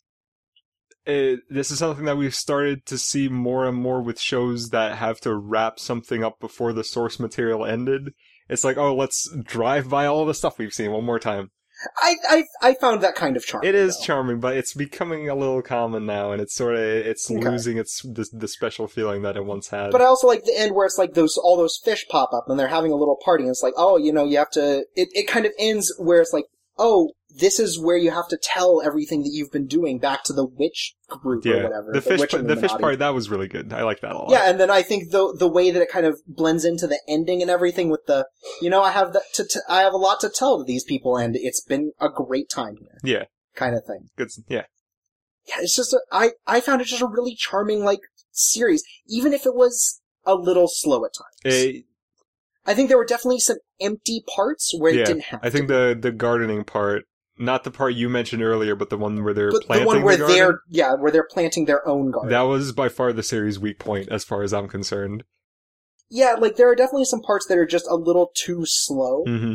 it, 1.06 1.40
this 1.50 1.70
is 1.70 1.78
something 1.78 2.04
that 2.04 2.16
we've 2.16 2.34
started 2.34 2.86
to 2.86 2.98
see 2.98 3.28
more 3.28 3.66
and 3.66 3.76
more 3.76 4.02
with 4.02 4.20
shows 4.20 4.70
that 4.70 4.98
have 4.98 5.20
to 5.22 5.34
wrap 5.34 5.78
something 5.78 6.22
up 6.22 6.38
before 6.40 6.72
the 6.72 6.84
source 6.84 7.18
material 7.18 7.64
ended. 7.64 8.12
It's 8.48 8.64
like, 8.64 8.76
oh, 8.76 8.94
let's 8.94 9.28
drive 9.44 9.88
by 9.88 10.06
all 10.06 10.26
the 10.26 10.34
stuff 10.34 10.58
we've 10.58 10.72
seen 10.72 10.92
one 10.92 11.04
more 11.04 11.18
time. 11.18 11.50
I, 12.00 12.14
I 12.28 12.44
I 12.62 12.74
found 12.74 13.00
that 13.02 13.16
kind 13.16 13.36
of 13.36 13.44
charming. 13.44 13.68
It 13.68 13.74
is 13.74 13.98
though. 13.98 14.04
charming, 14.04 14.38
but 14.38 14.56
it's 14.56 14.72
becoming 14.72 15.28
a 15.28 15.34
little 15.34 15.62
common 15.62 16.06
now, 16.06 16.30
and 16.30 16.40
it's 16.40 16.54
sort 16.54 16.74
of 16.74 16.80
it's 16.80 17.28
Okay. 17.28 17.40
losing 17.40 17.76
its 17.76 18.02
the, 18.02 18.24
the 18.32 18.46
special 18.46 18.86
feeling 18.86 19.22
that 19.22 19.36
it 19.36 19.44
once 19.44 19.68
had. 19.68 19.90
But 19.90 20.00
I 20.00 20.04
also 20.04 20.28
like 20.28 20.44
the 20.44 20.56
end 20.56 20.76
where 20.76 20.86
it's 20.86 20.98
like 20.98 21.14
those 21.14 21.36
all 21.36 21.56
those 21.56 21.80
fish 21.84 22.06
pop 22.08 22.30
up 22.32 22.44
and 22.46 22.56
they're 22.60 22.68
having 22.68 22.92
a 22.92 22.96
little 22.96 23.18
party 23.24 23.44
and 23.44 23.50
it's 23.50 23.64
like, 23.64 23.74
oh, 23.76 23.96
you 23.96 24.12
know, 24.12 24.24
you 24.24 24.38
have 24.38 24.50
to. 24.50 24.84
It 24.94 25.08
it 25.12 25.26
kind 25.26 25.44
of 25.44 25.52
ends 25.58 25.92
where 25.98 26.20
it's 26.20 26.32
like, 26.32 26.44
oh, 26.78 27.10
this 27.34 27.58
is 27.58 27.80
where 27.80 27.96
you 27.96 28.10
have 28.10 28.28
to 28.28 28.38
tell 28.42 28.82
everything 28.82 29.22
that 29.22 29.30
you've 29.32 29.50
been 29.50 29.66
doing 29.66 29.98
back 29.98 30.22
to 30.24 30.32
the 30.32 30.44
witch 30.44 30.94
group 31.08 31.44
or 31.46 31.62
whatever. 31.62 31.90
the 31.92 32.00
fish 32.00 32.20
witch 32.20 32.32
the 32.32 32.56
fish 32.56 32.70
part 32.72 32.98
that 32.98 33.14
was 33.14 33.30
really 33.30 33.48
good. 33.48 33.72
I 33.72 33.82
like 33.82 34.00
that 34.00 34.12
a 34.12 34.18
lot. 34.18 34.30
Yeah, 34.30 34.50
and 34.50 34.60
then 34.60 34.70
I 34.70 34.82
think 34.82 35.10
the 35.10 35.34
the 35.38 35.48
way 35.48 35.70
that 35.70 35.80
it 35.80 35.90
kind 35.90 36.06
of 36.06 36.20
blends 36.26 36.64
into 36.64 36.86
the 36.86 37.00
ending 37.08 37.42
and 37.42 37.50
everything 37.50 37.90
with 37.90 38.06
the, 38.06 38.26
you 38.60 38.70
know, 38.70 38.82
I 38.82 38.90
have 38.92 39.12
that 39.12 39.22
to, 39.34 39.44
to 39.44 39.60
I 39.68 39.80
have 39.82 39.92
a 39.92 39.98
lot 39.98 40.20
to 40.20 40.28
tell 40.28 40.58
to 40.58 40.64
these 40.64 40.84
people 40.84 41.16
and 41.16 41.36
it's 41.36 41.62
been 41.62 41.92
a 42.00 42.08
great 42.08 42.48
time 42.50 42.76
here, 42.76 42.98
yeah, 43.02 43.24
kind 43.54 43.74
of 43.76 43.84
thing. 43.84 44.08
good. 44.16 44.28
Yeah, 44.48 44.64
yeah, 45.46 45.56
it's 45.60 45.76
just 45.76 45.92
a, 45.92 46.00
I 46.10 46.32
I 46.46 46.60
found 46.60 46.80
it 46.80 46.86
just 46.86 47.02
a 47.02 47.06
really 47.06 47.34
charming 47.34 47.84
like 47.84 48.00
series, 48.30 48.82
even 49.06 49.32
if 49.32 49.46
it 49.46 49.54
was 49.54 50.00
a 50.24 50.34
little 50.34 50.68
slow 50.68 51.04
at 51.04 51.12
times. 51.14 51.56
Eh, 51.56 51.80
I 52.64 52.74
think 52.74 52.88
there 52.88 52.98
were 52.98 53.04
definitely 53.04 53.40
some 53.40 53.58
empty 53.80 54.22
parts 54.34 54.72
where 54.78 54.92
Yeah, 54.92 55.02
it 55.02 55.06
didn't 55.06 55.24
have. 55.24 55.40
I 55.42 55.50
think 55.50 55.68
the 55.68 55.98
the 56.00 56.12
gardening 56.12 56.64
part, 56.64 57.04
not 57.38 57.64
the 57.64 57.70
part 57.70 57.94
you 57.94 58.08
mentioned 58.08 58.42
earlier, 58.42 58.74
but 58.74 58.90
the 58.90 58.98
one 58.98 59.22
where 59.24 59.34
they're 59.34 59.50
but 59.52 59.62
planting 59.64 59.84
the 59.84 59.94
one 59.94 60.02
where 60.02 60.16
garden, 60.18 60.36
they're 60.36 60.60
yeah, 60.68 60.94
where 60.94 61.10
they're 61.10 61.26
planting 61.28 61.64
their 61.64 61.86
own 61.88 62.10
garden. 62.10 62.30
That 62.30 62.42
was 62.42 62.72
by 62.72 62.88
far 62.88 63.12
the 63.12 63.22
series' 63.22 63.58
weak 63.58 63.78
point, 63.78 64.08
as 64.10 64.24
far 64.24 64.42
as 64.42 64.52
I'm 64.52 64.68
concerned. 64.68 65.24
yeah, 66.10 66.34
like 66.34 66.56
there 66.56 66.70
are 66.70 66.74
definitely 66.76 67.06
some 67.06 67.22
parts 67.22 67.46
that 67.46 67.58
are 67.58 67.66
just 67.66 67.86
a 67.88 67.96
little 67.96 68.30
too 68.34 68.64
slow, 68.66 69.24
hmm 69.26 69.54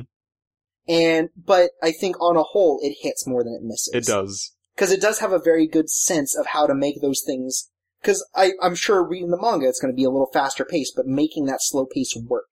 and 0.87 1.29
but 1.35 1.71
I 1.83 1.91
think 1.91 2.19
on 2.21 2.37
a 2.37 2.43
whole 2.43 2.79
it 2.81 2.97
hits 3.01 3.27
more 3.27 3.43
than 3.43 3.53
it 3.53 3.63
misses. 3.63 3.93
It 3.93 4.05
does. 4.05 4.53
because 4.75 4.91
it 4.91 5.01
does 5.01 5.19
have 5.19 5.31
a 5.33 5.39
very 5.39 5.67
good 5.67 5.89
sense 5.89 6.35
of 6.37 6.47
how 6.47 6.65
to 6.65 6.73
make 6.73 7.01
those 7.01 7.21
things. 7.25 7.69
Because 8.01 8.25
I 8.35 8.51
I'm 8.61 8.75
sure 8.75 9.03
reading 9.07 9.31
the 9.31 9.41
manga, 9.41 9.67
it's 9.67 9.79
going 9.81 9.91
to 9.91 9.95
be 9.95 10.03
a 10.03 10.09
little 10.09 10.29
faster 10.31 10.63
pace, 10.63 10.91
but 10.95 11.05
making 11.07 11.45
that 11.45 11.61
slow 11.61 11.85
pace 11.85 12.15
work. 12.15 12.45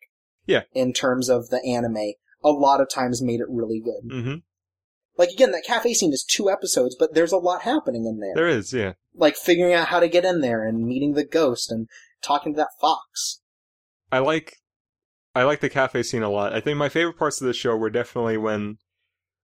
Yeah. 0.46 0.64
In 0.74 0.92
terms 0.94 1.30
of 1.30 1.50
the 1.50 1.64
anime, 1.64 2.14
a 2.44 2.50
lot 2.50 2.82
of 2.82 2.90
times 2.90 3.22
made 3.22 3.40
it 3.40 3.48
really 3.50 3.80
good. 3.80 4.12
hmm 4.12 4.36
Like 5.18 5.30
again, 5.30 5.52
that 5.52 5.64
cafe 5.66 5.94
scene 5.94 6.14
is 6.14 6.24
two 6.24 6.50
episodes, 6.50 6.96
but 6.98 7.14
there's 7.14 7.32
a 7.32 7.38
lot 7.38 7.62
happening 7.62 8.06
in 8.06 8.20
there. 8.20 8.34
There 8.36 8.48
is, 8.48 8.74
yeah. 8.74 8.94
Like 9.14 9.38
figuring 9.38 9.74
out 9.74 9.88
how 9.88 10.00
to 10.00 10.10
get 10.10 10.26
in 10.26 10.42
there 10.42 10.66
and 10.66 10.86
meeting 10.86 11.14
the 11.14 11.26
ghost 11.26 11.72
and 11.72 11.88
talking 12.22 12.54
to 12.54 12.58
that 12.58 12.80
fox. 12.82 13.42
I 14.12 14.20
like 14.20 14.58
I 15.34 15.44
like 15.44 15.60
the 15.60 15.70
cafe 15.70 16.04
scene 16.04 16.24
a 16.24 16.30
lot. 16.30 16.54
I 16.54 16.62
think 16.62 16.78
my 16.78 16.90
favorite 16.90 17.18
parts 17.18 17.42
of 17.42 17.48
the 17.48 17.54
show 17.54 17.76
were 17.76 17.90
definitely 17.90 18.38
when 18.38 18.78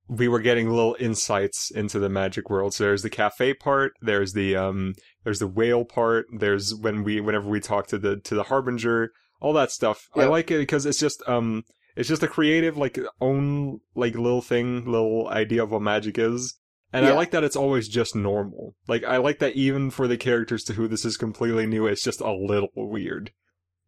we 0.08 0.28
were 0.28 0.40
getting 0.40 0.70
little 0.70 0.98
insights 1.00 1.72
into 1.72 1.98
the 2.00 2.10
magic 2.10 2.50
world. 2.50 2.74
So 2.74 2.84
there's 2.84 3.02
the 3.02 3.10
cafe 3.10 3.54
part, 3.54 3.94
there's 4.02 4.34
the 4.34 4.56
um 4.56 4.94
there's 5.24 5.40
the 5.40 5.48
whale 5.48 5.86
part, 5.86 6.26
there's 6.38 6.76
when 6.76 7.04
we 7.04 7.22
whenever 7.22 7.50
we 7.50 7.60
talk 7.60 7.88
to 7.88 7.98
the 7.98 8.18
to 8.18 8.36
the 8.36 8.44
harbinger, 8.44 9.12
all 9.40 9.54
that 9.54 9.72
stuff. 9.72 10.08
I 10.16 10.26
like 10.26 10.52
it 10.52 10.58
because 10.58 10.86
it's 10.86 11.00
just 11.00 11.24
um 11.28 11.64
it's 11.96 12.10
just 12.10 12.24
a 12.24 12.28
creative 12.28 12.78
like 12.78 13.00
own 13.20 13.80
like 13.96 14.16
little 14.16 14.42
thing, 14.42 14.86
little 14.86 15.28
idea 15.30 15.64
of 15.64 15.72
what 15.72 15.82
magic 15.82 16.18
is. 16.18 16.58
And 16.94 17.06
I 17.06 17.14
like 17.14 17.32
that 17.32 17.46
it's 17.46 17.56
always 17.56 17.88
just 17.88 18.16
normal. 18.18 18.76
Like 18.88 19.06
I 19.06 19.18
like 19.18 19.40
that 19.40 19.56
even 19.56 19.92
for 19.92 20.08
the 20.10 20.18
characters 20.18 20.64
to 20.66 20.74
who 20.74 20.90
this 20.90 21.06
is 21.06 21.16
completely 21.16 21.66
new, 21.66 21.88
it's 21.88 22.04
just 22.04 22.20
a 22.20 22.34
little 22.34 22.70
weird. 22.76 23.32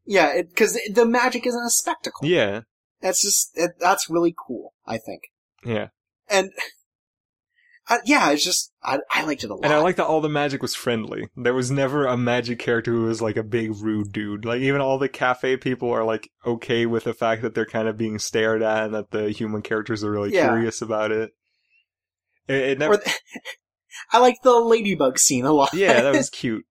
Yeah, 0.05 0.41
because 0.41 0.79
the 0.93 1.05
magic 1.05 1.45
isn't 1.45 1.65
a 1.65 1.69
spectacle. 1.69 2.25
Yeah. 2.27 2.61
That's 3.01 3.21
just 3.21 3.51
it, 3.55 3.71
that's 3.79 4.09
really 4.09 4.33
cool. 4.47 4.73
I 4.85 4.97
think, 4.97 5.23
Yeah. 5.65 5.89
and 6.29 6.51
uh, 7.89 7.97
yeah, 8.05 8.31
it's 8.31 8.43
just 8.43 8.71
I, 8.83 8.99
I 9.11 9.23
liked 9.25 9.43
it 9.43 9.49
a 9.49 9.55
lot. 9.55 9.65
And 9.65 9.73
I 9.73 9.79
like 9.79 9.95
that 9.97 10.05
all 10.05 10.21
the 10.21 10.29
magic 10.29 10.61
was 10.61 10.73
friendly. 10.75 11.27
There 11.35 11.53
was 11.53 11.69
never 11.71 12.05
a 12.05 12.15
magic 12.17 12.59
character 12.59 12.91
who 12.91 13.03
was 13.03 13.21
like 13.21 13.35
a 13.37 13.43
big 13.43 13.71
rude 13.81 14.11
dude. 14.11 14.45
Like 14.45 14.61
even 14.61 14.79
all 14.81 14.97
the 14.97 15.09
cafe 15.09 15.57
people 15.57 15.91
are 15.91 16.03
like 16.03 16.29
okay 16.45 16.85
with 16.85 17.03
the 17.05 17.13
fact 17.13 17.41
that 17.41 17.55
they're 17.55 17.65
kind 17.65 17.87
of 17.87 17.97
being 17.97 18.19
stared 18.19 18.61
at 18.63 18.85
and 18.85 18.93
that 18.95 19.11
the 19.11 19.31
human 19.31 19.61
characters 19.61 20.03
are 20.03 20.11
really 20.11 20.33
Yeah. 20.33 20.47
curious 20.47 20.81
about 20.81 21.11
it. 21.11 21.31
It, 22.47 22.55
it 22.55 22.79
never. 22.79 22.93
Or 22.93 22.97
th- 22.97 23.17
I 24.11 24.19
like 24.19 24.41
the 24.43 24.53
ladybug 24.59 25.19
scene 25.19 25.45
a 25.45 25.51
lot. 25.51 25.73
yeah, 25.73 26.01
that 26.01 26.13
was 26.15 26.29
cute. 26.31 26.65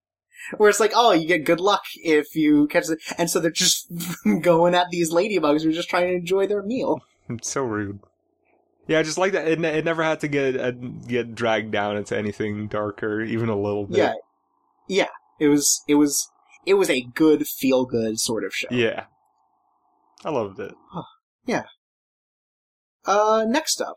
where 0.56 0.68
it's 0.68 0.80
like, 0.80 0.92
oh, 0.94 1.12
you 1.12 1.26
get 1.26 1.44
good 1.44 1.60
luck 1.60 1.82
if 1.96 2.34
you 2.34 2.66
catch 2.68 2.88
it, 2.90 2.98
and 3.16 3.30
so 3.30 3.38
they're 3.40 3.50
just 3.50 3.86
going 4.42 4.74
at 4.74 4.88
these 4.90 5.12
ladybugs 5.12 5.62
who 5.62 5.68
are 5.70 5.72
just 5.72 5.88
trying 5.88 6.08
to 6.08 6.14
enjoy 6.14 6.46
their 6.46 6.62
meal. 6.62 7.00
so 7.42 7.62
rude. 7.62 8.00
Yeah, 8.86 8.98
I 8.98 9.02
just 9.02 9.18
like 9.18 9.32
that. 9.32 9.46
It, 9.46 9.64
it 9.64 9.84
never 9.84 10.02
had 10.02 10.20
to 10.20 10.28
get 10.28 10.56
uh, 10.56 10.72
get 10.72 11.34
dragged 11.34 11.70
down 11.70 11.96
into 11.96 12.16
anything 12.16 12.66
darker, 12.68 13.20
even 13.22 13.48
a 13.48 13.56
little 13.56 13.86
bit. 13.86 13.98
Yeah, 13.98 14.14
yeah, 14.88 15.08
it 15.38 15.48
was, 15.48 15.82
it 15.86 15.94
was, 15.94 16.28
it 16.66 16.74
was 16.74 16.90
a 16.90 17.02
good 17.14 17.46
feel 17.46 17.84
good 17.84 18.18
sort 18.18 18.44
of 18.44 18.52
show. 18.52 18.68
Yeah. 18.70 19.04
I 20.24 20.30
loved 20.30 20.60
it. 20.60 20.72
Yeah. 21.46 21.64
Uh, 23.04 23.44
next 23.48 23.80
up, 23.80 23.96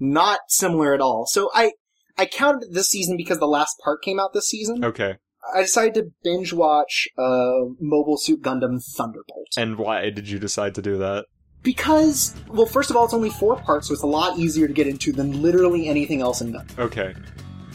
not 0.00 0.40
similar 0.48 0.94
at 0.94 1.00
all. 1.00 1.26
So 1.26 1.48
I, 1.54 1.72
I 2.18 2.26
counted 2.26 2.72
this 2.72 2.88
season 2.88 3.16
because 3.16 3.38
the 3.38 3.46
last 3.46 3.76
part 3.84 4.02
came 4.02 4.18
out 4.18 4.32
this 4.32 4.48
season. 4.48 4.84
Okay. 4.84 5.16
I 5.54 5.62
decided 5.62 5.94
to 5.94 6.10
binge 6.24 6.52
watch 6.52 7.06
uh, 7.16 7.70
Mobile 7.80 8.18
Suit 8.18 8.42
Gundam 8.42 8.82
Thunderbolt. 8.96 9.46
And 9.56 9.78
why 9.78 10.10
did 10.10 10.28
you 10.28 10.40
decide 10.40 10.74
to 10.74 10.82
do 10.82 10.98
that? 10.98 11.26
Because, 11.62 12.34
well, 12.48 12.64
first 12.66 12.88
of 12.90 12.96
all, 12.96 13.04
it's 13.04 13.12
only 13.14 13.30
four 13.30 13.56
parts, 13.56 13.88
so 13.88 13.94
it's 13.94 14.02
a 14.02 14.06
lot 14.06 14.38
easier 14.38 14.66
to 14.66 14.72
get 14.72 14.86
into 14.86 15.12
than 15.12 15.42
literally 15.42 15.88
anything 15.88 16.22
else 16.22 16.40
in 16.40 16.52
Gundam. 16.54 16.78
Okay. 16.78 17.14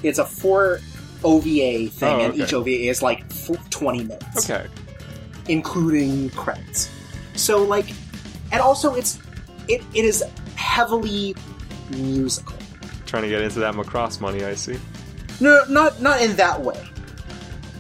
It's 0.02 0.18
a 0.18 0.26
four 0.26 0.80
OVA 1.24 1.88
thing, 1.90 2.14
Oh, 2.16 2.20
and 2.20 2.34
okay. 2.34 2.44
each 2.44 2.54
OVA 2.54 2.90
is 2.90 3.02
like 3.04 3.24
f- 3.30 3.70
20 3.70 4.00
minutes, 4.06 4.50
Okay. 4.50 4.68
including 5.48 6.30
credits. 6.32 6.90
So, 7.36 7.64
like, 7.64 7.86
and 8.52 8.62
also 8.62 8.96
it's 8.96 9.20
it, 9.68 9.84
it 9.94 10.06
is 10.06 10.24
heavily 10.56 11.36
musical. 11.92 12.56
Trying 13.06 13.24
to 13.24 13.30
get 13.30 13.42
into 13.42 13.60
that 13.60 13.74
Macross 13.76 14.20
money, 14.22 14.44
I 14.44 14.56
see. 14.56 14.78
No, 15.40 15.64
not 15.70 16.02
not 16.02 16.22
in 16.22 16.36
that 16.38 16.62
way, 16.62 16.82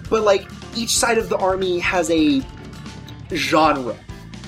but 0.10 0.23
like 0.23 0.48
each 0.76 0.95
side 0.95 1.18
of 1.18 1.30
the 1.30 1.38
army 1.38 1.80
has 1.80 2.10
a 2.11 2.41
genre 3.34 3.95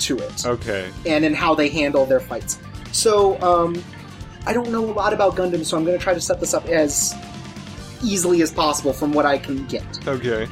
to 0.02 0.18
it. 0.18 0.46
Okay. 0.46 0.90
and 1.06 1.24
in 1.26 1.34
how 1.34 1.56
they 1.56 1.70
handle 1.70 2.06
their 2.06 2.20
fights. 2.20 2.60
So, 2.92 3.40
um, 3.42 3.84
I 4.46 4.54
don't 4.54 4.72
know 4.72 4.86
a 4.86 4.92
lot 4.94 5.12
about 5.14 5.36
Gundam, 5.36 5.66
so 5.66 5.76
I'm 5.78 5.84
going 5.86 5.98
to 5.98 6.04
try 6.04 6.14
to 6.14 6.22
set 6.22 6.40
this 6.40 6.54
up 6.54 6.66
as 6.68 7.14
easily 8.04 8.42
as 8.42 8.52
possible 8.52 8.94
from 8.94 9.12
what 9.12 9.26
I 9.26 9.38
can 9.38 9.66
get. 9.68 10.08
Okay. 10.08 10.48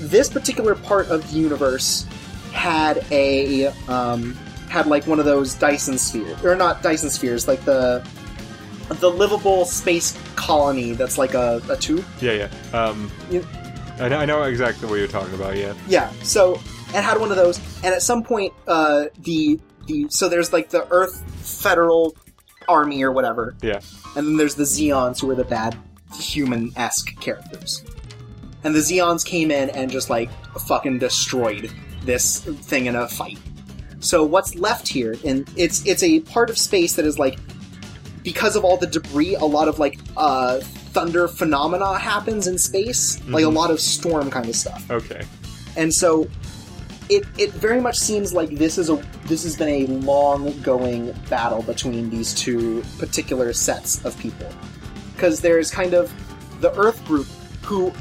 This 0.00 0.28
particular 0.28 0.74
part 0.74 1.06
of 1.08 1.28
the 1.30 1.38
universe 1.38 2.06
had 2.52 3.04
a 3.10 3.66
um, 3.88 4.34
had 4.68 4.86
like 4.86 5.06
one 5.06 5.18
of 5.18 5.24
those 5.24 5.54
Dyson 5.54 5.96
spheres, 5.98 6.44
or 6.44 6.54
not 6.56 6.82
Dyson 6.82 7.10
spheres, 7.10 7.46
like 7.48 7.64
the 7.64 8.06
the 8.88 9.10
livable 9.10 9.64
space 9.64 10.18
colony 10.34 10.92
that's 10.92 11.18
like 11.18 11.34
a, 11.34 11.60
a 11.68 11.76
tube. 11.76 12.04
Yeah, 12.20 12.48
yeah. 12.72 12.78
Um, 12.78 13.10
You- 13.30 13.46
I 14.00 14.08
know, 14.08 14.18
I 14.18 14.24
know 14.26 14.42
exactly 14.44 14.88
what 14.88 14.96
you're 15.00 15.08
talking 15.08 15.34
about. 15.34 15.56
Yeah. 15.56 15.74
Yeah, 15.88 16.10
so 16.22 16.60
it 16.90 17.02
had 17.02 17.18
one 17.20 17.30
of 17.30 17.36
those, 17.36 17.58
and 17.84 17.94
at 17.94 18.02
some 18.02 18.22
point, 18.22 18.52
uh, 18.66 19.04
the 19.20 19.58
the 19.86 20.06
so 20.10 20.28
there's 20.28 20.52
like 20.52 20.70
the 20.70 20.86
Earth 20.90 21.22
Federal 21.62 22.14
Army 22.68 23.02
or 23.02 23.12
whatever, 23.12 23.54
Yeah. 23.62 23.80
and 24.16 24.26
then 24.26 24.36
there's 24.36 24.54
the 24.54 24.64
Zeons 24.64 25.20
who 25.20 25.30
are 25.30 25.34
the 25.34 25.44
bad 25.44 25.76
human 26.18 26.72
esque 26.76 27.18
characters, 27.20 27.82
and 28.64 28.74
the 28.74 28.80
Zeons 28.80 29.24
came 29.24 29.50
in 29.50 29.70
and 29.70 29.90
just 29.90 30.10
like 30.10 30.30
fucking 30.66 30.98
destroyed 30.98 31.70
this 32.04 32.40
thing 32.40 32.86
in 32.86 32.96
a 32.96 33.08
fight. 33.08 33.38
So 34.00 34.22
what's 34.24 34.54
left 34.54 34.86
here, 34.88 35.16
and 35.24 35.48
it's 35.56 35.84
it's 35.86 36.02
a 36.02 36.20
part 36.20 36.50
of 36.50 36.58
space 36.58 36.94
that 36.96 37.04
is 37.04 37.18
like 37.18 37.38
because 38.22 38.56
of 38.56 38.64
all 38.64 38.76
the 38.76 38.86
debris, 38.86 39.34
a 39.36 39.44
lot 39.44 39.68
of 39.68 39.78
like 39.78 39.98
uh, 40.16 40.60
thunder 40.92 41.28
phenomena 41.28 41.98
happens 41.98 42.46
in 42.46 42.58
space, 42.58 43.18
like 43.28 43.44
a 43.44 43.46
Mhm. 43.48 43.54
lot 43.54 43.70
of 43.70 43.80
storm 43.80 44.30
kind 44.30 44.48
of 44.48 44.56
stuff. 44.56 44.84
Okay. 44.90 45.22
And 45.76 45.92
so 45.94 46.26
it 47.08 47.24
it 47.38 47.52
very 47.52 47.80
much 47.80 47.98
seems 47.98 48.32
like 48.32 48.50
this 48.50 48.78
is 48.78 48.90
a 48.90 48.96
this 49.24 49.42
has 49.42 49.56
been 49.56 49.68
a 49.68 49.86
long 49.86 50.58
going 50.62 51.12
battle 51.28 51.62
between 51.62 52.10
these 52.10 52.34
two 52.34 52.82
particular 52.98 53.52
sets 53.52 54.04
of 54.04 54.18
people. 54.18 54.48
Cuz 55.16 55.40
there's 55.40 55.70
kind 55.70 55.94
of 55.94 56.12
the 56.60 56.72
Earth 56.78 57.04
group 57.06 57.26
who 57.62 57.92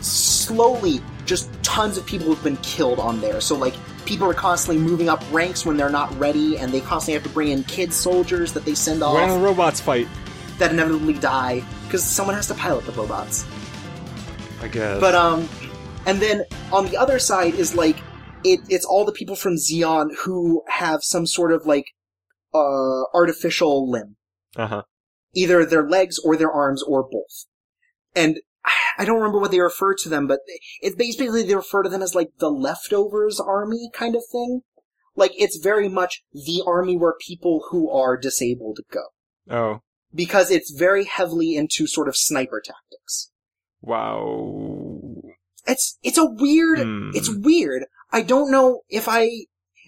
slowly 0.00 1.00
just 1.24 1.50
tons 1.62 1.98
of 1.98 2.06
people 2.06 2.32
have 2.32 2.42
been 2.44 2.56
killed 2.58 2.98
on 2.98 3.20
there. 3.20 3.40
So 3.40 3.56
like 3.56 3.74
people 4.04 4.28
are 4.28 4.34
constantly 4.34 4.82
moving 4.82 5.08
up 5.08 5.22
ranks 5.32 5.66
when 5.66 5.76
they're 5.76 5.90
not 5.90 6.16
ready 6.18 6.58
and 6.58 6.72
they 6.72 6.80
constantly 6.80 7.14
have 7.14 7.24
to 7.24 7.28
bring 7.30 7.48
in 7.48 7.64
kid 7.64 7.92
soldiers 7.92 8.52
that 8.52 8.64
they 8.64 8.74
send 8.74 9.02
off 9.02 9.14
When 9.14 9.28
the 9.28 9.44
robots 9.44 9.80
fight, 9.80 10.06
that 10.58 10.70
inevitably 10.70 11.14
die 11.14 11.64
cuz 11.90 12.04
someone 12.04 12.36
has 12.36 12.46
to 12.48 12.54
pilot 12.54 12.86
the 12.86 12.92
robots. 12.92 13.44
I 14.62 14.68
guess. 14.68 15.00
But 15.00 15.14
um, 15.14 15.48
and 16.06 16.20
then 16.20 16.44
on 16.72 16.86
the 16.86 16.96
other 16.96 17.18
side 17.18 17.54
is 17.54 17.74
like 17.74 17.96
it, 18.44 18.60
it's 18.68 18.84
all 18.84 19.04
the 19.04 19.12
people 19.12 19.36
from 19.36 19.56
Zeon 19.56 20.14
who 20.24 20.62
have 20.68 21.02
some 21.02 21.26
sort 21.26 21.52
of 21.52 21.66
like 21.66 21.86
uh 22.54 23.02
artificial 23.12 23.90
limb. 23.90 24.16
Uh 24.56 24.66
huh. 24.66 24.82
Either 25.34 25.66
their 25.66 25.86
legs 25.86 26.18
or 26.18 26.36
their 26.36 26.50
arms 26.50 26.82
or 26.82 27.02
both. 27.02 27.46
And 28.14 28.38
I 28.98 29.04
don't 29.04 29.18
remember 29.18 29.38
what 29.38 29.50
they 29.50 29.60
refer 29.60 29.94
to 29.94 30.08
them, 30.08 30.26
but 30.26 30.40
it's 30.80 30.96
basically 30.96 31.42
they 31.42 31.54
refer 31.54 31.82
to 31.82 31.88
them 31.88 32.02
as 32.02 32.14
like 32.14 32.30
the 32.38 32.50
leftovers 32.50 33.38
army 33.38 33.90
kind 33.92 34.16
of 34.16 34.22
thing. 34.30 34.62
Like 35.14 35.32
it's 35.36 35.58
very 35.58 35.88
much 35.88 36.22
the 36.32 36.62
army 36.66 36.96
where 36.96 37.14
people 37.20 37.64
who 37.70 37.90
are 37.90 38.16
disabled 38.16 38.80
go. 38.90 39.04
Oh. 39.50 39.80
Because 40.14 40.50
it's 40.50 40.70
very 40.70 41.04
heavily 41.04 41.56
into 41.56 41.86
sort 41.86 42.08
of 42.08 42.16
sniper 42.16 42.62
tactics. 42.64 43.30
Wow. 43.82 44.65
It's, 45.66 45.98
it's 46.02 46.18
a 46.18 46.24
weird, 46.26 46.78
Hmm. 46.80 47.10
it's 47.14 47.28
weird. 47.28 47.84
I 48.12 48.22
don't 48.22 48.50
know 48.50 48.82
if 48.88 49.08
I, 49.08 49.28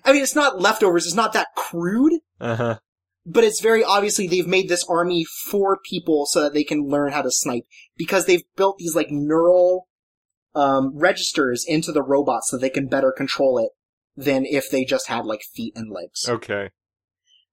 I 0.04 0.12
mean, 0.12 0.22
it's 0.22 0.34
not 0.34 0.60
leftovers, 0.60 1.06
it's 1.06 1.14
not 1.14 1.32
that 1.34 1.48
crude, 1.56 2.20
Uh 2.40 2.56
huh. 2.56 2.78
but 3.26 3.44
it's 3.44 3.60
very 3.60 3.82
obviously 3.84 4.26
they've 4.26 4.46
made 4.46 4.68
this 4.68 4.84
army 4.88 5.24
for 5.24 5.78
people 5.88 6.26
so 6.26 6.40
that 6.42 6.52
they 6.54 6.64
can 6.64 6.88
learn 6.88 7.12
how 7.12 7.22
to 7.22 7.30
snipe 7.30 7.64
because 7.96 8.26
they've 8.26 8.44
built 8.56 8.78
these 8.78 8.94
like 8.96 9.10
neural 9.10 9.86
um, 10.54 10.96
registers 10.96 11.64
into 11.66 11.92
the 11.92 12.02
robot 12.02 12.42
so 12.44 12.56
they 12.56 12.70
can 12.70 12.88
better 12.88 13.12
control 13.12 13.58
it 13.58 13.70
than 14.16 14.44
if 14.44 14.70
they 14.70 14.84
just 14.84 15.06
had 15.08 15.24
like 15.24 15.42
feet 15.54 15.72
and 15.76 15.92
legs. 15.92 16.28
Okay. 16.28 16.70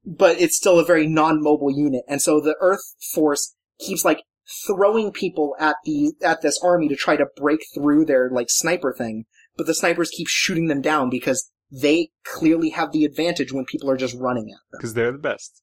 But 0.04 0.40
it's 0.40 0.58
still 0.58 0.80
a 0.80 0.86
very 0.86 1.08
non-mobile 1.08 1.72
unit, 1.72 2.04
and 2.08 2.22
so 2.22 2.40
the 2.40 2.56
Earth 2.60 2.96
Force 3.14 3.56
keeps 3.80 4.06
like 4.06 4.22
throwing 4.68 5.12
people 5.12 5.56
at 5.60 5.76
the 5.86 6.14
at 6.24 6.42
this 6.42 6.60
army 6.64 6.88
to 6.90 6.96
try 6.96 7.16
to 7.16 7.26
break 7.36 7.62
through 7.74 8.06
their 8.06 8.30
like 8.30 8.50
sniper 8.50 8.94
thing, 8.94 9.26
but 9.58 9.66
the 9.68 9.74
snipers 9.74 10.10
keep 10.10 10.28
shooting 10.28 10.68
them 10.68 10.82
down 10.82 11.10
because 11.10 11.52
they 11.72 12.10
clearly 12.24 12.70
have 12.70 12.92
the 12.92 13.06
advantage 13.06 13.52
when 13.52 13.66
people 13.66 13.90
are 13.90 13.98
just 13.98 14.16
running 14.20 14.46
at 14.52 14.60
them. 14.72 14.80
Because 14.80 14.94
they're 14.94 15.12
the 15.12 15.18
best. 15.18 15.62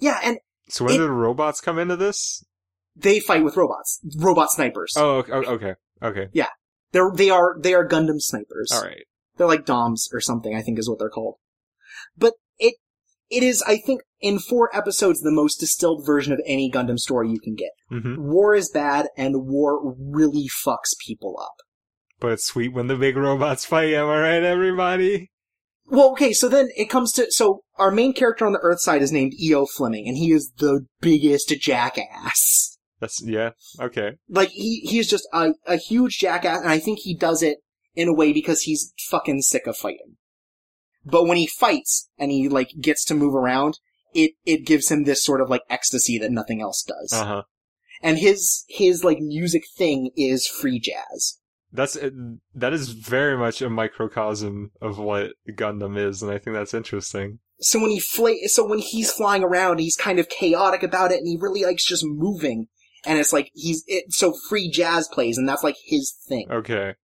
Yeah, 0.00 0.18
and 0.22 0.38
So 0.68 0.84
when 0.84 0.94
It- 0.94 0.98
do 0.98 1.04
the 1.04 1.12
robots 1.12 1.60
come 1.60 1.78
into 1.78 1.96
this? 1.96 2.44
they 2.98 3.20
fight 3.20 3.44
with 3.44 3.56
robots, 3.56 4.00
robot 4.18 4.50
snipers. 4.50 4.94
Oh, 4.96 5.18
okay. 5.18 5.32
Oh, 5.32 5.42
okay. 5.54 5.74
Okay. 6.02 6.28
They're 6.92 7.10
they 7.14 7.28
are 7.30 7.56
they 7.60 7.74
are 7.74 7.86
Gundam 7.86 8.20
snipers. 8.20 8.70
All 8.72 8.82
right. 8.82 9.04
They're 9.36 9.46
like 9.46 9.66
DOMs 9.66 10.08
or 10.12 10.20
something, 10.20 10.54
I 10.56 10.62
think 10.62 10.78
is 10.78 10.88
what 10.88 10.98
they're 10.98 11.10
called. 11.10 11.34
But 12.16 12.34
it 13.30 13.42
is, 13.42 13.62
I 13.66 13.78
think, 13.78 14.02
in 14.20 14.38
four 14.38 14.74
episodes 14.74 15.20
the 15.20 15.30
most 15.30 15.56
distilled 15.56 16.06
version 16.06 16.32
of 16.32 16.40
any 16.46 16.70
Gundam 16.70 16.98
story 16.98 17.30
you 17.30 17.40
can 17.40 17.54
get. 17.54 17.70
Mm-hmm. 17.90 18.22
War 18.22 18.54
is 18.54 18.70
bad 18.70 19.08
and 19.16 19.46
war 19.46 19.94
really 19.98 20.48
fucks 20.48 20.96
people 21.04 21.38
up. 21.40 21.54
But 22.18 22.32
it's 22.32 22.46
sweet 22.46 22.72
when 22.72 22.86
the 22.86 22.96
big 22.96 23.16
robots 23.16 23.64
fight. 23.64 23.92
Am 23.92 24.06
I 24.06 24.20
right, 24.20 24.42
everybody? 24.42 25.30
Well, 25.88 26.10
okay, 26.12 26.32
so 26.32 26.48
then 26.48 26.68
it 26.76 26.90
comes 26.90 27.12
to 27.12 27.30
so 27.30 27.62
our 27.76 27.90
main 27.90 28.12
character 28.12 28.46
on 28.46 28.52
the 28.52 28.60
Earth 28.60 28.80
side 28.80 29.02
is 29.02 29.12
named 29.12 29.34
Io 29.40 29.66
Fleming, 29.66 30.08
and 30.08 30.16
he 30.16 30.32
is 30.32 30.52
the 30.58 30.86
biggest 31.00 31.48
jackass. 31.60 32.78
That's 33.00 33.22
yeah. 33.24 33.50
Okay. 33.80 34.12
Like 34.28 34.48
he 34.48 34.80
he 34.80 34.98
is 34.98 35.08
just 35.08 35.28
a 35.32 35.52
a 35.66 35.76
huge 35.76 36.18
jackass, 36.18 36.60
and 36.60 36.70
I 36.70 36.78
think 36.78 37.00
he 37.00 37.14
does 37.14 37.42
it 37.42 37.58
in 37.94 38.08
a 38.08 38.14
way 38.14 38.32
because 38.32 38.62
he's 38.62 38.92
fucking 39.10 39.42
sick 39.42 39.66
of 39.66 39.76
fighting. 39.76 40.16
But 41.06 41.26
when 41.26 41.36
he 41.36 41.46
fights 41.46 42.10
and 42.18 42.30
he 42.32 42.48
like 42.48 42.72
gets 42.80 43.04
to 43.06 43.14
move 43.14 43.34
around, 43.34 43.78
it 44.12 44.32
it 44.44 44.66
gives 44.66 44.90
him 44.90 45.04
this 45.04 45.22
sort 45.24 45.40
of 45.40 45.48
like 45.48 45.62
ecstasy 45.70 46.18
that 46.18 46.32
nothing 46.32 46.60
else 46.60 46.82
does. 46.82 47.12
Uh 47.12 47.24
huh. 47.24 47.42
And 48.02 48.18
his 48.18 48.64
his 48.68 49.04
like 49.04 49.20
music 49.20 49.64
thing 49.76 50.10
is 50.16 50.46
free 50.46 50.80
jazz. 50.80 51.38
That's 51.72 51.96
uh, 51.96 52.10
that 52.54 52.72
is 52.72 52.90
very 52.90 53.38
much 53.38 53.62
a 53.62 53.70
microcosm 53.70 54.72
of 54.82 54.98
what 54.98 55.32
Gundam 55.48 55.98
is, 55.98 56.22
and 56.22 56.32
I 56.32 56.38
think 56.38 56.56
that's 56.56 56.74
interesting. 56.74 57.38
So 57.60 57.80
when 57.80 57.90
he 57.90 58.00
fly, 58.00 58.36
so 58.46 58.66
when 58.66 58.80
he's 58.80 59.12
flying 59.12 59.42
around, 59.42 59.78
he's 59.78 59.96
kind 59.96 60.18
of 60.18 60.28
chaotic 60.28 60.82
about 60.82 61.12
it, 61.12 61.18
and 61.18 61.28
he 61.28 61.38
really 61.40 61.64
likes 61.64 61.86
just 61.86 62.04
moving. 62.04 62.66
And 63.04 63.18
it's 63.18 63.32
like 63.32 63.50
he's 63.54 63.84
it, 63.86 64.12
so 64.12 64.34
free 64.48 64.68
jazz 64.70 65.08
plays, 65.08 65.38
and 65.38 65.48
that's 65.48 65.62
like 65.62 65.76
his 65.84 66.12
thing. 66.26 66.48
Okay. 66.50 66.94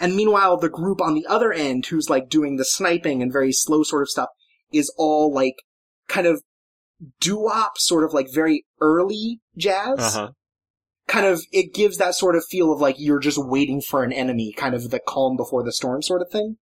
And 0.00 0.14
meanwhile, 0.14 0.56
the 0.56 0.68
group 0.68 1.00
on 1.00 1.14
the 1.14 1.26
other 1.26 1.52
end, 1.52 1.86
who's 1.86 2.08
like 2.08 2.28
doing 2.28 2.56
the 2.56 2.64
sniping 2.64 3.22
and 3.22 3.32
very 3.32 3.52
slow 3.52 3.82
sort 3.82 4.02
of 4.02 4.08
stuff, 4.08 4.28
is 4.72 4.92
all 4.96 5.32
like 5.32 5.56
kind 6.08 6.26
of 6.26 6.42
doo-wop, 7.20 7.78
sort 7.78 8.04
of 8.04 8.12
like 8.12 8.28
very 8.32 8.64
early 8.80 9.40
jazz. 9.56 9.98
Uh 9.98 10.10
huh. 10.10 10.30
Kind 11.06 11.26
of, 11.26 11.42
it 11.52 11.72
gives 11.72 11.96
that 11.96 12.14
sort 12.14 12.36
of 12.36 12.44
feel 12.50 12.70
of 12.70 12.80
like 12.80 12.96
you're 12.98 13.18
just 13.18 13.38
waiting 13.38 13.80
for 13.80 14.04
an 14.04 14.12
enemy, 14.12 14.52
kind 14.52 14.74
of 14.74 14.90
the 14.90 15.00
calm 15.00 15.36
before 15.38 15.62
the 15.62 15.72
storm 15.72 16.02
sort 16.02 16.20
of 16.20 16.30
thing. 16.30 16.58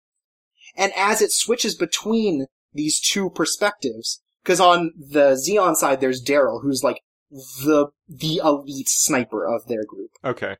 And 0.76 0.92
as 0.96 1.22
it 1.22 1.32
switches 1.32 1.74
between 1.74 2.46
these 2.72 3.00
two 3.00 3.30
perspectives, 3.30 4.20
because 4.42 4.60
on 4.60 4.92
the 4.98 5.32
Zeon 5.32 5.76
side 5.76 6.00
there's 6.00 6.22
Daryl, 6.22 6.62
who's 6.62 6.82
like 6.84 7.00
the 7.30 7.88
the 8.06 8.40
elite 8.44 8.88
sniper 8.88 9.46
of 9.46 9.66
their 9.66 9.84
group. 9.84 10.10
Okay. 10.24 10.56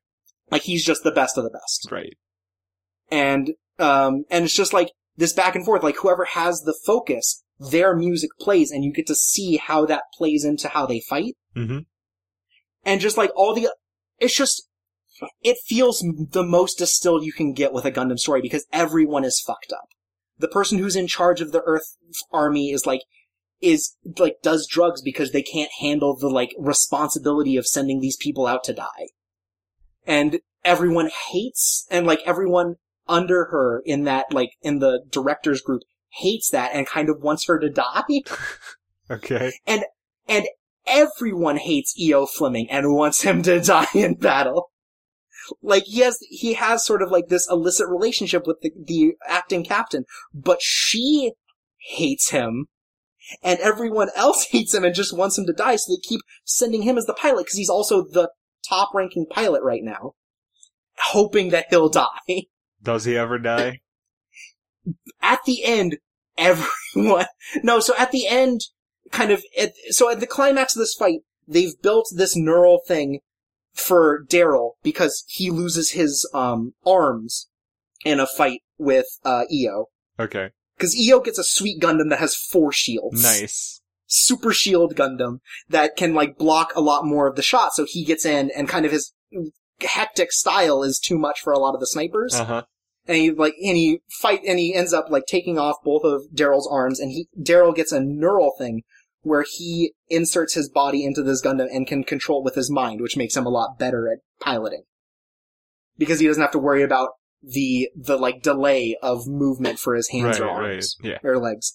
Like 0.51 0.63
he's 0.63 0.85
just 0.85 1.05
the 1.05 1.13
best 1.13 1.37
of 1.37 1.45
the 1.45 1.51
best. 1.51 1.89
Right. 1.91 2.17
And 3.11 3.53
um 3.79 4.25
and 4.31 4.45
it's 4.45 4.57
just 4.57 4.73
like 4.73 4.91
this 5.17 5.33
back 5.33 5.55
and 5.55 5.65
forth 5.65 5.83
like 5.83 5.97
whoever 5.97 6.25
has 6.25 6.63
the 6.63 6.77
focus 6.87 7.43
their 7.59 7.95
music 7.95 8.31
plays 8.41 8.71
and 8.71 8.85
you 8.85 8.93
get 8.93 9.07
to 9.07 9.15
see 9.15 9.57
how 9.57 9.87
that 9.87 10.03
plays 10.17 10.45
into 10.45 10.69
how 10.69 10.87
they 10.87 11.01
fight. 11.01 11.35
Mm-hmm. 11.57 11.79
and 12.85 13.01
just 13.01 13.17
like 13.17 13.31
all 13.37 13.55
the 13.55 13.69
it's 14.19 14.37
just 14.37 14.69
it 15.43 15.57
feels 15.65 16.05
the 16.33 16.43
most 16.43 16.79
distilled 16.79 17.25
you 17.25 17.33
can 17.33 17.53
get 17.53 17.73
with 17.73 17.85
a 17.85 17.93
Gundam 17.93 18.19
story 18.19 18.41
because 18.41 18.67
everyone 18.73 19.25
is 19.25 19.41
fucked 19.41 19.73
up. 19.73 19.87
The 20.39 20.49
person 20.49 20.79
who's 20.79 20.97
in 20.97 21.07
charge 21.07 21.41
of 21.41 21.53
the 21.53 21.63
earth 21.65 21.97
army 22.33 22.71
is 22.71 22.87
like 22.87 23.03
is 23.61 23.97
like 24.19 24.37
does 24.43 24.67
drugs 24.67 25.01
because 25.01 25.31
they 25.31 25.43
can't 25.43 25.71
handle 25.81 26.17
the 26.17 26.29
like 26.29 26.55
responsibility 26.59 27.57
of 27.57 27.67
sending 27.67 28.01
these 28.01 28.17
people 28.17 28.47
out 28.47 28.65
to 28.65 28.73
die. 28.73 29.09
And 30.07 30.41
everyone 30.65 31.11
hates 31.31 31.87
and 31.91 32.07
like 32.07 32.21
everyone 32.27 32.77
under 33.07 33.47
her 33.47 33.83
in 33.85 34.05
that 34.05 34.33
like 34.33 34.51
in 34.63 34.79
the 34.79 35.03
directors 35.11 35.61
group 35.61 35.83
hates 36.11 36.51
that 36.51 36.73
and 36.75 36.87
kind 36.87 37.09
of 37.09 37.21
wants 37.21 37.47
her 37.47 37.59
to 37.59 37.71
die. 37.71 38.03
Okay. 39.11 39.53
and 39.67 39.85
and 40.27 40.47
everyone 40.87 41.59
hates 41.59 41.95
Io 42.03 42.25
Fleming 42.25 42.71
and 42.71 42.95
wants 42.95 43.21
him 43.21 43.43
to 43.43 43.61
die 43.65 43.87
in 43.95 44.15
battle. 44.15 44.71
Like 45.63 45.85
he 45.85 46.01
has 46.01 46.19
he 46.31 46.55
has 46.55 46.87
sort 46.87 47.03
of 47.03 47.11
like 47.11 47.29
this 47.29 47.47
illicit 47.51 47.87
relationship 47.89 48.47
with 48.47 48.63
the, 48.63 48.73
the 48.83 49.13
acting 49.29 49.63
captain 49.63 50.05
but 50.33 50.59
she 50.63 51.33
hates 51.91 52.31
him 52.31 52.69
and 53.43 53.59
everyone 53.61 54.09
else 54.17 54.47
hates 54.51 54.75
him 54.75 54.85
and 54.85 54.95
just 54.95 55.17
wants 55.17 55.37
him 55.37 55.47
to 55.47 55.53
die 55.53 55.77
so 55.77 55.93
they 55.93 56.01
keep 56.03 56.21
sending 56.45 56.83
him 56.83 56.97
as 56.97 57.05
the 57.07 57.15
pilot 57.15 57.45
because 57.45 57.59
he's 57.59 57.69
also 57.69 58.03
the 58.03 58.31
top 58.67 58.95
ranking 58.95 59.27
pilot 59.27 59.63
right 59.63 59.83
now 59.83 60.13
hoping 60.99 61.51
that 61.51 61.67
he'll 61.69 61.91
die 61.91 62.45
Does 62.85 63.05
he 63.05 63.17
ever 63.17 63.39
die? 63.39 63.81
at 65.23 65.41
the 65.47 65.65
end, 65.65 65.97
everyone, 66.37 67.27
no, 67.63 67.81
so 67.81 67.95
at 67.99 68.13
the 68.13 68.27
end, 68.29 68.61
kind 69.11 69.31
of, 69.31 69.43
at, 69.59 69.73
so 69.91 70.11
at 70.11 70.21
the 70.21 70.27
climax 70.27 70.77
of 70.77 70.81
this 70.81 70.95
fight, 70.95 71.21
they've 71.49 71.81
built 71.83 72.07
this 72.15 72.37
neural 72.37 72.81
thing 72.87 73.21
for 73.73 74.25
Daryl 74.29 74.73
because 74.83 75.25
he 75.27 75.51
loses 75.51 75.93
his, 75.93 76.29
um, 76.35 76.75
arms 76.87 77.49
in 78.05 78.21
a 78.21 78.27
fight 78.27 78.61
with, 78.79 79.07
uh, 79.25 79.45
Io. 79.51 79.87
Okay. 80.19 80.51
Cause 80.79 80.95
Io 81.01 81.21
gets 81.21 81.39
a 81.39 81.45
sweet 81.45 81.81
Gundam 81.81 82.11
that 82.11 82.19
has 82.19 82.35
four 82.37 82.73
shields. 82.73 83.23
Nice. 83.23 83.81
Super 84.07 84.53
shield 84.53 84.95
Gundam 84.95 85.39
that 85.69 85.97
can, 85.97 86.15
like, 86.15 86.37
block 86.37 86.73
a 86.77 86.81
lot 86.81 87.07
more 87.07 87.27
of 87.27 87.37
the 87.37 87.43
shots, 87.43 87.77
so 87.77 87.87
he 87.89 88.05
gets 88.05 88.25
in 88.27 88.51
and 88.55 88.69
kind 88.69 88.85
of 88.85 88.93
his 88.93 89.13
hectic 89.81 90.31
style 90.31 90.83
is 90.83 90.99
too 90.99 91.19
much 91.19 91.41
for 91.41 91.53
a 91.53 91.59
lot 91.59 91.75
of 91.75 91.81
the 91.81 91.87
snipers 91.87 92.35
Uh 92.35 92.45
huh. 92.45 92.63
And 93.07 93.17
he 93.17 93.31
like 93.31 93.55
and 93.63 93.77
he 93.77 94.01
fight 94.21 94.41
and 94.47 94.59
he 94.59 94.75
ends 94.75 94.93
up 94.93 95.07
like 95.11 95.27
taking 95.27 95.59
off 95.59 95.77
both 95.85 96.03
of 96.05 96.23
Daryl's 96.35 96.69
arms 96.71 97.01
and 97.01 97.11
he 97.11 97.29
Daryl 97.41 97.75
gets 97.75 97.93
a 97.93 98.01
neural 98.01 98.53
thing 98.59 98.83
where 99.23 99.45
he 99.49 99.93
inserts 100.09 100.55
his 100.55 100.69
body 100.69 101.05
into 101.05 101.23
this 101.23 101.43
Gundam 101.43 101.69
and 101.73 101.87
can 101.87 102.05
control 102.05 102.41
it 102.41 102.45
with 102.45 102.55
his 102.55 102.71
mind, 102.71 103.01
which 103.01 103.17
makes 103.17 103.37
him 103.37 103.47
a 103.47 103.51
lot 103.51 103.79
better 103.79 104.09
at 104.13 104.19
piloting. 104.41 104.83
Because 105.97 106.21
he 106.21 106.27
doesn't 106.27 106.43
have 106.43 106.51
to 106.53 106.59
worry 106.59 106.83
about 106.83 107.11
the 107.43 107.89
the 107.97 108.17
like 108.17 108.43
delay 108.43 108.97
of 109.03 109.27
movement 109.27 109.79
for 109.79 109.95
his 109.95 110.09
hands 110.09 110.41
Right. 110.41 110.49
or 110.49 110.61
Right. 110.61 110.73
arms 110.73 110.97
Yeah. 111.03 111.19
or 111.23 111.39
legs. 111.39 111.73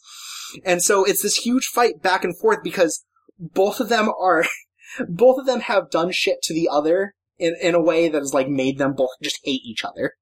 And 0.66 0.82
so 0.82 1.04
it's 1.04 1.22
this 1.22 1.38
huge 1.38 1.66
fight 1.66 2.02
back 2.02 2.24
and 2.24 2.38
forth 2.38 2.60
because 2.64 3.06
both 3.38 3.80
of 3.80 3.90
them 3.90 4.10
are 4.20 4.46
both 5.08 5.38
of 5.40 5.46
them 5.46 5.62
have 5.62 5.92
done 5.92 6.12
shit 6.12 6.42
to 6.44 6.54
the 6.54 6.68
other 6.72 7.14
in, 7.38 7.56
in 7.62 7.76
a 7.76 7.82
way 7.82 8.10
that 8.10 8.20
has 8.20 8.34
like 8.34 8.48
made 8.50 8.78
them 8.80 8.94
both 8.94 9.12
just 9.22 9.40
hate 9.44 9.62
each 9.64 9.86
other. 9.86 10.14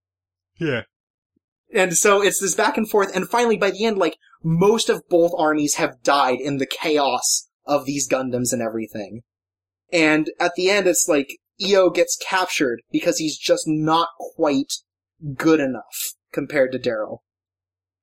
Yeah. 0.59 0.81
And 1.73 1.97
so 1.97 2.21
it's 2.21 2.39
this 2.39 2.55
back 2.55 2.77
and 2.77 2.89
forth, 2.89 3.13
and 3.15 3.29
finally 3.29 3.57
by 3.57 3.71
the 3.71 3.85
end, 3.85 3.97
like, 3.97 4.17
most 4.43 4.89
of 4.89 5.03
both 5.09 5.31
armies 5.37 5.75
have 5.75 6.01
died 6.03 6.39
in 6.39 6.57
the 6.57 6.65
chaos 6.65 7.49
of 7.65 7.85
these 7.85 8.09
Gundams 8.09 8.53
and 8.53 8.61
everything. 8.61 9.21
And 9.91 10.29
at 10.39 10.53
the 10.55 10.69
end, 10.69 10.87
it's 10.87 11.07
like, 11.07 11.37
Io 11.61 11.89
gets 11.89 12.17
captured 12.17 12.81
because 12.91 13.17
he's 13.17 13.37
just 13.37 13.63
not 13.67 14.09
quite 14.35 14.73
good 15.35 15.59
enough 15.59 16.13
compared 16.31 16.71
to 16.71 16.79
Daryl. 16.79 17.19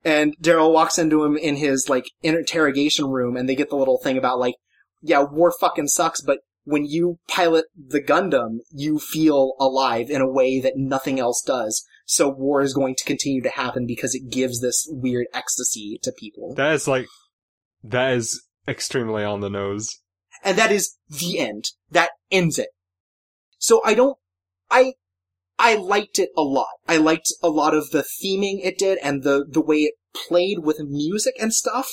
And 0.05 0.37
Daryl 0.39 0.73
walks 0.73 0.99
into 0.99 1.25
him 1.25 1.37
in 1.37 1.57
his, 1.57 1.89
like, 1.89 2.11
interrogation 2.23 3.07
room, 3.07 3.37
and 3.37 3.49
they 3.49 3.55
get 3.55 3.71
the 3.71 3.77
little 3.77 3.99
thing 3.99 4.19
about, 4.19 4.39
like, 4.39 4.57
yeah, 5.01 5.23
war 5.23 5.51
fucking 5.51 5.89
sucks, 5.89 6.21
but 6.21 6.41
when 6.65 6.85
you 6.85 7.19
pilot 7.29 7.67
the 7.77 8.03
Gundam, 8.03 8.59
you 8.71 8.99
feel 8.99 9.53
alive 9.59 10.11
in 10.11 10.21
a 10.21 10.31
way 10.31 10.61
that 10.61 10.77
nothing 10.77 11.21
else 11.21 11.43
does. 11.43 11.87
So 12.05 12.29
war 12.29 12.61
is 12.61 12.75
going 12.75 12.97
to 12.97 13.05
continue 13.05 13.43
to 13.43 13.51
happen 13.51 13.87
because 13.87 14.15
it 14.15 14.31
gives 14.31 14.61
this 14.61 14.87
weird 14.91 15.27
ecstasy 15.33 15.99
to 16.03 16.13
people. 16.13 16.55
That 16.55 16.73
is 16.73 16.87
like, 16.87 17.07
that 17.83 18.13
is 18.13 18.43
extremely 18.69 19.25
on 19.25 19.41
the 19.41 19.51
nose. 19.51 20.01
And 20.43 20.59
that 20.59 20.71
is 20.71 20.97
the 21.09 21.39
end. 21.39 21.65
That 21.91 22.11
ends 22.31 22.59
it. 22.59 22.69
So 23.59 23.81
I 23.85 23.95
don't, 23.95 24.19
I, 24.71 24.95
I 25.59 25.77
liked 25.77 26.19
it 26.19 26.31
a 26.37 26.43
lot. 26.43 26.69
I 26.87 26.99
liked 26.99 27.33
a 27.43 27.49
lot 27.49 27.75
of 27.75 27.91
the 27.91 28.03
theming 28.03 28.61
it 28.63 28.77
did 28.79 28.99
and 29.03 29.23
the, 29.23 29.47
the 29.49 29.63
way 29.63 29.79
it 29.79 29.95
played 30.15 30.61
with 30.61 30.81
music 30.81 31.35
and 31.41 31.53
stuff, 31.53 31.89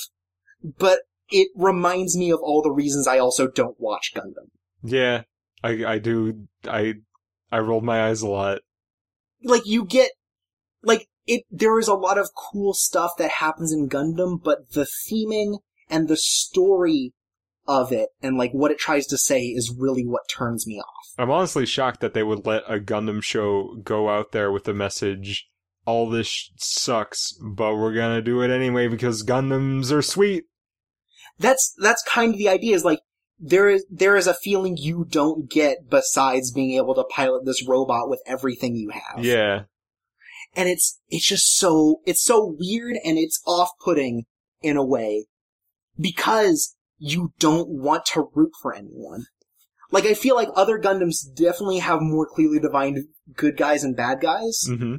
but 0.64 0.99
it 1.30 1.49
reminds 1.56 2.17
me 2.17 2.30
of 2.31 2.40
all 2.41 2.61
the 2.61 2.72
reasons 2.72 3.07
I 3.07 3.17
also 3.17 3.48
don't 3.48 3.80
watch 3.80 4.11
Gundam. 4.14 4.49
Yeah, 4.83 5.23
I 5.64 5.85
I 5.85 5.99
do. 5.99 6.48
I 6.65 6.95
I 7.51 7.59
rolled 7.59 7.83
my 7.83 8.07
eyes 8.07 8.22
a 8.22 8.27
lot. 8.27 8.59
Like 9.44 9.66
you 9.66 9.86
get, 9.86 10.11
like 10.84 11.08
it, 11.26 11.44
there 11.50 11.80
is 11.80 11.88
a 11.88 11.94
lot 11.94 12.18
of 12.18 12.30
cool 12.36 12.74
stuff 12.74 13.11
that 13.18 13.32
happens 13.32 13.72
in 13.72 13.90
Gundam, 13.90 14.42
but 14.42 14.72
the 14.72 14.88
theming 15.08 15.60
and 15.90 16.08
the 16.08 16.18
story 16.18 17.14
of 17.68 17.92
it 17.92 18.10
and 18.22 18.38
like 18.38 18.52
what 18.52 18.72
it 18.72 18.80
tries 18.80 19.06
to 19.08 19.18
say 19.18 19.42
is 19.42 19.74
really 19.78 20.03
what 20.03 20.24
turns 20.30 20.66
me 20.66 20.80
off. 20.80 21.14
I'm 21.18 21.32
honestly 21.32 21.66
shocked 21.66 22.02
that 22.02 22.14
they 22.14 22.24
would 22.24 22.45
let 22.45 22.64
a 22.68 22.80
Gundam 22.80 23.22
show 23.22 23.76
go 23.84 24.10
out 24.10 24.32
there 24.32 24.52
with 24.52 24.64
the 24.64 24.74
message 24.74 25.48
all 25.86 26.10
this 26.10 26.28
sh- 26.28 26.50
sucks, 26.58 27.34
but 27.42 27.76
we're 27.76 27.94
gonna 27.94 28.22
do 28.22 28.42
it 28.42 28.52
anyway 28.52 28.88
because 28.88 29.24
Gundams 29.24 29.92
are 29.92 30.02
sweet. 30.02 30.45
That's 31.40 31.74
that's 31.78 32.03
kind 32.03 32.34
of 32.34 32.38
the 32.38 32.50
idea 32.50 32.76
is 32.76 32.86
like 32.86 33.00
there 33.42 33.68
is 33.70 33.86
there 33.90 34.16
is 34.16 34.28
a 34.28 34.36
feeling 34.36 34.78
you 34.78 35.06
don't 35.10 35.50
get 35.50 35.90
besides 35.90 36.52
being 36.52 36.78
able 36.78 36.94
to 36.94 37.03
pilot 37.03 37.44
this 37.44 37.68
robot 37.68 38.08
with 38.08 38.22
everything 38.28 38.76
you 38.76 38.92
have. 38.92 39.26
Yeah. 39.26 39.64
And 40.56 40.70
it's 40.70 41.00
it's 41.10 41.26
just 41.26 41.58
so 41.58 42.02
it's 42.06 42.24
so 42.24 42.56
weird 42.60 42.98
and 43.03 43.18
it's 43.18 43.42
off-putting 43.48 44.26
in 44.61 44.78
a 44.78 44.86
way 44.86 45.26
because 46.00 46.76
you 47.00 47.34
don't 47.40 47.68
want 47.68 48.06
to 48.08 48.30
root 48.36 48.52
for 48.61 48.76
anyone. 48.76 49.26
Like 49.90 50.06
I 50.06 50.14
feel 50.14 50.36
like 50.36 50.50
other 50.56 50.80
Gundams 50.80 51.26
definitely 51.34 51.80
have 51.80 52.00
more 52.02 52.28
clearly 52.28 52.60
defined 52.60 53.00
good 53.36 53.58
guys 53.58 53.84
and 53.84 53.98
bad 53.98 54.22
guys. 54.22 54.66
hmm 54.68 54.98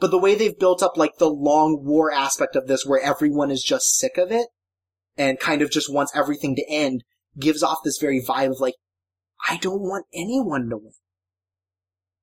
But 0.00 0.10
the 0.10 0.18
way 0.18 0.34
they've 0.34 0.58
built 0.58 0.82
up 0.82 0.96
like 0.96 1.18
the 1.18 1.30
long 1.30 1.84
war 1.84 2.12
aspect 2.12 2.56
of 2.56 2.66
this 2.66 2.84
where 2.84 3.00
everyone 3.00 3.52
is 3.52 3.62
just 3.62 3.96
sick 3.96 4.18
of 4.18 4.32
it 4.32 4.48
and 5.16 5.38
kind 5.38 5.62
of 5.62 5.70
just 5.70 5.92
wants 5.92 6.12
everything 6.16 6.56
to 6.56 6.64
end 6.68 7.04
gives 7.38 7.62
off 7.62 7.78
this 7.84 7.98
very 7.98 8.22
vibe 8.22 8.50
of 8.50 8.60
like, 8.60 8.74
I 9.48 9.56
don't 9.56 9.80
want 9.80 10.06
anyone 10.12 10.68
to 10.70 10.76
win. 10.76 10.92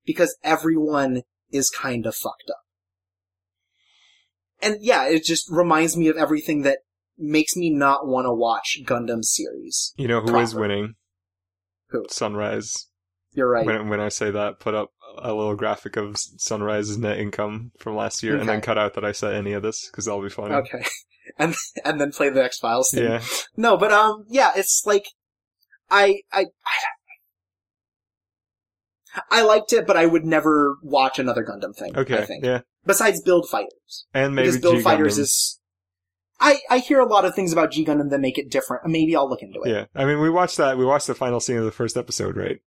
Because 0.05 0.37
everyone 0.43 1.23
is 1.51 1.69
kind 1.69 2.05
of 2.05 2.15
fucked 2.15 2.49
up. 2.49 2.57
And 4.61 4.77
yeah, 4.81 5.07
it 5.07 5.23
just 5.23 5.49
reminds 5.49 5.97
me 5.97 6.07
of 6.07 6.17
everything 6.17 6.61
that 6.61 6.79
makes 7.17 7.55
me 7.55 7.69
not 7.69 8.07
want 8.07 8.25
to 8.25 8.33
watch 8.33 8.79
Gundam 8.85 9.23
series. 9.23 9.93
You 9.97 10.07
know 10.07 10.21
who 10.21 10.37
is 10.37 10.55
winning? 10.55 10.95
Who? 11.89 12.05
Sunrise. 12.09 12.87
You're 13.33 13.49
right. 13.49 13.65
When 13.65 13.89
when 13.89 13.99
I 13.99 14.09
say 14.09 14.31
that, 14.31 14.59
put 14.59 14.73
up 14.73 14.91
a 15.17 15.33
little 15.33 15.55
graphic 15.55 15.97
of 15.97 16.17
Sunrise's 16.17 16.97
net 16.97 17.19
income 17.19 17.71
from 17.77 17.95
last 17.95 18.23
year, 18.23 18.37
and 18.37 18.47
then 18.47 18.61
cut 18.61 18.77
out 18.77 18.93
that 18.93 19.05
I 19.05 19.11
said 19.11 19.33
any 19.33 19.53
of 19.53 19.61
this 19.61 19.87
because 19.89 20.05
that'll 20.05 20.21
be 20.21 20.29
funny. 20.29 20.55
Okay. 20.55 20.83
And 21.39 21.55
and 21.83 21.99
then 21.99 22.11
play 22.11 22.29
the 22.29 22.43
X 22.43 22.59
Files 22.59 22.91
thing. 22.91 23.03
Yeah. 23.03 23.21
No, 23.57 23.77
but 23.77 23.91
um, 23.91 24.25
yeah, 24.29 24.51
it's 24.55 24.83
like 24.85 25.05
I 25.89 26.21
I 26.31 26.45
I 29.31 29.43
liked 29.43 29.71
it, 29.73 29.87
but 29.87 29.97
I 29.97 30.05
would 30.05 30.25
never 30.25 30.77
watch 30.83 31.19
another 31.19 31.43
Gundam 31.43 31.75
thing. 31.75 31.97
Okay. 31.97 32.17
I 32.19 32.25
think 32.25 32.43
Yeah. 32.43 32.61
besides 32.85 33.21
Build 33.21 33.47
Fighters, 33.49 34.05
And 34.13 34.35
maybe 34.35 34.47
because 34.49 34.61
Build 34.61 34.75
G 34.77 34.81
Fighters 34.81 35.17
Gundam. 35.17 35.21
is. 35.21 35.59
I 36.39 36.59
I 36.69 36.79
hear 36.79 36.99
a 36.99 37.05
lot 37.07 37.23
of 37.23 37.33
things 37.33 37.53
about 37.53 37.71
G 37.71 37.85
Gundam 37.85 38.09
that 38.09 38.19
make 38.19 38.37
it 38.37 38.51
different. 38.51 38.85
Maybe 38.85 39.15
I'll 39.15 39.29
look 39.29 39.41
into 39.41 39.61
it. 39.63 39.69
Yeah. 39.69 39.85
I 39.95 40.05
mean, 40.05 40.19
we 40.19 40.29
watched 40.29 40.57
that. 40.57 40.77
We 40.77 40.85
watched 40.85 41.07
the 41.07 41.15
final 41.15 41.39
scene 41.39 41.57
of 41.57 41.63
the 41.65 41.71
first 41.71 41.95
episode, 41.95 42.35
right? 42.35 42.57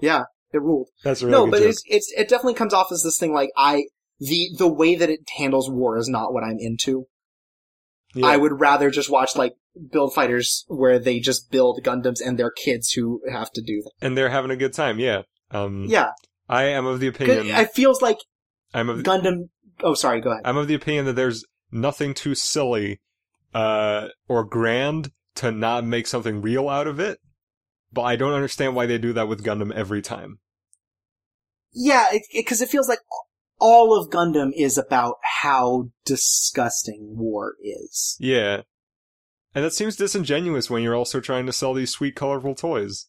Yeah, 0.00 0.24
it 0.52 0.62
ruled. 0.62 0.88
That's 1.04 1.20
a 1.20 1.26
really 1.26 1.38
no, 1.46 1.50
but 1.50 1.60
it's 1.62 1.82
it's 1.86 2.10
it 2.16 2.28
definitely 2.28 2.54
comes 2.54 2.72
off 2.72 2.90
as 2.90 3.02
this 3.02 3.18
thing 3.18 3.34
like 3.34 3.50
I 3.56 3.84
the 4.18 4.48
the 4.56 4.68
way 4.68 4.94
that 4.94 5.10
it 5.10 5.20
handles 5.36 5.70
war 5.70 5.98
is 5.98 6.08
not 6.08 6.32
what 6.32 6.42
I'm 6.42 6.56
into. 6.58 7.06
Yeah. 8.14 8.26
I 8.26 8.36
would 8.36 8.58
rather 8.60 8.90
just 8.90 9.08
watch 9.10 9.36
like 9.36 9.54
Build 9.92 10.14
Fighters 10.14 10.64
where 10.68 10.98
they 10.98 11.20
just 11.20 11.50
build 11.50 11.80
Gundams 11.84 12.20
and 12.24 12.38
their 12.38 12.50
kids 12.50 12.90
who 12.92 13.20
have 13.30 13.52
to 13.52 13.62
do 13.62 13.82
that. 13.82 14.06
and 14.06 14.16
they're 14.18 14.30
having 14.30 14.50
a 14.50 14.56
good 14.56 14.72
time. 14.72 14.98
Yeah. 14.98 15.22
Um, 15.52 15.84
Yeah, 15.88 16.10
I 16.48 16.64
am 16.64 16.86
of 16.86 17.00
the 17.00 17.06
opinion. 17.08 17.46
it 17.46 17.70
feels 17.72 18.02
like 18.02 18.18
I'm 18.74 18.88
of 18.88 19.00
Gundam. 19.02 19.48
Oh, 19.82 19.94
sorry. 19.94 20.20
Go 20.20 20.30
ahead. 20.30 20.42
I'm 20.44 20.56
of 20.56 20.68
the 20.68 20.74
opinion 20.74 21.06
that 21.06 21.14
there's 21.14 21.44
nothing 21.72 22.14
too 22.14 22.34
silly 22.34 23.00
uh, 23.54 24.08
or 24.28 24.44
grand 24.44 25.10
to 25.36 25.50
not 25.50 25.84
make 25.84 26.06
something 26.06 26.42
real 26.42 26.68
out 26.68 26.86
of 26.86 27.00
it. 27.00 27.18
But 27.92 28.02
I 28.02 28.16
don't 28.16 28.34
understand 28.34 28.76
why 28.76 28.86
they 28.86 28.98
do 28.98 29.12
that 29.14 29.26
with 29.28 29.44
Gundam 29.44 29.72
every 29.72 30.02
time. 30.02 30.38
Yeah, 31.72 32.08
because 32.32 32.60
it, 32.60 32.68
feels 32.68 32.88
like 32.88 32.98
all 33.60 33.96
of 33.96 34.10
Gundam 34.10 34.50
is 34.56 34.76
about 34.76 35.16
how 35.42 35.90
disgusting 36.04 37.16
war 37.16 37.54
is. 37.62 38.16
Yeah. 38.18 38.62
And 39.54 39.64
that 39.64 39.72
seems 39.72 39.96
disingenuous 39.96 40.70
when 40.70 40.82
you're 40.82 40.96
also 40.96 41.20
trying 41.20 41.46
to 41.46 41.52
sell 41.52 41.74
these 41.74 41.90
sweet, 41.90 42.14
colorful 42.16 42.54
toys. 42.54 43.06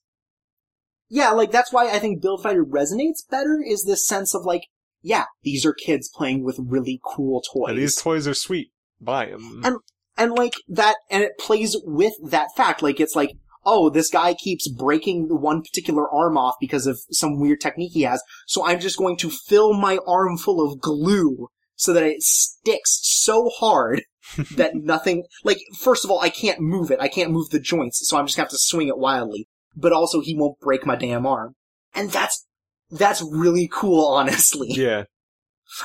Yeah, 1.10 1.32
like 1.32 1.52
that's 1.52 1.74
why 1.74 1.90
I 1.92 2.00
think 2.00 2.22
Build 2.22 2.44
Fighter 2.44 2.66
resonates 2.66 3.28
better. 3.30 3.60
Is 3.66 3.84
this 3.84 4.08
sense 4.08 4.34
of 4.34 4.46
like, 4.46 4.68
yeah, 5.02 5.26
these 5.44 5.66
are 5.66 5.74
kids 5.74 6.10
playing 6.14 6.44
with 6.44 6.60
really 6.60 7.00
cool 7.04 7.42
toys. 7.42 7.70
And 7.70 7.78
these 7.78 7.96
toys 7.96 8.28
are 8.28 8.34
sweet. 8.34 8.72
Buy 9.00 9.28
them. 9.28 9.62
And- 9.64 9.78
and 10.18 10.34
like 10.34 10.56
that, 10.68 10.98
and 11.10 11.24
it 11.24 11.38
plays 11.40 11.76
with 11.84 12.14
that 12.22 12.50
fact. 12.56 12.84
Like 12.84 13.00
it's 13.00 13.16
like, 13.16 13.32
oh, 13.66 13.90
this 13.90 14.10
guy 14.10 14.34
keeps 14.34 14.68
breaking 14.68 15.28
one 15.30 15.62
particular 15.62 16.10
arm 16.10 16.38
off 16.38 16.56
because 16.60 16.88
of 16.88 17.00
some 17.12 17.40
weird 17.40 17.62
technique 17.62 17.92
he 17.94 18.02
has. 18.04 18.24
So 18.48 18.66
I'm 18.66 18.80
just 18.80 18.98
going 18.98 19.18
to 19.18 19.30
fill 19.30 19.74
my 19.74 20.00
arm 20.08 20.38
full 20.38 20.66
of 20.66 20.80
glue 20.80 21.48
so 21.76 21.94
that 21.94 22.04
it 22.04 22.22
sticks 22.22 23.00
so 23.02 23.50
hard 23.50 24.04
that 24.56 24.76
nothing, 24.76 25.26
like, 25.44 25.60
first 25.80 26.06
of 26.06 26.12
all, 26.12 26.20
I 26.20 26.30
can't 26.30 26.60
move 26.60 26.92
it. 26.92 27.00
I 27.00 27.08
can't 27.08 27.32
move 27.32 27.50
the 27.50 27.60
joints. 27.60 28.08
So 28.08 28.18
I'm 28.18 28.28
just 28.28 28.38
gonna 28.38 28.46
have 28.46 28.52
to 28.52 28.58
swing 28.58 28.88
it 28.88 28.98
wildly. 28.98 29.48
But 29.76 29.94
also 29.94 30.22
he 30.22 30.36
won't 30.36 30.60
break 30.60 30.86
my 30.86 30.96
damn 30.96 31.26
arm. 31.26 31.56
And 31.94 32.12
that's, 32.12 32.46
that's 32.90 33.22
really 33.22 33.70
cool, 33.72 34.06
honestly. 34.14 34.70
yeah. 34.72 35.06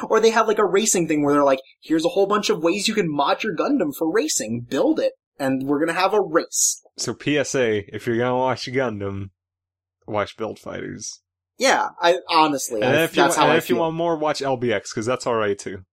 Or 0.03 0.19
they 0.19 0.31
have 0.31 0.49
like 0.49 0.59
a 0.59 0.65
racing 0.65 1.07
thing 1.07 1.25
where 1.25 1.33
they're 1.33 1.45
like, 1.45 1.61
here's 1.81 2.05
a 2.05 2.09
whole 2.09 2.27
bunch 2.27 2.51
of 2.51 2.61
ways 2.61 2.89
you 2.89 2.95
can 2.95 3.09
mod 3.09 3.45
your 3.45 3.55
Gundam 3.55 3.95
for 3.97 4.13
racing. 4.13 4.67
Build 4.69 4.99
it. 4.99 5.13
And 5.39 5.65
we're 5.67 5.79
gonna 5.79 5.99
have 5.99 6.15
a 6.15 6.21
race. 6.21 6.83
So 6.97 7.15
PSA, 7.15 7.95
if 7.95 8.07
you're 8.07 8.17
gonna 8.17 8.37
watch 8.37 8.67
Gundam, 8.67 9.31
watch 10.07 10.37
Build 10.37 10.59
Fighters. 10.59 11.21
Yeah, 11.59 11.89
I 12.01 12.19
honestly, 12.29 12.83
And 12.83 12.97
I, 12.97 13.05
if 13.05 13.17
you, 13.17 13.23
that's 13.23 13.37
want, 13.37 13.49
how 13.49 13.55
I 13.55 13.57
if 13.57 13.71
you 13.71 13.77
want 13.77 13.97
more, 13.97 14.17
watch 14.17 14.41
LBX, 14.41 14.91
because 14.91 15.07
that's 15.07 15.27
alright 15.27 15.59
too. 15.59 15.85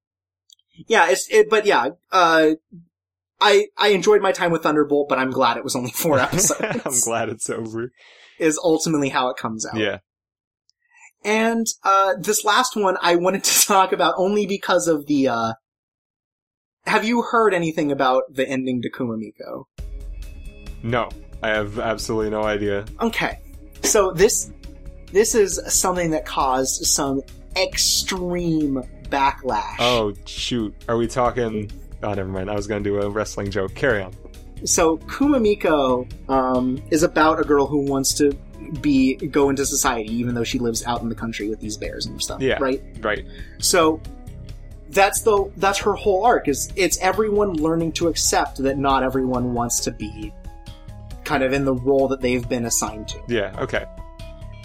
Yeah, 0.88 1.10
it's 1.10 1.28
it, 1.30 1.50
but 1.50 1.66
yeah, 1.66 1.90
uh, 2.12 2.52
I 3.40 3.68
I 3.78 3.90
enjoyed 3.90 4.22
my 4.22 4.32
time 4.32 4.52
with 4.52 4.64
Thunderbolt, 4.64 5.08
but 5.08 5.20
I'm 5.20 5.32
glad 5.32 5.58
it 5.58 5.64
was 5.64 5.76
only 5.76 5.92
four 5.92 6.20
episodes. 6.20 6.82
I'm 6.86 7.00
glad 7.10 7.30
it's 7.30 7.50
over. 7.50 7.92
Is 8.40 8.60
ultimately 8.62 9.10
how 9.10 9.30
it 9.30 9.38
comes 9.38 9.66
out. 9.66 9.78
Yeah. 9.78 10.00
And 11.24 11.68
uh, 11.84 12.16
this 12.20 12.44
last 12.44 12.76
one 12.76 12.98
I 13.02 13.16
wanted 13.16 13.44
to 13.46 13.62
talk 13.68 13.92
about 13.94 14.16
only 14.18 14.46
because 14.46 14.88
of 14.88 15.06
the. 15.08 15.28
Uh, 15.30 15.54
have 16.86 17.06
you 17.06 17.22
heard 17.22 17.53
anything 17.53 17.92
about 17.92 18.24
the 18.34 18.48
ending 18.48 18.82
to 18.82 18.90
Kumamiko? 18.90 19.66
No. 20.82 21.10
I 21.44 21.50
have 21.50 21.78
absolutely 21.78 22.30
no 22.30 22.44
idea. 22.44 22.86
Okay, 23.02 23.38
so 23.84 24.12
this 24.12 24.50
this 25.12 25.36
is 25.36 25.60
something 25.68 26.12
that 26.12 26.26
caused 26.26 26.86
some 26.86 27.22
extreme 27.58 28.82
backlash. 29.10 29.76
Oh, 29.80 30.14
shoot. 30.26 30.74
Are 30.88 30.95
we 30.95 31.08
talking. 31.08 31.70
Oh, 32.02 32.14
never 32.14 32.30
mind. 32.30 32.50
I 32.50 32.56
was 32.56 32.66
gonna 32.66 32.84
do 32.84 33.02
a 33.02 33.10
wrestling 33.10 33.52
joke. 33.52 33.76
Carry 33.76 34.02
on. 34.02 34.14
So 34.64 34.98
Kumamiko 35.00 36.10
um, 36.30 36.82
is 36.92 37.03
about 37.03 37.42
a 37.42 37.44
girl 37.44 37.68
who 37.68 37.80
wants 37.80 38.14
to 38.16 38.32
be 38.80 39.16
go 39.16 39.50
into 39.50 39.66
society, 39.66 40.14
even 40.14 40.36
though 40.36 40.45
she 40.45 40.60
lives 40.60 40.86
out 40.86 41.02
in 41.02 41.10
the 41.10 41.16
country 41.16 41.50
with 41.50 41.60
these 41.60 41.76
bears 41.76 42.06
and 42.06 42.22
stuff. 42.22 42.42
Yeah. 42.42 42.58
Right. 42.62 42.82
Right. 43.02 43.26
So 43.60 44.02
that's 44.94 45.22
the 45.22 45.52
that's 45.58 45.80
her 45.80 45.94
whole 45.94 46.26
arc. 46.26 46.48
Is 46.48 46.72
it's 46.76 46.98
everyone 47.00 47.54
learning 47.54 47.92
to 47.94 48.08
accept 48.08 48.58
that 48.64 48.78
not 48.78 49.04
everyone 49.04 49.54
wants 49.54 49.80
to 49.82 49.92
be 49.92 50.34
kind 51.24 51.44
of 51.44 51.54
in 51.54 51.66
the 51.66 51.74
role 51.74 52.08
that 52.10 52.22
they've 52.22 52.48
been 52.48 52.66
assigned 52.66 53.08
to. 53.10 53.20
Yeah, 53.28 53.56
okay. 53.60 53.86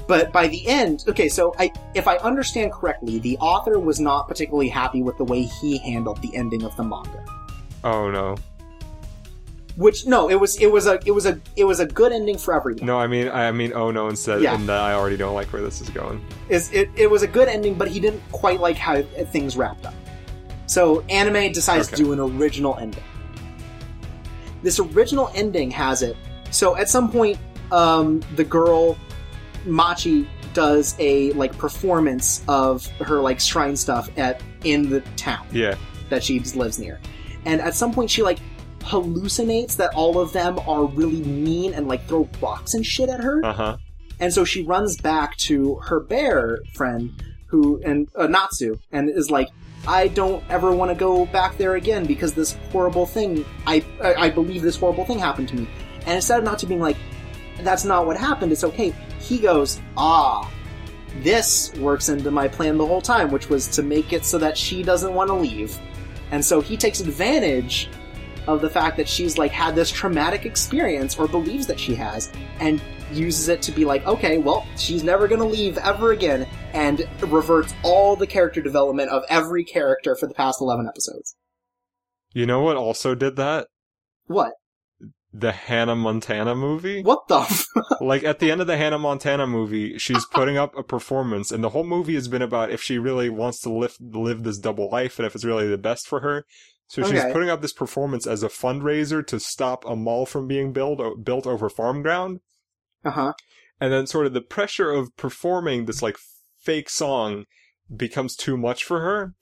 But 0.06 0.32
by 0.32 0.48
the 0.48 0.66
end, 0.66 1.04
okay, 1.06 1.28
so 1.28 1.54
I, 1.58 1.70
if 1.94 2.08
I 2.08 2.16
understand 2.16 2.72
correctly, 2.72 3.18
the 3.18 3.36
author 3.38 3.78
was 3.78 4.00
not 4.00 4.26
particularly 4.26 4.68
happy 4.68 5.02
with 5.02 5.18
the 5.18 5.24
way 5.24 5.42
he 5.42 5.76
handled 5.78 6.22
the 6.22 6.34
ending 6.34 6.62
of 6.64 6.74
the 6.76 6.82
manga. 6.82 7.24
Oh 7.84 8.10
no. 8.10 8.36
Which 9.76 10.06
no, 10.06 10.28
it 10.28 10.34
was 10.40 10.56
it 10.60 10.72
was 10.72 10.86
a 10.88 10.98
it 11.06 11.12
was 11.12 11.26
a 11.26 11.40
it 11.54 11.62
was 11.64 11.78
a 11.78 11.86
good 11.86 12.10
ending 12.10 12.36
for 12.36 12.52
everyone. 12.54 12.84
No, 12.84 12.98
I 12.98 13.06
mean 13.06 13.28
I 13.28 13.52
mean 13.52 13.72
oh 13.74 13.90
no 13.92 14.08
instead, 14.08 14.42
Yeah. 14.42 14.54
and 14.54 14.68
uh, 14.68 14.72
I 14.72 14.94
already 14.94 15.16
don't 15.16 15.34
like 15.34 15.52
where 15.52 15.62
this 15.62 15.80
is 15.80 15.88
going. 15.90 16.24
Is 16.48 16.72
it, 16.72 16.90
it 16.96 17.08
was 17.08 17.22
a 17.22 17.28
good 17.28 17.46
ending, 17.46 17.74
but 17.74 17.86
he 17.86 18.00
didn't 18.00 18.22
quite 18.32 18.58
like 18.60 18.76
how 18.76 19.02
things 19.02 19.56
wrapped 19.56 19.86
up. 19.86 19.94
So 20.68 21.00
anime 21.08 21.52
decides 21.52 21.88
to 21.88 21.96
do 21.96 22.12
an 22.12 22.20
original 22.20 22.76
ending. 22.76 23.02
This 24.62 24.78
original 24.78 25.30
ending 25.34 25.70
has 25.72 26.02
it. 26.02 26.16
So 26.50 26.76
at 26.76 26.88
some 26.88 27.10
point, 27.10 27.38
um, 27.72 28.20
the 28.36 28.44
girl 28.44 28.96
Machi 29.64 30.28
does 30.54 30.94
a 30.98 31.32
like 31.32 31.56
performance 31.56 32.42
of 32.48 32.86
her 32.98 33.20
like 33.20 33.40
shrine 33.40 33.76
stuff 33.76 34.10
at 34.16 34.42
in 34.64 34.88
the 34.88 35.00
town 35.16 35.46
Yeah, 35.52 35.74
that 36.10 36.22
she 36.22 36.38
lives 36.40 36.78
near. 36.78 37.00
And 37.44 37.60
at 37.60 37.74
some 37.74 37.92
point, 37.92 38.10
she 38.10 38.22
like 38.22 38.38
hallucinates 38.80 39.76
that 39.76 39.94
all 39.94 40.18
of 40.18 40.32
them 40.32 40.58
are 40.60 40.84
really 40.84 41.22
mean 41.22 41.74
and 41.74 41.88
like 41.88 42.06
throw 42.06 42.28
rocks 42.40 42.74
and 42.74 42.84
shit 42.84 43.08
at 43.08 43.20
her. 43.20 43.44
uh 43.44 43.52
huh. 43.52 43.76
And 44.20 44.32
so 44.34 44.44
she 44.44 44.64
runs 44.64 45.00
back 45.00 45.36
to 45.38 45.76
her 45.76 46.00
bear 46.00 46.58
friend, 46.74 47.12
who 47.46 47.80
and 47.84 48.08
uh, 48.16 48.26
Natsu, 48.26 48.78
and 48.90 49.08
is 49.08 49.30
like, 49.30 49.48
"I 49.88 50.08
don't 50.08 50.44
ever 50.50 50.70
want 50.70 50.90
to 50.90 50.94
go 50.94 51.26
back 51.26 51.56
there 51.56 51.74
again 51.76 52.04
because 52.04 52.34
this 52.34 52.56
horrible 52.70 53.06
thing. 53.06 53.44
I, 53.66 53.82
I 54.02 54.14
I 54.26 54.30
believe 54.30 54.62
this 54.62 54.76
horrible 54.76 55.04
thing 55.06 55.18
happened 55.18 55.48
to 55.48 55.56
me." 55.56 55.66
And 56.06 56.14
instead 56.16 56.38
of 56.38 56.44
Natsu 56.44 56.66
being 56.66 56.80
like, 56.80 56.98
"That's 57.62 57.84
not 57.84 58.06
what 58.06 58.16
happened. 58.16 58.52
It's 58.52 58.64
okay," 58.64 58.94
he 59.18 59.38
goes, 59.38 59.80
"Ah." 59.96 60.48
This 61.22 61.72
works 61.76 62.10
into 62.10 62.30
my 62.30 62.46
plan 62.46 62.76
the 62.76 62.86
whole 62.86 63.00
time, 63.00 63.30
which 63.30 63.48
was 63.48 63.66
to 63.68 63.82
make 63.82 64.12
it 64.12 64.24
so 64.24 64.38
that 64.38 64.56
she 64.56 64.82
doesn't 64.82 65.14
want 65.14 65.28
to 65.28 65.34
leave. 65.34 65.76
And 66.30 66.44
so 66.44 66.60
he 66.60 66.76
takes 66.76 67.00
advantage 67.00 67.88
of 68.46 68.60
the 68.60 68.70
fact 68.70 68.96
that 68.98 69.08
she's 69.08 69.36
like 69.38 69.50
had 69.50 69.74
this 69.74 69.90
traumatic 69.90 70.46
experience 70.46 71.18
or 71.18 71.26
believes 71.26 71.66
that 71.66 71.80
she 71.80 71.94
has 71.94 72.30
and 72.60 72.80
uses 73.12 73.48
it 73.48 73.62
to 73.62 73.72
be 73.72 73.84
like, 73.84 74.06
okay, 74.06 74.38
well, 74.38 74.66
she's 74.76 75.02
never 75.02 75.26
going 75.28 75.40
to 75.40 75.46
leave 75.46 75.78
ever 75.78 76.12
again, 76.12 76.46
and 76.72 77.08
reverts 77.20 77.74
all 77.82 78.16
the 78.16 78.26
character 78.26 78.60
development 78.60 79.10
of 79.10 79.22
every 79.28 79.64
character 79.64 80.14
for 80.16 80.26
the 80.26 80.34
past 80.34 80.60
11 80.60 80.86
episodes. 80.88 81.36
You 82.32 82.46
know 82.46 82.60
what 82.60 82.76
also 82.76 83.14
did 83.14 83.36
that? 83.36 83.68
What? 84.26 84.52
The 85.32 85.52
Hannah 85.52 85.96
Montana 85.96 86.54
movie. 86.54 87.02
What 87.02 87.28
the? 87.28 87.40
F- 87.40 87.66
like 88.00 88.24
at 88.24 88.38
the 88.38 88.50
end 88.50 88.60
of 88.60 88.66
the 88.66 88.76
Hannah 88.76 88.98
Montana 88.98 89.46
movie, 89.46 89.98
she's 89.98 90.24
putting 90.26 90.56
up 90.56 90.76
a 90.76 90.82
performance, 90.82 91.52
and 91.52 91.62
the 91.62 91.68
whole 91.70 91.84
movie 91.84 92.14
has 92.14 92.28
been 92.28 92.42
about 92.42 92.70
if 92.70 92.82
she 92.82 92.98
really 92.98 93.28
wants 93.28 93.60
to 93.60 93.70
live 93.70 93.96
live 94.00 94.42
this 94.42 94.58
double 94.58 94.90
life, 94.90 95.18
and 95.18 95.26
if 95.26 95.34
it's 95.34 95.44
really 95.44 95.66
the 95.68 95.76
best 95.78 96.06
for 96.08 96.20
her. 96.20 96.44
So 96.88 97.02
she's 97.02 97.20
Okay. 97.20 97.32
putting 97.32 97.50
up 97.50 97.60
this 97.60 97.74
performance 97.74 98.26
as 98.26 98.42
a 98.42 98.48
fundraiser 98.48 99.26
to 99.26 99.38
stop 99.38 99.84
a 99.86 99.94
mall 99.94 100.24
from 100.24 100.46
being 100.48 100.72
built 100.72 101.00
built 101.22 101.46
over 101.46 101.68
farm 101.68 102.00
ground, 102.02 102.40
uh 103.04 103.10
huh. 103.10 103.32
and 103.78 103.92
then 103.92 104.06
sort 104.06 104.24
of 104.26 104.32
the 104.32 104.40
pressure 104.40 104.90
of 104.90 105.14
performing 105.18 105.84
this 105.84 106.00
like 106.00 106.16
fake 106.68 106.90
song 106.90 107.44
becomes 107.94 108.36
too 108.36 108.58
much 108.58 108.84
for 108.84 109.00
her, 109.00 109.32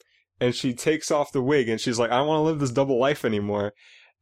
and 0.40 0.54
she 0.54 0.72
takes 0.72 1.10
off 1.10 1.32
the 1.32 1.42
wig, 1.42 1.68
and 1.68 1.80
she's 1.80 1.98
like, 1.98 2.12
"I 2.12 2.18
don't 2.18 2.28
want 2.28 2.38
to 2.38 2.42
live 2.42 2.60
this 2.60 2.70
double 2.70 3.00
life 3.00 3.24
anymore." 3.24 3.72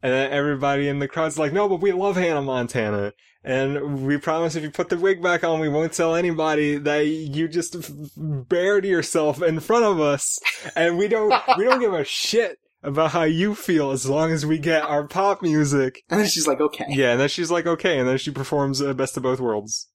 And 0.05 0.12
then 0.12 0.33
everybody 0.33 0.86
in 0.86 0.99
the 0.99 1.08
crowd's 1.08 1.39
like, 1.39 1.55
no, 1.55 1.66
but 1.66 1.81
we 1.81 1.91
love 1.91 2.16
Hannah 2.16 2.42
Montana. 2.42 3.15
And 3.42 4.07
we 4.07 4.18
promise 4.18 4.55
if 4.55 4.62
you 4.62 4.70
put 4.70 4.91
the 4.91 4.99
wig 4.99 5.23
back 5.23 5.42
on, 5.42 5.60
we 5.60 5.68
won't 5.70 5.94
tell 5.94 6.15
anybody 6.15 6.76
that 6.76 7.07
you 7.07 7.49
just 7.49 7.74
bared 8.16 8.84
yourself 8.84 9.42
in 9.42 9.60
front 9.60 9.86
of 9.86 10.00
us. 10.00 10.39
And 10.76 10.99
we 10.99 11.08
don't, 11.08 11.33
we 11.57 11.65
don't 11.65 11.81
give 11.81 11.94
a 11.94 12.05
shit 12.23 12.58
about 12.83 13.12
how 13.12 13.23
you 13.23 13.55
feel 13.55 13.92
as 13.92 14.07
long 14.07 14.31
as 14.31 14.44
we 14.44 14.58
get 14.58 14.83
our 14.83 15.08
pop 15.08 15.41
music. 15.41 16.02
And 16.10 16.20
then 16.20 16.28
she's 16.28 16.47
like, 16.47 16.60
okay. 16.60 16.84
Yeah. 16.91 17.12
And 17.12 17.20
then 17.20 17.31
she's 17.31 17.50
like, 17.50 17.66
okay. 17.66 17.99
And 17.99 18.07
then 18.07 18.18
she 18.18 18.31
performs 18.31 18.83
uh, 18.83 18.92
Best 18.92 19.16
of 19.16 19.23
Both 19.23 19.41
Worlds. 19.41 19.89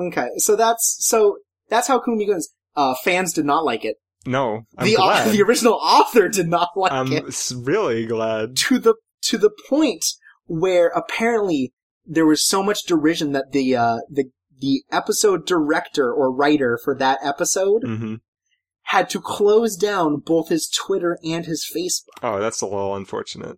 Okay. 0.00 0.30
So 0.38 0.56
that's, 0.56 0.96
so 0.98 1.36
that's 1.72 1.88
how 1.88 1.98
Kumi 1.98 2.26
goes. 2.26 2.50
Uh, 2.76 2.94
fans 3.02 3.32
did 3.32 3.46
not 3.46 3.64
like 3.64 3.84
it. 3.84 3.96
No, 4.26 4.66
I'm 4.76 4.86
the, 4.86 4.96
au- 4.96 5.04
glad. 5.04 5.32
the 5.32 5.42
original 5.42 5.74
author 5.74 6.28
did 6.28 6.48
not 6.48 6.68
like 6.76 6.92
it. 6.92 6.94
I'm 6.94 7.12
it. 7.12 7.24
s- 7.28 7.52
really 7.52 8.06
glad. 8.06 8.56
to 8.56 8.78
the 8.78 8.94
to 9.22 9.38
the 9.38 9.50
point 9.68 10.04
where 10.46 10.88
apparently 10.88 11.72
there 12.04 12.26
was 12.26 12.46
so 12.46 12.62
much 12.62 12.84
derision 12.84 13.32
that 13.32 13.52
the 13.52 13.74
uh, 13.74 13.98
the 14.10 14.26
the 14.60 14.84
episode 14.92 15.46
director 15.46 16.12
or 16.12 16.30
writer 16.32 16.78
for 16.84 16.94
that 16.96 17.18
episode 17.24 17.82
hmm 17.84 18.14
had 18.86 19.08
to 19.08 19.20
close 19.20 19.76
down 19.76 20.16
both 20.18 20.48
his 20.48 20.68
Twitter 20.68 21.16
and 21.24 21.46
his 21.46 21.64
Facebook. 21.64 22.18
Oh, 22.22 22.40
that's 22.40 22.60
a 22.60 22.66
little 22.66 22.96
unfortunate. 22.96 23.56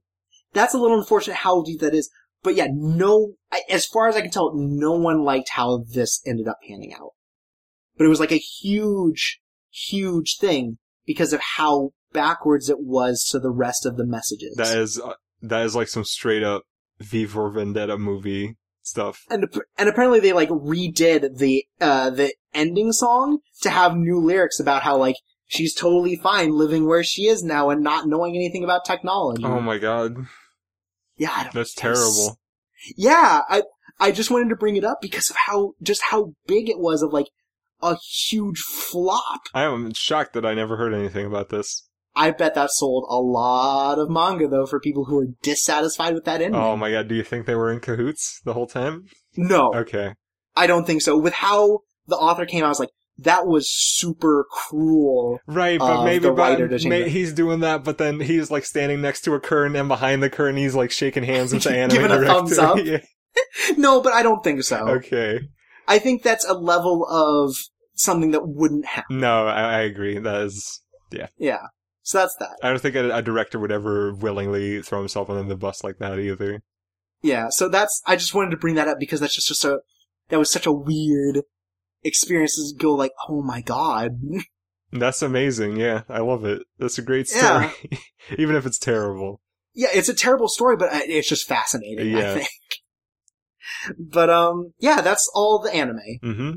That's 0.52 0.74
a 0.74 0.78
little 0.78 0.98
unfortunate 0.98 1.36
how 1.36 1.62
deep 1.62 1.80
that 1.80 1.94
is. 1.94 2.10
But 2.42 2.54
yeah, 2.54 2.68
no, 2.70 3.32
as 3.70 3.86
far 3.86 4.06
as 4.06 4.16
I 4.16 4.20
can 4.20 4.30
tell, 4.30 4.52
no 4.54 4.92
one 4.92 5.24
liked 5.24 5.48
how 5.48 5.84
this 5.92 6.20
ended 6.26 6.46
up 6.46 6.58
panning 6.68 6.92
out. 6.94 7.12
But 7.96 8.04
it 8.04 8.08
was 8.08 8.20
like 8.20 8.32
a 8.32 8.36
huge, 8.36 9.40
huge 9.70 10.38
thing 10.38 10.78
because 11.06 11.32
of 11.32 11.40
how 11.56 11.90
backwards 12.12 12.68
it 12.68 12.80
was 12.80 13.26
to 13.30 13.38
the 13.38 13.50
rest 13.50 13.86
of 13.86 13.96
the 13.96 14.06
messages. 14.06 14.54
That 14.56 14.76
is, 14.78 15.00
uh, 15.00 15.14
that 15.42 15.64
is 15.64 15.76
like 15.76 15.88
some 15.88 16.04
straight 16.04 16.42
up 16.42 16.62
V 17.00 17.26
for 17.26 17.50
Vendetta 17.50 17.98
movie 17.98 18.56
stuff. 18.82 19.22
and 19.30 19.46
and 19.78 19.88
apparently 19.88 20.20
they 20.20 20.32
like 20.32 20.48
redid 20.50 21.38
the 21.38 21.64
uh 21.80 22.10
the 22.10 22.34
ending 22.52 22.92
song 22.92 23.38
to 23.62 23.70
have 23.70 23.96
new 23.96 24.20
lyrics 24.20 24.60
about 24.60 24.82
how 24.82 24.96
like 24.96 25.16
she's 25.46 25.74
totally 25.74 26.16
fine 26.16 26.50
living 26.50 26.86
where 26.86 27.02
she 27.02 27.22
is 27.26 27.42
now 27.42 27.70
and 27.70 27.82
not 27.82 28.06
knowing 28.06 28.34
anything 28.36 28.62
about 28.62 28.84
technology. 28.84 29.42
Oh 29.44 29.60
my 29.60 29.78
god. 29.78 30.16
yeah, 31.16 31.32
I 31.34 31.42
don't, 31.44 31.54
That's 31.54 31.74
terrible. 31.74 32.38
yeah. 32.96 33.40
I 33.48 33.62
I 33.98 34.12
just 34.12 34.30
wanted 34.30 34.48
to 34.50 34.56
bring 34.56 34.76
it 34.76 34.84
up 34.84 34.98
because 35.00 35.30
of 35.30 35.36
how 35.46 35.72
just 35.82 36.02
how 36.10 36.34
big 36.46 36.68
it 36.68 36.78
was 36.78 37.02
of 37.02 37.12
like 37.12 37.26
a 37.82 37.96
huge 38.28 38.58
flop. 38.60 39.42
I 39.54 39.64
am 39.64 39.92
shocked 39.94 40.32
that 40.34 40.46
I 40.46 40.54
never 40.54 40.76
heard 40.76 40.94
anything 40.94 41.26
about 41.26 41.48
this. 41.50 41.88
I 42.16 42.30
bet 42.30 42.54
that 42.54 42.70
sold 42.70 43.06
a 43.08 43.16
lot 43.20 43.98
of 43.98 44.08
manga 44.08 44.46
though 44.46 44.66
for 44.66 44.78
people 44.78 45.06
who 45.06 45.18
are 45.18 45.26
dissatisfied 45.42 46.14
with 46.14 46.24
that 46.26 46.40
ending. 46.40 46.60
Oh 46.60 46.76
my 46.76 46.90
god, 46.92 47.08
do 47.08 47.14
you 47.14 47.24
think 47.24 47.46
they 47.46 47.56
were 47.56 47.72
in 47.72 47.80
cahoots 47.80 48.40
the 48.44 48.52
whole 48.54 48.66
time? 48.68 49.06
no, 49.36 49.74
Okay. 49.74 50.14
I 50.56 50.68
don't 50.68 50.86
think 50.86 51.02
so. 51.02 51.18
With 51.18 51.32
how 51.34 51.80
the 52.06 52.14
author 52.14 52.46
came 52.46 52.62
out, 52.62 52.66
I 52.66 52.68
was 52.68 52.78
like, 52.78 52.90
that 53.18 53.46
was 53.46 53.68
super 53.68 54.46
cruel. 54.50 55.40
Right, 55.48 55.78
but 55.80 56.00
Uh, 56.00 56.04
maybe 56.04 56.30
but 56.30 56.84
may, 56.84 57.08
he's 57.08 57.32
doing 57.32 57.60
that, 57.60 57.82
but 57.82 57.98
then 57.98 58.20
he's 58.20 58.50
like 58.52 58.64
standing 58.64 59.00
next 59.00 59.22
to 59.22 59.34
a 59.34 59.40
curtain, 59.40 59.74
and 59.74 59.88
behind 59.88 60.22
the 60.22 60.30
curtain 60.30 60.56
he's 60.56 60.76
like 60.76 60.92
shaking 60.92 61.24
hands 61.24 61.52
with 61.52 61.64
the 61.64 61.70
anime 61.76 61.96
Giving 62.00 62.12
a 62.12 62.24
thumbs 62.24 62.58
up. 62.58 62.78
Yeah, 62.84 62.98
No, 63.76 64.00
but 64.00 64.12
I 64.12 64.22
don't 64.22 64.42
think 64.44 64.62
so. 64.62 64.88
Okay. 64.88 65.40
I 65.88 65.98
think 65.98 66.22
that's 66.22 66.44
a 66.48 66.54
level 66.54 67.06
of 67.06 67.54
something 67.94 68.30
that 68.32 68.46
wouldn't 68.46 68.86
happen. 68.86 69.20
No, 69.20 69.46
I, 69.46 69.60
I 69.60 69.80
agree. 69.82 70.18
That 70.18 70.42
is. 70.42 70.82
Yeah. 71.12 71.28
Yeah. 71.38 71.60
So 72.02 72.18
that's 72.18 72.36
that. 72.40 72.56
I 72.62 72.68
don't 72.70 72.80
think 72.80 72.96
a, 72.96 73.16
a 73.16 73.22
director 73.22 73.58
would 73.58 73.72
ever 73.72 74.14
willingly 74.14 74.82
throw 74.82 74.98
himself 74.98 75.30
under 75.30 75.42
the 75.44 75.56
bus 75.56 75.82
like 75.84 75.98
that 75.98 76.18
either. 76.18 76.62
Yeah. 77.22 77.46
So 77.50 77.68
that's, 77.68 78.02
I 78.06 78.16
just 78.16 78.34
wanted 78.34 78.50
to 78.50 78.56
bring 78.56 78.74
that 78.74 78.88
up 78.88 78.98
because 78.98 79.20
that's 79.20 79.34
just, 79.34 79.48
just 79.48 79.64
a, 79.64 79.80
that 80.28 80.38
was 80.38 80.50
such 80.50 80.66
a 80.66 80.72
weird 80.72 81.42
experience 82.02 82.56
to 82.56 82.76
go 82.76 82.94
like, 82.94 83.12
oh 83.28 83.42
my 83.42 83.60
god. 83.62 84.18
That's 84.92 85.22
amazing. 85.22 85.76
Yeah, 85.76 86.02
I 86.08 86.20
love 86.20 86.44
it. 86.44 86.62
That's 86.78 86.98
a 86.98 87.02
great 87.02 87.26
story, 87.28 87.68
Yeah. 87.90 87.98
even 88.38 88.54
if 88.54 88.64
it's 88.64 88.78
terrible. 88.78 89.40
yeah, 89.74 89.88
it's 89.92 90.08
a 90.08 90.14
terrible 90.14 90.46
story, 90.46 90.76
but 90.76 90.92
uh, 90.92 91.00
it's 91.02 91.28
just 91.28 91.48
fascinating, 91.48 92.14
I 92.14 92.34
think. 92.34 92.48
But, 93.98 94.30
um, 94.30 94.72
yeah, 94.78 95.00
that's 95.00 95.30
all 95.34 95.58
the 95.58 95.74
anime. 95.74 95.98
hmm 96.22 96.50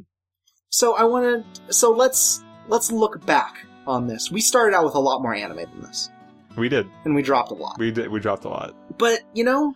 So 0.69 0.95
I 0.95 1.03
want 1.03 1.45
to, 1.67 1.73
so 1.73 1.91
let's, 1.91 2.43
let's 2.67 2.91
look 2.91 3.25
back 3.25 3.65
on 3.85 4.07
this. 4.07 4.31
We 4.31 4.41
started 4.41 4.75
out 4.75 4.83
with 4.85 4.95
a 4.95 4.99
lot 4.99 5.21
more 5.21 5.33
anime 5.33 5.57
than 5.57 5.81
this. 5.81 6.09
We 6.57 6.69
did. 6.69 6.87
And 7.05 7.15
we 7.15 7.21
dropped 7.21 7.51
a 7.51 7.55
lot. 7.55 7.77
We 7.77 7.91
did. 7.91 8.09
We 8.09 8.19
dropped 8.19 8.43
a 8.45 8.49
lot. 8.49 8.75
But, 8.97 9.19
you 9.33 9.43
know, 9.43 9.73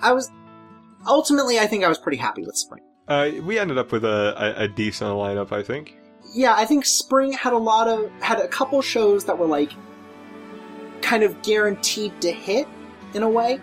I 0.00 0.12
was, 0.12 0.30
ultimately 1.06 1.58
I 1.58 1.66
think 1.66 1.84
I 1.84 1.88
was 1.88 1.98
pretty 1.98 2.18
happy 2.18 2.42
with 2.44 2.56
Spring. 2.56 2.82
Uh, 3.08 3.30
we 3.42 3.58
ended 3.58 3.78
up 3.78 3.92
with 3.92 4.04
a, 4.04 4.34
a, 4.60 4.64
a 4.64 4.68
decent 4.68 5.10
lineup, 5.10 5.52
I 5.52 5.62
think. 5.62 5.96
Yeah, 6.34 6.54
I 6.56 6.64
think 6.64 6.84
Spring 6.84 7.32
had 7.32 7.52
a 7.52 7.58
lot 7.58 7.88
of, 7.88 8.10
had 8.20 8.40
a 8.40 8.48
couple 8.48 8.80
shows 8.82 9.24
that 9.26 9.38
were 9.38 9.46
like, 9.46 9.72
kind 11.00 11.22
of 11.22 11.42
guaranteed 11.42 12.20
to 12.22 12.32
hit, 12.32 12.66
in 13.14 13.22
a 13.22 13.28
way. 13.28 13.60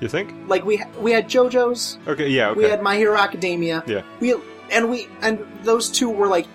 You 0.00 0.08
think? 0.08 0.34
Like 0.48 0.64
we, 0.64 0.82
we 1.00 1.12
had 1.12 1.28
JoJo's, 1.28 1.98
Okay. 2.06 2.28
Yeah. 2.28 2.50
Okay. 2.50 2.58
we 2.58 2.64
had 2.70 2.82
My 2.82 2.96
Hero 2.96 3.16
Academia. 3.16 3.82
Yeah. 3.86 4.02
We, 4.20 4.34
and 4.70 4.90
we, 4.90 5.08
and 5.22 5.38
those 5.62 5.90
two 5.90 6.10
were 6.10 6.28
like, 6.28 6.46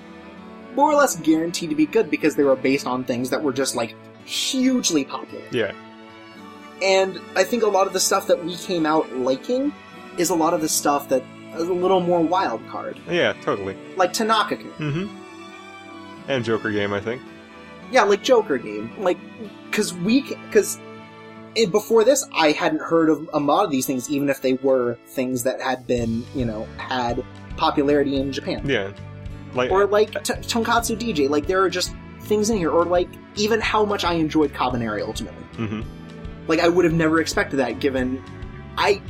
more 0.76 0.90
or 0.92 0.96
less 0.96 1.18
guaranteed 1.18 1.70
to 1.70 1.76
be 1.76 1.86
good 1.86 2.10
because 2.10 2.36
they 2.36 2.44
were 2.44 2.56
based 2.56 2.88
on 2.88 3.04
things 3.04 3.30
that 3.30 3.42
were 3.44 3.52
just 3.54 3.76
like 3.76 3.94
hugely 4.26 5.04
popular. 5.04 5.44
yeah. 5.52 5.72
And 6.82 7.20
I 7.36 7.44
think 7.44 7.62
a 7.64 7.68
lot 7.68 7.86
of 7.88 7.94
the 7.94 8.00
stuff 8.00 8.26
that 8.28 8.44
we 8.44 8.56
came 8.56 8.86
out 8.88 9.12
liking 9.16 9.72
is 10.18 10.30
a 10.32 10.36
lot 10.36 10.54
of 10.54 10.62
the 10.62 10.70
stuff 10.70 11.10
that 11.10 11.24
is 11.56 11.68
a 11.68 11.74
little 11.74 12.00
more 12.00 12.22
wild 12.22 12.66
card, 12.70 12.98
Yeah. 13.10 13.34
Totally. 13.42 13.76
like 13.98 14.14
Tanaka. 14.14 14.56
Mm-hmm. 14.56 15.08
And 16.28 16.46
Joker 16.46 16.72
game, 16.72 16.94
I 16.94 17.00
think. 17.02 17.22
Yeah, 17.92 18.04
like 18.04 18.24
Joker 18.24 18.58
game, 18.58 18.90
like 18.98 19.18
because 19.70 19.94
we 19.94 20.22
because 20.22 20.80
eh, 21.56 21.66
before 21.66 22.04
this, 22.04 22.26
I 22.34 22.52
hadn't 22.52 22.82
heard 22.82 23.10
of 23.10 23.30
a 23.34 23.40
lot 23.40 23.66
of 23.66 23.72
these 23.72 23.86
things, 23.86 24.10
even 24.10 24.30
if 24.30 24.42
they 24.42 24.54
were 24.54 24.98
things 25.08 25.44
that 25.44 25.62
had 25.62 25.86
been, 25.88 26.26
you 26.36 26.46
know, 26.46 26.68
had 26.78 27.24
popularity 27.58 28.18
in 28.18 28.32
Japan. 28.32 28.62
Yeah, 28.68 28.92
like 29.54 29.72
Or 29.72 29.86
like 29.86 30.12
t- 30.24 30.34
Tonkatsu 30.34 30.98
DJ, 30.98 31.30
like 31.30 31.48
there 31.48 31.62
are 31.62 31.70
just 31.70 31.94
things 32.22 32.50
in 32.50 32.58
here, 32.58 32.72
or 32.72 32.86
like 32.86 33.10
even 33.36 33.60
how 33.60 33.86
much 33.86 34.04
I 34.04 34.14
enjoyed 34.14 34.54
Kabaneri 34.54 35.02
ultimately. 35.06 35.44
mhm. 35.58 35.86
Like 36.48 36.60
I 36.60 36.68
would 36.70 36.86
have 36.86 36.94
never 36.94 37.22
expected 37.22 37.58
that, 37.58 37.80
given 37.80 38.24
I 38.78 39.02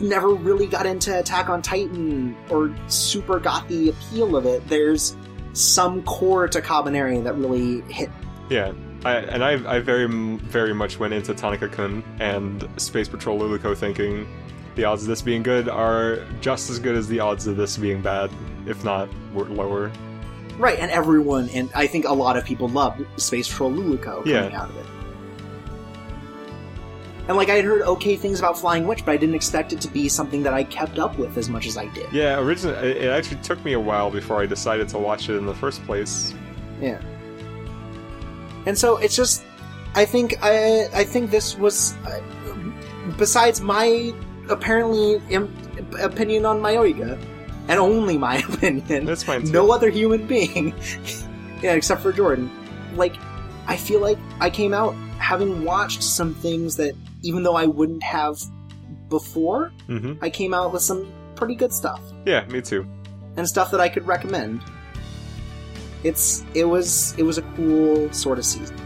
never 0.00 0.28
really 0.34 0.66
got 0.66 0.84
into 0.86 1.16
Attack 1.16 1.48
on 1.48 1.62
Titan 1.62 2.34
or 2.50 2.74
super 2.88 3.38
got 3.38 3.68
the 3.68 3.90
appeal 3.90 4.36
of 4.36 4.46
it. 4.46 4.66
There's 4.68 5.14
some 5.52 6.02
core 6.02 6.48
to 6.48 6.60
Kabaneri 6.60 7.22
that 7.24 7.34
really 7.34 7.82
hit. 7.82 8.10
yeah. 8.48 8.72
I, 9.04 9.16
and 9.16 9.42
I, 9.44 9.76
I 9.76 9.80
very, 9.80 10.06
very 10.06 10.72
much 10.74 10.98
went 10.98 11.12
into 11.12 11.34
Tanaka-kun 11.34 12.04
and 12.20 12.68
Space 12.76 13.08
Patrol 13.08 13.38
Luluco 13.38 13.76
thinking 13.76 14.26
the 14.76 14.84
odds 14.84 15.02
of 15.02 15.08
this 15.08 15.20
being 15.22 15.42
good 15.42 15.68
are 15.68 16.24
just 16.40 16.70
as 16.70 16.78
good 16.78 16.94
as 16.94 17.08
the 17.08 17.20
odds 17.20 17.46
of 17.46 17.56
this 17.56 17.76
being 17.76 18.00
bad, 18.00 18.30
if 18.66 18.84
not 18.84 19.08
were 19.34 19.44
lower. 19.46 19.90
Right, 20.56 20.78
and 20.78 20.90
everyone, 20.90 21.48
and 21.50 21.68
I 21.74 21.86
think 21.86 22.04
a 22.04 22.12
lot 22.12 22.36
of 22.36 22.44
people 22.44 22.68
loved 22.68 23.04
Space 23.20 23.48
Patrol 23.48 23.72
Luluco 23.72 24.24
coming 24.24 24.30
Yeah. 24.52 24.60
out 24.62 24.70
of 24.70 24.76
it. 24.76 24.86
And 27.28 27.36
like 27.36 27.48
I 27.48 27.54
had 27.54 27.64
heard 27.64 27.82
okay 27.82 28.16
things 28.16 28.38
about 28.40 28.58
Flying 28.58 28.86
Witch, 28.86 29.04
but 29.04 29.12
I 29.12 29.16
didn't 29.16 29.36
expect 29.36 29.72
it 29.72 29.80
to 29.82 29.88
be 29.88 30.08
something 30.08 30.42
that 30.42 30.52
I 30.54 30.64
kept 30.64 30.98
up 30.98 31.18
with 31.18 31.36
as 31.38 31.48
much 31.48 31.66
as 31.66 31.76
I 31.76 31.86
did. 31.88 32.12
Yeah, 32.12 32.38
originally 32.38 32.76
it 32.92 33.08
actually 33.10 33.40
took 33.42 33.64
me 33.64 33.74
a 33.74 33.80
while 33.80 34.10
before 34.10 34.40
I 34.42 34.46
decided 34.46 34.88
to 34.90 34.98
watch 34.98 35.28
it 35.28 35.36
in 35.36 35.46
the 35.46 35.54
first 35.54 35.84
place. 35.86 36.34
Yeah. 36.80 37.00
And 38.66 38.76
so 38.78 38.96
it's 38.96 39.16
just, 39.16 39.44
I 39.94 40.04
think 40.04 40.36
I 40.42 40.88
I 40.94 41.04
think 41.04 41.30
this 41.30 41.56
was, 41.58 41.94
uh, 42.06 42.20
besides 43.18 43.60
my 43.60 44.12
apparently 44.48 45.20
Im- 45.30 45.52
opinion 46.00 46.46
on 46.46 46.60
Mayoiga, 46.60 47.18
and 47.68 47.78
only 47.80 48.18
my 48.18 48.36
opinion, 48.48 49.04
That's 49.04 49.22
fine 49.22 49.42
too. 49.44 49.52
no 49.52 49.70
other 49.72 49.90
human 49.90 50.26
being, 50.26 50.74
yeah, 51.62 51.72
except 51.74 52.02
for 52.02 52.12
Jordan. 52.12 52.50
Like, 52.96 53.14
I 53.66 53.76
feel 53.76 54.00
like 54.00 54.18
I 54.40 54.50
came 54.50 54.74
out 54.74 54.94
having 55.18 55.64
watched 55.64 56.02
some 56.02 56.34
things 56.34 56.76
that, 56.76 56.94
even 57.22 57.42
though 57.42 57.54
I 57.56 57.66
wouldn't 57.66 58.02
have 58.02 58.36
before, 59.08 59.72
hmm 59.86 60.14
I 60.22 60.30
came 60.30 60.52
out 60.54 60.72
with 60.72 60.82
some 60.82 61.10
pretty 61.34 61.54
good 61.54 61.72
stuff 61.72 62.00
Yeah, 62.26 62.44
me 62.46 62.60
too. 62.60 62.86
and 63.36 63.46
stuff 63.48 63.70
that 63.72 63.80
I 63.80 63.88
could 63.88 64.06
recommend. 64.06 64.60
It's 66.04 66.44
it 66.54 66.64
was 66.64 67.14
it 67.18 67.22
was 67.22 67.38
a 67.38 67.42
cool 67.56 68.12
sort 68.12 68.38
of 68.38 68.44
season. 68.44 68.76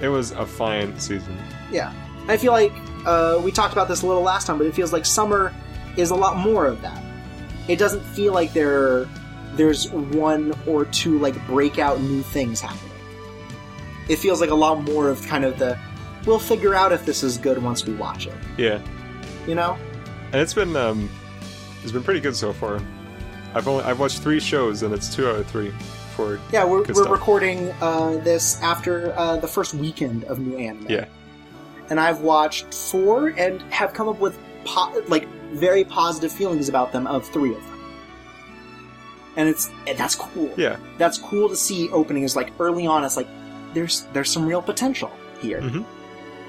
It 0.00 0.08
was 0.08 0.30
a 0.32 0.46
fine 0.46 0.98
season. 0.98 1.36
Yeah, 1.70 1.92
I 2.28 2.36
feel 2.36 2.52
like 2.52 2.72
uh, 3.06 3.40
we 3.42 3.52
talked 3.52 3.72
about 3.72 3.88
this 3.88 4.02
a 4.02 4.06
little 4.06 4.22
last 4.22 4.46
time, 4.46 4.58
but 4.58 4.66
it 4.66 4.74
feels 4.74 4.92
like 4.92 5.04
summer 5.04 5.52
is 5.96 6.10
a 6.10 6.14
lot 6.14 6.36
more 6.36 6.66
of 6.66 6.80
that. 6.82 7.02
It 7.68 7.78
doesn't 7.78 8.02
feel 8.02 8.32
like 8.32 8.52
there 8.52 9.06
there's 9.54 9.90
one 9.90 10.54
or 10.66 10.84
two 10.86 11.18
like 11.18 11.34
breakout 11.46 12.00
new 12.00 12.22
things 12.22 12.60
happening. 12.60 12.92
It 14.08 14.16
feels 14.16 14.40
like 14.40 14.50
a 14.50 14.54
lot 14.54 14.82
more 14.82 15.08
of 15.10 15.24
kind 15.26 15.44
of 15.44 15.58
the 15.58 15.78
we'll 16.26 16.38
figure 16.38 16.74
out 16.74 16.92
if 16.92 17.04
this 17.04 17.22
is 17.22 17.38
good 17.38 17.58
once 17.62 17.84
we 17.86 17.94
watch 17.94 18.26
it. 18.26 18.34
Yeah, 18.56 18.80
You 19.46 19.54
know? 19.54 19.76
and 20.32 20.40
it's 20.40 20.54
been 20.54 20.76
um, 20.76 21.10
it's 21.82 21.92
been 21.92 22.02
pretty 22.04 22.20
good 22.20 22.36
so 22.36 22.52
far. 22.52 22.80
I've 23.54 23.66
only 23.68 23.84
I've 23.84 23.98
watched 23.98 24.20
three 24.22 24.40
shows 24.40 24.82
and 24.82 24.94
it's 24.94 25.14
two 25.14 25.28
out 25.28 25.36
of 25.36 25.46
three 25.46 25.70
for 26.14 26.38
Yeah, 26.52 26.64
we're, 26.64 26.84
we're 26.92 27.10
recording 27.10 27.70
uh, 27.80 28.18
this 28.22 28.60
after 28.62 29.12
uh, 29.16 29.36
the 29.38 29.48
first 29.48 29.74
weekend 29.74 30.24
of 30.24 30.38
new 30.38 30.56
anime. 30.56 30.86
Yeah. 30.88 31.06
And 31.88 31.98
I've 31.98 32.20
watched 32.20 32.72
four 32.72 33.28
and 33.28 33.60
have 33.72 33.92
come 33.92 34.08
up 34.08 34.20
with 34.20 34.38
po- 34.64 35.02
like 35.08 35.26
very 35.52 35.82
positive 35.84 36.30
feelings 36.30 36.68
about 36.68 36.92
them 36.92 37.06
of 37.08 37.26
three 37.26 37.54
of 37.54 37.62
them. 37.64 37.80
And 39.36 39.48
it's 39.48 39.70
and 39.86 39.98
that's 39.98 40.14
cool. 40.14 40.52
yeah. 40.56 40.76
That's 40.98 41.18
cool 41.18 41.48
to 41.48 41.56
see 41.56 41.88
opening 41.90 42.22
is 42.22 42.36
like 42.36 42.52
early 42.60 42.86
on 42.86 43.04
it's 43.04 43.16
like 43.16 43.28
there's 43.74 44.02
there's 44.12 44.30
some 44.30 44.46
real 44.46 44.62
potential 44.62 45.10
here. 45.40 45.60
Mhm. 45.60 45.84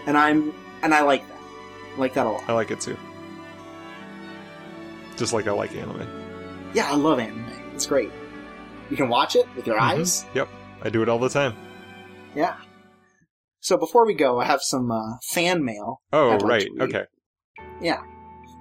And 0.05 0.17
I'm 0.17 0.53
and 0.83 0.93
I 0.93 1.01
like 1.01 1.27
that. 1.27 1.37
I 1.95 1.99
like 1.99 2.13
that 2.13 2.25
a 2.27 2.29
lot. 2.29 2.43
I 2.47 2.53
like 2.53 2.69
it 2.71 2.79
too. 2.79 2.97
Just 5.17 5.33
like 5.33 5.47
I 5.47 5.51
like 5.51 5.75
anime. 5.75 6.07
Yeah, 6.73 6.89
I 6.91 6.95
love 6.95 7.19
anime. 7.19 7.45
It's 7.73 7.85
great. 7.85 8.11
You 8.89 8.97
can 8.97 9.09
watch 9.09 9.35
it 9.35 9.45
with 9.55 9.65
your 9.67 9.77
Mhm. 9.77 9.99
eyes. 9.99 10.25
Yep, 10.33 10.47
I 10.83 10.89
do 10.89 11.01
it 11.01 11.09
all 11.09 11.19
the 11.19 11.29
time. 11.29 11.55
Yeah. 12.35 12.55
So 13.59 13.77
before 13.77 14.05
we 14.05 14.13
go, 14.13 14.39
I 14.39 14.45
have 14.45 14.61
some 14.61 14.91
uh, 14.91 15.17
fan 15.31 15.63
mail. 15.63 16.01
Oh 16.11 16.31
I'd 16.31 16.41
right, 16.41 16.67
okay. 16.79 17.05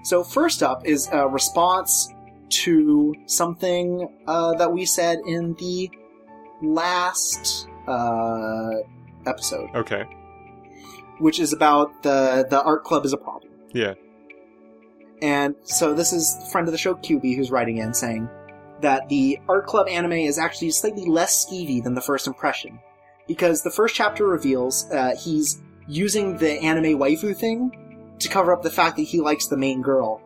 So 0.03 0.25
first 0.25 0.63
up 0.63 0.87
is 0.87 1.09
a 1.13 1.29
response 1.29 2.09
to 2.65 3.15
something 3.27 4.09
uh, 4.27 4.55
that 4.55 4.73
we 4.73 4.87
said 4.87 5.19
in 5.27 5.55
the 5.59 5.91
last 6.63 7.69
uh, 7.87 8.71
episode, 9.27 9.69
Okay. 9.75 10.05
which 11.19 11.39
is 11.39 11.53
about 11.53 12.03
the 12.03 12.47
the 12.49 12.63
art 12.63 12.83
club 12.85 13.05
is 13.05 13.13
a 13.13 13.19
problem. 13.19 13.53
Yeah. 13.73 13.95
And 15.23 15.55
so 15.65 15.95
this 15.95 16.13
is 16.13 16.49
friend 16.51 16.67
of 16.67 16.73
the 16.73 16.79
show 16.79 16.95
QB 16.95 17.37
who's 17.37 17.51
writing 17.51 17.79
in 17.79 17.93
saying 17.95 18.29
that 18.81 19.09
the 19.09 19.39
art 19.49 19.67
club 19.67 19.89
anime 19.89 20.13
is 20.13 20.39
actually 20.39 20.71
slightly 20.71 21.05
less 21.05 21.47
skeevy 21.47 21.83
than 21.83 21.95
the 21.95 22.01
first 22.01 22.27
impression. 22.27 22.81
Because 23.29 23.63
the 23.63 23.71
first 23.71 23.95
chapter 23.95 24.27
reveals 24.27 24.91
uh, 24.91 25.15
he's 25.17 25.61
using 25.87 26.37
the 26.39 26.53
anime 26.61 26.99
waifu 26.99 27.37
thing 27.37 28.15
to 28.19 28.29
cover 28.29 28.53
up 28.53 28.63
the 28.63 28.71
fact 28.71 28.97
that 28.97 29.03
he 29.03 29.21
likes 29.21 29.47
the 29.49 29.57
main 29.57 29.83
girl. 29.83 30.23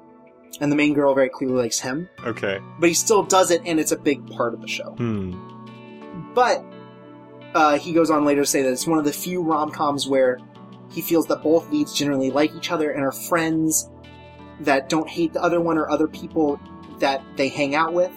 And 0.61 0.71
the 0.71 0.77
main 0.77 0.95
girl 0.95 1.15
very 1.15 1.29
clearly 1.29 1.63
likes 1.63 1.81
him. 1.81 2.09
Okay. 2.25 2.61
but 2.79 2.89
he 2.89 2.95
still 2.95 3.25
does 3.25 3.51
it 3.51 3.63
and 3.67 3.81
it's 3.81 3.93
a 3.93 3.99
big 3.99 4.25
part 4.31 4.55
of 4.55 4.61
the 4.61 4.69
show. 4.69 4.93
Hmm. 4.93 6.33
but 6.35 6.65
uh, 7.55 7.79
he 7.79 7.93
goes 7.93 8.11
on 8.11 8.25
later 8.25 8.43
to 8.43 8.47
say 8.47 8.63
that 8.63 8.73
it's 8.73 8.87
one 8.87 8.99
of 8.99 9.05
the 9.05 9.13
few 9.13 9.43
rom-coms 9.43 10.07
where 10.09 10.39
he 10.93 11.01
feels 11.03 11.27
that 11.27 11.43
both 11.43 11.71
leads 11.71 11.93
generally 11.95 12.31
like 12.31 12.55
each 12.55 12.71
other 12.71 12.91
and 12.91 13.03
are 13.05 13.13
friends 13.13 13.91
that 14.61 14.89
don't 14.89 15.09
hate 15.09 15.33
the 15.33 15.43
other 15.43 15.61
one 15.61 15.79
or 15.79 15.89
other 15.91 16.07
people 16.09 16.61
that 17.01 17.23
they 17.37 17.49
hang 17.49 17.75
out 17.75 17.93
with 17.93 18.13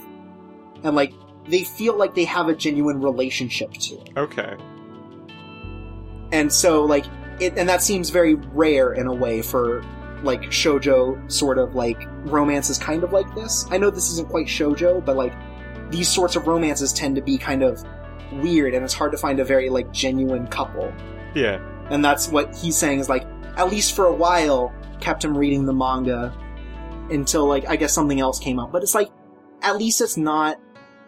and 0.83 0.95
like 0.95 1.13
they 1.47 1.63
feel 1.63 1.97
like 1.97 2.13
they 2.15 2.25
have 2.25 2.47
a 2.47 2.55
genuine 2.55 3.01
relationship 3.01 3.73
to 3.73 3.95
it 3.95 4.09
Okay. 4.17 4.55
and 6.31 6.51
so 6.51 6.83
like 6.83 7.05
it 7.39 7.57
and 7.57 7.67
that 7.69 7.81
seems 7.81 8.09
very 8.09 8.35
rare 8.35 8.93
in 8.93 9.07
a 9.07 9.13
way 9.13 9.41
for 9.41 9.83
like 10.23 10.41
shojo 10.43 11.31
sort 11.31 11.57
of 11.57 11.75
like 11.75 12.01
romances 12.25 12.77
kind 12.77 13.03
of 13.03 13.11
like 13.13 13.33
this 13.35 13.65
i 13.71 13.77
know 13.77 13.89
this 13.89 14.09
isn't 14.11 14.29
quite 14.29 14.47
shojo 14.47 15.03
but 15.03 15.15
like 15.15 15.33
these 15.91 16.09
sorts 16.09 16.35
of 16.35 16.47
romances 16.47 16.91
tend 16.91 17.15
to 17.15 17.21
be 17.21 17.37
kind 17.37 17.63
of 17.63 17.83
weird 18.33 18.73
and 18.73 18.83
it's 18.83 18.93
hard 18.93 19.11
to 19.11 19.17
find 19.17 19.39
a 19.39 19.45
very 19.45 19.69
like 19.69 19.91
genuine 19.93 20.47
couple 20.47 20.91
Yeah. 21.33 21.59
and 21.89 22.03
that's 22.03 22.27
what 22.29 22.53
he's 22.55 22.75
saying 22.75 22.99
is 22.99 23.07
like 23.09 23.25
at 23.57 23.69
least 23.69 23.95
for 23.95 24.05
a 24.05 24.13
while 24.13 24.73
kept 25.01 25.23
him 25.23 25.37
reading 25.37 25.65
the 25.65 25.73
manga 25.73 26.33
until 27.11 27.45
like 27.45 27.67
i 27.67 27.75
guess 27.75 27.93
something 27.93 28.19
else 28.19 28.39
came 28.39 28.59
up 28.59 28.71
but 28.71 28.81
it's 28.83 28.95
like 28.95 29.09
at 29.61 29.77
least 29.77 29.99
it's 30.01 30.17
not 30.17 30.59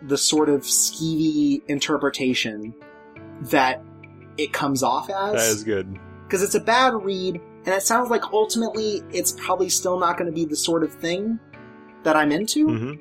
the 0.03 0.17
sort 0.17 0.49
of 0.49 0.61
skeevy 0.61 1.61
interpretation 1.67 2.73
that 3.41 3.81
it 4.37 4.53
comes 4.53 4.83
off 4.83 5.09
as 5.09 5.33
That 5.33 5.49
is 5.57 5.63
good. 5.63 5.99
because 6.23 6.41
it's 6.41 6.55
a 6.55 6.59
bad 6.61 6.93
read, 6.93 7.35
and 7.35 7.67
it 7.67 7.83
sounds 7.83 8.09
like 8.09 8.23
ultimately 8.31 9.01
it's 9.11 9.33
probably 9.33 9.67
still 9.67 9.99
not 9.99 10.17
going 10.17 10.27
to 10.27 10.33
be 10.33 10.45
the 10.45 10.55
sort 10.55 10.83
of 10.83 10.93
thing 10.93 11.37
that 12.03 12.15
I'm 12.15 12.31
into. 12.31 12.67
hmm 12.67 12.93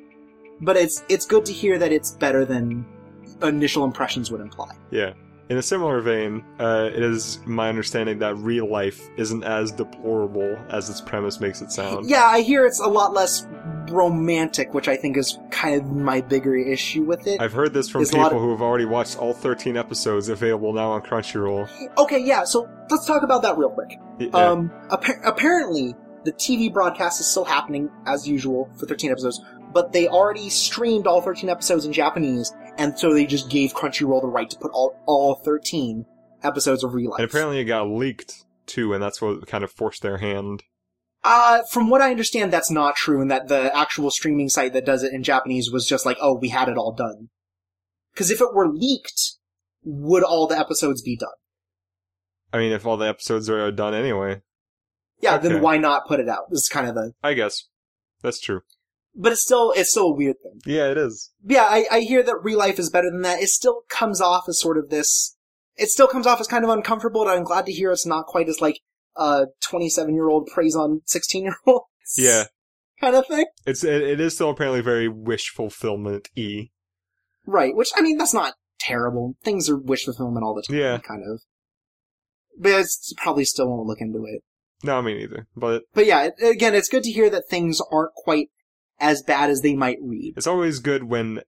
But 0.61 0.77
it's 0.77 1.05
it's 1.09 1.25
good 1.27 1.45
to 1.47 1.53
hear 1.53 1.79
that 1.79 1.93
it's 1.93 2.11
better 2.11 2.45
than 2.45 2.85
initial 3.43 3.85
impressions 3.85 4.33
would 4.33 4.41
imply. 4.41 4.75
Yeah. 4.91 5.13
In 5.51 5.57
a 5.57 5.63
similar 5.63 6.01
vein, 6.03 6.45
uh, 6.61 6.91
it 6.93 7.03
is 7.03 7.39
my 7.47 7.71
understanding 7.71 8.19
that 8.19 8.37
real 8.37 8.69
life 8.71 9.09
isn't 9.17 9.43
as 9.45 9.73
deplorable 9.73 10.59
as 10.69 10.91
its 10.91 11.01
premise 11.01 11.41
makes 11.41 11.63
it 11.63 11.73
sound. 11.73 12.09
Yeah, 12.09 12.25
I 12.25 12.43
hear 12.43 12.67
it's 12.67 12.81
a 12.81 12.87
lot 12.87 13.15
less 13.15 13.47
romantic, 13.91 14.75
which 14.75 14.89
I 14.89 14.97
think 14.97 15.17
is 15.17 15.39
kind 15.51 15.81
of 15.81 15.91
my 15.91 16.21
bigger 16.21 16.55
issue 16.55 17.03
with 17.05 17.27
it. 17.27 17.41
I've 17.41 17.55
heard 17.55 17.73
this 17.73 17.89
from 17.89 18.01
There's 18.01 18.11
people 18.11 18.27
of- 18.27 18.33
who 18.43 18.51
have 18.51 18.61
already 18.61 18.85
watched 18.85 19.19
all 19.19 19.33
13 19.33 19.79
episodes 19.79 20.29
available 20.29 20.75
now 20.75 20.91
on 20.91 21.01
Crunchyroll. 21.01 21.67
Okay, 21.97 22.19
yeah, 22.19 22.45
so 22.45 22.69
let's 22.91 23.07
talk 23.07 23.23
about 23.23 23.41
that 23.43 23.57
real 23.57 23.71
quick. 23.71 23.99
Y- 24.21 24.29
Um, 24.35 24.71
appa- 24.91 25.21
apparently, 25.25 25.95
the 26.25 26.33
TV 26.33 26.69
broadcast 26.71 27.21
is 27.21 27.27
still 27.27 27.47
happening 27.47 27.89
as 28.07 28.29
usual 28.29 28.69
for 28.77 28.85
13 28.85 29.11
episodes, 29.11 29.41
but 29.73 29.93
they 29.95 30.09
already 30.09 30.51
streamed 30.51 31.07
all 31.07 31.23
13 31.23 31.49
episodes 31.49 31.87
in 31.87 31.93
Japanese, 31.95 32.53
and 32.79 32.99
so 32.99 33.13
they 33.13 33.27
just 33.27 33.51
gave 33.51 33.75
Crunchyroll 33.75 34.23
the 34.23 34.29
right 34.29 34.49
to 34.49 34.57
put 34.59 34.71
all, 34.73 34.97
all 35.07 35.35
13 35.35 36.07
episodes 36.43 36.83
of 36.85 36.95
Real 36.95 37.11
Life. 37.11 37.19
and 37.21 37.29
apparently 37.29 37.59
it 37.59 37.65
got 37.65 37.89
leaked 37.89 38.45
too, 38.67 38.95
and 38.95 39.03
that's 39.03 39.21
what 39.21 39.47
kind 39.47 39.65
of 39.65 39.71
forced 39.71 40.03
their 40.03 40.19
hand. 40.19 40.63
Uh, 41.25 41.63
from 41.71 41.91
what 41.91 42.01
I 42.01 42.11
understand, 42.11 42.53
that's 42.53 42.71
not 42.71 42.95
true, 42.95 43.21
and 43.21 43.31
that 43.31 43.49
the 43.49 43.77
actual 43.77 44.11
streaming 44.11 44.49
site 44.49 44.73
that 44.73 44.87
does 44.87 45.03
it 45.03 45.13
in 45.13 45.23
Japanese 45.25 45.71
was 45.71 45.87
just 45.87 46.07
like, 46.07 46.17
oh, 46.21 46.35
we 46.39 46.49
had 46.51 46.69
it 46.69 46.77
all 46.79 46.93
done. 46.93 47.29
Because 48.15 48.31
if 48.31 48.41
it 48.41 48.55
were 48.55 48.69
leaked, 48.69 49.33
would 49.85 50.23
all 50.23 50.47
the 50.47 50.57
episodes 50.59 51.03
be 51.03 51.17
done? 51.17 51.29
I 52.53 52.59
mean, 52.59 52.73
if 52.73 52.87
all 52.87 52.97
the 52.97 53.09
episodes 53.09 53.51
are 53.51 53.71
done 53.73 53.95
anyway, 53.95 54.43
Yeah, 55.21 55.35
Okay. 55.37 55.49
then 55.49 55.63
why 55.63 55.77
not 55.77 56.07
put 56.07 56.21
it 56.21 56.29
out? 56.29 56.51
This 56.51 56.61
is 56.61 56.69
kind 56.69 56.89
of 56.89 56.95
the, 56.95 57.13
I 57.23 57.35
guess 57.35 57.65
that's 58.23 58.41
true. 58.41 58.61
But 59.19 59.33
it's 59.33 59.43
still 59.43 59.73
it's 59.77 59.91
still 59.91 60.07
a 60.07 60.15
weird 60.15 60.37
thing. 60.43 60.61
Yeah, 60.65 60.91
it 60.91 60.97
is. 60.97 61.33
Yeah, 61.45 61.65
I, 61.65 61.85
I 61.91 62.01
hear 62.01 62.23
that 62.23 62.37
real 62.43 62.59
life 62.59 62.79
is 62.79 62.89
better 62.89 63.11
than 63.11 63.23
that. 63.23 63.43
It 63.43 63.49
still 63.49 63.83
comes 63.91 64.21
off 64.21 64.45
as 64.49 64.59
sort 64.61 64.79
of 64.79 64.89
this. 64.89 65.37
It 65.77 65.89
still 65.91 66.09
comes 66.09 66.27
off 66.27 66.41
as 66.41 66.47
kind 66.47 66.65
of 66.65 66.71
uncomfortable, 66.71 67.23
and 67.23 67.31
I'm 67.31 67.45
glad 67.45 67.67
to 67.67 67.73
hear 67.73 67.93
it's 67.93 68.07
not 68.07 68.27
quite 68.27 68.49
as 68.49 68.61
like 68.61 68.81
a 69.17 69.47
27 69.61 70.15
year 70.15 70.29
old 70.29 70.47
preys 70.47 70.75
on 70.77 71.03
16 71.07 71.43
year 71.43 71.57
olds. 71.67 71.85
Yeah, 72.17 72.45
kind 73.01 73.15
of 73.17 73.27
thing. 73.27 73.47
it's 73.67 73.85
it, 73.85 74.03
it 74.03 74.21
is 74.21 74.35
still 74.35 74.51
apparently 74.51 74.81
very 74.81 75.09
wish 75.09 75.51
fulfillment 75.51 76.29
e. 76.37 76.71
Right, 77.47 77.75
which 77.75 77.91
I 77.97 78.01
mean 78.03 78.17
that's 78.19 78.35
not 78.35 78.55
terrible. 78.81 79.35
Things 79.43 79.69
are 79.69 79.77
wish 79.79 80.05
fulfillment 80.05 80.45
all 80.45 80.55
the 80.55 80.63
time, 80.63 80.77
Yeah. 80.79 80.99
kind 80.99 81.23
of. 81.29 81.41
But 82.61 82.81
it's 82.81 83.13
probably 83.17 83.45
still 83.45 83.69
won't 83.69 83.87
look 83.87 84.01
into 84.01 84.19
it. 84.27 84.43
No, 84.83 85.01
me 85.03 85.15
neither. 85.15 85.47
But 85.57 85.83
But 85.95 86.07
yeah, 86.07 86.31
again, 86.43 86.75
it's 86.75 86.89
good 86.89 87.03
to 87.05 87.11
hear 87.13 87.31
that 87.31 87.45
things 87.49 87.81
aren't 87.91 88.15
quite 88.15 88.49
as 89.01 89.23
bad 89.23 89.51
as 89.51 89.61
they 89.61 89.75
might 89.75 89.99
read. 90.03 90.35
it's 90.37 90.47
always 90.47 90.79
good 90.79 91.05
when 91.05 91.41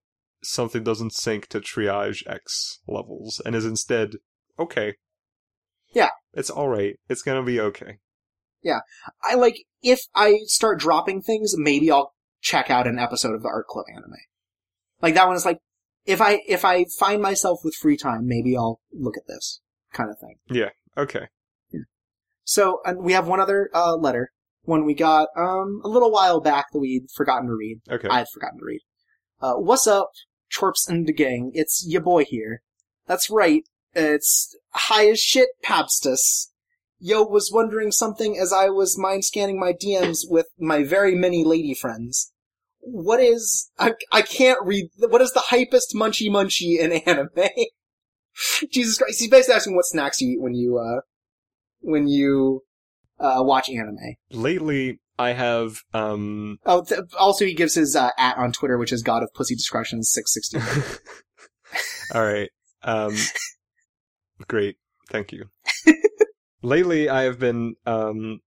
something 0.43 0.83
doesn't 0.83 1.13
sink 1.13 1.47
to 1.49 1.61
triage 1.61 2.23
X 2.27 2.81
levels 2.87 3.41
and 3.45 3.55
is 3.55 3.65
instead 3.67 4.13
okay. 4.59 4.95
Yeah. 5.93 6.11
it's 6.33 6.51
all 6.51 6.69
right. 6.69 6.99
It's 7.09 7.23
gonna 7.23 7.43
be 7.43 7.61
okay. 7.61 7.99
Yeah. 8.63 8.81
I 9.23 9.35
like 9.35 9.65
if 9.83 10.01
I 10.15 10.39
start 10.45 10.79
dropping 10.79 11.23
things, 11.23 11.55
maybe 11.57 11.91
I'll 11.91 12.15
check 12.41 12.71
out 12.71 12.87
an 12.87 12.99
episode 12.99 13.35
of 13.35 13.43
the 13.43 13.49
Art 13.49 13.67
Club 13.67 13.87
anime. 13.91 14.13
Like 15.03 15.15
that 15.15 15.27
one 15.27 15.37
is 15.37 15.45
like 15.45 15.59
if 16.07 16.21
I 16.21 16.41
if 16.47 16.65
I 16.65 16.87
find 16.99 17.21
myself 17.21 17.61
with 17.65 17.75
free 17.75 17.97
time, 17.97 18.27
maybe 18.27 18.57
I'll 18.57 18.81
look 18.93 19.17
at 19.17 19.27
this 19.27 19.61
kind 19.93 20.11
of 20.11 20.19
thing. 20.19 20.37
Yeah. 20.49 20.71
Okay. 20.97 21.27
Yeah. 21.73 21.81
So 22.45 22.81
and 22.85 23.03
we 23.03 23.13
have 23.13 23.27
one 23.27 23.41
other 23.41 23.71
uh, 23.75 23.97
letter, 23.97 24.33
one 24.63 24.85
we 24.85 24.95
got 24.95 25.29
um 25.37 25.81
a 25.85 25.89
little 25.89 26.11
while 26.11 26.41
back 26.41 26.67
that 26.73 26.79
we'd 26.79 27.11
forgotten 27.15 27.49
to 27.49 27.55
read. 27.55 27.81
Okay. 27.91 28.09
I 28.09 28.19
had 28.19 28.29
forgotten 28.33 28.59
to 28.59 28.65
read. 28.65 28.81
Uh, 29.41 29.55
what's 29.55 29.87
up, 29.87 30.11
Chorps 30.55 30.89
and 30.89 31.07
the 31.07 31.13
gang? 31.13 31.51
It's 31.55 31.85
your 31.87 32.03
boy 32.03 32.25
here. 32.25 32.63
That's 33.07 33.31
right. 33.31 33.63
It's 33.95 34.57
high 34.73 35.09
as 35.09 35.21
shit, 35.21 35.49
Pabstus. 35.65 36.49
Yo 36.99 37.23
was 37.23 37.51
wondering 37.53 37.91
something 37.91 38.39
as 38.39 38.53
I 38.53 38.69
was 38.69 38.99
mind 38.99 39.25
scanning 39.25 39.59
my 39.59 39.73
DMs 39.73 40.19
with 40.29 40.47
my 40.59 40.85
very 40.85 41.15
many 41.15 41.45
lady 41.45 41.75
friends. 41.75 42.33
What 42.81 43.21
is 43.21 43.71
I 43.79 43.95
I 44.13 44.23
can't 44.23 44.63
read. 44.63 44.91
What 44.99 45.23
is 45.23 45.33
the 45.33 45.45
hypest 45.51 45.95
munchy 45.95 46.29
munchy 46.29 46.79
in 46.79 46.93
anime? 47.07 47.49
Jesus 48.71 48.99
Christ! 48.99 49.19
He's 49.19 49.31
basically 49.31 49.55
asking 49.55 49.77
what 49.77 49.87
snacks 49.87 50.21
you 50.21 50.33
eat 50.33 50.41
when 50.41 50.55
you 50.55 50.79
uh 50.79 51.01
when 51.81 52.07
you 52.07 52.63
uh 53.21 53.43
watch 53.43 53.69
anime. 53.69 53.97
Lately, 54.31 55.01
I 55.19 55.33
have 55.33 55.79
um. 55.95 56.59
Oh, 56.67 56.83
th- 56.85 57.01
also 57.19 57.45
he 57.45 57.55
gives 57.55 57.75
his 57.75 57.95
uh, 57.95 58.11
at 58.19 58.37
on 58.39 58.53
Twitter, 58.53 58.79
which 58.79 58.93
is 58.93 59.03
God 59.03 59.23
of 59.23 59.29
Pussy 59.35 59.55
Discretion 59.55 60.03
six 60.03 60.33
sixty. 60.35 60.59
all 62.15 62.25
right. 62.25 62.51
Um. 62.83 63.15
Great. 64.49 64.77
Thank 65.11 65.33
you. 65.33 65.47
Lately, 66.63 67.09
I 67.09 67.23
have 67.23 67.39
been 67.39 67.75
um. 67.87 68.41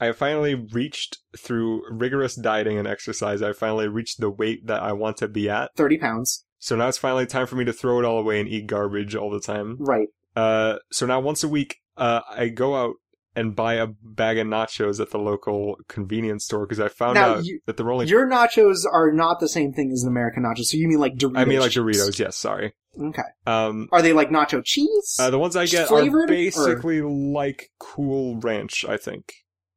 I 0.00 0.06
have 0.06 0.16
finally 0.16 0.54
reached 0.54 1.18
through 1.36 1.82
rigorous 1.90 2.36
dieting 2.36 2.78
and 2.78 2.86
exercise. 2.86 3.42
I 3.42 3.52
finally 3.52 3.88
reached 3.88 4.20
the 4.20 4.30
weight 4.30 4.66
that 4.66 4.80
I 4.82 4.92
want 4.92 5.16
to 5.18 5.28
be 5.28 5.50
at. 5.50 5.72
Thirty 5.76 5.98
pounds, 5.98 6.44
So 6.60 6.76
now 6.76 6.86
it's 6.88 6.98
finally 6.98 7.26
time 7.26 7.46
for 7.48 7.56
me 7.56 7.64
to 7.64 7.72
throw 7.72 7.98
it 7.98 8.04
all 8.04 8.18
away 8.18 8.38
and 8.38 8.48
eat 8.48 8.68
garbage 8.68 9.16
all 9.16 9.30
the 9.30 9.40
time. 9.40 9.76
right? 9.80 10.06
Uh, 10.36 10.78
so 10.92 11.04
now 11.04 11.18
once 11.18 11.42
a 11.42 11.48
week, 11.48 11.78
uh, 11.96 12.20
I 12.30 12.46
go 12.48 12.76
out 12.76 12.94
and 13.36 13.54
buy 13.54 13.74
a 13.74 13.86
bag 14.02 14.38
of 14.38 14.46
nachos 14.46 15.00
at 15.00 15.10
the 15.10 15.18
local 15.18 15.76
convenience 15.88 16.44
store 16.44 16.66
because 16.66 16.80
I 16.80 16.88
found 16.88 17.14
Now, 17.14 17.34
out 17.36 17.44
you- 17.44 17.60
that 17.66 17.76
they're 17.76 17.90
only. 17.90 18.06
Your 18.06 18.26
nachos 18.28 18.78
are 18.90 19.12
not 19.12 19.38
the 19.40 19.48
same 19.48 19.72
thing 19.72 19.90
as 19.92 20.02
an 20.02 20.08
American 20.08 20.42
nacho. 20.44 20.64
So 20.64 20.76
you 20.76 20.88
mean 20.88 20.98
like 20.98 21.14
Doritos? 21.14 21.38
I 21.38 21.44
mean, 21.44 21.60
like 21.60 21.70
chips. 21.72 21.86
Doritos. 21.98 22.18
Yes, 22.18 22.36
sorry. 22.36 22.74
Okay. 23.00 23.22
Um, 23.46 23.88
Are 23.92 24.02
they 24.02 24.12
like 24.12 24.30
nacho 24.30 24.60
cheese? 24.64 25.16
uh, 25.20 25.30
the 25.30 25.38
ones 25.38 25.54
I 25.54 25.66
get 25.66 25.88
Flavored, 25.88 26.22
are 26.22 26.24
or- 26.24 26.26
basically 26.26 27.00
like 27.00 27.70
Cool 27.78 28.38
Ranch, 28.40 28.84
I 28.88 28.96
think, 28.96 29.32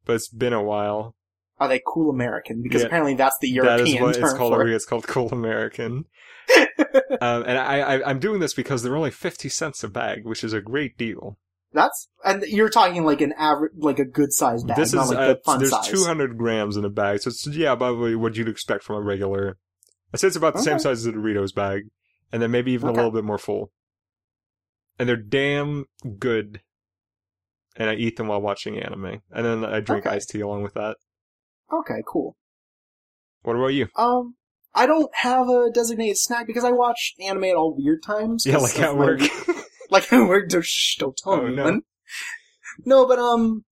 but 0.06 0.14
it's 0.14 0.30
been 0.30 0.54
a 0.54 0.64
while. 0.64 1.16
are 1.60 1.68
they 1.68 1.80
cool 1.94 2.10
American? 2.10 2.64
Because 2.64 2.82
Yeah. 2.82 2.88
apparently 2.88 3.14
that's 3.14 3.38
the 3.40 3.50
that 3.50 3.54
European 3.54 3.98
is 3.98 4.02
what 4.02 4.16
term 4.16 4.24
it's 4.24 4.34
called. 4.34 4.54
for 4.54 4.68
it. 4.68 4.74
It's 4.74 4.86
called 4.86 5.06
Cool 5.08 5.30
American. 5.30 6.06
um, 7.22 7.44
and 7.46 7.58
I, 7.58 7.80
I, 7.82 8.10
I'm 8.10 8.18
doing 8.20 8.40
this 8.40 8.54
because 8.56 8.82
they're 8.82 8.98
only 8.98 9.12
fifty 9.12 9.50
cents 9.50 9.84
a 9.84 9.88
bag, 9.88 10.26
which 10.26 10.44
is 10.44 10.54
a 10.54 10.62
great 10.62 10.98
deal. 10.98 11.38
That's 11.74 12.09
and 12.25 12.43
you're 12.43 12.69
talking 12.69 13.06
like 13.06 13.22
an 13.22 13.33
average, 13.38 13.72
like 13.77 13.98
a 14.00 14.06
good 14.06 14.33
sized 14.33 14.67
bag, 14.67 14.77
this 14.77 14.93
not 14.93 15.03
is 15.03 15.09
like 15.09 15.17
uh, 15.19 15.27
the 15.33 15.40
fun 15.45 15.59
there's 15.59 15.72
size. 15.72 15.88
200 15.90 16.38
grams 16.38 16.75
in 16.75 16.83
a 16.83 16.90
bag, 16.90 17.22
so 17.22 17.30
it's 17.30 17.48
yeah, 17.48 17.74
probably 17.75 18.16
what 18.16 18.35
you'd 18.35 18.50
expect 18.50 18.83
from 18.83 18.98
a 18.98 19.01
regular. 19.01 19.58
I 20.14 20.17
say 20.17 20.27
it's 20.27 20.35
about 20.35 20.56
the 20.56 20.61
same 20.61 20.80
size 20.80 21.00
as 21.00 21.06
a 21.06 21.14
Doritos 21.14 21.56
bag, 21.56 21.83
and 22.32 22.41
then 22.41 22.51
maybe 22.51 22.74
even 22.74 22.90
Okay. 22.90 22.95
a 22.95 22.98
little 22.98 23.11
bit 23.17 23.24
more 23.24 23.38
full. 23.38 23.72
And 25.00 25.08
they're 25.08 25.16
damn 25.16 25.85
good. 26.19 26.61
And 27.77 27.90
I 27.90 27.95
eat 27.95 28.17
them 28.17 28.27
while 28.27 28.41
watching 28.41 28.77
anime, 28.77 29.22
and 29.32 29.45
then 29.45 29.64
I 29.64 29.80
drink 29.80 30.06
Okay. 30.06 30.16
iced 30.17 30.30
tea 30.32 30.41
along 30.41 30.64
with 30.64 30.74
that. 30.74 30.98
Okay, 31.72 32.03
cool. 32.06 32.35
What 33.43 33.56
about 33.56 33.67
you? 33.67 33.88
Um, 33.95 34.35
I 34.75 34.85
don't 34.85 35.09
have 35.16 35.48
a 35.48 35.69
designated 35.74 36.17
snack 36.17 36.48
because 36.48 36.66
I 36.66 36.72
watch 36.72 37.14
anime 37.22 37.45
at 37.45 37.56
all 37.56 37.74
weird 37.77 38.03
times. 38.03 38.45
Yeah, 38.45 38.58
like 38.58 38.77
at 38.77 38.98
work. 38.98 39.22
like 39.22 39.32
I 39.92 40.22
work 40.28 40.50
to 40.50 40.61
shh, 40.61 40.98
don't 40.98 41.18
tell 41.18 41.34
Oh, 41.34 41.48
no. 41.50 41.82
No, 42.86 43.06
but 43.08 43.20
um, 43.20 43.66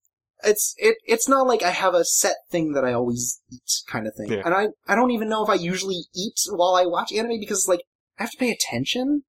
it's 0.44 0.74
it 0.78 0.96
it's 1.04 1.28
not 1.28 1.46
like 1.46 1.62
I 1.62 1.70
have 1.70 1.94
a 1.94 2.04
set 2.04 2.36
thing 2.50 2.72
that 2.74 2.84
I 2.84 2.92
always 2.92 3.40
eat 3.50 3.70
kind 3.86 4.06
of 4.06 4.14
thing, 4.14 4.32
Yeah. 4.32 4.42
and 4.44 4.54
I 4.54 4.68
I 4.86 4.94
don't 4.94 5.10
even 5.10 5.28
know 5.28 5.42
if 5.42 5.48
I 5.48 5.54
usually 5.54 6.04
eat 6.14 6.38
while 6.50 6.74
I 6.74 6.84
watch 6.86 7.12
anime 7.12 7.40
because 7.40 7.66
like 7.68 7.80
I 8.18 8.24
have 8.24 8.30
to 8.32 8.36
pay 8.38 8.50
attention. 8.50 9.22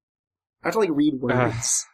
I 0.63 0.67
have 0.67 0.73
to 0.73 0.79
like 0.79 0.89
read 0.91 1.15
words. 1.21 1.85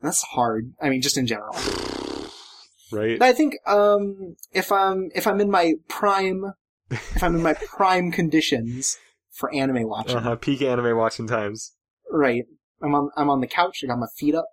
That's 0.00 0.22
hard. 0.22 0.72
I 0.80 0.88
mean, 0.90 1.00
just 1.02 1.16
in 1.16 1.26
general. 1.26 1.54
right? 2.92 3.18
But 3.18 3.28
I 3.28 3.32
think 3.32 3.54
um, 3.66 4.36
if 4.52 4.70
I'm 4.72 5.10
if 5.14 5.26
I'm 5.26 5.40
in 5.40 5.50
my 5.50 5.74
prime, 5.88 6.52
if 6.90 7.22
I'm 7.22 7.36
in 7.36 7.42
my 7.42 7.54
prime 7.66 8.10
conditions 8.12 8.98
for 9.32 9.52
anime 9.54 9.88
watching, 9.88 10.16
Uh-huh, 10.16 10.36
peak 10.36 10.62
anime 10.62 10.96
watching 10.96 11.26
times. 11.26 11.72
Right. 12.10 12.44
I'm 12.82 12.94
on 12.94 13.10
I'm 13.16 13.30
on 13.30 13.40
the 13.40 13.46
couch. 13.46 13.80
I 13.82 13.86
got 13.86 13.98
my 13.98 14.06
feet 14.16 14.34
up. 14.34 14.46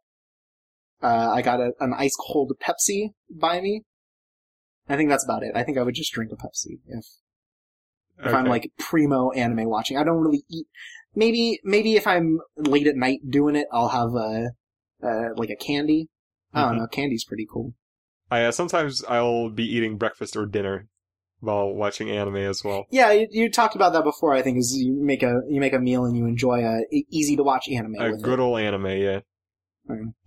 Uh, 1.01 1.31
I 1.33 1.41
got 1.41 1.59
a, 1.59 1.71
an 1.79 1.93
ice 1.95 2.15
cold 2.15 2.51
Pepsi 2.61 3.09
by 3.29 3.61
me. 3.61 3.83
I 4.87 4.95
think 4.95 5.09
that's 5.09 5.25
about 5.25 5.43
it. 5.43 5.51
I 5.55 5.63
think 5.63 5.77
I 5.77 5.83
would 5.83 5.95
just 5.95 6.13
drink 6.13 6.31
a 6.31 6.35
Pepsi 6.35 6.79
if 6.87 7.05
if 8.23 8.33
I'm 8.33 8.45
like 8.45 8.71
primo 8.79 9.31
anime 9.31 9.69
watching. 9.69 9.97
I 9.97 10.03
don't 10.03 10.21
really 10.21 10.43
eat. 10.49 10.67
Maybe 11.15 11.59
maybe 11.63 11.95
if 11.95 12.07
I'm 12.07 12.39
late 12.57 12.87
at 12.87 12.95
night 12.95 13.19
doing 13.29 13.55
it, 13.55 13.67
I'll 13.71 13.89
have 13.89 14.13
a 14.15 14.51
uh, 15.03 15.29
like 15.35 15.49
a 15.49 15.55
candy. 15.55 16.07
I 16.53 16.61
don't 16.63 16.75
Mhm. 16.75 16.77
know. 16.79 16.87
Candy's 16.87 17.25
pretty 17.25 17.45
cool. 17.51 17.73
I 18.31 18.43
uh, 18.45 18.51
sometimes 18.51 19.03
I'll 19.05 19.49
be 19.49 19.65
eating 19.65 19.97
breakfast 19.97 20.35
or 20.35 20.45
dinner 20.45 20.87
while 21.39 21.73
watching 21.73 22.09
anime 22.09 22.37
as 22.37 22.63
well. 22.63 22.85
Yeah, 22.91 23.11
you, 23.11 23.27
you 23.31 23.51
talked 23.51 23.75
about 23.75 23.93
that 23.93 24.03
before. 24.03 24.33
I 24.33 24.41
think 24.41 24.57
is 24.57 24.75
you 24.75 24.93
make 25.01 25.23
a 25.23 25.41
you 25.49 25.59
make 25.59 25.73
a 25.73 25.79
meal 25.79 26.05
and 26.05 26.15
you 26.17 26.25
enjoy 26.25 26.63
a 26.65 26.81
easy 27.09 27.35
to 27.35 27.43
watch 27.43 27.69
anime 27.69 27.95
A 27.99 28.17
good 28.17 28.39
it. 28.39 28.41
old 28.41 28.59
anime, 28.59 28.87
yeah. 28.87 29.19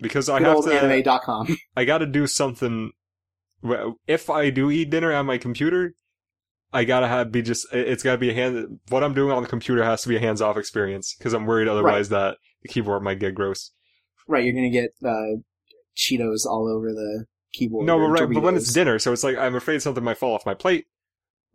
Because 0.00 0.28
I 0.28 0.38
Good 0.38 0.46
have 0.46 0.56
old 0.56 0.64
to. 0.66 0.80
anime.com. 0.80 1.56
I 1.76 1.84
got 1.84 1.98
to 1.98 2.06
do 2.06 2.26
something. 2.28 2.92
If 4.06 4.30
I 4.30 4.50
do 4.50 4.70
eat 4.70 4.90
dinner 4.90 5.12
on 5.12 5.26
my 5.26 5.36
computer, 5.38 5.94
I 6.72 6.84
gotta 6.84 7.08
have 7.08 7.32
be 7.32 7.42
just. 7.42 7.66
it- 7.74 7.88
It's 7.88 8.02
gotta 8.04 8.18
be 8.18 8.30
a 8.30 8.34
hand. 8.34 8.78
What 8.88 9.02
I'm 9.02 9.14
doing 9.14 9.32
on 9.32 9.42
the 9.42 9.48
computer 9.48 9.82
has 9.82 10.02
to 10.02 10.08
be 10.08 10.16
a 10.16 10.20
hands 10.20 10.40
off 10.40 10.56
experience 10.56 11.14
because 11.18 11.32
I'm 11.32 11.44
worried 11.46 11.66
otherwise 11.66 12.08
that 12.10 12.36
the 12.62 12.68
keyboard 12.68 13.02
might 13.02 13.18
get 13.18 13.34
gross. 13.34 13.72
Right, 14.28 14.44
you're 14.44 14.54
gonna 14.54 14.70
get 14.70 14.90
uh, 15.04 15.40
Cheetos 15.96 16.46
all 16.46 16.68
over 16.72 16.92
the 16.92 17.24
keyboard. 17.52 17.86
No, 17.86 17.98
but 17.98 18.08
right, 18.08 18.32
but 18.32 18.42
when 18.42 18.54
it's 18.56 18.72
dinner, 18.72 18.98
so 19.00 19.12
it's 19.12 19.24
like 19.24 19.36
I'm 19.38 19.56
afraid 19.56 19.82
something 19.82 20.04
might 20.04 20.18
fall 20.18 20.34
off 20.34 20.46
my 20.46 20.54
plate, 20.54 20.86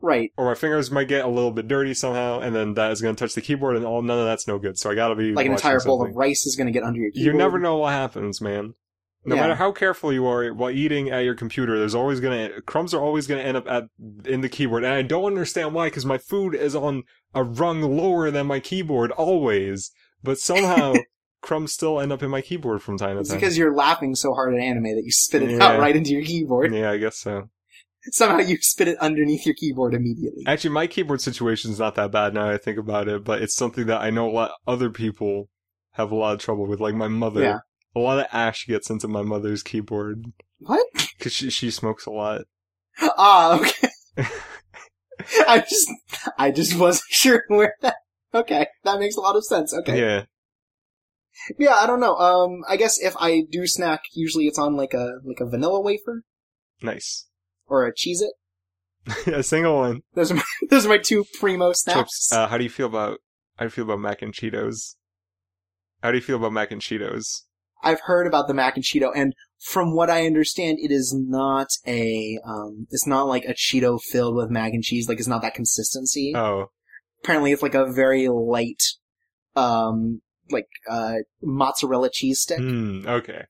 right, 0.04 0.32
or 0.38 0.46
my 0.46 0.54
fingers 0.56 0.92
might 0.92 1.08
get 1.08 1.26
a 1.26 1.28
little 1.28 1.50
bit 1.52 1.68
dirty 1.68 1.96
somehow, 1.96 2.40
and 2.40 2.56
then 2.56 2.76
that 2.76 2.92
is 2.92 3.02
gonna 3.02 3.16
touch 3.16 3.34
the 3.34 3.42
keyboard, 3.42 3.76
and 3.76 3.86
all 3.86 4.02
none 4.04 4.20
of 4.20 4.26
that's 4.26 4.48
no 4.48 4.60
good. 4.60 4.78
So 4.78 4.92
I 4.92 4.96
gotta 4.96 5.16
be 5.16 5.34
like 5.34 5.48
an 5.48 5.54
entire 5.54 5.80
bowl 5.80 6.06
of 6.06 6.16
rice 6.16 6.46
is 6.46 6.56
gonna 6.56 6.72
get 6.72 6.84
under 6.84 7.00
your 7.00 7.10
You 7.14 7.34
never 7.34 7.58
know 7.58 7.78
what 7.78 7.94
happens, 7.94 8.40
man. 8.42 8.76
No 9.26 9.36
Yeah. 9.36 9.42
matter 9.44 9.56
how 9.56 9.72
careful 9.72 10.12
you 10.12 10.26
are 10.28 10.54
while 10.54 10.70
eating 10.70 11.10
at 11.10 11.24
your 11.24 11.34
computer, 11.34 11.80
there's 11.80 11.96
always 11.96 12.20
gonna 12.20 12.62
crumbs 12.66 12.94
are 12.94 13.02
always 13.02 13.26
gonna 13.26 13.42
end 13.42 13.56
up 13.56 13.66
at 13.70 13.86
in 14.26 14.42
the 14.42 14.50
keyboard, 14.50 14.84
and 14.84 14.94
I 14.94 15.02
don't 15.02 15.24
understand 15.24 15.74
why. 15.74 15.88
Because 15.88 16.06
my 16.06 16.18
food 16.18 16.54
is 16.54 16.76
on 16.76 17.04
a 17.34 17.42
rung 17.44 17.82
lower 17.82 18.30
than 18.32 18.48
my 18.48 18.60
keyboard 18.60 19.12
always, 19.12 19.92
but 20.22 20.38
somehow 20.40 20.96
crumbs 21.42 21.72
still 21.74 22.02
end 22.02 22.12
up 22.12 22.22
in 22.22 22.30
my 22.30 22.42
keyboard 22.42 22.82
from 22.82 22.98
time 22.98 23.16
to 23.16 23.22
It's 23.22 23.30
time. 23.30 23.38
because 23.40 23.58
you're 23.58 23.74
laughing 23.76 24.14
so 24.16 24.34
hard 24.34 24.54
at 24.56 24.60
anime 24.60 24.84
that 24.84 25.04
you 25.06 25.12
spit 25.12 25.42
it 25.44 25.52
Yeah. 25.52 25.64
out 25.68 25.80
right 25.80 25.96
into 25.96 26.12
your 26.12 26.24
keyboard. 26.24 26.74
yeah, 26.76 26.92
I 26.92 26.98
guess 26.98 27.18
so. 27.18 27.50
Somehow 28.12 28.40
you 28.40 28.58
spit 28.58 28.88
it 28.90 28.98
underneath 29.00 29.46
your 29.46 29.56
keyboard 29.56 29.94
immediately. 29.94 30.44
Actually, 30.46 30.72
my 30.72 30.88
keyboard 30.88 31.22
situation's 31.22 31.80
not 31.80 31.96
that 31.96 32.12
bad 32.12 32.34
now 32.34 32.48
that 32.48 32.56
I 32.56 32.58
think 32.58 32.78
about 32.78 33.08
it, 33.08 33.24
but 33.24 33.42
it's 33.42 33.56
something 33.56 33.86
that 33.88 34.02
I 34.02 34.10
know 34.10 34.30
a 34.30 34.32
lot 34.32 34.52
other 34.68 34.90
people 34.90 35.50
have 35.92 36.12
a 36.12 36.16
lot 36.16 36.34
of 36.34 36.40
trouble 36.40 36.68
with, 36.68 36.80
like 36.82 36.96
my 36.96 37.08
mother. 37.08 37.42
Yeah. 37.42 37.60
A 37.96 38.00
lot 38.00 38.20
of 38.20 38.26
ash 38.34 38.66
gets 38.68 38.90
into 38.90 39.08
my 39.08 39.22
mother's 39.22 39.62
keyboard 39.64 40.26
What? 40.60 40.86
because 41.18 41.32
she 41.32 41.50
she 41.50 41.70
smokes 41.72 42.06
a 42.06 42.12
lot. 42.12 42.42
Ah, 43.18 43.60
okay. 43.60 43.88
I 45.48 45.60
just, 45.62 45.90
I 46.38 46.52
just 46.52 46.78
wasn't 46.78 47.06
sure 47.10 47.44
where 47.48 47.76
that. 47.82 47.96
Okay, 48.34 48.68
that 48.84 49.00
makes 49.00 49.16
a 49.16 49.22
lot 49.22 49.36
of 49.36 49.46
sense. 49.46 49.74
Okay. 49.74 50.00
Yeah, 50.00 50.26
Yeah, 51.60 51.76
I 51.76 51.86
don't 51.88 52.00
know. 52.00 52.16
Um, 52.16 52.62
I 52.68 52.78
guess 52.78 53.00
if 53.00 53.16
I 53.18 53.44
do 53.50 53.66
snack, 53.68 54.02
usually 54.14 54.46
it's 54.46 54.60
on 54.60 54.76
like 54.76 54.94
a 54.94 55.20
like 55.24 55.40
a 55.40 55.46
vanilla 55.46 55.80
wafer 55.82 56.24
nice. 56.82 57.28
Or 57.67 57.85
a 57.85 57.93
Cheez 57.93 58.17
It. 58.22 58.33
a 59.33 59.43
single 59.43 59.75
one. 59.77 60.01
Those 60.14 60.32
are 60.32 60.35
my, 60.35 60.43
those 60.69 60.85
are 60.85 60.90
my 60.90 60.98
two 60.98 61.25
primo 61.40 61.74
snacks. 61.74 62.32
Uh, 62.32 62.48
how 62.48 62.58
do 62.58 62.64
you 62.64 62.69
feel 62.69 62.88
about 62.88 63.19
how 63.58 63.66
do 63.66 63.67
you 63.67 63.69
feel 63.72 63.85
about 63.85 64.00
mac 64.00 64.22
and 64.22 64.33
Cheetos? 64.33 64.95
How 66.01 66.11
do 66.11 66.17
you 66.17 66.24
feel 66.24 66.38
about 66.38 66.53
mac 66.53 66.72
and 66.72 66.82
Cheetos? 66.82 67.43
I've 67.83 68.01
heard 68.01 68.27
about 68.27 68.48
the 68.48 68.53
mac 68.53 68.75
and 68.75 68.83
Cheeto, 68.83 69.11
and 69.14 69.33
from 69.59 69.93
what 69.93 70.09
I 70.09 70.25
understand, 70.25 70.77
it 70.82 70.92
is 70.92 71.14
not 71.16 71.67
a 71.85 72.40
um, 72.45 72.88
it's 72.92 73.06
not 73.06 73.27
like 73.27 73.43
a 73.45 73.53
Cheeto 73.53 74.00
filled 74.01 74.35
with 74.35 74.50
mac 74.50 74.72
and 74.74 74.83
cheese. 74.83 75.09
Like 75.09 75.19
it's 75.19 75.27
not 75.27 75.42
that 75.42 75.53
consistency. 75.53 76.33
Oh, 76.35 76.67
Apparently, 77.24 77.51
it's 77.51 77.61
like 77.64 77.75
a 77.75 77.92
very 77.92 78.27
light, 78.27 78.83
um, 79.56 80.22
like 80.50 80.67
uh 80.90 81.16
mozzarella 81.42 82.09
cheese 82.11 82.42
stick. 82.42 82.59
hmm, 82.59 83.06
okay. 83.08 83.45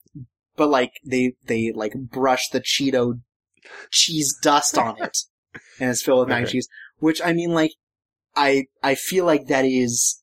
But 0.56 0.70
like 0.70 0.94
they 1.06 1.34
they 1.46 1.72
like 1.74 1.94
brush 1.96 2.50
the 2.50 2.62
Cheeto 2.62 3.20
cheese 3.92 4.36
dust 4.42 4.78
on 4.78 5.02
it, 5.02 5.18
and 5.80 5.90
it's 5.90 6.04
filled 6.04 6.20
with 6.22 6.30
mac 6.30 6.42
and 6.44 6.50
cheese. 6.50 6.68
Which 7.00 7.22
I 7.24 7.34
mean, 7.34 7.52
like 7.52 7.72
I 8.36 8.66
I 8.82 8.96
feel 8.96 9.26
like 9.26 9.48
that 9.48 9.66
is 9.66 10.22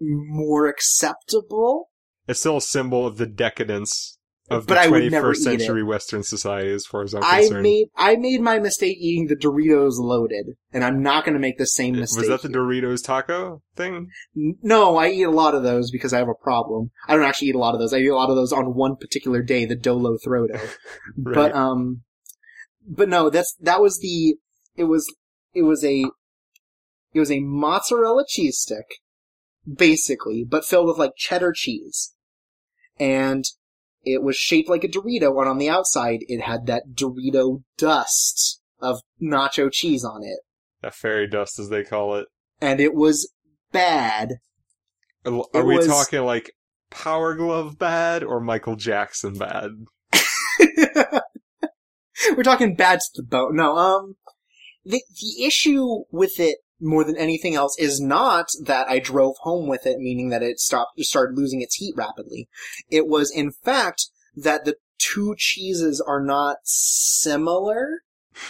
more 0.00 0.68
acceptable. 0.68 1.90
It's 2.28 2.40
still 2.40 2.56
a 2.56 2.62
symbol 2.62 3.06
of 3.06 3.18
the 3.18 3.26
decadence 3.26 4.18
of 4.50 4.66
But 4.66 4.74
the 4.74 4.80
I 4.80 4.86
would 4.88 5.10
never 5.10 5.32
21st 5.32 5.34
eat 5.34 5.38
it. 5.38 5.60
century 5.60 5.82
Western 5.82 6.22
society, 6.22 6.70
as 6.72 6.86
far 6.86 7.02
as 7.02 7.14
I'm 7.14 7.22
I 7.24 7.40
concerned. 7.42 7.62
made 7.62 7.86
I 7.96 8.16
made 8.16 8.40
my 8.40 8.58
mistake 8.58 8.96
eating 9.00 9.26
the 9.26 9.36
Doritos 9.36 9.98
loaded, 9.98 10.56
and 10.72 10.84
I'm 10.84 11.02
not 11.02 11.24
going 11.24 11.34
to 11.34 11.40
make 11.40 11.58
the 11.58 11.66
same 11.66 11.96
mistake. 11.96 12.28
Was 12.28 12.42
that 12.42 12.48
the. 12.48 12.56
Doritos 12.56 13.04
taco 13.04 13.62
thing? 13.74 14.08
No, 14.34 14.96
I 14.96 15.08
eat 15.08 15.22
a 15.24 15.30
lot 15.30 15.54
of 15.54 15.62
those 15.62 15.90
because 15.90 16.12
I 16.12 16.18
have 16.18 16.28
a 16.28 16.34
problem. 16.34 16.90
I 17.08 17.16
don't 17.16 17.24
actually 17.24 17.48
eat 17.48 17.54
a 17.54 17.58
lot 17.58 17.74
of 17.74 17.80
those. 17.80 17.92
I 17.92 17.98
eat 17.98 18.08
a 18.08 18.14
lot 18.14 18.30
of 18.30 18.36
those 18.36 18.52
on 18.52 18.74
one 18.74 18.96
particular 18.96 19.42
day, 19.42 19.64
the 19.64 19.76
Dolo 19.76 20.16
Throdo. 20.24 20.60
Right. 21.18 21.34
But 21.34 21.54
um, 21.54 22.02
but 22.86 23.08
no, 23.08 23.30
that's 23.30 23.54
that 23.60 23.80
was 23.80 23.98
the 24.00 24.36
it 24.76 24.84
was 24.84 25.12
it 25.54 25.62
was 25.62 25.84
a 25.84 26.04
it 27.12 27.20
was 27.20 27.30
a 27.30 27.40
mozzarella 27.40 28.24
cheese 28.28 28.58
stick, 28.58 28.86
basically, 29.66 30.44
but 30.46 30.64
filled 30.64 30.86
with 30.86 30.98
like 30.98 31.12
cheddar 31.16 31.52
cheese, 31.54 32.14
and 32.98 33.44
it 34.04 34.22
was 34.22 34.36
shaped 34.36 34.68
like 34.68 34.84
a 34.84 34.88
Dorito, 34.88 35.38
and 35.40 35.48
on 35.48 35.58
the 35.58 35.68
outside 35.68 36.20
it 36.28 36.42
had 36.42 36.66
that 36.66 36.84
Dorito 36.94 37.62
dust 37.76 38.60
of 38.80 39.00
nacho 39.20 39.70
cheese 39.72 40.04
on 40.04 40.22
it, 40.22 40.40
that 40.82 40.94
fairy 40.94 41.26
dust, 41.28 41.58
as 41.58 41.68
they 41.70 41.82
call 41.82 42.14
it. 42.16 42.26
and 42.60 42.80
it 42.80 42.94
was 42.94 43.32
bad. 43.72 44.34
Are 45.24 45.64
we 45.64 45.78
was- 45.78 45.86
talking 45.86 46.22
like 46.22 46.52
Power 46.90 47.34
Glove 47.34 47.78
bad 47.78 48.22
or 48.22 48.38
Michael 48.40 48.76
Jackson 48.76 49.34
bad? 49.34 49.70
We're 52.36 52.42
talking 52.42 52.74
bad 52.74 53.00
to 53.00 53.22
the 53.22 53.22
bone. 53.22 53.56
No, 53.56 53.76
um, 53.76 54.16
the 54.84 55.02
the 55.20 55.44
issue 55.44 56.04
with 56.10 56.38
it 56.38 56.58
more 56.80 57.04
than 57.04 57.16
anything 57.16 57.54
else 57.54 57.76
is 57.78 58.00
not 58.00 58.48
that 58.62 58.88
I 58.88 58.98
drove 58.98 59.36
home 59.40 59.66
with 59.68 59.86
it, 59.86 59.98
meaning 59.98 60.28
that 60.30 60.42
it 60.42 60.60
stopped 60.60 61.00
started 61.00 61.36
losing 61.36 61.62
its 61.62 61.76
heat 61.76 61.94
rapidly. 61.96 62.48
It 62.90 63.06
was 63.06 63.30
in 63.30 63.50
fact 63.50 64.06
that 64.34 64.64
the 64.64 64.76
two 64.98 65.34
cheeses 65.36 66.00
are 66.00 66.22
not 66.22 66.58
similar. 66.64 68.02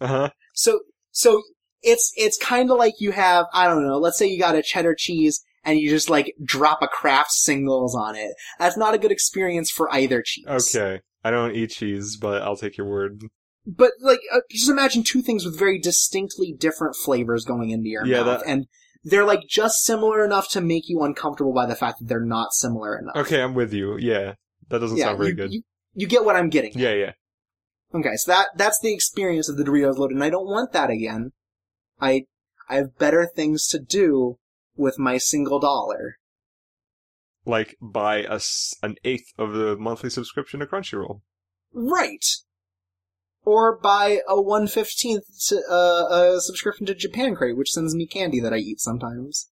Uh 0.00 0.08
huh. 0.08 0.30
So 0.52 0.80
so 1.12 1.42
it's 1.80 2.12
it's 2.16 2.36
kind 2.36 2.72
of 2.72 2.76
like 2.76 2.94
you 2.98 3.12
have 3.12 3.46
I 3.52 3.68
don't 3.68 3.86
know. 3.86 3.98
Let's 3.98 4.18
say 4.18 4.26
you 4.26 4.36
got 4.36 4.56
a 4.56 4.62
cheddar 4.62 4.96
cheese. 4.98 5.44
And 5.64 5.78
you 5.78 5.90
just 5.90 6.10
like 6.10 6.34
drop 6.42 6.82
a 6.82 6.88
Kraft 6.88 7.30
singles 7.30 7.94
on 7.94 8.16
it. 8.16 8.32
That's 8.58 8.76
not 8.76 8.94
a 8.94 8.98
good 8.98 9.12
experience 9.12 9.70
for 9.70 9.88
either 9.94 10.20
cheese. 10.20 10.44
Okay. 10.48 11.02
I 11.24 11.30
don't 11.30 11.54
eat 11.54 11.70
cheese, 11.70 12.16
but 12.16 12.42
I'll 12.42 12.56
take 12.56 12.76
your 12.76 12.88
word. 12.88 13.22
But 13.66 13.92
like, 14.00 14.20
uh, 14.32 14.40
just 14.50 14.68
imagine 14.70 15.04
two 15.04 15.22
things 15.22 15.44
with 15.44 15.58
very 15.58 15.78
distinctly 15.78 16.52
different 16.58 16.96
flavors 16.96 17.44
going 17.44 17.70
into 17.70 17.88
your 17.88 18.04
Yeah, 18.04 18.22
mouth, 18.24 18.40
that- 18.40 18.48
and 18.48 18.66
they're 19.04 19.24
like 19.24 19.42
just 19.48 19.84
similar 19.84 20.24
enough 20.24 20.48
to 20.50 20.60
make 20.60 20.88
you 20.88 21.02
uncomfortable 21.02 21.52
by 21.52 21.66
the 21.66 21.74
fact 21.76 21.98
that 22.00 22.06
they're 22.08 22.24
not 22.24 22.52
similar 22.52 22.98
enough. 22.98 23.16
Okay, 23.16 23.40
I'm 23.42 23.54
with 23.54 23.72
you. 23.72 23.96
Yeah. 23.98 24.34
That 24.68 24.78
doesn't 24.80 24.96
yeah, 24.98 25.06
sound 25.06 25.18
very 25.18 25.30
you, 25.30 25.36
good. 25.36 25.52
You, 25.52 25.62
you 25.94 26.06
get 26.06 26.24
what 26.24 26.36
I'm 26.36 26.48
getting. 26.48 26.72
yeah, 26.78 26.92
yeah. 26.94 27.12
Okay, 27.94 28.16
so 28.16 28.32
that 28.32 28.48
that's 28.56 28.78
the 28.80 28.94
experience 28.94 29.48
of 29.50 29.58
the 29.58 29.64
Doritos 29.64 29.98
loaded, 29.98 30.14
and 30.14 30.24
I 30.24 30.30
don't 30.30 30.46
want 30.46 30.72
that 30.72 30.88
again. 30.88 31.32
I 32.00 32.24
I 32.68 32.76
have 32.76 32.96
better 32.98 33.26
things 33.26 33.66
to 33.68 33.78
do 33.78 34.38
with 34.76 34.98
my 34.98 35.18
single 35.18 35.60
dollar. 35.60 36.16
Like 37.44 37.76
buy 37.80 38.18
a 38.18 38.40
an 38.82 38.96
eighth 39.04 39.32
of 39.38 39.52
the 39.52 39.76
monthly 39.76 40.10
subscription 40.10 40.60
to 40.60 40.66
Crunchyroll. 40.66 41.22
Right. 41.72 42.24
Or 43.44 43.76
buy 43.78 44.20
a 44.28 44.40
one 44.40 44.68
fifteenth 44.68 45.24
uh, 45.52 45.74
a 45.74 46.40
subscription 46.40 46.86
to 46.86 46.94
Japan 46.94 47.34
Crate, 47.34 47.56
which 47.56 47.72
sends 47.72 47.94
me 47.94 48.06
candy 48.06 48.38
that 48.40 48.52
I 48.52 48.58
eat 48.58 48.80
sometimes. 48.80 49.50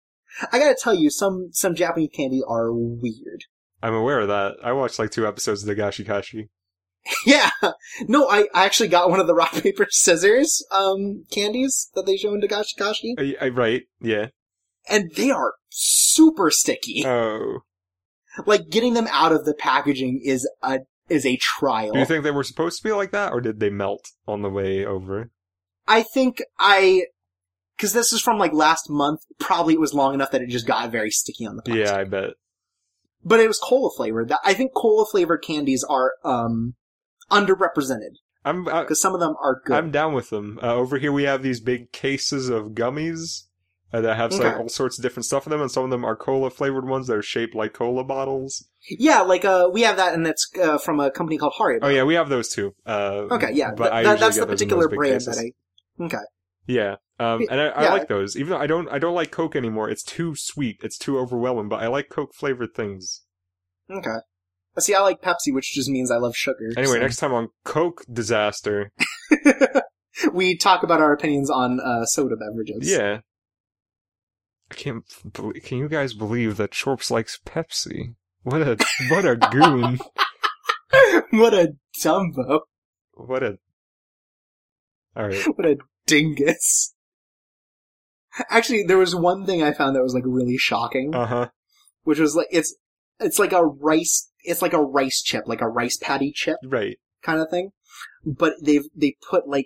I 0.51 0.59
gotta 0.59 0.77
tell 0.80 0.93
you, 0.93 1.09
some 1.09 1.50
some 1.51 1.74
Japanese 1.74 2.11
candy 2.14 2.42
are 2.48 2.72
weird. 2.72 3.45
I'm 3.82 3.95
aware 3.95 4.19
of 4.19 4.27
that. 4.27 4.56
I 4.64 4.74
watched 4.74 5.00
like 5.00 5.09
two 5.09 5.26
episodes 5.26 5.68
of 5.68 5.76
Dagashi 5.76 6.06
Kashi. 6.06 6.50
yeah, 7.26 7.50
no, 8.08 8.30
I, 8.30 8.48
I 8.53 8.66
actually 8.66 8.90
got 8.90 9.09
one 9.09 9.19
of 9.19 9.26
the 9.26 9.34
rock 9.42 9.53
paper 9.53 9.88
scissors 9.90 10.64
um 10.69 11.24
candies 11.32 11.90
that 11.95 12.06
they 12.06 12.18
show 12.18 12.35
in 12.35 12.42
Dagashi 12.42 12.77
Kashi, 12.77 13.16
I, 13.18 13.45
I, 13.45 13.50
right? 13.50 13.84
Yeah. 14.00 14.27
and 14.88 15.09
they 15.16 15.32
are 15.32 15.53
super 15.69 16.51
sticky. 16.51 17.03
Oh. 17.08 17.59
Like 18.45 18.69
getting 18.69 18.93
them 18.93 19.08
out 19.11 19.32
of 19.32 19.45
the 19.45 19.53
packaging 19.53 20.22
is 20.24 20.49
a 20.61 20.80
is 21.09 21.25
a 21.25 21.38
trial. 21.38 21.93
Do 21.93 21.99
you 21.99 22.06
think 22.06 22.24
they 22.24 22.32
were 22.32 22.43
supposed 22.43 22.77
to 22.77 22.88
be 22.88 22.93
like 22.93 23.11
that, 23.11 23.33
or 23.33 23.41
did 23.41 23.59
they 23.59 23.69
melt 23.69 24.06
on 24.27 24.41
the 24.41 24.49
way 24.49 24.85
over? 24.85 25.32
I 25.88 26.03
think 26.03 26.41
I, 26.59 27.06
because 27.75 27.93
this 27.93 28.14
is 28.14 28.22
from 28.22 28.38
like 28.38 28.53
last 28.53 28.90
month. 28.90 29.22
Probably 29.40 29.74
it 29.74 29.80
was 29.80 29.93
long 29.93 30.14
enough 30.14 30.32
that 30.32 30.41
it 30.41 30.49
just 30.49 30.67
got 30.67 30.91
very 30.91 31.09
sticky 31.09 31.45
on 31.45 31.56
the 31.56 31.64
plastic. 31.64 31.85
Yeah, 31.88 31.95
I 31.95 32.03
bet. 32.03 32.32
but 33.24 33.40
it 33.40 33.48
was 33.48 33.58
cola 33.58 33.90
flavored. 33.95 34.30
That 34.30 34.40
I 34.45 34.53
think 34.53 34.74
cola 34.75 35.06
flavored 35.09 35.43
candies 35.43 35.83
are 35.90 36.14
um 36.24 36.75
underrepresented 37.32 38.16
I'm 38.45 38.64
because 38.64 39.01
some 39.01 39.14
of 39.14 39.19
them 39.19 39.35
are 39.41 39.61
good. 39.66 39.75
I'm 39.75 39.91
down 39.91 40.14
with 40.14 40.30
them. 40.30 40.59
Uh, 40.61 40.74
over 40.75 40.98
here, 40.98 41.11
we 41.11 41.24
have 41.24 41.43
these 41.43 41.59
big 41.59 41.91
cases 41.91 42.49
of 42.49 42.69
gummies 42.69 43.43
uh, 43.92 44.01
that 44.01 44.18
have 44.18 44.32
like 44.34 44.58
all 44.58 44.69
sorts 44.69 44.98
of 45.00 45.03
different 45.03 45.26
stuff 45.26 45.45
in 45.48 45.51
them, 45.51 45.61
and 45.61 45.72
some 45.72 45.84
of 45.84 45.90
them 45.90 46.03
are 46.06 46.16
cola 46.16 46.50
flavored 46.50 46.85
ones 46.88 47.08
that 47.08 47.16
are 47.18 47.22
shaped 47.22 47.56
like 47.56 47.74
cola 47.74 48.03
bottles. 48.03 48.68
yeah, 48.90 49.22
like 49.22 49.45
uh, 49.45 49.69
we 49.72 49.82
have 49.82 49.98
that, 49.98 50.14
and 50.14 50.26
that's 50.26 50.48
uh, 50.61 50.77
from 50.77 51.00
a 51.00 51.09
company 51.11 51.38
called 51.38 51.53
Haribo. 51.59 51.80
Oh 51.84 51.88
yeah, 51.90 52.03
we 52.03 52.14
have 52.14 52.30
those 52.30 52.50
too. 52.50 52.74
Uh, 52.85 53.26
Okay, 53.32 53.51
yeah, 53.53 53.72
but 53.76 53.90
th- 53.90 54.01
usually 54.06 54.19
that's 54.19 54.38
the 54.38 54.45
particular 54.45 54.88
brand 54.88 55.14
cases. 55.16 55.35
that 55.38 55.51
I. 56.00 56.03
Okay. 56.06 56.24
Yeah, 56.68 56.95
um, 57.19 57.45
and 57.50 57.59
I, 57.59 57.68
I 57.69 57.84
Yeah. 57.85 57.93
like 57.93 58.08
those. 58.08 58.35
Even 58.38 58.51
though 58.51 58.59
I 58.59 58.68
don't, 58.68 58.88
I 58.90 59.00
don't 59.00 59.16
like 59.16 59.32
Coke 59.32 59.56
anymore. 59.56 59.90
It's 59.90 60.03
too 60.03 60.35
sweet. 60.38 60.77
It's 60.84 60.98
too 61.00 61.18
overwhelming. 61.18 61.68
But 61.68 61.82
I 61.82 61.88
like 61.88 62.09
Coke 62.09 62.34
flavored 62.35 62.76
things. 62.76 63.24
Okay. 63.90 64.18
Uh, 64.77 64.82
See, 64.82 64.93
I 64.93 65.00
like 65.01 65.19
Pepsi, 65.19 65.51
which 65.51 65.74
just 65.74 65.90
means 65.90 66.11
I 66.11 66.18
love 66.18 66.35
sugar. 66.35 66.69
Anyway, 66.77 66.93
so- 66.98 67.00
next 67.00 67.18
time 67.18 67.34
on 67.34 67.50
Coke 67.66 68.03
disaster. 68.11 68.92
we 70.34 70.56
talk 70.58 70.84
about 70.84 71.01
our 71.01 71.11
opinions 71.14 71.50
on 71.50 71.80
uh, 71.80 72.06
soda 72.06 72.35
beverages. 72.35 72.90
Yeah. 72.90 73.22
I 74.72 74.76
can't. 74.76 75.04
Believe, 75.34 75.64
can 75.64 75.78
you 75.80 75.90
guys 75.90 76.14
believe 76.14 76.58
that 76.58 76.72
Chorps 76.72 77.10
likes 77.12 77.40
Pepsi? 77.46 78.16
What 78.44 78.62
a 78.62 78.78
what 79.10 79.26
a 79.26 79.36
goon! 79.36 80.00
what 81.32 81.54
a 81.54 81.74
dumbo. 82.00 82.62
What 83.14 83.44
a. 83.44 83.58
All 85.16 85.28
right. 85.28 85.44
What 85.56 85.66
a 85.66 85.78
dingus. 86.06 86.94
Actually, 88.50 88.84
there 88.84 88.98
was 88.98 89.16
one 89.16 89.46
thing 89.46 89.62
I 89.64 89.74
found 89.74 89.96
that 89.96 90.04
was 90.04 90.14
like 90.14 90.24
really 90.26 90.58
shocking, 90.58 91.14
Uh 91.16 91.26
huh. 91.26 91.50
which 92.04 92.20
was 92.20 92.36
like 92.36 92.48
it's 92.52 92.76
it's 93.20 93.40
like 93.40 93.52
a 93.52 93.66
rice 93.66 94.32
it's 94.44 94.62
like 94.62 94.74
a 94.74 94.82
rice 94.82 95.22
chip, 95.22 95.44
like 95.48 95.62
a 95.62 95.68
rice 95.68 95.98
patty 95.98 96.32
chip 96.34 96.58
Right. 96.64 96.98
kind 97.24 97.42
of 97.42 97.50
thing. 97.50 97.72
But 98.26 98.54
they've 98.62 98.86
they 98.96 99.18
put 99.30 99.48
like 99.48 99.66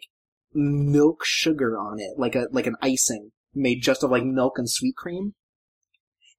milk 0.53 1.23
sugar 1.25 1.77
on 1.77 1.99
it, 1.99 2.17
like 2.17 2.35
a 2.35 2.47
like 2.51 2.65
an 2.67 2.75
icing 2.81 3.31
made 3.53 3.81
just 3.81 4.03
of 4.03 4.11
like 4.11 4.23
milk 4.23 4.57
and 4.57 4.69
sweet 4.69 4.95
cream. 4.95 5.33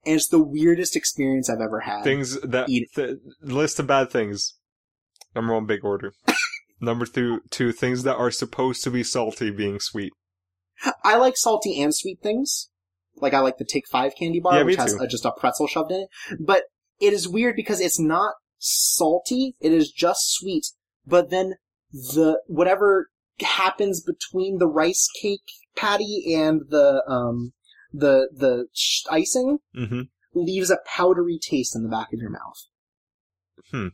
And 0.06 0.16
it's 0.16 0.28
the 0.28 0.42
weirdest 0.42 0.96
experience 0.96 1.48
I've 1.48 1.62
ever 1.62 1.80
had. 1.80 2.04
Things 2.04 2.40
that 2.42 2.68
Eat 2.68 2.90
th- 2.94 3.16
list 3.40 3.78
of 3.78 3.86
bad 3.86 4.10
things. 4.10 4.54
Number 5.34 5.54
one, 5.54 5.66
big 5.66 5.84
order. 5.84 6.12
Number 6.80 7.06
two, 7.06 7.40
two 7.50 7.72
things 7.72 8.02
that 8.02 8.16
are 8.16 8.30
supposed 8.30 8.84
to 8.84 8.90
be 8.90 9.02
salty 9.02 9.50
being 9.50 9.80
sweet. 9.80 10.12
I 11.02 11.16
like 11.16 11.36
salty 11.36 11.80
and 11.80 11.94
sweet 11.94 12.20
things. 12.22 12.68
Like 13.16 13.32
I 13.32 13.38
like 13.38 13.58
the 13.58 13.64
Take 13.64 13.88
Five 13.88 14.12
candy 14.18 14.40
bar, 14.40 14.58
Yeah, 14.58 14.62
which 14.64 14.76
has 14.76 14.94
uh 14.98 15.06
just 15.06 15.24
a 15.24 15.32
pretzel 15.32 15.66
shoved 15.66 15.92
in 15.92 16.00
it. 16.02 16.38
But 16.44 16.64
it 17.00 17.12
is 17.12 17.28
weird 17.28 17.56
because 17.56 17.80
it's 17.80 18.00
not 18.00 18.34
salty. 18.58 19.56
It 19.60 19.72
is 19.72 19.90
just 19.90 20.34
sweet. 20.34 20.66
But 21.06 21.30
then 21.30 21.54
the 21.92 22.40
whatever 22.46 23.08
happens 23.40 24.00
between 24.00 24.58
the 24.58 24.66
rice 24.66 25.08
cake 25.20 25.50
patty 25.76 26.34
and 26.34 26.62
the 26.68 27.02
um 27.08 27.52
the 27.92 28.28
the 28.32 28.66
sh- 28.72 29.04
icing 29.10 29.58
hmm 29.74 30.02
leaves 30.34 30.70
a 30.70 30.78
powdery 30.84 31.38
taste 31.40 31.76
in 31.76 31.84
the 31.84 31.88
back 31.88 32.12
of 32.12 32.18
your 32.18 32.30
mouth. 32.30 32.66
Hmm. 33.70 33.88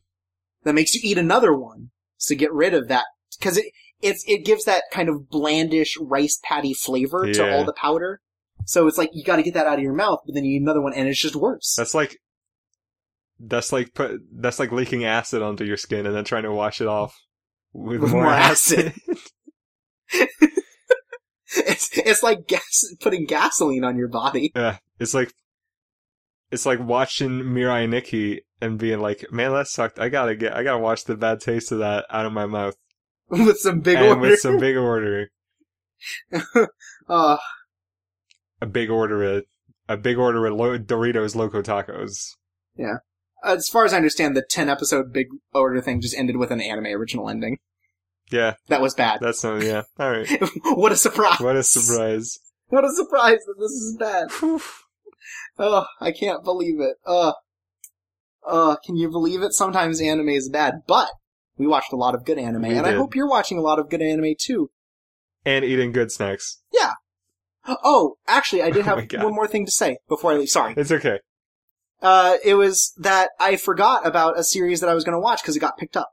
That 0.65 0.75
makes 0.75 0.94
you 0.94 1.01
eat 1.05 1.19
another 1.19 1.55
one 1.55 1.91
to 2.20 2.35
get 2.35 2.52
rid 2.52 2.73
of 2.73 2.89
that 2.89 3.05
because 3.39 3.59
it 3.59 3.67
it's 4.01 4.25
it 4.27 4.44
gives 4.44 4.65
that 4.65 4.85
kind 4.91 5.09
of 5.09 5.28
blandish 5.31 5.99
rice 6.01 6.39
patty 6.43 6.75
flavor 6.75 7.31
to 7.31 7.52
all 7.52 7.65
the 7.65 7.75
powder. 7.75 8.20
So 8.65 8.86
it's 8.86 8.99
like 8.99 9.10
you 9.12 9.25
got 9.25 9.36
to 9.36 9.43
get 9.43 9.55
that 9.55 9.67
out 9.67 9.78
of 9.78 9.83
your 9.83 9.94
mouth, 9.94 10.20
but 10.25 10.35
then 10.35 10.44
you 10.44 10.57
eat 10.57 10.62
another 10.62 10.81
one 10.81 10.94
and 10.94 11.09
it's 11.09 11.20
just 11.20 11.36
worse. 11.36 11.75
That's 11.77 11.94
like 11.94 12.19
that's 13.39 13.73
like 13.73 13.94
put 13.94 14.20
that's 14.33 14.59
like 14.59 14.73
leaking 14.73 15.05
acid 15.05 15.43
onto 15.43 15.65
your 15.65 15.77
skin 15.77 16.07
and 16.07 16.15
then 16.15 16.25
trying 16.25 16.43
to 16.43 16.52
wash 16.52 16.81
it 16.81 16.86
off 16.86 17.19
with, 17.73 18.01
With 18.01 18.13
more, 18.13 18.25
more 18.25 18.33
acid. 18.33 18.95
it's 21.57 21.97
it's 21.97 22.23
like 22.23 22.47
gas 22.47 22.85
putting 23.01 23.27
gasoline 23.27 23.85
on 23.85 23.97
your 23.97 24.09
body 24.09 24.53
yeah, 24.55 24.79
it's 24.99 25.15
like 25.15 25.33
it's 26.51 26.67
like 26.67 26.81
watching 26.81 27.43
Mirai 27.43 27.89
Nikki 27.89 28.43
and 28.61 28.79
being 28.79 29.01
like, 29.01 29.25
"Man, 29.31 29.53
that 29.53 29.69
sucked. 29.69 29.99
I 29.99 30.09
gotta 30.09 30.35
get, 30.35 30.55
I 30.55 30.63
gotta 30.63 30.79
wash 30.79 31.05
the 31.05 31.17
bad 31.17 31.41
taste 31.41 31.73
of 31.73 31.79
that 31.79 32.07
out 32.11 32.27
of 32.27 32.33
my 32.33 32.47
mouth." 32.47 32.75
with 33.29 33.59
some 33.59 33.81
big 33.81 33.97
and 33.97 34.07
order. 34.07 34.21
with 34.21 34.41
some 34.41 34.59
big 34.59 34.77
order, 34.77 35.31
uh, 37.09 37.37
a 38.61 38.67
big 38.67 38.91
order, 38.91 39.39
a, 39.39 39.43
a 39.89 39.97
big 39.97 40.19
order 40.19 40.47
of 40.47 40.55
lo- 40.55 40.79
Doritos 40.79 41.37
Loco 41.37 41.63
Tacos. 41.63 42.35
As 43.44 43.69
far 43.69 43.85
as 43.85 43.93
I 43.93 43.97
understand, 43.97 44.36
the 44.36 44.44
ten 44.49 44.69
episode 44.69 45.12
big 45.12 45.28
order 45.52 45.81
thing 45.81 46.01
just 46.01 46.17
ended 46.17 46.36
with 46.36 46.51
an 46.51 46.60
anime 46.60 46.86
original 46.86 47.28
ending. 47.28 47.59
Yeah, 48.31 48.55
That 48.69 48.81
was 48.81 48.94
bad. 48.94 49.19
that's 49.20 49.43
no, 49.43 49.57
yeah. 49.57 49.83
All 49.99 50.10
right, 50.10 50.28
what 50.77 50.93
a 50.93 50.97
surprise! 50.97 51.41
what 51.41 51.57
a 51.57 51.62
surprise. 51.65 52.39
What 52.69 52.85
a 52.85 52.93
surprise 52.93 53.39
that 53.47 53.57
this 53.59 53.73
is 53.73 53.97
bad. 53.99 54.31
Whew. 54.39 54.60
Oh, 55.59 55.86
I 56.01 56.12
can't 56.12 56.44
believe 56.44 56.81
it. 56.81 56.97
Uh, 57.05 57.33
uh, 58.47 58.77
can 58.85 58.97
you 58.97 59.10
believe 59.10 59.43
it? 59.43 59.52
Sometimes 59.52 60.01
anime 60.01 60.28
is 60.28 60.49
bad, 60.49 60.83
but 60.86 61.09
we 61.59 61.67
watched 61.67 61.93
a 61.93 61.97
lot 61.97 62.15
of 62.15 62.25
good 62.25 62.39
anime, 62.39 62.62
We 62.62 62.77
and 62.77 62.86
I 62.86 62.93
hope 62.93 63.15
you're 63.17 63.28
watching 63.28 63.59
a 63.59 63.62
lot 63.62 63.78
of 63.81 63.91
good 63.91 64.01
anime 64.01 64.35
too. 64.39 64.70
and 65.44 65.65
eating 65.65 65.91
good 65.93 66.12
snacks. 66.12 66.62
Yeah. 66.73 66.93
Oh, 67.67 68.17
actually, 68.27 68.62
I 68.62 68.70
did 68.70 68.83
Oh 68.89 68.97
have 68.97 69.09
God. 69.09 69.25
one 69.25 69.35
more 69.35 69.47
thing 69.49 69.67
to 69.67 69.73
say 69.73 69.99
before 70.09 70.33
I 70.33 70.36
leave. 70.36 70.49
Sorry. 70.49 70.75
It's 70.77 70.93
okay. 70.93 71.19
Uh, 72.03 72.37
it 72.45 72.55
was 72.55 72.93
that 72.99 73.31
I 73.39 73.57
forgot 73.57 74.07
about 74.07 74.39
a 74.39 74.45
series 74.45 74.81
that 74.81 74.89
I 74.89 74.95
was 74.95 75.05
going 75.05 75.15
to 75.17 75.20
watch 75.20 75.43
because 75.43 75.57
it 75.57 75.61
got 75.61 75.77
picked 75.77 75.97
up, 75.97 76.11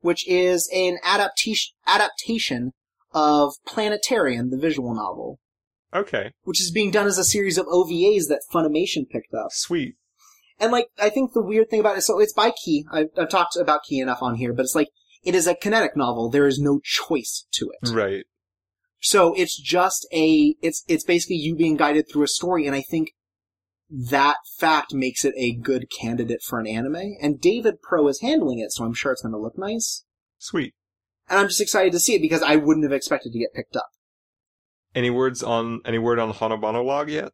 which 0.00 0.26
is 0.28 0.70
an 0.74 0.98
adaptation 1.04 1.74
adaptation 1.86 2.72
of 3.12 3.54
Planetarian, 3.66 4.50
the 4.50 4.58
visual 4.58 4.94
novel, 4.94 5.38
Okay, 5.94 6.32
which 6.42 6.60
is 6.60 6.70
being 6.72 6.90
done 6.90 7.06
as 7.06 7.18
a 7.18 7.24
series 7.24 7.58
of 7.58 7.66
OVAs 7.66 8.28
that 8.28 8.42
Funimation 8.52 9.08
picked 9.08 9.34
up. 9.34 9.48
sweet. 9.50 9.94
And 10.58 10.70
like, 10.72 10.86
I 10.98 11.10
think 11.10 11.32
the 11.32 11.42
weird 11.42 11.68
thing 11.68 11.80
about 11.80 11.98
it, 11.98 12.02
so 12.02 12.20
it's 12.20 12.32
by 12.32 12.52
Key. 12.64 12.86
I've, 12.90 13.08
I've 13.18 13.28
talked 13.28 13.56
about 13.56 13.82
Key 13.88 13.98
enough 13.98 14.22
on 14.22 14.36
here, 14.36 14.52
but 14.52 14.62
it's 14.62 14.74
like 14.74 14.88
it 15.24 15.34
is 15.34 15.46
a 15.46 15.54
kinetic 15.54 15.96
novel. 15.96 16.30
There 16.30 16.46
is 16.46 16.58
no 16.60 16.80
choice 16.82 17.46
to 17.54 17.70
it. 17.70 17.90
Right. 17.90 18.24
So 19.00 19.34
it's 19.34 19.60
just 19.60 20.06
a, 20.12 20.54
it's, 20.62 20.84
it's 20.88 21.04
basically 21.04 21.36
you 21.36 21.54
being 21.56 21.76
guided 21.76 22.06
through 22.10 22.22
a 22.22 22.28
story, 22.28 22.66
and 22.66 22.74
I 22.74 22.82
think 22.82 23.10
that 23.90 24.36
fact 24.58 24.94
makes 24.94 25.24
it 25.24 25.34
a 25.36 25.54
good 25.54 25.90
candidate 25.90 26.42
for 26.42 26.58
an 26.58 26.66
anime, 26.66 27.16
and 27.20 27.40
David 27.40 27.82
Pro 27.82 28.08
is 28.08 28.20
handling 28.20 28.58
it, 28.58 28.72
so 28.72 28.84
I'm 28.84 28.94
sure 28.94 29.12
it's 29.12 29.22
gonna 29.22 29.38
look 29.38 29.58
nice. 29.58 30.04
Sweet. 30.38 30.74
And 31.28 31.38
I'm 31.38 31.48
just 31.48 31.60
excited 31.60 31.92
to 31.92 32.00
see 32.00 32.14
it 32.14 32.22
because 32.22 32.42
I 32.42 32.56
wouldn't 32.56 32.84
have 32.84 32.92
expected 32.92 33.32
to 33.32 33.38
get 33.38 33.54
picked 33.54 33.76
up. 33.76 33.88
Any 34.94 35.10
words 35.10 35.42
on 35.42 35.80
any 35.84 35.98
word 35.98 36.18
on 36.18 36.32
Hanabano 36.32 36.84
log 36.84 37.10
yet? 37.10 37.32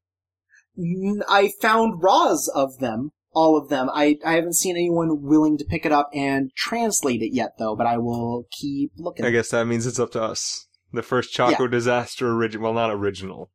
I 1.28 1.52
found 1.60 2.02
raws 2.02 2.48
of 2.54 2.78
them, 2.78 3.10
all 3.32 3.56
of 3.56 3.68
them. 3.68 3.90
I, 3.92 4.18
I 4.24 4.34
haven't 4.34 4.54
seen 4.54 4.76
anyone 4.76 5.22
willing 5.22 5.58
to 5.58 5.64
pick 5.64 5.84
it 5.84 5.92
up 5.92 6.08
and 6.14 6.50
translate 6.56 7.22
it 7.22 7.34
yet, 7.34 7.52
though, 7.58 7.76
but 7.76 7.86
I 7.86 7.98
will 7.98 8.44
keep 8.50 8.92
looking. 8.96 9.24
I 9.24 9.30
guess 9.30 9.50
that 9.50 9.66
means 9.66 9.86
it's 9.86 9.98
up 9.98 10.12
to 10.12 10.22
us. 10.22 10.66
The 10.92 11.02
first 11.02 11.32
Choco 11.32 11.66
Disaster 11.68 12.30
original, 12.30 12.64
well, 12.64 12.72
not 12.72 12.90
original. 12.90 13.50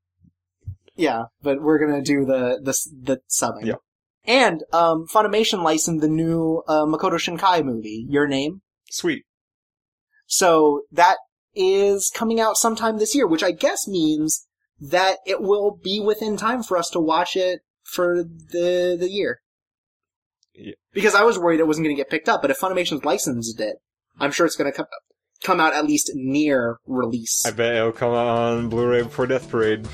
Yeah, 0.95 1.24
but 1.41 1.61
we're 1.61 1.80
gonna 1.80 2.01
do 2.01 2.25
the 2.25 2.59
the 2.61 2.77
the 3.01 3.22
subbing. 3.30 3.65
Yep. 3.65 3.80
And 4.27 4.64
um, 4.74 5.06
Funimation 5.07 5.64
licensed 5.64 6.01
the 6.01 6.07
new 6.07 6.64
uh, 6.67 6.85
Makoto 6.85 7.14
Shinkai 7.14 7.64
movie, 7.64 8.06
Your 8.09 8.27
Name. 8.27 8.61
Sweet. 8.90 9.24
So 10.25 10.82
that 10.91 11.17
is 11.53 12.11
coming 12.14 12.40
out 12.40 12.57
sometime 12.57 12.98
this 12.98 13.14
year, 13.14 13.27
which 13.27 13.43
I 13.43 13.51
guess 13.51 13.88
means 13.88 14.48
that 14.80 15.17
it 15.25 15.41
will 15.41 15.80
be 15.82 15.99
within 15.99 16.38
time 16.38 16.64
for 16.64 16.77
us 16.77 16.90
to 16.90 16.99
watch 16.99 17.35
it 17.35 17.59
for 17.83 18.24
the 18.24 18.98
the 18.99 19.09
year. 19.09 19.40
Yeah. 20.53 20.74
Because 20.93 21.14
I 21.15 21.24
was 21.24 21.38
worried 21.38 21.59
it 21.59 21.67
wasn't 21.67 21.85
going 21.85 21.95
to 21.95 21.99
get 21.99 22.09
picked 22.09 22.30
up, 22.30 22.41
but 22.41 22.49
if 22.49 22.59
Funimation's 22.59 23.06
licensed 23.06 23.59
it, 23.59 23.75
I'm 24.19 24.32
sure 24.32 24.45
it's 24.45 24.56
going 24.56 24.72
to 24.72 24.75
come 24.75 24.88
come 25.43 25.59
out 25.59 25.74
at 25.74 25.85
least 25.85 26.11
near 26.15 26.77
release, 26.88 27.45
I 27.45 27.51
bet 27.51 27.75
it'll 27.75 27.91
come 27.91 28.14
out 28.14 28.27
on 28.27 28.69
Blu-ray 28.69 29.03
before 29.03 29.27
Death 29.27 29.49
Parade. 29.49 29.88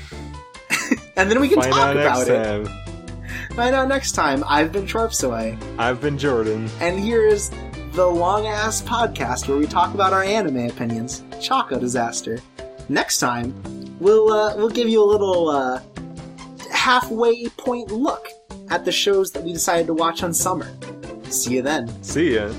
And 1.16 1.30
then 1.30 1.40
we 1.40 1.48
can 1.48 1.60
Find 1.60 1.72
talk 1.72 1.94
about 1.94 2.28
it. 2.28 2.66
time. 2.66 2.78
Find 3.54 3.74
out 3.74 3.88
next 3.88 4.12
time. 4.12 4.42
I've 4.46 4.72
been 4.72 4.86
Tropsoy. 4.86 5.58
I've 5.78 6.00
been 6.00 6.16
Jordan. 6.16 6.68
And 6.80 6.98
here's 6.98 7.50
the 7.92 8.06
long 8.06 8.46
ass 8.46 8.80
podcast 8.82 9.48
where 9.48 9.58
we 9.58 9.66
talk 9.66 9.92
about 9.94 10.12
our 10.12 10.22
anime 10.22 10.68
opinions. 10.70 11.22
Choco 11.40 11.78
Disaster. 11.78 12.40
Next 12.88 13.18
time, 13.18 13.54
we'll 14.00 14.32
uh, 14.32 14.56
we'll 14.56 14.70
give 14.70 14.88
you 14.88 15.02
a 15.02 15.04
little 15.04 15.48
uh, 15.50 15.82
halfway 16.70 17.46
point 17.58 17.90
look 17.90 18.26
at 18.70 18.84
the 18.84 18.92
shows 18.92 19.30
that 19.32 19.42
we 19.42 19.52
decided 19.52 19.86
to 19.88 19.94
watch 19.94 20.22
on 20.22 20.32
summer. 20.32 20.74
See 21.28 21.54
you 21.54 21.62
then. 21.62 21.88
See 22.02 22.34
ya. 22.34 22.52